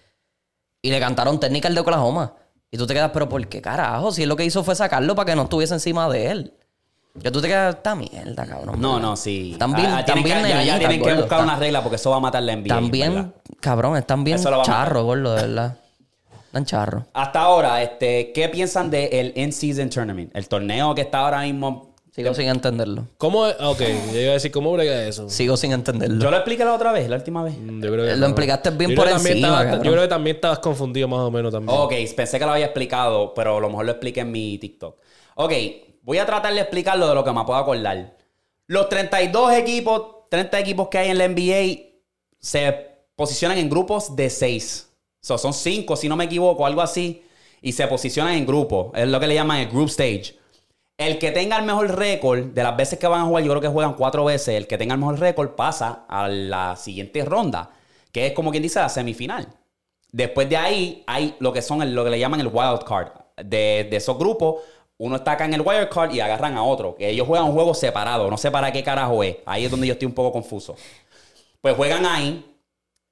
Y 0.82 0.91
le 0.91 0.99
cantaron 0.99 1.40
técnica 1.40 1.68
al 1.68 1.76
de 1.76 1.82
Oklahoma. 1.82 2.34
Y 2.70 2.78
tú 2.78 2.86
te 2.86 2.94
quedas, 2.94 3.12
pero 3.14 3.30
¿por 3.30 3.48
qué 3.48 3.62
carajo? 3.62 4.12
Si 4.12 4.24
él 4.24 4.30
lo 4.30 4.36
que 4.36 4.45
hizo 4.45 4.64
fue 4.64 4.76
sacarlo 4.76 5.16
para 5.16 5.28
que 5.28 5.36
no 5.36 5.44
estuviese 5.44 5.74
encima 5.74 6.10
de 6.10 6.28
él. 6.32 6.53
Que 7.22 7.32
tú 7.32 7.41
te 7.41 7.48
quedas, 7.48 7.76
esta 7.76 7.95
mierda, 7.95 8.45
cabrón. 8.45 8.82
No, 8.82 8.99
no, 8.99 9.16
sí. 9.16 9.56
También, 9.57 9.88
Ah, 9.88 10.03
tienen 10.03 10.24
también 10.24 10.44
que, 10.60 10.66
ya, 10.66 10.78
tienen 10.78 11.02
que 11.02 11.14
buscar 11.14 11.41
una 11.44 11.56
regla 11.56 11.82
porque 11.82 11.95
eso 11.95 12.10
va 12.10 12.18
a 12.18 12.20
matar 12.20 12.44
la 12.44 12.53
NBA. 12.57 12.68
También, 12.68 13.14
¿verdad? 13.16 13.32
cabrón, 13.62 13.95
están 13.95 14.24
bien 14.26 14.38
charros, 14.64 15.03
gordo, 15.06 15.34
de 15.34 15.41
verdad. 15.44 15.78
Están 16.48 16.66
charros. 16.66 17.03
Hasta 17.14 17.40
ahora, 17.40 17.82
este, 17.82 18.34
¿qué 18.34 18.49
piensan 18.49 18.90
del 18.91 19.32
In-Season 19.36 19.90
Tournament? 19.90 20.36
El 20.36 20.48
torneo 20.49 20.94
que 20.94 21.02
está 21.02 21.20
ahora 21.20 21.41
mismo. 21.41 21.95
Sigo 22.16 22.34
sin 22.34 22.48
entenderlo. 22.48 23.08
¿Cómo? 23.18 23.46
es? 23.46 23.58
Ok, 23.60 23.82
yo 24.14 24.20
iba 24.22 24.30
a 24.30 24.34
decir, 24.36 24.50
¿cómo 24.50 24.72
brega 24.72 25.06
eso? 25.06 25.30
Sigo 25.30 25.58
sin 25.58 25.74
entenderlo. 25.74 26.24
Yo 26.24 26.32
lo 26.32 26.38
expliqué 26.38 26.64
la 26.64 26.74
otra 26.74 26.94
vez, 26.94 27.10
la 27.10 27.18
última 27.18 27.44
vez. 27.44 27.58
Mm, 27.58 27.84
Yo 27.84 27.92
creo 27.92 28.06
que 28.06 28.12
Lo 28.12 28.18
no. 28.20 28.26
explicaste 28.28 28.70
bien 28.70 28.92
Yo 28.92 28.96
por 28.96 29.04
creo 29.04 29.18
que 29.18 29.24
también 29.24 29.38
encima, 29.46 29.64
cabrón. 29.66 29.84
Yo 29.84 29.92
creo 29.92 30.04
que 30.04 30.08
también 30.08 30.36
estabas 30.38 30.60
confundido 30.60 31.10
más 31.10 31.20
o 31.20 31.30
menos 31.30 31.52
también. 31.52 31.78
Ok, 31.78 31.92
pensé 32.16 32.40
que 32.40 32.46
lo 32.46 32.54
había 32.54 32.68
explicado, 32.68 33.34
pero 33.34 33.58
a 33.58 33.60
lo 33.60 33.70
mejor 33.70 33.84
lo 33.86 33.92
expliqué 33.92 34.22
en 34.22 34.32
mi 34.32 34.58
TikTok. 34.58 34.96
Ok, 35.36 35.52
voy 36.04 36.18
a 36.18 36.26
tratar 36.26 36.54
de 36.54 36.62
explicarlo 36.62 37.06
de 37.10 37.16
lo 37.16 37.24
que 37.26 37.34
me 37.34 37.44
puedo 37.44 37.60
acordar. 37.60 38.16
Los 38.68 38.88
32 38.88 39.52
equipos, 39.52 40.30
30 40.30 40.58
equipos 40.58 40.88
que 40.88 41.00
hay 41.00 41.10
en 41.10 41.18
la 41.18 41.28
NBA 41.28 41.82
se 42.40 42.92
posicionan 43.18 43.58
en 43.58 43.70
grupos 43.70 44.16
de 44.16 44.30
6. 44.30 44.90
So, 45.20 45.38
son 45.38 45.54
5, 45.54 45.98
si 45.98 46.08
no 46.08 46.16
me 46.16 46.24
equivoco, 46.24 46.66
algo 46.66 46.82
así. 46.82 47.24
Y 47.62 47.74
se 47.74 47.86
posicionan 47.88 48.36
en 48.36 48.46
grupos. 48.46 48.92
Es 48.96 49.06
lo 49.06 49.20
que 49.20 49.28
le 49.28 49.34
llaman 49.36 49.60
el 49.60 49.68
group 49.70 49.88
stage. 49.90 50.36
El 50.98 51.20
que 51.20 51.32
tenga 51.32 51.58
el 51.58 51.66
mejor 51.66 51.94
récord 51.98 52.46
de 52.46 52.64
las 52.64 52.78
veces 52.78 52.98
que 52.98 53.08
van 53.08 53.22
a 53.22 53.26
jugar, 53.26 53.44
yo 53.44 53.50
creo 53.52 53.62
que 53.62 53.68
juegan 53.68 53.96
cuatro 53.96 54.24
veces. 54.26 54.50
El 54.56 54.68
que 54.68 54.78
tenga 54.78 54.94
el 54.94 55.00
mejor 55.00 55.20
récord 55.20 55.50
pasa 55.52 56.06
a 56.08 56.28
la 56.30 56.76
siguiente 56.78 57.26
ronda, 57.26 57.72
que 58.12 58.28
es 58.28 58.34
como 58.34 58.52
quien 58.52 58.64
dice 58.64 58.80
la 58.80 58.88
semifinal. 58.88 59.48
Después 60.12 60.48
de 60.48 60.56
ahí 60.56 61.04
hay 61.08 61.36
lo 61.40 61.52
que 61.52 61.62
son 61.62 61.94
lo 61.94 62.04
que 62.06 62.10
le 62.10 62.20
llaman 62.20 62.40
el 62.40 62.48
wild 62.48 62.84
card. 62.86 63.10
De, 63.36 63.88
de 63.90 63.98
esos 63.98 64.18
grupos, 64.18 64.62
uno 64.98 65.18
está 65.18 65.34
acá 65.34 65.44
en 65.44 65.54
el 65.56 65.62
wild 65.62 65.90
card 65.90 66.14
y 66.14 66.22
agarran 66.22 66.56
a 66.56 66.64
otro. 66.64 66.96
Que 66.96 67.10
ellos 67.10 67.28
juegan 67.28 67.48
un 67.48 67.54
juego 67.54 67.74
separado. 67.74 68.30
No 68.30 68.38
sé 68.38 68.50
para 68.50 68.72
qué 68.72 68.82
carajo 68.82 69.22
es. 69.24 69.38
Ahí 69.46 69.66
es 69.66 69.72
donde 69.72 69.88
yo 69.88 69.94
estoy 69.94 70.06
un 70.06 70.14
poco 70.14 70.32
confuso. 70.32 70.78
Pues 71.60 71.76
juegan 71.76 72.06
ahí. 72.06 72.46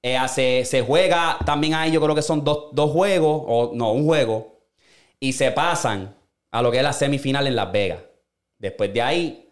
Eh, 0.02 0.18
se, 0.28 0.64
se 0.64 0.82
juega 0.82 1.38
también 1.46 1.74
ahí, 1.74 1.90
yo 1.90 2.00
creo 2.00 2.14
que 2.14 2.22
son 2.22 2.44
dos, 2.44 2.68
dos 2.72 2.90
juegos, 2.90 3.42
o 3.46 3.70
no, 3.74 3.92
un 3.92 4.04
juego. 4.04 4.60
Y 5.18 5.32
se 5.32 5.50
pasan 5.50 6.14
a 6.54 6.62
lo 6.62 6.70
que 6.70 6.76
es 6.78 6.82
la 6.84 6.92
semifinal 6.92 7.46
en 7.48 7.56
Las 7.56 7.72
Vegas. 7.72 7.98
Después 8.58 8.92
de 8.94 9.02
ahí, 9.02 9.50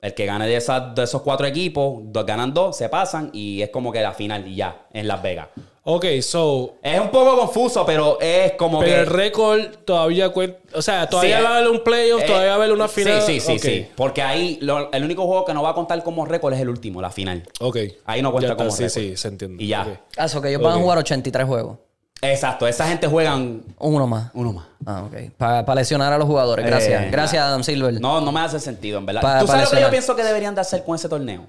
el 0.00 0.14
que 0.14 0.24
gane 0.26 0.46
de, 0.46 0.56
esas, 0.56 0.94
de 0.94 1.02
esos 1.04 1.20
cuatro 1.22 1.46
equipos, 1.46 1.98
dos 2.04 2.24
ganan 2.24 2.54
dos, 2.54 2.76
se 2.76 2.88
pasan 2.88 3.30
y 3.34 3.60
es 3.60 3.68
como 3.68 3.92
que 3.92 4.00
la 4.00 4.12
final 4.14 4.46
y 4.48 4.56
ya, 4.56 4.86
en 4.92 5.06
Las 5.08 5.20
Vegas. 5.22 5.48
Ok, 5.90 6.04
so. 6.22 6.76
Es 6.82 7.00
un 7.00 7.08
poco 7.10 7.36
confuso, 7.38 7.84
pero 7.84 8.18
es 8.20 8.52
como 8.52 8.80
Pero 8.80 8.92
que. 8.94 9.00
el 9.00 9.06
récord 9.06 9.60
todavía 9.86 10.28
cuenta. 10.30 10.58
O 10.74 10.82
sea, 10.82 11.08
todavía 11.08 11.38
Sí, 11.38 11.42
va 11.44 11.50
a 11.50 11.56
haber 11.58 11.70
un 11.70 11.82
playoff, 11.84 12.22
eh, 12.22 12.26
todavía 12.26 12.48
va 12.48 12.52
a 12.52 12.56
haber 12.56 12.72
una 12.72 12.88
final. 12.88 13.22
Sí, 13.22 13.40
sí, 13.40 13.58
sí, 13.58 13.58
sí. 13.58 13.86
Porque 13.96 14.20
ahí 14.22 14.58
lo- 14.60 14.90
el 14.92 15.04
único 15.04 15.26
juego 15.26 15.44
que 15.46 15.54
no 15.54 15.62
va 15.62 15.70
a 15.70 15.74
contar 15.74 16.02
como 16.02 16.24
récord 16.26 16.52
es 16.54 16.60
el 16.60 16.68
último, 16.68 17.00
la 17.02 17.10
final. 17.10 17.42
Ok. 17.60 17.76
Ahí 18.04 18.20
no 18.22 18.32
cuenta 18.32 18.52
está, 18.52 18.56
como 18.56 18.70
Sí, 18.70 18.82
récord. 18.84 19.02
sí, 19.02 19.16
se 19.16 19.28
entiende. 19.28 19.62
Y 19.62 19.68
ya. 19.68 19.82
Ok. 19.82 19.88
Ah, 20.18 20.24
eso 20.26 20.40
que 20.42 20.48
ellos 20.48 20.62
van 20.62 20.74
a 20.78 20.80
jugar 20.82 20.98
83 20.98 21.46
juegos. 21.46 21.78
Exacto, 22.20 22.66
esa 22.66 22.88
gente 22.88 23.06
juegan 23.06 23.62
Uno 23.78 24.06
más. 24.06 24.30
uno 24.34 24.52
más. 24.52 24.66
Ah, 24.84 25.04
ok. 25.04 25.30
Para 25.36 25.74
lesionar 25.76 26.12
a 26.12 26.18
los 26.18 26.26
jugadores. 26.26 26.66
Gracias. 26.66 27.02
Eh, 27.04 27.08
Gracias, 27.10 27.42
Adam 27.42 27.62
Silver. 27.62 28.00
No, 28.00 28.20
no 28.20 28.32
me 28.32 28.40
hace 28.40 28.58
sentido, 28.58 28.98
en 28.98 29.06
verdad. 29.06 29.22
Pa- 29.22 29.38
¿Tú 29.40 29.46
sabes 29.46 29.70
lo 29.70 29.76
que 29.76 29.82
yo 29.82 29.90
pienso 29.90 30.16
que 30.16 30.24
deberían 30.24 30.54
de 30.54 30.60
hacer 30.62 30.84
con 30.84 30.96
ese 30.96 31.08
torneo? 31.08 31.46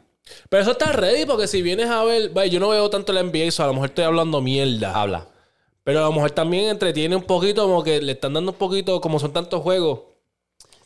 Pero 0.47 0.61
eso 0.61 0.71
está 0.71 0.91
ready 0.91 1.25
porque 1.25 1.47
si 1.47 1.61
vienes 1.63 1.89
a 1.89 2.03
ver, 2.03 2.29
vaya, 2.29 2.51
yo 2.51 2.59
no 2.59 2.69
veo 2.69 2.87
tanto 2.89 3.11
la 3.13 3.21
NBA, 3.23 3.49
so 3.51 3.63
a 3.63 3.67
lo 3.67 3.73
mejor 3.73 3.89
estoy 3.89 4.03
hablando 4.05 4.41
mierda. 4.41 4.93
Habla. 4.93 5.25
Pero 5.83 5.99
a 5.99 6.03
lo 6.03 6.11
mejor 6.11 6.29
también 6.31 6.69
entretiene 6.69 7.15
un 7.15 7.23
poquito, 7.23 7.63
como 7.63 7.83
que 7.83 7.99
le 7.99 8.11
están 8.11 8.33
dando 8.33 8.51
un 8.51 8.57
poquito, 8.57 9.01
como 9.01 9.17
son 9.17 9.33
tantos 9.33 9.63
juegos, 9.63 10.01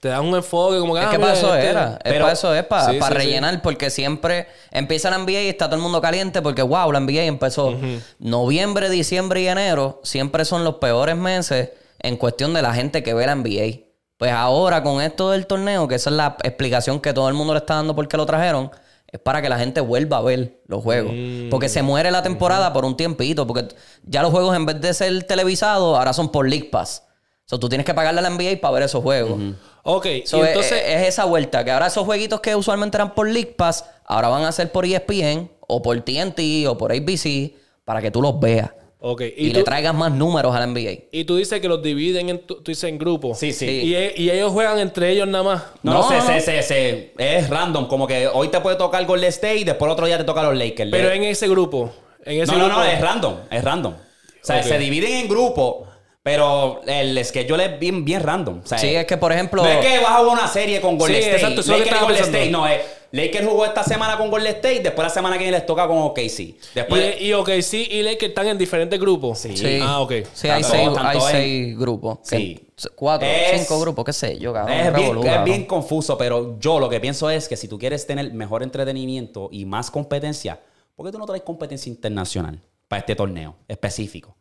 te 0.03 0.09
dan 0.09 0.25
un 0.25 0.35
enfoque, 0.35 0.79
como 0.79 0.95
que. 0.95 0.99
Es 0.99 1.05
ah, 1.07 1.11
que 1.11 1.17
para 1.17 1.31
eso 1.31 1.55
este- 1.55 1.69
era. 1.69 1.93
Es 1.93 2.11
Pero- 2.11 2.25
para 2.25 2.33
eso 2.33 2.53
es, 2.53 2.65
para, 2.65 2.91
Sí, 2.91 2.99
para 2.99 3.15
sí, 3.15 3.21
sí. 3.21 3.25
rellenar, 3.25 3.61
porque 3.61 3.89
siempre 3.89 4.47
empieza 4.69 5.09
la 5.09 5.15
NBA 5.15 5.43
y 5.43 5.47
está 5.47 5.67
todo 5.67 5.77
el 5.77 5.81
mundo 5.81 6.01
caliente, 6.01 6.41
porque 6.41 6.61
wow, 6.61 6.91
la 6.91 6.99
NBA 6.99 7.23
empezó 7.23 7.73
noviembre, 8.19 8.89
diciembre 8.89 9.39
y 9.43 9.47
enero, 9.47 10.01
siempre 10.03 10.43
son 10.43 10.65
los 10.65 10.75
peores 10.75 11.15
meses 11.15 11.69
en 11.99 12.17
cuestión 12.17 12.53
de 12.53 12.61
la 12.61 12.73
gente 12.73 13.01
que 13.01 13.13
ve 13.13 13.25
la 13.25 13.31
NBA. 13.31 13.85
Pues 14.17 14.33
ahora 14.33 14.83
con 14.83 15.01
esto 15.01 15.31
del 15.31 15.47
torneo, 15.47 15.87
que 15.87 15.95
esa 15.95 16.09
es 16.09 16.17
la 16.17 16.35
explicación 16.43 16.99
que 16.99 17.13
todo 17.13 17.29
el 17.29 17.33
mundo 17.33 17.53
le 17.53 17.59
está 17.59 17.75
dando 17.75 17.95
porque 17.95 18.17
lo 18.17 18.25
trajeron, 18.25 18.71
es 19.07 19.21
para 19.21 19.41
que 19.41 19.47
la 19.47 19.57
gente 19.57 19.79
vuelva 19.79 20.17
a 20.17 20.21
ver 20.21 20.59
los 20.67 20.83
juegos. 20.83 21.13
Mm. 21.15 21.49
Porque 21.49 21.69
se 21.69 21.81
muere 21.81 22.11
la 22.11 22.23
temporada 22.23 22.73
por 22.73 22.83
un 22.83 22.97
tiempito, 22.97 23.47
porque 23.47 23.69
ya 24.03 24.21
los 24.21 24.31
juegos 24.31 24.53
en 24.53 24.65
vez 24.65 24.81
de 24.81 24.93
ser 24.93 25.23
televisados, 25.23 25.97
ahora 25.97 26.11
son 26.11 26.29
por 26.29 26.49
League 26.49 26.67
Pass. 26.69 27.03
O 27.45 27.49
sea, 27.49 27.59
tú 27.59 27.67
tienes 27.69 27.85
que 27.85 27.93
pagarle 27.93 28.19
a 28.19 28.23
la 28.23 28.29
NBA 28.29 28.61
para 28.61 28.73
ver 28.75 28.83
esos 28.83 29.03
juegos. 29.03 29.37
Ok, 29.83 30.07
So, 30.25 30.37
y 30.37 30.47
entonces. 30.47 30.71
es, 30.85 31.01
es 31.01 31.07
esa 31.09 31.25
vuelta, 31.25 31.63
que 31.65 31.71
ahora 31.71 31.87
esos 31.87 32.05
jueguitos 32.05 32.39
que 32.39 32.55
usualmente 32.55 32.95
eran 32.97 33.13
por 33.13 33.27
League 33.27 33.53
Pass, 33.57 33.85
ahora 34.05 34.29
van 34.29 34.43
a 34.45 34.51
ser 34.53 34.71
por 34.71 34.85
ESPN 34.85 35.49
o 35.67 35.81
por 35.81 35.99
TNT 36.01 36.39
o 36.67 36.77
por 36.77 36.91
ABC 36.93 37.51
para 37.83 38.01
que 38.01 38.09
tú 38.11 38.21
los 38.21 38.39
veas. 38.39 38.71
ok, 38.99 39.21
Y, 39.35 39.47
y, 39.47 39.53
le 39.53 39.63
traigas 39.63 39.93
más 39.93 40.13
números 40.13 40.55
a 40.55 40.59
la 40.61 40.67
NBA. 40.67 41.03
y 41.11 41.25
tú 41.25 41.35
dices 41.35 41.59
que 41.59 41.67
los 41.67 41.83
dividen 41.83 42.29
en, 42.29 42.39
tú 42.47 42.61
dices 42.65 42.85
en 42.85 42.97
grupos. 42.97 43.37
Sí, 43.39 43.51
sí. 43.51 43.65
Y, 43.67 43.93
e- 43.95 44.13
y 44.15 44.29
ellos 44.29 44.53
juegan 44.53 44.79
entre 44.79 45.09
ellos 45.09 45.27
nada 45.27 45.43
más. 45.43 45.63
No, 45.83 45.91
No, 45.95 46.01
no, 46.03 46.07
sé, 46.09 46.17
no. 46.35 46.39
se- 46.41 46.61
se- 46.63 47.13
es 47.17 47.49
random. 47.49 47.87
Como 47.89 48.07
que 48.07 48.29
hoy 48.29 48.47
te 48.47 48.61
puede 48.61 48.77
tocar 48.77 49.05
Golden 49.05 49.27
State 49.29 49.57
y 49.57 49.63
después 49.65 49.87
el 49.89 49.91
otro 49.93 50.05
día 50.05 50.17
te 50.17 50.23
toca 50.23 50.41
los 50.43 50.55
Lakers. 50.57 50.89
Pero 50.91 51.11
en 51.11 51.23
ese 51.23 51.49
grupo. 51.49 51.91
En 52.23 52.41
ese 52.41 52.53
no, 52.53 52.57
no, 52.59 52.65
grupo. 52.67 52.79
no, 52.79 52.85
es 52.85 53.01
random. 53.01 53.35
Es 53.51 53.61
random. 53.61 53.93
O 53.93 54.45
sea, 54.45 54.63
se 54.63 54.77
dividen 54.77 55.11
en 55.11 55.27
grupos, 55.27 55.87
pero 56.23 56.81
el 56.87 57.23
schedule 57.25 57.65
es 57.65 57.79
bien, 57.79 58.05
bien 58.05 58.21
random. 58.21 58.61
O 58.63 58.67
sea, 58.67 58.77
Sí, 58.77 58.95
es 58.95 59.05
que 59.05 59.17
por 59.17 59.31
ejemplo... 59.33 59.61
No 59.61 59.69
es 59.69 59.85
que 59.85 59.99
vas 59.99 60.11
a 60.11 60.17
jugar 60.19 60.37
una 60.37 60.47
serie 60.47 60.79
con 60.79 60.97
Golden 60.97 61.17
Sí, 61.17 61.21
State. 61.23 61.35
exacto, 61.41 61.61
eso 61.61 61.73
es 61.73 61.79
lo 61.79 61.83
que 61.83 61.91
Lakers 61.91 62.01
y 62.01 62.05
Golden. 62.05 62.23
State. 62.35 62.49
No, 62.49 62.67
es 62.67 62.81
Lakers 63.11 63.45
jugó 63.47 63.65
esta 63.65 63.83
semana 63.83 64.17
con 64.17 64.31
Golden 64.31 64.55
State, 64.55 64.79
después 64.79 65.05
la 65.05 65.13
semana 65.13 65.35
que 65.37 65.43
viene 65.43 65.57
les 65.57 65.65
toca 65.67 65.85
con 65.85 65.97
OKC. 65.99 66.55
Después, 66.73 67.15
Y, 67.21 67.25
y 67.25 67.33
ok, 67.33 67.49
sí, 67.61 67.87
y 67.91 68.01
Lakers 68.03 68.29
están 68.29 68.47
en 68.47 68.57
diferentes 68.57 68.99
grupos. 68.99 69.37
Sí. 69.37 69.55
Sí. 69.57 69.79
Ah, 69.83 69.99
ok. 69.99 70.13
Sí, 70.33 70.47
hay 70.47 70.61
Tanto- 70.63 70.69
seis, 70.77 70.89
hay 70.97 71.17
en- 71.17 71.21
seis 71.23 71.77
grupos. 71.77 72.19
que- 72.27 72.37
Sí. 72.37 72.59
Cuatro, 72.95 73.27
Es- 73.27 73.59
cinco 73.61 73.79
grupos, 73.81 74.03
qué 74.05 74.13
sé 74.13 74.39
yo, 74.39 74.51
cabrón. 74.51 74.75
es, 74.77 74.81
bien, 74.83 74.95
revolú, 74.95 75.19
es 75.21 75.25
cabrón. 75.27 75.45
bien 75.45 75.65
confuso, 75.65 76.17
pero 76.17 76.57
yo 76.59 76.79
lo 76.79 76.89
que 76.89 76.99
pienso 76.99 77.29
es 77.29 77.47
que 77.47 77.55
si 77.55 77.67
tú 77.67 77.77
quieres 77.77 78.07
tener 78.07 78.33
mejor 78.33 78.63
entretenimiento 78.63 79.47
y 79.51 79.65
más 79.65 79.91
competencia, 79.91 80.59
¿por 80.95 81.05
qué 81.05 81.11
tú 81.11 81.19
no 81.19 81.25
traes 81.25 81.43
competencia 81.43 81.89
internacional 81.89 82.59
para 82.87 83.01
este 83.01 83.15
torneo 83.15 83.55
específico? 83.67 84.35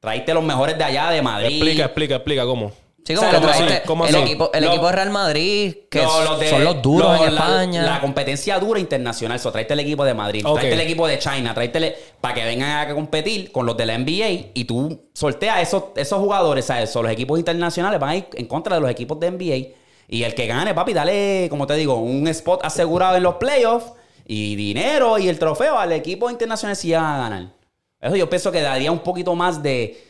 Traiste 0.00 0.34
los 0.34 0.44
mejores 0.44 0.76
de 0.78 0.84
allá, 0.84 1.10
de 1.10 1.22
Madrid. 1.22 1.56
Explica, 1.56 1.84
explica, 1.84 2.14
explica 2.16 2.44
cómo. 2.44 2.70
Sí, 3.04 3.14
como 3.14 3.28
O 3.28 3.30
que 3.30 3.36
sea, 3.38 3.46
traiste 3.54 3.82
¿cómo 3.86 4.04
¿cómo 4.04 4.06
el, 4.06 4.14
así? 4.16 4.24
equipo, 4.24 4.50
el 4.52 4.64
equipo 4.64 4.86
de 4.86 4.92
Real 4.92 5.10
Madrid, 5.10 5.74
que 5.88 6.02
No, 6.02 6.24
los 6.24 6.40
de- 6.40 6.50
son 6.50 6.64
los 6.64 6.82
duros 6.82 7.12
los- 7.12 7.20
en 7.28 7.34
España. 7.34 7.82
La, 7.84 8.00
competencia 8.00 8.58
dura 8.58 8.80
internacional. 8.80 9.38
So, 9.38 9.52
tráete 9.52 9.74
el 9.74 9.80
equipo 9.80 10.04
de 10.04 10.12
Madrid, 10.12 10.42
Ok. 10.44 10.54
tráete 10.58 10.74
el 10.74 10.80
equipo 10.80 11.06
de 11.06 11.18
China, 11.20 11.54
tráete 11.54 11.96
para 12.20 12.34
que 12.34 12.44
vengan 12.44 12.88
a 12.88 12.92
competir 12.92 13.52
con 13.52 13.64
los 13.64 13.76
de 13.76 13.86
la 13.86 13.94
NBA 13.94 14.50
y 14.54 14.64
tú 14.64 15.08
sorteas 15.14 15.60
esos, 15.62 15.84
esos 15.94 16.18
jugadores, 16.18 16.64
¿sabes? 16.64 16.90
So, 16.90 17.00
los 17.00 17.12
equipos 17.12 17.38
internacionales 17.38 18.00
van 18.00 18.10
a 18.10 18.16
ir 18.16 18.26
en 18.34 18.46
contra 18.46 18.74
de 18.74 18.80
los 18.80 18.90
equipos 18.90 19.20
de 19.20 19.28
NBA. 19.28 19.76
Y 20.08 20.24
el 20.24 20.34
que 20.34 20.46
gane, 20.48 20.74
papi, 20.74 20.92
dale, 20.92 21.46
como 21.48 21.66
te 21.68 21.74
digo, 21.74 21.94
un 21.96 22.26
spot 22.26 22.64
asegurado 22.64 23.16
en 23.16 23.22
los 23.22 23.36
playoffs 23.36 23.92
y 24.26 24.56
dinero 24.56 25.16
y 25.18 25.28
el 25.28 25.38
trofeo 25.38 25.78
al 25.78 25.92
equipo 25.92 26.28
internacional 26.28 26.74
si 26.74 26.92
van 26.92 27.04
a 27.04 27.18
ganar. 27.18 27.55
Eso 28.00 28.16
yo 28.16 28.28
pienso 28.28 28.52
que 28.52 28.60
daría 28.60 28.92
un 28.92 29.00
poquito 29.00 29.34
más 29.34 29.62
de. 29.62 30.02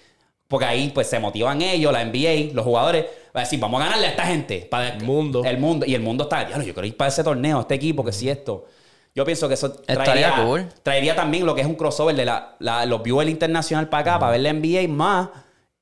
Porque 0.49 0.65
ahí 0.65 0.91
pues 0.95 1.09
se 1.09 1.19
motivan 1.19 1.61
ellos, 1.61 1.93
la 1.93 2.05
NBA, 2.05 2.55
los 2.55 2.65
jugadores. 2.65 3.05
Va 3.37 3.41
a 3.41 3.45
decir, 3.45 3.59
vamos 3.59 3.81
a 3.81 3.85
ganarle 3.87 4.07
a 4.07 4.11
esta 4.11 4.25
gente. 4.27 4.67
Para 4.71 4.91
El 4.91 5.05
mundo. 5.05 5.43
El 5.45 5.59
mundo. 5.59 5.85
Y 5.87 5.95
el 5.95 6.01
mundo 6.03 6.25
está, 6.25 6.45
"Diablo, 6.45 6.65
yo 6.65 6.73
quiero 6.73 6.87
ir 6.87 6.97
para 6.97 7.09
ese 7.09 7.25
torneo, 7.25 7.61
este 7.61 7.75
equipo, 7.75 8.05
que 8.05 8.13
si 8.13 8.29
esto. 8.29 8.65
Yo 9.15 9.25
pienso 9.25 9.49
que 9.49 9.55
eso 9.55 9.73
traería, 9.73 10.45
cool. 10.45 10.69
traería 10.83 11.17
también 11.17 11.47
lo 11.47 11.55
que 11.55 11.63
es 11.63 11.67
un 11.67 11.75
crossover 11.75 12.15
de 12.15 12.27
la, 12.27 12.55
la- 12.61 12.85
los 12.87 13.03
viewers 13.03 13.31
internacional 13.31 13.89
para 13.89 14.01
acá, 14.03 14.19
para 14.21 14.33
ver 14.33 14.41
la 14.43 14.51
NBA 14.53 14.87
más. 14.89 15.29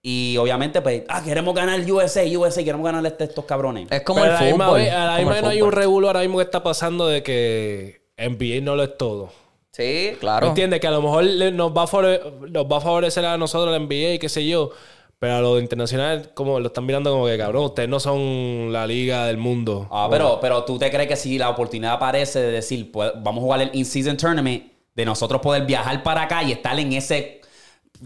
Y 0.01 0.37
obviamente, 0.39 0.81
pues, 0.83 1.03
ah, 1.09 1.23
queremos 1.25 1.55
ganar 1.55 1.81
el 1.81 1.91
USA, 1.91 2.23
USA, 2.39 2.63
queremos 2.63 2.85
ganarle 2.87 3.09
a 3.09 3.13
este- 3.13 3.25
estos 3.25 3.45
cabrones. 3.45 3.89
Es 3.91 4.03
como 4.03 4.21
Pero 4.23 4.39
el 4.39 4.53
fútbol. 4.53 4.81
a 4.89 5.07
la 5.07 5.17
misma 5.19 5.41
no 5.41 5.49
hay 5.49 5.63
un 5.63 5.73
revuelo 5.73 6.07
ahora 6.07 6.21
mismo 6.21 6.37
que 6.39 6.45
está 6.45 6.63
pasando 6.63 7.07
de 7.09 7.23
que 7.23 8.03
NBA 8.17 8.61
no 8.63 8.77
lo 8.77 8.85
es 8.85 8.97
todo. 8.97 9.31
Sí, 9.75 10.11
¿Me 10.13 10.19
claro. 10.19 10.47
entiendes? 10.47 10.79
Que 10.79 10.87
a 10.87 10.93
lo 10.93 11.03
mejor 11.03 11.25
nos 11.25 11.73
va, 11.73 11.83
a 11.83 12.49
nos 12.49 12.65
va 12.65 12.77
a 12.77 12.81
favorecer 12.81 13.25
a 13.27 13.37
nosotros 13.37 13.73
la 13.73 13.79
NBA 13.81 14.15
y 14.15 14.19
qué 14.21 14.29
sé 14.29 14.47
yo. 14.47 14.71
Pero 15.19 15.35
a 15.35 15.41
lo 15.41 15.59
internacional, 15.59 16.31
como 16.35 16.61
lo 16.61 16.69
están 16.69 16.87
mirando 16.87 17.11
como 17.11 17.27
que, 17.27 17.37
cabrón, 17.37 17.65
ustedes 17.65 17.89
no 17.89 17.99
son 17.99 18.73
la 18.73 18.87
liga 18.87 19.27
del 19.27 19.37
mundo. 19.39 19.89
Ah, 19.91 20.07
pero, 20.11 20.39
pero 20.41 20.65
tú 20.65 20.79
te 20.79 20.91
crees 20.91 21.09
que 21.09 21.17
si 21.17 21.39
la 21.39 21.49
oportunidad 21.49 21.95
aparece 21.95 22.41
de 22.41 22.53
decir, 22.53 22.93
pues, 22.93 23.11
vamos 23.17 23.41
a 23.41 23.45
jugar 23.45 23.63
el 23.63 23.71
in-season 23.73 24.17
tournament, 24.17 24.65
de 24.95 25.05
nosotros 25.05 25.41
poder 25.41 25.65
viajar 25.65 26.03
para 26.03 26.23
acá 26.23 26.43
y 26.45 26.53
estar 26.53 26.79
en 26.79 26.93
ese 26.93 27.41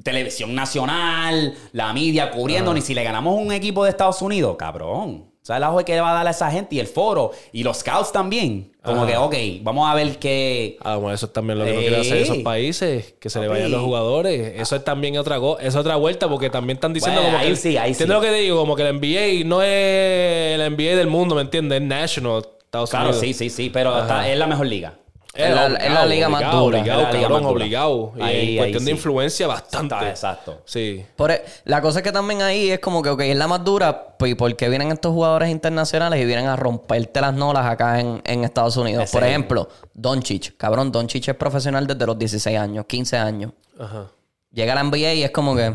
televisión 0.03 0.55
nacional, 0.55 1.55
la 1.73 1.93
media 1.93 2.31
cubriendo, 2.31 2.73
ni 2.73 2.81
si 2.81 2.95
le 2.95 3.03
ganamos 3.03 3.39
un 3.39 3.53
equipo 3.53 3.85
de 3.85 3.91
Estados 3.91 4.23
Unidos, 4.23 4.57
cabrón. 4.59 5.31
¿Sabes 5.49 5.63
la 5.63 5.73
hoja 5.73 5.83
que 5.83 5.99
va 5.99 6.11
a 6.11 6.13
dar 6.15 6.27
a 6.27 6.31
esa 6.31 6.51
gente? 6.51 6.75
Y 6.75 6.79
el 6.79 6.87
foro, 6.87 7.31
y 7.55 7.63
los 7.65 7.79
scouts 7.79 8.13
también. 8.13 8.71
Como 8.83 9.05
Ajá. 9.05 9.11
que, 9.11 9.17
ok, 9.17 9.63
vamos 9.63 9.89
a 9.91 9.95
ver 9.95 10.19
qué. 10.19 10.77
Ah, 10.83 10.97
bueno, 10.97 11.15
eso 11.15 11.25
es 11.25 11.33
también 11.33 11.59
lo 11.59 11.65
que 11.65 11.73
no 11.73 11.81
quieren 11.81 12.01
hacer 12.03 12.19
esos 12.19 12.37
países, 12.41 13.15
que 13.19 13.31
se 13.31 13.41
le 13.41 13.49
vayan 13.49 13.71
los 13.71 13.81
jugadores. 13.81 14.61
Eso 14.61 14.77
es 14.77 14.85
también 14.85 15.17
otra 15.17 15.39
es 15.61 15.75
otra 15.75 15.97
vuelta, 15.97 16.29
porque 16.29 16.51
también 16.51 16.77
están 16.77 16.93
diciendo 16.93 17.23
Bueno, 17.23 17.39
como 17.39 17.43
ahí 17.47 17.53
que. 17.53 17.57
sí, 17.57 17.79
ahí 17.79 17.95
sí. 17.95 18.03
¿Entiendes 18.03 18.15
lo 18.17 18.21
que 18.21 18.29
te 18.29 18.43
digo? 18.43 18.59
Como 18.59 18.77
que 18.77 18.85
la 18.85 18.93
NBA 18.93 19.47
no 19.47 19.63
es 19.63 20.61
el 20.61 20.71
NBA 20.71 20.97
del 20.97 21.07
mundo, 21.07 21.35
¿me 21.35 21.41
entiendes? 21.41 21.81
Es 21.81 21.87
national, 21.89 22.43
Estados 22.65 22.91
Claro, 22.91 23.07
Unidos. 23.07 23.21
sí, 23.25 23.33
sí, 23.33 23.49
sí, 23.49 23.71
pero 23.71 23.99
es 24.23 24.37
la 24.37 24.47
mejor 24.47 24.67
liga. 24.67 24.99
Es 25.35 25.55
la- 25.55 25.67
es 25.77 25.93
la 25.93 26.07
liga 26.07 26.29
más 26.29 26.41
dura. 26.51 26.79
Obligado, 26.81 27.01
liga 27.01 27.11
cabrón, 27.13 27.31
más 27.33 27.43
dura. 27.43 27.53
obligado. 27.65 28.13
Y 28.17 28.23
Ahí, 28.23 28.35
en 28.37 28.41
ahí 28.41 28.57
cuestión 28.57 28.85
de 28.85 28.91
sí. 28.91 28.97
influencia, 28.97 29.47
bastante. 29.47 29.95
Está, 29.95 30.09
exacto. 30.11 30.63
Sí. 30.65 31.05
Por 31.17 31.31
e- 31.31 31.45
la 31.65 31.81
cosa 31.81 31.99
es 32.01 32.03
que 32.03 32.11
también 32.13 32.43
ahí 32.43 32.71
es 32.71 32.81
como 32.81 33.03
que, 33.03 33.11
ok, 33.11 33.21
es 33.21 33.37
la 33.37 33.47
más 33.47 33.63
dura, 33.63 34.17
pues, 34.19 34.33
¿y 34.33 34.35
por 34.35 34.57
qué 34.57 34.69
vienen 34.69 34.91
estos 34.91 35.13
jugadores 35.13 35.51
internacionales 35.51 36.21
y 36.21 36.25
vienen 36.25 36.47
a 36.47 36.57
romperte 36.57 37.21
las 37.21 37.35
nolas 37.35 37.67
acá 37.67 38.01
en, 38.01 38.21
en 38.25 38.43
Estados 38.43 38.77
Unidos? 38.79 39.05
Ese 39.05 39.13
Por 39.19 39.27
ejemplo, 39.27 39.69
Doncic. 39.95 40.57
Cabrón, 40.57 40.91
Doncic 40.91 41.29
es 41.29 41.35
profesional 41.37 41.87
desde 41.87 42.07
los 42.07 42.19
16 42.19 42.59
años, 42.59 42.87
15 42.87 43.17
años. 43.19 43.53
Ajá. 43.79 44.07
Llega 44.51 44.73
a 44.73 44.77
la 44.77 44.83
NBA 44.83 45.13
y 45.15 45.23
es 45.25 45.31
como 45.31 45.55
que... 45.55 45.67
eh, 45.67 45.75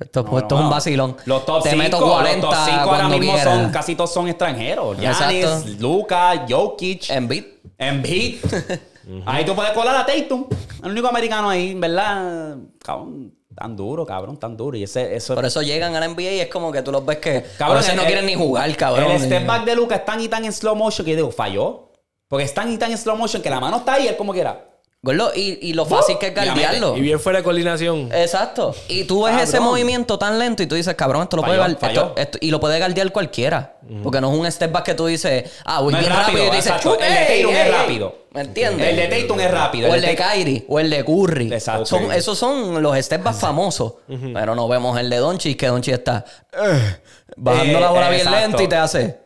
esto, 0.00 0.24
No, 0.24 0.38
esto 0.38 0.54
no, 0.56 0.60
es 0.60 0.64
un 0.64 0.70
vacilón. 0.70 1.16
Los 1.26 1.46
top 1.46 1.62
Te 1.62 1.70
5, 1.70 1.82
meto 1.82 2.00
40 2.00 2.46
los 2.46 2.54
top 2.56 2.64
5 2.66 2.80
ahora 2.80 3.08
mismo 3.08 3.32
quiera. 3.34 3.54
son, 3.54 3.70
casi 3.70 3.94
todos 3.94 4.12
son 4.12 4.28
extranjeros. 4.28 4.98
Giannis, 4.98 5.44
Exacto. 5.44 5.70
Luka, 5.78 6.44
Jokic, 6.48 7.08
Embiid. 7.10 7.44
Embiid. 7.78 8.36
Ahí 9.26 9.44
tú 9.44 9.54
puedes 9.54 9.72
colar 9.72 9.96
a 9.96 10.06
Tatum. 10.06 10.46
El 10.82 10.90
único 10.92 11.08
americano 11.08 11.50
ahí, 11.50 11.74
¿verdad? 11.74 12.56
Cabrón, 12.82 13.34
tan 13.54 13.76
duro, 13.76 14.06
cabrón, 14.06 14.36
tan 14.38 14.56
duro. 14.56 14.76
Y 14.76 14.82
ese, 14.84 15.14
eso... 15.14 15.34
Por 15.34 15.44
eso 15.44 15.60
llegan 15.62 15.94
a 15.94 16.00
la 16.00 16.08
NBA 16.08 16.22
y 16.32 16.40
es 16.40 16.48
como 16.48 16.72
que 16.72 16.82
tú 16.82 16.90
los 16.90 17.04
ves 17.04 17.18
que 17.18 17.44
Cabrón, 17.58 17.76
a 17.78 17.80
veces 17.80 17.92
el- 17.94 18.00
no 18.00 18.06
quieren 18.06 18.26
ni 18.26 18.34
jugar, 18.34 18.74
cabrón. 18.76 19.10
El 19.12 19.20
step 19.20 19.46
back 19.46 19.64
de 19.64 19.74
Luka 19.76 19.96
es 19.96 20.04
tan 20.04 20.20
y 20.20 20.28
tan 20.28 20.44
en 20.44 20.52
slow 20.52 20.74
motion 20.74 21.04
que 21.04 21.10
yo 21.12 21.16
digo, 21.16 21.30
falló. 21.30 21.92
Porque 22.28 22.44
es 22.44 22.54
tan 22.54 22.72
y 22.72 22.78
tan 22.78 22.90
en 22.90 22.98
slow 22.98 23.16
motion 23.16 23.42
que 23.42 23.50
la 23.50 23.60
mano 23.60 23.78
está 23.78 23.94
ahí, 23.94 24.08
él 24.08 24.16
como 24.16 24.32
quiera. 24.32 24.70
Gordo, 25.04 25.32
y, 25.36 25.58
y 25.60 25.74
lo 25.74 25.84
fácil 25.84 26.16
que 26.18 26.28
es 26.28 26.34
guardiarlo. 26.34 26.96
Y 26.96 27.02
bien 27.02 27.20
fuera 27.20 27.38
de 27.40 27.44
coordinación. 27.44 28.08
Exacto. 28.10 28.74
Y 28.88 29.04
tú 29.04 29.24
ves 29.24 29.38
ese 29.42 29.60
movimiento 29.60 30.18
tan 30.18 30.38
lento 30.38 30.62
y 30.62 30.66
tú 30.66 30.74
dices, 30.76 30.94
cabrón, 30.94 31.24
esto 31.24 31.36
lo 31.36 31.42
Falló, 31.42 31.56
puede 31.58 31.74
guard- 31.74 31.78
falló. 31.78 32.00
esto- 32.08 32.14
esto- 32.20 32.38
y 32.40 32.50
lo 32.50 32.58
puede 32.58 32.78
guardiar 32.78 33.12
cualquiera. 33.12 33.76
Porque 34.02 34.18
no 34.22 34.32
es 34.32 34.38
un 34.38 34.50
step 34.50 34.72
back 34.72 34.84
que 34.86 34.94
tú 34.94 35.04
dices, 35.04 35.50
ah, 35.66 35.80
voy 35.82 35.92
No 35.92 35.98
es 35.98 36.06
bien 36.06 36.16
rápido, 36.16 36.38
rápido, 36.38 36.44
y 36.46 36.48
tú 36.48 36.56
dices, 36.56 36.66
exacto. 36.70 36.96
"Chu, 36.96 37.02
El 37.04 37.12
de 37.12 37.34
ey, 37.34 37.42
Tatum 37.42 37.54
es 37.54 37.66
ey". 37.66 37.70
rápido. 37.72 38.18
¿Me 38.30 38.40
entiendes? 38.40 38.88
El 38.88 38.96
de 38.96 39.08
Tatum 39.22 39.40
es 39.40 39.50
rápido. 39.50 39.90
O 39.90 39.94
el 39.94 40.00
de 40.00 40.16
Tatum- 40.16 40.32
Kyrie, 40.32 40.64
o 40.68 40.80
el 40.80 40.90
de 40.90 41.04
Curry. 41.04 41.52
Exacto. 41.52 41.84
Son- 41.86 42.04
Ok. 42.06 42.12
Esos 42.14 42.38
son 42.38 42.82
los 42.82 42.96
step 42.96 43.22
backs 43.22 43.38
famosos. 43.40 43.92
Pero 44.08 44.54
no 44.54 44.66
vemos 44.68 44.98
el 44.98 45.10
de 45.10 45.18
Doncic, 45.18 45.58
que 45.60 45.66
Doncic 45.66 45.94
está 45.94 46.24
eh, 46.52 46.96
bajando 47.36 47.76
Eh, 47.78 47.80
la 47.82 47.90
bola 47.90 48.08
bien 48.08 48.20
exacto. 48.22 48.40
lento 48.40 48.62
y 48.62 48.68
te 48.68 48.76
hace... 48.76 49.18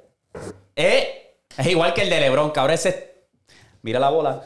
Eh, 0.74 1.36
es 1.56 1.66
igual 1.68 1.94
que 1.94 2.02
el 2.02 2.10
de 2.10 2.18
LeBron, 2.20 2.50
cabrón. 2.50 2.74
Ese. 2.74 3.14
Mira 3.82 4.00
la 4.00 4.10
bola. 4.10 4.42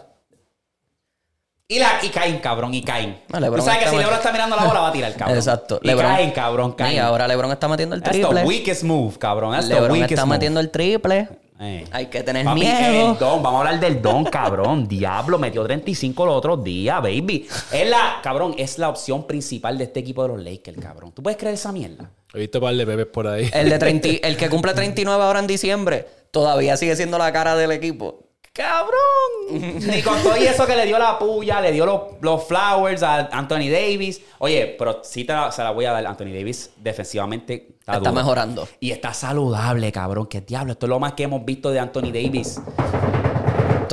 Y, 1.68 1.78
la, 1.78 2.00
y 2.02 2.08
caen, 2.10 2.38
cabrón, 2.40 2.74
y 2.74 2.82
caen. 2.82 3.22
No, 3.28 3.40
LeBron 3.40 3.60
Tú 3.60 3.66
sabes 3.66 3.84
que 3.84 3.90
si 3.90 3.96
LeBron 3.96 4.14
está 4.16 4.30
mirando 4.32 4.56
la 4.56 4.64
bola, 4.64 4.80
va 4.80 4.88
a 4.88 4.92
tirar, 4.92 5.14
cabrón. 5.14 5.38
Exacto. 5.38 5.80
Y 5.82 5.94
caen, 5.94 6.30
cabrón, 6.32 6.72
caen. 6.72 6.96
Y 6.96 6.98
ahora 6.98 7.26
LeBron 7.26 7.50
está 7.52 7.66
metiendo 7.68 7.94
el 7.94 8.02
That's 8.02 8.16
the 8.18 8.22
triple. 8.24 8.44
weakest 8.44 8.82
move, 8.82 9.16
cabrón. 9.18 9.52
That's 9.52 9.68
LeBron 9.68 9.92
weakest 9.92 10.12
está 10.12 10.26
move. 10.26 10.34
metiendo 10.36 10.60
el 10.60 10.70
triple. 10.70 11.28
Eh. 11.64 11.84
Hay 11.92 12.06
que 12.06 12.22
tener 12.24 12.44
Papi, 12.44 12.60
miedo. 12.60 13.12
el 13.12 13.18
don, 13.18 13.40
vamos 13.42 13.58
a 13.64 13.68
hablar 13.68 13.80
del 13.80 14.02
don, 14.02 14.24
cabrón. 14.24 14.86
Diablo, 14.88 15.38
metió 15.38 15.62
35 15.64 16.26
los 16.26 16.34
otros 16.34 16.62
días, 16.64 17.00
baby. 17.00 17.48
Es 17.70 17.88
la, 17.88 18.18
cabrón, 18.22 18.54
es 18.58 18.78
la 18.78 18.88
opción 18.88 19.26
principal 19.28 19.78
de 19.78 19.84
este 19.84 20.00
equipo 20.00 20.22
de 20.24 20.28
los 20.30 20.42
Lakers, 20.42 20.78
cabrón. 20.78 21.12
¿Tú 21.12 21.22
puedes 21.22 21.38
creer 21.38 21.54
esa 21.54 21.70
mierda? 21.72 22.10
He 22.34 22.38
visto 22.40 22.58
un 22.58 22.64
par 22.64 22.74
de 22.74 22.84
bebés 22.84 23.06
por 23.06 23.28
ahí. 23.28 23.48
El 23.54 23.70
de 23.70 23.78
30 23.78 24.08
y- 24.08 24.20
el 24.24 24.36
que 24.36 24.50
cumple 24.50 24.74
39 24.74 25.22
ahora 25.22 25.38
en 25.38 25.46
diciembre, 25.46 26.06
todavía 26.32 26.76
sigue 26.76 26.96
siendo 26.96 27.16
la 27.16 27.32
cara 27.32 27.54
del 27.54 27.70
equipo. 27.70 28.24
¡Cabrón! 28.54 29.78
Ni 29.78 30.02
con 30.02 30.22
todo 30.22 30.36
y 30.36 30.42
eso 30.42 30.66
que 30.66 30.76
le 30.76 30.84
dio 30.84 30.98
la 30.98 31.18
puya, 31.18 31.58
le 31.62 31.72
dio 31.72 31.86
los, 31.86 32.02
los 32.20 32.44
flowers 32.44 33.02
a 33.02 33.28
Anthony 33.32 33.70
Davis. 33.70 34.20
Oye, 34.40 34.76
pero 34.78 35.00
sí 35.02 35.24
te 35.24 35.32
la, 35.32 35.50
se 35.50 35.62
la 35.62 35.70
voy 35.70 35.86
a 35.86 35.92
dar. 35.92 36.06
Anthony 36.06 36.34
Davis 36.34 36.70
defensivamente 36.76 37.76
está, 37.80 37.96
Está 37.96 38.12
mejorando. 38.12 38.68
Y 38.78 38.90
está 38.90 39.14
saludable, 39.14 39.90
cabrón. 39.90 40.26
¿Qué 40.26 40.42
diablo? 40.42 40.72
Esto 40.72 40.84
es 40.84 40.90
lo 40.90 41.00
más 41.00 41.14
que 41.14 41.22
hemos 41.22 41.42
visto 41.46 41.70
de 41.70 41.80
Anthony 41.80 42.12
Davis. 42.12 42.60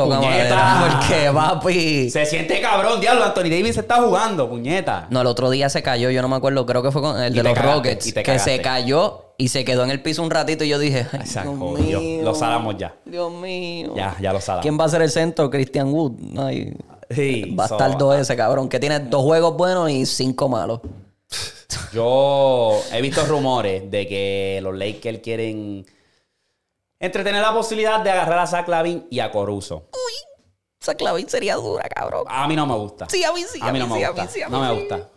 Madera. 0.08 1.00
Porque, 1.00 1.32
papi. 1.34 2.10
Se 2.10 2.26
siente 2.26 2.62
cabrón, 2.62 3.00
diablo. 3.02 3.24
Anthony 3.26 3.44
Davis 3.50 3.78
está 3.78 3.96
jugando, 4.02 4.50
puñeta. 4.50 5.08
No, 5.10 5.22
el 5.22 5.28
otro 5.28 5.50
día 5.50 5.70
se 5.70 5.82
cayó, 5.84 6.10
yo 6.10 6.22
no 6.22 6.28
me 6.30 6.36
acuerdo, 6.36 6.66
creo 6.66 6.82
que 6.84 6.92
fue 6.92 7.02
con 7.02 7.22
el 7.22 7.34
Y 7.34 7.38
de 7.38 7.44
los 7.44 7.54
cagaste, 7.54 7.76
Rockets, 7.76 8.14
que 8.14 8.40
se 8.40 8.62
cayó 8.62 9.34
y 9.38 9.48
se 9.50 9.64
quedó 9.66 9.84
en 9.84 9.92
el 9.92 10.02
piso 10.02 10.22
un 10.24 10.30
ratito 10.32 10.64
y 10.64 10.70
yo 10.70 10.80
dije, 10.80 11.06
Ay, 11.12 11.26
Se 11.26 11.42
Dios 11.42 11.56
mío. 11.58 12.00
Lo 12.24 12.36
salamos 12.36 12.76
ya. 12.78 12.94
Dios 13.06 13.32
mío. 13.32 13.94
Ya, 13.96 14.16
ya 14.22 14.34
lo 14.34 14.42
salamos. 14.42 14.64
¿Quién 14.64 14.80
va 14.80 14.86
a 14.86 14.90
ser 14.90 15.02
el 15.02 15.10
centro? 15.10 15.50
Christian 15.50 15.94
Wood. 15.94 16.14
Ay, 16.38 16.74
Sí, 17.12 17.46
bastardo 17.56 18.12
so- 18.12 18.14
ese, 18.14 18.36
cabrón, 18.36 18.70
que 18.70 18.80
tiene 18.80 19.00
dos 19.00 19.24
juegos 19.24 19.58
buenos 19.58 19.90
y 19.90 20.06
cinco 20.06 20.48
malos. 20.48 20.80
Yo 21.94 22.80
he 22.94 23.02
visto 23.02 23.26
rumores 23.26 23.90
de 23.90 24.08
que 24.08 24.60
los 24.62 24.76
Lakers 24.78 25.20
quieren 25.20 25.86
entretener 27.00 27.42
la 27.42 27.54
posibilidad 27.54 28.00
de 28.02 28.12
agarrar 28.12 28.40
a 28.40 28.48
Zach 28.48 28.68
Lavin 28.68 29.08
y 29.10 29.20
a 29.20 29.32
Coruso. 29.32 29.86
Esa 30.82 30.96
clavín 30.96 31.30
sería 31.30 31.56
dura, 31.56 31.84
cabrón. 31.90 32.24
A 32.28 32.48
mí 32.48 32.56
no 32.56 32.66
me 32.66 32.76
gusta. 32.76 33.08
Sí, 33.10 33.24
a 33.24 33.34
mí 33.34 33.44
sí, 33.52 33.60
A 33.62 33.72
mí 33.72 33.80
no 33.80 33.88
me 33.88 33.96
gusta. 34.08 34.50
No 34.50 34.60
me 34.62 34.72
gusta. 34.80 35.10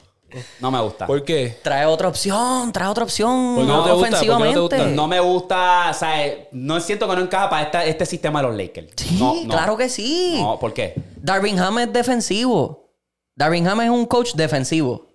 No 0.61 0.71
me 0.71 0.81
gusta. 0.81 1.07
¿Por 1.07 1.23
qué? 1.25 1.59
Trae 1.63 1.85
otra 1.85 2.09
opción, 2.09 2.73
trae 2.73 2.89
otra 2.89 3.05
opción 3.05 3.55
¿Por 3.55 3.65
qué 3.67 3.71
no 3.71 3.85
te 3.85 3.91
gusta? 3.93 3.93
¿Por 3.93 3.95
qué 3.95 4.11
no 4.11 4.17
te 4.17 4.17
ofensivamente. 4.17 4.61
gusta? 4.61 4.87
No 4.87 5.07
me 5.07 5.21
gusta, 5.21 5.89
o 5.91 5.95
sea, 5.95 6.27
eh, 6.27 6.49
no 6.53 6.81
siento 6.81 7.07
que 7.09 7.17
no 7.17 7.21
encaja 7.23 7.51
para 7.51 7.63
esta- 7.65 7.85
este 7.85 8.07
sistema 8.07 8.41
de 8.41 8.49
los 8.49 8.57
Lakers. 8.57 8.93
Sí, 8.97 9.17
No, 9.21 9.35
no. 9.35 9.49
claro 9.51 9.77
que 9.77 9.91
sí. 9.91 10.39
No, 10.41 10.59
¿por 10.59 10.73
qué? 10.73 10.95
Darvin 11.17 11.59
Ham 11.61 11.81
es 11.81 11.93
defensivo. 11.93 12.89
Darvin 13.37 13.69
Ham 13.69 13.83
es 13.83 13.91
un 13.91 14.07
coach 14.07 14.33
defensivo. 14.35 15.07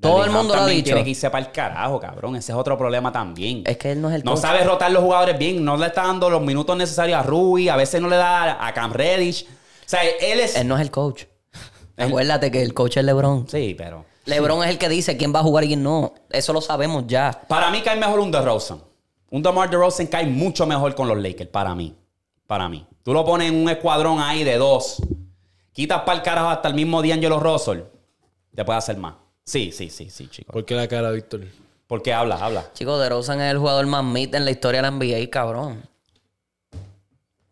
Todo 0.00 0.24
el 0.24 0.30
mundo 0.30 0.54
lo 0.54 0.62
ha 0.62 0.66
dicho. 0.66 0.84
Tiene 0.84 1.04
que 1.04 1.10
irse 1.10 1.30
para 1.30 1.46
el 1.46 1.52
carajo, 1.52 1.98
cabrón. 1.98 2.36
Ese 2.36 2.52
es 2.52 2.58
otro 2.58 2.76
problema 2.76 3.10
también. 3.10 3.62
Es 3.66 3.76
que 3.78 3.92
él 3.92 4.00
no 4.00 4.08
es 4.10 4.16
el 4.16 4.24
No 4.24 4.32
coach. 4.32 4.40
sabe 4.42 4.62
rotar 4.64 4.90
los 4.92 5.02
jugadores 5.02 5.38
bien, 5.38 5.64
no 5.64 5.76
le 5.76 5.86
está 5.86 6.02
dando 6.04 6.28
los 6.28 6.42
minutos 6.42 6.76
necesarios 6.76 7.18
a 7.18 7.22
Rui, 7.22 7.68
a 7.68 7.76
veces 7.76 8.00
no 8.02 8.08
le 8.08 8.16
da 8.16 8.66
a 8.66 8.74
Cam 8.74 8.92
Reddish. 8.92 9.44
O 9.46 9.88
sea, 9.88 10.00
él 10.02 10.40
es. 10.40 10.56
Él 10.56 10.68
no 10.68 10.74
es 10.76 10.82
el 10.82 10.90
coach. 10.90 11.24
Él- 11.96 12.08
Acuérdate 12.08 12.50
que 12.50 12.60
el 12.62 12.74
coach 12.74 12.98
es 12.98 13.04
LeBron. 13.04 13.48
Sí, 13.48 13.74
pero. 13.76 14.04
LeBron 14.26 14.62
es 14.64 14.70
el 14.70 14.78
que 14.78 14.88
dice 14.88 15.16
quién 15.16 15.34
va 15.34 15.38
a 15.40 15.42
jugar 15.44 15.64
y 15.64 15.68
quién 15.68 15.82
no. 15.82 16.12
Eso 16.30 16.52
lo 16.52 16.60
sabemos 16.60 17.04
ya. 17.06 17.30
Para 17.48 17.70
mí 17.70 17.80
cae 17.82 17.96
mejor 17.96 18.18
un 18.20 18.30
DeRozan. 18.30 18.80
Un 19.30 19.42
DeMar 19.42 19.70
DeRozan 19.70 20.08
cae 20.08 20.26
mucho 20.26 20.66
mejor 20.66 20.94
con 20.94 21.08
los 21.08 21.16
Lakers, 21.16 21.50
para 21.50 21.74
mí. 21.74 21.96
Para 22.46 22.68
mí. 22.68 22.86
Tú 23.02 23.12
lo 23.14 23.24
pones 23.24 23.48
en 23.50 23.56
un 23.56 23.68
escuadrón 23.70 24.20
ahí 24.20 24.44
de 24.44 24.56
dos. 24.58 25.00
Quitas 25.72 26.02
para 26.02 26.18
el 26.18 26.22
carajo 26.22 26.48
hasta 26.48 26.68
el 26.68 26.74
mismo 26.74 27.02
D'Angelo 27.02 27.38
Russell. 27.40 27.80
Te 28.54 28.64
puede 28.64 28.78
hacer 28.78 28.96
más. 28.98 29.14
Sí, 29.46 29.70
sí, 29.70 29.90
sí, 29.90 30.10
sí, 30.10 30.26
chicos. 30.28 30.52
¿Por 30.52 30.64
qué 30.64 30.74
la 30.74 30.88
cara, 30.88 31.10
Víctor? 31.12 31.42
¿Por 31.86 32.02
qué 32.02 32.12
habla? 32.12 32.34
Habla. 32.36 32.64
Chicos, 32.74 33.00
DeRozan 33.00 33.40
es 33.40 33.52
el 33.52 33.58
jugador 33.58 33.86
más 33.86 34.02
mid 34.02 34.34
en 34.34 34.44
la 34.44 34.50
historia 34.50 34.82
de 34.82 34.90
la 34.90 34.96
NBA, 34.96 35.30
cabrón. 35.30 35.82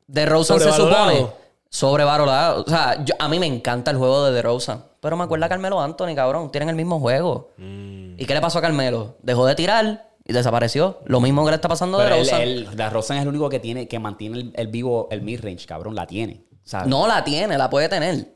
DeRozan 0.08 0.58
se 0.60 0.72
supone 0.72 1.26
sobrevalorado. 1.70 2.64
O 2.66 2.68
sea, 2.68 3.04
yo- 3.04 3.14
a 3.18 3.28
mí 3.28 3.38
me 3.38 3.46
encanta 3.46 3.92
el 3.92 3.96
juego 3.96 4.24
de 4.26 4.32
DeRozan. 4.32 4.84
Pero 5.00 5.16
me 5.16 5.24
acuerda 5.24 5.46
a 5.46 5.48
Carmelo 5.48 5.80
Anthony, 5.80 6.14
cabrón. 6.16 6.50
Tienen 6.50 6.68
el 6.70 6.74
mismo 6.76 6.98
juego. 6.98 7.52
Mm. 7.58 8.18
¿Y 8.18 8.24
qué 8.26 8.34
le 8.34 8.40
pasó 8.40 8.58
a 8.58 8.62
Carmelo? 8.62 9.16
Dejó 9.22 9.46
de 9.46 9.54
tirar 9.54 10.10
y 10.24 10.32
desapareció. 10.32 10.98
Lo 11.04 11.20
mismo 11.20 11.44
que 11.44 11.50
le 11.52 11.56
está 11.56 11.68
pasando 11.68 11.98
a 12.00 12.04
DeRozan. 12.04 12.40
él- 12.42 12.68
DeRozan 12.76 13.18
es 13.18 13.22
el 13.22 13.28
único 13.28 13.48
que 13.48 13.60
tiene, 13.60 13.86
que 13.86 13.98
mantiene 14.00 14.38
el, 14.40 14.52
el 14.56 14.66
vivo, 14.66 15.06
el 15.12 15.22
mid-range, 15.22 15.66
cabrón. 15.66 15.94
La 15.94 16.06
tiene. 16.08 16.42
¿sabes? 16.64 16.88
No 16.88 17.06
la 17.06 17.22
tiene, 17.22 17.56
la 17.58 17.68
puede 17.70 17.88
tener. 17.88 18.33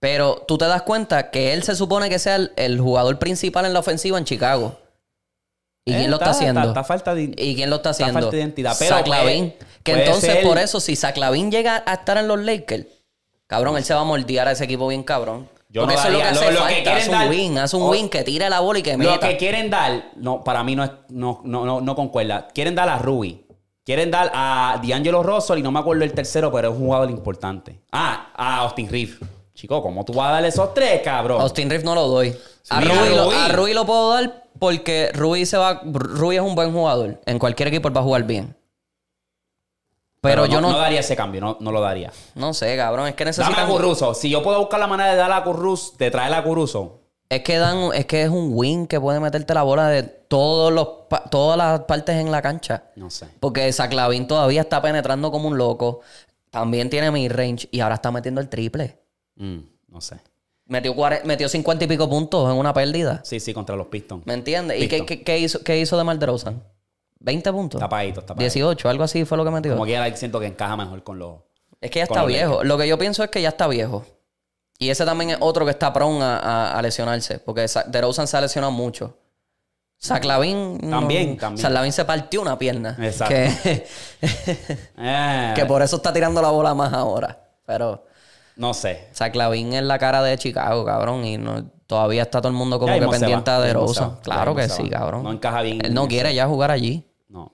Pero 0.00 0.44
tú 0.46 0.58
te 0.58 0.66
das 0.66 0.82
cuenta 0.82 1.30
que 1.30 1.52
él 1.52 1.62
se 1.64 1.74
supone 1.74 2.08
que 2.08 2.18
sea 2.18 2.36
el, 2.36 2.52
el 2.56 2.80
jugador 2.80 3.18
principal 3.18 3.64
en 3.66 3.72
la 3.72 3.80
ofensiva 3.80 4.16
en 4.18 4.24
Chicago. 4.24 4.78
¿Y 5.84 5.92
Eh, 5.92 5.96
quién 5.98 6.10
lo 6.10 6.16
está, 6.18 6.30
haciendo? 6.30 6.60
Está, 6.60 6.70
está 6.70 6.84
falta 6.84 7.14
de, 7.14 7.34
¿Y 7.36 7.54
quién 7.56 7.70
lo 7.70 7.76
está 7.76 7.90
está 7.90 8.04
haciendo? 8.04 8.20
falta 8.20 8.30
de 8.36 8.42
identidad. 8.42 8.76
Pero. 8.78 8.96
Que 9.82 9.92
entonces, 9.92 10.32
ser- 10.34 10.44
por 10.44 10.58
eso, 10.58 10.80
si 10.80 10.94
Zach 10.96 11.16
Lavin 11.16 11.50
llega 11.50 11.82
a 11.86 11.94
estar 11.94 12.18
en 12.18 12.28
los 12.28 12.38
Lakers, 12.40 12.86
cabrón, 13.46 13.76
él 13.76 13.84
se 13.84 13.94
va 13.94 14.00
a 14.00 14.04
moldear 14.04 14.48
a 14.48 14.52
ese 14.52 14.64
equipo 14.64 14.86
bien 14.88 15.02
cabrón. 15.02 15.48
Yo 15.70 15.82
Porque 15.82 15.94
no 15.96 16.00
eso 16.00 16.08
es 16.08 16.12
lo 16.14 16.18
que 16.20 16.24
hace 16.24 16.44
lo- 16.52 16.60
lo 16.60 16.66
que 16.66 17.04
un 17.06 17.10
dar- 17.12 17.28
win, 17.30 17.58
haz 17.58 17.74
un 17.74 17.82
o- 17.82 17.90
win 17.90 18.08
que 18.08 18.22
tire 18.22 18.48
la 18.50 18.60
bola 18.60 18.78
y 18.78 18.82
que 18.82 18.92
Lo 18.92 18.98
meta. 18.98 19.28
que 19.28 19.36
quieren 19.36 19.68
dar, 19.70 20.12
no, 20.16 20.42
para 20.44 20.62
mí 20.62 20.74
no, 20.76 20.84
es, 20.84 20.90
no, 21.08 21.40
no, 21.44 21.64
no, 21.64 21.80
no 21.80 21.96
concuerda. 21.96 22.48
Quieren 22.54 22.74
dar 22.74 22.88
a 22.88 22.98
Rui. 22.98 23.44
Quieren 23.84 24.10
dar 24.10 24.30
a 24.34 24.80
D'Angelo 24.86 25.22
Russell 25.22 25.58
y 25.58 25.62
no 25.62 25.70
me 25.72 25.80
acuerdo 25.80 26.04
el 26.04 26.12
tercero, 26.12 26.52
pero 26.52 26.68
es 26.68 26.74
un 26.74 26.84
jugador 26.86 27.10
importante. 27.10 27.80
Ah, 27.90 28.30
a 28.36 28.58
Austin 28.58 28.88
Reeves. 28.90 29.16
Chico, 29.58 29.82
¿cómo 29.82 30.04
tú 30.04 30.12
vas 30.12 30.28
a 30.28 30.32
darle 30.34 30.48
esos 30.48 30.72
tres, 30.72 31.02
cabrón? 31.02 31.42
Austin 31.42 31.68
Reeves 31.68 31.84
no 31.84 31.92
lo 31.96 32.06
doy. 32.06 32.32
A, 32.70 32.80
Rui 32.80 33.08
lo, 33.16 33.24
Rui. 33.24 33.34
a 33.34 33.48
Rui 33.48 33.74
lo 33.74 33.84
puedo 33.84 34.14
dar 34.14 34.44
porque 34.56 35.10
Rui 35.12 35.46
se 35.46 35.56
va. 35.56 35.80
Rui 35.84 36.36
es 36.36 36.42
un 36.42 36.54
buen 36.54 36.72
jugador. 36.72 37.20
En 37.26 37.40
cualquier 37.40 37.66
equipo 37.66 37.88
él 37.88 37.96
va 37.96 38.00
a 38.00 38.04
jugar 38.04 38.22
bien. 38.22 38.54
Pero, 40.20 40.46
yo 40.46 40.60
no, 40.60 40.68
no 40.68 40.74
no, 40.74 40.78
daría 40.78 41.00
ese 41.00 41.16
cambio, 41.16 41.40
no, 41.40 41.56
no 41.58 41.72
lo 41.72 41.80
daría. 41.80 42.12
sé, 42.52 42.76
cabrón. 42.76 43.08
Es 43.08 43.16
que 43.16 43.24
Dame 43.24 43.36
necesitan. 43.36 43.66
a 43.66 43.68
Curruso. 43.68 44.14
Si 44.14 44.30
yo 44.30 44.44
puedo 44.44 44.60
buscar 44.60 44.78
la 44.78 44.86
manera 44.86 45.10
de 45.10 45.16
darle 45.16 45.34
a 45.34 45.42
Currus, 45.42 45.98
de 45.98 46.08
traerle 46.12 46.36
a 46.36 46.44
Curruso. 46.44 47.00
Es 47.28 47.42
que 47.42 47.58
dan, 47.58 47.90
es 47.94 48.06
que 48.06 48.22
es 48.22 48.28
un 48.28 48.50
win 48.52 48.86
que 48.86 49.00
puede 49.00 49.18
meterte 49.18 49.54
la 49.54 49.64
bola 49.64 49.88
de 49.88 50.04
todos 50.04 50.72
los 50.72 50.88
todas 51.32 51.58
las 51.58 51.80
partes 51.80 52.14
en 52.14 52.30
la 52.30 52.42
cancha. 52.42 52.84
No 52.94 53.10
sé. 53.10 53.26
Porque 53.40 53.72
Saclavín 53.72 54.28
todavía 54.28 54.60
está 54.60 54.80
penetrando 54.80 55.32
como 55.32 55.48
un 55.48 55.58
loco. 55.58 56.02
También 56.50 56.90
tiene 56.90 57.10
mi 57.10 57.28
range 57.28 57.68
y 57.72 57.80
ahora 57.80 57.96
está 57.96 58.12
metiendo 58.12 58.40
el 58.40 58.48
triple. 58.48 59.07
Mm, 59.38 59.58
no 59.88 60.00
sé. 60.00 60.16
Metió, 60.66 60.94
metió 61.24 61.48
50 61.48 61.84
y 61.84 61.88
pico 61.88 62.08
puntos 62.10 62.50
en 62.52 62.56
una 62.58 62.74
pérdida. 62.74 63.22
Sí, 63.24 63.40
sí, 63.40 63.54
contra 63.54 63.74
los 63.74 63.86
Pistons. 63.86 64.26
¿Me 64.26 64.34
entiendes? 64.34 64.82
¿Y 64.82 64.86
qué, 64.88 65.06
qué- 65.06 65.22
qué 65.24 65.38
hizo, 65.38 65.62
qué 65.64 65.80
hizo 65.80 65.96
de 65.96 66.16
DeRozan? 66.18 66.62
20 67.20 67.52
puntos. 67.52 67.80
Tapadito, 67.80 68.20
tapadito. 68.20 68.40
18, 68.40 68.88
algo 68.88 69.04
así 69.04 69.24
fue 69.24 69.38
lo 69.38 69.44
que 69.44 69.50
metió. 69.50 69.72
Como 69.72 69.86
quiera, 69.86 70.14
siento 70.14 70.38
que 70.38 70.46
encaja 70.46 70.76
mejor 70.76 71.02
con 71.02 71.18
los... 71.18 71.36
Es 71.80 71.90
que 71.90 72.00
ya 72.00 72.04
está 72.04 72.24
viejo. 72.24 72.62
Lo 72.64 72.76
que 72.76 72.86
yo 72.86 72.98
pienso 72.98 73.24
es 73.24 73.30
que 73.30 73.40
ya 73.40 73.48
está 73.48 73.66
viejo. 73.66 74.04
Y 74.78 74.90
ese 74.90 75.04
también 75.04 75.30
es 75.30 75.36
otro 75.40 75.64
que 75.64 75.70
está 75.70 75.92
prone 75.92 76.22
a, 76.22 76.36
a- 76.38 76.78
a 76.78 76.82
lesionarse. 76.82 77.38
Porque 77.38 77.66
DeRozan 77.88 78.26
se 78.28 78.36
ha 78.36 78.40
lesionado 78.40 78.70
mucho. 78.72 79.16
Saclavin... 79.96 80.78
También, 80.90 81.36
también. 81.38 81.62
Saclavin 81.62 81.92
se 81.92 82.04
partió 82.04 82.40
una 82.42 82.58
pierna. 82.58 82.96
Exacto. 83.00 83.34
Que, 83.34 83.86
Eh, 84.98 85.52
que 85.56 85.64
por 85.66 85.82
eso 85.82 85.96
está 85.96 86.12
tirando 86.12 86.40
la 86.42 86.50
bola 86.50 86.74
más 86.74 86.92
ahora. 86.92 87.38
Pero 87.66 88.04
No 88.58 88.74
sé. 88.74 89.06
Saclavin 89.12 89.72
es 89.72 89.82
la 89.84 89.98
cara 89.98 90.22
de 90.22 90.36
Chicago, 90.36 90.84
cabrón. 90.84 91.24
Y 91.24 91.38
no, 91.38 91.64
todavía 91.86 92.22
está 92.22 92.40
todo 92.40 92.50
el 92.50 92.58
mundo 92.58 92.78
como 92.78 92.92
que 92.92 93.06
pendiente 93.06 93.50
va, 93.50 93.56
a 93.56 93.60
ya 93.60 93.76
mismo 93.76 93.88
se 93.94 94.00
DeRozan. 94.00 94.10
va, 94.10 94.16
ya 94.16 94.22
Claro 94.22 94.54
que 94.54 94.68
sí, 94.68 94.88
cabrón. 94.90 95.22
No 95.22 95.32
encaja 95.32 95.62
bien 95.62 95.78
Él 95.84 95.94
no 95.94 96.08
quiere 96.08 96.30
eso. 96.30 96.36
ya 96.36 96.46
jugar 96.48 96.72
allí. 96.72 97.04
No. 97.28 97.52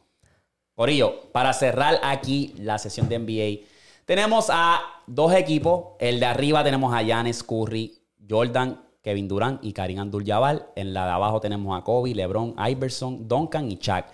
Corillo, 0.75 1.31
para 1.31 1.53
cerrar 1.53 2.01
aquí 2.03 2.55
la 2.59 2.79
sesión 2.79 3.09
de 3.09 3.19
NBA, 3.19 3.67
tenemos 4.07 4.49
a 4.51 4.81
dos 5.07 5.35
equipos. 5.35 5.89
El 6.01 6.21
de 6.21 6.27
arriba 6.27 6.65
tenemos 6.65 6.95
a 6.95 7.03
Giannis 7.03 7.43
Curry, 7.43 8.01
Jordan, 8.29 8.81
Kevin 9.03 9.29
Durant 9.29 9.63
y 9.63 9.75
Karim 9.75 9.99
Abdul-Jabbar. 10.01 10.73
En 10.75 10.95
la 10.95 11.05
de 11.05 11.13
abajo 11.13 11.39
tenemos 11.39 11.79
a 11.79 11.85
Kobe, 11.85 12.15
LeBron, 12.15 12.57
Iverson, 12.67 13.29
Duncan 13.29 13.71
y 13.71 13.77
Chuck. 13.77 14.07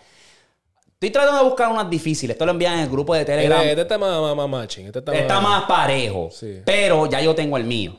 Estoy 1.01 1.13
tratando 1.13 1.39
de 1.39 1.49
buscar 1.49 1.73
unas 1.73 1.89
difíciles. 1.89 2.35
Esto 2.35 2.45
lo 2.45 2.53
envían 2.53 2.75
en 2.75 2.81
el 2.81 2.91
grupo 2.91 3.15
de 3.15 3.25
Telegram. 3.25 3.61
Este, 3.61 3.71
este 3.71 3.83
está 3.83 3.97
más, 3.97 4.21
más, 4.21 4.37
más 4.37 4.49
matching. 4.51 4.85
Este 4.85 4.99
está, 4.99 5.15
Está 5.15 5.41
más 5.41 5.65
parejo. 5.65 6.29
Sí. 6.31 6.61
Pero 6.63 7.07
ya 7.07 7.23
yo 7.23 7.35
tengo 7.35 7.57
el 7.57 7.65
mío. 7.65 7.97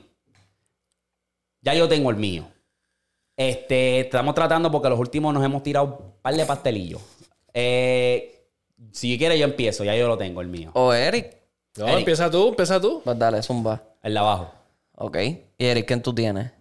Ya 1.61 1.73
yo 1.73 1.89
tengo 1.89 2.11
el 2.11 2.17
mío. 2.17 2.47
Este, 3.35 4.01
estamos 4.01 4.35
tratando 4.35 4.69
porque 4.69 4.87
los 4.87 4.99
últimos 4.99 5.33
nos 5.33 5.43
hemos 5.43 5.63
tirado 5.63 5.85
un 5.85 6.21
par 6.21 6.35
de 6.35 6.45
pastelillos. 6.45 7.01
Eh, 7.55 8.45
si 8.91 9.17
quieres, 9.17 9.39
yo 9.39 9.45
empiezo. 9.45 9.83
Ya 9.83 9.95
yo 9.95 10.07
lo 10.07 10.15
tengo, 10.15 10.41
el 10.41 10.47
mío. 10.49 10.69
O 10.75 10.93
Eric. 10.93 11.37
No, 11.77 11.87
Eric. 11.87 11.99
empieza 12.01 12.29
tú, 12.29 12.49
empieza 12.49 12.79
tú. 12.79 13.01
Pues 13.03 13.17
dale, 13.17 13.41
zumba. 13.41 13.81
El 14.03 14.13
de 14.13 14.19
abajo. 14.19 14.53
Ok. 14.93 15.17
Y 15.57 15.65
Eric, 15.65 15.87
¿quién 15.87 16.03
tú 16.03 16.13
tienes? 16.13 16.51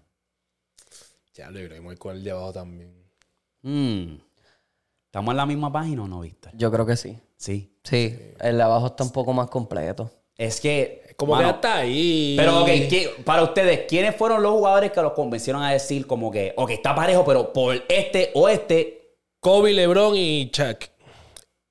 Ya 1.34 1.50
lo 1.50 1.82
voy 1.82 1.96
con 1.96 2.16
el 2.16 2.24
de 2.24 2.30
abajo 2.30 2.54
también. 2.54 2.94
Mm. 3.60 4.29
¿Estamos 5.10 5.32
en 5.32 5.36
la 5.38 5.46
misma 5.46 5.72
página 5.72 6.04
o 6.04 6.06
no, 6.08 6.20
Víctor? 6.20 6.52
Yo 6.54 6.70
creo 6.70 6.86
que 6.86 6.96
sí. 6.96 7.18
Sí. 7.36 7.74
Sí, 7.82 8.16
el 8.38 8.56
de 8.58 8.62
abajo 8.62 8.86
está 8.86 9.02
un 9.02 9.10
poco 9.10 9.32
más 9.32 9.48
completo. 9.50 10.08
Es 10.36 10.60
que. 10.60 11.02
Como 11.16 11.34
mano, 11.34 11.48
que 11.48 11.54
hasta 11.56 11.76
ahí. 11.78 12.34
Pero, 12.38 12.60
ok, 12.62 12.66
¿qué- 12.66 13.10
para 13.24 13.42
ustedes, 13.42 13.80
¿quiénes 13.88 14.14
fueron 14.14 14.40
los 14.42 14.52
jugadores 14.52 14.92
que 14.92 15.02
los 15.02 15.12
convencieron 15.12 15.62
a 15.62 15.72
decir 15.72 16.06
como 16.06 16.30
que, 16.30 16.54
ok, 16.56 16.70
está 16.70 16.94
parejo, 16.94 17.24
pero 17.24 17.52
por 17.52 17.74
este 17.88 18.30
o 18.34 18.48
este, 18.48 19.16
Kobe, 19.40 19.72
LeBron 19.72 20.14
y 20.16 20.48
Chuck. 20.50 20.84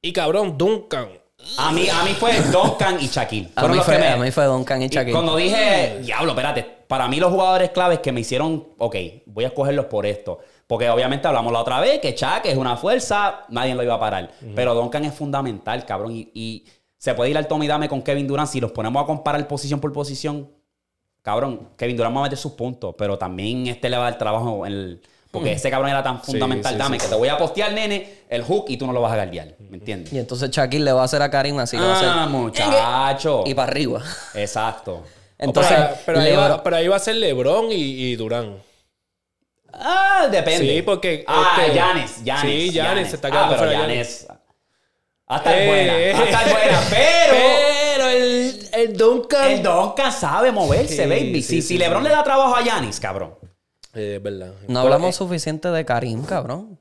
Y 0.02 0.12
cabrón, 0.12 0.58
Duncan. 0.58 1.10
A 1.58 1.72
mí, 1.72 1.88
a 1.88 2.04
mí 2.04 2.12
fue 2.20 2.34
Duncan 2.52 2.98
y 3.00 3.08
Shaquille. 3.08 3.48
A 3.56 3.62
Fueron 3.62 3.72
mí, 3.72 3.78
los 3.78 3.86
fue, 3.86 3.96
que 3.96 4.02
me- 4.02 4.08
a 4.10 4.18
mí 4.18 4.32
fue 4.32 4.44
Duncan 4.46 4.82
y 4.82 4.86
y 4.86 4.90
Shaquille. 4.90 5.14
Cuando 5.14 5.38
dije, 5.38 6.00
diablo, 6.04 6.32
espérate, 6.32 6.64
para 6.88 7.08
mí 7.08 7.20
los 7.22 7.32
jugadores 7.32 7.70
claves 7.70 8.00
que 8.00 8.12
me 8.12 8.20
hicieron, 8.20 8.68
ok, 8.78 8.96
voy 9.28 9.46
a 9.46 9.48
escogerlos 9.48 9.86
por 9.86 10.06
esto. 10.06 10.40
Porque 10.70 10.88
obviamente 10.88 11.28
hablamos 11.28 11.52
la 11.52 11.62
otra 11.62 11.80
vez 11.80 12.00
que 12.00 12.12
Shaq 12.12 12.46
es 12.46 12.56
una 12.56 12.78
fuerza, 12.78 13.46
nadie 13.50 13.74
lo 13.74 13.82
iba 13.82 13.96
a 13.96 14.00
parar. 14.00 14.30
Pero 14.56 14.76
Duncan 14.76 15.04
es 15.04 15.16
fundamental, 15.16 15.84
cabrón. 15.84 16.12
Y, 16.16 16.30
y 16.36 16.66
se 16.96 17.16
puede 17.16 17.32
ir 17.32 17.38
al 17.40 17.48
Tommy 17.48 17.66
Dame 17.66 17.90
con 17.90 18.04
Kevin 18.04 18.28
Durant. 18.28 18.48
Si 18.48 18.62
los 18.62 18.72
ponemos 18.72 19.02
a 19.02 19.08
comparar 19.08 19.48
posición 19.48 19.80
por 19.80 19.92
posición, 19.92 20.48
cabrón, 21.24 21.70
Kevin 21.76 21.98
Durant 21.98 22.16
va 22.16 22.20
a 22.20 22.24
meter 22.26 22.38
sus 22.38 22.52
puntos. 22.52 22.94
Pero 23.00 23.18
también 23.18 23.66
este 23.66 23.90
le 23.90 23.98
va 23.98 24.06
a 24.06 24.12
dar 24.12 24.20
trabajo 24.20 24.64
en 24.68 24.72
el- 24.74 25.02
Porque 25.32 25.54
ese 25.54 25.72
cabrón 25.72 25.90
era 25.90 26.04
tan 26.04 26.22
fundamental. 26.22 26.74
sí, 26.74 26.78
Dame, 26.78 27.00
sí, 27.00 27.04
que 27.06 27.10
te 27.10 27.16
voy 27.16 27.30
a 27.30 27.38
postear, 27.40 27.74
nene, 27.74 28.18
el 28.30 28.44
hook 28.44 28.66
y 28.68 28.78
tú 28.78 28.86
no 28.86 28.94
lo 28.94 29.02
vas 29.02 29.12
a 29.14 29.16
guardiar. 29.16 29.56
¿Me 29.72 29.78
entiendes? 29.78 30.14
Y 30.14 30.20
entonces 30.20 30.52
Shaquille 30.52 30.86
le 30.86 30.92
va 30.92 31.02
a 31.02 31.06
hacer 31.06 31.22
a 31.24 31.32
Karim 31.32 31.58
así. 31.58 31.78
le 31.78 31.84
va 31.84 31.94
a 31.94 31.96
Ah, 31.96 32.22
hacer- 32.26 32.30
muchacho. 32.32 33.44
Y 33.48 33.56
para 33.56 33.72
arriba. 33.72 34.04
Exacto. 34.36 35.04
Entonces, 35.40 35.76
pero, 35.78 35.96
pero 36.06 36.20
ahí 36.20 36.32
Lebron- 36.34 36.52
va, 36.52 36.64
pero 36.64 36.76
ahí 36.76 36.88
va 36.88 36.96
a 36.96 37.00
ser 37.00 37.16
LeBron 37.16 37.72
y, 37.72 37.76
y 37.76 38.16
Durán. 38.16 38.58
Ah, 39.74 40.28
depende. 40.32 40.68
Sí, 40.76 40.82
porque, 40.82 41.24
Ah, 41.28 41.58
este- 41.60 41.74
Giannis, 41.74 42.24
Giannis. 42.24 42.42
Sí, 42.42 42.72
Giannis 42.72 42.74
Giannis. 42.74 43.10
se 43.10 43.16
está 43.16 43.30
quedando 43.32 43.56
ah, 43.56 43.58
pero 43.60 43.72
fuera 43.72 43.86
Giannis. 43.88 44.28
Hasta 45.28 45.58
Eh, 45.64 45.68
buena. 45.68 46.24
Hasta 46.24 46.52
buena. 46.52 46.82
Pero. 46.90 47.34
Pero 47.96 48.08
el, 48.10 48.70
el 48.74 48.98
Duncan. 48.98 49.52
El 49.52 49.64
Duncan 49.64 50.12
sabe 50.12 50.52
moverse, 50.52 51.04
Sí, 51.04 51.10
baby. 51.10 51.36
sí, 51.36 51.42
si 51.42 51.48
sí, 51.56 51.62
si 51.62 51.68
sí. 51.68 51.78
LeBron 51.78 52.04
le 52.04 52.10
da 52.10 52.24
trabajo 52.24 52.56
a 52.56 52.64
Giannis, 52.64 53.00
cabrón. 53.00 53.36
Eh, 53.94 54.16
es 54.18 54.24
verdad. 54.24 54.54
No 54.68 54.80
hablamos 54.80 55.16
suficiente 55.16 55.68
de 55.70 55.86
Karim, 55.86 56.24
cabrón. 56.24 56.80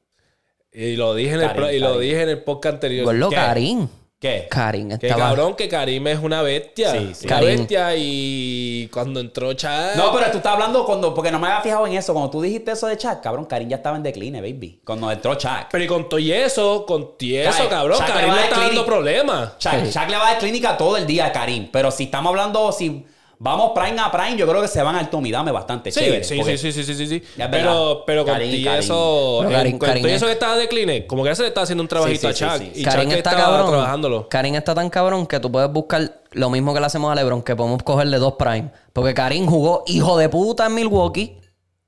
Y 0.73 0.97
lo 0.97 1.15
dije 1.15 1.35
en 1.35 1.41
el, 1.41 1.49
Karim, 1.49 1.71
y 1.71 1.79
lo 1.79 1.87
Karim. 1.89 2.01
dije 2.03 2.23
en 2.23 2.29
el 2.29 2.45
podcast 2.45 2.75
anterior. 2.75 3.05
Gordo. 3.05 3.31
Karim. 3.31 3.89
¿Qué? 4.21 4.49
Karim 4.51 4.89
Que 4.99 5.07
estaba... 5.07 5.29
cabrón, 5.29 5.55
que 5.55 5.69
Karim 5.69 6.09
es 6.09 6.19
una 6.19 6.43
bestia. 6.43 6.91
Sí, 6.91 7.15
sí. 7.15 7.27
Una 7.27 7.37
Karim. 7.37 7.59
bestia 7.59 7.95
y 7.97 8.89
cuando 8.93 9.21
entró 9.21 9.53
Chad. 9.53 9.95
No, 9.95 10.13
pero 10.13 10.29
tú 10.33 10.39
estás 10.39 10.55
hablando 10.55 10.85
cuando. 10.85 11.15
Porque 11.15 11.31
no 11.31 11.39
me 11.39 11.47
había 11.47 11.61
fijado 11.61 11.87
en 11.87 11.93
eso. 11.93 12.13
Cuando 12.13 12.29
tú 12.29 12.43
dijiste 12.43 12.73
eso 12.73 12.89
de 12.89 12.97
Chuck, 12.99 13.21
cabrón, 13.23 13.45
Karim 13.45 13.69
ya 13.69 13.77
estaba 13.77 13.97
en 13.97 14.03
decline, 14.03 14.41
baby. 14.41 14.81
Cuando 14.85 15.11
entró 15.13 15.37
Chuck. 15.37 15.69
Pero 15.71 15.85
y 15.85 15.87
con 15.87 16.09
todo 16.09 16.19
y 16.19 16.33
eso, 16.33 16.85
con 16.85 17.15
eso, 17.21 17.69
cabrón, 17.69 17.99
le 18.01 18.13
Karim 18.13 18.31
va 18.31 18.37
le 18.37 18.45
está 18.45 18.61
dando 18.61 18.85
problemas. 18.85 19.53
Sí. 19.59 19.69
Chuck 19.93 20.09
le 20.09 20.17
va 20.17 20.27
a 20.27 20.31
dar 20.33 20.39
clínica 20.39 20.77
todo 20.77 20.97
el 20.97 21.07
día 21.07 21.27
a 21.27 21.33
Karim. 21.33 21.69
Pero 21.71 21.93
si 21.93 22.05
estamos 22.05 22.31
hablando, 22.31 22.73
si 22.73 23.07
vamos 23.41 23.73
prime 23.75 24.01
a 24.01 24.11
prime, 24.11 24.37
yo 24.37 24.47
creo 24.49 24.61
que 24.61 24.69
se 24.69 24.83
van 24.83 24.97
al 24.97 25.09
Tommy 25.11 25.31
Dame 25.31 25.53
bastante 25.53 25.91
Sí, 25.93 26.01
chévere. 26.01 26.25
sí, 26.25 26.43
sí, 26.43 26.59
sí, 26.59 26.73
sí, 26.83 26.95
sí, 26.95 27.07
sí, 27.07 27.23
Pero, 27.51 28.03
pero 28.07 28.25
con 28.25 28.35
y 28.43 28.63
Karim. 28.65 28.69
eso, 28.81 29.45
eh, 29.45 29.53
Karim- 29.53 29.79
con 29.79 29.91
es- 29.91 30.05
eso 30.07 30.27
que 30.27 30.33
estaba 30.33 30.57
de 30.57 30.69
cline, 30.69 31.07
como 31.07 31.23
que 31.23 31.29
ya 31.31 31.35
se 31.37 31.43
le 31.43 31.49
está 31.49 31.63
haciendo 31.63 31.83
un 31.83 31.89
trabajito 31.89 32.29
Sí, 32.33 32.35
sí, 32.35 32.45
a 32.45 32.49
Chuck. 32.51 32.59
sí, 32.59 32.71
sí. 32.75 32.81
Y 32.81 32.85
Karim 32.85 33.09
Chuck 33.11 33.19
está 33.19 33.31
estaba 33.31 33.51
cabrón. 33.57 33.71
trabajándolo. 33.71 34.29
Karim 34.29 34.55
está 34.57 34.75
tan 34.75 34.91
cabrón 34.91 35.27
que 35.27 35.39
tú 35.41 35.53
puedes 35.53 35.71
buscar 35.73 36.21
lo 36.33 36.51
mismo 36.51 36.75
que 36.75 36.81
le 36.81 36.87
hacemos 36.87 37.11
a 37.13 37.15
LeBron, 37.15 37.43
que 37.43 37.55
podemos 37.57 37.83
cogerle 37.83 38.19
dos 38.19 38.35
prime. 38.35 38.71
Porque 38.93 39.15
Karim 39.15 39.47
jugó 39.47 39.85
hijo 39.87 40.19
de 40.19 40.29
puta 40.29 40.67
en 40.67 40.75
Milwaukee. 40.75 41.39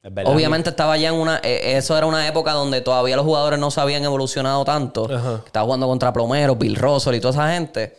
Es 0.03 0.15
verdad. 0.15 0.33
Obviamente 0.33 0.71
estaba 0.71 0.97
ya 0.97 1.09
en 1.11 1.15
una... 1.17 1.41
eh, 1.43 1.77
eso 1.77 1.95
era 1.99 2.07
una 2.07 2.27
época 2.27 2.53
donde 2.53 2.81
todavía 2.81 3.17
los 3.17 3.25
jugadores 3.27 3.59
no 3.59 3.71
se 3.71 3.81
habían 3.83 4.03
evolucionado 4.03 4.65
tanto. 4.65 5.07
Ajá. 5.13 5.43
Estaba 5.45 5.65
jugando 5.67 5.87
contra 5.89 6.11
Plomero, 6.13 6.57
Bill 6.57 6.75
Russell 6.77 7.15
y 7.17 7.21
toda 7.21 7.33
esa 7.35 7.53
gente. 7.53 7.99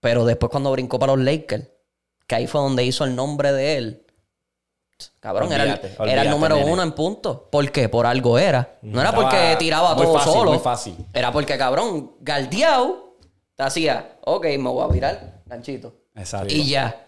Pero 0.00 0.24
después 0.24 0.50
cuando 0.50 0.70
brincó 0.72 0.98
para 0.98 1.14
los 1.14 1.24
Lakers, 1.24 1.64
que 2.26 2.34
ahí 2.34 2.46
fue 2.46 2.60
donde 2.60 2.84
hizo 2.84 3.04
el 3.04 3.14
nombre 3.14 3.52
de 3.52 3.76
él. 3.76 4.02
Cabrón, 5.20 5.52
era, 5.52 5.64
el- 5.64 5.70
Olvídate, 5.72 6.12
era 6.12 6.22
el 6.22 6.30
número 6.30 6.56
nene. 6.56 6.72
uno 6.72 6.82
en 6.82 6.92
puntos. 6.92 7.40
¿Por 7.50 7.70
qué? 7.70 7.88
Por 7.88 8.06
algo 8.06 8.38
era. 8.38 8.78
No 8.82 9.00
era 9.00 9.14
porque 9.14 9.56
tiraba 9.58 9.94
muy 9.94 10.04
todo 10.06 10.14
fácil, 10.18 10.32
solo. 10.32 10.50
muy 10.52 10.60
fácil. 10.60 10.96
Era 11.12 11.30
porque, 11.32 11.58
cabrón, 11.58 12.12
galdeado, 12.20 13.16
te 13.54 13.62
hacía, 13.62 14.16
ok, 14.24 14.44
me 14.44 14.68
voy 14.70 14.84
a 14.84 14.92
virar, 14.92 15.42
ganchito. 15.46 15.94
Exacto. 16.14 16.52
Y 16.54 16.68
ya. 16.68 17.06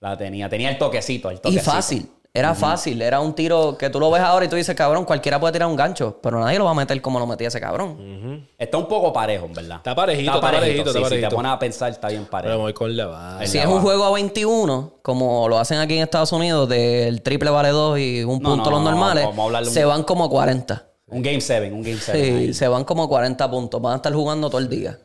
La 0.00 0.16
tenía. 0.16 0.48
Tenía 0.48 0.70
el 0.70 0.78
toquecito, 0.78 1.28
el 1.30 1.36
Y 1.36 1.40
toquecito. 1.40 1.70
fácil. 1.70 2.10
Era 2.34 2.54
fácil. 2.54 3.02
Era 3.02 3.20
un 3.20 3.32
tiro 3.34 3.76
que 3.76 3.90
tú 3.90 3.98
lo 3.98 4.10
ves 4.10 4.22
ahora 4.22 4.44
y 4.44 4.48
tú 4.48 4.54
dices, 4.54 4.76
cabrón, 4.76 5.04
cualquiera 5.04 5.40
puede 5.40 5.54
tirar 5.54 5.68
un 5.68 5.74
gancho. 5.74 6.18
Pero 6.22 6.38
nadie 6.38 6.58
lo 6.58 6.66
va 6.66 6.70
a 6.70 6.74
meter 6.74 7.00
como 7.02 7.18
lo 7.18 7.26
metía 7.26 7.48
ese 7.48 7.60
cabrón. 7.60 8.46
Está 8.56 8.78
un 8.78 8.86
poco 8.86 9.12
parejo, 9.12 9.46
en 9.46 9.54
verdad. 9.54 9.78
Está 9.78 9.94
parejito, 9.94 10.34
está 10.34 10.40
parejito, 10.40 10.80
está 10.80 10.92
sí, 10.92 10.98
Si 10.98 11.02
parejito. 11.02 11.28
te 11.30 11.34
pones 11.34 11.52
a 11.52 11.58
pensar, 11.58 11.90
está 11.90 12.08
bien 12.08 12.26
parejo. 12.26 12.54
me 12.54 12.60
voy 12.60 12.72
con 12.74 12.96
la 12.96 13.06
base. 13.06 13.44
El 13.44 13.48
Si 13.50 13.56
la 13.56 13.64
es 13.64 13.68
un 13.70 13.80
juego 13.80 14.04
a 14.04 14.10
21, 14.12 14.98
como 15.02 15.48
lo 15.48 15.58
hacen 15.58 15.78
aquí 15.78 15.96
en 15.96 16.02
Estados 16.02 16.30
Unidos, 16.32 16.68
del 16.68 17.22
triple 17.22 17.50
vale 17.50 17.70
2 17.70 17.98
y 17.98 18.22
un 18.24 18.40
No, 18.40 18.50
punto 18.50 18.70
no, 18.70 18.76
los 18.76 18.84
no, 18.84 18.90
normales, 18.90 19.26
un- 19.26 19.64
se 19.66 19.84
van 19.84 20.04
como 20.04 20.24
a 20.24 20.30
40. 20.30 20.84
Un 21.08 21.22
Game 21.22 21.40
7, 21.40 21.72
un 21.72 21.82
Game 21.82 21.96
7. 21.98 22.12
Sí, 22.24 22.30
ahí. 22.34 22.54
se 22.54 22.68
van 22.68 22.84
como 22.84 23.04
a 23.04 23.08
40 23.08 23.50
puntos. 23.50 23.80
Van 23.80 23.94
a 23.94 23.96
estar 23.96 24.12
jugando 24.12 24.48
todo 24.48 24.60
el 24.60 24.68
día. 24.68 24.98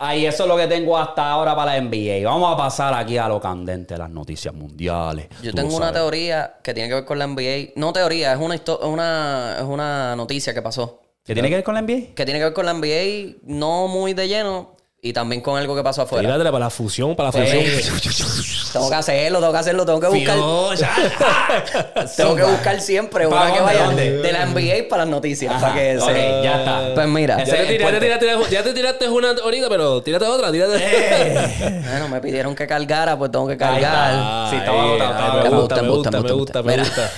Ahí, 0.00 0.26
eso 0.26 0.44
es 0.44 0.48
lo 0.48 0.56
que 0.56 0.68
tengo 0.68 0.96
hasta 0.96 1.28
ahora 1.28 1.56
para 1.56 1.72
la 1.74 1.80
NBA. 1.82 2.24
Vamos 2.24 2.54
a 2.54 2.56
pasar 2.56 2.94
aquí 2.94 3.18
a 3.18 3.26
lo 3.26 3.40
candente, 3.40 3.98
las 3.98 4.08
noticias 4.08 4.54
mundiales. 4.54 5.26
Yo 5.42 5.50
Tú 5.50 5.56
tengo 5.56 5.76
una 5.76 5.92
teoría 5.92 6.54
que 6.62 6.72
tiene 6.72 6.88
que 6.88 6.94
ver 6.94 7.04
con 7.04 7.18
la 7.18 7.26
NBA. 7.26 7.72
No 7.74 7.92
teoría, 7.92 8.32
es 8.32 8.38
una, 8.38 8.54
histo- 8.54 8.78
es 8.80 8.86
una, 8.86 9.56
es 9.58 9.64
una 9.64 10.14
noticia 10.14 10.54
que 10.54 10.62
pasó. 10.62 11.02
¿Qué 11.24 11.34
tiene 11.34 11.48
que 11.48 11.56
ver 11.56 11.64
con 11.64 11.74
la 11.74 11.82
NBA? 11.82 12.14
Que 12.14 12.24
tiene 12.24 12.38
que 12.38 12.44
ver 12.44 12.52
con 12.54 12.64
la 12.66 12.74
NBA, 12.74 13.38
no 13.42 13.88
muy 13.88 14.14
de 14.14 14.28
lleno, 14.28 14.76
y 15.00 15.12
también 15.12 15.40
con 15.40 15.56
algo 15.56 15.76
que 15.76 15.82
pasó 15.82 16.02
afuera. 16.02 16.22
Tíratela 16.26 16.50
para 16.50 16.64
la 16.66 16.70
fusión, 16.70 17.14
para 17.14 17.28
la 17.28 17.32
fusión. 17.32 17.64
Tengo 18.72 18.90
que 18.90 18.96
hacerlo, 18.96 19.38
tengo 19.40 19.52
que 19.52 19.58
hacerlo, 19.58 19.86
tengo 19.86 20.00
que 20.00 20.06
buscar. 20.08 20.36
Tengo 22.16 22.36
que 22.36 22.42
buscar 22.42 22.80
siempre 22.80 23.26
¿Para 23.26 23.46
una 23.46 23.54
que 23.54 23.60
vaya 23.60 23.88
de 23.88 24.32
la 24.32 24.44
NBA 24.46 24.88
para 24.90 25.04
las 25.04 25.10
noticias. 25.10 25.54
para 25.60 25.74
que 25.74 25.98
se- 25.98 26.42
ya 26.42 26.58
está. 26.58 26.94
Pues 26.94 27.08
mira, 27.08 27.42
Ya 27.44 27.56
te, 27.56 27.78
tiraste, 28.00 28.26
ya 28.50 28.62
te 28.62 28.74
tiraste 28.74 29.08
una 29.08 29.30
ahorita, 29.30 29.68
pero 29.70 30.02
tírate 30.02 30.26
otra, 30.26 30.52
tírate. 30.52 30.76
Eh. 30.80 31.82
bueno, 31.88 32.08
me 32.08 32.20
pidieron 32.20 32.54
que 32.54 32.66
cargara, 32.66 33.16
pues 33.18 33.30
tengo 33.30 33.46
que 33.48 33.56
cargar. 33.56 34.10
está. 34.12 34.50
Sí, 34.50 34.56
estaba 34.56 34.82
agotado, 34.82 35.14
ay, 35.18 35.50
me 35.50 35.56
gusta, 35.58 35.74
me 35.76 35.82
Me 35.82 35.88
gusta, 35.88 36.10
gusta, 36.10 36.10
me 36.10 36.28
me 36.28 36.32
gusta, 36.34 36.34
gusta, 36.34 36.62
me 36.62 36.76
me 36.76 36.82
gusta. 36.82 37.10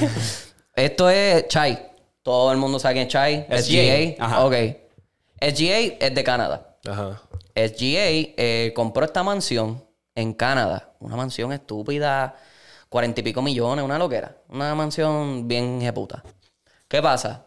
Esto 0.77 1.11
es 1.11 1.49
Chai. 1.49 1.87
Todo 2.23 2.53
el 2.53 2.59
mundo 2.59 2.79
sabe 2.79 2.95
quién 2.95 3.07
es 3.07 3.13
Chai. 3.13 3.47
SGA. 3.51 3.61
SGA. 3.63 4.25
Ajá. 4.25 4.45
Ok. 4.45 4.55
SGA 5.41 5.79
es 5.99 6.15
de 6.15 6.25
Canadá. 6.25 6.77
Ajá. 6.89 7.21
SGA 7.55 8.35
eh, 8.37 8.73
compró 8.75 9.05
esta 9.05 9.23
mansión 9.23 9.85
en 10.15 10.35
Canadá. 10.35 10.93
Una 11.01 11.17
mansión 11.17 11.53
estúpida, 11.53 12.37
cuarenta 12.89 13.21
y 13.21 13.25
pico 13.25 13.43
millones, 13.43 13.85
una 13.85 13.99
loquera. 13.99 14.37
Una 14.49 14.75
mansión 14.75 15.49
bien 15.49 15.81
jeputa. 15.81 16.23
¿Qué 16.89 17.01
pasa? 17.01 17.47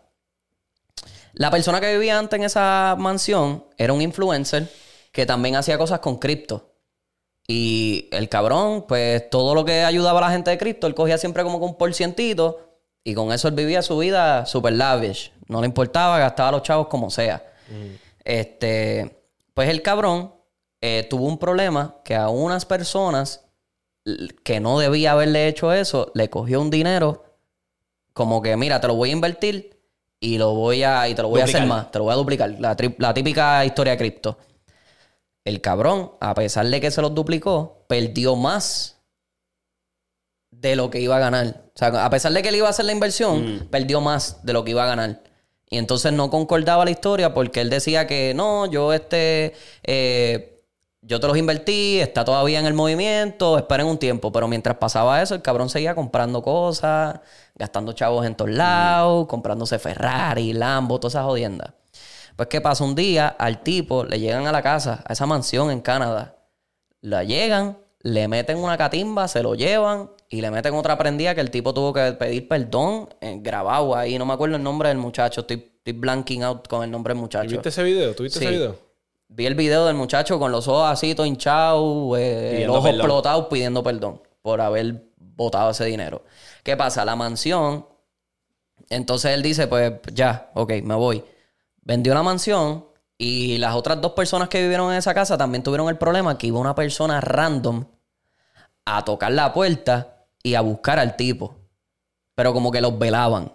La 1.33 1.49
persona 1.49 1.81
que 1.81 1.91
vivía 1.93 2.17
antes 2.19 2.39
en 2.39 2.45
esa 2.45 2.95
mansión 2.97 3.65
era 3.77 3.93
un 3.93 4.01
influencer 4.01 4.71
que 5.11 5.25
también 5.25 5.55
hacía 5.55 5.77
cosas 5.77 5.99
con 5.99 6.17
cripto. 6.17 6.73
Y 7.47 8.07
el 8.11 8.29
cabrón, 8.29 8.85
pues 8.87 9.29
todo 9.29 9.53
lo 9.53 9.65
que 9.65 9.83
ayudaba 9.83 10.19
a 10.19 10.21
la 10.21 10.31
gente 10.31 10.51
de 10.51 10.57
cripto, 10.57 10.87
él 10.87 10.95
cogía 10.95 11.17
siempre 11.17 11.43
como 11.43 11.59
que 11.59 11.65
un 11.65 11.77
porcientito 11.77 12.79
y 13.03 13.13
con 13.15 13.33
eso 13.33 13.47
él 13.47 13.55
vivía 13.55 13.81
su 13.81 13.97
vida 13.97 14.45
super 14.45 14.73
lavish. 14.73 15.33
No 15.47 15.59
le 15.59 15.67
importaba, 15.67 16.19
gastaba 16.19 16.49
a 16.49 16.51
los 16.53 16.63
chavos 16.63 16.87
como 16.87 17.09
sea. 17.09 17.43
Este, 18.23 19.22
pues 19.53 19.69
el 19.69 19.81
cabrón 19.81 20.33
eh, 20.81 21.07
tuvo 21.09 21.27
un 21.27 21.37
problema 21.37 22.01
que 22.03 22.15
a 22.15 22.29
unas 22.29 22.65
personas 22.65 23.45
que 24.43 24.59
no 24.59 24.79
debía 24.79 25.13
haberle 25.13 25.47
hecho 25.47 25.71
eso, 25.71 26.11
le 26.13 26.29
cogió 26.29 26.59
un 26.59 26.69
dinero 26.69 27.23
como 28.13 28.41
que, 28.41 28.55
mira, 28.57 28.79
te 28.79 28.87
lo 28.87 28.95
voy 28.95 29.09
a 29.09 29.13
invertir 29.13 29.81
y 30.19 30.37
lo 30.37 30.53
voy 30.53 30.83
a, 30.83 31.07
y 31.09 31.15
te 31.15 31.21
lo 31.21 31.29
voy 31.29 31.41
a 31.41 31.45
hacer 31.45 31.65
más, 31.65 31.91
te 31.91 31.97
lo 31.99 32.05
voy 32.05 32.13
a 32.13 32.17
duplicar. 32.17 32.55
La, 32.59 32.75
típica 33.13 33.65
historia 33.65 33.93
de 33.93 33.97
cripto. 33.97 34.37
El 35.43 35.59
cabrón, 35.59 36.13
a 36.21 36.33
pesar 36.33 36.65
de 36.67 36.79
que 36.79 36.91
se 36.91 37.01
los 37.01 37.13
duplicó, 37.13 37.85
perdió 37.87 38.35
más 38.35 39.01
de 40.51 40.75
lo 40.75 40.89
que 40.89 41.01
iba 41.01 41.17
a 41.17 41.19
ganar. 41.19 41.65
O 41.75 41.77
sea, 41.77 42.05
a 42.05 42.09
pesar 42.09 42.31
de 42.31 42.41
que 42.41 42.49
él 42.49 42.55
iba 42.55 42.67
a 42.67 42.69
hacer 42.69 42.85
la 42.85 42.93
inversión, 42.93 43.67
perdió 43.69 43.99
más 43.99 44.45
de 44.45 44.53
lo 44.53 44.63
que 44.63 44.71
iba 44.71 44.83
a 44.83 44.87
ganar. 44.87 45.23
Y 45.73 45.79
entonces 45.79 46.13
no 46.13 46.29
concordaba 46.29 46.85
la 46.85 46.91
historia 46.91 47.33
porque 47.33 47.59
él 47.61 47.71
decía 47.71 48.05
que 48.05 48.35
no, 48.35 48.67
yo 48.67 48.93
este, 48.93 49.53
eh, 49.81 50.63
yo 51.01 51.19
te 51.19 51.25
los 51.25 51.35
invertí, 51.35 51.99
está 51.99 52.23
todavía 52.23 52.59
en 52.59 52.67
el 52.67 52.75
movimiento, 52.75 53.57
esperen 53.57 53.87
un 53.87 53.97
tiempo. 53.97 54.31
Pero 54.31 54.47
mientras 54.47 54.77
pasaba 54.77 55.19
eso, 55.23 55.33
el 55.33 55.41
cabrón 55.41 55.71
seguía 55.71 55.95
comprando 55.95 56.43
cosas, 56.43 57.21
gastando 57.55 57.93
chavos 57.93 58.23
en 58.27 58.35
todos 58.35 58.51
lados, 58.51 59.25
comprándose 59.25 59.79
Ferrari, 59.79 60.53
Lambo, 60.53 60.99
todas 60.99 61.15
esas 61.15 61.25
jodiendas. 61.25 61.73
Pues, 62.35 62.49
¿qué 62.49 62.61
pasa? 62.61 62.83
Un 62.83 62.93
día 62.93 63.27
al 63.27 63.63
tipo 63.63 64.03
le 64.03 64.19
llegan 64.19 64.45
a 64.45 64.51
la 64.51 64.61
casa, 64.61 65.03
a 65.07 65.13
esa 65.13 65.25
mansión 65.25 65.71
en 65.71 65.81
Canadá. 65.81 66.37
La 67.01 67.23
llegan, 67.23 67.79
le 68.03 68.27
meten 68.27 68.57
una 68.57 68.77
catimba, 68.77 69.27
se 69.27 69.41
lo 69.41 69.55
llevan 69.55 70.11
y 70.29 70.41
le 70.41 70.51
meten 70.51 70.73
otra 70.73 70.97
prendida 70.97 71.33
que 71.33 71.41
el 71.41 71.49
tipo 71.49 71.73
tuvo 71.73 71.93
que 71.93 72.11
pedir 72.13 72.47
perdón, 72.47 73.09
eh, 73.21 73.39
grabado 73.41 73.95
ahí. 73.95 74.17
No 74.17 74.25
me 74.25 74.33
acuerdo 74.33 74.57
el 74.57 74.63
nombre 74.63 74.89
del 74.89 74.97
muchacho, 74.97 75.41
estoy, 75.41 75.71
estoy 75.77 75.93
blanking 75.93 76.43
out 76.43 76.67
con 76.67 76.83
el 76.83 76.91
nombre 76.91 77.13
del 77.13 77.21
muchacho. 77.21 77.49
¿Viste 77.49 77.69
ese 77.69 77.83
video? 77.83 78.13
¿Tuviste 78.13 78.39
Sí. 78.39 78.45
ese 78.45 78.53
video? 78.53 78.75
Vi 79.29 79.45
el 79.45 79.55
video 79.55 79.85
del 79.85 79.95
muchacho 79.95 80.37
con 80.37 80.51
los 80.51 80.67
ojos 80.67 80.89
así, 80.91 81.15
todo 81.15 81.25
hinchados, 81.25 82.17
eh, 82.19 82.63
el 82.63 82.69
ojo 82.69 82.87
explotado, 82.87 83.47
pidiendo 83.49 83.81
perdón 83.81 84.21
por 84.41 84.59
haber 84.59 85.05
botado 85.17 85.71
ese 85.71 85.85
dinero. 85.85 86.23
¿Qué 86.61 86.75
pasa? 86.77 87.05
La 87.05 87.15
mansión, 87.15 87.85
entonces 88.89 89.31
él 89.31 89.41
dice, 89.41 89.67
pues 89.67 89.93
ya, 90.13 90.51
ok, 90.55 90.73
me 90.83 90.95
voy. 90.95 91.23
Vendió 91.81 92.13
la 92.13 92.23
mansión 92.23 92.85
Y 93.17 93.57
las 93.59 93.75
otras 93.75 94.01
dos 94.01 94.13
personas 94.13 94.49
que 94.49 94.61
vivieron 94.61 94.91
en 94.91 94.97
esa 94.97 95.13
casa 95.13 95.37
también 95.37 95.63
tuvieron 95.63 95.87
el 95.87 95.97
problema 95.97 96.37
que 96.37 96.47
iba 96.47 96.59
una 96.59 96.75
persona 96.75 97.21
random 97.21 97.85
a 98.85 99.03
tocar 99.05 99.31
la 99.31 99.53
puerta 99.53 100.25
y 100.41 100.55
a 100.55 100.61
buscar 100.61 100.99
al 100.99 101.15
tipo. 101.15 101.55
Pero 102.35 102.53
como 102.53 102.71
que 102.71 102.81
los 102.81 102.97
velaban. 102.97 103.51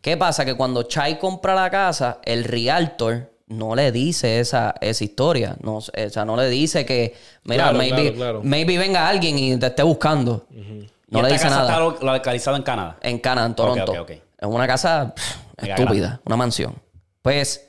¿Qué 0.00 0.16
pasa? 0.16 0.44
Que 0.44 0.54
cuando 0.54 0.84
Chai 0.84 1.18
compra 1.18 1.54
la 1.54 1.70
casa, 1.70 2.18
el 2.24 2.44
realtor 2.44 3.32
no 3.48 3.74
le 3.74 3.90
dice 3.92 4.38
esa, 4.40 4.74
esa 4.80 5.04
historia. 5.04 5.56
No, 5.60 5.76
o 5.76 5.80
sea, 5.82 6.24
no 6.24 6.36
le 6.36 6.48
dice 6.48 6.86
que, 6.86 7.14
mira, 7.44 7.64
Claro, 7.64 7.78
maybe, 7.78 7.96
claro, 7.96 8.14
claro. 8.14 8.40
maybe 8.44 8.78
venga 8.78 9.08
alguien 9.08 9.38
y 9.38 9.56
te 9.58 9.66
esté 9.66 9.82
buscando. 9.82 10.46
No 10.50 11.18
Y 11.18 11.22
le 11.22 11.28
esta 11.28 11.28
dice 11.28 11.42
casa 11.44 11.50
nada. 11.56 11.68
está 11.68 11.78
lo- 11.80 12.12
localizado 12.14 12.56
en 12.56 12.62
Canadá. 12.62 12.96
En 13.02 13.18
Canadá, 13.18 13.46
en 13.48 13.54
Toronto. 13.54 13.92
ok, 13.92 13.98
ok. 14.00 14.10
Es 14.10 14.48
una 14.48 14.66
casa 14.66 15.12
pff, 15.14 15.36
estúpida, 15.68 16.20
una 16.24 16.36
mansión. 16.36 16.74
Pues 17.20 17.68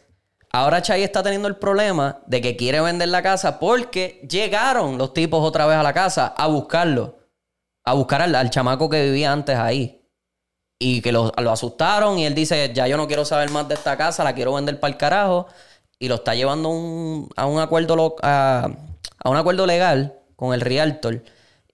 ahora 0.54 0.82
Chay 0.82 1.04
está 1.04 1.22
teniendo 1.24 1.48
el 1.48 1.56
problema 1.58 2.20
de 2.28 2.40
que 2.42 2.56
quiere 2.56 2.80
vender 2.82 3.10
la 3.10 3.22
casa 3.22 3.60
porque 3.60 4.26
llegaron 4.30 4.98
los 4.98 5.14
tipos 5.14 5.44
otra 5.44 5.66
vez 5.66 5.76
a 5.78 5.84
la 5.84 5.94
casa 5.94 6.28
a 6.38 6.48
buscarlo. 6.48 7.18
A 7.86 7.94
buscar 7.94 8.22
al, 8.22 8.34
al 8.36 8.50
chamaco 8.50 8.90
que 8.90 9.04
vivía 9.04 9.32
antes 9.34 9.58
ahí. 9.58 10.00
Y 10.80 11.02
que 11.02 11.12
lo, 11.12 11.32
lo 11.38 11.52
asustaron 11.52 12.18
y 12.18 12.26
él 12.26 12.34
dice, 12.36 12.72
ya 12.74 12.88
yo 12.88 12.96
no 12.98 13.08
quiero 13.08 13.26
saber 13.26 13.50
más 13.52 13.68
de 13.68 13.74
esta 13.76 13.98
casa, 13.98 14.24
la 14.24 14.34
quiero 14.34 14.54
vender 14.54 14.80
para 14.80 14.92
el 14.94 14.98
carajo. 14.98 15.48
Y 16.00 16.08
lo 16.08 16.16
está 16.16 16.36
llevando 16.36 16.70
un- 16.70 17.30
a, 17.36 17.46
un 17.46 17.60
acuerdo 17.60 17.96
lo- 17.96 18.16
a, 18.22 18.70
a 19.24 19.30
un 19.30 19.38
acuerdo 19.38 19.66
legal 19.66 20.20
con 20.36 20.54
el 20.54 20.62
realtor. 20.62 21.24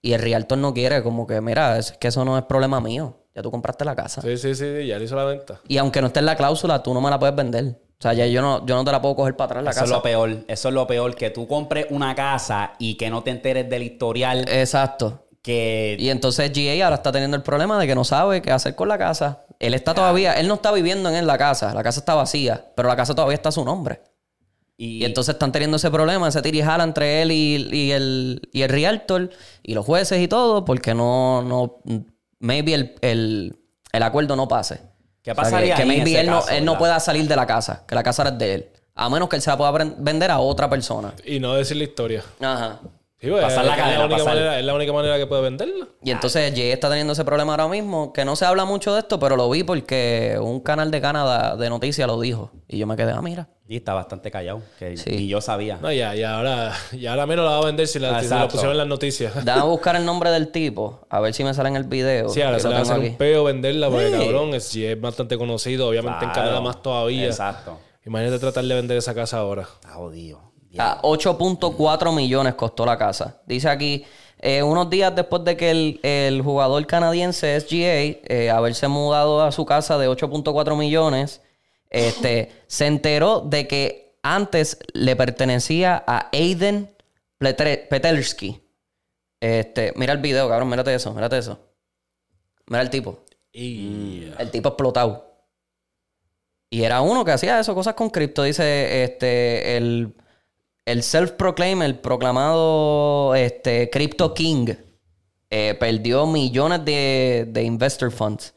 Y 0.02 0.12
el 0.14 0.20
realtor 0.22 0.58
no 0.58 0.72
quiere, 0.74 1.02
como 1.02 1.26
que, 1.26 1.40
mira, 1.40 1.78
es 1.78 1.92
que 1.92 2.08
eso 2.08 2.24
no 2.24 2.38
es 2.38 2.44
problema 2.44 2.80
mío. 2.80 3.16
Ya 3.34 3.42
tú 3.42 3.50
compraste 3.50 3.84
la 3.84 3.94
casa. 3.94 4.20
Sí, 4.22 4.36
sí, 4.36 4.54
sí, 4.54 4.64
sí, 4.80 4.86
ya 4.86 4.98
le 4.98 5.04
hizo 5.04 5.14
la 5.16 5.24
venta. 5.24 5.60
Y 5.68 5.78
aunque 5.78 6.00
no 6.00 6.08
esté 6.08 6.20
en 6.20 6.26
la 6.26 6.36
cláusula, 6.36 6.82
tú 6.82 6.92
no 6.94 7.00
me 7.00 7.10
la 7.10 7.18
puedes 7.18 7.34
vender. 7.36 7.80
O 8.00 8.02
sea, 8.02 8.14
ya 8.14 8.26
yo 8.26 8.40
no, 8.40 8.64
yo 8.64 8.76
no 8.76 8.84
te 8.84 8.92
la 8.92 9.02
puedo 9.02 9.14
coger 9.14 9.36
para 9.36 9.60
atrás 9.60 9.64
la 9.64 9.70
Eso 9.72 9.80
es 9.80 9.82
casa. 9.84 9.96
lo 9.96 10.02
peor. 10.02 10.44
Eso 10.48 10.68
es 10.68 10.74
lo 10.74 10.86
peor. 10.86 11.14
Que 11.14 11.28
tú 11.28 11.46
compres 11.46 11.86
una 11.90 12.14
casa 12.14 12.72
y 12.78 12.94
que 12.94 13.10
no 13.10 13.22
te 13.22 13.30
enteres 13.30 13.68
del 13.68 13.82
historial 13.82 14.46
Exacto. 14.48 15.26
que... 15.42 15.96
Y 15.98 16.08
entonces 16.08 16.50
GA 16.54 16.84
ahora 16.86 16.96
está 16.96 17.12
teniendo 17.12 17.36
el 17.36 17.42
problema 17.42 17.78
de 17.78 17.86
que 17.86 17.94
no 17.94 18.04
sabe 18.04 18.40
qué 18.40 18.52
hacer 18.52 18.74
con 18.74 18.88
la 18.88 18.96
casa. 18.96 19.44
Él 19.58 19.74
está 19.74 19.92
todavía, 19.92 20.32
él 20.32 20.48
no 20.48 20.54
está 20.54 20.72
viviendo 20.72 21.10
en 21.10 21.26
la 21.26 21.36
casa, 21.36 21.74
la 21.74 21.82
casa 21.82 22.00
está 22.00 22.14
vacía, 22.14 22.72
pero 22.74 22.88
la 22.88 22.96
casa 22.96 23.14
todavía 23.14 23.34
está 23.34 23.50
a 23.50 23.52
su 23.52 23.66
nombre. 23.66 24.00
y- 24.78 25.02
Y 25.02 25.04
entonces 25.04 25.34
están 25.34 25.52
teniendo 25.52 25.76
ese 25.76 25.90
problema, 25.90 26.26
ese 26.26 26.40
tirijala 26.40 26.84
entre 26.84 27.20
él 27.20 27.30
y, 27.32 27.68
y 27.70 27.92
el, 27.92 28.48
y 28.50 28.62
el 28.62 28.70
realtor 28.70 29.28
y 29.62 29.74
los 29.74 29.84
jueces 29.84 30.18
y 30.22 30.26
todo, 30.28 30.64
porque 30.64 30.94
no, 30.94 31.42
no, 31.42 31.82
maybe 32.38 32.72
el, 32.72 32.94
el, 33.02 33.56
el 33.92 34.02
acuerdo 34.02 34.36
no 34.36 34.48
pase. 34.48 34.80
¿Qué 35.34 35.40
O 35.40 35.44
sea, 35.44 35.50
pasaría 35.52 35.74
que, 35.76 35.84
maybe 35.84 36.20
él, 36.20 36.26
no, 36.28 36.46
él 36.48 36.64
no 36.64 36.76
pueda 36.78 36.98
salir 37.00 37.26
de 37.28 37.36
la 37.36 37.46
casa, 37.46 37.82
que 37.86 37.94
la 37.94 38.02
casa 38.02 38.28
es 38.28 38.38
de 38.38 38.54
él. 38.54 38.68
A 38.94 39.08
menos 39.08 39.28
que 39.28 39.36
él 39.36 39.42
se 39.42 39.50
la 39.50 39.56
pueda 39.56 39.70
ven- 39.70 39.94
vender 39.98 40.30
a 40.30 40.38
otra 40.40 40.68
persona. 40.68 41.12
Y 41.24 41.38
no 41.40 41.54
decir 41.54 41.76
la 41.76 41.84
historia. 41.84 42.22
Ajá. 42.40 42.80
Sí, 43.20 43.28
pues, 43.28 43.42
Pasar 43.42 43.66
la 43.66 43.72
es, 43.72 43.78
cadena, 43.78 43.98
la 43.98 44.04
única 44.06 44.16
pasar. 44.18 44.34
manera, 44.34 44.58
es 44.58 44.64
la 44.64 44.74
única 44.74 44.92
manera 44.94 45.18
que 45.18 45.26
puede 45.26 45.42
venderla. 45.42 45.88
Y 46.02 46.10
entonces 46.10 46.52
Jay 46.54 46.70
está 46.70 46.88
teniendo 46.88 47.12
ese 47.12 47.22
problema 47.24 47.52
ahora 47.52 47.68
mismo, 47.68 48.14
que 48.14 48.24
no 48.24 48.34
se 48.34 48.46
habla 48.46 48.64
mucho 48.64 48.94
de 48.94 49.00
esto, 49.00 49.18
pero 49.20 49.36
lo 49.36 49.50
vi 49.50 49.62
porque 49.62 50.38
un 50.40 50.60
canal 50.60 50.90
de 50.90 51.02
Canadá 51.02 51.54
de 51.56 51.68
noticias 51.68 52.06
lo 52.08 52.18
dijo. 52.18 52.50
Y 52.66 52.78
yo 52.78 52.86
me 52.86 52.96
quedé, 52.96 53.12
ah, 53.12 53.20
mira. 53.20 53.48
Y 53.68 53.76
está 53.76 53.92
bastante 53.92 54.30
callado. 54.30 54.62
Que 54.78 54.96
Sí. 54.96 55.10
ni 55.10 55.28
yo 55.28 55.42
sabía. 55.42 55.76
No, 55.82 55.92
ya, 55.92 56.16
y 56.16 56.22
ahora, 56.22 56.72
y 56.92 57.04
ahora 57.06 57.26
menos 57.26 57.44
la 57.44 57.50
va 57.52 57.58
a 57.58 57.64
vender 57.66 57.86
si, 57.86 57.98
la, 57.98 58.08
si 58.08 58.14
lo 58.14 58.20
Exacto. 58.22 58.48
pusieron 58.52 58.72
en 58.72 58.78
las 58.78 58.86
noticias. 58.88 59.44
Déjame 59.44 59.64
buscar 59.68 59.96
el 59.96 60.06
nombre 60.06 60.30
del 60.30 60.48
tipo, 60.50 61.06
a 61.10 61.20
ver 61.20 61.34
si 61.34 61.44
me 61.44 61.52
sale 61.52 61.68
en 61.68 61.76
el 61.76 61.84
video. 61.84 62.30
Sí, 62.30 62.40
ahora 62.40 62.58
se 62.58 62.68
le 62.68 62.74
va 62.74 62.80
a 62.80 62.82
hacer 62.84 62.96
aquí. 62.96 63.08
un 63.08 63.16
peo 63.16 63.44
venderla 63.44 63.90
porque, 63.90 64.06
Sí. 64.12 64.18
cabrón, 64.24 64.54
es, 64.54 64.74
es 64.74 64.98
bastante 65.00 65.36
conocido. 65.36 65.88
Obviamente 65.88 66.24
en. 66.24 66.30
Canadá 66.30 66.62
más 66.62 66.82
todavía. 66.82 67.26
Exacto. 67.26 67.78
Imagínate 68.06 68.38
tratar 68.38 68.64
de 68.64 68.74
vender 68.74 68.96
esa 68.96 69.14
casa 69.14 69.36
ahora. 69.38 69.68
Está 69.74 69.90
jodido. 69.90 70.49
Ah, 70.78 71.00
8.4 71.02 72.14
millones 72.14 72.54
costó 72.54 72.86
la 72.86 72.96
casa. 72.96 73.40
Dice 73.46 73.68
aquí, 73.68 74.04
eh, 74.38 74.62
unos 74.62 74.88
días 74.88 75.14
después 75.14 75.44
de 75.44 75.56
que 75.56 75.70
el, 75.70 76.00
el 76.02 76.42
jugador 76.42 76.86
canadiense 76.86 77.60
SGA 77.60 78.20
eh, 78.24 78.50
haberse 78.50 78.88
mudado 78.88 79.42
a 79.42 79.52
su 79.52 79.66
casa 79.66 79.98
de 79.98 80.08
8.4 80.08 80.76
millones, 80.76 81.42
este, 81.90 82.52
se 82.66 82.86
enteró 82.86 83.40
de 83.40 83.66
que 83.66 84.16
antes 84.22 84.78
le 84.92 85.16
pertenecía 85.16 86.02
a 86.06 86.28
Aiden 86.32 86.94
Petelski. 87.38 88.62
Este, 89.40 89.92
mira 89.96 90.12
el 90.12 90.18
video, 90.18 90.48
cabrón, 90.48 90.68
mírate 90.68 90.94
eso, 90.94 91.12
mírate 91.12 91.38
eso. 91.38 91.58
Mira 92.66 92.82
el 92.82 92.90
tipo. 92.90 93.24
El 93.52 94.50
tipo 94.52 94.68
explotado. 94.68 95.26
Y 96.70 96.84
era 96.84 97.00
uno 97.00 97.24
que 97.24 97.32
hacía 97.32 97.58
eso, 97.58 97.74
cosas 97.74 97.94
con 97.94 98.10
cripto. 98.10 98.44
Dice, 98.44 99.02
este, 99.02 99.76
el, 99.76 100.14
el 100.84 101.02
self-proclaim, 101.02 101.82
el 101.82 101.98
proclamado 101.98 103.34
este, 103.34 103.90
Crypto 103.90 104.34
King, 104.34 104.68
eh, 105.50 105.76
perdió 105.78 106.26
millones 106.26 106.84
de, 106.84 107.46
de 107.48 107.62
investor 107.62 108.10
funds. 108.10 108.54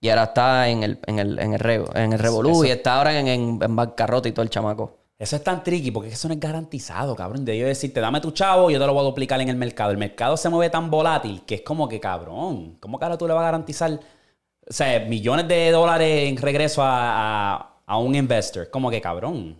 Y 0.00 0.08
ahora 0.08 0.24
está 0.24 0.68
en 0.68 0.82
el, 0.82 0.98
en 1.06 1.18
el, 1.20 1.38
en 1.38 1.54
el, 1.54 1.84
en 1.94 2.12
el 2.12 2.18
Revolú 2.18 2.64
y 2.64 2.70
está 2.70 2.96
ahora 2.98 3.18
en, 3.18 3.28
en, 3.28 3.58
en 3.62 3.76
bancarrota 3.76 4.28
y 4.28 4.32
todo 4.32 4.42
el 4.42 4.50
chamaco. 4.50 4.98
Eso 5.16 5.36
es 5.36 5.44
tan 5.44 5.62
tricky 5.62 5.92
porque 5.92 6.08
eso 6.08 6.26
no 6.26 6.34
es 6.34 6.40
garantizado, 6.40 7.14
cabrón. 7.14 7.44
De 7.44 7.56
yo 7.56 7.66
decirte, 7.68 8.00
dame 8.00 8.20
tu 8.20 8.32
chavo 8.32 8.68
y 8.68 8.72
yo 8.72 8.80
te 8.80 8.86
lo 8.86 8.92
voy 8.94 9.02
a 9.02 9.04
duplicar 9.04 9.40
en 9.40 9.48
el 9.48 9.54
mercado. 9.56 9.92
El 9.92 9.98
mercado 9.98 10.36
se 10.36 10.48
mueve 10.48 10.70
tan 10.70 10.90
volátil 10.90 11.42
que 11.46 11.54
es 11.56 11.60
como 11.62 11.88
que, 11.88 12.00
cabrón, 12.00 12.76
¿cómo 12.80 12.98
cara 12.98 13.16
tú 13.16 13.28
le 13.28 13.32
vas 13.34 13.42
a 13.42 13.44
garantizar, 13.44 13.92
o 13.92 14.72
sea, 14.72 14.98
millones 15.06 15.46
de 15.46 15.70
dólares 15.70 16.28
en 16.28 16.36
regreso 16.36 16.82
a, 16.82 17.54
a- 17.54 17.82
a 17.86 17.98
un 17.98 18.16
investor? 18.16 18.68
Como 18.70 18.90
que, 18.90 19.00
cabrón, 19.00 19.56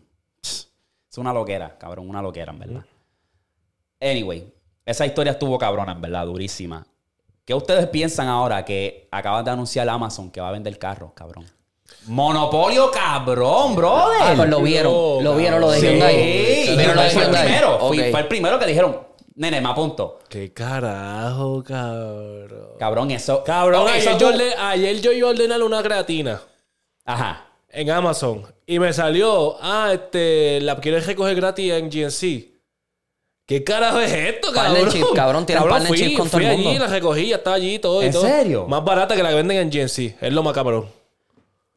es 1.12 1.18
una 1.18 1.32
loquera, 1.32 1.76
cabrón, 1.78 2.08
una 2.08 2.22
loquera, 2.22 2.52
en 2.52 2.58
verdad. 2.58 2.84
Anyway, 4.00 4.52
esa 4.86 5.06
historia 5.06 5.32
estuvo 5.32 5.58
cabrona, 5.58 5.92
en 5.92 6.00
verdad, 6.00 6.26
durísima. 6.26 6.86
¿Qué 7.44 7.54
ustedes 7.54 7.86
piensan 7.88 8.28
ahora 8.28 8.64
que 8.64 9.08
acaban 9.10 9.44
de 9.44 9.50
anunciar 9.50 9.88
Amazon 9.88 10.30
que 10.30 10.40
va 10.40 10.48
a 10.48 10.52
vender 10.52 10.78
carros, 10.78 11.12
cabrón? 11.14 11.44
Monopolio, 12.06 12.90
cabrón, 12.90 13.74
brother. 13.76 14.16
Ah, 14.22 14.32
pues 14.36 14.48
lo 14.48 14.62
vieron. 14.62 14.92
No, 14.92 15.20
lo 15.20 15.36
vieron 15.36 15.60
lo 15.60 15.70
de 15.70 15.80
Sí, 15.80 15.86
Hyundai. 15.86 16.76
Vieron 16.76 16.96
lo 16.96 17.02
de 17.02 17.10
fue 17.10 17.22
el 17.24 17.30
primero. 17.30 17.78
Fui- 17.80 18.00
Ok. 18.00 18.10
Fue 18.10 18.20
el 18.20 18.28
primero 18.28 18.58
que 18.58 18.66
dijeron, 18.66 18.98
nene, 19.34 19.60
me 19.60 19.68
apunto. 19.68 20.18
qué 20.28 20.52
carajo, 20.52 21.62
cabrón. 21.62 22.68
Cabrón, 22.78 23.10
eso. 23.10 23.44
Cabrón, 23.44 23.82
Ok, 23.82 23.88
ayer, 23.88 24.00
eso 24.00 24.10
yo, 24.12 24.18
tú- 24.18 24.34
orde- 24.34 24.54
ayer 24.56 25.00
yo 25.02 25.12
iba 25.12 25.28
a 25.28 25.30
ordenar 25.32 25.62
una 25.62 25.82
creatina 25.82 26.40
Ajá. 27.04 27.46
En 27.72 27.90
Amazon 27.90 28.44
y 28.66 28.78
me 28.78 28.92
salió, 28.92 29.56
ah, 29.60 29.90
este, 29.92 30.60
la 30.60 30.78
quieres 30.78 31.06
recoger 31.06 31.34
gratis 31.34 31.72
en 31.72 31.90
GNC. 31.90 32.52
¿Qué 33.46 33.64
carajo 33.64 33.98
es 33.98 34.12
esto, 34.12 34.52
cabrón? 34.52 34.74
Partnership, 34.74 35.14
cabrón, 35.14 35.46
tienen 35.46 35.64
partnership 35.68 36.04
fui, 36.04 36.14
con 36.14 36.28
todo 36.28 36.38
fui 36.38 36.44
el 36.46 36.52
allí, 36.52 36.64
mundo. 36.64 36.84
la 36.84 36.86
recogí, 36.86 37.26
ya 37.28 37.36
estaba 37.36 37.56
allí 37.56 37.78
todo 37.78 38.02
y 38.02 38.06
¿En 38.06 38.12
todo. 38.12 38.22
serio? 38.22 38.66
Más 38.68 38.84
barata 38.84 39.16
que 39.16 39.22
la 39.22 39.30
que 39.30 39.34
venden 39.34 39.56
en 39.58 39.68
GNC. 39.70 40.16
Es 40.22 40.32
lo 40.32 40.42
más 40.42 40.54
cabrón. 40.54 40.86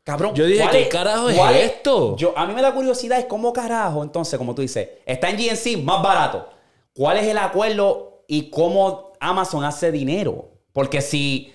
Cabrón. 0.04 0.36
Yo 0.36 0.46
dije, 0.46 0.62
¿cuál 0.62 0.72
¿qué 0.72 0.88
carajo 0.88 1.30
es 1.30 1.40
esto? 1.64 2.16
Yo, 2.18 2.38
a 2.38 2.46
mí 2.46 2.54
me 2.54 2.62
da 2.62 2.72
curiosidad 2.74 3.18
es 3.18 3.26
cómo 3.26 3.52
carajo, 3.52 4.04
entonces, 4.04 4.38
como 4.38 4.54
tú 4.54 4.62
dices, 4.62 4.88
está 5.06 5.30
en 5.32 5.38
GNC 5.38 5.84
más 5.84 6.04
barato. 6.04 6.48
¿Cuál 6.94 7.18
es 7.18 7.26
el 7.26 7.40
acuerdo 7.40 8.24
y 8.28 8.52
cómo 8.52 9.14
Amazon 9.20 9.64
hace 9.66 9.92
dinero? 9.92 10.50
Porque 10.72 11.02
si 11.02 11.55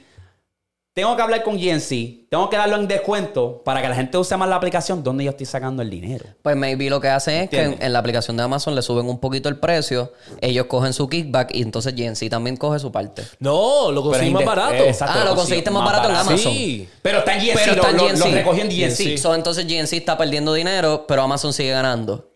tengo 0.92 1.14
que 1.14 1.22
hablar 1.22 1.42
con 1.44 1.56
GNC, 1.56 2.28
tengo 2.28 2.50
que 2.50 2.56
darlo 2.56 2.74
en 2.76 2.88
descuento 2.88 3.62
para 3.64 3.80
que 3.80 3.88
la 3.88 3.94
gente 3.94 4.18
use 4.18 4.36
más 4.36 4.48
la 4.48 4.56
aplicación, 4.56 5.04
¿dónde 5.04 5.22
yo 5.24 5.30
estoy 5.30 5.46
sacando 5.46 5.82
el 5.82 5.88
dinero? 5.90 6.26
Pues 6.42 6.56
maybe 6.56 6.90
lo 6.90 7.00
que 7.00 7.08
hacen 7.08 7.36
es 7.44 7.48
que 7.50 7.76
en, 7.80 7.92
la 7.92 7.98
aplicación 8.00 8.36
de 8.36 8.42
Amazon 8.42 8.74
le 8.74 8.82
suben 8.82 9.06
un 9.06 9.20
poquito 9.20 9.48
el 9.48 9.56
precio, 9.56 10.12
ellos 10.40 10.66
cogen 10.66 10.92
su 10.92 11.08
kickback 11.08 11.54
y 11.54 11.62
entonces 11.62 11.94
GNC 11.94 12.28
también 12.28 12.56
coge 12.56 12.80
su 12.80 12.90
parte. 12.90 13.22
No, 13.38 13.92
lo 13.92 14.02
conseguí 14.02 14.30
más 14.30 14.44
barato. 14.44 14.74
eh, 14.74 14.88
exacto, 14.88 15.18
Ah, 15.20 15.24
lo 15.24 15.36
conseguiste 15.36 15.70
más 15.70 15.84
barato 15.84 16.08
en 16.10 16.16
Amazon. 16.16 16.38
Sí. 16.52 16.88
Pero 17.02 17.18
está 17.18 17.34
en 17.36 17.40
GNC, 17.46 17.54
Pero 17.54 17.74
lo, 17.76 17.82
está 17.82 17.90
en 17.90 17.96
lo- 17.96 18.04
GNC. 18.08 18.18
lo 18.28 18.34
recogió 18.34 18.62
en 18.64 18.68
GNC. 18.70 19.04
GNC. 19.12 19.18
So, 19.18 19.34
entonces 19.34 19.66
GNC 19.66 19.92
está 19.96 20.18
perdiendo 20.18 20.52
dinero, 20.54 21.04
pero 21.06 21.22
Amazon 21.22 21.52
sigue 21.52 21.70
ganando. 21.70 22.29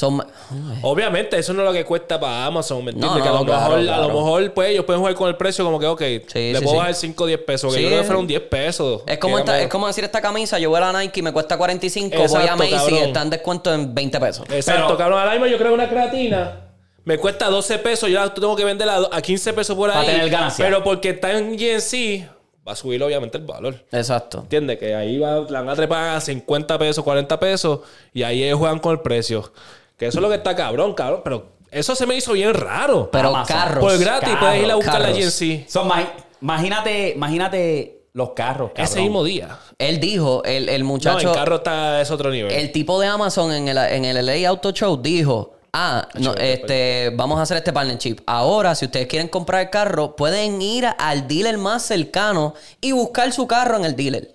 Son, 0.00 0.24
Obviamente, 0.82 1.38
eso 1.38 1.52
no 1.52 1.60
es 1.60 1.66
lo 1.68 1.72
que 1.74 1.84
cuesta 1.84 2.18
para 2.18 2.46
Amazon, 2.46 2.82
¿me 2.84 2.90
entiendes? 2.92 3.18
No, 3.18 3.22
que 3.22 3.28
a 3.28 3.32
lo, 3.32 3.44
claro, 3.44 3.76
mejor, 3.76 3.94
a 3.94 3.98
lo 4.00 4.08
mejor, 4.08 4.52
pues, 4.54 4.70
ellos 4.70 4.84
pueden 4.86 5.00
jugar 5.00 5.14
con 5.14 5.28
el 5.28 5.36
precio 5.36 5.62
como 5.64 5.78
que, 5.78 5.86
ok, 5.86 6.00
le 6.00 6.20
sí, 6.26 6.52
puedo 6.54 6.70
sí. 6.70 6.76
bajar 6.76 6.94
5 6.94 7.24
o 7.24 7.26
10 7.26 7.40
pesos, 7.40 7.72
que 7.72 7.78
Sí. 7.78 7.82
yo 7.82 7.88
creo 7.90 8.00
que 8.00 8.06
fueron 8.06 8.26
10 8.26 8.40
pesos. 8.42 9.02
es, 9.06 9.18
como 9.18 9.38
esta- 9.38 9.60
es 9.60 9.68
como 9.68 9.86
decir 9.86 10.04
esta 10.04 10.20
camisa, 10.22 10.58
yo 10.58 10.70
voy 10.70 10.78
a 10.80 10.90
la 10.90 11.00
Nike 11.00 11.20
y 11.20 11.22
me 11.22 11.32
cuesta 11.32 11.58
45, 11.58 12.16
voy 12.16 12.22
a 12.22 12.24
Exacto, 12.24 12.56
Macy's 12.56 12.92
y 12.92 12.96
está 12.98 13.22
en 13.22 13.30
descuento 13.30 13.74
en 13.74 13.94
20 13.94 14.18
pesos. 14.18 14.46
Exacto, 14.50 14.84
Pero- 14.86 14.96
cabrón. 14.96 15.18
Ahora 15.18 15.32
mismo 15.32 15.46
yo 15.46 15.58
creo 15.58 15.68
que 15.68 15.74
una 15.74 15.88
creatina 15.88 16.60
me 17.04 17.18
cuesta 17.18 17.48
12 17.50 17.78
pesos. 17.78 18.08
Yo 18.08 18.20
la 18.24 18.32
tengo 18.32 18.56
que 18.56 18.64
venderla 18.64 18.94
a 18.94 19.00
do- 19.00 19.10
a 19.14 19.20
15 19.20 19.52
pesos 19.52 19.76
por 19.76 19.90
ahí. 19.90 19.96
Para 19.96 20.06
tener 20.12 20.30
ganancia. 20.30 20.64
Pero 20.64 20.82
porque 20.82 21.10
está 21.10 21.36
en 21.36 21.56
GNC, 21.58 22.26
va 22.66 22.72
a 22.72 22.76
subir 22.76 23.02
obviamente 23.02 23.38
el 23.38 23.44
valor. 23.44 23.74
Exacto. 23.92 24.38
¿Entiendes? 24.40 24.78
Que 24.78 24.94
ahí 24.94 25.18
va, 25.18 25.40
la 25.48 25.60
van 25.60 25.70
a 25.70 25.74
trepar 25.74 26.16
a 26.16 26.20
50 26.20 26.78
pesos, 26.78 27.02
40 27.04 27.38
pesos. 27.40 27.80
Y 28.12 28.22
ahí 28.22 28.44
ellos 28.44 28.58
juegan 28.58 28.78
con 28.78 28.92
el 28.92 29.00
precio. 29.00 29.50
Que 30.00 30.06
eso 30.06 30.18
es 30.18 30.22
lo 30.22 30.28
que 30.30 30.36
está 30.36 30.56
cabrón, 30.56 30.94
cabrón. 30.94 31.20
Pero 31.22 31.46
eso 31.70 31.94
se 31.94 32.06
me 32.06 32.16
hizo 32.16 32.32
bien 32.32 32.54
raro. 32.54 33.10
Pero 33.12 33.28
Amazon. 33.28 33.56
carros. 33.56 33.84
por 33.84 33.98
gratis 33.98 34.28
carros, 34.30 34.40
puedes 34.40 34.64
ir 34.64 34.70
a 34.70 34.74
buscar 34.74 35.00
la. 35.00 35.10
GNC. 35.12 35.68
So, 35.68 35.84
ma- 35.84 36.10
imagínate, 36.40 37.10
imagínate 37.10 38.06
los 38.14 38.30
carros. 38.30 38.72
Ese 38.74 39.00
mismo 39.00 39.22
día. 39.22 39.58
Él 39.78 40.00
dijo, 40.00 40.42
el, 40.44 40.68
el 40.68 40.82
No, 40.82 40.88
muchacho, 40.88 41.28
el 41.28 41.34
carro 41.34 41.56
está, 41.56 42.00
es 42.00 42.10
otro 42.10 42.30
nivel. 42.30 42.50
el 42.52 42.72
tipo 42.72 42.98
de 43.00 43.06
Amazon 43.06 43.52
en 43.52 43.68
el, 43.68 43.78
en 43.78 44.04
el 44.04 44.24
LA 44.26 44.48
Auto 44.48 44.72
Show 44.72 44.96
dijo, 45.00 45.52
ah, 45.72 46.08
no, 46.14 46.34
este, 46.34 47.12
vamos 47.14 47.38
a 47.38 47.42
hacer 47.42 47.58
este 47.58 47.72
partnership. 47.72 48.16
Ahora, 48.26 48.74
si 48.74 48.86
ustedes 48.86 49.06
quieren 49.06 49.28
comprar 49.28 49.60
el 49.60 49.70
carro, 49.70 50.16
pueden 50.16 50.60
ir 50.60 50.86
al 50.98 51.28
dealer 51.28 51.56
más 51.58 51.82
cercano 51.82 52.54
y 52.80 52.92
buscar 52.92 53.32
su 53.32 53.46
carro 53.46 53.76
en 53.76 53.84
el 53.84 53.94
dealer. 53.94 54.34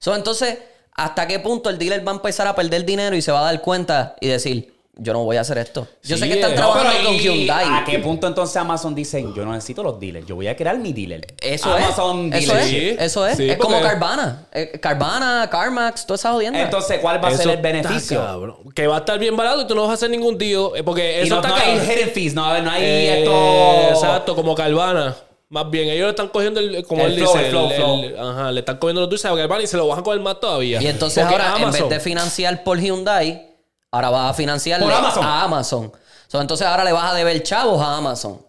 So, 0.00 0.16
entonces, 0.16 0.58
¿hasta 0.94 1.26
qué 1.28 1.38
punto 1.38 1.70
el 1.70 1.78
dealer 1.78 2.06
va 2.06 2.12
a 2.12 2.16
empezar 2.16 2.46
a 2.48 2.54
perder 2.56 2.84
dinero 2.84 3.14
y 3.14 3.22
se 3.22 3.30
va 3.30 3.40
a 3.40 3.44
dar 3.44 3.60
cuenta 3.62 4.16
y 4.20 4.26
decir, 4.28 4.71
yo 4.94 5.12
no 5.14 5.24
voy 5.24 5.36
a 5.38 5.40
hacer 5.40 5.56
esto? 5.58 5.88
Yo 6.02 6.16
sé 6.18 6.28
que 6.28 6.34
están 6.34 6.52
eh. 6.52 6.54
No, 6.56 6.60
trabajando 6.72 7.04
con 7.08 7.14
¿y 7.14 7.18
Hyundai. 7.20 7.66
¿A 7.66 7.84
qué 7.84 7.98
punto 7.98 8.26
entonces 8.26 8.56
Amazon 8.56 8.94
dice, 8.94 9.24
yo 9.34 9.44
no 9.44 9.52
necesito 9.52 9.82
los 9.82 9.98
dealers, 9.98 10.26
yo 10.26 10.34
voy 10.34 10.48
a 10.48 10.56
crear 10.56 10.78
mi 10.78 10.92
dealer? 10.92 11.26
Eso 11.40 11.72
Amazon 11.72 12.32
es. 12.32 12.44
Eso 12.44 12.56
es. 12.58 12.66
Sí, 12.66 12.96
Eso 12.98 13.26
es. 13.26 13.36
sí, 13.38 13.48
es 13.50 13.56
como 13.56 13.80
Carvana. 13.80 14.46
Eh, 14.52 14.78
Carvana, 14.80 15.48
CarMax, 15.50 16.04
toda 16.06 16.16
esa 16.16 16.32
jodienda. 16.32 16.60
Entonces, 16.60 16.98
¿cuál 17.00 17.22
va 17.24 17.28
a 17.28 17.32
Eso 17.32 17.38
ser 17.42 17.48
el 17.52 17.56
está 17.56 17.68
beneficio? 17.68 18.20
cabrón. 18.20 18.56
Que 18.74 18.86
va 18.86 18.96
a 18.96 18.98
estar 19.00 19.18
bien 19.18 19.36
barato 19.36 19.62
y 19.62 19.66
tú 19.66 19.74
no 19.74 19.82
vas 19.82 19.90
a 19.92 19.94
hacer 19.94 20.10
ningún 20.10 20.36
tío. 20.36 20.76
eh, 20.76 20.82
Porque 20.82 21.20
Y 21.22 21.26
eso 21.26 21.36
no, 21.36 21.40
está 21.40 21.48
no 21.48 21.56
hay 21.56 21.78
hidden 21.80 22.10
fees, 22.10 22.34
no, 22.34 22.60
no 22.60 22.70
hay 22.70 22.82
Eh, 22.84 23.18
esto... 23.20 23.88
Exacto, 23.90 24.34
como 24.36 24.54
Carvana. 24.54 25.16
Más 25.48 25.70
bien, 25.70 25.88
ellos 25.88 26.04
le 26.04 26.10
están 26.10 26.28
cogiendo 26.28 26.60
el, 26.60 26.82
como 26.86 27.02
El 27.04 27.12
él 27.12 27.18
flow, 27.18 27.32
dice, 27.32 27.44
el 27.44 27.50
flow, 27.50 27.66
el- 27.70 27.74
flow. 27.76 28.02
el- 28.04 28.18
ajá, 28.18 28.52
le 28.52 28.60
están 28.60 28.78
cogiendo 28.78 29.00
los 29.02 29.10
dulces 29.10 29.30
a 29.30 29.34
Carvana 29.36 29.62
y 29.62 29.66
se 29.66 29.76
lo 29.76 29.86
bajan 29.86 30.02
con 30.04 30.14
el 30.14 30.20
más 30.20 30.40
todavía. 30.40 30.80
Y 30.82 30.86
entonces 30.86 31.22
Porque 31.24 31.34
ahora, 31.42 31.56
en 31.58 31.62
Amazon- 31.64 31.88
vez 31.88 31.98
de 31.98 32.00
financiar 32.00 32.64
por 32.64 32.78
Hyundai, 32.78 33.51
ahora 33.92 34.10
vas 34.10 34.30
a 34.30 34.34
financiar 34.34 34.80
Por 34.80 34.92
Amazon. 34.92 35.24
a 35.24 35.42
Amazon. 35.44 35.92
So, 36.26 36.40
entonces 36.40 36.66
ahora 36.66 36.82
le 36.82 36.92
vas 36.92 37.12
a 37.12 37.14
deber 37.14 37.42
chavos 37.42 37.80
a 37.80 37.98
Amazon. 37.98 38.40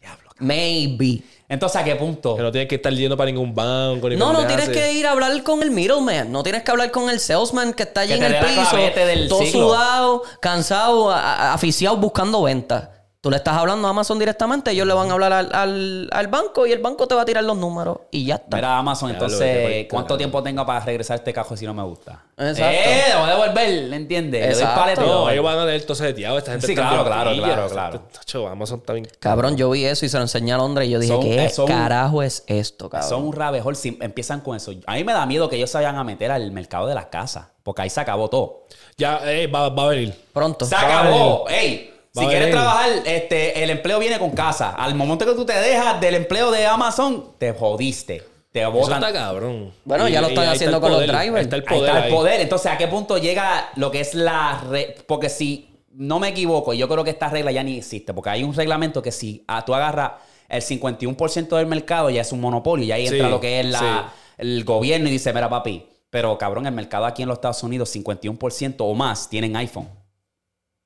Diablo. 0.00 0.30
Maybe. 0.38 1.22
Entonces, 1.48 1.80
¿a 1.80 1.84
qué 1.84 1.94
punto? 1.96 2.36
Que 2.36 2.42
no 2.42 2.50
tienes 2.50 2.68
que 2.68 2.76
estar 2.76 2.92
yendo 2.92 3.16
para 3.16 3.26
ningún 3.30 3.54
banco. 3.54 4.08
Ni 4.08 4.16
No, 4.16 4.32
no 4.32 4.46
tienes 4.46 4.68
que 4.70 4.92
ir 4.92 5.06
a 5.06 5.10
hablar 5.10 5.42
con 5.42 5.62
el 5.62 5.70
middleman. 5.72 6.30
No 6.32 6.42
tienes 6.42 6.62
que 6.62 6.70
hablar 6.70 6.90
con 6.90 7.10
el 7.10 7.20
salesman 7.20 7.74
que 7.74 7.82
está 7.82 8.00
allí 8.02 8.18
Que 8.18 8.24
en 8.24 8.34
el 8.34 8.44
piso. 8.44 8.76
del 8.76 9.28
todo 9.28 9.40
siglo. 9.42 9.68
sudado, 9.68 10.22
cansado, 10.40 11.10
aficiado 11.12 11.96
buscando 11.98 12.42
ventas. 12.42 12.88
Tú 13.24 13.30
le 13.30 13.38
estás 13.38 13.56
hablando 13.56 13.88
a 13.88 13.90
Amazon 13.92 14.18
directamente, 14.18 14.70
ellos 14.72 14.86
le 14.86 14.92
van 14.92 15.08
a 15.08 15.14
hablar 15.14 15.32
al, 15.32 15.48
al- 15.54 16.08
al 16.12 16.26
banco 16.28 16.66
y 16.66 16.72
el 16.72 16.80
banco 16.80 17.08
te 17.08 17.14
va 17.14 17.22
a 17.22 17.24
tirar 17.24 17.42
los 17.42 17.56
números 17.56 18.00
y 18.10 18.26
ya 18.26 18.34
está. 18.34 18.58
Mira, 18.58 18.76
Amazon, 18.76 19.08
entonces, 19.12 19.86
¿cuánto 19.88 20.18
tiempo 20.18 20.42
tengo 20.42 20.66
para 20.66 20.80
regresar 20.80 21.16
este 21.16 21.32
cajo 21.32 21.56
si 21.56 21.64
no 21.64 21.72
me 21.72 21.82
gusta? 21.84 22.22
Exacto. 22.36 22.64
¡Eh! 22.64 23.02
Lo 23.14 23.20
voy 23.20 23.30
a 23.30 23.32
devolver, 23.32 23.94
¿entiendes? 23.94 24.40
Le 24.42 24.52
doy 24.52 24.62
Exacto. 24.62 25.00
lo 25.00 25.06
No, 25.06 25.30
ellos 25.30 25.42
van 25.42 25.58
a 25.58 25.64
tener 25.64 25.82
todo 25.84 25.94
seteado. 25.94 26.36
Esta 26.36 26.50
gente 26.50 26.66
Sí, 26.66 26.74
claro, 26.74 27.02
claro, 27.02 27.30
claro, 27.34 27.68
claro. 27.70 28.48
Amazon 28.50 28.82
bien. 28.92 29.08
Cabrón, 29.20 29.56
yo 29.56 29.70
vi 29.70 29.86
eso 29.86 30.04
y 30.04 30.10
se 30.10 30.18
lo 30.18 30.22
enseñé 30.24 30.52
a 30.52 30.58
Londres 30.58 30.86
y 30.86 30.90
yo 30.90 30.98
dije, 30.98 31.14
Son- 31.14 31.22
¿qué 31.22 31.44
eh, 31.46 31.48
son- 31.48 31.66
carajo 31.66 32.22
es 32.22 32.44
esto, 32.46 32.90
cabrón? 32.90 33.08
Son 33.08 33.24
un 33.24 33.32
rabejol 33.32 33.74
si 33.74 33.96
empiezan 34.02 34.42
con 34.42 34.54
eso. 34.54 34.70
A 34.84 34.96
mí 34.96 35.04
me 35.04 35.14
da 35.14 35.24
miedo 35.24 35.48
que 35.48 35.56
ellos 35.56 35.70
se 35.70 35.78
vayan 35.78 35.96
a 35.96 36.04
meter 36.04 36.30
al 36.30 36.52
mercado 36.52 36.86
de 36.88 36.94
las 36.94 37.06
casas. 37.06 37.46
Porque 37.62 37.80
ahí 37.80 37.88
se 37.88 37.98
acabó 38.00 38.28
todo. 38.28 38.64
Ya, 38.98 39.20
eh, 39.24 39.46
va, 39.46 39.70
va 39.70 39.84
a 39.84 39.88
venir. 39.88 40.14
Pronto. 40.34 40.66
Se 40.66 40.76
acabó. 40.76 41.46
Ey, 41.48 41.93
Va 42.16 42.22
si 42.22 42.28
quieres 42.28 42.50
trabajar, 42.50 42.90
este, 43.06 43.62
el 43.64 43.70
empleo 43.70 43.98
viene 43.98 44.18
con 44.18 44.30
casa. 44.30 44.70
Al 44.70 44.94
momento 44.94 45.26
que 45.26 45.32
tú 45.34 45.44
te 45.44 45.52
dejas 45.52 46.00
del 46.00 46.14
empleo 46.14 46.50
de 46.50 46.64
Amazon, 46.66 47.32
te 47.38 47.52
jodiste. 47.52 48.22
Te 48.52 48.60
Eso 48.62 48.70
botan. 48.70 49.02
está 49.02 49.12
cabrón. 49.12 49.72
Bueno, 49.84 50.08
ya 50.08 50.20
lo 50.20 50.28
están 50.28 50.44
ahí 50.44 50.52
está 50.52 50.56
haciendo 50.56 50.76
el 50.76 50.80
con 50.80 50.92
los 50.92 51.00
drivers. 51.00 51.18
ahí 51.34 51.42
Está 51.42 51.56
el 51.56 51.62
Ahí 51.66 51.68
poder. 51.76 51.88
está 51.88 51.98
el 51.98 52.04
ahí. 52.04 52.12
poder. 52.12 52.40
Entonces, 52.40 52.70
¿a 52.72 52.78
qué 52.78 52.86
punto 52.86 53.18
llega 53.18 53.70
lo 53.74 53.90
que 53.90 53.98
es 54.00 54.14
la... 54.14 54.62
re- 54.70 54.94
Porque 55.08 55.28
si 55.28 55.70
no 55.92 56.20
me 56.20 56.28
equivoco, 56.28 56.72
y 56.72 56.78
yo 56.78 56.88
creo 56.88 57.02
que 57.02 57.10
esta 57.10 57.28
regla 57.28 57.50
ya 57.50 57.64
ni 57.64 57.78
existe, 57.78 58.14
porque 58.14 58.30
hay 58.30 58.44
un 58.44 58.54
reglamento 58.54 59.02
que 59.02 59.10
si 59.10 59.44
ah, 59.48 59.64
tú 59.64 59.74
agarras 59.74 60.12
el 60.48 60.62
51% 60.62 61.56
del 61.56 61.66
mercado, 61.66 62.10
ya 62.10 62.20
es 62.20 62.30
un 62.30 62.40
monopolio, 62.40 62.84
y 62.86 62.92
ahí 62.92 63.06
entra 63.08 63.26
Sí, 63.26 63.30
lo 63.30 63.40
que 63.40 63.58
es 63.60 63.66
la, 63.66 63.78
sí. 63.80 64.22
el 64.38 64.62
gobierno 64.64 65.08
y 65.08 65.12
dice, 65.12 65.32
mira 65.32 65.48
papi, 65.48 65.86
pero 66.10 66.38
cabrón, 66.38 66.66
el 66.66 66.72
mercado 66.74 67.06
aquí 67.06 67.22
en 67.22 67.28
los 67.28 67.38
Estados 67.38 67.62
Unidos, 67.64 67.92
51% 67.94 68.76
o 68.78 68.94
más 68.94 69.28
tienen 69.28 69.56
iPhone. 69.56 69.88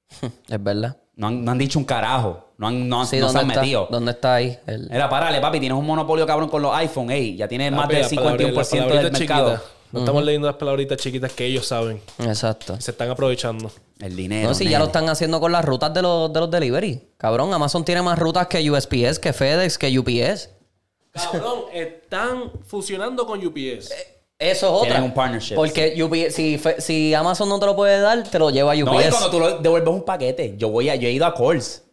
Es 0.49 0.63
verdad. 0.63 0.97
No 1.19 1.27
han, 1.27 1.45
no 1.45 1.51
han 1.53 1.59
dicho 1.59 1.79
un 1.79 1.85
carajo. 1.85 2.47
No, 2.59 2.69
han, 2.69 2.89
no, 2.89 3.01
han- 3.03 3.07
Sí, 3.07 3.19
no 3.19 3.29
se 3.29 3.35
¿dónde 3.35 3.41
han 3.41 3.51
está? 3.51 3.61
metido. 3.61 3.89
¿Dónde 3.91 4.13
está 4.13 4.35
ahí? 4.37 4.59
El- 4.67 4.91
Era, 4.91 5.09
parale, 5.11 5.41
papi, 5.41 5.61
tienes 5.61 5.77
un 5.79 5.85
monopolio 5.85 6.25
cabrón 6.27 6.49
con 6.49 6.63
los 6.63 6.75
iPhone. 6.77 7.11
Ey, 7.11 7.37
ya 7.37 7.47
tienes 7.47 7.71
más 7.73 7.83
Papi, 7.83 7.95
del 7.95 8.03
las 8.03 8.13
palabras- 8.15 8.41
51% 8.71 8.95
las 8.95 9.03
del 9.03 9.13
mercado. 9.13 9.61
No 9.91 10.01
estamos 10.01 10.23
leyendo 10.25 10.47
las 10.47 10.57
palabritas 10.57 10.99
chiquitas 10.99 11.33
que 11.33 11.45
ellos 11.47 11.67
saben. 11.67 12.01
Exacto. 12.19 12.81
Se 12.81 12.91
están 12.93 13.11
aprovechando. 13.11 13.71
El 13.99 14.15
dinero. 14.15 14.49
No, 14.49 14.55
si 14.55 14.69
ya 14.69 14.79
lo 14.79 14.85
están 14.87 15.09
haciendo 15.09 15.41
con 15.41 15.51
las 15.51 15.65
rutas 15.65 15.93
de 15.93 16.03
los, 16.03 16.33
de 16.33 16.41
los 16.41 16.51
delivery. 16.51 17.09
Cabrón, 17.17 17.53
Amazon 17.53 17.85
tiene 17.85 18.01
más 18.03 18.19
rutas 18.19 18.47
que 18.47 18.71
USPS, 18.71 19.19
que 19.19 19.33
FedEx, 19.33 19.77
que 19.79 19.99
UPS. 19.99 20.51
Cabrón, 21.13 21.63
están 21.73 22.53
fusionando 22.67 23.27
con 23.27 23.45
UPS. 23.45 23.91
Eso 24.39 24.67
es 24.67 24.73
otra. 24.73 24.89
Tienen 24.91 25.03
un 25.05 25.15
partnership, 25.15 25.55
Porque 25.57 26.01
UPS 26.03 26.35
si, 26.35 26.61
si 26.79 27.13
Amazon 27.15 27.49
no 27.49 27.59
te 27.59 27.67
lo 27.67 27.75
puede 27.75 28.01
dar, 28.01 28.23
te 28.23 28.39
lo 28.39 28.51
lleva 28.51 28.73
a 28.73 28.77
UPS. 28.77 28.85
No, 28.85 29.01
y 29.01 29.09
cuando 29.11 29.31
tú 29.31 29.41
lo 29.41 29.59
devuelves 29.59 29.93
un 29.93 30.05
paquete, 30.05 30.55
yo 30.57 30.69
voy 30.69 30.89
a, 30.91 30.95
yo 30.95 31.09
he 31.09 31.13
ido 31.13 31.27
a 31.27 31.35
Coles. 31.35 31.85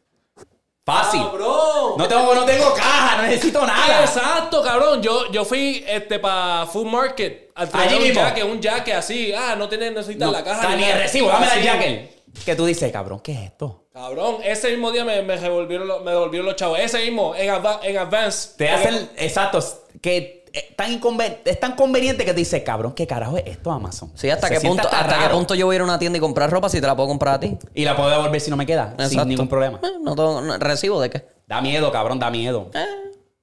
Fácil. 0.86 1.20
¡Cabrón! 1.24 1.94
No 1.98 2.08
tengo, 2.08 2.36
no 2.36 2.46
tengo 2.46 2.72
caja, 2.76 3.18
no 3.18 3.28
necesito 3.28 3.66
nada. 3.66 4.02
Exacto, 4.02 4.62
cabrón. 4.62 5.02
Yo, 5.02 5.32
yo 5.32 5.44
fui 5.44 5.84
este, 5.88 6.20
para 6.20 6.68
Food 6.68 6.86
Market 6.86 7.50
a 7.56 7.66
traer 7.66 7.88
Allí 7.90 7.98
un 7.98 8.04
mismo. 8.04 8.22
jaque, 8.22 8.44
un 8.44 8.62
jaque 8.62 8.94
así. 8.94 9.34
Ah, 9.34 9.56
no 9.58 9.68
tienes, 9.68 9.94
necesitas 9.94 10.28
No, 10.28 10.32
la 10.32 10.44
caja. 10.44 10.60
o 10.60 10.62
sea, 10.62 10.76
ni 10.76 10.84
el 10.84 11.00
recibo, 11.00 11.28
dame 11.30 11.48
el 11.58 11.64
jacket. 11.64 12.16
Que 12.46 12.56
tú 12.56 12.66
dices, 12.68 12.92
cabrón, 12.92 13.20
¿qué 13.22 13.32
es 13.32 13.40
esto? 13.46 13.86
Cabrón, 13.92 14.38
ese 14.44 14.70
mismo 14.70 14.92
día 14.92 15.04
me, 15.06 15.24
me 15.24 15.38
revolvieron, 15.38 15.88
los- 15.88 16.04
me 16.04 16.12
devolvieron 16.12 16.46
los 16.46 16.56
chavos. 16.56 16.78
Ese 16.78 17.00
mismo, 17.04 17.34
en, 17.36 17.50
adva- 17.50 17.80
en 17.82 17.98
advance. 17.98 18.50
Te 18.56 18.70
hacen, 18.70 19.10
exacto, 19.18 19.58
que 20.02 20.45
eh, 20.56 20.74
tan 20.76 20.92
inconven- 21.00 21.38
es 21.46 21.60
tan 21.60 21.76
conveniente 21.76 22.24
que 22.26 22.32
te 22.32 22.38
dices, 22.40 22.64
cabrón, 22.64 22.94
¿qué 22.94 23.06
carajo 23.06 23.38
es 23.38 23.44
esto, 23.48 23.72
Amazon? 23.72 24.12
Sí, 24.16 24.30
hasta, 24.30 24.48
Se 24.48 24.56
qué 24.56 24.62
punto, 24.68 24.88
hasta 24.90 25.20
qué 25.28 25.30
punto 25.34 25.54
yo 25.56 25.66
voy 25.66 25.74
a 25.74 25.78
ir 25.78 25.82
a 25.82 25.84
una 25.84 26.00
tienda 26.00 26.18
y 26.18 26.22
comprar 26.22 26.50
ropa 26.50 26.70
si 26.70 26.80
te 26.82 26.88
la 26.88 26.96
puedo 26.96 27.10
comprar 27.10 27.36
a 27.36 27.40
ti. 27.40 27.58
Y 27.74 27.84
la 27.86 27.96
puedo 27.96 28.10
devolver 28.10 28.40
si 28.42 28.50
no 28.50 28.58
me 28.58 28.66
queda, 28.66 28.96
sin 29.10 29.28
ningún 29.28 29.48
problema. 29.48 29.80
Eh, 29.84 29.98
no 30.02 30.16
tengo 30.16 30.42
no- 30.42 30.58
recibo 30.58 31.00
de 31.02 31.10
qué. 31.10 31.26
Da 31.48 31.62
miedo, 31.62 31.92
cabrón, 31.92 32.18
da 32.20 32.30
miedo. 32.32 32.72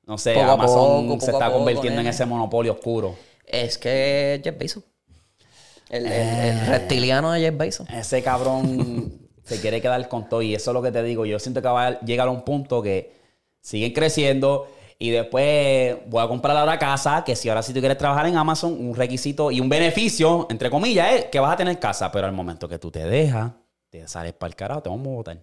No 0.05 0.19
sé, 0.19 0.35
Poco 0.35 0.51
Amazon 0.51 1.07
poco, 1.09 1.21
se 1.25 1.31
está 1.31 1.47
poco, 1.47 1.59
convirtiendo 1.59 2.01
en 2.01 2.07
ese 2.09 2.27
monopolio 2.27 2.73
oscuro. 2.73 3.15
Es 3.47 3.79
que 3.79 4.41
Jeff 4.43 4.59
Bezos. 4.59 4.83
El, 5.89 6.07
el- 6.07 6.13
el 6.13 6.57
Eh. 6.59 6.65
reptiliano 6.67 7.31
de 7.33 7.41
Jeff 7.41 7.57
Bezos. 7.57 7.89
Ese 7.91 8.23
cabrón 8.23 9.13
se 9.45 9.61
quiere 9.61 9.81
quedar 9.81 10.09
con 10.09 10.29
todo. 10.29 10.43
Y 10.43 10.55
eso 10.55 10.71
es 10.71 10.75
lo 10.75 10.83
que 10.83 10.91
te 10.91 11.03
digo. 11.03 11.27
Yo 11.27 11.39
siento 11.39 11.61
que 11.63 11.69
va 11.69 11.87
a 11.87 12.01
llegar 12.01 12.29
a 12.29 12.31
un 12.31 12.43
punto 12.43 12.83
que 12.83 13.13
siguen 13.61 13.93
creciendo. 13.93 14.67
Y 15.03 15.11
después 15.11 15.97
voy 16.07 16.23
a 16.23 16.29
comprar 16.29 16.57
ahora 16.57 16.79
casa. 16.79 17.25
Que 17.25 17.35
si 17.35 17.49
ahora 17.49 17.61
sí 17.61 17.75
tú 17.75 17.81
quieres 17.81 17.99
trabajar 17.99 18.25
en 18.27 18.37
Amazon, 18.37 18.77
un 18.79 18.95
requisito 18.95 19.51
y 19.51 19.59
un 19.61 19.69
beneficio, 19.69 20.47
entre 20.49 20.71
comillas, 20.71 21.13
es 21.13 21.25
que 21.25 21.41
vas 21.41 21.55
a 21.55 21.57
tener 21.57 21.77
casa. 21.81 22.13
Pero 22.13 22.29
al 22.29 22.33
momento 22.33 22.69
que 22.69 22.79
tú 22.79 22.89
te 22.89 23.05
dejas, 23.05 23.51
te 23.91 24.07
sales 24.07 24.33
para 24.33 24.51
el 24.51 24.55
carajo, 24.55 24.81
te 24.81 24.89
vamos 24.89 25.09
a 25.09 25.11
botar. 25.11 25.39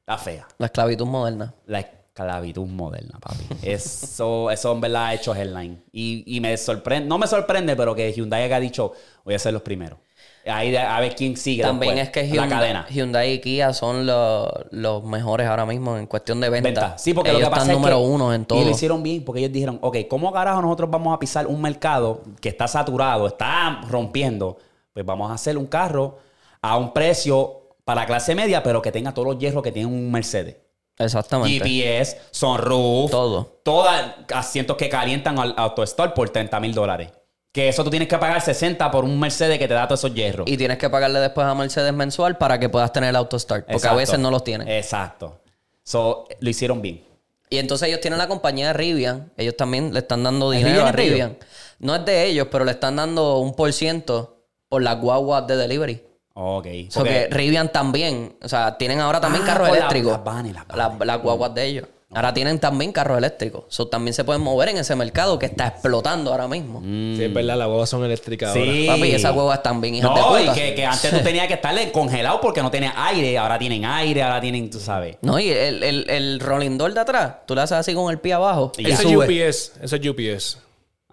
Está 0.00 0.18
fea. 0.18 0.46
La 0.58 0.66
esclavitud 0.66 1.06
moderna. 1.06 1.54
La 1.64 1.80
esclavitud 1.80 2.66
moderna, 2.66 3.18
papi. 3.18 3.42
Eso, 3.62 4.50
eso 4.50 4.72
en 4.72 4.80
verdad 4.82 5.06
ha 5.06 5.14
hecho 5.14 5.34
headline. 5.34 5.82
Y, 5.90 6.36
y 6.36 6.40
me 6.40 6.54
sorprende, 6.58 7.08
no 7.08 7.16
me 7.16 7.26
sorprende, 7.26 7.74
pero 7.74 7.94
que 7.94 8.12
Hyundai 8.12 8.42
haya 8.42 8.60
dicho, 8.60 8.92
voy 9.24 9.32
a 9.32 9.38
ser 9.38 9.54
los 9.54 9.62
primeros. 9.62 9.98
Ahí 10.44 10.74
a 10.74 10.98
ver 10.98 11.14
quién 11.14 11.36
sigue. 11.36 11.62
También 11.62 11.94
después, 11.94 12.24
es 12.24 12.30
que 12.30 12.36
la 12.36 12.42
Hyundai, 12.44 12.58
cadena. 12.58 12.86
Hyundai 12.90 13.32
y 13.34 13.38
Kia 13.40 13.72
son 13.72 14.06
los, 14.06 14.48
los 14.70 15.04
mejores 15.04 15.46
ahora 15.46 15.64
mismo 15.66 15.96
en 15.96 16.06
cuestión 16.06 16.40
de 16.40 16.50
venta. 16.50 16.68
Venta. 16.68 16.98
Sí, 16.98 17.14
porque 17.14 17.30
ellos 17.30 17.42
lo 17.42 17.46
que 17.46 17.50
pasa 17.50 17.62
están 17.62 17.76
es 17.76 17.80
número 17.80 17.98
que- 18.00 18.06
uno 18.08 18.34
en 18.34 18.44
todo. 18.44 18.60
Y 18.60 18.64
lo 18.64 18.70
hicieron 18.70 19.02
bien 19.04 19.24
porque 19.24 19.38
ellos 19.40 19.52
dijeron, 19.52 19.78
ok, 19.82 19.98
¿cómo 20.10 20.32
carajo 20.32 20.60
nosotros 20.60 20.90
vamos 20.90 21.14
a 21.14 21.18
pisar 21.20 21.46
un 21.46 21.60
mercado 21.62 22.22
que 22.40 22.48
está 22.48 22.66
saturado, 22.66 23.28
está 23.28 23.82
rompiendo? 23.88 24.58
Pues 24.92 25.06
vamos 25.06 25.30
a 25.30 25.34
hacer 25.34 25.56
un 25.56 25.66
carro 25.66 26.18
a 26.60 26.76
un 26.76 26.92
precio 26.92 27.68
para 27.84 28.04
clase 28.06 28.34
media, 28.34 28.62
pero 28.64 28.82
que 28.82 28.90
tenga 28.90 29.14
todos 29.14 29.28
los 29.28 29.38
hierros 29.38 29.62
que 29.62 29.70
tiene 29.72 29.86
un 29.86 30.10
Mercedes. 30.10 30.56
Exactamente. 30.98 31.58
GPS, 31.64 32.20
sunroof, 32.32 33.10
Todo. 33.10 33.60
todas 33.64 34.14
asientos 34.34 34.76
que 34.76 34.88
calientan 34.88 35.38
al 35.38 35.54
AutoStore 35.56 36.12
por 36.12 36.30
30 36.30 36.60
mil 36.60 36.74
dólares. 36.74 37.10
Que 37.52 37.68
eso 37.68 37.84
tú 37.84 37.90
tienes 37.90 38.08
que 38.08 38.16
pagar 38.16 38.40
60 38.40 38.90
por 38.90 39.04
un 39.04 39.20
Mercedes 39.20 39.58
que 39.58 39.68
te 39.68 39.74
da 39.74 39.86
todos 39.86 40.00
esos 40.00 40.14
hierros. 40.14 40.48
Y 40.48 40.56
tienes 40.56 40.78
que 40.78 40.88
pagarle 40.88 41.20
después 41.20 41.46
a 41.46 41.54
Mercedes 41.54 41.92
mensual 41.92 42.38
para 42.38 42.58
que 42.58 42.70
puedas 42.70 42.90
tener 42.92 43.10
el 43.10 43.16
auto 43.16 43.38
start. 43.38 43.66
Porque 43.70 43.86
a 43.88 43.94
veces 43.94 44.18
no 44.18 44.30
los 44.30 44.42
tienen. 44.42 44.66
Exacto. 44.68 45.38
So, 45.84 46.26
lo 46.40 46.48
hicieron 46.50 46.80
bien. 46.80 47.04
Y 47.50 47.58
entonces 47.58 47.88
ellos 47.88 48.00
tienen 48.00 48.18
la 48.18 48.26
compañía 48.28 48.68
de 48.68 48.72
Rivian. 48.72 49.30
Ellos 49.36 49.54
también 49.56 49.92
le 49.92 49.98
están 49.98 50.22
dando 50.22 50.50
¿El 50.52 50.60
dinero 50.60 50.76
Rivian 50.78 50.88
a 50.88 50.92
Rivian. 50.92 51.36
No 51.80 51.94
es 51.94 52.04
de 52.06 52.24
ellos, 52.24 52.48
pero 52.50 52.64
le 52.64 52.70
están 52.72 52.96
dando 52.96 53.38
un 53.38 53.54
por 53.54 53.70
ciento 53.74 54.38
por 54.70 54.80
las 54.82 54.98
guaguas 54.98 55.46
de 55.46 55.56
delivery. 55.56 56.02
Ok. 56.32 56.66
Porque 56.94 57.28
Rivian 57.30 57.70
también, 57.70 58.34
o 58.42 58.48
sea, 58.48 58.78
tienen 58.78 59.00
ahora 59.00 59.20
también 59.20 59.42
Ah, 59.44 59.48
carros 59.48 59.68
eléctricos. 59.68 60.12
las 60.12 60.24
vanes, 60.24 60.54
las 60.54 60.66
Las- 60.74 60.88
vanes. 60.92 61.06
las 61.06 61.20
guaguas 61.22 61.54
de 61.54 61.64
ellos. 61.66 61.88
Ahora 62.14 62.34
tienen 62.34 62.58
también 62.58 62.92
carros 62.92 63.16
eléctricos. 63.18 63.64
So, 63.68 63.88
también 63.88 64.12
se 64.14 64.22
pueden 64.24 64.42
mover 64.42 64.68
en 64.68 64.78
ese 64.78 64.94
mercado 64.94 65.38
que 65.38 65.46
está 65.46 65.68
explotando 65.68 66.30
ahora 66.30 66.46
mismo. 66.48 66.80
Sí, 66.82 67.24
es 67.24 67.32
verdad, 67.32 67.56
las 67.56 67.68
huevas 67.68 67.88
son 67.88 68.04
eléctricas 68.04 68.52
Sí. 68.52 68.86
ahora. 68.88 68.96
Papi, 68.98 69.12
esas 69.14 69.34
huevas 69.34 69.56
están 69.58 69.80
bien 69.80 69.94
hijas 69.94 70.10
No, 70.10 70.34
de 70.34 70.42
y 70.42 70.46
puta. 70.46 70.54
que, 70.54 70.74
que 70.74 70.84
antes 70.86 71.10
tú 71.10 71.18
tenías 71.24 71.46
que 71.46 71.54
estarle 71.54 71.90
congelado 71.92 72.40
porque 72.40 72.62
no 72.62 72.70
tenías 72.70 72.94
aire. 72.96 73.38
Ahora 73.38 73.58
tienen 73.58 73.84
aire, 73.84 74.22
ahora 74.22 74.40
tienen, 74.40 74.68
tú 74.70 74.78
sabes. 74.78 75.16
No, 75.22 75.38
y 75.40 75.48
el, 75.50 75.82
el, 75.82 76.10
el 76.10 76.40
rolling 76.40 76.76
door 76.76 76.92
de 76.92 77.00
atrás, 77.00 77.34
tú 77.46 77.54
le 77.54 77.62
haces 77.62 77.78
así 77.78 77.94
con 77.94 78.10
el 78.10 78.18
pie 78.18 78.34
abajo 78.34 78.72
Y 78.76 78.88
y. 78.88 78.90
Eso 78.92 79.02
es 79.02 79.08
sube. 79.14 79.24
UPS. 79.48 79.72
Eso 79.82 79.96
es 79.96 80.06
UPS. 80.08 80.58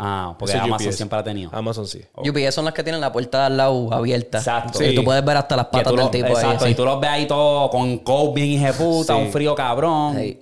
Ah, 0.02 0.34
porque 0.40 0.54
Eso 0.56 0.64
Amazon 0.64 0.88
UPS. 0.88 0.96
siempre 0.96 1.16
la 1.18 1.22
ha 1.22 1.24
tenido. 1.26 1.50
Amazon 1.54 1.86
sí. 1.86 2.02
UPS 2.16 2.54
son 2.56 2.64
las 2.64 2.74
que 2.74 2.84
tienen 2.84 3.02
la 3.02 3.12
puerta 3.12 3.46
al 3.46 3.58
lado 3.58 3.94
abierta. 3.94 4.38
Exacto. 4.38 4.82
Y 4.82 4.90
Sí. 4.90 4.96
tú 4.96 5.04
puedes 5.04 5.24
ver 5.26 5.36
hasta 5.36 5.58
las 5.58 5.66
patas 5.66 5.92
del 5.92 5.96
lo- 5.98 6.10
tipo 6.10 6.26
ahí. 6.28 6.32
Exacto, 6.32 6.64
así. 6.66 6.72
y 6.72 6.76
tú 6.76 6.86
los 6.86 7.00
ves 7.02 7.10
ahí 7.10 7.28
todo 7.28 7.70
con 7.70 7.98
coat 7.98 8.34
bien 8.34 8.48
hijeputa, 8.48 9.14
Sí. 9.16 9.22
un 9.22 9.30
frío 9.32 9.54
cabrón. 9.56 10.16
Sí. 10.18 10.40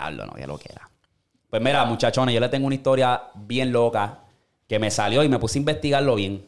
Diablo, 0.00 0.26
no, 0.26 0.32
que 0.34 0.46
lo 0.46 0.58
que. 0.58 0.70
Pues 1.48 1.60
mira, 1.60 1.84
muchachones, 1.84 2.34
yo 2.34 2.40
le 2.40 2.48
tengo 2.48 2.66
una 2.66 2.76
historia 2.76 3.22
bien 3.34 3.72
loca 3.72 4.20
que 4.66 4.78
me 4.78 4.90
salió 4.90 5.22
y 5.24 5.28
me 5.28 5.38
puse 5.38 5.58
a 5.58 5.60
investigarlo 5.60 6.14
bien. 6.14 6.46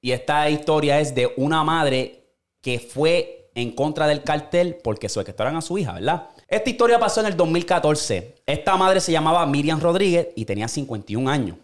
Y 0.00 0.10
esta 0.10 0.50
historia 0.50 1.00
es 1.00 1.14
de 1.14 1.32
una 1.36 1.62
madre 1.64 2.24
que 2.60 2.78
fue 2.78 3.50
en 3.54 3.70
contra 3.72 4.06
del 4.06 4.22
cartel 4.22 4.78
porque 4.82 5.08
secuestraron 5.08 5.56
a 5.56 5.62
su 5.62 5.78
hija, 5.78 5.92
¿verdad? 5.92 6.30
Esta 6.48 6.68
historia 6.68 6.98
pasó 6.98 7.20
en 7.20 7.26
el 7.26 7.36
2014. 7.36 8.42
Esta 8.44 8.76
madre 8.76 9.00
se 9.00 9.12
llamaba 9.12 9.46
Miriam 9.46 9.80
Rodríguez 9.80 10.28
y 10.34 10.44
tenía 10.44 10.68
51 10.68 11.30
años. 11.30 11.56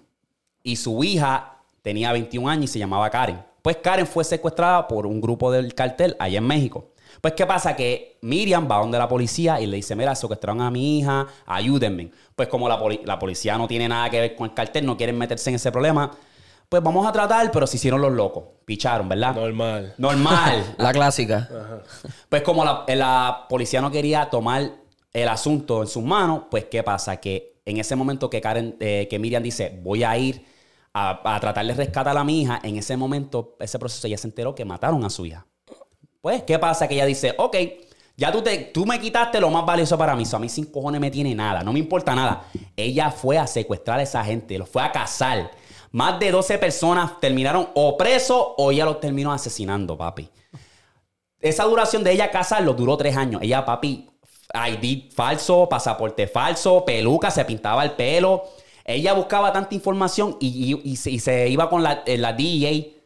Y 0.62 0.76
su 0.76 1.02
hija 1.02 1.56
tenía 1.82 2.12
21 2.12 2.48
años 2.48 2.64
y 2.64 2.72
se 2.74 2.78
llamaba 2.78 3.10
Karen. 3.10 3.42
Pues 3.62 3.76
Karen 3.78 4.06
fue 4.06 4.24
secuestrada 4.24 4.86
por 4.88 5.06
un 5.06 5.20
grupo 5.20 5.50
del 5.50 5.74
cartel 5.74 6.16
allá 6.18 6.38
en 6.38 6.46
México. 6.46 6.89
Pues, 7.20 7.34
¿qué 7.34 7.46
pasa? 7.46 7.74
Que 7.76 8.18
Miriam 8.22 8.68
va 8.70 8.78
donde 8.78 8.98
la 8.98 9.08
policía 9.08 9.60
y 9.60 9.66
le 9.66 9.76
dice, 9.76 9.94
mira, 9.96 10.14
secuestraron 10.14 10.60
a 10.60 10.70
mi 10.70 10.98
hija, 10.98 11.26
ayúdenme. 11.46 12.10
Pues 12.36 12.48
como 12.48 12.68
la, 12.68 12.78
poli- 12.78 13.00
la 13.04 13.18
policía 13.18 13.56
no 13.58 13.66
tiene 13.68 13.88
nada 13.88 14.08
que 14.10 14.20
ver 14.20 14.34
con 14.36 14.48
el 14.48 14.54
cartel, 14.54 14.86
no 14.86 14.96
quieren 14.96 15.16
meterse 15.18 15.50
en 15.50 15.56
ese 15.56 15.70
problema, 15.72 16.10
pues 16.68 16.82
vamos 16.82 17.04
a 17.06 17.10
tratar, 17.12 17.50
pero 17.50 17.66
se 17.66 17.76
hicieron 17.76 18.00
los 18.00 18.12
locos. 18.12 18.44
Picharon, 18.64 19.08
¿verdad? 19.08 19.34
Normal. 19.34 19.94
Normal. 19.98 20.74
La 20.78 20.92
clásica. 20.92 21.48
Pues 22.28 22.42
como 22.42 22.64
la, 22.64 22.84
la 22.94 23.46
policía 23.48 23.80
no 23.80 23.90
quería 23.90 24.30
tomar 24.30 24.70
el 25.12 25.28
asunto 25.28 25.82
en 25.82 25.88
sus 25.88 26.04
manos, 26.04 26.42
pues 26.50 26.66
¿qué 26.66 26.82
pasa? 26.84 27.16
Que 27.16 27.60
en 27.64 27.78
ese 27.78 27.96
momento 27.96 28.30
que, 28.30 28.40
Karen, 28.40 28.76
eh, 28.78 29.08
que 29.10 29.18
Miriam 29.18 29.42
dice, 29.42 29.80
voy 29.82 30.04
a 30.04 30.16
ir 30.16 30.44
a, 30.94 31.34
a 31.34 31.40
tratar 31.40 31.66
de 31.66 31.74
rescatar 31.74 32.16
a 32.16 32.22
mi 32.24 32.42
hija, 32.42 32.60
en 32.62 32.76
ese 32.76 32.96
momento, 32.96 33.56
ese 33.58 33.78
proceso 33.80 34.06
ella 34.06 34.18
se 34.18 34.28
enteró 34.28 34.54
que 34.54 34.64
mataron 34.64 35.04
a 35.04 35.10
su 35.10 35.26
hija. 35.26 35.46
Pues, 36.20 36.42
¿qué 36.42 36.58
pasa? 36.58 36.86
Que 36.86 36.94
ella 36.94 37.06
dice, 37.06 37.34
ok, 37.38 37.56
ya 38.16 38.30
tú, 38.30 38.42
te, 38.42 38.58
tú 38.58 38.84
me 38.84 39.00
quitaste 39.00 39.40
lo 39.40 39.48
más 39.48 39.64
valioso 39.64 39.96
para 39.96 40.14
mí, 40.14 40.24
eso 40.24 40.36
a 40.36 40.40
mí 40.40 40.48
sin 40.50 40.66
cojones 40.66 41.00
me 41.00 41.10
tiene 41.10 41.34
nada, 41.34 41.62
no 41.62 41.72
me 41.72 41.78
importa 41.78 42.14
nada. 42.14 42.44
Ella 42.76 43.10
fue 43.10 43.38
a 43.38 43.46
secuestrar 43.46 43.98
a 43.98 44.02
esa 44.02 44.22
gente, 44.22 44.58
los 44.58 44.68
fue 44.68 44.82
a 44.82 44.92
cazar. 44.92 45.50
Más 45.92 46.20
de 46.20 46.30
12 46.30 46.58
personas 46.58 47.18
terminaron 47.18 47.70
o 47.74 47.96
presos 47.96 48.48
o 48.58 48.70
ella 48.70 48.84
los 48.84 49.00
terminó 49.00 49.32
asesinando, 49.32 49.96
papi. 49.96 50.28
Esa 51.40 51.64
duración 51.64 52.04
de 52.04 52.12
ella 52.12 52.30
casarlo 52.30 52.74
duró 52.74 52.98
tres 52.98 53.16
años. 53.16 53.40
Ella, 53.42 53.64
papi, 53.64 54.10
ID 54.52 55.10
falso, 55.12 55.66
pasaporte 55.70 56.26
falso, 56.26 56.84
peluca, 56.84 57.30
se 57.30 57.46
pintaba 57.46 57.82
el 57.82 57.92
pelo. 57.92 58.44
Ella 58.84 59.14
buscaba 59.14 59.50
tanta 59.52 59.74
información 59.74 60.36
y, 60.38 60.78
y 60.84 60.96
se 60.96 61.48
iba 61.48 61.70
con 61.70 61.82
la, 61.82 62.02
eh, 62.04 62.18
la 62.18 62.34
DEA 62.34 62.70
y 62.72 63.02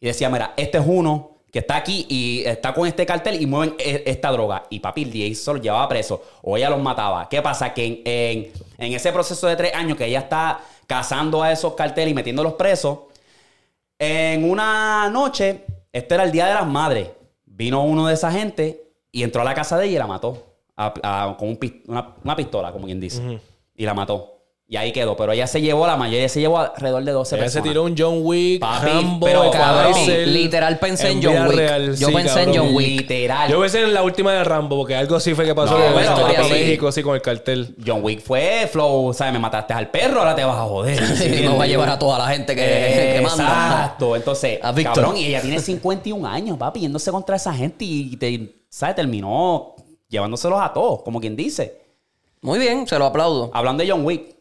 decía, 0.00 0.28
mira, 0.28 0.52
este 0.56 0.78
es 0.78 0.84
uno 0.86 1.35
que 1.56 1.60
está 1.60 1.76
aquí 1.76 2.04
y 2.10 2.42
está 2.44 2.74
con 2.74 2.86
este 2.86 3.06
cartel 3.06 3.40
y 3.40 3.46
mueven 3.46 3.74
e- 3.78 4.02
esta 4.04 4.30
droga. 4.30 4.64
Y 4.68 4.78
papi, 4.80 5.04
el 5.04 5.10
DEA 5.10 5.34
se 5.34 5.52
los 5.54 5.62
llevaba 5.62 5.88
preso 5.88 6.22
o 6.42 6.54
ella 6.58 6.68
los 6.68 6.82
mataba. 6.82 7.30
¿Qué 7.30 7.40
pasa? 7.40 7.72
Que 7.72 7.86
en, 7.86 8.02
en- 8.04 8.52
en 8.76 8.92
ese 8.92 9.10
proceso 9.10 9.46
de 9.46 9.56
tres 9.56 9.72
años 9.74 9.96
que 9.96 10.04
ella 10.04 10.18
está 10.18 10.60
cazando 10.86 11.42
a 11.42 11.50
esos 11.50 11.72
carteles 11.72 12.12
y 12.12 12.14
metiéndolos 12.14 12.52
presos, 12.54 12.98
en 13.98 14.50
una 14.50 15.08
noche, 15.10 15.64
este 15.90 16.14
era 16.14 16.24
el 16.24 16.30
Día 16.32 16.46
de 16.48 16.52
las 16.54 16.66
Madres, 16.66 17.08
vino 17.46 17.82
uno 17.84 18.06
de 18.06 18.12
esa 18.12 18.30
gente 18.30 18.82
y 19.10 19.22
entró 19.22 19.40
a 19.40 19.44
la 19.44 19.54
casa 19.54 19.78
de 19.78 19.86
ella 19.86 19.94
y 19.94 19.98
la 19.98 20.06
mató. 20.06 20.42
A- 20.76 20.92
a- 21.02 21.36
con 21.38 21.48
un 21.48 21.56
pis- 21.56 21.82
una, 21.86 22.16
una 22.22 22.36
pistola, 22.36 22.70
como 22.70 22.84
quien 22.84 23.00
dice. 23.00 23.22
Y 23.74 23.86
la 23.86 23.94
mató. 23.94 24.35
Y 24.68 24.76
ahí 24.76 24.90
quedó. 24.90 25.16
Pero 25.16 25.30
ella 25.30 25.46
se 25.46 25.60
llevó, 25.60 25.86
la 25.86 25.96
mayoría 25.96 26.28
se 26.28 26.40
llevó 26.40 26.58
alrededor 26.58 27.04
de 27.04 27.12
12 27.12 27.36
Ella 27.36 27.44
se 27.48 27.60
personas. 27.60 27.68
tiró 27.68 27.84
un 27.84 27.94
John 27.96 28.18
Wick, 28.22 28.60
Papi, 28.60 28.86
Rambo, 28.86 29.24
pero 29.26 29.48
cabrón, 29.52 29.92
literal 30.26 30.78
pensé 30.80 31.10
en 31.10 31.22
John 31.22 31.46
Wick. 31.46 31.56
real, 31.56 31.96
Yo 31.96 32.08
sí, 32.08 32.14
pensé 32.14 32.42
en. 32.42 32.54
John 32.56 32.74
Wick. 32.74 33.00
Literal. 33.02 33.48
Yo 33.48 33.60
pensé 33.60 33.82
en 33.82 33.94
la 33.94 34.02
última 34.02 34.32
de 34.32 34.42
Rambo, 34.42 34.76
porque 34.76 34.96
algo 34.96 35.20
sí 35.20 35.34
fue 35.34 35.44
que 35.44 35.54
pasó 35.54 35.78
No, 35.78 35.92
bueno, 35.92 36.16
se 36.16 36.42
sí. 36.44 36.50
México, 36.50 36.90
sí, 36.90 37.02
con 37.04 37.14
el 37.14 37.22
cartel. 37.22 37.76
John 37.86 38.00
Wick 38.02 38.20
fue 38.20 38.68
flow, 38.72 39.12
¿sabes? 39.14 39.32
Me 39.32 39.38
mataste 39.38 39.72
al 39.72 39.88
perro, 39.88 40.18
ahora 40.18 40.34
te 40.34 40.42
vas 40.42 40.56
a 40.56 40.64
joder. 40.64 41.00
Y 41.38 41.42
no 41.44 41.56
va 41.56 41.62
a 41.64 41.66
llevar 41.68 41.88
a 41.90 41.98
toda 41.98 42.18
la 42.18 42.26
gente 42.26 42.56
que, 42.56 43.12
que 43.16 43.20
manda. 43.22 43.44
Exacto. 43.44 44.16
Entonces, 44.16 44.58
A 44.62 44.74
cabrón, 44.74 45.16
y 45.16 45.26
ella 45.26 45.42
tiene 45.42 45.60
51 45.60 46.26
años, 46.26 46.58
papi, 46.58 46.80
yéndose 46.80 47.12
contra 47.12 47.36
esa 47.36 47.54
gente 47.54 47.84
y, 47.84 48.16
te, 48.16 48.64
¿sabes? 48.68 48.96
Terminó 48.96 49.76
llevándoselos 50.08 50.60
a 50.60 50.72
todos, 50.72 51.02
como 51.02 51.20
quien 51.20 51.36
dice. 51.36 51.80
Muy 52.42 52.58
bien, 52.58 52.86
se 52.86 52.98
lo 52.98 53.06
aplaudo. 53.06 53.50
Hablando 53.54 53.82
de 53.84 53.90
John 53.90 54.04
Wick, 54.04 54.35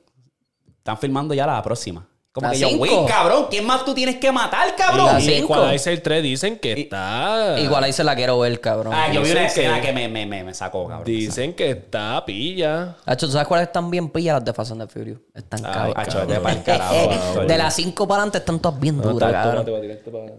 están 0.85 0.99
filmando 0.99 1.33
ya 1.33 1.47
la 1.47 1.63
próxima. 1.63 2.07
Como 2.31 2.45
¿La 2.47 2.53
que 2.53 2.59
cinco? 2.59 2.83
Wick, 2.83 3.07
cabrón, 3.07 3.47
¿quién 3.49 3.65
más 3.65 3.83
tú 3.85 3.93
tienes 3.95 4.17
que 4.17 4.29
matar, 4.31 4.75
cabrón? 4.75 5.19
Y. 5.21 5.35
Equalizer 5.35 5.99
3 6.01 6.21
dicen 6.21 6.59
que 6.59 6.73
está... 6.73 7.55
Igual 7.57 7.85
ahí 7.85 7.93
se 7.93 8.03
la 8.03 8.13
quiero 8.13 8.37
ver, 8.37 8.59
cabrón. 8.59 8.93
Ah, 8.93 9.09
yo 9.11 9.21
vi 9.23 9.31
una 9.31 9.45
escena 9.47 9.79
que- 9.79 9.87
que 9.87 9.93
me, 9.93 10.09
me, 10.09 10.25
me, 10.27 10.43
me 10.43 10.53
sacó, 10.53 10.85
cabrón. 10.85 11.05
Dicen 11.05 11.53
que 11.55 11.71
está 11.71 12.23
pilla. 12.25 12.97
Hacho, 13.05 13.25
¿tú 13.27 13.31
sabes 13.31 13.47
cuáles 13.47 13.67
están 13.67 13.89
bien 13.89 14.09
pillas 14.09 14.35
las 14.35 14.45
de 14.45 14.53
Fast 14.53 14.73
and 14.73 14.81
the 14.81 14.87
Furious? 14.87 15.17
Están 15.33 15.65
Ay, 15.65 15.71
cabrón. 15.73 15.93
Hacho, 15.95 16.27
vete 16.27 16.39
pa'l 16.41 16.63
carajo, 16.65 17.09
Víctor. 17.09 17.47
De 17.47 17.57
las 17.57 17.73
cinco 17.73 18.05
para 18.07 18.17
adelante 18.23 18.37
están 18.39 18.59
todas 18.59 18.79
bien 18.79 19.01
duras, 19.01 19.31
cabrón. 19.31 19.65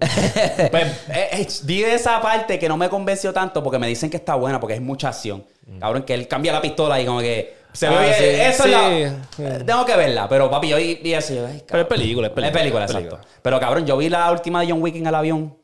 Pues 0.70 0.84
eh, 1.08 1.28
eh, 1.32 1.48
vi 1.64 1.82
esa 1.82 2.20
parte 2.20 2.58
que 2.58 2.68
no 2.68 2.76
me 2.76 2.88
convenció 2.88 3.32
tanto 3.32 3.62
porque 3.64 3.78
me 3.78 3.88
dicen 3.88 4.10
que 4.10 4.18
está 4.18 4.34
buena 4.36 4.60
porque 4.60 4.74
es 4.74 4.82
mucha 4.82 5.08
acción. 5.08 5.44
Cabrón, 5.80 6.02
que 6.04 6.14
él 6.14 6.28
cambia 6.28 6.52
la 6.52 6.60
pistola 6.60 7.00
y 7.00 7.06
como 7.06 7.18
que 7.20 7.56
se 7.76 7.88
Mm. 7.88 7.92
Ah, 7.92 8.00
ve 8.00 8.12
sí, 8.14 8.24
eso 8.24 8.64
es 8.64 8.70
la- 8.70 9.64
tengo 9.64 9.84
que 9.84 9.96
verla, 9.96 10.28
pero 10.28 10.50
papi, 10.50 10.68
yo 10.68 10.76
vi, 10.76 10.98
yo, 11.02 11.18
ay, 11.46 11.62
Pero 11.66 11.82
es 11.82 11.86
película, 11.88 12.26
es 12.28 12.32
película. 12.32 12.46
Es 12.46 12.52
película, 12.52 12.84
es 12.86 12.90
exacto. 12.90 13.18
Pero 13.42 13.60
cabrón, 13.60 13.86
yo 13.86 13.96
vi 13.96 14.08
la 14.08 14.30
última 14.32 14.62
de 14.62 14.70
John 14.70 14.82
Wick 14.82 14.96
en 14.96 15.06
el 15.06 15.14
avión. 15.14 15.56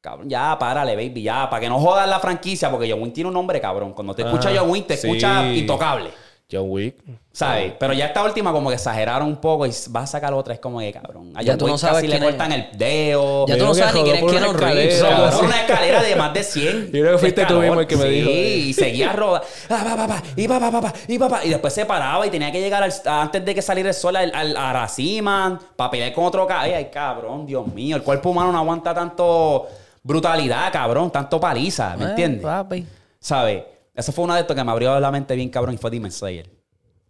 Cabrón, 0.00 0.28
ya, 0.30 0.56
párale, 0.58 0.94
baby, 0.94 1.22
ya, 1.22 1.48
para 1.50 1.60
que 1.60 1.68
no 1.68 1.78
jodas 1.80 2.08
la 2.08 2.20
franquicia, 2.20 2.70
porque 2.70 2.90
John 2.90 3.02
Wick 3.02 3.12
tiene 3.12 3.28
un 3.28 3.34
nombre, 3.34 3.60
cabrón. 3.60 3.92
Cuando 3.92 4.14
te 4.14 4.22
escucha 4.22 4.50
John 4.56 4.70
Wick, 4.70 4.86
te 4.86 4.94
escucha 4.94 5.42
intocable. 5.58 6.10
John 6.50 6.66
Wick. 6.70 6.96
¿Sabes? 7.32 7.72
Pero 7.78 7.92
ya 7.92 8.06
esta 8.06 8.22
última 8.22 8.52
como 8.52 8.68
que 8.68 8.76
exageraron 8.76 9.26
un 9.26 9.36
poco 9.36 9.66
y 9.66 9.70
vas 9.88 10.04
a 10.04 10.06
sacar 10.06 10.32
otra. 10.32 10.54
Es 10.54 10.60
como 10.60 10.78
que, 10.78 10.92
cabrón. 10.92 11.32
A 11.34 11.42
Ya 11.42 11.52
John 11.52 11.58
tú 11.58 11.66
no 11.66 11.76
sabes 11.76 11.96
casi 11.96 12.06
le 12.06 12.16
es. 12.16 12.22
cortan 12.22 12.52
el 12.52 12.68
dedo. 12.78 13.46
Ya 13.48 13.58
tú 13.58 13.64
no 13.66 13.74
sabes 13.74 13.94
ni 13.96 14.02
quién 14.04 14.14
es 14.24 14.24
Keanu 14.32 14.50
una 14.50 14.58
Reeves. 14.58 14.94
escalera. 14.94 15.30
Rodó 15.32 15.40
una 15.44 15.60
escalera 15.60 16.02
de 16.04 16.16
más 16.16 16.32
de 16.34 16.42
100. 16.44 16.84
Yo 16.86 16.90
creo 17.00 17.12
que 17.12 17.18
fuiste 17.18 17.44
tú 17.46 17.54
mismo 17.58 17.80
el 17.80 17.86
que 17.88 17.96
me 17.96 18.04
sí, 18.04 18.08
dijo. 18.10 18.30
y 18.30 18.72
seguía 18.74 19.12
rodando. 19.12 19.46
Ah, 19.68 20.22
y 20.36 20.46
pa, 20.48 20.60
pa, 20.60 20.70
pa, 20.70 20.80
pa, 20.80 20.92
y 21.08 21.18
pa, 21.18 21.28
pa. 21.28 21.44
Y 21.44 21.48
después 21.50 21.72
se 21.74 21.84
paraba 21.84 22.24
y 22.26 22.30
tenía 22.30 22.52
que 22.52 22.60
llegar 22.60 22.82
al- 22.82 22.92
antes 23.06 23.44
de 23.44 23.54
que 23.54 23.60
saliera 23.60 23.88
el 23.88 23.94
sol 23.94 24.14
al, 24.14 24.32
al- 24.32 24.56
a 24.56 24.72
la 24.72 24.88
cima 24.88 25.58
para 25.74 25.90
pelear 25.90 26.12
con 26.12 26.24
otro 26.24 26.46
Ay, 26.48 26.72
ay, 26.74 26.90
cabrón, 26.92 27.44
Dios 27.44 27.66
mío. 27.66 27.96
El 27.96 28.02
cuerpo 28.02 28.30
humano 28.30 28.52
no 28.52 28.58
aguanta 28.58 28.94
tanto 28.94 29.66
brutalidad, 30.04 30.72
cabrón. 30.72 31.10
Tanto 31.10 31.40
paliza, 31.40 31.96
¿me 31.96 32.04
Eh, 32.04 32.08
entiendes? 32.10 32.42
papi. 32.42 32.86
¿Sabes? 33.18 33.64
Eso 33.96 34.12
fue 34.12 34.24
una 34.24 34.34
de 34.34 34.42
estas 34.42 34.56
que 34.56 34.62
me 34.62 34.70
abrió 34.70 34.98
la 35.00 35.10
mente 35.10 35.34
bien, 35.34 35.48
cabrón, 35.48 35.74
y 35.74 35.78
fue 35.78 35.90
Demon 35.90 36.12
Slayer. 36.12 36.50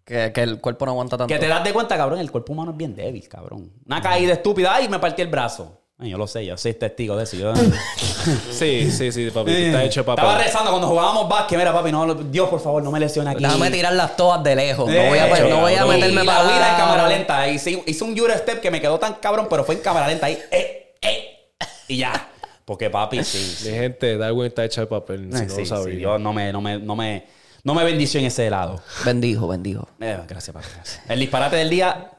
Que, 0.05 0.31
que 0.33 0.43
el 0.43 0.61
cuerpo 0.61 0.87
no 0.87 0.93
aguanta 0.93 1.17
tanto. 1.19 1.33
Que 1.35 1.41
te 1.41 1.49
das 1.49 1.65
de 1.65 1.73
cuenta, 1.73 1.97
cabrón, 1.97 2.21
el 2.21 2.31
cuerpo 2.31 2.53
humano 2.53 2.71
es 2.71 2.77
bien 2.77 2.95
débil, 2.95 3.29
cabrón. 3.29 3.73
Una 3.85 4.01
caída 4.01 4.33
estúpida, 4.35 4.73
ay, 4.75 4.89
me 4.89 5.01
partí 5.01 5.21
el 5.23 5.29
brazo. 5.29 5.81
Ay, 5.99 6.11
yo 6.11 6.19
lo 6.19 6.27
sé, 6.27 6.45
yo 6.45 6.57
soy 6.59 6.75
testigo 6.75 7.17
de 7.17 7.25
eso. 7.25 7.37
Yo... 7.37 7.53
Sí, 8.51 8.91
sí, 8.91 9.13
sí, 9.13 9.31
papi. 9.31 9.53
Está 9.53 9.85
hecho 9.85 10.03
de 10.03 10.11
Estaba 10.11 10.37
rezando 10.39 10.71
cuando 10.71 10.89
jugábamos 10.89 11.29
básquet. 11.29 11.59
Mira, 11.59 11.73
papi, 11.73 11.93
no, 11.93 12.13
Dios, 12.15 12.49
por 12.49 12.61
favor, 12.61 12.83
no 12.83 12.91
me 12.91 12.99
lesione 13.01 13.31
aquí. 13.31 13.43
Déjame 13.43 13.71
tirar 13.71 13.93
las 13.93 14.17
todas 14.17 14.43
de 14.43 14.57
lejos. 14.57 14.89
No 14.89 14.93
Eh, 14.93 15.09
voy 15.09 15.19
a, 15.19 15.49
no 15.49 15.61
voy 15.61 15.75
a 15.75 15.87
meterme 15.87 16.23
Y 16.23 16.27
para 16.27 16.43
la 16.43 16.49
huira 16.49 16.71
en 16.71 16.77
cámara 16.77 17.09
lenta. 17.09 17.49
Hice, 17.49 17.83
hice 17.87 18.05
un 18.05 18.17
Euro 18.17 18.35
step 18.37 18.61
que 18.61 18.71
me 18.71 18.81
quedó 18.81 18.99
tan 18.99 19.15
cabrón, 19.15 19.47
pero 19.49 19.65
fue 19.65 19.77
en 19.77 19.81
cámara 19.81 20.09
lenta 20.09 20.27
ahí. 20.27 20.39
Eh, 20.51 20.95
eh, 21.03 21.51
y 21.89 21.99
ya. 21.99 22.31
Porque, 22.67 22.91
papi, 22.91 23.25
sí. 23.25 23.39
sí. 23.59 23.71
Mi 23.71 23.79
gente, 23.79 24.19
Darwin 24.19 24.47
está 24.47 24.65
hecho 24.65 24.83
de 24.83 24.89
papel. 24.89 25.31
Si 25.33 25.47
no 25.47 25.57
lo 25.57 25.67
sabía. 25.67 25.85
sí, 25.85 25.91
Dios 25.99 26.21
no 26.21 26.35
me, 26.35 26.53
no, 26.53 26.61
me, 26.61 26.79
no, 26.79 26.95
me, 26.97 27.25
no 27.63 27.75
me 27.75 27.85
bendició 27.85 28.21
en 28.21 28.27
ese 28.27 28.51
lado. 28.51 28.83
Bendijo, 29.05 29.49
bendijo. 29.49 29.89
Eh, 30.01 30.19
gracias, 30.29 30.53
papi. 30.53 30.67
gracias. 30.75 31.01
El 31.09 31.21
disparate 31.21 31.57
del 31.57 31.71
día. 31.71 32.11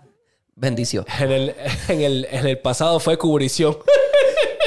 Bendición. 0.56 1.06
En 1.20 1.32
el, 1.32 1.56
en, 1.90 2.02
el, 2.02 2.28
en 2.32 2.48
el 2.48 2.58
pasado 2.60 3.00
fue 3.00 3.18
cubrición. 3.18 3.78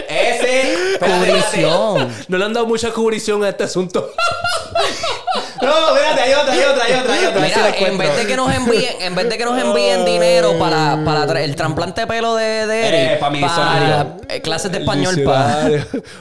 Ese. 0.09 0.99
Cubrición. 0.99 2.15
no 2.29 2.39
le 2.39 2.45
han 2.45 2.53
dado 2.53 2.67
mucha 2.67 2.93
cubrición 2.93 3.43
a 3.43 3.49
este 3.49 3.65
asunto. 3.65 4.13
No, 5.63 5.95
espérate, 5.97 6.21
hay 6.23 6.33
otra, 6.33 6.53
hay 6.53 6.61
otra, 6.61 6.85
hay 6.85 6.93
otra, 6.95 7.15
hay 7.15 7.25
otra. 7.27 7.41
Mira, 7.43 7.89
en 7.89 7.99
vez 7.99 8.17
de 8.17 8.27
que 8.27 8.37
nos 8.37 8.55
envíen, 8.55 8.93
en 9.01 9.15
vez 9.15 9.29
de 9.29 9.39
que 9.39 9.45
nos 9.45 9.59
envíen 9.63 10.05
dinero 10.05 10.59
para, 10.59 10.99
para 11.05 11.27
tra- 11.27 11.41
el 11.43 11.55
trasplante 11.57 12.01
de 12.03 12.07
pelo 12.07 12.35
de, 12.37 12.67
de 12.67 12.89
Eric, 12.89 13.13
Eh, 13.13 13.17
para 13.21 13.31
mi 13.33 13.39
diccionario. 13.39 14.17
eh, 14.29 14.41
clases 14.41 14.73
de 14.73 14.79
español 14.79 15.21
para. 15.25 15.69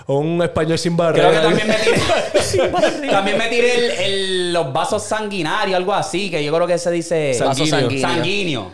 Un 0.08 0.42
español 0.44 0.78
sin 0.78 0.96
Creo 0.98 1.08
barrera. 1.12 1.32
que 1.32 1.38
también 1.40 1.68
me 1.68 1.76
tiré. 1.76 3.10
también 3.12 3.38
me 3.38 3.48
tiré 3.48 3.76
el, 3.76 3.92
el- 3.92 4.54
los 4.54 4.74
vasos 4.74 5.04
sanguinarios, 5.04 5.76
algo 5.78 5.94
así, 5.94 6.30
que 6.30 6.44
yo 6.44 6.54
creo 6.54 6.68
que 6.68 6.78
se 6.78 6.92
dice. 6.92 7.38
Vaso 7.40 7.66
Sanguíneo. 7.66 7.80
sanguíneo. 7.80 8.10
Sanguíneo. 8.10 8.72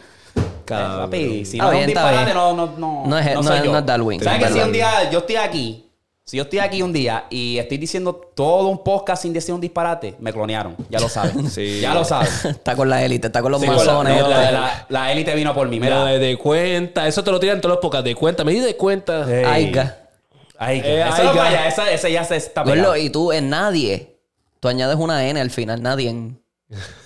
Cabrón. 0.65 0.95
Eh, 0.97 1.05
papi, 1.05 1.45
si 1.45 1.57
no 1.59 1.71
es 1.71 1.79
un 1.81 1.85
disparate, 1.85 2.33
no, 2.33 2.53
no, 2.53 2.73
no. 2.77 3.03
No 3.05 3.17
es- 3.19 3.33
no 3.35 3.41
no 3.43 3.77
es 3.77 3.85
Darwin, 3.85 4.19
¿Sabes 4.23 4.47
que 4.47 4.53
si 4.53 4.59
un 4.59 4.71
día 4.71 5.09
yo 5.11 5.19
estoy 5.19 5.35
aquí 5.35 5.85
Si 6.27 6.37
yo 6.37 6.43
estoy 6.43 6.57
aquí 6.57 6.81
un 6.81 6.91
día 6.91 7.25
y 7.29 7.59
estoy 7.59 7.77
diciendo 7.77 8.15
todo 8.33 8.67
un 8.69 8.83
podcast 8.83 9.21
sin 9.21 9.31
decir 9.31 9.53
un 9.53 9.61
disparate, 9.61 10.15
me 10.19 10.33
clonearon. 10.33 10.75
Ya 10.89 10.99
lo 10.99 11.07
saben. 11.07 11.47
Sí. 11.51 11.79
Ya 11.81 11.93
lo 11.93 12.03
saben. 12.03 12.27
está 12.49 12.75
con 12.75 12.89
la 12.89 13.03
élite, 13.05 13.27
está 13.27 13.43
con 13.43 13.51
los 13.51 13.61
Sí, 13.61 13.67
con 13.67 13.75
la- 13.77 13.83
masones. 13.83 14.19
no, 14.19 14.27
la, 14.29 14.51
la- 14.51 14.85
la 14.89 15.11
élite 15.11 15.35
vino 15.35 15.53
por 15.53 15.67
mí. 15.67 15.79
Mira, 15.79 16.03
de, 16.05 16.17
de 16.17 16.35
cuenta. 16.35 17.07
Eso 17.07 17.23
te 17.23 17.29
lo 17.29 17.39
tiran 17.39 17.61
todos 17.61 17.75
los 17.75 17.79
podcasts. 17.79 18.05
De 18.05 18.15
cuenta. 18.15 18.43
Me 18.43 18.53
di 18.53 18.59
de 18.59 18.75
cuenta. 18.75 19.31
Ey. 19.31 19.45
Aiga. 19.45 19.99
Ay, 20.57 20.81
Eh, 20.83 21.03
no 21.07 21.13
aiga. 21.13 21.31
vaya, 21.33 21.67
esa, 21.67 21.91
esa 21.91 22.09
ya 22.09 22.23
se 22.23 22.37
está. 22.37 22.63
Gordo, 22.63 22.95
y 22.97 23.11
tú 23.11 23.31
en 23.31 23.51
nadie. 23.51 24.17
Tú 24.59 24.67
añades 24.67 24.95
una 24.97 25.27
N 25.27 25.39
al 25.39 25.51
final, 25.51 25.83
nadie. 25.83 26.09
en- 26.09 26.41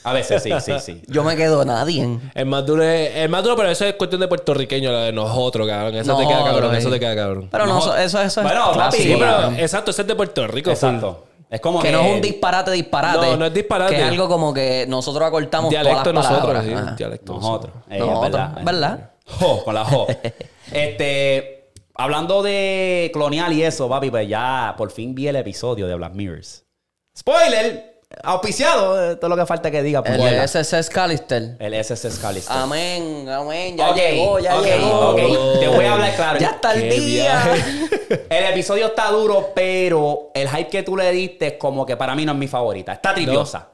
A 0.03 0.13
veces 0.13 0.41
sí, 0.41 0.51
sí, 0.61 0.71
sí. 0.79 1.01
Yo 1.07 1.23
me 1.23 1.35
quedo 1.35 1.65
nadie. 1.65 2.03
en- 2.03 2.31
El 2.33 2.45
más 2.45 2.65
duro 2.65 2.81
es, 2.83 3.15
el 3.17 3.29
más 3.29 3.43
duro, 3.43 3.55
pero 3.57 3.69
eso 3.69 3.83
es 3.85 3.95
cuestión 3.95 4.21
de 4.21 4.27
puertorriqueño, 4.27 4.91
la 4.91 5.01
de 5.03 5.11
nosotros, 5.11 5.67
cabrón. 5.67 5.95
Eso 5.95 6.17
te 6.17 6.25
queda 6.27 6.43
cabrón, 6.43 6.75
eso 6.75 6.89
te 6.89 6.99
queda 6.99 7.15
cabrón. 7.15 7.49
Pero 7.51 7.65
no, 7.65 7.77
eso, 7.79 7.95
eso, 7.97 8.21
eso 8.21 8.41
Bueno, 8.41 8.71
es 8.71 8.77
papi, 8.77 8.97
clásico, 8.97 9.03
Sí, 9.03 9.15
pero 9.19 9.51
exacto, 9.63 9.91
ese 9.91 10.01
es 10.03 10.07
de 10.07 10.15
Puerto 10.15 10.47
Rico. 10.47 10.69
Exacto. 10.71 11.25
Es 11.49 11.59
como 11.61 11.81
Que 11.81 11.91
no 11.91 12.01
es 12.01 12.13
un 12.13 12.21
disparate, 12.21 12.71
disparate. 12.71 13.17
No, 13.17 13.35
no 13.37 13.45
es 13.47 13.53
disparate. 13.53 13.95
Que 13.95 14.01
es 14.03 14.07
algo 14.07 14.27
como 14.29 14.53
que 14.53 14.85
nosotros 14.87 15.27
acortamos 15.27 15.69
Dialecto 15.71 16.03
todas 16.03 16.15
las 16.15 16.31
nosotros, 16.31 16.57
palabras. 16.63 16.89
sí. 16.91 16.95
Dialecto 16.95 17.33
Nosotros. 17.33 17.73
Eh, 17.89 17.95
es 17.95 17.99
Nosotros, 17.99 18.31
verdad. 18.31 18.63
¿verdad? 18.63 19.11
Jo, 19.25 19.63
con 19.65 19.73
la 19.75 19.83
jo. 19.83 20.07
este, 20.71 21.71
hablando 21.95 22.43
de 22.43 23.09
colonial 23.13 23.51
y 23.53 23.63
eso, 23.63 23.89
papi, 23.89 24.09
pues 24.11 24.27
ya 24.29 24.75
por 24.77 24.91
fin 24.91 25.13
vi 25.15 25.27
el 25.27 25.35
episodio 25.35 25.87
de 25.87 25.95
Black 25.95 26.13
Mirrors. 26.13 26.65
Spoiler, 27.17 27.88
auspiciado, 28.23 29.11
eh, 29.11 29.15
todo 29.17 29.29
lo 29.29 29.37
que 29.37 29.45
falta 29.45 29.69
que 29.69 29.83
diga. 29.83 30.01
El 30.05 30.17
puñeta. 30.17 30.43
SS 30.43 30.83
Scalister. 30.83 31.55
El 31.59 31.73
SS 31.73 32.11
Scalister. 32.11 32.55
Amén, 32.55 33.27
amén. 33.29 33.77
Ya 33.77 33.89
Ok, 33.91 33.95
llegó, 33.97 34.39
ya 34.39 34.57
ok, 34.59 34.65
llegó. 34.65 35.09
ok. 35.11 35.59
Te 35.59 35.67
voy 35.67 35.85
a 35.85 35.93
hablar 35.93 36.15
claro. 36.15 36.39
Ya 36.39 36.49
está 36.49 36.73
el 36.73 36.89
día. 36.89 37.43
El 38.29 38.43
episodio 38.45 38.87
está 38.87 39.11
duro, 39.11 39.51
pero 39.53 40.31
el 40.33 40.49
hype 40.49 40.69
que 40.69 40.83
tú 40.83 40.97
le 40.97 41.11
diste 41.11 41.47
es 41.47 41.53
como 41.53 41.85
que 41.85 41.95
para 41.95 42.15
mí 42.15 42.25
no 42.25 42.31
es 42.31 42.37
mi 42.37 42.47
favorita. 42.47 42.93
Está 42.93 43.13
tripiosa. 43.13 43.69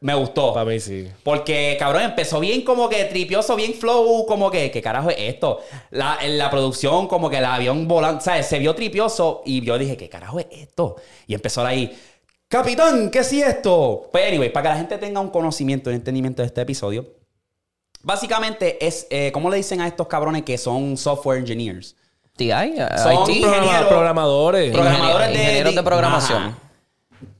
Me 0.00 0.14
gustó. 0.14 0.54
Para 0.54 0.64
mí 0.64 0.78
sí. 0.78 1.08
Porque, 1.24 1.76
cabrón, 1.78 2.02
empezó 2.02 2.38
bien 2.38 2.62
como 2.62 2.88
que 2.88 3.04
tripioso, 3.06 3.56
bien 3.56 3.74
flow, 3.74 4.24
como 4.26 4.48
que, 4.48 4.70
¿qué 4.70 4.80
carajo 4.80 5.10
es 5.10 5.16
esto? 5.18 5.60
La, 5.90 6.18
en 6.22 6.38
la 6.38 6.48
producción, 6.50 7.08
como 7.08 7.28
que 7.28 7.38
el 7.38 7.44
avión 7.44 7.88
volando, 7.88 8.20
¿sabes? 8.20 8.46
Se 8.46 8.60
vio 8.60 8.74
tripioso 8.76 9.42
y 9.44 9.60
yo 9.64 9.76
dije, 9.76 9.96
¿qué 9.96 10.08
carajo 10.08 10.38
es 10.38 10.46
esto? 10.52 10.96
Y 11.26 11.34
empezó 11.34 11.66
ahí, 11.66 11.98
Capitán, 12.48 13.10
¿qué 13.10 13.18
es 13.18 13.32
esto? 13.32 14.08
Pues, 14.10 14.26
anyway, 14.26 14.50
para 14.50 14.62
que 14.62 14.68
la 14.70 14.76
gente 14.76 14.98
tenga 14.98 15.20
un 15.20 15.28
conocimiento, 15.28 15.90
un 15.90 15.96
entendimiento 15.96 16.40
de 16.42 16.46
este 16.46 16.62
episodio, 16.62 17.06
básicamente 18.02 18.84
es, 18.86 19.06
eh, 19.10 19.30
¿cómo 19.32 19.50
le 19.50 19.58
dicen 19.58 19.80
a 19.82 19.86
estos 19.86 20.06
cabrones 20.08 20.42
que 20.44 20.56
son 20.56 20.96
software 20.96 21.38
engineers? 21.40 21.94
TI, 22.36 22.50
Son 23.02 23.12
IT. 23.28 23.40
programa- 23.40 23.50
Programa- 23.50 23.88
programadores. 23.88 24.72
Pro- 24.72 24.80
programadores 24.82 25.28
de- 25.28 25.34
ingenieros 25.34 25.72
de 25.72 25.76
de- 25.80 25.82
programación. 25.84 26.42
Ajá. 26.44 26.58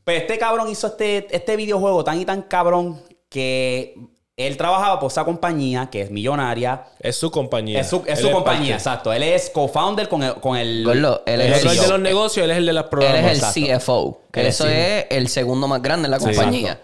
Pues 0.05 0.23
este 0.23 0.39
cabrón 0.39 0.69
hizo 0.69 0.89
este, 0.89 1.27
este 1.35 1.57
videojuego 1.57 2.03
tan 2.05 2.21
y 2.21 2.25
tan 2.25 2.43
cabrón 2.43 3.01
que 3.31 3.95
él 4.39 4.57
trabajaba 4.57 5.01
por 5.01 5.11
esa 5.11 5.25
compañía 5.25 5.89
que 5.91 6.01
es 6.03 6.11
millonaria. 6.11 6.85
Es 7.01 7.17
su 7.17 7.31
compañía. 7.31 7.81
Es 7.81 7.89
su, 7.89 8.03
es 8.07 8.19
Él 8.21 8.25
su 8.27 8.31
compañía, 8.31 8.75
exacto. 8.77 9.13
Él 9.13 9.25
es 9.25 9.51
co-founder 9.51 10.09
con 10.09 10.23
el... 10.23 10.35
Con 10.37 10.57
el 10.57 10.85
Gordo, 10.85 11.23
él 11.27 11.41
Él 11.41 11.53
es 11.53 11.63
el 11.65 11.69
el 11.71 11.75
de 11.77 11.81
CEO. 11.83 11.91
los 11.91 12.01
negocios, 12.01 12.45
él 12.45 12.51
es 12.53 12.57
el 12.59 12.67
de 12.67 12.73
las 12.73 12.85
Él 12.85 12.91
programas. 12.91 13.21
es 13.25 13.31
el 13.57 13.65
exacto. 13.65 13.79
CFO. 13.85 14.21
Que 14.31 14.41
Él 14.41 14.47
es 14.47 14.55
eso 14.55 14.65
CEO. 14.65 14.73
es 14.75 15.07
el 15.11 15.29
segundo 15.29 15.67
más 15.67 15.83
grande 15.83 16.07
en 16.07 16.13
la 16.13 16.19
compañía. 16.19 16.81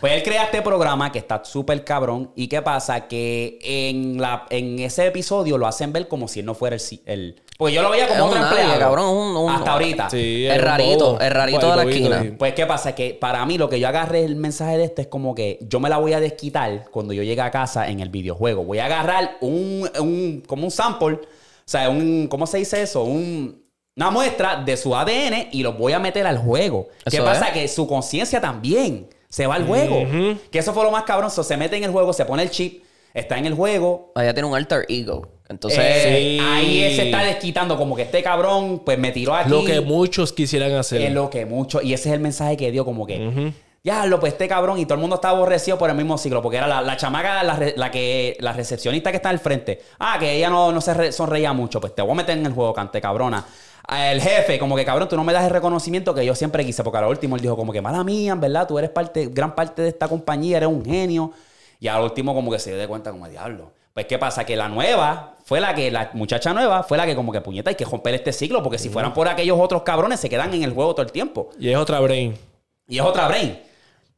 Pues 0.00 0.12
él 0.14 0.22
crea 0.22 0.44
este 0.44 0.62
programa 0.62 1.12
que 1.12 1.18
está 1.18 1.44
súper 1.44 1.84
cabrón. 1.84 2.30
¿Y 2.34 2.48
qué 2.48 2.62
pasa? 2.62 3.06
Que 3.06 3.58
en, 3.62 4.20
la, 4.20 4.46
en 4.48 4.78
ese 4.78 5.06
episodio 5.06 5.58
lo 5.58 5.66
hacen 5.66 5.92
ver 5.92 6.08
como 6.08 6.26
si 6.26 6.40
él 6.40 6.46
no 6.46 6.54
fuera 6.54 6.76
el... 7.06 7.42
porque 7.58 7.74
yo 7.74 7.82
lo 7.82 7.90
veía 7.90 8.06
como 8.08 8.18
Es 8.18 8.24
otro 8.26 8.36
un 8.36 8.42
nadie, 8.42 8.60
empleado. 8.60 8.80
cabrón, 8.80 9.08
un- 9.08 9.36
un- 9.36 9.50
hasta 9.52 9.72
ahorita. 9.72 10.10
Sí, 10.10 10.46
Es 10.46 10.56
un 10.58 10.62
rarito, 10.64 11.06
bobo. 11.12 11.20
es 11.20 11.32
rarito 11.32 11.70
de 11.70 11.76
la 11.76 11.82
bobito, 11.84 11.90
esquina. 11.98 12.22
sí. 12.22 12.30
Pues, 12.38 12.54
¿qué 12.54 12.66
pasa? 12.66 12.94
Que 12.94 13.14
para 13.14 13.44
mí 13.46 13.58
lo 13.58 13.68
que 13.68 13.78
yo 13.80 13.88
agarré 13.88 14.24
el 14.24 14.36
mensaje 14.36 14.76
de 14.78 14.84
este 14.84 15.02
es 15.02 15.08
como 15.08 15.34
que 15.34 15.58
yo 15.62 15.80
me 15.80 15.88
la 15.88 15.98
voy 15.98 16.12
a 16.14 16.20
desquitar 16.20 16.86
cuando 16.90 17.12
yo 17.12 17.22
llegue 17.22 17.40
a 17.40 17.50
casa 17.50 17.88
en 17.88 18.00
el 18.00 18.08
videojuego. 18.08 18.64
Voy 18.64 18.78
a 18.80 18.86
agarrar 18.86 19.36
un, 19.40 19.88
un 20.00 20.42
como 20.46 20.64
un 20.64 20.70
sample, 20.70 21.14
o 21.14 21.20
sea, 21.64 21.88
un, 21.90 22.26
¿cómo 22.28 22.46
se 22.46 22.58
dice 22.58 22.82
eso? 22.82 23.04
Un, 23.04 23.62
una 23.96 24.10
muestra 24.10 24.56
de 24.64 24.76
su 24.76 24.94
ADN 24.96 25.48
y 25.52 25.62
lo 25.62 25.74
voy 25.74 25.92
a 25.92 25.98
meter 26.00 26.26
al 26.26 26.38
juego. 26.38 26.88
¿Qué 27.08 27.16
Eso 27.16 27.24
pasa? 27.24 27.46
es. 27.48 27.52
Que 27.52 27.68
su 27.68 27.86
conciencia 27.86 28.40
también 28.40 29.08
se 29.28 29.46
va 29.46 29.54
al 29.54 29.64
juego. 29.66 30.04
Que 30.50 30.58
eso 30.58 30.72
fue 30.74 30.82
lo 30.84 30.90
más 30.90 31.04
cabrón. 31.04 31.30
So, 31.30 31.44
se 31.44 31.56
mete 31.56 31.76
en 31.76 31.84
el 31.84 31.90
juego, 31.92 32.12
se 32.12 32.24
pone 32.24 32.42
el 32.42 32.50
chip, 32.50 32.82
está 33.14 33.38
en 33.38 33.46
el 33.46 33.54
juego, 33.54 34.10
Allá 34.16 34.34
tiene 34.34 34.48
un 34.48 34.56
alter 34.56 34.84
ego. 34.88 35.28
Entonces, 35.48 35.78
eh, 35.82 36.38
Sí. 36.38 36.44
ahí 36.44 36.82
él 36.84 36.96
se 36.96 37.02
está 37.06 37.22
desquitando 37.22 37.76
como 37.76 37.94
que 37.94 38.02
este 38.02 38.22
cabrón 38.22 38.80
pues 38.84 38.98
me 38.98 39.12
tiró 39.12 39.34
aquí. 39.34 39.50
Lo 39.50 39.64
que 39.64 39.80
muchos 39.80 40.32
quisieran 40.32 40.72
hacer. 40.72 41.02
Es 41.02 41.12
lo 41.12 41.28
que 41.28 41.44
mucho. 41.44 41.82
Y 41.82 41.92
ese 41.92 42.08
es 42.08 42.14
el 42.14 42.20
mensaje 42.20 42.56
que 42.56 42.70
dio, 42.70 42.84
como 42.84 43.06
que. 43.06 43.52
Ya, 43.82 44.06
lo 44.06 44.18
pues 44.18 44.32
este 44.32 44.48
cabrón. 44.48 44.78
Y 44.78 44.86
todo 44.86 44.94
el 44.94 45.00
mundo 45.02 45.16
estaba 45.16 45.36
aborrecido 45.36 45.76
por 45.76 45.90
el 45.90 45.96
mismo 45.96 46.16
ciclo. 46.16 46.40
Porque 46.40 46.56
era 46.56 46.66
la, 46.66 46.80
la 46.80 46.96
chamaca, 46.96 47.42
la, 47.42 47.60
la 47.76 47.90
que, 47.90 48.34
la 48.40 48.54
recepcionista 48.54 49.10
que 49.10 49.16
está 49.18 49.28
al 49.28 49.38
frente. 49.38 49.82
Ah, 49.98 50.16
que 50.18 50.32
ella 50.32 50.48
no, 50.48 50.72
no 50.72 50.80
se 50.80 50.94
re- 50.94 51.12
sonreía 51.12 51.52
mucho. 51.52 51.78
Pues 51.78 51.94
te 51.94 52.00
voy 52.00 52.12
a 52.12 52.14
meter 52.14 52.38
en 52.38 52.46
el 52.46 52.52
juego, 52.54 52.72
cante 52.72 52.98
cabrona. 53.02 53.44
El 53.86 54.22
jefe, 54.22 54.58
como 54.58 54.74
que 54.76 54.86
cabrón, 54.86 55.06
tú 55.10 55.16
no 55.16 55.24
me 55.24 55.34
das 55.34 55.44
el 55.44 55.50
reconocimiento 55.50 56.14
que 56.14 56.24
yo 56.24 56.34
siempre 56.34 56.64
quise. 56.64 56.82
Porque 56.82 56.96
a 56.96 57.02
lo 57.02 57.10
último 57.10 57.36
él 57.36 57.42
dijo, 57.42 57.54
como 57.54 57.70
que 57.70 57.82
mala 57.82 58.02
mía, 58.02 58.32
en 58.32 58.40
verdad, 58.40 58.66
tú 58.66 58.78
eres 58.78 58.88
parte, 58.88 59.26
gran 59.30 59.54
parte 59.54 59.82
de 59.82 59.88
esta 59.88 60.08
compañía, 60.08 60.56
eres 60.56 60.70
un 60.70 60.82
genio. 60.82 61.32
Y 61.78 61.88
al 61.88 62.02
último, 62.02 62.34
como 62.34 62.50
que 62.50 62.58
se 62.58 62.70
dio 62.70 62.78
de 62.78 62.88
cuenta, 62.88 63.10
como 63.10 63.28
diablo. 63.28 63.72
Pues, 63.92 64.06
¿qué 64.06 64.18
pasa? 64.18 64.44
Que 64.46 64.56
la 64.56 64.68
nueva 64.70 65.33
fue 65.44 65.60
la 65.60 65.74
que, 65.74 65.90
la 65.90 66.10
muchacha 66.14 66.54
nueva 66.54 66.82
fue 66.82 66.96
la 66.96 67.04
que, 67.06 67.14
como 67.14 67.30
que 67.30 67.40
puñeta, 67.42 67.70
hay 67.70 67.76
que 67.76 67.84
romper 67.84 68.14
este 68.14 68.32
ciclo. 68.32 68.62
Porque 68.62 68.78
si 68.78 68.88
fueran 68.88 69.12
por 69.12 69.28
aquellos 69.28 69.58
otros 69.60 69.82
cabrones, 69.82 70.18
se 70.18 70.30
quedan 70.30 70.52
en 70.54 70.62
el 70.62 70.72
juego 70.72 70.94
todo 70.94 71.04
el 71.04 71.12
tiempo. 71.12 71.50
Y 71.58 71.68
es 71.68 71.76
otra 71.76 72.00
brain. 72.00 72.34
Y 72.88 72.98
es 72.98 73.04
otra 73.04 73.28
brain. 73.28 73.58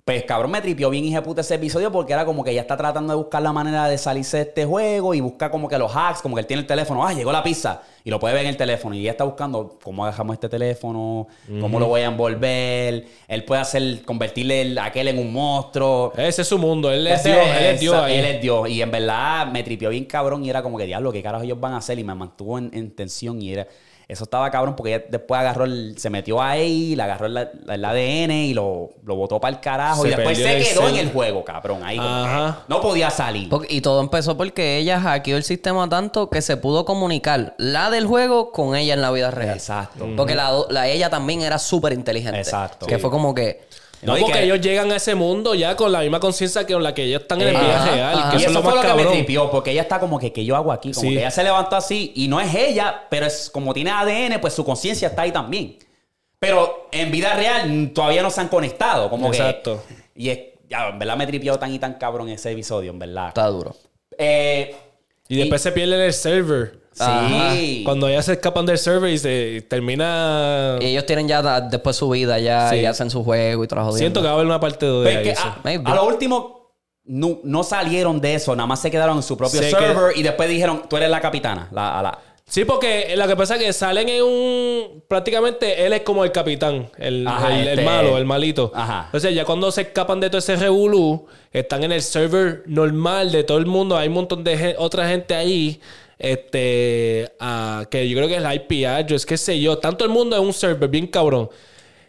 Pues 0.07 0.23
cabrón 0.23 0.53
me 0.53 0.61
tripió 0.63 0.89
bien 0.89 1.13
de 1.13 1.21
puta 1.21 1.41
ese 1.41 1.57
episodio 1.57 1.91
porque 1.91 2.13
era 2.13 2.25
como 2.25 2.45
que 2.45 2.53
ella 2.53 2.61
está 2.61 2.77
tratando 2.77 3.13
de 3.13 3.17
buscar 3.17 3.43
la 3.43 3.53
manera 3.53 3.89
de 3.89 3.99
salirse 3.99 4.37
de 4.37 4.43
este 4.45 4.65
juego 4.65 5.15
y 5.15 5.21
busca 5.21 5.51
como 5.51 5.69
que 5.69 5.77
los 5.79 5.91
hacks, 5.97 6.23
como 6.23 6.37
que 6.37 6.43
él 6.43 6.47
tiene 6.47 6.61
el 6.61 6.67
teléfono, 6.69 7.05
ah, 7.05 7.13
llegó 7.13 7.33
la 7.33 7.43
pizza 7.43 7.83
y 8.05 8.11
lo 8.11 8.21
puede 8.21 8.35
ver 8.35 8.45
en 8.45 8.51
el 8.51 8.57
teléfono 8.57 8.95
y 8.95 9.01
ella 9.01 9.11
está 9.11 9.25
buscando 9.25 9.77
cómo 9.83 10.07
agarramos 10.07 10.35
este 10.35 10.49
teléfono, 10.49 11.27
cómo 11.61 11.81
lo 11.81 11.89
voy 11.89 12.03
a 12.03 12.05
envolver, 12.05 13.05
él 13.27 13.45
puede 13.45 13.61
hacer, 13.61 14.03
convertirle 14.05 14.61
el- 14.63 14.79
aquel 14.79 15.09
en 15.09 15.19
un 15.19 15.33
monstruo. 15.33 16.13
Ese 16.17 16.43
es 16.43 16.47
su 16.47 16.57
mundo. 16.59 16.93
Él 16.93 17.05
es 17.09 17.25
Dios. 17.25 17.39
Él 17.59 17.65
es 17.65 17.81
Dios. 17.81 18.09
Él 18.09 18.25
es 18.27 18.41
Dios. 18.41 18.69
Y 18.69 18.83
en 18.83 18.91
verdad 18.93 19.49
me 19.49 19.65
tripió 19.65 19.91
bien 19.91 20.05
cabrón 20.05 20.45
y 20.45 20.51
era 20.51 20.63
como 20.63 20.79
que 20.79 20.85
diablo, 20.87 21.11
¿qué 21.11 21.21
carajo 21.21 21.43
ellos 21.43 21.59
van 21.59 21.73
a 21.73 21.79
hacer? 21.79 21.99
Y 21.99 22.05
me 22.05 22.15
mantuvo 22.15 22.59
en, 22.59 22.71
en 22.73 22.93
tensión 22.95 23.43
y 23.43 23.55
era... 23.55 23.67
Eso 24.09 24.23
estaba 24.23 24.49
cabrón 24.53 24.77
porque 24.77 24.95
ella 24.95 25.05
después 25.09 25.41
agarró 25.41 25.65
el... 25.65 25.99
Se 25.99 26.11
metió 26.11 26.41
ahí, 26.41 26.95
le 26.95 27.03
agarró 27.03 27.27
el, 27.27 27.37
el 27.69 27.85
ADN 27.85 28.31
y 28.31 28.55
lo, 28.55 28.91
lo 29.05 29.17
botó 29.17 29.41
para 29.41 29.53
el 29.57 29.61
carajo. 29.61 30.03
Se 30.03 30.09
y 30.09 30.11
después 30.13 30.39
se 30.39 30.57
el 30.59 30.63
quedó 30.65 30.89
en 30.89 30.97
el 30.97 31.11
juego, 31.13 31.45
cabrón. 31.45 31.83
Ahí 31.83 31.99
Ajá. 32.01 32.61
no 32.69 32.81
podía 32.81 33.11
salir. 33.11 33.49
Porque- 33.49 33.67
y 33.75 33.81
todo 33.81 34.01
empezó 34.01 34.37
porque 34.37 34.79
ella 34.79 35.01
hackeó 35.01 35.37
el 35.37 35.43
sistema 35.43 35.89
tanto 35.89 36.31
que 36.31 36.41
se 36.41 36.57
pudo 36.57 36.85
comunicar 36.85 37.55
la 37.59 37.91
del 37.91 38.07
juego 38.07 38.53
con 38.53 38.77
ella 38.77 38.95
en 38.95 39.03
la 39.03 39.11
vida 39.11 39.33
real. 39.33 39.57
Exacto. 39.57 40.07
Porque 40.17 40.37
la, 40.37 40.53
la 40.71 40.87
ella 40.87 41.11
también 41.11 41.43
era 41.43 41.59
súper 41.59 41.93
inteligente. 41.93 42.39
Exacto. 42.39 42.87
Que 42.87 42.95
Sí. 42.95 43.01
fue 43.01 43.11
como 43.11 43.35
que. 43.35 43.66
No, 44.03 44.15
porque 44.17 44.33
que- 44.35 44.45
ellos 44.45 44.61
llegan 44.61 44.93
a 44.93 44.97
ese 44.97 45.15
mundo 45.15 45.55
ya 45.55 45.75
con 45.77 45.91
la 45.91 46.01
misma 46.01 46.21
conciencia 46.21 46.67
que 46.67 46.75
con 46.75 46.83
la 46.83 46.93
que 46.95 47.05
ellos 47.05 47.23
están 47.23 47.41
en 47.41 47.49
el 47.49 47.57
vida 47.57 47.85
real. 47.93 48.15
ajá. 48.19 48.31
Que 48.31 48.37
Y 48.37 48.39
eso 48.41 48.47
es 48.51 48.51
eso 48.51 48.53
lo 48.53 48.63
fue 48.63 48.75
más 48.75 48.75
lo 48.77 48.81
que 48.83 48.87
me 48.97 49.03
cabrón. 49.03 49.13
tripió, 49.15 49.51
porque 49.51 49.71
ella 49.73 49.83
está 49.83 49.99
como 49.99 50.19
que, 50.19 50.33
que 50.33 50.45
yo 50.45 50.55
hago 50.57 50.71
aquí? 50.73 50.93
Como 50.93 51.09
Sí. 51.09 51.15
que 51.15 51.21
ella 51.21 51.31
se 51.31 51.43
levantó 51.43 51.77
así 51.77 52.13
y 52.15 52.29
no 52.29 52.41
es 52.41 52.55
ella, 52.55 53.05
pero 53.11 53.27
es 53.27 53.49
como 53.51 53.73
tiene 53.75 53.91
ADN, 53.91 54.39
pues 54.41 54.53
su 54.55 54.65
conciencia 54.65 55.09
está 55.09 55.23
ahí 55.23 55.33
también. 55.33 55.79
Pero 56.39 56.89
en 56.93 57.11
vida 57.11 57.35
real 57.35 57.91
todavía 57.95 58.23
no 58.23 58.31
se 58.31 58.41
han 58.43 58.49
conectado, 58.49 59.09
como 59.09 59.29
Exacto. 59.29 59.83
que... 59.89 59.95
Y 60.23 60.29
es, 60.31 60.39
ya, 60.69 60.89
en 60.89 60.99
verdad 60.99 61.17
me 61.17 61.27
tripió 61.27 61.59
tan 61.59 61.73
y 61.73 61.79
tan 61.79 61.95
cabrón 61.95 62.29
ese 62.29 62.53
episodio, 62.53 62.91
en 62.91 62.99
verdad. 62.99 63.29
Está 63.29 63.47
duro. 63.47 63.75
Eh, 64.19 64.75
Y 65.29 65.37
después 65.39 65.61
se 65.63 65.73
pierden 65.73 66.01
el 66.01 66.13
server. 66.13 66.79
Sí. 66.99 67.83
Cuando 67.85 68.09
ya 68.11 68.23
se 68.23 68.33
escapan 68.35 68.67
del 68.67 68.79
server 68.79 69.11
y 69.11 69.19
se 69.19 69.65
termina. 69.69 70.79
Y 70.81 70.87
ellos 70.87 71.07
tienen 71.07 71.29
ya 71.29 71.43
da- 71.43 71.61
después 71.61 71.97
su 71.97 72.09
vida 72.11 72.39
ya 72.39 72.71
Sí. 72.71 72.77
y 72.77 72.85
hacen 72.87 73.11
su 73.11 73.23
juego 73.25 73.65
y 73.65 73.69
trabajo 73.69 73.93
Siento 73.93 74.21
que 74.21 74.27
va 74.27 74.33
a 74.33 74.35
haber 74.35 74.47
una 74.47 74.61
parte 74.61 74.87
de 74.87 75.05
Pero 75.05 75.19
ahí. 75.21 75.29
es 75.29 75.35
que 75.39 75.43
sí. 75.43 75.49
a, 75.49 75.61
Maybe. 75.65 75.91
a 75.91 75.95
lo 75.95 76.07
último 76.07 76.73
no, 77.05 77.39
no 77.45 77.63
salieron 77.63 78.21
de 78.21 78.35
eso, 78.35 78.57
nada 78.57 78.67
más 78.67 78.81
se 78.81 78.91
quedaron 78.91 79.17
en 79.19 79.23
su 79.23 79.37
propio 79.37 79.61
Se 79.61 79.71
server 79.71 80.17
y 80.17 80.23
después 80.25 80.49
dijeron, 80.49 80.83
tú 80.89 80.97
eres 80.97 81.09
la 81.11 81.21
capitana. 81.21 81.69
La, 81.73 81.99
a 81.99 82.03
la- 82.03 82.19
Sí, 82.49 82.65
porque 82.65 83.13
lo 83.17 83.27
que 83.27 83.35
pasa 83.35 83.57
es 83.57 83.63
que 83.65 83.73
salen 83.73 84.09
en 84.09 84.23
un. 84.23 85.03
Prácticamente 85.09 85.85
él 85.85 85.93
es 85.93 86.03
como 86.03 86.23
el 86.23 86.31
capitán, 86.31 86.89
el, 86.97 87.27
Ajá, 87.27 87.49
el- 87.53 87.67
el 87.67 87.79
este- 87.81 87.85
malo, 87.85 88.17
el 88.19 88.25
malito. 88.25 88.71
Ajá. 88.73 89.03
Entonces, 89.07 89.35
ya 89.35 89.45
cuando 89.45 89.73
se 89.73 89.81
escapan 89.83 90.21
de 90.21 90.31
todo 90.31 90.39
ese 90.39 90.55
revolú, 90.55 91.27
están 91.53 91.83
en 91.83 91.91
el 91.91 92.03
server 92.03 92.63
normal 92.67 93.33
de 93.33 93.43
todo 93.43 93.59
el 93.59 93.67
mundo. 93.67 93.97
Hay 93.97 94.07
un 94.07 94.15
montón 94.15 94.45
de 94.45 94.57
gen- 94.57 94.77
otra 94.79 95.09
gente 95.09 95.35
ahí. 95.35 95.81
Este. 96.19 97.31
ah, 97.41 97.85
que 97.91 98.09
yo 98.09 98.17
creo 98.17 98.29
que 98.29 98.37
es 98.37 98.43
la 98.43 98.55
IP 98.55 98.87
address, 98.87 99.27
qué 99.27 99.37
sé 99.37 99.59
yo. 99.61 99.79
Tanto 99.79 100.05
el 100.05 100.11
mundo 100.11 100.37
en 100.37 100.43
un 100.43 100.53
server 100.53 100.89
bien 100.89 101.07
cabrón. 101.07 101.49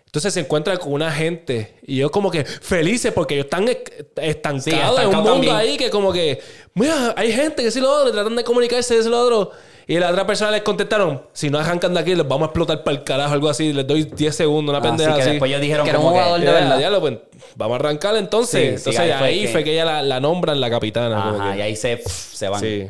Entonces 0.05 0.33
se 0.33 0.39
encuentra 0.39 0.77
con 0.77 0.93
una 0.93 1.11
gente 1.11 1.75
y 1.85 1.97
ellos 1.97 2.11
como 2.11 2.31
que 2.31 2.45
felices 2.45 3.11
porque 3.13 3.35
ellos 3.35 3.45
están 3.45 3.67
es- 3.67 3.77
estancados 4.15 4.63
Sí, 4.63 5.01
en 5.01 5.07
un 5.09 5.15
mundo 5.15 5.31
también. 5.33 5.55
ahí 5.55 5.77
que 5.77 5.89
como 5.89 6.13
que, 6.13 6.39
mira, 6.73 7.13
hay 7.17 7.31
gente 7.31 7.61
que 7.61 7.69
sí 7.69 7.81
lo 7.81 7.91
otro, 7.91 8.11
tratan 8.13 8.35
de 8.35 8.43
comunicarse 8.43 8.97
de 9.03 9.09
lo 9.09 9.19
otro. 9.19 9.51
Y 9.85 9.97
la 9.99 10.09
otra 10.09 10.25
persona 10.25 10.51
les 10.51 10.61
contestaron, 10.63 11.21
si 11.33 11.49
no 11.49 11.59
arrancan 11.59 11.93
de 11.93 11.99
aquí, 11.99 12.15
les 12.15 12.27
vamos 12.27 12.43
a 12.43 12.45
explotar 12.47 12.83
para 12.83 12.97
el 12.97 13.03
carajo, 13.03 13.33
algo 13.33 13.49
así. 13.49 13.71
Les 13.73 13.85
doy 13.85 14.03
10 14.05 14.35
segundos, 14.35 14.71
una 14.75 14.79
Así 14.79 14.87
pendeja 14.89 15.15
que 15.15 15.21
así. 15.21 15.29
después 15.31 15.49
ellos 15.49 15.61
dijeron 15.61 15.83
Que 15.85 15.89
era 15.91 15.99
un 15.99 16.05
como 16.05 16.15
que... 16.15 16.21
jugador 16.21 16.39
de 16.41 16.45
Ya, 16.45 16.51
verdad. 16.53 16.77
diablo, 16.77 17.01
pues, 17.01 17.13
vamos 17.55 17.73
a 17.73 17.79
arrancar 17.79 18.15
entonces. 18.17 18.61
Sí, 18.61 18.67
sí, 18.67 18.89
entonces 18.89 18.99
ahí 18.99 19.11
ahí, 19.11 19.39
fue 19.39 19.45
que- 19.45 19.51
fue 19.51 19.63
que 19.65 19.73
ella 19.73 19.85
la, 19.85 20.01
la 20.03 20.19
nombran 20.19 20.59
la 20.59 20.69
capitana. 20.69 21.21
como 21.23 21.41
Ajá, 21.41 21.51
que- 21.53 21.59
y 21.59 21.61
ahí 21.61 21.75
se, 21.75 21.97
pff, 21.97 22.33
se 22.33 22.49
van. 22.49 22.59
Sí. 22.61 22.87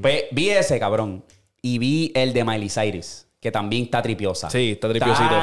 Pues 0.00 0.24
vi 0.30 0.50
ese, 0.50 0.78
cabrón. 0.78 1.24
Y 1.60 1.78
vi 1.78 2.12
el 2.14 2.32
de 2.32 2.44
Miley 2.44 2.68
Cyrus, 2.70 3.26
que 3.40 3.50
también 3.50 3.84
está 3.84 4.00
tripiosa. 4.00 4.48
Sí, 4.50 4.72
está 4.72 4.88
tripiosito. 4.88 5.34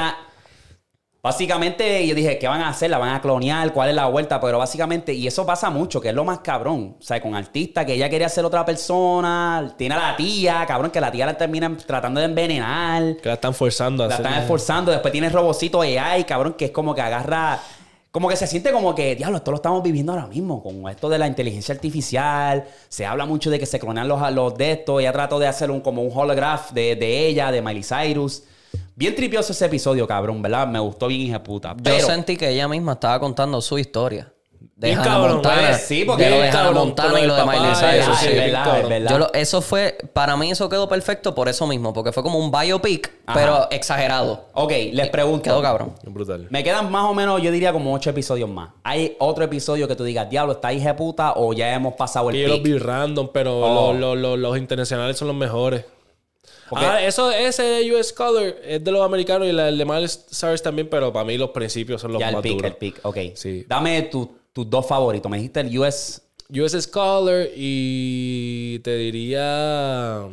Básicamente, 1.22 2.06
yo 2.06 2.14
dije, 2.14 2.38
¿qué 2.38 2.48
van 2.48 2.62
a 2.62 2.70
hacer? 2.70 2.92
¿La 2.92 3.00
van 3.00 3.10
a 3.16 3.20
clonear? 3.20 3.74
¿Cuál 3.74 3.90
es 3.90 3.96
la 3.96 4.06
vuelta? 4.06 4.40
Pero 4.40 4.60
básicamente, 4.60 5.12
y 5.12 5.26
eso 5.26 5.44
pasa 5.44 5.72
mucho, 5.72 6.00
que 6.00 6.10
es 6.10 6.14
lo 6.14 6.24
más 6.24 6.40
cabrón. 6.42 6.98
O 7.00 7.02
sea, 7.02 7.20
con 7.20 7.34
artistas 7.34 7.84
que 7.84 7.94
ella 7.94 8.08
quería 8.12 8.30
ser 8.30 8.46
otra 8.46 8.64
persona, 8.64 9.74
tiene 9.76 9.96
a 9.96 10.12
la 10.12 10.16
tía, 10.16 10.64
cabrón, 10.68 10.92
que 10.92 11.02
la 11.02 11.12
tía 11.12 11.26
la 11.26 11.36
termina 11.36 11.76
tratando 11.78 12.20
de 12.20 12.28
envenenar. 12.28 13.18
Que 13.18 13.30
la 13.30 13.34
están 13.34 13.56
forzando 13.56 14.04
a 14.04 14.08
La 14.08 14.14
hacer. 14.14 14.26
están 14.28 14.42
esforzando. 14.44 14.92
Después 14.92 15.12
tienes 15.12 15.32
Robocito 15.32 15.82
AI, 15.82 16.26
cabrón, 16.26 16.54
que 16.54 16.66
es 16.66 16.72
como 16.72 16.94
que 16.94 17.02
agarra. 17.02 17.60
Como 18.16 18.30
que 18.30 18.38
se 18.38 18.48
siente 18.48 18.72
como 18.72 18.96
que, 18.96 19.14
diablo, 19.14 19.36
esto 19.36 19.52
lo 19.52 19.58
estamos 19.58 19.84
viviendo 19.84 20.14
ahora 20.14 20.26
mismo. 20.26 20.64
Con 20.64 20.90
esto 20.90 21.10
de 21.10 21.20
la 21.20 21.28
inteligencia 21.28 21.76
artificial. 21.76 22.64
Se 22.88 23.06
habla 23.06 23.26
mucho 23.26 23.50
de 23.50 23.60
que 23.60 23.66
se 23.66 23.78
clonean 23.78 24.08
los, 24.08 24.32
los 24.32 24.58
de 24.58 24.72
estos. 24.72 25.02
Ella 25.02 25.12
trató 25.12 25.38
de 25.38 25.48
hacer 25.48 25.70
un, 25.70 25.82
como 25.82 26.02
un 26.02 26.18
holograph 26.18 26.72
de, 26.72 26.96
de 26.96 27.28
ella, 27.28 27.52
de 27.52 27.62
Miley 27.62 27.84
Cyrus. 27.84 28.44
Bien 28.96 29.14
tripioso 29.14 29.52
ese 29.52 29.66
episodio, 29.66 30.08
cabrón, 30.08 30.42
¿verdad? 30.42 30.66
Me 30.66 30.80
gustó 30.80 31.08
bien, 31.08 31.20
hija 31.24 31.44
puta. 31.44 31.76
Yo 31.84 32.00
sentí 32.00 32.38
que 32.38 32.52
ella 32.52 32.70
misma 32.70 32.94
estaba 32.94 33.20
contando 33.20 33.60
su 33.60 33.78
historia. 33.78 34.32
De 34.78 34.88
Bien 34.90 35.00
Hannah 35.00 35.10
cabrón, 35.10 35.34
Montana. 35.36 35.68
pues, 35.70 35.82
sí, 35.84 36.04
porque 36.04 36.24
de 36.26 36.30
lo 36.32 36.36
de 36.36 36.42
bien 36.42 36.54
Hannah 36.54 36.64
cabrón, 36.66 36.88
Montana 36.88 37.10
con 37.12 37.20
y 37.20 37.26
lo 37.28 37.36
de 37.36 37.42
el 37.42 37.48
Miley 37.48 37.76
Cyrus. 37.76 37.94
eso 37.94 38.16
sí, 38.16 38.26
es 38.28 38.32
bien 38.34 38.46
verdad, 38.52 38.80
es 38.82 38.90
verdad. 38.90 39.10
Yo 39.12 39.20
lo- 39.20 39.34
eso 39.34 39.62
fue, 39.62 39.98
para 40.12 40.36
mí 40.36 40.52
eso 40.52 40.68
quedó 40.68 40.90
perfecto 40.90 41.34
por 41.34 41.48
eso 41.48 41.66
mismo, 41.66 41.94
porque 41.94 42.12
fue 42.12 42.24
como 42.24 42.40
un 42.40 42.52
biopic, 42.52 43.10
Ajá. 43.26 43.40
pero 43.40 43.68
exagerado. 43.72 44.48
Ok, 44.54 44.74
les 44.92 45.08
pregunto. 45.10 45.44
Quedó 45.44 45.62
cabrón. 45.62 45.96
Brutal. 46.04 46.48
Me 46.50 46.62
quedan 46.62 46.92
más 46.92 47.06
o 47.10 47.14
menos, 47.14 47.42
yo 47.42 47.52
diría 47.52 47.72
como 47.72 47.94
ocho 47.94 48.10
episodios 48.10 48.50
más. 48.50 48.72
¿Hay 48.84 49.16
otro 49.20 49.46
episodio 49.46 49.88
que 49.88 49.96
tú 49.96 50.04
digas, 50.04 50.30
diablo, 50.30 50.52
está 50.52 50.74
hija 50.74 50.90
de 50.90 50.96
puta 50.96 51.32
o 51.38 51.54
ya 51.54 51.74
hemos 51.74 51.94
pasado 51.94 52.30
el 52.32 52.36
yo 52.36 52.48
los 52.50 52.62
vi 52.62 52.78
random, 52.78 53.30
pero 53.32 53.58
Oh. 53.58 53.94
los, 53.94 54.00
los- 54.02 54.18
los- 54.18 54.40
los 54.40 54.58
internacionales 54.58 55.16
son 55.18 55.30
los 55.30 55.38
mejores. 55.38 55.86
Porque- 56.70 56.86
Ah, 56.86 57.02
eso, 57.02 57.32
ese 57.32 57.64
de 57.64 57.94
US 57.96 58.10
Scholar 58.10 58.56
es 58.62 58.84
de 58.84 58.92
los 58.92 59.06
americanos 59.06 59.48
y 59.48 59.54
la- 59.54 59.70
el 59.70 59.78
de 59.78 59.86
Miles 59.86 60.26
Cyrus 60.38 60.62
también, 60.62 60.90
pero 60.90 61.14
para 61.14 61.24
mí 61.24 61.38
los 61.38 61.52
principios 61.52 62.02
son 62.02 62.12
los 62.12 62.20
Ya 62.20 62.28
el 62.28 62.34
más 62.36 62.42
pick, 62.42 62.54
duros. 62.56 62.72
el 62.72 62.76
pick. 62.78 63.00
Ok. 63.04 63.18
Sí. 63.36 63.64
Dame 63.70 64.02
tu- 64.04 64.36
tus 64.56 64.70
dos 64.70 64.88
favoritos. 64.88 65.30
Me 65.30 65.36
dijiste 65.36 65.60
el 65.60 65.78
US. 65.78 66.22
US 66.50 66.72
Scholar 66.82 67.48
y 67.56 68.80
te 68.80 68.96
diría... 68.96 70.28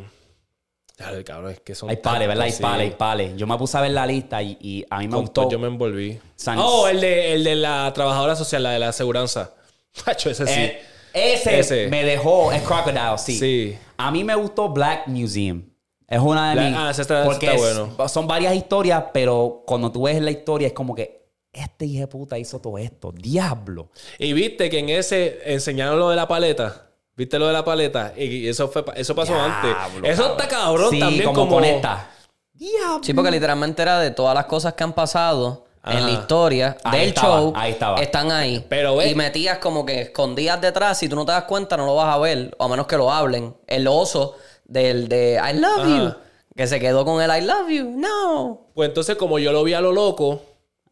Dale, 0.97 1.23
cabrón, 1.25 1.51
es 1.51 1.59
que 1.59 1.75
son 1.75 1.89
Hay 1.89 1.97
pales, 1.97 2.27
¿verdad? 2.27 2.45
Hay 2.45 2.51
pales, 2.53 2.89
hay 2.91 2.95
pales. 2.95 3.35
Yo 3.35 3.45
me 3.47 3.57
puse 3.57 3.77
a 3.77 3.81
ver 3.81 3.91
la 3.91 4.05
lista 4.05 4.41
y, 4.41 4.57
y 4.61 4.85
a 4.89 4.99
mí 4.99 5.07
me 5.07 5.13
Con 5.15 5.21
gustó. 5.23 5.49
yo 5.49 5.59
me 5.59 5.67
envolví. 5.67 6.19
Oh, 6.57 6.87
el 6.87 7.01
de, 7.01 7.33
el 7.33 7.43
de 7.43 7.55
la 7.55 7.91
trabajadora 7.93 8.35
social, 8.37 8.63
la 8.63 8.71
de 8.71 8.79
la 8.79 8.89
aseguranza. 8.89 9.51
Macho, 10.05 10.29
ese 10.29 10.47
sí. 10.47 10.53
Eh, 10.59 10.81
ese, 11.13 11.59
Ese. 11.59 11.87
me 11.89 12.05
dejó. 12.05 12.51
Es 12.53 12.61
Crocodile, 12.61 13.17
sí. 13.17 13.37
Sí. 13.37 13.77
A 13.97 14.09
mí 14.11 14.23
me 14.23 14.35
gustó 14.35 14.69
Black 14.69 15.07
Museum. 15.07 15.63
Es 16.07 16.19
una 16.19 16.53
de 16.55 16.61
mis. 16.69 16.77
ah, 16.77 16.91
ese 16.91 17.01
está- 17.01 17.23
porque 17.25 17.47
está 17.47 17.55
es- 17.57 17.61
bueno. 17.87 18.07
son 18.09 18.27
varias 18.27 18.55
historias, 18.55 19.03
pero 19.13 19.63
cuando 19.65 19.91
tú 19.91 20.03
ves 20.03 20.21
la 20.21 20.31
historia 20.31 20.67
es 20.67 20.73
como 20.73 20.95
que 20.95 21.22
este 21.53 21.85
hijo 21.85 22.01
de 22.01 22.07
puta 22.07 22.37
hizo 22.37 22.59
todo 22.59 22.77
esto. 22.77 23.11
Diablo. 23.11 23.89
Y 24.17 24.33
viste 24.33 24.69
que 24.69 24.79
en 24.79 24.89
ese 24.89 25.39
enseñaron 25.45 25.99
lo 25.99 26.09
de 26.09 26.15
la 26.15 26.27
paleta. 26.27 26.87
¿Viste 27.15 27.37
lo 27.37 27.45
de 27.47 27.53
la 27.53 27.63
paleta? 27.63 28.13
Y 28.17 28.47
eso 28.47 28.67
fue 28.69 28.83
eso 28.95 29.13
pasó 29.15 29.35
antes. 29.39 29.75
Eso 30.03 30.31
está 30.31 30.47
cabrón 30.47 30.89
sí, 30.89 30.99
también 30.99 31.25
como, 31.25 31.41
como, 31.41 31.55
conecta. 31.55 32.09
Diablo. 32.53 33.03
Sí, 33.03 33.13
porque 33.13 33.29
literalmente 33.31 33.81
era 33.83 33.99
de 33.99 34.11
todas 34.11 34.33
las 34.33 34.45
cosas 34.45 34.73
que 34.73 34.83
han 34.83 34.93
pasado 34.93 35.65
en 35.85 36.05
la 36.05 36.11
historia 36.11 36.77
Ahí 36.83 36.99
del 37.01 37.09
estaba, 37.09 37.39
show. 37.39 37.53
ahí 37.55 37.71
estaba. 37.73 38.01
Están 38.01 38.31
ahí. 38.31 38.65
Pero 38.69 38.99
y 39.01 39.13
metías 39.15 39.59
como 39.59 39.85
que 39.85 40.01
escondías 40.01 40.59
detrás. 40.59 40.97
Si 40.97 41.07
tú 41.09 41.15
no 41.15 41.25
te 41.25 41.33
das 41.33 41.43
cuenta, 41.43 41.77
no 41.77 41.85
lo 41.85 41.95
vas 41.95 42.15
a 42.15 42.17
ver. 42.19 42.55
O 42.57 42.63
a 42.65 42.67
menos 42.69 42.87
que 42.87 42.97
lo 42.97 43.11
hablen. 43.11 43.55
El 43.67 43.87
oso 43.87 44.35
del 44.65 45.07
de 45.07 45.33
I 45.43 45.59
love 45.59 45.79
Ajá. 45.79 45.87
you. 45.87 46.15
Que 46.55 46.67
se 46.67 46.79
quedó 46.79 47.03
con 47.05 47.21
el 47.21 47.29
I 47.29 47.45
love 47.45 47.69
you. 47.69 47.83
No. 47.95 48.67
Pues 48.73 48.89
entonces, 48.89 49.17
como 49.17 49.39
yo 49.39 49.51
lo 49.51 49.63
vi 49.63 49.73
a 49.73 49.81
lo 49.81 49.91
loco, 49.91 50.41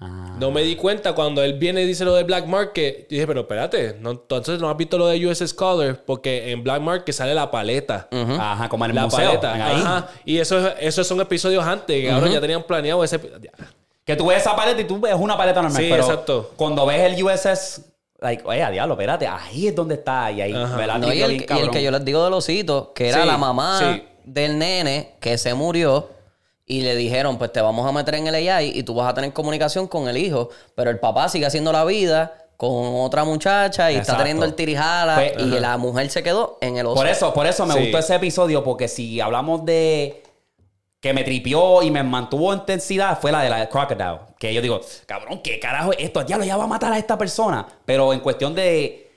Ah. 0.03 0.35
no 0.39 0.49
me 0.49 0.63
di 0.63 0.75
cuenta 0.75 1.13
cuando 1.13 1.43
él 1.43 1.53
viene 1.59 1.83
y 1.83 1.85
dice 1.85 2.03
lo 2.03 2.15
de 2.15 2.23
Black 2.23 2.47
Market. 2.47 3.01
Yo 3.01 3.05
dije, 3.09 3.27
pero 3.27 3.41
espérate, 3.41 3.97
no, 3.99 4.11
entonces 4.11 4.59
no 4.59 4.67
has 4.69 4.75
visto 4.75 4.97
lo 4.97 5.05
de 5.07 5.23
US 5.27 5.39
Scholar, 5.47 6.03
porque 6.05 6.51
en 6.51 6.63
Black 6.63 6.81
Market 6.81 7.13
sale 7.13 7.35
la 7.35 7.51
paleta. 7.51 8.07
Ajá, 8.11 8.67
como 8.67 8.83
en 8.85 8.91
el 8.91 8.95
La 8.95 9.03
museo. 9.03 9.19
paleta. 9.39 9.53
ahí. 9.53 9.81
Ajá. 9.81 10.07
Y 10.25 10.39
eso, 10.39 10.69
esos 10.80 11.05
son 11.05 11.21
episodios 11.21 11.63
antes, 11.63 12.01
que 12.01 12.09
ahora 12.09 12.27
ya 12.30 12.41
tenían 12.41 12.63
planeado 12.63 13.03
ese. 13.03 13.19
Que 14.03 14.15
tú 14.15 14.25
ves 14.27 14.39
esa 14.39 14.55
paleta 14.55 14.81
y 14.81 14.85
tú 14.85 14.99
ves 14.99 15.13
una 15.13 15.38
paleta 15.38 15.61
normal. 15.61 15.80
Sí, 15.81 15.88
pero 15.91 16.03
exacto. 16.03 16.51
Cuando 16.55 16.83
ves 16.88 17.01
el 17.13 17.23
USS, 17.23 17.81
like, 18.19 18.41
oye, 18.45 18.63
a 18.63 18.71
diablo, 18.71 18.95
espérate, 18.95 19.27
ahí 19.27 19.67
es 19.67 19.75
donde 19.75 19.93
está. 19.95 20.31
Y 20.31 20.41
ahí. 20.41 20.51
No, 20.53 21.13
y, 21.13 21.21
el, 21.21 21.27
bien 21.27 21.31
y 21.31 21.35
el 21.35 21.45
cabrón. 21.45 21.69
que 21.69 21.83
yo 21.83 21.91
les 21.91 22.03
digo 22.03 22.23
del 22.23 22.33
osito, 22.33 22.91
que 22.95 23.09
era 23.09 23.21
Sí, 23.21 23.27
la 23.27 23.38
mamá 23.38 23.77
sí. 23.80 24.03
del 24.25 24.57
nene 24.57 25.11
que 25.19 25.38
se 25.38 25.53
murió 25.53 26.09
y 26.65 26.81
le 26.81 26.95
dijeron, 26.95 27.38
pues 27.38 27.51
te 27.51 27.61
vamos 27.61 27.88
a 27.88 27.91
meter 27.91 28.15
en 28.15 28.27
el 28.27 28.35
AI 28.35 28.72
y 28.77 28.83
tú 28.83 28.93
vas 28.95 29.09
a 29.09 29.14
tener 29.14 29.33
comunicación 29.33 29.88
con 29.88 30.07
el 30.07 30.17
hijo, 30.17 30.49
pero 30.75 30.90
el 30.90 30.99
papá 30.99 31.27
sigue 31.30 31.45
haciendo 31.45 31.72
la 31.72 31.83
vida 31.85 32.38
con 32.57 32.72
otra 33.01 33.23
muchacha 33.23 33.91
y 33.91 33.95
Exacto. 33.95 34.11
está 34.11 34.17
teniendo 34.23 34.45
el 34.45 34.53
tirijala 34.53 35.15
Pues, 35.15 35.33
y 35.45 35.59
la 35.59 35.77
mujer 35.77 36.09
se 36.11 36.22
quedó 36.22 36.57
en 36.61 36.77
el 36.77 36.85
oso. 36.85 36.95
Por 36.95 37.07
eso, 37.07 37.33
por 37.33 37.48
eso 37.48 37.65
me 37.65 37.73
Sí. 37.73 37.80
gustó 37.81 37.98
ese 37.98 38.15
episodio, 38.15 38.64
porque 38.64 38.88
si 38.88 39.19
hablamos 39.19 39.65
de 39.65 40.23
que 40.99 41.11
me 41.14 41.23
tripió 41.23 41.81
y 41.81 41.90
me 41.90 42.03
mantuvo 42.03 42.53
intensidad, 42.53 43.19
fue 43.19 43.31
la 43.31 43.41
de 43.41 43.49
la 43.49 43.57
de 43.61 43.67
Crocodile. 43.69 44.19
Que 44.38 44.53
yo 44.53 44.61
digo, 44.61 44.80
cabrón, 45.07 45.41
¿qué 45.43 45.59
carajo 45.59 45.91
es 45.93 45.98
esto? 46.01 46.23
Diablo, 46.23 46.45
ya 46.45 46.56
va 46.57 46.65
a 46.65 46.67
matar 46.67 46.93
a 46.93 46.99
esta 46.99 47.17
persona. 47.17 47.65
Pero 47.85 48.14
en 48.14 48.19
cuestión 48.19 48.53
de 48.53 49.09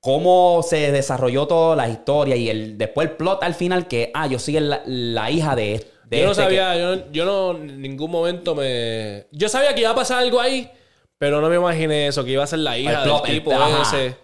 cómo 0.00 0.64
se 0.68 0.90
desarrolló 0.90 1.46
toda 1.46 1.76
la 1.76 1.88
historia 1.88 2.34
y 2.34 2.50
el 2.50 2.76
después 2.76 3.08
el 3.08 3.16
plot 3.16 3.44
al 3.44 3.54
final, 3.54 3.86
que, 3.86 4.10
ah, 4.14 4.26
yo 4.26 4.40
soy 4.40 4.58
la, 4.58 4.82
la 4.84 5.30
hija 5.30 5.54
de, 5.54 5.86
de 6.16 6.20
yo 6.20 6.26
no 6.26 6.30
este 6.32 6.42
que- 6.48 6.56
sabía, 6.56 6.76
yo, 6.78 6.96
no- 6.96 7.12
yo 7.12 7.24
no 7.24 7.50
en 7.58 7.80
ningún 7.80 8.10
momento 8.10 8.54
me. 8.54 9.26
Yo 9.32 9.48
sabía 9.48 9.74
que 9.74 9.80
iba 9.80 9.90
a 9.90 9.94
pasar 9.94 10.18
algo 10.18 10.40
ahí, 10.40 10.70
pero 11.18 11.40
no 11.40 11.48
me 11.48 11.56
imaginé 11.56 12.06
eso, 12.08 12.24
que 12.24 12.30
iba 12.32 12.44
a 12.44 12.46
ser 12.46 12.60
la 12.60 12.78
hija 12.78 12.90
El 12.90 12.96
del 12.96 13.04
plot, 13.04 13.28
el- 13.28 13.34
tipo 13.34 13.52
ese. 13.82 14.16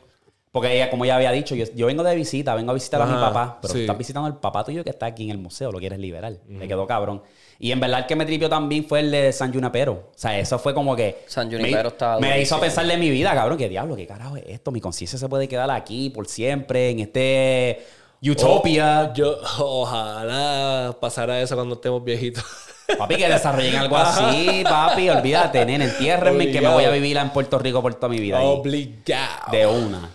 Porque 0.50 0.74
ella, 0.74 0.88
como 0.90 1.04
ya 1.04 1.14
había 1.16 1.30
dicho, 1.30 1.54
yo, 1.54 1.66
yo 1.74 1.86
vengo 1.86 2.02
de 2.02 2.14
visita, 2.16 2.54
vengo 2.54 2.70
a 2.70 2.74
visitar 2.74 3.00
a 3.02 3.06
mi 3.06 3.12
papá, 3.14 3.58
pero 3.60 3.74
sí. 3.74 3.80
estás 3.82 3.98
visitando 3.98 4.26
al 4.26 4.40
papá 4.40 4.64
tuyo 4.64 4.82
que 4.82 4.90
está 4.90 5.04
aquí 5.06 5.24
en 5.24 5.30
el 5.30 5.38
museo, 5.38 5.70
lo 5.70 5.78
quieres 5.78 5.98
liberar. 5.98 6.32
Me 6.48 6.66
quedó 6.66 6.86
cabrón. 6.86 7.22
Y 7.60 7.70
en 7.70 7.78
verdad 7.80 8.00
el 8.00 8.06
que 8.06 8.16
me 8.16 8.24
tripió 8.24 8.48
también 8.48 8.84
fue 8.86 9.00
el 9.00 9.10
de 9.10 9.32
San 9.32 9.52
Junipero. 9.52 9.92
O 9.92 10.12
sea, 10.16 10.38
eso 10.38 10.58
fue 10.58 10.72
como 10.72 10.96
que... 10.96 11.18
San 11.26 11.50
Junipero 11.50 11.82
me, 11.82 11.88
estaba 11.88 12.18
Me 12.20 12.40
hizo 12.40 12.58
pensarle 12.58 12.94
en 12.94 13.00
mi 13.00 13.10
vida, 13.10 13.34
cabrón, 13.34 13.58
que 13.58 13.68
diablo, 13.68 13.94
qué 13.94 14.06
carajo 14.06 14.36
es 14.36 14.44
esto. 14.46 14.70
Mi 14.70 14.80
conciencia 14.80 15.18
se 15.18 15.28
puede 15.28 15.48
quedar 15.48 15.70
aquí 15.70 16.08
por 16.10 16.26
siempre, 16.26 16.90
en 16.90 17.00
este... 17.00 17.84
Utopia. 18.22 19.12
Yo, 19.12 19.38
ojalá 19.58 20.96
pasara 21.00 21.40
eso 21.40 21.54
cuando 21.54 21.74
estemos 21.74 22.02
viejitos. 22.02 22.44
Papi, 22.98 23.16
que 23.16 23.28
desarrollen 23.28 23.76
algo 23.76 23.98
así, 23.98 24.62
papi. 24.64 25.10
Olvídate, 25.10 25.66
nene. 25.66 25.84
Entiérrenme 25.84 26.50
que 26.50 26.60
me 26.62 26.68
voy 26.68 26.84
a 26.84 26.90
vivir 26.90 27.18
en 27.18 27.28
Puerto 27.30 27.58
Rico 27.58 27.82
por 27.82 27.94
toda 27.94 28.08
mi 28.08 28.18
vida. 28.18 28.38
ahí. 28.38 28.46
Obligado. 28.46 29.52
De 29.52 29.66
una. 29.66 30.10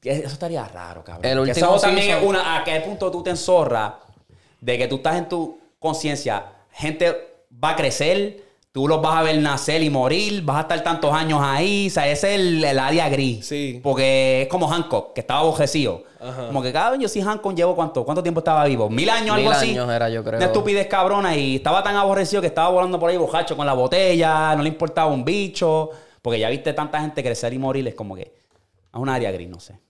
Eso 0.00 0.28
estaría 0.28 0.64
raro, 0.68 1.02
cabrón. 1.02 1.24
El 1.24 1.40
último 1.40 1.74
eso 1.74 1.80
también 1.80 2.16
es 2.16 2.22
una. 2.22 2.56
¿A 2.56 2.62
qué 2.62 2.80
punto 2.80 3.10
tú 3.10 3.22
te 3.24 3.30
enzorras 3.30 3.94
de 4.60 4.78
que 4.78 4.86
tú 4.86 4.96
estás 4.96 5.16
en 5.16 5.28
tu 5.28 5.58
conciencia? 5.80 6.44
Gente 6.70 7.46
va 7.52 7.70
a 7.70 7.76
crecer, 7.76 8.44
tú 8.76 8.86
los 8.86 9.00
vas 9.00 9.16
a 9.16 9.22
ver 9.22 9.38
nacer 9.38 9.82
y 9.82 9.88
morir, 9.88 10.42
vas 10.42 10.58
a 10.58 10.60
estar 10.60 10.82
tantos 10.82 11.10
años 11.10 11.40
ahí. 11.42 11.86
O 11.86 11.90
sea, 11.90 12.06
ese 12.10 12.34
es 12.34 12.40
el, 12.40 12.62
el 12.62 12.78
área 12.78 13.08
gris. 13.08 13.46
Sí. 13.46 13.80
Porque 13.82 14.42
es 14.42 14.48
como 14.48 14.68
Hancock, 14.68 15.14
que 15.14 15.22
estaba 15.22 15.40
abojecido. 15.40 16.04
Ajá. 16.20 16.48
Como 16.48 16.60
que 16.60 16.74
cada 16.74 16.94
yo 16.98 17.08
sí 17.08 17.22
Hancock 17.22 17.54
llevo 17.54 17.74
cuánto, 17.74 18.04
cuánto 18.04 18.22
tiempo 18.22 18.40
estaba 18.40 18.66
vivo. 18.66 18.90
Mil 18.90 19.08
años, 19.08 19.34
Mil 19.34 19.46
algo 19.46 19.50
así. 19.52 19.70
años 19.70 19.88
era, 19.88 20.10
yo 20.10 20.22
creo. 20.22 20.36
Una 20.36 20.44
estupidez 20.44 20.88
cabrona 20.88 21.34
y 21.34 21.56
estaba 21.56 21.82
tan 21.82 21.96
aborrecido 21.96 22.42
que 22.42 22.48
estaba 22.48 22.68
volando 22.68 23.00
por 23.00 23.08
ahí 23.08 23.16
bojacho 23.16 23.56
con 23.56 23.64
la 23.64 23.72
botella, 23.72 24.54
no 24.54 24.62
le 24.62 24.68
importaba 24.68 25.10
un 25.10 25.24
bicho. 25.24 25.88
Porque 26.20 26.38
ya 26.38 26.50
viste 26.50 26.74
tanta 26.74 27.00
gente 27.00 27.22
crecer 27.22 27.54
y 27.54 27.58
morir, 27.58 27.88
es 27.88 27.94
como 27.94 28.14
que 28.14 28.24
es 28.24 28.30
un 28.92 29.08
área 29.08 29.30
gris, 29.32 29.48
no 29.48 29.58
sé. 29.58 29.80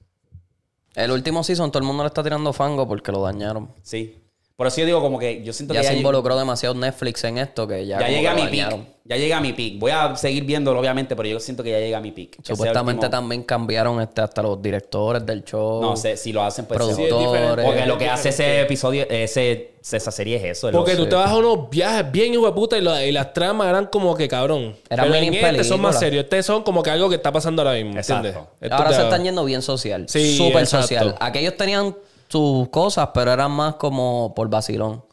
El 0.94 1.10
último 1.10 1.42
season 1.42 1.72
todo 1.72 1.80
el 1.80 1.88
mundo 1.88 2.04
le 2.04 2.06
está 2.06 2.22
tirando 2.22 2.52
fango 2.52 2.86
porque 2.86 3.10
lo 3.10 3.20
dañaron. 3.20 3.68
Sí. 3.82 4.22
Por 4.56 4.66
eso 4.66 4.78
yo 4.80 4.86
digo 4.86 5.02
como 5.02 5.18
que 5.18 5.42
yo 5.42 5.52
siento 5.52 5.74
Ya 5.74 5.80
que 5.80 5.86
se 5.86 5.92
ya, 5.92 5.98
involucró 5.98 6.36
demasiado 6.36 6.74
Netflix 6.74 7.22
en 7.24 7.36
esto 7.36 7.68
que 7.68 7.86
ya, 7.86 8.00
ya 8.00 8.08
llegué 8.08 8.28
a 8.28 8.34
mi 8.34 8.42
dañaron. 8.42 8.86
Ya 9.04 9.16
llegué 9.16 9.34
a 9.34 9.40
mi 9.40 9.52
pick. 9.52 9.78
Voy 9.78 9.92
a 9.92 10.16
seguir 10.16 10.44
viéndolo, 10.44 10.80
obviamente, 10.80 11.14
pero 11.14 11.28
yo 11.28 11.38
siento 11.38 11.62
que 11.62 11.70
ya 11.70 11.78
llegué 11.78 11.94
a 11.94 12.00
mi 12.00 12.10
pick. 12.10 12.38
Ese 12.40 12.54
Supuestamente 12.54 13.06
último- 13.06 13.10
también 13.10 13.42
cambiaron 13.44 14.00
este, 14.00 14.22
hasta 14.22 14.42
los 14.42 14.60
directores 14.60 15.24
del 15.24 15.44
show. 15.44 15.80
No 15.80 15.94
sé, 15.94 16.16
si 16.16 16.32
lo 16.32 16.42
hacen, 16.42 16.64
pues... 16.64 16.82
Sí, 16.82 16.88
es 16.90 16.96
productores. 16.96 17.26
diferente. 17.32 17.62
Porque 17.62 17.86
lo 17.86 17.98
que 17.98 18.08
hace 18.08 18.30
ese 18.30 18.62
episodio, 18.62 19.06
ese, 19.08 19.74
esa 19.80 20.10
serie 20.10 20.36
es 20.38 20.44
eso. 20.44 20.72
Porque 20.72 20.96
tú 20.96 21.06
te 21.06 21.14
vas 21.14 21.30
a 21.30 21.36
unos 21.36 21.70
viajes 21.70 22.10
bien 22.10 22.32
hijo 22.32 22.46
de 22.46 22.52
puta 22.52 22.78
y, 22.78 23.12
las 23.12 23.32
tramas 23.32 23.68
eran 23.68 23.86
como 23.86 24.16
que 24.16 24.26
cabrón. 24.26 24.74
Eran 24.88 25.06
Pero 25.10 25.22
en 25.22 25.34
este 25.34 25.64
son 25.64 25.82
más 25.82 25.98
serios. 25.98 26.24
Este 26.24 26.42
son 26.42 26.62
como 26.62 26.82
que 26.82 26.90
algo 26.90 27.08
que 27.08 27.16
está 27.16 27.30
pasando 27.30 27.62
ahora 27.62 27.74
mismo. 27.74 27.96
Exacto. 27.98 28.28
¿Entiendes? 28.28 28.52
Esto 28.60 28.74
Ahora 28.74 28.92
se 28.92 29.02
están 29.02 29.22
yendo 29.22 29.44
bien 29.44 29.62
social. 29.62 30.06
Sí, 30.08 30.36
Súper 30.36 30.62
exacto. 30.62 30.88
social. 30.88 31.16
Aquellos 31.20 31.56
tenían 31.56 31.94
sus 32.28 32.68
cosas, 32.68 33.10
pero 33.14 33.32
eran 33.32 33.50
más 33.52 33.74
como 33.76 34.32
por 34.34 34.48
vacilón. 34.48 35.04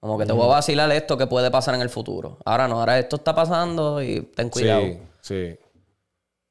Como 0.00 0.18
que 0.18 0.26
te 0.26 0.32
voy 0.32 0.44
a 0.44 0.48
vacilar 0.48 0.90
esto 0.92 1.16
que 1.16 1.26
puede 1.26 1.50
pasar 1.50 1.74
en 1.74 1.80
el 1.80 1.90
futuro. 1.90 2.38
Ahora 2.44 2.68
no, 2.68 2.78
ahora 2.80 2.98
esto 2.98 3.16
está 3.16 3.34
pasando 3.34 4.02
y 4.02 4.20
ten 4.22 4.48
cuidado. 4.50 4.82
Sí, 4.82 4.98
sí. 5.20 5.58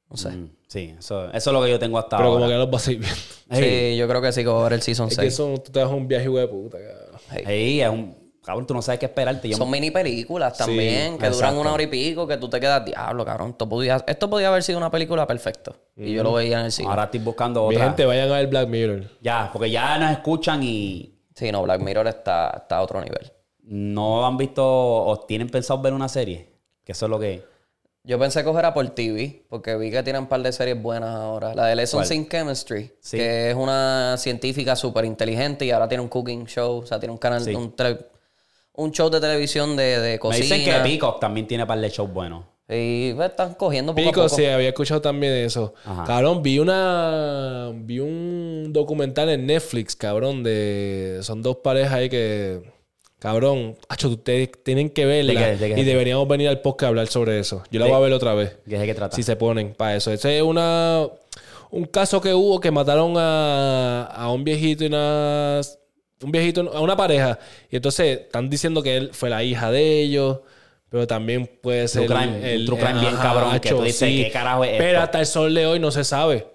No 0.09 0.17
sé. 0.17 0.30
Mm, 0.30 0.49
sí, 0.67 0.95
eso, 0.99 1.25
eso 1.32 1.49
es 1.49 1.53
lo 1.53 1.64
que 1.64 1.69
yo 1.69 1.80
tengo 1.80 1.98
hasta 1.98 2.17
Pero 2.17 2.30
ahora. 2.30 2.40
como 2.41 2.51
que 2.51 2.57
los 2.57 2.69
vas 2.72 2.88
a 2.88 2.91
ir 2.91 2.99
viendo. 2.99 3.17
Sí, 3.51 3.98
yo 3.98 4.07
creo 4.07 4.22
que 4.22 4.32
sí 4.32 4.41
que 4.41 4.49
va 4.49 4.57
a 4.57 4.59
haber 4.61 4.74
el 4.74 4.82
Season 4.82 5.07
Es 5.07 5.15
que 5.15 5.22
6. 5.22 5.33
eso 5.33 5.53
tú 5.64 5.72
te 5.72 5.80
das 5.80 5.90
un 5.90 6.07
viaje 6.07 6.27
de 6.30 6.48
puta, 6.48 6.77
cabrón. 6.80 7.22
Ahí 7.45 7.82
es 7.82 7.90
un... 7.90 8.25
Cabrón, 8.45 8.67
tú 8.67 8.74
no 8.75 8.82
sabes 8.82 8.99
qué 8.99 9.07
esperarte. 9.07 9.49
Yo- 9.49 9.57
Son 9.57 9.69
mini 9.69 9.90
películas 9.91 10.57
también, 10.57 11.17
que 11.17 11.30
duran 11.30 11.57
una 11.57 11.74
hora 11.74 11.83
y 11.83 11.88
pico, 11.88 12.27
que 12.27 12.38
tú 12.38 12.48
te 12.49 12.59
quedas, 12.59 12.85
diablo, 12.85 13.25
cabrón. 13.25 13.49
Esto 13.51 13.67
podía, 13.67 14.03
esto 14.06 14.30
podía 14.30 14.49
haber 14.49 14.61
sido 14.64 14.77
una 14.77 14.91
película 14.91 15.25
perfecta. 15.25 15.74
Y 15.95 16.14
yo 16.14 16.24
lo 16.24 16.33
veía 16.33 16.59
en 16.59 16.65
el 16.65 16.72
cine. 16.72 16.88
Ahora 16.90 17.06
estoy 17.06 17.19
buscando 17.22 17.67
Mi 17.67 17.75
otra. 17.75 17.88
gente, 17.88 18.06
vayan 18.06 18.30
a 18.30 18.35
ver 18.35 18.48
Black 18.48 18.67
Mirror. 18.67 19.09
Ya, 19.22 19.49
porque 19.51 19.69
ya 19.72 19.98
nos 19.98 20.11
escuchan 20.11 20.61
y 20.64 21.11
Sí, 21.33 21.51
no, 21.51 21.64
Black 21.64 21.82
Mirror 21.82 22.07
está, 22.07 22.51
está 22.64 22.77
a 22.77 22.82
otro 22.82 23.01
nivel. 23.01 23.32
no 23.64 24.25
han 24.25 24.38
visto 24.38 24.64
o 24.65 25.19
tienen 25.25 25.49
pensado 25.49 25.82
ver 25.82 25.93
una 25.93 26.07
serie. 26.07 26.53
Que 26.83 26.91
eso 26.91 27.07
es 27.07 27.09
lo 27.09 27.19
que... 27.19 27.43
Yo 28.03 28.19
pensé 28.19 28.43
coger 28.43 28.64
Apple 28.65 28.90
TV, 28.90 29.43
porque 29.49 29.75
vi 29.75 29.90
que 29.90 30.03
tienen 30.03 30.22
un 30.24 30.27
par 30.27 30.40
de 30.43 30.51
series 30.51 30.80
buenas 30.80 31.09
ahora. 31.15 31.56
La 31.56 31.65
de 31.65 31.75
Lessons 31.75 32.07
¿Cuál? 32.07 32.19
in 32.19 32.30
Chemistry, 32.30 32.93
Sí. 32.99 33.17
que 33.17 33.49
es 33.49 33.56
una 33.56 34.15
científica 34.19 34.75
súper 34.75 35.06
inteligente 35.06 35.65
y 35.65 35.72
ahora 35.72 35.88
tiene 35.90 36.03
un 36.03 36.09
cooking 36.09 36.45
show, 36.45 36.77
o 36.83 36.85
sea, 36.85 36.99
tiene 36.99 37.11
un 37.14 37.17
canal, 37.17 37.41
Sí. 37.41 37.56
un, 37.56 37.72
tele- 37.75 38.06
un 38.78 38.92
show 38.92 39.10
de 39.10 39.20
televisión 39.20 39.76
de, 39.76 40.00
de 40.00 40.12
Me 40.14 40.20
cocina. 40.20 40.56
dicen 40.56 40.64
que 40.66 40.80
Peacock 40.90 41.20
también 41.20 41.48
tiene 41.48 41.66
par 41.66 41.80
de 41.80 41.90
shows 41.90 42.12
buenos. 42.12 42.44
Y 42.68 43.14
pues, 43.14 43.30
están 43.30 43.54
cogiendo 43.54 43.94
poco 43.94 44.08
Pico, 44.08 44.22
a 44.22 44.24
poco. 44.26 44.36
sí, 44.36 44.45
había 44.45 44.70
escuchado 44.70 45.00
también 45.00 45.34
eso. 45.34 45.76
Ajá. 45.86 46.04
Cabrón, 46.06 46.42
vi 46.42 46.58
una. 46.60 47.72
Vi 47.76 48.00
un 48.00 48.72
documental 48.74 49.30
en 49.30 49.45
Netflix, 49.45 49.95
cabrón, 49.95 50.42
de. 50.44 51.20
Son 51.22 51.42
dos 51.44 51.58
parejas 51.58 51.94
ahí 51.94 52.10
que. 52.10 52.74
Cabrón, 53.20 53.76
acho, 53.88 54.10
ustedes 54.10 54.50
tienen 54.64 54.90
que 54.90 55.06
verla. 55.06 55.34
¿De 55.34 55.40
qué? 55.40 55.56
¿De 55.70 55.76
qué? 55.76 55.82
y 55.82 55.84
deberíamos 55.84 56.28
venir 56.28 56.48
al 56.50 56.62
podcast 56.62 56.84
a 56.84 56.88
hablar 56.88 57.08
sobre 57.08 57.40
eso. 57.40 57.64
Yo 57.72 57.80
la 57.80 57.86
¿De- 57.86 57.92
voy 57.92 58.00
a 58.00 58.04
ver 58.04 58.14
otra 58.14 58.34
vez. 58.34 58.58
¿De 58.66 58.84
qué 58.86 58.94
trata? 58.95 59.16
Si 59.16 59.22
se 59.24 59.36
ponen 59.36 59.74
para 59.76 59.95
eso. 59.95 60.12
Ese 60.12 60.38
es 60.38 60.44
una. 60.44 61.08
Un 61.72 61.86
caso 61.86 62.20
que 62.22 62.34
hubo 62.34 62.60
que 62.60 62.72
mataron 62.72 63.14
a, 63.18 64.06
a 64.06 64.32
un 64.32 64.44
viejito 64.44 64.84
y 64.84 64.88
una. 64.88 65.62
Un 66.26 66.32
viejito, 66.32 66.70
a 66.74 66.82
una 66.82 66.98
pareja. 66.98 67.40
Y 67.70 67.76
entonces 67.78 68.20
están 68.22 68.50
diciendo 68.50 68.82
que 68.84 68.98
él 68.98 69.10
fue 69.14 69.30
la 69.30 69.44
hija 69.44 69.72
de 69.72 70.02
ellos. 70.02 70.40
Pero 70.90 71.08
también 71.08 71.50
puede 71.62 71.88
ser. 71.88 72.06
crime, 72.06 72.58
un 72.58 72.66
true 72.66 72.78
crime 72.80 73.00
bien 73.00 73.16
cabrón, 73.18 73.60
que 73.60 73.70
tú 73.70 73.82
dices, 73.82 74.08
¿qué 74.10 74.30
carajo 74.32 74.64
es 74.64 74.72
Pero 74.78 74.90
esto? 74.92 75.02
hasta 75.04 75.20
el 75.20 75.26
sol 75.26 75.54
de 75.54 75.66
hoy 75.66 75.80
no 75.80 75.92
se 75.92 76.04
sabe 76.04 76.48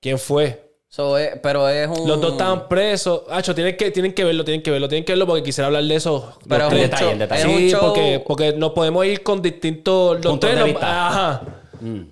quién 0.00 0.18
fue. 0.18 0.70
So, 0.88 1.18
eh, 1.18 1.40
pero 1.42 1.66
es 1.70 1.88
un... 1.88 2.06
Los 2.06 2.20
dos 2.20 2.32
estaban 2.32 2.68
presos. 2.68 3.22
Hacho, 3.30 3.54
tienen 3.54 3.76
que, 3.78 3.90
tienen 3.90 4.12
que 4.12 4.24
verlo, 4.24 4.44
tienen 4.44 4.62
que 4.62 4.70
verlo, 4.70 4.88
tienen 4.88 5.04
que 5.06 5.12
verlo 5.12 5.26
porque 5.26 5.42
quisiera 5.42 5.66
hablar 5.68 5.82
de 5.84 5.94
eso. 5.94 6.38
Pero 6.46 6.66
es 6.68 6.72
un 6.74 7.18
detalle, 7.18 7.70
Sí, 7.70 7.74
porque, 7.80 8.22
porque 8.26 8.52
nos 8.52 8.72
podemos 8.72 9.04
ir 9.06 9.22
con 9.22 9.40
distintos. 9.40 10.16
Los 10.16 10.32
Puntos 10.32 10.40
tres 10.50 10.52
de 10.54 10.60
nos- 10.60 10.66
vista. 10.68 11.08
Ajá. 11.08 11.42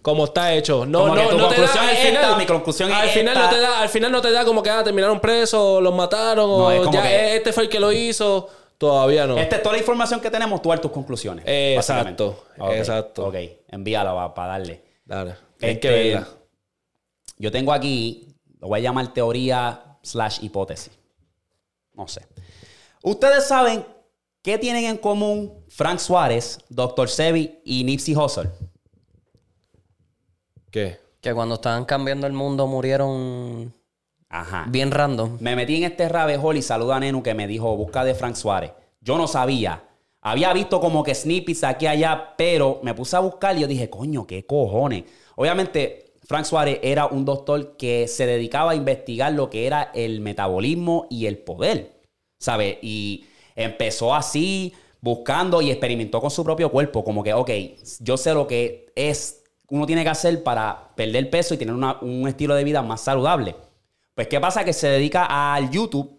Como 0.03 0.25
está 0.25 0.53
hecho. 0.55 0.85
No, 0.87 1.01
Como 1.01 1.15
que 1.15 1.23
no, 1.23 1.29
tu 1.31 1.39
no 1.39 1.49
te 1.49 1.61
da 1.61 1.67
conclusión 1.69 1.97
final. 1.97 2.23
esta, 2.25 2.37
mi 2.37 2.47
conclusión 2.47 2.93
al 2.93 3.07
es 3.09 3.15
final 3.15 3.37
esta. 3.37 3.45
no 3.51 3.55
te 3.57 3.61
da, 3.61 3.81
al 3.81 3.89
final 3.89 4.13
no 4.13 4.21
te 4.21 4.31
da 4.33 4.45
como 4.45 4.63
que 4.63 4.71
ah, 4.71 4.83
terminaron 4.83 5.21
presos, 5.21 5.83
los 5.83 5.95
mataron, 5.95 6.49
No, 6.49 6.67
o 6.67 6.93
ya 6.93 7.03
que- 7.03 7.37
este 7.37 7.53
fue 7.53 7.65
el 7.65 7.69
que 7.69 7.79
lo 7.81 7.93
hizo. 7.93 8.49
Todavía 8.79 9.27
no. 9.27 9.37
Esta 9.37 9.57
es 9.57 9.63
toda 9.63 9.75
la 9.75 9.79
información 9.81 10.21
que 10.21 10.31
tenemos, 10.31 10.61
tú 10.63 10.71
dar 10.71 10.81
tus 10.81 10.91
conclusiones. 10.91 11.45
Eh, 11.47 11.75
exacto, 11.77 12.45
Ok, 12.59 12.73
exacto. 12.73 13.27
Ok, 13.27 13.35
envíala 13.69 14.35
para 14.35 14.53
darle. 14.53 14.83
Dale. 15.05 15.35
Tienen 15.59 15.77
Este, 15.77 15.89
que 15.89 15.95
verla. 15.95 16.29
Yo 17.37 17.53
tengo 17.53 17.73
aquí, 17.73 18.35
lo 18.59 18.69
voy 18.69 18.81
a 18.81 18.83
llamar 18.83 19.13
teoría 19.13 19.99
slash 20.03 20.39
hipótesis. 20.43 20.93
No 21.95 22.09
sé. 22.09 22.27
Ustedes 23.03 23.47
saben 23.47 23.85
qué 24.43 24.57
tienen 24.59 24.85
en 24.87 24.97
común 24.97 25.63
Frank 25.69 25.99
Suárez, 25.99 26.59
Dr. 26.71 27.09
Sebi 27.09 27.61
y 27.65 27.85
Nipsey 27.85 28.15
Hussle. 28.17 28.49
¿Qué? 30.71 30.99
Que 31.21 31.35
cuando 31.35 31.57
estaban 31.57 31.85
cambiando 31.85 32.27
el 32.27 32.33
mundo 32.33 32.67
murieron 32.67 33.75
Ajá. 34.29 34.67
bien 34.69 34.91
random. 34.91 35.39
Me 35.41 35.57
metí 35.57 35.77
en 35.77 35.85
este 35.85 36.09
rabbit 36.09 36.39
hole 36.43 36.59
y 36.61 36.63
saluda 36.63 36.97
a 36.97 37.01
Nenu 37.01 37.23
que 37.23 37.35
me 37.35 37.47
dijo, 37.47 37.77
busca 37.77 38.05
de 38.05 38.15
Frank 38.15 38.37
Suárez. 38.37 38.73
Yo 39.01 39.19
no 39.19 39.27
sabía. 39.27 39.85
Había 40.23 40.53
visto 40.53 40.81
como 40.81 41.03
que 41.03 41.15
snippets 41.15 41.65
aquí 41.65 41.87
y 41.87 41.89
allá, 41.89 42.35
pero 42.37 42.81
me 42.83 42.95
puse 42.95 43.17
a 43.17 43.21
buscar 43.21 43.57
y 43.57 43.61
yo 43.61 43.67
dije, 43.67 43.89
coño, 43.89 44.27
qué 44.27 44.45
cojones. 44.45 45.05
Obviamente, 45.37 46.13
Frank 46.27 46.45
Suárez 46.45 46.79
era 46.83 47.07
un 47.07 47.25
doctor 47.25 47.77
que 47.77 48.07
se 48.07 48.27
dedicaba 48.27 48.73
a 48.73 48.75
investigar 48.75 49.33
lo 49.33 49.51
que 49.51 49.67
era 49.67 49.91
el 49.95 50.21
metabolismo 50.21 51.07
y 51.11 51.27
el 51.27 51.39
poder, 51.39 52.03
¿sabes? 52.39 52.79
Y 52.83 53.25
empezó 53.57 54.15
así, 54.15 54.75
buscando 55.01 55.63
y 55.63 55.71
experimentó 55.71 56.21
con 56.21 56.31
su 56.31 56.45
propio 56.45 56.71
cuerpo, 56.71 57.03
como 57.03 57.23
que, 57.23 57.33
ok, 57.33 57.51
yo 58.01 58.17
sé 58.17 58.35
lo 58.35 58.47
que 58.47 58.93
es, 58.95 59.40
uno 59.71 59.87
tiene 59.87 60.03
que 60.03 60.11
hacer 60.11 60.43
para 60.43 60.91
perder 60.95 61.31
peso 61.31 61.55
y 61.55 61.57
tener 61.57 61.75
una- 61.75 61.99
un 62.01 62.27
estilo 62.29 62.55
de 62.55 62.65
vida 62.65 62.83
más 62.83 63.01
saludable. 63.01 63.57
Pues, 64.15 64.29
¿qué 64.29 64.41
pasa? 64.41 64.65
Que 64.65 64.73
se 64.73 64.89
dedica 64.89 65.55
al 65.55 65.71
YouTube, 65.71 66.19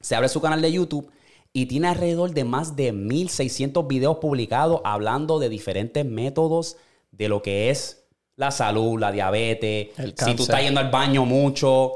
se 0.00 0.14
abre 0.14 0.28
su 0.28 0.40
canal 0.40 0.62
de 0.62 0.72
YouTube 0.72 1.10
y 1.52 1.66
tiene 1.66 1.88
alrededor 1.88 2.32
de 2.32 2.44
más 2.44 2.76
de 2.76 2.92
1600 2.92 3.86
videos 3.88 4.18
publicados 4.18 4.80
hablando 4.84 5.38
de 5.38 5.48
diferentes 5.48 6.04
métodos 6.04 6.76
de 7.10 7.28
lo 7.28 7.42
que 7.42 7.70
es 7.70 8.04
la 8.36 8.50
salud, 8.50 9.00
la 9.00 9.10
diabetes, 9.12 9.88
El 9.98 10.14
si 10.16 10.34
tú 10.34 10.42
estás 10.42 10.60
yendo 10.62 10.80
al 10.80 10.90
baño 10.90 11.24
mucho. 11.24 11.92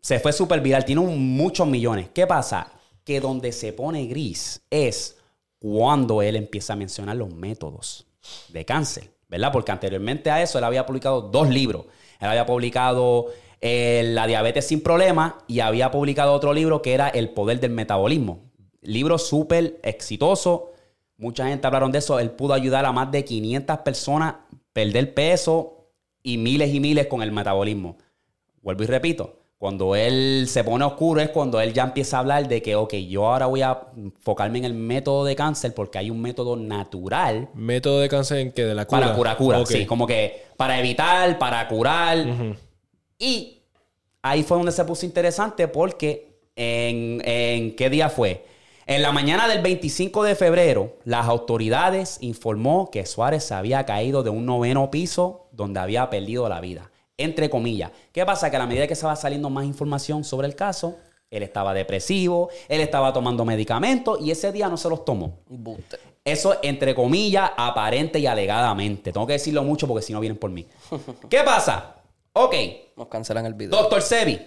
Se 0.00 0.20
fue 0.20 0.32
súper 0.32 0.60
viral, 0.60 0.84
tiene 0.84 1.00
un- 1.00 1.36
muchos 1.36 1.66
millones. 1.66 2.08
¿Qué 2.14 2.26
pasa? 2.26 2.70
Que 3.04 3.20
donde 3.20 3.52
se 3.52 3.72
pone 3.72 4.06
gris 4.06 4.62
es 4.70 5.16
cuando 5.58 6.22
él 6.22 6.36
empieza 6.36 6.74
a 6.74 6.76
mencionar 6.76 7.16
los 7.16 7.32
métodos 7.34 8.06
de 8.48 8.64
cáncer, 8.64 9.10
¿verdad? 9.34 9.50
Porque 9.50 9.72
anteriormente 9.72 10.30
a 10.30 10.40
eso 10.40 10.58
él 10.58 10.64
había 10.64 10.86
publicado 10.86 11.20
dos 11.20 11.48
libros. 11.48 11.86
Él 12.20 12.28
había 12.28 12.46
publicado 12.46 13.32
eh, 13.60 14.12
La 14.14 14.28
diabetes 14.28 14.68
sin 14.68 14.80
problemas 14.80 15.34
y 15.48 15.58
había 15.58 15.90
publicado 15.90 16.32
otro 16.32 16.52
libro 16.54 16.82
que 16.82 16.94
era 16.94 17.08
El 17.08 17.30
poder 17.30 17.58
del 17.58 17.72
metabolismo. 17.72 18.38
Libro 18.80 19.18
súper 19.18 19.80
exitoso. 19.82 20.70
Mucha 21.16 21.48
gente 21.48 21.66
hablaron 21.66 21.90
de 21.90 21.98
eso. 21.98 22.20
Él 22.20 22.30
pudo 22.30 22.54
ayudar 22.54 22.86
a 22.86 22.92
más 22.92 23.10
de 23.10 23.24
500 23.24 23.78
personas 23.78 24.34
a 24.34 24.40
perder 24.72 25.14
peso 25.14 25.88
y 26.22 26.38
miles 26.38 26.72
y 26.72 26.78
miles 26.78 27.08
con 27.08 27.20
el 27.20 27.32
metabolismo. 27.32 27.98
Vuelvo 28.62 28.84
y 28.84 28.86
repito, 28.86 29.40
cuando 29.64 29.96
él 29.96 30.44
se 30.46 30.62
pone 30.62 30.84
oscuro 30.84 31.22
es 31.22 31.30
cuando 31.30 31.58
él 31.58 31.72
ya 31.72 31.84
empieza 31.84 32.18
a 32.18 32.20
hablar 32.20 32.46
de 32.48 32.60
que, 32.60 32.76
ok, 32.76 32.96
yo 32.96 33.26
ahora 33.26 33.46
voy 33.46 33.62
a 33.62 33.80
enfocarme 33.96 34.58
en 34.58 34.66
el 34.66 34.74
método 34.74 35.24
de 35.24 35.34
cáncer 35.34 35.72
porque 35.72 35.96
hay 35.96 36.10
un 36.10 36.20
método 36.20 36.54
natural 36.54 37.48
Método 37.54 38.00
de 38.00 38.10
cáncer 38.10 38.40
en 38.40 38.52
que 38.52 38.62
de 38.62 38.74
la 38.74 38.84
cura. 38.84 39.14
para 39.16 39.36
cura. 39.38 39.60
Ok. 39.60 39.68
Sí, 39.68 39.86
como 39.86 40.06
que 40.06 40.48
para 40.58 40.78
evitar, 40.78 41.38
para 41.38 41.66
curar. 41.66 42.26
Y 43.18 43.62
ahí 44.20 44.42
fue 44.42 44.58
donde 44.58 44.70
se 44.70 44.84
puso 44.84 45.06
interesante 45.06 45.66
porque 45.66 46.40
en, 46.54 47.22
en 47.24 47.74
qué 47.74 47.88
día 47.88 48.10
fue. 48.10 48.44
En 48.84 49.00
la 49.00 49.12
mañana 49.12 49.48
del 49.48 49.62
25 49.62 50.24
de 50.24 50.34
febrero, 50.34 50.98
las 51.06 51.26
autoridades 51.26 52.18
informó 52.20 52.90
que 52.90 53.06
Suárez 53.06 53.44
se 53.44 53.54
había 53.54 53.86
caído 53.86 54.22
de 54.22 54.28
un 54.28 54.44
noveno 54.44 54.90
piso 54.90 55.48
donde 55.52 55.80
había 55.80 56.10
perdido 56.10 56.50
la 56.50 56.60
vida. 56.60 56.90
Entre 57.16 57.48
comillas. 57.48 57.90
¿Qué 58.12 58.24
pasa? 58.26 58.50
Que 58.50 58.56
a 58.56 58.58
la 58.60 58.66
medida 58.66 58.86
que 58.86 58.94
se 58.96 59.06
va 59.06 59.14
saliendo 59.16 59.50
más 59.50 59.64
información 59.64 60.24
sobre 60.24 60.48
el 60.48 60.56
caso, 60.56 60.96
él 61.30 61.42
estaba 61.42 61.72
depresivo, 61.74 62.48
él 62.68 62.80
estaba 62.80 63.12
tomando 63.12 63.44
medicamentos 63.44 64.20
y 64.20 64.30
ese 64.30 64.52
día 64.52 64.68
no 64.68 64.76
se 64.76 64.88
los 64.88 65.04
tomó. 65.04 65.38
Buste. 65.48 65.98
Eso 66.24 66.56
entre 66.62 66.94
comillas, 66.94 67.50
aparente 67.56 68.18
y 68.18 68.26
alegadamente. 68.26 69.12
Tengo 69.12 69.26
que 69.26 69.34
decirlo 69.34 69.62
mucho 69.62 69.86
porque 69.86 70.02
si 70.02 70.12
no 70.12 70.20
vienen 70.20 70.38
por 70.38 70.50
mí. 70.50 70.66
¿Qué 71.28 71.42
pasa? 71.44 71.96
Ok, 72.32 72.54
Nos 72.96 73.08
cancelan 73.08 73.46
el 73.46 73.54
video. 73.54 73.70
doctor 73.78 74.02
Sebi, 74.02 74.40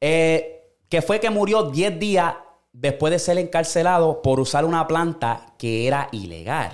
eh, 0.00 0.74
que 0.88 1.02
fue 1.02 1.18
que 1.20 1.30
murió 1.30 1.64
10 1.64 1.98
días 1.98 2.34
después 2.72 3.10
de 3.10 3.18
ser 3.18 3.38
encarcelado 3.38 4.22
por 4.22 4.38
usar 4.38 4.64
una 4.64 4.86
planta 4.86 5.54
que 5.58 5.86
era 5.88 6.08
ilegal. 6.12 6.72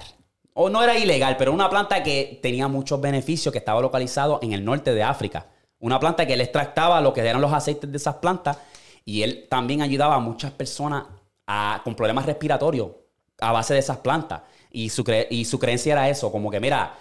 O 0.57 0.71
no 0.71 0.83
era 0.83 0.97
ilegal, 0.97 1.37
pero 1.37 1.53
una 1.53 1.69
planta 1.69 2.03
que 2.03 2.39
tenía 2.43 2.69
muchos 2.69 3.01
beneficios, 3.01 3.53
que 3.53 3.59
estaba 3.59 3.81
localizado 3.81 4.39
en 4.43 4.53
el 4.53 4.65
norte 4.65 4.95
de 4.95 5.03
África. 5.03 5.47
Una 5.81 5.99
planta 5.99 6.27
que 6.27 6.35
él 6.35 6.41
extractaba 6.41 7.01
lo 7.01 7.13
que 7.13 7.21
eran 7.21 7.41
los 7.41 7.53
aceites 7.53 7.91
de 7.91 7.97
esas 7.97 8.17
plantas 8.17 8.59
y 9.05 9.23
él 9.23 9.47
también 9.51 9.83
ayudaba 9.83 10.15
a 10.15 10.21
muchas 10.21 10.53
personas 10.53 11.05
a- 11.47 11.81
con 11.85 11.95
problemas 11.95 12.25
respiratorios 12.27 12.89
a 13.41 13.53
base 13.53 13.75
de 13.75 13.81
esas 13.81 13.99
plantas. 13.99 14.43
Y 14.71 14.89
su, 14.91 15.03
cre- 15.05 15.27
y 15.29 15.45
su 15.45 15.59
creencia 15.59 15.93
era 15.93 16.09
eso, 16.09 16.31
como 16.31 16.51
que 16.51 16.61
mira, 16.61 16.95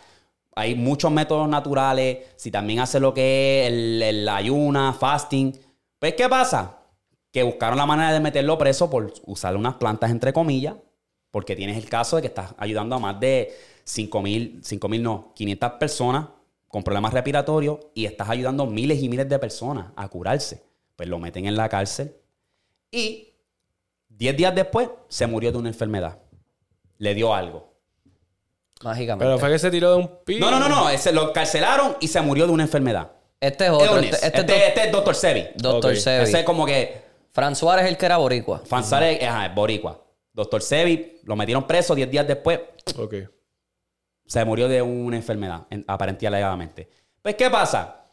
hay 0.55 0.75
muchos 0.75 1.11
métodos 1.11 1.47
naturales, 1.47 2.19
si 2.35 2.51
también 2.51 2.79
hace 2.79 2.99
lo 2.99 3.13
que 3.13 3.61
es 3.63 3.67
el, 3.71 4.01
el 4.03 4.29
ayuna, 4.29 4.93
fasting, 4.93 5.53
pues 5.99 6.13
¿qué 6.15 6.27
pasa? 6.27 6.79
Que 7.31 7.43
buscaron 7.43 7.77
la 7.77 7.85
manera 7.85 8.11
de 8.11 8.19
meterlo 8.19 8.57
preso 8.57 8.89
por 8.89 9.13
usar 9.25 9.55
unas 9.55 9.75
plantas 9.75 10.11
entre 10.11 10.33
comillas, 10.33 10.75
porque 11.33 11.55
tienes 11.55 11.77
el 11.77 11.89
caso 11.89 12.17
de 12.17 12.21
que 12.21 12.27
estás 12.27 12.53
ayudando 12.59 12.95
a 12.95 12.99
más 12.99 13.19
de 13.19 13.57
5 13.85 14.21
mil, 14.21 14.59
5 14.61 14.87
mil 14.87 15.01
no, 15.01 15.31
500 15.33 15.71
personas 15.79 16.27
con 16.67 16.83
problemas 16.83 17.11
respiratorios 17.11 17.79
y 17.95 18.05
estás 18.05 18.29
ayudando 18.29 18.65
a 18.65 18.67
miles 18.67 19.01
y 19.01 19.09
miles 19.09 19.27
de 19.27 19.39
personas 19.39 19.87
a 19.95 20.07
curarse. 20.09 20.61
Pues 20.95 21.09
lo 21.09 21.17
meten 21.17 21.47
en 21.47 21.55
la 21.55 21.67
cárcel. 21.69 22.15
Y 22.91 23.33
10 24.09 24.37
días 24.37 24.53
después 24.53 24.89
se 25.07 25.25
murió 25.25 25.51
de 25.51 25.57
una 25.57 25.69
enfermedad. 25.69 26.19
Le 26.99 27.15
dio 27.15 27.33
algo. 27.33 27.73
Mágicamente. 28.83 29.25
Pero 29.25 29.39
fue 29.39 29.49
que 29.49 29.57
se 29.57 29.71
tiró 29.71 29.89
de 29.89 29.97
un 29.97 30.11
piso. 30.23 30.39
No, 30.39 30.51
no, 30.51 30.59
no, 30.59 30.69
no. 30.69 30.89
Ese 30.91 31.11
lo 31.11 31.33
carcelaron 31.33 31.97
y 31.99 32.09
se 32.09 32.21
murió 32.21 32.45
de 32.45 32.53
una 32.53 32.61
enfermedad. 32.61 33.11
Este 33.39 33.65
es 33.65 33.71
otro. 33.71 33.97
Este, 33.97 34.27
este 34.27 34.27
Este, 34.27 34.55
es 34.55 34.67
este 34.67 34.83
es 34.83 34.91
Dr. 34.91 35.15
Sebi. 35.15 35.47
Doctor 35.55 35.93
Ok. 35.93 35.97
Sebi. 35.97 36.23
Ese 36.25 36.39
es 36.41 36.45
como 36.45 36.63
que 36.67 37.01
Fran 37.31 37.55
Suárez 37.55 37.87
el 37.87 37.97
que 37.97 38.05
era 38.05 38.17
boricua. 38.17 38.61
Fanzare, 38.63 39.25
ajá, 39.25 39.47
es 39.47 39.55
boricua. 39.55 40.02
Dr. 40.33 40.61
Sebi 40.61 41.19
lo 41.23 41.35
metieron 41.35 41.65
preso 41.67 41.93
10 41.95 42.09
días 42.09 42.27
después. 42.27 42.59
Ok. 42.97 43.15
se 44.25 44.43
murió 44.45 44.67
de 44.67 44.81
una 44.81 45.15
enfermedad, 45.17 45.67
en- 45.69 45.83
aparentemente 45.87 46.27
alegadamente. 46.27 46.89
Pues, 47.21 47.35
¿qué 47.35 47.49
pasa? 47.49 48.05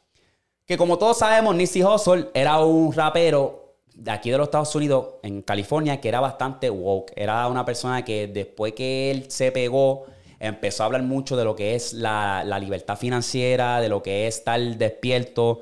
Que 0.66 0.76
como 0.76 0.98
todos 0.98 1.18
sabemos, 1.18 1.54
Nipsey 1.54 1.82
Hussle 1.82 2.28
era 2.34 2.58
un 2.64 2.92
rapero 2.92 3.76
de 3.94 4.10
aquí 4.10 4.30
de 4.30 4.38
los 4.38 4.46
Estados 4.48 4.74
Unidos, 4.74 5.14
en 5.22 5.42
California, 5.42 6.00
que 6.00 6.08
era 6.08 6.20
bastante 6.20 6.68
woke. 6.70 7.12
Era 7.16 7.46
una 7.48 7.64
persona 7.64 8.04
que 8.04 8.26
después 8.28 8.72
que 8.74 9.10
él 9.10 9.30
se 9.30 9.50
pegó, 9.52 10.06
empezó 10.38 10.82
a 10.82 10.86
hablar 10.86 11.02
mucho 11.02 11.36
de 11.36 11.44
lo 11.44 11.54
que 11.56 11.74
es 11.74 11.92
la, 11.92 12.42
la 12.44 12.58
libertad 12.58 12.96
financiera, 12.96 13.80
de 13.80 13.88
lo 13.88 14.02
que 14.02 14.26
es 14.26 14.38
estar 14.38 14.60
despierto. 14.60 15.60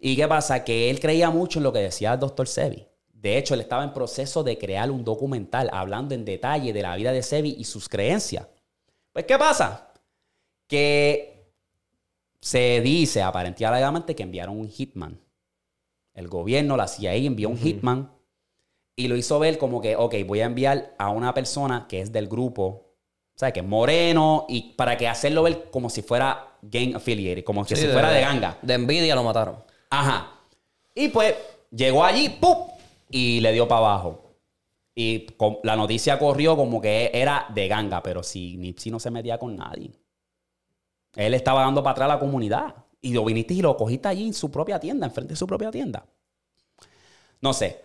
¿Y 0.00 0.16
qué 0.16 0.26
pasa? 0.28 0.64
Que 0.64 0.90
él 0.90 1.00
creía 1.00 1.30
mucho 1.30 1.58
en 1.60 1.64
lo 1.64 1.72
que 1.72 1.78
decía 1.80 2.12
el 2.14 2.20
Dr. 2.20 2.46
Sebi. 2.48 2.86
De 3.20 3.36
hecho, 3.36 3.54
él 3.54 3.60
estaba 3.60 3.82
en 3.82 3.92
proceso 3.92 4.44
de 4.44 4.56
crear 4.58 4.90
un 4.92 5.04
documental 5.04 5.68
hablando 5.72 6.14
en 6.14 6.24
detalle 6.24 6.72
de 6.72 6.82
la 6.82 6.94
vida 6.94 7.10
de 7.10 7.22
Sebi 7.22 7.56
y 7.58 7.64
sus 7.64 7.88
creencias. 7.88 8.46
Pues, 9.12 9.24
¿qué 9.24 9.36
pasa? 9.36 9.92
Que 10.68 11.52
se 12.40 12.80
dice 12.80 13.22
aparentemente 13.22 14.14
que 14.14 14.22
enviaron 14.22 14.56
un 14.56 14.68
hitman. 14.68 15.20
El 16.14 16.28
gobierno, 16.28 16.76
la 16.76 16.86
CIA 16.86 17.14
envió 17.14 17.48
un 17.48 17.58
hitman 17.58 18.12
y 18.94 19.08
lo 19.08 19.16
hizo 19.16 19.40
ver 19.40 19.58
como 19.58 19.80
que, 19.80 19.96
ok, 19.96 20.14
voy 20.24 20.40
a 20.40 20.46
enviar 20.46 20.94
a 20.96 21.10
una 21.10 21.34
persona 21.34 21.86
que 21.88 22.00
es 22.00 22.12
del 22.12 22.28
grupo, 22.28 22.64
o 22.64 23.38
sea, 23.38 23.52
que 23.52 23.60
es 23.60 23.66
moreno, 23.66 24.46
y 24.48 24.74
para 24.74 24.96
que 24.96 25.08
hacerlo 25.08 25.42
ver 25.42 25.70
como 25.70 25.90
si 25.90 26.02
fuera 26.02 26.56
gang 26.62 26.94
affiliated, 26.94 27.42
como 27.42 27.64
que 27.64 27.74
Sí, 27.74 27.82
si 27.82 27.88
fuera 27.88 28.10
de 28.10 28.20
ganga. 28.20 28.58
De 28.62 28.74
envidia 28.74 29.16
lo 29.16 29.24
mataron. 29.24 29.56
Ajá. 29.90 30.34
Y 30.94 31.08
pues 31.08 31.34
llegó 31.70 32.04
allí, 32.04 32.28
¡pum! 32.28 32.77
Y 33.08 33.40
le 33.40 33.52
dio 33.52 33.66
para 33.66 33.80
abajo. 33.80 34.24
Y 34.94 35.26
con- 35.36 35.58
la 35.62 35.76
noticia 35.76 36.18
corrió 36.18 36.56
como 36.56 36.80
que 36.80 37.10
era 37.14 37.46
de 37.54 37.68
ganga, 37.68 38.02
pero 38.02 38.22
si 38.22 38.56
Nipsey 38.56 38.90
no 38.90 38.98
se 38.98 39.10
metía 39.10 39.38
con 39.38 39.56
nadie. 39.56 39.92
Él 41.14 41.34
estaba 41.34 41.62
dando 41.62 41.82
para 41.82 41.92
atrás 41.92 42.10
a 42.10 42.14
la 42.14 42.20
comunidad. 42.20 42.74
Y 43.00 43.12
lo 43.12 43.24
viniste 43.24 43.54
y 43.54 43.62
lo 43.62 43.76
cogiste 43.76 44.08
allí 44.08 44.26
en 44.26 44.34
su 44.34 44.50
propia 44.50 44.80
tienda, 44.80 45.06
enfrente 45.06 45.32
de 45.34 45.36
su 45.36 45.46
propia 45.46 45.70
tienda. 45.70 46.04
No 47.40 47.52
sé. 47.52 47.82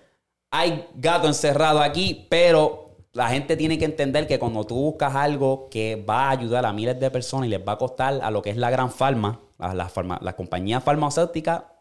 Hay 0.50 0.88
gato 0.96 1.28
encerrado 1.28 1.82
aquí, 1.82 2.26
pero 2.30 2.98
la 3.14 3.30
gente 3.30 3.56
tiene 3.56 3.78
que 3.78 3.86
entender 3.86 4.28
que 4.28 4.40
cuando 4.40 4.64
tú 4.66 4.76
buscas 4.76 5.14
algo 5.16 5.70
que 5.70 6.04
va 6.08 6.26
a 6.26 6.30
ayudar 6.32 6.66
a 6.66 6.74
miles 6.74 7.00
de 7.00 7.12
personas 7.12 7.46
y 7.48 7.50
les 7.50 7.60
va 7.66 7.74
a 7.74 7.78
costar 7.78 8.20
a 8.24 8.32
lo 8.32 8.42
que 8.42 8.50
es 8.50 8.58
la 8.58 8.72
gran 8.72 8.92
farma, 8.92 9.40
a 9.60 9.74
la, 9.76 9.88
farma, 9.88 10.20
la 10.22 10.36
compañía 10.36 10.82
farmacéutica, 10.82 11.73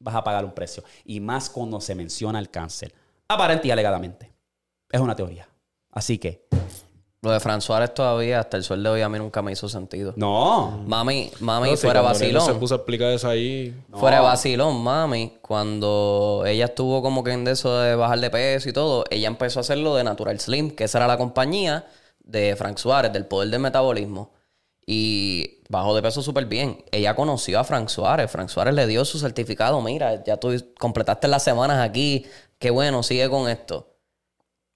vas 0.00 0.14
a 0.16 0.24
pagar 0.24 0.44
un 0.44 0.52
precio. 0.52 0.82
Y 1.04 1.20
más 1.20 1.48
cuando 1.48 1.80
se 1.80 1.94
menciona 1.94 2.38
el 2.40 2.50
cáncer. 2.50 2.92
Aparente 3.28 3.68
y 3.68 3.70
alegadamente. 3.70 4.32
Es 4.90 5.00
una 5.00 5.14
teoría. 5.14 5.46
Así 5.92 6.18
que, 6.18 6.48
Lo 7.22 7.30
de 7.32 7.38
Fran 7.38 7.60
Suárez 7.60 7.92
todavía, 7.92 8.40
hasta 8.40 8.56
el 8.56 8.64
sol 8.64 8.82
de 8.82 8.88
hoy, 8.88 9.02
a 9.02 9.08
mí 9.10 9.18
nunca 9.18 9.42
me 9.42 9.52
hizo 9.52 9.68
sentido. 9.68 10.14
no. 10.16 10.82
Mami, 10.86 11.30
mami, 11.40 11.70
No, 11.72 11.76
fuera 11.76 12.00
cuando 12.00 12.18
Neno 12.18 12.38
vacilón. 12.38 12.46
se 12.46 12.54
puso 12.58 12.74
a 12.74 12.76
explicar 12.78 13.08
eso 13.12 13.28
ahí. 13.28 13.74
Fuera 13.92 14.16
de 14.16 14.22
vacilón, 14.22 14.82
mami, 14.82 15.34
cuando 15.42 16.44
ella 16.46 16.64
estuvo 16.64 17.02
como 17.02 17.22
que 17.22 17.32
en 17.32 17.46
eso 17.46 17.78
de 17.78 17.94
bajar 17.94 18.20
de 18.20 18.30
peso 18.30 18.70
y 18.70 18.72
todo, 18.72 19.04
ella 19.10 19.28
empezó 19.28 19.60
a 19.60 19.62
hacerlo 19.62 19.94
de 19.96 20.04
Natural 20.04 20.40
Slim, 20.40 20.70
que 20.70 20.84
esa 20.84 20.96
era 20.98 21.06
la 21.06 21.18
compañía 21.18 21.86
de 22.24 22.56
Frank 22.56 22.78
Suárez, 22.78 23.12
del 23.12 23.26
poder 23.26 23.50
del 23.50 23.60
metabolismo. 23.60 24.32
Y 24.86 25.60
bajó 25.68 25.94
de 25.94 26.02
peso 26.02 26.22
súper 26.22 26.46
bien. 26.46 26.84
Ella 26.90 27.14
conoció 27.14 27.60
a 27.60 27.64
Frank 27.64 27.88
Suárez. 27.88 28.30
Frank 28.30 28.48
Suárez 28.48 28.74
le 28.74 28.86
dio 28.86 29.04
su 29.04 29.18
certificado. 29.18 29.80
Mira, 29.80 30.24
ya 30.24 30.36
tú 30.36 30.52
completaste 30.78 31.28
las 31.28 31.44
semanas 31.44 31.78
aquí. 31.86 32.26
Qué 32.58 32.70
bueno, 32.70 33.02
sigue 33.02 33.28
con 33.30 33.48
esto. 33.48 33.94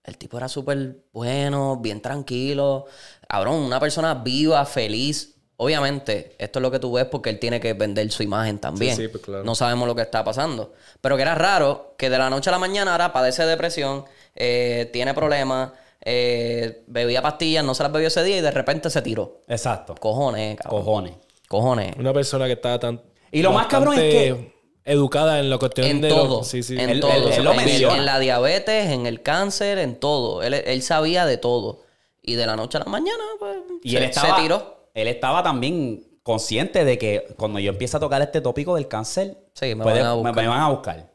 El 0.05 0.19
tipo 0.19 0.37
era 0.37 0.49
súper 0.49 0.99
bueno, 1.13 1.79
bien 1.79 2.01
tranquilo. 2.01 2.85
Cabrón, 3.27 3.57
una 3.57 3.81
persona 3.81 4.15
viva, 4.15 4.65
feliz. 4.67 5.35
Obviamente, 5.57 6.35
esto 6.39 6.59
es 6.59 6.63
lo 6.63 6.71
que 6.71 6.79
tú 6.79 6.93
ves 6.93 7.07
porque 7.07 7.31
él 7.31 7.39
tiene 7.39 7.59
que 7.59 7.73
vender 7.73 8.11
su 8.11 8.23
imagen 8.23 8.59
también. 8.59 8.97
Sí, 8.97 9.03
sí, 9.03 9.09
pues 9.09 9.25
claro. 9.25 9.45
No 9.45 9.55
sabemos 9.55 9.89
lo 9.89 9.95
que 9.95 10.03
está 10.03 10.23
pasando. 10.23 10.75
Pero 11.01 11.17
que 11.17 11.23
era 11.23 11.35
raro 11.35 11.95
que 11.97 12.11
de 12.11 12.19
la 12.19 12.29
noche 12.29 12.51
a 12.51 12.53
la 12.53 12.59
mañana 12.59 12.93
ahora 12.93 13.13
padece 13.13 13.47
depresión, 13.47 14.05
eh, 14.35 14.91
tiene 14.93 15.15
problemas, 15.15 15.71
eh, 16.05 16.85
bebía 16.87 17.23
pastillas, 17.23 17.65
no 17.65 17.75
se 17.75 17.83
las 17.83 17.93
bebió 17.93 18.09
ese 18.09 18.23
día 18.23 18.37
y 18.39 18.41
de 18.41 18.51
repente 18.51 18.91
se 18.91 19.03
tiró. 19.03 19.43
Exacto. 19.49 19.95
Cojones, 19.95 20.57
cabrón. 20.57 20.85
Cojones. 20.85 21.15
Cojones. 21.49 21.95
Una 21.99 22.13
persona 22.13 22.47
que 22.47 22.53
estaba 22.53 22.79
tan. 22.79 23.01
Y 23.33 23.43
lo 23.43 23.53
más 23.53 23.67
cabrón 23.67 23.99
es 23.99 24.15
bastante 24.15 24.55
Educada 24.87 25.41
en 25.41 25.49
la 25.49 25.57
cuestión 25.57 25.87
En 25.87 26.01
de. 26.03 26.11
lo- 26.11 26.15
todo. 26.17 26.45
sí, 26.45 26.63
sí. 26.63 26.77
En 26.79 26.91
Él- 26.91 27.01
todo. 27.01 27.11
él- 27.13 27.33
él 27.33 27.43
lo 27.45 27.53
en, 27.55 27.61
el- 27.61 27.65
menciona. 27.67 27.97
en 27.97 28.05
la 28.05 28.19
diabetes, 28.19 28.91
en 28.91 29.07
el 29.07 29.23
cáncer, 29.23 29.79
en 29.79 29.99
todo. 29.99 30.43
Él, 30.43 30.53
él 30.53 30.83
sabía 30.83 31.25
de 31.25 31.39
todo. 31.39 31.81
Y 32.21 32.35
de 32.35 32.47
la 32.47 32.55
noche 32.55 32.77
a 32.77 32.81
la 32.81 32.87
mañana, 32.87 33.23
pues. 33.39 33.57
Y 33.83 33.93
se, 33.93 33.97
él 33.97 34.03
estaba, 34.05 34.37
se 34.37 34.43
tiró. 34.43 34.89
Él 34.93 35.09
estaba 35.09 35.43
también 35.43 36.07
consciente 36.23 36.85
de 36.85 36.99
que 36.99 37.35
cuando 37.39 37.59
yo 37.61 37.71
empiece 37.71 37.97
a 37.97 38.01
tocar 38.01 38.21
este 38.21 38.43
tópico 38.43 38.75
del 38.77 38.87
cáncer, 38.89 39.39
Sí, 39.55 39.75
me 39.75 39.85
puede- 39.85 40.01
van 40.01 40.07
a 40.11 40.15
buscar. 40.15 40.35
me 40.37 40.49
van 40.49 40.61
a 40.61 40.69
buscar. 40.71 40.99
O 41.01 41.07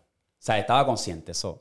sea, 0.41 0.57
estaba 0.57 0.83
consciente. 0.85 1.33
Eso, 1.33 1.59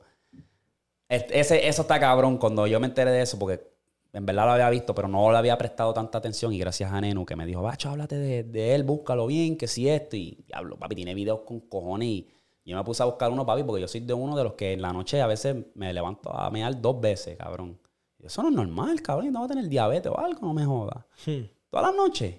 ese, 1.09 1.67
eso 1.67 1.81
está 1.81 1.99
cabrón 1.99 2.37
cuando 2.37 2.67
yo 2.67 2.79
me 2.79 2.87
enteré 2.87 3.11
de 3.11 3.23
eso, 3.23 3.37
porque 3.37 3.67
en 4.13 4.25
verdad 4.25 4.45
lo 4.45 4.51
había 4.51 4.69
visto, 4.69 4.93
pero 4.95 5.07
no 5.07 5.31
le 5.31 5.37
había 5.37 5.57
prestado 5.57 5.93
tanta 5.93 6.17
atención. 6.19 6.53
Y 6.53 6.59
gracias 6.59 6.91
a 6.91 7.01
Nenu 7.01 7.25
que 7.25 7.35
me 7.35 7.45
dijo, 7.45 7.61
bacho, 7.61 7.89
háblate 7.89 8.17
de, 8.17 8.43
de 8.43 8.75
él, 8.75 8.83
búscalo 8.83 9.27
bien, 9.27 9.57
que 9.57 9.67
si 9.67 9.89
esto. 9.89 10.15
Y 10.15 10.43
diablo, 10.47 10.77
papi, 10.77 10.95
tiene 10.95 11.13
videos 11.13 11.41
con 11.45 11.61
cojones. 11.61 12.07
Y 12.07 12.27
yo 12.65 12.77
me 12.77 12.83
puse 12.83 13.03
a 13.03 13.05
buscar 13.07 13.31
uno, 13.31 13.45
papi, 13.45 13.63
porque 13.63 13.81
yo 13.81 13.87
soy 13.87 14.01
de 14.01 14.13
uno 14.13 14.35
de 14.37 14.43
los 14.43 14.53
que 14.53 14.73
en 14.73 14.81
la 14.81 14.93
noche 14.93 15.21
a 15.21 15.27
veces 15.27 15.55
me 15.75 15.91
levanto 15.93 16.31
a 16.31 16.49
mear 16.49 16.79
dos 16.79 16.99
veces, 17.01 17.37
cabrón. 17.37 17.79
Y 18.19 18.25
eso 18.25 18.43
no 18.43 18.49
es 18.49 18.55
normal, 18.55 19.01
cabrón. 19.01 19.27
Yo 19.27 19.31
no 19.31 19.39
voy 19.39 19.45
a 19.45 19.49
tener 19.49 19.67
diabetes 19.67 20.11
o 20.11 20.19
algo, 20.19 20.39
no 20.41 20.53
me 20.53 20.65
jodas. 20.65 21.05
Hmm. 21.25 21.45
Todas 21.69 21.87
las 21.87 21.95
noches. 21.95 22.35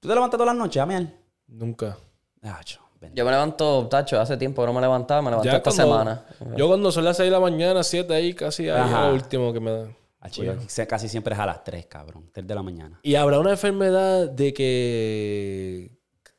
¿Tú 0.00 0.08
te 0.08 0.14
levantas 0.14 0.38
todas 0.38 0.54
las 0.54 0.56
noches 0.56 0.80
a 0.82 0.86
mear? 0.86 1.12
Nunca. 1.46 1.96
Acho, 2.42 2.80
ven. 2.80 2.87
Yo 3.14 3.24
me 3.24 3.30
levanto, 3.30 3.86
tacho, 3.88 4.20
hace 4.20 4.36
tiempo 4.36 4.62
que 4.62 4.66
no 4.66 4.72
me 4.72 4.80
levantaba, 4.80 5.22
me 5.22 5.30
levanté 5.30 5.50
Ya 5.50 5.56
esta 5.58 5.70
cuando- 5.70 5.82
semana. 5.98 6.24
Yo 6.56 6.66
cuando 6.66 6.90
son 6.92 7.04
las 7.04 7.16
6 7.16 7.26
de 7.28 7.30
la 7.30 7.40
mañana, 7.40 7.82
7 7.82 8.12
ahí, 8.14 8.34
casi 8.34 8.68
ahí, 8.68 8.84
es 8.84 8.90
lo 8.90 9.12
último 9.14 9.52
que 9.52 9.60
me 9.60 9.70
da. 9.70 9.86
Yo 10.32 10.52
sé- 10.66 10.86
casi 10.86 11.08
siempre 11.08 11.32
es 11.34 11.40
a 11.40 11.46
las 11.46 11.62
3, 11.62 11.86
cabrón. 11.86 12.28
3 12.32 12.46
de 12.46 12.54
la 12.54 12.62
mañana. 12.62 12.98
Y 13.02 13.14
habrá 13.14 13.38
una 13.38 13.50
enfermedad 13.52 14.28
de 14.28 14.52
que. 14.52 15.90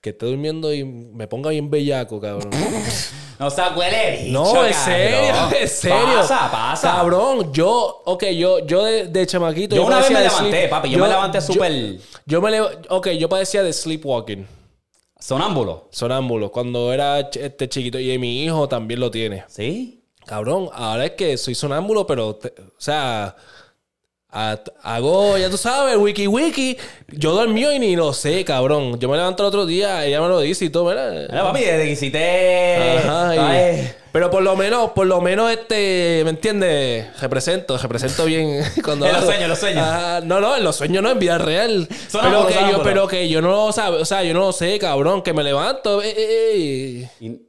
que 0.02 0.12
esté 0.12 0.26
durmiendo 0.26 0.74
y 0.74 0.84
me 0.86 1.28
ponga 1.28 1.50
bien 1.50 1.70
bellaco, 1.70 2.20
cabrón. 2.20 2.50
No 3.40 3.50
se 3.50 3.62
huele 3.74 4.18
bicho, 4.26 4.34
No, 4.34 4.66
en 4.66 4.74
serio, 4.74 5.34
en 5.62 5.68
serio. 5.70 5.98
Pasa, 6.18 6.50
pasa. 6.52 6.92
Cabrón, 6.92 7.54
yo, 7.54 8.02
ok, 8.06 8.26
yo, 8.36 8.60
yo 8.66 8.84
de, 8.84 9.08
de 9.08 9.26
chamaquito. 9.26 9.78
Yo 9.78 9.86
una 9.86 10.00
vez 10.00 10.12
me 10.12 10.20
levanté, 10.20 10.64
sleep- 10.66 10.70
papi. 10.70 10.90
Yo, 10.90 11.00
me 11.00 11.08
levanté 11.08 11.40
súper 11.40 11.98
Yo 12.26 12.42
me 12.42 12.52
lev- 12.52 12.86
ok, 12.90 13.08
yo 13.12 13.30
padecía 13.30 13.64
de 13.64 13.72
sleepwalking, 13.72 14.46
sonámbulo. 15.20 15.88
sonámbulo, 15.92 16.52
cuando 16.52 16.92
era 16.94 17.20
este 17.20 17.70
chiquito. 17.70 18.00
Y 18.00 18.18
mi 18.18 18.44
hijo 18.44 18.68
también 18.68 19.00
lo 19.00 19.12
tiene. 19.12 19.44
¿Sí? 19.48 20.04
Cabrón, 20.26 20.70
ahora 20.74 21.06
es 21.06 21.12
que 21.12 21.38
soy 21.38 21.56
sonámbulo, 21.56 22.06
pero, 22.08 22.36
te- 22.36 22.54
o 22.62 22.72
sea, 22.80 23.36
hago, 24.32 25.38
ya 25.38 25.50
tú 25.50 25.58
sabes, 25.58 25.98
wiki 25.98 26.28
wiki. 26.28 26.78
Yo 27.08 27.34
dormí 27.34 27.66
y 27.66 27.80
ni 27.80 27.96
lo 27.96 28.14
sé, 28.14 28.46
cabrón. 28.46 29.00
Yo 29.00 29.10
me 29.10 29.18
levanto 29.18 29.44
el 29.44 29.48
otro 29.48 29.66
día, 29.66 30.06
ella 30.06 30.22
me 30.22 30.28
lo 30.28 30.40
dice 30.40 30.66
y 30.66 30.70
todo, 30.70 30.90
mira. 30.90 31.12
Mira, 31.30 31.44
papi, 31.44 31.62
desde 31.62 31.86
que 31.86 31.92
hiciste... 31.92 32.98
Ajá, 33.00 33.36
y- 33.36 33.40
Ay. 33.40 33.92
pero 34.12 34.30
por 34.30 34.44
lo 34.44 34.56
menos, 34.56 34.92
por 34.92 35.08
lo 35.08 35.20
menos 35.22 35.52
este, 35.52 36.22
¿me 36.24 36.30
entiendes? 36.30 37.08
Represento, 37.20 37.78
represento 37.78 38.26
bien 38.26 38.64
cuando 38.84 39.08
En 39.08 39.14
los 39.14 39.24
sueños, 39.26 39.44
en 39.44 39.50
los 39.50 39.60
sueños. 39.60 39.84
Ajá, 39.84 40.22
no, 40.22 40.40
no, 40.40 40.56
en 40.56 40.64
los 40.64 40.76
sueños 40.76 41.02
no, 41.02 41.10
en 41.10 41.20
vida 41.20 41.38
real. 41.40 41.88
Pero 42.12 42.48
que 42.48 42.54
yo, 42.72 42.84
pero 42.84 43.08
que 43.08 43.28
yo 43.30 43.42
no 43.42 43.50
lo 43.50 43.72
sabe, 43.72 43.98
o 43.98 44.06
sea, 44.06 44.24
yo 44.24 44.34
no 44.34 44.42
lo 44.42 44.52
sé, 44.52 44.78
cabrón, 44.78 45.24
que 45.24 45.34
me 45.34 45.44
levanto, 45.44 46.02
eh, 46.04 46.14
eh, 46.16 47.04
eh. 47.04 47.10
Y-. 47.20 47.49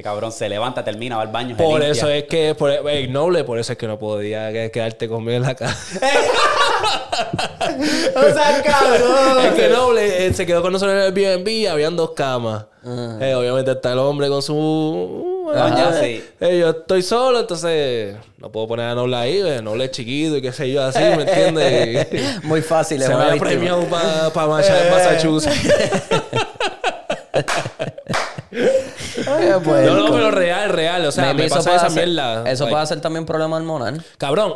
Este 0.00 0.08
cabrón 0.08 0.32
se 0.32 0.48
levanta, 0.48 0.82
termina, 0.82 1.16
va 1.16 1.22
al 1.22 1.28
baño. 1.28 1.54
Por 1.58 1.82
eso 1.82 2.08
es 2.08 2.24
que, 2.24 2.54
por, 2.54 2.70
eh, 2.70 3.06
noble, 3.06 3.44
por 3.44 3.58
eso 3.58 3.72
es 3.72 3.78
que 3.78 3.86
no 3.86 3.98
podía 3.98 4.50
que- 4.50 4.70
quedarte 4.70 5.06
conmigo 5.10 5.36
en 5.36 5.42
la 5.42 5.54
casa. 5.54 5.76
O 8.16 8.22
sea, 8.34 8.62
cabrón. 8.62 9.44
es 9.46 9.52
que 9.54 9.68
noble 9.68 10.26
eh, 10.26 10.32
se 10.32 10.46
quedó 10.46 10.62
con 10.62 10.72
nosotros 10.72 10.94
en 10.96 11.02
el 11.02 11.34
Airbnb, 11.36 11.70
habían 11.70 11.94
dos 11.96 12.12
camas. 12.12 12.64
Ah. 12.84 13.18
Eh, 13.20 13.34
obviamente 13.34 13.72
está 13.72 13.92
el 13.92 13.98
hombre 13.98 14.28
con 14.28 14.40
su... 14.42 15.50
Eh, 15.54 15.84
sí. 16.00 16.24
eh, 16.40 16.58
yo 16.60 16.70
estoy 16.70 17.02
solo, 17.02 17.40
entonces 17.40 18.16
no 18.38 18.50
puedo 18.50 18.68
poner 18.68 18.86
a 18.86 18.94
Noble 18.94 19.16
ahí, 19.16 19.42
Noble 19.62 19.84
es 19.84 19.90
chiquito 19.90 20.36
y 20.38 20.42
qué 20.42 20.52
sé 20.52 20.70
yo, 20.70 20.82
así, 20.82 20.98
¿me 20.98 21.22
entiendes? 21.22 22.08
Muy 22.44 22.62
fácil, 22.62 23.00
se 23.02 23.08
me 23.10 23.14
una 23.16 23.24
ha 23.26 23.32
víctima. 23.32 23.50
premiado 23.50 23.82
para 23.84 24.28
Eh. 24.66 24.90
Massachusetts. 24.90 25.56
pues, 29.64 29.86
No, 29.86 29.96
no, 30.08 30.12
pero 30.12 30.30
real, 30.30 30.68
real. 30.70 31.04
O 31.06 31.12
sea, 31.12 31.32
me 31.34 31.46
eso 31.46 31.56
pasa 31.56 31.70
puede 31.70 31.76
esa 31.86 31.90
ser- 31.90 32.06
mierda. 32.08 32.50
Eso 32.50 32.68
puede 32.68 32.86
ser 32.86 33.00
también 33.00 33.24
problema 33.26 33.56
hormonal. 33.56 34.04
Cabrón, 34.18 34.54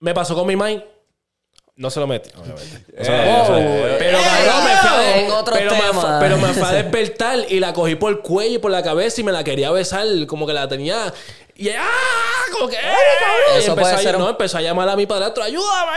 me 0.00 0.14
pasó 0.14 0.34
con 0.34 0.46
mi 0.46 0.56
mind. 0.56 0.82
No 1.78 1.90
se 1.90 2.00
lo 2.00 2.06
metí, 2.06 2.30
obviamente. 2.40 2.84
No 2.96 3.04
se 3.04 3.10
lo 3.10 3.16
Eh, 3.18 3.20
metí, 3.20 3.36
no 3.38 3.44
se 3.44 3.50
lo 3.52 3.58
metí. 3.58 3.68
eh, 3.68 3.96
pero 3.98 4.18
eh, 4.18 4.22
cabrón, 4.24 4.64
me 4.64 4.76
fue 4.76 5.52
pero, 5.58 5.70
me 5.72 5.76
tema. 5.78 5.92
fue, 6.00 6.10
pero 6.20 6.38
me 6.38 6.48
fue 6.54 6.68
a 6.68 6.72
despertar 6.72 7.38
y 7.50 7.60
la 7.60 7.74
cogí 7.74 7.96
por 7.96 8.12
el 8.12 8.20
cuello 8.20 8.54
y 8.54 8.58
por 8.58 8.70
la 8.70 8.82
cabeza 8.82 9.20
y 9.20 9.24
me 9.24 9.32
la 9.32 9.44
quería 9.44 9.70
besar, 9.72 10.06
como 10.26 10.46
que 10.46 10.54
la 10.54 10.66
tenía. 10.68 11.12
Y 11.54 11.68
¡ah! 11.68 11.82
Como 12.52 12.68
que 12.68 12.76
¡eh, 12.76 12.80
cabrón! 12.80 13.58
Eso 13.58 13.66
y 13.66 13.70
empezó 13.70 13.74
puede 13.74 13.94
a, 13.94 13.98
ser 13.98 14.16
un- 14.16 14.22
no, 14.22 14.30
empezó 14.30 14.56
a 14.56 14.62
llamar 14.62 14.88
a 14.88 14.96
mi 14.96 15.04
padrastro, 15.06 15.42
ayúdame, 15.44 15.92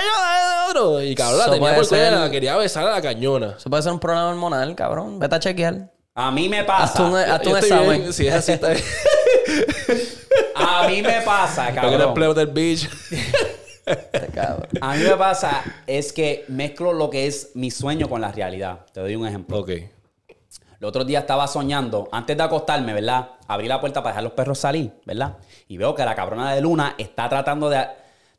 ayúdame. 0.74 1.06
Y 1.06 1.16
cabrón, 1.16 1.38
la 1.40 1.46
tenía 1.52 1.76
por 1.76 1.84
el 1.84 1.88
cuello 1.90 2.04
y 2.04 2.10
ser- 2.10 2.20
la 2.20 2.30
quería 2.32 2.58
besar 2.58 2.86
a 2.86 2.92
la 2.92 3.02
cañona. 3.02 3.56
Eso 3.58 3.70
puede 3.70 3.82
ser 3.84 3.94
un 3.94 4.00
problema 4.02 4.30
hormonal, 4.32 4.76
cabrón. 4.76 5.18
Vete 5.18 5.36
a 5.36 5.40
chequear. 5.40 5.92
A 6.22 6.32
mí 6.32 6.50
me 6.50 6.60
un, 6.62 6.66
pasa. 6.68 6.84
hazte 6.84 7.02
un 7.04 7.12
Yo 7.14 7.58
estoy 7.58 7.70
examen. 7.72 8.02
bien, 8.02 8.14
Si 8.14 8.28
es 8.28 8.34
así, 8.34 8.52
está 8.52 8.70
bien. 8.72 8.84
A 10.56 10.88
mí 10.88 11.02
me 11.02 11.22
pasa, 11.22 11.68
Porque 11.74 11.80
cabrón. 11.82 12.14
plebe 12.14 12.34
del 12.34 12.48
bicho. 12.48 12.90
Cabrón. 14.34 14.68
A 14.82 14.96
mí 14.96 15.04
me 15.04 15.16
pasa 15.16 15.64
es 15.88 16.12
que 16.14 16.46
mezclo 16.50 16.94
lo 16.94 17.10
que 17.10 17.26
es 17.28 17.52
mi 17.56 17.72
sueño 17.72 18.10
con 18.10 18.22
la 18.22 18.32
realidad. 18.32 18.86
Te 18.94 19.00
doy 19.00 19.16
un 19.16 19.26
ejemplo. 19.28 19.60
ok. 19.60 19.70
El 19.70 20.86
otro 20.86 21.04
día 21.04 21.20
estaba 21.20 21.48
soñando, 21.48 22.08
antes 22.12 22.38
de 22.38 22.44
acostarme, 22.44 22.94
¿verdad? 22.94 23.32
Abrí 23.48 23.68
la 23.68 23.80
puerta 23.82 24.02
para 24.02 24.12
dejar 24.14 24.24
los 24.24 24.34
perros 24.34 24.60
salir, 24.60 24.92
¿verdad? 25.06 25.38
Y 25.68 25.78
veo 25.78 25.94
que 25.96 26.06
la 26.06 26.16
cabrona 26.16 26.54
de 26.54 26.62
Luna 26.62 26.96
está 26.98 27.28
tratando 27.28 27.70
de, 27.70 27.86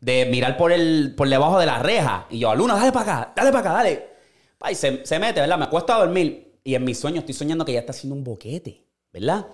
de 0.00 0.26
mirar 0.26 0.56
por, 0.56 0.70
el, 0.72 1.14
por 1.16 1.28
debajo 1.28 1.58
de 1.58 1.66
la 1.66 1.78
reja. 1.80 2.26
Y 2.30 2.38
yo, 2.38 2.54
Luna, 2.54 2.76
dale 2.76 2.92
para 2.92 3.12
acá, 3.22 3.32
dale 3.36 3.50
para 3.50 3.60
acá, 3.60 3.72
dale. 3.72 4.08
Pa, 4.58 4.70
y 4.70 4.74
se, 4.74 5.04
se 5.04 5.18
mete, 5.18 5.40
¿verdad? 5.40 5.58
Me 5.58 5.64
acuesto 5.66 5.92
a 5.92 5.98
dormir. 5.98 6.49
Y 6.64 6.74
en 6.74 6.84
mis 6.84 6.98
sueños 6.98 7.20
estoy 7.20 7.34
soñando 7.34 7.64
que 7.64 7.72
ella 7.72 7.80
está 7.80 7.92
haciendo 7.92 8.14
un 8.14 8.24
boquete, 8.24 8.84
¿verdad? 9.12 9.46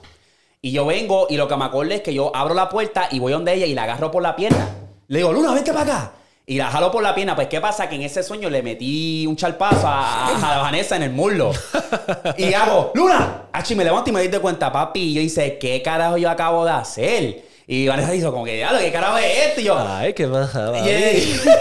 Y 0.60 0.72
yo 0.72 0.84
vengo 0.86 1.26
y 1.30 1.36
lo 1.36 1.46
que 1.46 1.56
me 1.56 1.64
acuerdo 1.64 1.92
es 1.92 2.00
que 2.00 2.12
yo 2.12 2.34
abro 2.34 2.54
la 2.54 2.68
puerta 2.68 3.08
y 3.10 3.18
voy 3.18 3.32
donde 3.32 3.54
ella 3.54 3.66
y 3.66 3.74
la 3.74 3.84
agarro 3.84 4.10
por 4.10 4.22
la 4.22 4.34
pierna. 4.34 4.68
Le 5.08 5.18
digo, 5.18 5.32
Luna, 5.32 5.52
vente 5.52 5.72
para 5.72 5.82
acá. 5.82 6.12
Y 6.48 6.58
la 6.58 6.70
jalo 6.70 6.92
por 6.92 7.02
la 7.02 7.14
pierna. 7.14 7.34
Pues, 7.34 7.48
¿qué 7.48 7.60
pasa? 7.60 7.88
Que 7.88 7.96
en 7.96 8.02
ese 8.02 8.22
sueño 8.22 8.48
le 8.48 8.62
metí 8.62 9.26
un 9.26 9.36
charpazo 9.36 9.86
a, 9.86 10.28
a 10.28 10.62
Vanessa 10.62 10.96
en 10.96 11.02
el 11.02 11.10
muslo. 11.10 11.52
Y 12.38 12.54
hago, 12.54 12.92
Luna. 12.94 13.48
Achi, 13.52 13.74
me 13.74 13.84
levanto 13.84 14.10
y 14.10 14.12
me 14.12 14.20
doy 14.20 14.28
de 14.28 14.38
cuenta, 14.38 14.72
papi. 14.72 15.00
Y 15.00 15.14
yo 15.14 15.20
dice, 15.20 15.58
¿qué 15.58 15.82
carajo 15.82 16.16
yo 16.16 16.30
acabo 16.30 16.64
de 16.64 16.70
hacer? 16.70 17.44
Y 17.68 17.88
Vanessa 17.88 18.12
dijo, 18.12 18.30
como 18.32 18.44
que, 18.44 18.54
diablo, 18.54 18.78
¿qué 18.78 18.92
carajo 18.92 19.18
es 19.18 19.46
esto? 19.48 19.60
Y 19.60 19.64
yo, 19.64 19.76
Ay, 19.76 20.12
qué 20.14 20.22
ella- 20.24 21.58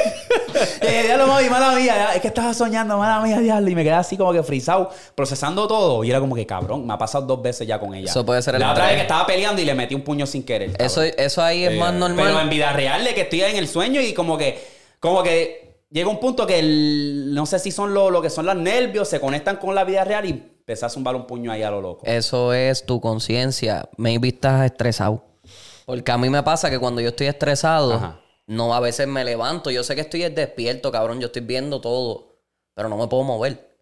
eh, 0.82 1.04
diablo, 1.04 1.28
mami, 1.28 1.50
mala 1.50 1.72
mía, 1.72 1.96
ya, 1.96 2.14
es 2.16 2.22
que 2.22 2.28
estaba 2.28 2.54
soñando, 2.54 2.98
mala 2.98 3.22
mía, 3.22 3.40
diablo. 3.40 3.70
Y 3.70 3.76
me 3.76 3.84
quedé 3.84 3.94
así 3.94 4.16
como 4.16 4.32
que 4.32 4.44
frisado, 4.44 4.90
procesando 5.16 5.68
todo. 5.68 6.04
Y 6.04 6.10
era 6.12 6.20
como 6.20 6.36
que, 6.36 6.46
cabrón, 6.46 6.86
me 6.86 6.94
ha 6.94 6.98
pasado 6.98 7.26
dos 7.26 7.42
veces 7.42 7.68
ya 7.68 7.80
con 7.80 7.94
ella. 7.96 8.10
Eso 8.12 8.26
puede 8.26 8.42
ser 8.42 8.56
el 8.56 8.62
La 8.62 8.72
otra 8.72 8.86
vez 8.86 8.96
que 8.96 9.02
estaba 9.02 9.26
peleando 9.26 9.62
y 9.62 9.66
le 9.66 9.74
metí 9.74 9.96
un 9.96 10.02
puño 10.04 10.26
sin 10.26 10.44
querer. 10.44 10.72
cabrón. 10.72 10.86
Eso, 10.86 11.02
eso 11.02 11.42
ahí 11.42 11.66
es 11.66 11.78
más 11.78 11.94
normal. 11.94 12.26
Pero 12.28 12.40
en 12.40 12.50
vida 12.50 12.72
real 12.72 13.04
de 13.04 13.14
que 13.16 13.22
estoy 13.22 13.42
en 13.42 13.58
el 13.58 13.68
sueño 13.68 14.00
y 14.00 14.14
como 14.14 14.38
que, 14.38 14.64
como 15.00 15.24
que 15.24 15.80
llega 15.90 16.08
un 16.10 16.20
punto 16.20 16.46
que 16.46 16.60
el- 16.60 17.34
no 17.34 17.46
sé 17.48 17.58
si 17.60 17.72
son 17.72 17.94
lo, 17.94 18.10
lo 18.12 18.22
que 18.22 18.30
son 18.30 18.46
los 18.46 18.56
nervios, 18.56 19.10
se 19.10 19.20
conectan 19.20 19.58
con 19.58 19.74
la 19.76 19.84
vida 19.84 20.04
real 20.04 20.26
y 20.26 20.30
empezás 20.30 20.84
a 20.92 20.94
zumbar 20.94 21.16
un 21.16 21.26
puño 21.28 21.52
ahí 21.52 21.64
a 21.64 21.72
lo 21.72 21.82
loco. 21.82 22.06
Eso 22.06 22.54
es 22.54 22.86
tu 22.86 23.02
conciencia. 23.02 23.90
Maybe 23.98 24.30
estás 24.30 24.66
estresado. 24.66 25.24
Porque 25.86 26.12
a 26.12 26.18
mí 26.18 26.30
me 26.30 26.42
pasa 26.44 26.70
que 26.70 26.80
cuando 26.80 27.02
yo 27.02 27.10
estoy 27.10 27.28
estresado, 27.28 27.94
Ajá. 27.94 28.20
no 28.48 28.74
a 28.74 28.80
veces 28.80 29.08
me 29.08 29.24
levanto. 29.24 29.70
Yo 29.72 29.84
sé 29.84 29.96
que 29.96 30.02
estoy 30.02 30.28
despierto, 30.30 30.92
cabrón. 30.92 31.20
Yo 31.20 31.28
estoy 31.28 31.44
viendo 31.44 31.80
todo. 31.82 32.28
Pero 32.74 32.90
no 32.90 32.98
me 32.98 33.08
puedo 33.08 33.24
mover. 33.24 33.74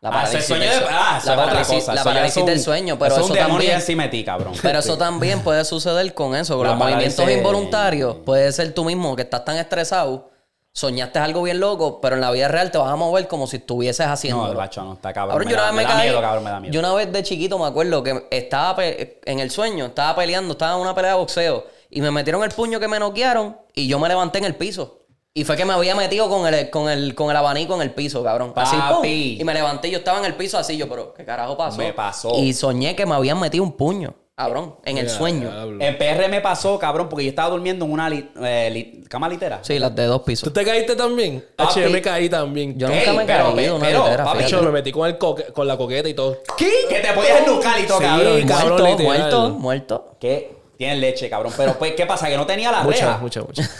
La 0.00 0.10
Ah, 0.10 0.12
parálisis 0.12 0.44
sueño 0.46 0.62
del 0.62 0.70
de- 0.70 0.78
sue- 0.78 0.86
ah, 0.90 1.18
eso 1.18 1.26
la 1.28 1.32
es 1.32 1.38
otra 1.38 1.46
parálisis, 1.46 1.74
cosa. 1.74 1.94
la 1.94 2.00
Eso 2.00 2.08
ya 2.08 2.14
parálisis 2.14 2.36
es 2.36 2.40
un- 2.42 2.46
del 2.46 2.60
sueño. 2.60 2.98
Pero 2.98 3.14
eso 3.14 3.24
es 3.24 3.30
un 3.30 3.36
también. 3.36 3.72
encima 3.72 4.02
de 4.04 4.08
ti, 4.10 4.24
cabrón. 4.24 4.52
Pero 4.62 4.78
eso 4.78 4.98
también 4.98 5.40
puede 5.42 5.64
suceder 5.64 6.14
con 6.14 6.36
eso, 6.36 6.56
con 6.56 6.66
La 6.66 6.70
los 6.74 6.78
movimientos 6.78 7.28
involuntarios. 7.30 8.16
Puede 8.24 8.52
ser 8.52 8.72
tú 8.74 8.84
mismo 8.84 9.16
que 9.16 9.22
estás 9.22 9.44
tan 9.44 9.56
estresado, 9.56 10.30
soñaste 10.78 11.18
algo 11.18 11.42
bien 11.42 11.58
loco, 11.58 12.00
pero 12.00 12.14
en 12.14 12.20
la 12.20 12.30
vida 12.30 12.46
real 12.46 12.70
te 12.70 12.78
vas 12.78 12.92
a 12.92 12.94
mover 12.94 13.26
como 13.26 13.48
si 13.48 13.56
estuvieses 13.56 14.06
haciendo. 14.06 14.46
No, 14.46 14.54
macho, 14.54 14.84
no 14.84 14.92
está 14.92 15.12
cabrón. 15.12 15.38
Me 15.38 15.44
yo 15.46 15.56
una 15.56 15.62
da, 15.62 15.72
vez 15.72 15.88
me 15.88 16.02
miedo, 16.04 16.20
cabrón, 16.20 16.44
me 16.44 16.50
da 16.50 16.60
miedo. 16.60 16.72
Yo 16.72 16.78
una 16.78 16.94
vez 16.94 17.12
de 17.12 17.22
chiquito 17.24 17.58
me 17.58 17.66
acuerdo 17.66 18.00
que 18.04 18.28
estaba 18.30 18.76
en 18.84 19.40
el 19.40 19.50
sueño, 19.50 19.86
estaba 19.86 20.14
peleando, 20.14 20.52
estaba 20.52 20.76
en 20.76 20.80
una 20.80 20.94
pelea 20.94 21.12
de 21.12 21.16
boxeo 21.18 21.66
y 21.90 22.00
me 22.00 22.12
metieron 22.12 22.44
el 22.44 22.50
puño 22.50 22.78
que 22.78 22.86
me 22.86 23.00
noquearon 23.00 23.56
y 23.74 23.88
yo 23.88 23.98
me 23.98 24.06
levanté 24.06 24.38
en 24.38 24.44
el 24.44 24.54
piso. 24.54 25.00
Y 25.34 25.42
fue 25.42 25.56
que 25.56 25.64
me 25.64 25.72
había 25.72 25.96
metido 25.96 26.28
con 26.28 26.46
el, 26.46 26.70
con 26.70 26.88
el, 26.88 27.16
con 27.16 27.28
el 27.30 27.36
abanico 27.36 27.74
en 27.74 27.82
el 27.82 27.92
piso, 27.92 28.22
cabrón. 28.22 28.52
Así, 28.54 28.76
¡pum! 28.76 28.96
Papi. 28.98 29.38
Y 29.40 29.42
me 29.44 29.54
levanté 29.54 29.90
yo 29.90 29.98
estaba 29.98 30.20
en 30.20 30.26
el 30.26 30.34
piso 30.34 30.58
así, 30.58 30.76
yo, 30.76 30.88
pero 30.88 31.12
¿qué 31.12 31.24
carajo 31.24 31.56
pasó? 31.56 31.78
Me 31.78 31.92
pasó. 31.92 32.38
Y 32.38 32.52
soñé 32.52 32.94
que 32.94 33.04
me 33.04 33.16
habían 33.16 33.40
metido 33.40 33.64
un 33.64 33.72
puño, 33.72 34.14
cabrón, 34.38 34.76
en 34.84 34.98
el 34.98 35.10
sueño. 35.10 35.50
En 35.80 35.98
PR 35.98 36.28
me 36.28 36.40
pasó, 36.40 36.78
cabrón, 36.78 37.08
porque 37.08 37.24
yo 37.24 37.30
estaba 37.30 37.50
durmiendo 37.50 37.84
en 37.84 37.90
una 37.90 38.08
li- 38.08 38.30
eh, 38.40 38.70
li- 38.72 39.04
cama 39.08 39.28
litera. 39.28 39.58
Sí, 39.62 39.80
las 39.80 39.92
de 39.96 40.04
dos 40.06 40.20
¿Tú 40.20 40.24
pisos. 40.26 40.52
te 40.52 40.64
caíste 40.64 40.94
también? 40.94 41.44
Papi. 41.56 41.72
H, 41.72 41.82
yo 41.82 41.90
me 41.90 42.00
caí 42.00 42.28
también. 42.28 42.78
Yo 42.78 42.86
Ey, 42.88 42.98
nunca 43.00 43.12
me 43.14 43.22
he 43.24 43.26
pero- 43.26 43.54
caído 43.56 43.74
una 43.76 43.86
pero, 43.86 44.04
litera, 44.04 44.24
papi, 44.24 44.38
fíjate. 44.38 44.54
hecho, 44.54 44.64
me 44.64 44.70
metí 44.70 44.92
con, 44.92 45.08
el 45.08 45.18
coque- 45.18 45.52
con 45.52 45.66
la 45.66 45.76
coqueta 45.76 46.08
y 46.08 46.14
todo. 46.14 46.38
¿Qué? 46.56 46.70
Que 46.88 47.00
te 47.00 47.12
podías 47.12 47.40
ennucar 47.40 47.80
y 47.80 47.86
todo, 47.86 47.98
Sí, 47.98 48.04
cabrón. 48.04 48.46
cabrón. 48.46 48.68
Muerto, 48.68 48.86
literal. 48.86 49.04
muerto, 49.06 49.48
muerto. 49.50 50.16
Que 50.20 50.56
tienen 50.76 51.00
leche, 51.00 51.28
cabrón. 51.28 51.52
Pero 51.56 51.74
pues, 51.76 51.94
¿qué 51.94 52.06
pasa? 52.06 52.28
Que 52.28 52.36
no 52.36 52.46
tenía 52.46 52.70
la 52.70 52.82
Mucha, 52.84 53.06
reja. 53.06 53.18
mucha, 53.18 53.40
mucha. 53.42 53.68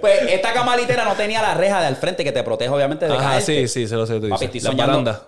Pues 0.00 0.14
esta 0.28 0.52
cama 0.52 0.76
litera 0.76 1.04
no 1.04 1.14
tenía 1.14 1.40
la 1.42 1.54
reja 1.54 1.80
de 1.80 1.86
al 1.86 1.96
frente 1.96 2.22
que 2.22 2.32
te 2.32 2.42
protege, 2.42 2.70
obviamente, 2.70 3.06
de 3.06 3.14
Ajá, 3.14 3.30
caerte. 3.30 3.66
sí, 3.66 3.68
sí, 3.68 3.88
se 3.88 3.96
lo 3.96 4.06
sé. 4.06 4.20
Tú 4.20 4.28
Papi, 4.28 4.46
dices. 4.46 4.64
estoy 4.64 4.78
soñando. 4.86 5.26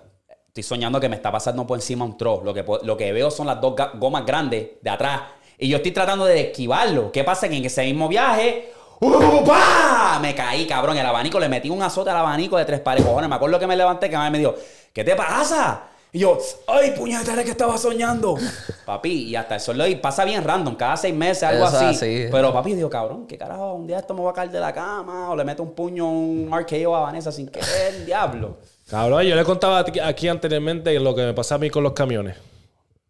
Estoy 0.53 0.61
soñando 0.61 0.99
que 0.99 1.09
me 1.09 1.15
está 1.15 1.31
pasando 1.31 1.65
por 1.65 1.79
encima 1.79 2.05
un 2.05 2.15
tro. 2.15 2.43
Lo 2.43 2.53
que, 2.53 2.63
lo 2.83 2.95
que 2.95 3.11
veo 3.11 3.31
son 3.31 3.47
las 3.47 3.59
dos 3.59 3.73
gomas 3.95 4.23
grandes 4.23 4.73
de 4.79 4.89
atrás. 4.89 5.21
Y 5.57 5.67
yo 5.67 5.77
estoy 5.77 5.91
tratando 5.91 6.25
de 6.25 6.41
esquivarlo. 6.41 7.11
¿Qué 7.11 7.23
pasa? 7.23 7.49
Que 7.49 7.57
en 7.57 7.65
ese 7.65 7.83
mismo 7.85 8.07
viaje... 8.07 8.71
¡uh, 8.99 9.43
pa! 9.43 10.19
Me 10.21 10.35
caí, 10.35 10.67
cabrón. 10.67 10.95
El 10.95 11.07
abanico, 11.07 11.39
le 11.39 11.49
metí 11.49 11.71
un 11.71 11.81
azote 11.81 12.11
al 12.11 12.17
abanico 12.17 12.55
de 12.55 12.65
tres 12.65 12.81
pares. 12.81 13.03
Cojones, 13.03 13.27
me 13.27 13.35
acuerdo 13.35 13.57
que 13.57 13.65
me 13.65 13.75
levanté, 13.75 14.11
que 14.11 14.17
me 14.17 14.37
dijo, 14.37 14.53
¿qué 14.93 15.03
te 15.03 15.15
pasa? 15.15 15.85
Y 16.11 16.19
yo, 16.19 16.37
¡ay, 16.67 16.91
puñetera 16.91 17.43
que 17.43 17.49
estaba 17.49 17.75
soñando! 17.75 18.35
papi, 18.85 19.29
y 19.29 19.35
hasta 19.35 19.55
el 19.55 19.61
sol 19.61 19.79
de 19.79 19.85
hoy 19.85 19.95
pasa 19.95 20.23
bien 20.23 20.43
random, 20.43 20.75
cada 20.75 20.95
seis 20.97 21.15
meses, 21.15 21.41
algo 21.41 21.65
Eso 21.65 21.77
así. 21.77 21.85
así. 21.85 22.27
Pero 22.31 22.53
papi, 22.53 22.75
digo, 22.75 22.91
cabrón, 22.91 23.25
¿qué 23.25 23.39
carajo? 23.39 23.73
Un 23.73 23.87
día 23.87 23.97
esto 23.97 24.13
me 24.13 24.21
va 24.21 24.29
a 24.29 24.33
caer 24.33 24.51
de 24.51 24.59
la 24.59 24.71
cama, 24.71 25.31
o 25.31 25.35
le 25.35 25.43
meto 25.43 25.63
un 25.63 25.73
puño, 25.73 26.07
un 26.07 26.51
RKO 26.55 26.95
a 26.95 26.99
Vanessa 26.99 27.31
sin 27.31 27.47
querer, 27.47 28.05
diablo. 28.05 28.59
Cabrón, 28.93 29.23
yo 29.23 29.35
le 29.35 29.43
contaba 29.43 29.83
aquí- 30.03 30.27
anteriormente 30.27 30.99
lo 30.99 31.15
que 31.15 31.23
me 31.23 31.33
pasa 31.33 31.55
a 31.55 31.57
mí 31.57 31.71
con 31.71 31.81
los 31.81 31.93
camiones. 31.93 32.35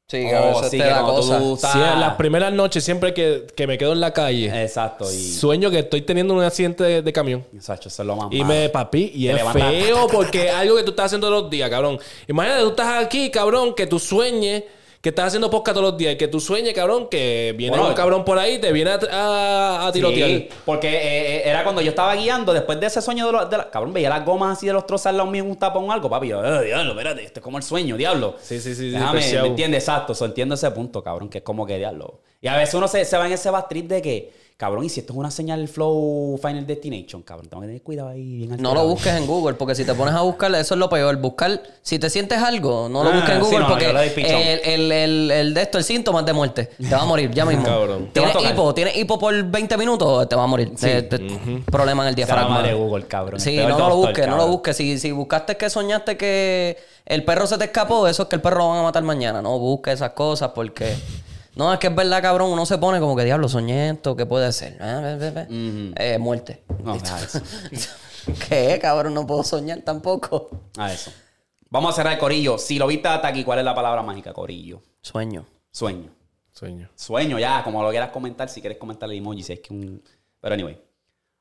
Sí, 0.08 0.24
Oh, 0.28 0.32
cabrón, 0.32 0.52
eso 0.62 0.70
sí, 0.70 0.78
que 0.78 0.84
cuando 0.90 1.14
cosa. 1.16 1.40
tú- 1.40 1.58
Sí, 1.62 1.78
en 1.80 2.00
las 2.00 2.16
primeras 2.16 2.54
noches, 2.54 2.84
siempre 2.86 3.14
que, 3.14 3.48
que 3.54 3.68
me 3.68 3.78
quedo 3.78 3.92
en 3.92 4.00
la 4.00 4.14
calle, 4.14 4.64
Exacto, 4.64 5.12
y. 5.12 5.18
sueño 5.34 5.70
que 5.72 5.80
estoy 5.80 6.04
teniendo 6.04 6.34
un 6.34 6.42
accidente 6.44 6.84
de, 6.86 7.02
de 7.02 7.14
camión. 7.14 7.44
Exacto, 7.54 7.90
eso 7.90 8.02
es 8.04 8.08
lo 8.08 8.16
más 8.16 8.28
Y 8.32 8.44
me, 8.46 8.70
papi, 8.70 9.12
y 9.14 9.28
Te 9.28 9.34
es 9.34 9.44
feo 9.52 10.08
porque 10.08 10.48
es 10.48 10.54
algo 10.54 10.78
que 10.78 10.84
tú 10.84 10.92
estás 10.92 11.08
haciendo 11.08 11.28
todos 11.28 11.42
los 11.44 11.52
días, 11.52 11.70
cabrón. 11.70 12.00
Imagínate, 12.28 12.62
tú 12.64 12.70
estás 12.70 13.04
aquí, 13.04 13.30
cabrón, 13.30 13.74
que 13.76 13.86
tú 13.88 14.00
sueñes 14.00 14.64
que 15.04 15.10
estás 15.10 15.26
haciendo 15.28 15.50
podcast 15.50 15.76
todos 15.76 15.92
los 15.92 15.98
días 15.98 16.14
y 16.14 16.18
que 16.18 16.30
tú 16.30 16.40
sueñes, 16.40 16.74
cabrón, 16.74 17.10
que 17.10 17.54
viene 17.58 17.76
Bueno, 17.76 17.90
un 17.90 17.94
cabrón 17.94 18.24
por 18.24 18.40
ahí 18.40 18.58
te 18.60 18.72
viene 18.72 18.92
a, 18.92 19.00
a, 19.12 19.88
a 19.88 19.92
tirotear. 19.92 20.30
Sí, 20.30 20.48
porque 20.64 20.88
eh, 20.88 21.36
eh, 21.40 21.42
era 21.44 21.64
cuando 21.64 21.82
yo 21.82 21.90
estaba 21.90 22.16
guiando, 22.16 22.54
después 22.54 22.80
de 22.80 22.88
ese 22.88 23.02
sueño 23.02 23.26
de 23.26 23.34
los. 23.34 23.50
de 23.50 23.58
la- 23.58 23.70
cabrón, 23.70 23.92
veía 23.92 24.08
las 24.10 24.24
gomas 24.24 24.58
así 24.58 24.66
de 24.66 24.72
los 24.72 24.88
trozos 24.88 25.08
al 25.08 25.18
lado 25.18 25.30
mío 25.30 25.44
en 25.44 25.50
un 25.50 25.58
tapón 25.60 25.90
o 25.90 25.92
algo, 25.92 26.10
papi. 26.10 26.30
Yo, 26.30 26.42
eh, 26.42 26.68
diablo, 26.68 26.92
espérate, 26.94 27.22
esto 27.22 27.42
es 27.42 27.44
como 27.44 27.58
el 27.58 27.64
sueño, 27.64 27.98
diablo. 27.98 28.36
Sí, 28.42 28.62
sí, 28.62 28.74
sí, 28.74 28.76
sí, 28.76 28.90
Déjame, 28.92 29.12
preciado. 29.20 29.44
¿me 29.44 29.50
entiendes? 29.50 29.84
Exacto, 29.84 30.16
so, 30.16 30.24
entiendo 30.24 30.56
ese 30.56 30.72
punto, 30.72 31.04
cabrón, 31.04 31.28
que 31.28 31.40
es 31.40 31.44
como 31.44 31.66
que 31.66 31.78
diablo. 31.78 32.22
Y 32.42 32.48
a 32.48 32.56
veces 32.56 32.74
uno 32.76 32.88
se, 32.88 33.04
se 33.04 33.18
va 33.18 33.28
en 33.28 33.34
ese 33.34 33.50
bad 33.50 33.66
trip 33.68 33.88
de 33.90 34.02
que, 34.02 34.32
cabrón, 34.64 34.86
y 34.86 34.90
si 34.90 35.02
esto 35.02 35.12
es 35.12 35.20
una 35.20 35.30
señal 35.30 35.68
flow 35.68 36.40
Final 36.42 36.66
Destination, 36.66 37.22
cabrón, 37.22 37.50
tengo 37.50 37.60
que 37.62 37.68
tener 37.68 37.82
cuidado 37.82 38.08
ahí 38.10 38.38
bien 38.38 38.56
No 38.62 38.74
lo 38.74 38.88
busques 38.88 39.12
en 39.14 39.28
Google, 39.28 39.56
porque 39.56 39.76
si 39.76 39.84
te 39.84 39.94
pones 39.94 40.14
a 40.14 40.22
buscar, 40.22 40.56
eso 40.56 40.74
es 40.76 40.80
lo 40.80 40.88
peor. 40.90 41.18
Buscar, 41.18 41.62
si 41.82 42.00
te 42.00 42.10
sientes 42.10 42.38
algo, 42.40 42.88
no 42.88 43.04
lo 43.04 43.10
Ah, 43.10 43.14
busques 43.16 43.36
en 43.36 43.42
Google, 43.42 43.60
no, 43.60 43.68
porque 43.68 43.90
el, 43.90 44.60
el, 44.64 44.92
el, 44.94 45.32
el 45.32 45.54
de 45.54 45.62
esto, 45.62 45.78
el 45.78 45.84
síntoma 45.84 46.22
es 46.22 46.26
de 46.26 46.32
muerte. 46.34 46.70
Te 46.80 46.96
va 46.96 47.02
a 47.02 47.06
morir 47.06 47.30
ya 47.32 47.44
mismo. 47.48 47.66
Cabrón. 47.66 48.10
¿Tienes 48.14 48.34
hipo? 48.50 48.74
¿Tienes 48.74 48.96
hipo 48.96 49.20
por 49.20 49.44
20 49.44 49.78
minutos? 49.78 50.30
Te 50.30 50.36
va 50.38 50.44
a 50.44 50.48
morir. 50.48 50.74
Te- 50.80 51.02
te- 51.04 51.20
Problema 51.70 52.04
en 52.04 52.10
el 52.10 52.16
diafragma. 52.16 52.50
madre 52.56 52.74
Google, 52.74 53.06
cabrón. 53.06 53.40
Sí, 53.42 53.58
no, 53.58 53.78
no 53.78 53.90
lo 53.90 53.96
busques, 53.98 54.26
no 54.28 54.38
lo 54.38 54.48
busques. 54.48 54.78
Si, 54.78 54.98
si 54.98 55.12
buscaste 55.12 55.58
que 55.58 55.70
soñaste 55.70 56.16
que 56.16 56.78
el 57.06 57.26
perro 57.26 57.48
se 57.48 57.58
te 57.58 57.66
escapó, 57.66 58.08
eso 58.08 58.24
es 58.24 58.30
que 58.30 58.36
el 58.38 58.42
perro 58.42 58.60
lo 58.60 58.70
van 58.70 58.80
a 58.80 58.84
matar 58.84 59.04
mañana. 59.04 59.42
No 59.42 59.60
busques 59.60 59.96
esas 59.96 60.12
cosas 60.12 60.52
porque... 60.56 60.96
No, 61.56 61.72
es 61.72 61.80
que 61.80 61.88
es 61.88 61.96
verdad, 61.96 62.22
cabrón. 62.22 62.52
Uno 62.52 62.66
se 62.66 62.78
pone 62.78 63.00
como 63.00 63.16
que 63.16 63.24
diablo, 63.24 63.48
soñé 63.48 63.90
esto, 63.90 64.16
¿qué 64.16 64.26
puede 64.26 64.52
ser? 64.52 64.78
Ah. 64.82 65.18
Eh, 65.50 66.18
muerte. 66.20 66.64
No. 66.84 66.98
¿Qué, 68.50 68.80
cabrón? 68.82 69.14
No 69.14 69.28
puedo 69.28 69.44
soñar 69.44 69.82
tampoco. 69.82 70.50
A 70.78 70.92
eso. 70.92 71.12
Vamos 71.70 71.92
a 71.92 71.96
cerrar 71.96 72.14
el 72.14 72.20
corillo. 72.20 72.58
Si 72.58 72.78
lo 72.78 72.88
viste 72.88 73.08
hasta 73.08 73.28
aquí, 73.28 73.44
¿cuál 73.44 73.60
es 73.60 73.66
la 73.66 73.76
palabra 73.76 74.02
mágica? 74.02 74.34
Corillo. 74.34 74.82
Sueño. 75.02 75.46
Sueño. 75.72 76.10
Sueño. 76.52 76.90
Sueño 76.96 77.40
ya, 77.40 77.64
como 77.64 77.82
lo 77.82 77.90
quieras 77.90 78.12
comentar, 78.12 78.48
si 78.48 78.62
quieres 78.62 78.78
comentar 78.78 79.10
el 79.10 79.18
emoji, 79.18 79.44
si 79.44 79.54
es 79.54 79.60
que 79.60 79.74
un... 79.74 80.04
Pero 80.40 80.54
anyway, 80.54 80.80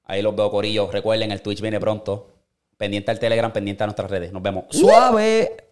ahí 0.04 0.22
los 0.22 0.34
veo, 0.34 0.50
Corillo. 0.50 0.90
Recuerden, 0.90 1.32
el 1.32 1.42
Twitch 1.42 1.60
viene 1.60 1.78
pronto. 1.78 2.28
Pendiente 2.76 3.10
al 3.10 3.18
Telegram, 3.18 3.52
pendiente 3.52 3.82
a 3.84 3.86
nuestras 3.86 4.10
redes. 4.10 4.32
Nos 4.32 4.42
vemos. 4.42 4.64
Suave. 4.70 5.71